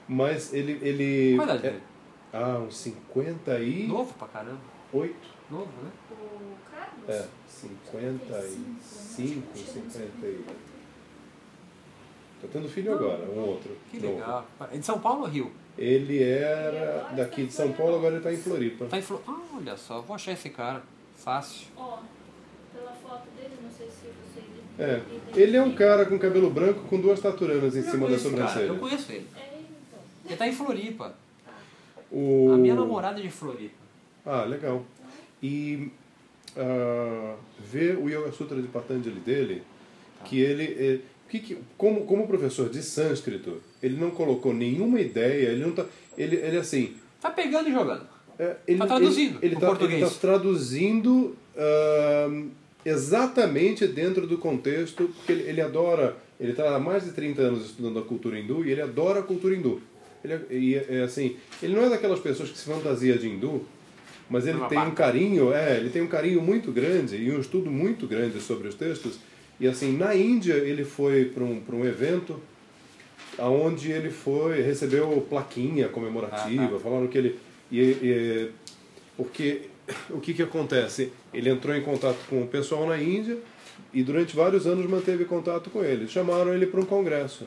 mas 0.07 0.53
ele. 0.53 0.79
ele 0.81 1.35
qual 1.35 1.47
idade 1.47 1.67
é, 1.67 1.71
dele? 1.71 1.83
ah, 2.31 2.59
uns 2.59 2.77
58? 2.77 3.87
Novo 3.89 4.13
pra 4.13 4.27
caramba. 4.29 4.61
Novo, 4.93 5.71
né? 5.83 5.91
O 6.11 6.71
Carlos? 6.71 7.09
É, 7.09 7.27
55, 7.47 9.57
50 9.57 10.25
e... 10.25 10.45
Tá 12.41 12.47
tendo 12.53 12.69
filho 12.69 12.93
agora, 12.93 13.25
um 13.25 13.39
outro. 13.39 13.75
Que 13.91 13.99
novo. 13.99 14.13
legal. 14.13 14.47
É 14.71 14.77
de 14.77 14.85
São 14.85 14.99
Paulo 14.99 15.23
ou 15.23 15.27
Rio? 15.27 15.51
Ele 15.77 16.21
era 16.21 17.13
daqui 17.15 17.45
de 17.45 17.53
São 17.53 17.71
Paulo, 17.71 17.95
agora 17.95 18.15
ele 18.15 18.17
está 18.17 18.33
em 18.33 18.37
Floripa. 18.37 18.85
Tá 18.85 18.97
em 18.97 19.01
Flo... 19.01 19.21
Ah, 19.27 19.39
olha 19.55 19.77
só, 19.77 20.01
vou 20.01 20.15
achar 20.15 20.33
esse 20.33 20.49
cara. 20.49 20.83
Fácil. 21.15 21.67
Ó, 21.77 21.99
pela 22.73 22.91
foto 22.91 23.23
dele, 23.35 23.55
não 23.63 23.71
sei 23.71 23.87
se 23.87 24.07
você... 24.07 24.41
É, 24.81 25.01
ele 25.35 25.57
é 25.57 25.61
um 25.61 25.73
cara 25.73 26.05
com 26.05 26.17
cabelo 26.19 26.49
branco 26.49 26.81
com 26.89 26.99
duas 26.99 27.19
taturanas 27.19 27.75
em 27.75 27.79
Eu 27.79 27.91
cima 27.91 28.07
da 28.07 28.15
esse 28.15 28.23
cara, 28.23 28.37
sobrancelha. 28.37 28.67
Eu 28.67 28.77
conheço 28.77 29.11
ele. 29.11 29.27
É 29.35 29.39
ele, 29.53 29.65
então. 29.87 29.99
Ele 30.25 30.35
tá 30.35 30.47
em 30.47 30.53
Floripa. 30.53 31.15
O... 32.11 32.51
A 32.53 32.57
minha 32.57 32.75
namorada 32.75 33.19
é 33.19 33.23
de 33.23 33.29
Floripa. 33.29 33.75
Ah, 34.25 34.43
legal. 34.43 34.83
E 35.41 35.91
ah, 36.57 37.35
ver 37.59 37.97
o 37.97 38.09
Yoga 38.09 38.31
Sutra 38.31 38.61
de 38.61 38.67
Patanjali 38.67 39.19
dele, 39.19 39.63
Tá. 40.19 40.25
que 40.25 40.41
ele, 40.41 40.63
eh, 40.63 40.99
que, 41.29 41.39
que, 41.39 41.57
como, 41.77 42.05
como 42.05 42.27
professor 42.27 42.69
de 42.69 42.81
sânscrito, 42.81 43.61
ele 43.83 43.95
não 43.97 44.09
colocou 44.11 44.53
nenhuma 44.53 44.99
ideia, 44.99 45.49
ele 45.49 45.63
não 45.63 45.71
tá, 45.71 45.85
ele, 46.17 46.35
ele 46.37 46.57
assim, 46.57 46.95
Tá 47.21 47.29
pegando 47.29 47.69
e 47.69 47.71
jogando. 47.73 48.03
É, 48.37 48.55
ele, 48.67 48.77
Tá 48.79 48.87
traduzindo 48.87 49.37
ele, 49.41 49.53
ele 49.53 49.55
tá, 49.57 49.67
português. 49.67 50.01
Ele 50.01 50.09
tá 50.09 50.15
traduzindo 50.21 51.35
ahn, 51.57 52.47
exatamente 52.85 53.85
dentro 53.87 54.25
do 54.25 54.37
contexto, 54.37 55.09
porque 55.15 55.31
ele, 55.33 55.43
ele 55.49 55.61
adora, 55.61 56.15
ele 56.39 56.51
está 56.51 56.75
há 56.75 56.79
mais 56.79 57.03
de 57.03 57.11
30 57.11 57.41
anos 57.41 57.65
estudando 57.65 57.99
a 57.99 58.03
cultura 58.03 58.39
hindu 58.39 58.65
e 58.65 58.71
ele 58.71 58.81
adora 58.81 59.19
a 59.19 59.23
cultura 59.23 59.55
hindu. 59.55 59.81
Ele, 60.23 60.33
é- 60.33 60.45
e 60.49 60.75
é 60.75 61.01
assim, 61.03 61.35
ele 61.61 61.75
não 61.75 61.83
é 61.83 61.89
daquelas 61.89 62.19
pessoas 62.19 62.49
que 62.49 62.57
se 62.57 62.65
fantasia 62.65 63.17
de 63.17 63.27
hindu, 63.27 63.65
mas 64.29 64.45
ele 64.47 64.59
tem 64.69 64.77
um 64.79 64.91
carinho, 64.91 65.53
é, 65.53 65.77
ele 65.77 65.89
tem 65.89 66.01
um 66.01 66.07
carinho 66.07 66.41
muito 66.41 66.71
grande 66.71 67.15
e 67.17 67.31
um 67.31 67.39
estudo 67.39 67.69
muito 67.71 68.05
grande 68.07 68.39
sobre 68.39 68.67
os 68.67 68.75
textos. 68.75 69.19
E 69.59 69.67
assim, 69.67 69.95
na 69.97 70.15
Índia 70.15 70.53
ele 70.53 70.85
foi 70.85 71.25
para 71.25 71.43
um, 71.43 71.61
um 71.73 71.85
evento 71.85 72.39
aonde 73.37 73.91
ele 73.91 74.09
foi 74.09 74.61
recebeu 74.61 75.25
plaquinha 75.29 75.87
comemorativa, 75.87 76.65
Ah, 76.65 76.67
tá. 76.69 76.79
falaram 76.79 77.07
que 77.07 77.17
ele 77.17 77.39
e, 77.71 77.79
e- 77.81 78.49
porque 79.15 79.61
o 80.09 80.19
que 80.19 80.33
que 80.33 80.41
acontece? 80.41 81.11
Ele 81.33 81.49
entrou 81.49 81.75
em 81.75 81.81
contato 81.81 82.17
com 82.29 82.41
o 82.41 82.47
pessoal 82.47 82.87
na 82.87 82.97
Índia 83.01 83.37
e 83.93 84.01
durante 84.03 84.35
vários 84.35 84.65
anos 84.67 84.85
manteve 84.89 85.25
contato 85.25 85.69
com 85.69 85.83
eles. 85.83 86.11
Chamaram 86.11 86.53
ele 86.53 86.65
para 86.65 86.79
um 86.79 86.85
congresso. 86.85 87.45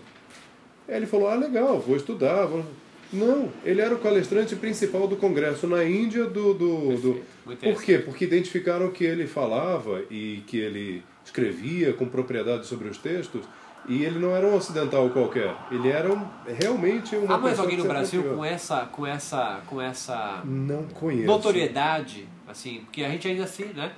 Aí 0.88 0.96
ele 0.96 1.06
falou: 1.06 1.28
"Ah, 1.28 1.34
legal, 1.34 1.78
vou 1.80 1.96
estudar". 1.96 2.46
Vou... 2.46 2.64
Não, 3.12 3.50
ele 3.64 3.80
era 3.82 3.94
o 3.94 3.98
palestrante 3.98 4.56
principal 4.56 5.06
do 5.06 5.16
congresso 5.16 5.66
na 5.66 5.84
Índia 5.84 6.24
do, 6.24 6.54
do, 6.54 6.96
do... 6.96 7.22
Por 7.56 7.82
quê? 7.82 7.98
Porque 7.98 8.24
identificaram 8.24 8.90
que 8.90 9.04
ele 9.04 9.26
falava 9.26 10.02
e 10.10 10.42
que 10.46 10.56
ele 10.56 11.02
escrevia 11.24 11.92
com 11.92 12.06
propriedade 12.06 12.66
sobre 12.66 12.88
os 12.88 12.98
textos 12.98 13.42
e 13.88 14.04
ele 14.04 14.18
não 14.18 14.34
era 14.34 14.46
um 14.46 14.54
ocidental 14.54 15.10
qualquer. 15.10 15.54
Ele 15.70 15.88
era 15.88 16.12
um, 16.12 16.24
realmente 16.46 17.16
uma 17.16 17.34
Há 17.34 17.38
mais 17.38 17.58
alguém 17.58 17.76
no 17.76 17.84
Brasil 17.84 18.22
com 18.22 18.44
essa, 18.44 18.86
com 18.86 19.06
essa, 19.06 19.60
com 19.66 19.80
essa 19.80 20.40
Não 20.44 20.84
conheço. 20.84 21.26
notoriedade, 21.26 22.28
assim, 22.48 22.80
porque 22.84 23.02
a 23.02 23.08
gente 23.10 23.26
ainda 23.26 23.44
assim, 23.44 23.64
né? 23.66 23.92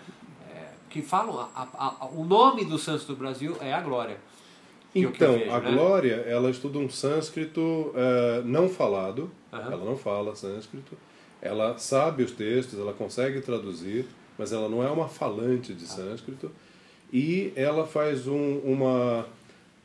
é, 0.55 0.63
que 0.89 1.03
falam, 1.03 1.39
a- 1.39 1.49
a- 1.77 1.95
a- 2.01 2.07
o 2.07 2.25
nome 2.25 2.65
do 2.65 2.79
Santos 2.79 3.05
do 3.05 3.15
Brasil 3.15 3.57
é 3.61 3.73
a 3.75 3.81
Glória. 3.81 4.17
é 4.95 5.01
Então, 5.01 5.35
vejo, 5.35 5.51
a 5.51 5.61
né? 5.61 5.71
Glória, 5.73 6.15
ela 6.27 6.49
estuda 6.51 6.79
um 6.79 6.89
sânscrito 6.89 7.93
eh, 7.95 8.43
não 8.45 8.69
falado, 8.71 9.31
Aham. 9.53 9.73
ela 9.73 9.85
não 9.85 9.97
fala 9.99 10.35
sânscrito, 10.35 10.97
ela 11.43 11.77
sabe 11.77 12.23
os 12.23 12.31
textos, 12.33 12.79
ela 12.79 12.93
consegue 12.95 13.41
traduzir, 13.43 14.07
mas 14.39 14.51
ela 14.53 14.67
não 14.69 14.83
é 14.83 14.89
uma 14.91 15.09
falante 15.09 15.73
Ah. 15.73 15.75
de 15.75 15.87
sânscrito, 15.87 16.51
e 17.15 17.53
ela 17.55 17.87
faz 17.87 18.27
um, 18.27 18.59
uma, 18.65 19.25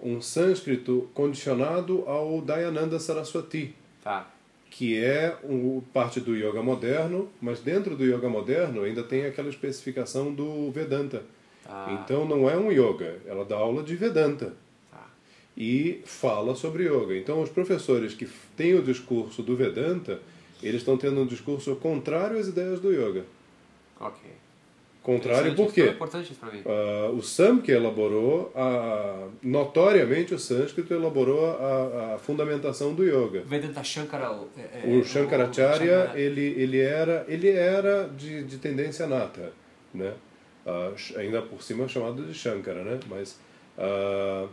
um 0.02 0.20
sânscrito 0.20 1.08
condicionado 1.14 2.04
ao 2.08 2.42
Dayananda 2.42 3.00
Saraswati, 3.00 3.76
Tá. 4.04 4.28
que 4.72 4.98
é 4.98 5.38
um, 5.44 5.80
parte 5.94 6.20
do 6.20 6.36
yoga 6.36 6.64
moderno, 6.64 7.30
mas 7.40 7.60
dentro 7.60 7.96
do 7.96 8.04
yoga 8.04 8.28
moderno 8.28 8.82
ainda 8.82 9.04
tem 9.04 9.26
aquela 9.26 9.50
especificação 9.50 10.34
do 10.34 10.72
Vedanta. 10.72 11.22
Tá. 11.64 12.02
Então 12.04 12.26
não 12.28 12.50
é 12.50 12.58
um 12.58 12.72
yoga, 12.72 13.20
ela 13.28 13.46
dá 13.46 13.58
aula 13.58 13.84
de 13.84 13.96
Vedanta 13.96 14.54
Tá. 14.90 15.06
e 15.56 16.02
fala 16.06 16.56
sobre 16.56 16.86
yoga. 16.86 17.16
Então, 17.16 17.44
os 17.44 17.50
professores 17.50 18.16
que 18.16 18.28
têm 18.58 18.74
o 18.74 18.82
discurso 18.82 19.44
do 19.44 19.56
Vedanta, 19.56 20.20
eles 20.64 20.82
estão 20.82 20.98
tendo 20.98 21.22
um 21.22 21.28
discurso 21.28 21.76
contrário 21.76 22.40
às 22.40 22.48
ideias 22.48 22.80
do 22.80 22.92
yoga. 22.92 23.24
Ok. 24.00 24.20
Contrário 25.14 25.56
por 25.56 25.74
quê? 25.74 25.82
É 25.82 25.92
mim. 26.52 26.62
Ah, 26.66 27.10
o 27.12 27.22
Sam 27.22 27.60
que 27.62 27.72
elaborou, 27.72 28.52
a, 28.56 29.28
notoriamente 29.42 30.34
o 30.36 30.40
sânscrito 30.40 30.94
elaborou 30.94 31.46
a, 31.46 32.14
a 32.16 32.18
fundamentação 32.20 32.94
do 32.94 33.04
yoga. 33.04 33.42
Vedanta 33.46 33.84
Shankara. 33.84 34.32
o- 34.32 34.48
é- 34.58 34.82
é- 34.84 34.98
O 34.98 35.04
Shankaracharya, 35.04 36.00
Shankara- 36.02 36.20
ele, 36.20 36.42
ele 36.62 36.80
era, 36.80 37.26
ele 37.28 37.50
era 37.50 38.08
de, 38.16 38.44
de 38.44 38.58
tendência 38.60 39.08
nata, 39.08 39.52
né? 39.94 40.14
Sh- 40.96 41.16
ainda 41.18 41.42
por 41.42 41.64
cima 41.64 41.88
chamado 41.88 42.24
de 42.24 42.34
Shankara, 42.34 42.84
né? 42.84 43.00
Mas 43.10 43.40
ah, 43.78 44.46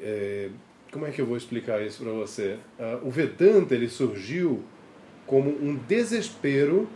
é, 0.00 0.48
como 0.90 1.06
é 1.06 1.10
que 1.10 1.20
eu 1.20 1.26
vou 1.26 1.36
explicar 1.36 1.82
isso 1.82 2.02
para 2.02 2.12
você? 2.12 2.56
O 3.02 3.10
Vedanta 3.10 3.74
ele 3.74 3.88
surgiu 3.88 4.62
como 5.26 5.50
um 5.50 5.74
desespero 5.76 6.88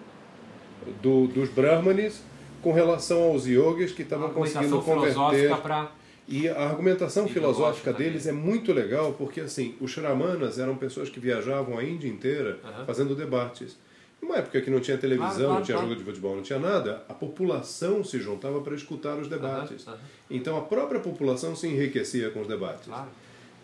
do, 1.03 1.27
dos 1.29 1.49
Brahmanes 1.51 2.23
com 2.63 2.73
relação 2.73 3.23
aos 3.23 3.47
yogis 3.47 3.93
que 3.93 4.03
estavam 4.03 4.31
conseguindo 4.31 4.81
converter 4.83 5.57
pra. 5.61 5.91
e 6.29 6.49
a 6.49 6.61
argumentação 6.69 7.27
Ideológica 7.27 7.55
filosófica 7.55 7.93
também. 7.93 8.09
deles 8.09 8.27
é 8.27 8.33
muito 8.33 8.73
legal, 8.73 9.13
porque 9.15 9.41
assim, 9.41 9.75
os 9.81 9.91
Shramanas 9.91 10.59
eram 10.59 10.77
pessoas 10.77 11.09
que 11.09 11.19
viajavam 11.19 11.79
a 11.79 11.85
Índia 11.85 12.09
inteira 12.09 12.59
Aham. 12.65 12.85
fazendo 12.85 13.15
debates. 13.15 13.79
Numa 14.21 14.37
época 14.37 14.61
que 14.61 14.69
não 14.69 14.81
tinha 14.81 14.99
televisão, 14.99 15.29
Claro, 15.31 15.39
claro, 15.47 15.55
não 15.55 15.63
tinha 15.63 15.77
claro. 15.79 15.89
jogo 15.89 15.99
de 16.01 16.05
futebol, 16.07 16.37
não 16.37 16.43
tinha 16.43 16.59
nada, 16.59 17.03
a 17.09 17.15
população 17.15 18.05
se 18.05 18.19
juntava 18.21 18.61
para 18.61 18.75
escutar 18.75 19.17
os 19.17 19.27
debates. 19.29 19.87
Aham, 19.87 19.95
aham. 19.97 20.05
Então 20.31 20.59
a 20.59 20.61
própria 20.61 21.01
população 21.01 21.57
se 21.57 21.67
enriquecia 21.67 22.29
com 22.31 22.43
os 22.43 22.47
debates. 22.47 22.89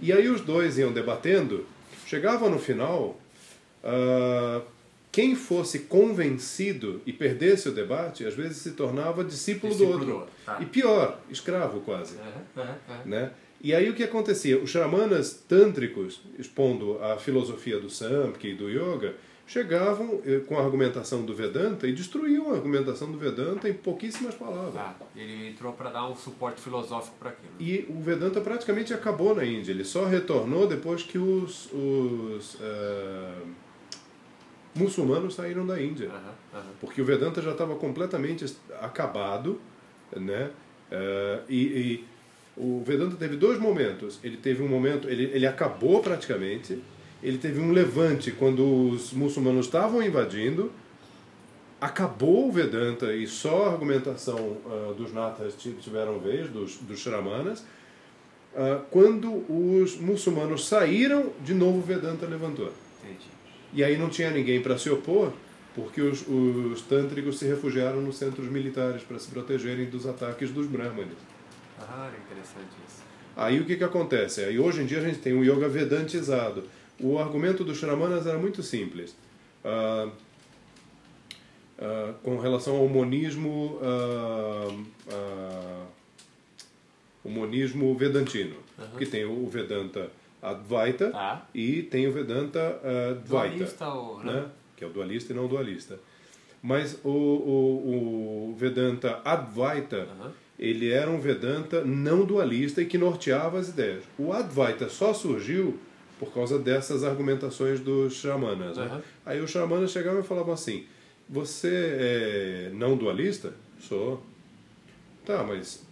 E 0.00 0.10
aí 0.12 0.26
os 0.28 0.40
dois 0.40 0.78
iam 0.78 0.92
debatendo, 0.92 1.66
chegava 2.06 2.48
no 2.48 2.58
final, 2.58 3.18
ah, 3.84 4.62
quem 5.16 5.34
fosse 5.34 5.78
convencido 5.78 7.00
e 7.06 7.10
perdesse 7.12 7.70
o 7.70 7.72
debate, 7.72 8.26
às 8.26 8.34
vezes 8.34 8.58
se 8.58 8.72
tornava 8.72 9.24
discípulo, 9.24 9.72
Discípulo 9.72 9.98
do 9.98 10.00
outro. 10.00 10.06
do 10.12 10.18
outro, 10.20 10.32
tá. 10.44 10.58
E 10.60 10.66
pior, 10.66 11.18
escravo 11.30 11.80
quase 11.80 12.18
Aham, 12.18 12.42
aham, 12.64 12.76
aham. 12.90 13.00
né? 13.06 13.30
E 13.62 13.74
aí 13.74 13.88
o 13.88 13.94
que 13.94 14.04
acontecia? 14.04 14.58
Os 14.62 14.68
xamanas 14.68 15.32
tântricos, 15.48 16.20
expondo 16.38 17.02
a 17.02 17.16
filosofia 17.16 17.80
do 17.80 17.88
Samkhya 17.88 18.50
e 18.50 18.54
do 18.54 18.68
Yoga, 18.68 19.14
chegavam 19.46 20.20
eh, 20.26 20.40
com 20.46 20.58
a 20.58 20.62
argumentação 20.62 21.24
do 21.24 21.34
Vedanta 21.34 21.86
e 21.86 21.92
destruíam 21.94 22.50
a 22.50 22.54
argumentação 22.54 23.10
do 23.10 23.16
Vedanta 23.16 23.70
em 23.70 23.72
pouquíssimas 23.72 24.34
palavras. 24.34 24.74
Tá. 24.74 24.96
Ele 25.16 25.48
entrou 25.48 25.72
pra 25.72 25.88
dar 25.88 26.06
um 26.10 26.14
suporte 26.14 26.60
filosófico 26.60 27.16
para 27.18 27.30
aquilo. 27.30 27.54
E 27.58 27.86
o 27.88 28.02
Vedanta 28.02 28.38
praticamente 28.42 28.92
acabou 28.92 29.34
na 29.34 29.46
Índia. 29.46 29.72
Ele 29.72 29.84
só 29.84 30.04
retornou 30.04 30.66
depois 30.66 31.02
que 31.02 31.16
os, 31.16 31.70
os 31.72 32.58
eh, 32.60 33.32
muçulmanos 34.76 35.34
saíram 35.34 35.66
da 35.66 35.80
Índia. 35.82 36.08
Aham, 36.08 36.34
aham. 36.54 36.62
porque 36.80 37.00
o 37.00 37.04
Vedanta 37.04 37.40
já 37.42 37.52
estava 37.52 37.74
completamente 37.76 38.44
acabado, 38.80 39.60
né? 40.14 40.50
Eh, 40.90 41.40
e, 41.48 41.56
e 41.56 42.04
o 42.56 42.82
Vedanta 42.84 43.16
teve 43.16 43.36
dois 43.36 43.58
momentos. 43.58 44.18
Ele 44.22 44.36
teve 44.36 44.62
um 44.62 44.68
momento, 44.68 45.08
ele, 45.08 45.24
ele 45.32 45.46
acabou 45.46 46.00
praticamente. 46.00 46.82
Ele 47.22 47.38
teve 47.38 47.58
um 47.60 47.72
levante 47.72 48.30
quando 48.30 48.90
os 48.90 49.12
muçulmanos 49.12 49.66
estavam 49.66 50.02
invadindo. 50.02 50.70
Acabou 51.80 52.48
o 52.48 52.52
Vedanta 52.52 53.12
e 53.14 53.26
só 53.26 53.66
a 53.66 53.72
argumentação 53.72 54.56
ah, 54.66 54.94
dos 54.96 55.12
natas 55.12 55.54
ti- 55.54 55.74
tiveram 55.80 56.18
vez, 56.18 56.48
dos, 56.48 56.76
dos 56.78 56.98
Shramanas. 57.00 57.64
Ah, 58.54 58.80
quando 58.90 59.44
os 59.52 59.96
muçulmanos 60.00 60.66
saíram, 60.66 61.32
de 61.44 61.52
novo 61.52 61.78
o 61.78 61.82
Vedanta 61.82 62.24
levantou. 62.26 62.72
Entendi. 63.04 63.26
E 63.72 63.82
aí 63.84 63.96
não 63.96 64.08
tinha 64.08 64.30
ninguém 64.30 64.62
para 64.62 64.78
se 64.78 64.88
opor, 64.90 65.32
porque 65.74 66.00
os, 66.00 66.26
os 66.26 66.80
tântricos 66.82 67.38
se 67.38 67.46
refugiaram 67.46 68.00
nos 68.00 68.16
centros 68.16 68.48
militares 68.48 69.02
para 69.02 69.18
se 69.18 69.28
protegerem 69.28 69.86
dos 69.86 70.06
ataques 70.06 70.50
dos 70.50 70.66
brahmanes. 70.66 71.18
Ah, 71.78 72.10
interessante 72.24 72.70
isso. 72.88 73.02
Aí 73.36 73.60
o 73.60 73.66
que, 73.66 73.76
que 73.76 73.84
acontece? 73.84 74.42
Aí 74.42 74.58
hoje 74.58 74.80
em 74.82 74.86
dia 74.86 74.98
a 74.98 75.02
gente 75.02 75.18
tem 75.18 75.34
um 75.34 75.44
yoga 75.44 75.68
vedantizado. 75.68 76.64
O 76.98 77.18
argumento 77.18 77.62
dos 77.62 77.76
Shramanas 77.76 78.26
era 78.26 78.38
muito 78.38 78.62
simples. 78.62 79.14
Ah, 79.62 80.08
ah, 81.78 82.14
com 82.22 82.38
relação 82.38 82.76
ao 82.76 82.88
monismo, 82.88 83.78
ah, 83.82 84.74
o 87.22 87.28
monismo 87.28 87.94
vedantino, 87.94 88.56
Aham. 88.78 88.98
que 88.98 89.04
tem 89.04 89.24
o 89.26 89.46
Vedanta 89.48 90.10
Advaita 90.50 91.10
Tá. 91.10 91.46
e 91.54 91.82
tem 91.82 92.06
o 92.06 92.12
Vedanta 92.12 92.80
ah, 92.82 93.14
Dvaita, 93.24 93.56
Dualista 93.56 93.88
ou... 93.88 94.18
Né? 94.24 94.32
né? 94.32 94.46
que 94.76 94.84
é 94.84 94.86
o 94.86 94.90
dualista 94.90 95.32
e 95.32 95.36
não 95.36 95.48
dualista. 95.48 95.98
Mas 96.62 96.98
o, 97.04 97.08
o, 97.08 98.50
o 98.50 98.56
Vedanta 98.56 99.20
Advaita, 99.24 100.08
Aham. 100.20 100.32
ele 100.58 100.90
era 100.90 101.10
um 101.10 101.18
Vedanta 101.20 101.82
não 101.84 102.24
dualista 102.24 102.82
e 102.82 102.86
que 102.86 102.98
norteava 102.98 103.58
as 103.58 103.68
ideias. 103.70 104.04
O 104.18 104.32
Advaita 104.32 104.88
só 104.88 105.14
surgiu 105.14 105.78
por 106.18 106.32
causa 106.32 106.58
dessas 106.58 107.04
argumentações 107.04 107.80
dos 107.80 108.14
Shamanas. 108.14 108.76
Né? 108.76 108.84
Aham. 108.84 109.02
Aí 109.24 109.40
os 109.40 109.50
Shamanas 109.50 109.90
chegavam 109.90 110.20
e 110.20 110.24
falavam 110.24 110.52
assim: 110.52 110.84
Você 111.28 111.70
é 111.98 112.70
não 112.74 112.96
dualista? 112.96 113.52
Sou. 113.80 114.22
Tá, 115.24 115.42
mas 115.42 115.86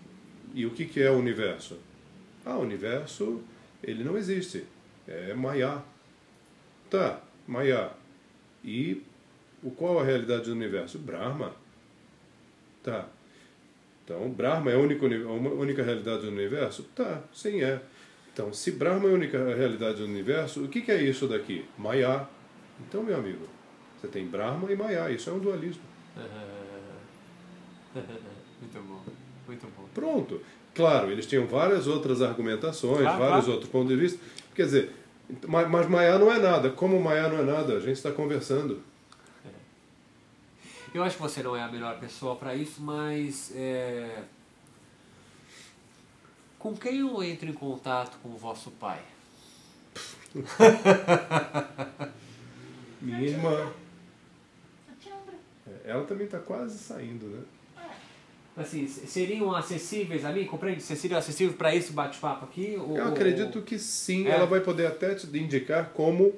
e 0.54 0.64
o 0.66 0.70
que, 0.70 0.84
que 0.84 1.02
é 1.02 1.10
o 1.10 1.14
universo? 1.18 1.76
Ah, 2.44 2.56
o 2.56 2.60
universo, 2.62 3.40
ele 3.86 4.04
não 4.04 4.16
existe. 4.16 4.64
É 5.06 5.34
Maya. 5.34 5.82
Tá, 6.90 7.20
Maya. 7.46 7.90
E 8.64 9.02
o 9.62 9.70
qual 9.70 9.98
a 9.98 10.04
realidade 10.04 10.44
do 10.44 10.52
universo? 10.52 10.98
Brahma. 10.98 11.54
Tá. 12.82 13.08
Então, 14.04 14.28
Brahma 14.30 14.70
é 14.70 14.74
a 14.74 14.78
única, 14.78 15.06
a 15.06 15.32
única 15.32 15.82
realidade 15.82 16.22
do 16.22 16.28
universo? 16.28 16.82
Tá, 16.94 17.22
sim 17.32 17.62
é. 17.62 17.80
Então, 18.32 18.52
se 18.52 18.72
Brahma 18.72 19.08
é 19.08 19.12
a 19.12 19.14
única 19.14 19.54
realidade 19.54 19.98
do 19.98 20.04
universo, 20.04 20.64
o 20.64 20.68
que, 20.68 20.82
que 20.82 20.92
é 20.92 21.02
isso 21.02 21.26
daqui? 21.26 21.64
Maya. 21.78 22.28
Então, 22.80 23.02
meu 23.02 23.16
amigo, 23.16 23.46
você 23.98 24.08
tem 24.08 24.26
Brahma 24.26 24.70
e 24.70 24.76
Maya, 24.76 25.10
isso 25.10 25.30
é 25.30 25.32
um 25.32 25.38
dualismo. 25.38 25.82
Muito 28.60 28.80
bom, 28.80 29.02
muito 29.46 29.66
bom. 29.76 29.88
Pronto. 29.92 30.40
Claro, 30.74 31.10
eles 31.10 31.26
tinham 31.26 31.46
várias 31.46 31.86
outras 31.86 32.20
argumentações, 32.20 33.02
Claro, 33.02 33.18
vários 33.18 33.44
claro. 33.44 33.52
outros 33.52 33.70
pontos 33.70 33.88
de 33.88 33.96
vista. 33.96 34.18
Quer 34.54 34.64
dizer, 34.64 34.92
mas, 35.46 35.68
mas 35.70 35.88
Maya 35.88 36.18
não 36.18 36.32
é 36.32 36.38
nada. 36.38 36.70
Como 36.70 37.00
Maya 37.00 37.28
não 37.28 37.38
é 37.38 37.42
nada, 37.42 37.74
a 37.74 37.80
gente 37.80 37.96
está 37.96 38.10
conversando. 38.10 38.82
Eu 40.92 41.02
acho 41.02 41.16
que 41.16 41.22
você 41.22 41.42
não 41.42 41.56
é 41.56 41.62
a 41.62 41.68
melhor 41.68 41.98
pessoa 41.98 42.36
para 42.36 42.54
isso, 42.54 42.80
mas 42.80 43.52
é... 43.54 44.22
com 46.56 46.72
quem 46.76 47.00
eu 47.00 47.20
entro 47.22 47.48
em 47.48 47.52
contato 47.52 48.16
com 48.22 48.28
o 48.28 48.36
vosso 48.36 48.70
pai? 48.72 49.02
Minha 53.02 53.20
irmã, 53.22 53.72
Satiandra. 54.86 55.34
ela 55.84 56.04
também 56.04 56.26
está 56.26 56.38
quase 56.38 56.78
saindo, 56.78 57.26
né? 57.26 57.42
Assim, 58.56 58.86
seriam 58.86 59.52
acessíveis 59.54 60.24
a 60.24 60.30
mim? 60.30 60.44
Compreende? 60.44 60.80
Você 60.82 60.94
seria 60.94 61.18
acessível 61.18 61.54
para 61.56 61.74
esse 61.74 61.92
bate-papo 61.92 62.44
aqui? 62.44 62.76
Ou- 62.78 62.96
Eu 62.96 63.06
ou- 63.06 63.10
acredito 63.12 63.60
que 63.62 63.78
sim, 63.78 64.28
É. 64.28 64.30
ela 64.30 64.46
vai 64.46 64.60
poder 64.60 64.86
até 64.86 65.12
te 65.14 65.26
indicar 65.36 65.90
como, 65.92 66.32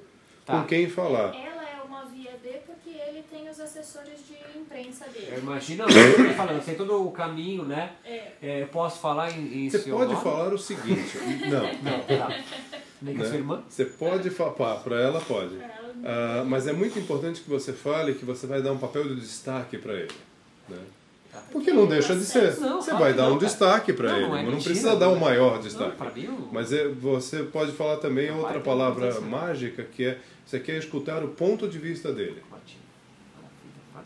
Tá. 0.46 0.60
com 0.60 0.66
quem 0.66 0.88
falar. 0.88 1.34
Ela 1.34 1.62
é 1.68 1.82
uma 1.86 2.06
via 2.06 2.30
D 2.42 2.60
porque 2.64 2.88
ele 2.88 3.22
tem 3.30 3.46
os 3.50 3.60
assessores 3.60 4.20
de 4.26 4.58
imprensa 4.58 5.04
dele. 5.10 5.34
imagino, 5.42 5.84
eu 5.84 6.34
falando, 6.34 6.56
eu 6.56 6.62
sei 6.62 6.74
todo 6.74 7.06
o 7.06 7.10
caminho, 7.12 7.64
né? 7.64 7.92
É. 8.02 8.32
É, 8.40 8.62
eu 8.62 8.68
posso 8.68 8.98
falar 8.98 9.30
em, 9.32 9.66
em 9.66 9.70
Você 9.70 9.80
seu 9.80 9.94
pode 9.98 10.12
nome? 10.14 10.24
falar 10.24 10.54
o 10.54 10.58
seguinte, 10.58 11.18
não, 11.50 11.82
Não, 11.82 12.00
tá. 12.00 12.38
Nem 13.02 13.14
que 13.14 13.20
né? 13.20 13.28
sua 13.28 13.36
irmã? 13.36 13.62
Você 13.68 13.84
pode 13.84 14.30
falar, 14.30 14.76
para 14.76 14.98
ela 15.02 15.20
pode. 15.20 15.54
Ela- 15.60 15.76
Ah, 16.04 16.44
mas 16.46 16.66
é 16.66 16.72
muito 16.72 16.98
importante 16.98 17.42
que 17.42 17.50
você 17.50 17.74
fale 17.74 18.14
que 18.14 18.24
você 18.24 18.46
vai 18.46 18.62
dar 18.62 18.72
um 18.72 18.78
papel 18.78 19.04
de 19.04 19.20
destaque 19.20 19.76
para 19.76 19.92
ele. 19.94 20.12
Né? 20.66 20.78
Porque 21.52 21.72
não 21.72 21.86
deixa 21.86 22.14
de 22.14 22.24
ser. 22.24 22.58
Não, 22.60 22.80
Você 22.80 22.92
vai 22.92 23.12
dar 23.14 23.24
não, 23.24 23.30
um 23.36 23.38
cara. 23.38 23.46
destaque 23.46 23.92
para 23.92 24.16
ele, 24.18 24.28
não 24.28 24.36
é 24.36 24.42
não 24.42 24.52
precisa 24.60 24.96
dar 24.96 25.08
o 25.10 25.16
é. 25.16 25.20
maior 25.20 25.58
destaque. 25.60 25.96
pra 25.96 26.10
mim, 26.10 26.24
eu- 26.24 26.48
Mas 26.52 26.72
é, 26.72 26.88
você 26.88 27.42
pode 27.42 27.72
falar 27.72 27.96
também 27.98 28.30
outra 28.30 28.60
palavra 28.60 29.08
importância. 29.08 29.28
mágica 29.28 29.82
que 29.84 30.04
é 30.04 30.18
você 30.44 30.60
quer 30.60 30.78
escutar 30.78 31.24
o 31.24 31.28
ponto 31.28 31.68
de 31.68 31.78
vista 31.78 32.12
dele. 32.12 32.42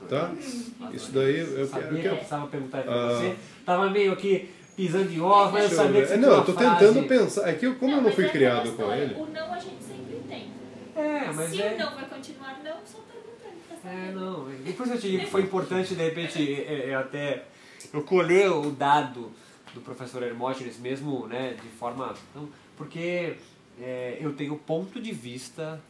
Tá? 0.09 0.31
Isso 0.93 1.13
daí 1.13 1.39
eu 1.41 1.47
quero. 1.47 1.61
eu 1.61 1.69
que 1.69 1.97
quero- 2.03 2.09
eu 2.09 2.17
precisava 2.17 2.47
perguntar 2.49 2.83
pra 2.83 2.93
Ah. 2.93 3.09
você. 3.15 3.37
Tava 3.67 3.91
meio 3.91 4.13
aqui 4.13 4.51
pisando 4.77 5.13
em 5.13 5.21
ovos, 5.21 5.53
mas 5.53 5.71
eu 5.71 5.77
sabia 5.77 6.07
que 6.07 6.17
não, 6.17 6.29
eu 6.37 6.45
tô 6.45 6.53
frase- 6.55 6.79
tentando 6.87 7.07
pensar. 7.09 7.49
É 7.49 7.53
que 7.53 7.67
eu- 7.67 7.75
como 7.77 7.93
eu 7.97 8.01
não 8.03 8.11
fui 8.11 8.25
é 8.25 8.29
criado 8.29 8.73
com 8.73 8.93
ele. 8.93 9.15
O 9.15 9.27
não 9.27 9.53
a 9.55 9.59
gente 9.59 9.83
sempre 9.85 10.17
tem. 10.29 10.51
É, 10.97 11.31
mas 11.33 11.51
Se 11.51 11.63
é... 11.63 11.75
o 11.75 11.79
não 11.79 11.95
vai 11.95 12.05
continuar 12.07 12.59
não, 12.65 12.77
só. 12.85 12.99
É, 13.85 14.13
não. 14.13 14.47
E 14.67 14.73
por 14.73 14.87
isso 14.87 14.95
eu 14.97 15.01
te 15.01 15.11
digo 15.11 15.25
que 15.25 15.31
foi 15.31 15.43
importante, 15.43 15.95
de 15.95 16.03
repente, 16.03 16.55
é, 16.55 16.91
é, 16.91 16.95
até 16.95 17.45
eu 17.93 18.03
colher 18.03 18.51
o 18.51 18.71
dado 18.71 19.31
do 19.75 19.81
professor 19.81 20.23
Hermógenes 20.23 20.79
mesmo, 20.79 21.27
né, 21.27 21.57
de 21.61 21.69
forma... 21.79 22.15
Não, 22.35 22.49
porque 22.77 23.35
é, 23.81 24.19
eu 24.21 24.33
tenho 24.35 24.55
o 24.55 24.59
ponto 24.59 25.01
de 25.01 25.13
vista 25.13 25.81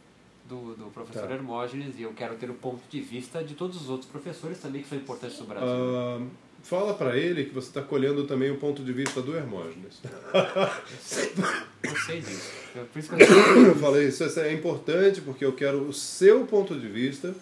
do, 0.47 0.75
do 0.75 0.85
professor 0.91 1.27
Tá. 1.27 1.33
Hermógenes 1.33 1.97
e 1.97 2.01
eu 2.03 2.13
quero 2.13 2.35
ter 2.35 2.49
o 2.49 2.53
ponto 2.53 2.81
de 2.89 2.99
vista 3.01 3.43
de 3.43 3.53
todos 3.55 3.81
os 3.81 3.89
outros 3.89 4.09
professores 4.09 4.59
também 4.59 4.81
que 4.81 4.89
são 4.89 4.97
importantes 4.97 5.39
no 5.39 5.45
Brasil. 5.45 5.67
Ah, 5.69 6.21
fala 6.63 6.93
para 6.93 7.17
ele 7.17 7.45
que 7.45 7.53
você 7.53 7.67
está 7.69 7.81
colhendo 7.81 8.25
também 8.27 8.51
o 8.51 8.57
ponto 8.57 8.83
de 8.83 8.91
vista 8.93 9.21
do 9.21 9.35
Hermógenes. 9.35 10.01
Eu 11.83 11.95
sei 11.95 12.21
disso. 12.21 12.51
Eu- 12.75 12.85
por 12.85 12.99
isso 12.99 13.09
que 13.15 13.21
eu 13.21 13.65
Eu 13.67 13.75
falei, 13.75 14.07
isso 14.07 14.23
é 14.39 14.53
importante 14.53 15.19
porque 15.21 15.43
eu 15.43 15.51
quero 15.51 15.81
o 15.83 15.93
seu 15.93 16.45
ponto 16.45 16.73
de 16.79 16.87
vista, 16.87 17.35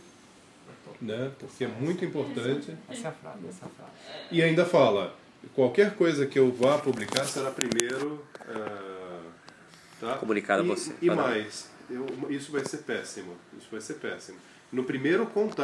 né? 1.02 1.32
Porque 1.40 1.64
é 1.64 1.68
muito 1.68 2.03
importante. 2.06 2.76
Essa 2.90 3.08
é 3.08 3.10
a 3.10 3.14
frase, 3.14 3.48
essa 3.48 3.66
é 3.66 3.68
a 3.68 3.69
frase. 3.69 3.92
E 4.32 4.44
ainda 4.44 4.66
fala, 4.66 5.16
qualquer 5.53 5.95
coisa 5.95 6.26
que 6.26 6.38
eu 6.40 6.52
vá 6.52 6.78
publicar 6.78 7.26
será 7.26 7.52
primeiro 7.52 8.24
ah, 8.48 9.22
tá? 10.00 10.16
Comunicado 10.18 10.61
a 10.64 10.66
e, 10.66 10.68
você. 10.68 10.94
E 11.02 11.10
mais, 11.10 11.69
eu- 11.90 12.06
isso 12.30 12.52
vai 12.52 12.66
ser 12.66 12.78
péssimo. 12.80 13.36
Isso 13.58 13.68
vai 13.72 13.82
ser 13.82 13.95
péssimo. 13.95 14.38
No 14.72 14.84
primeiro 14.84 15.26
contato 15.26 15.58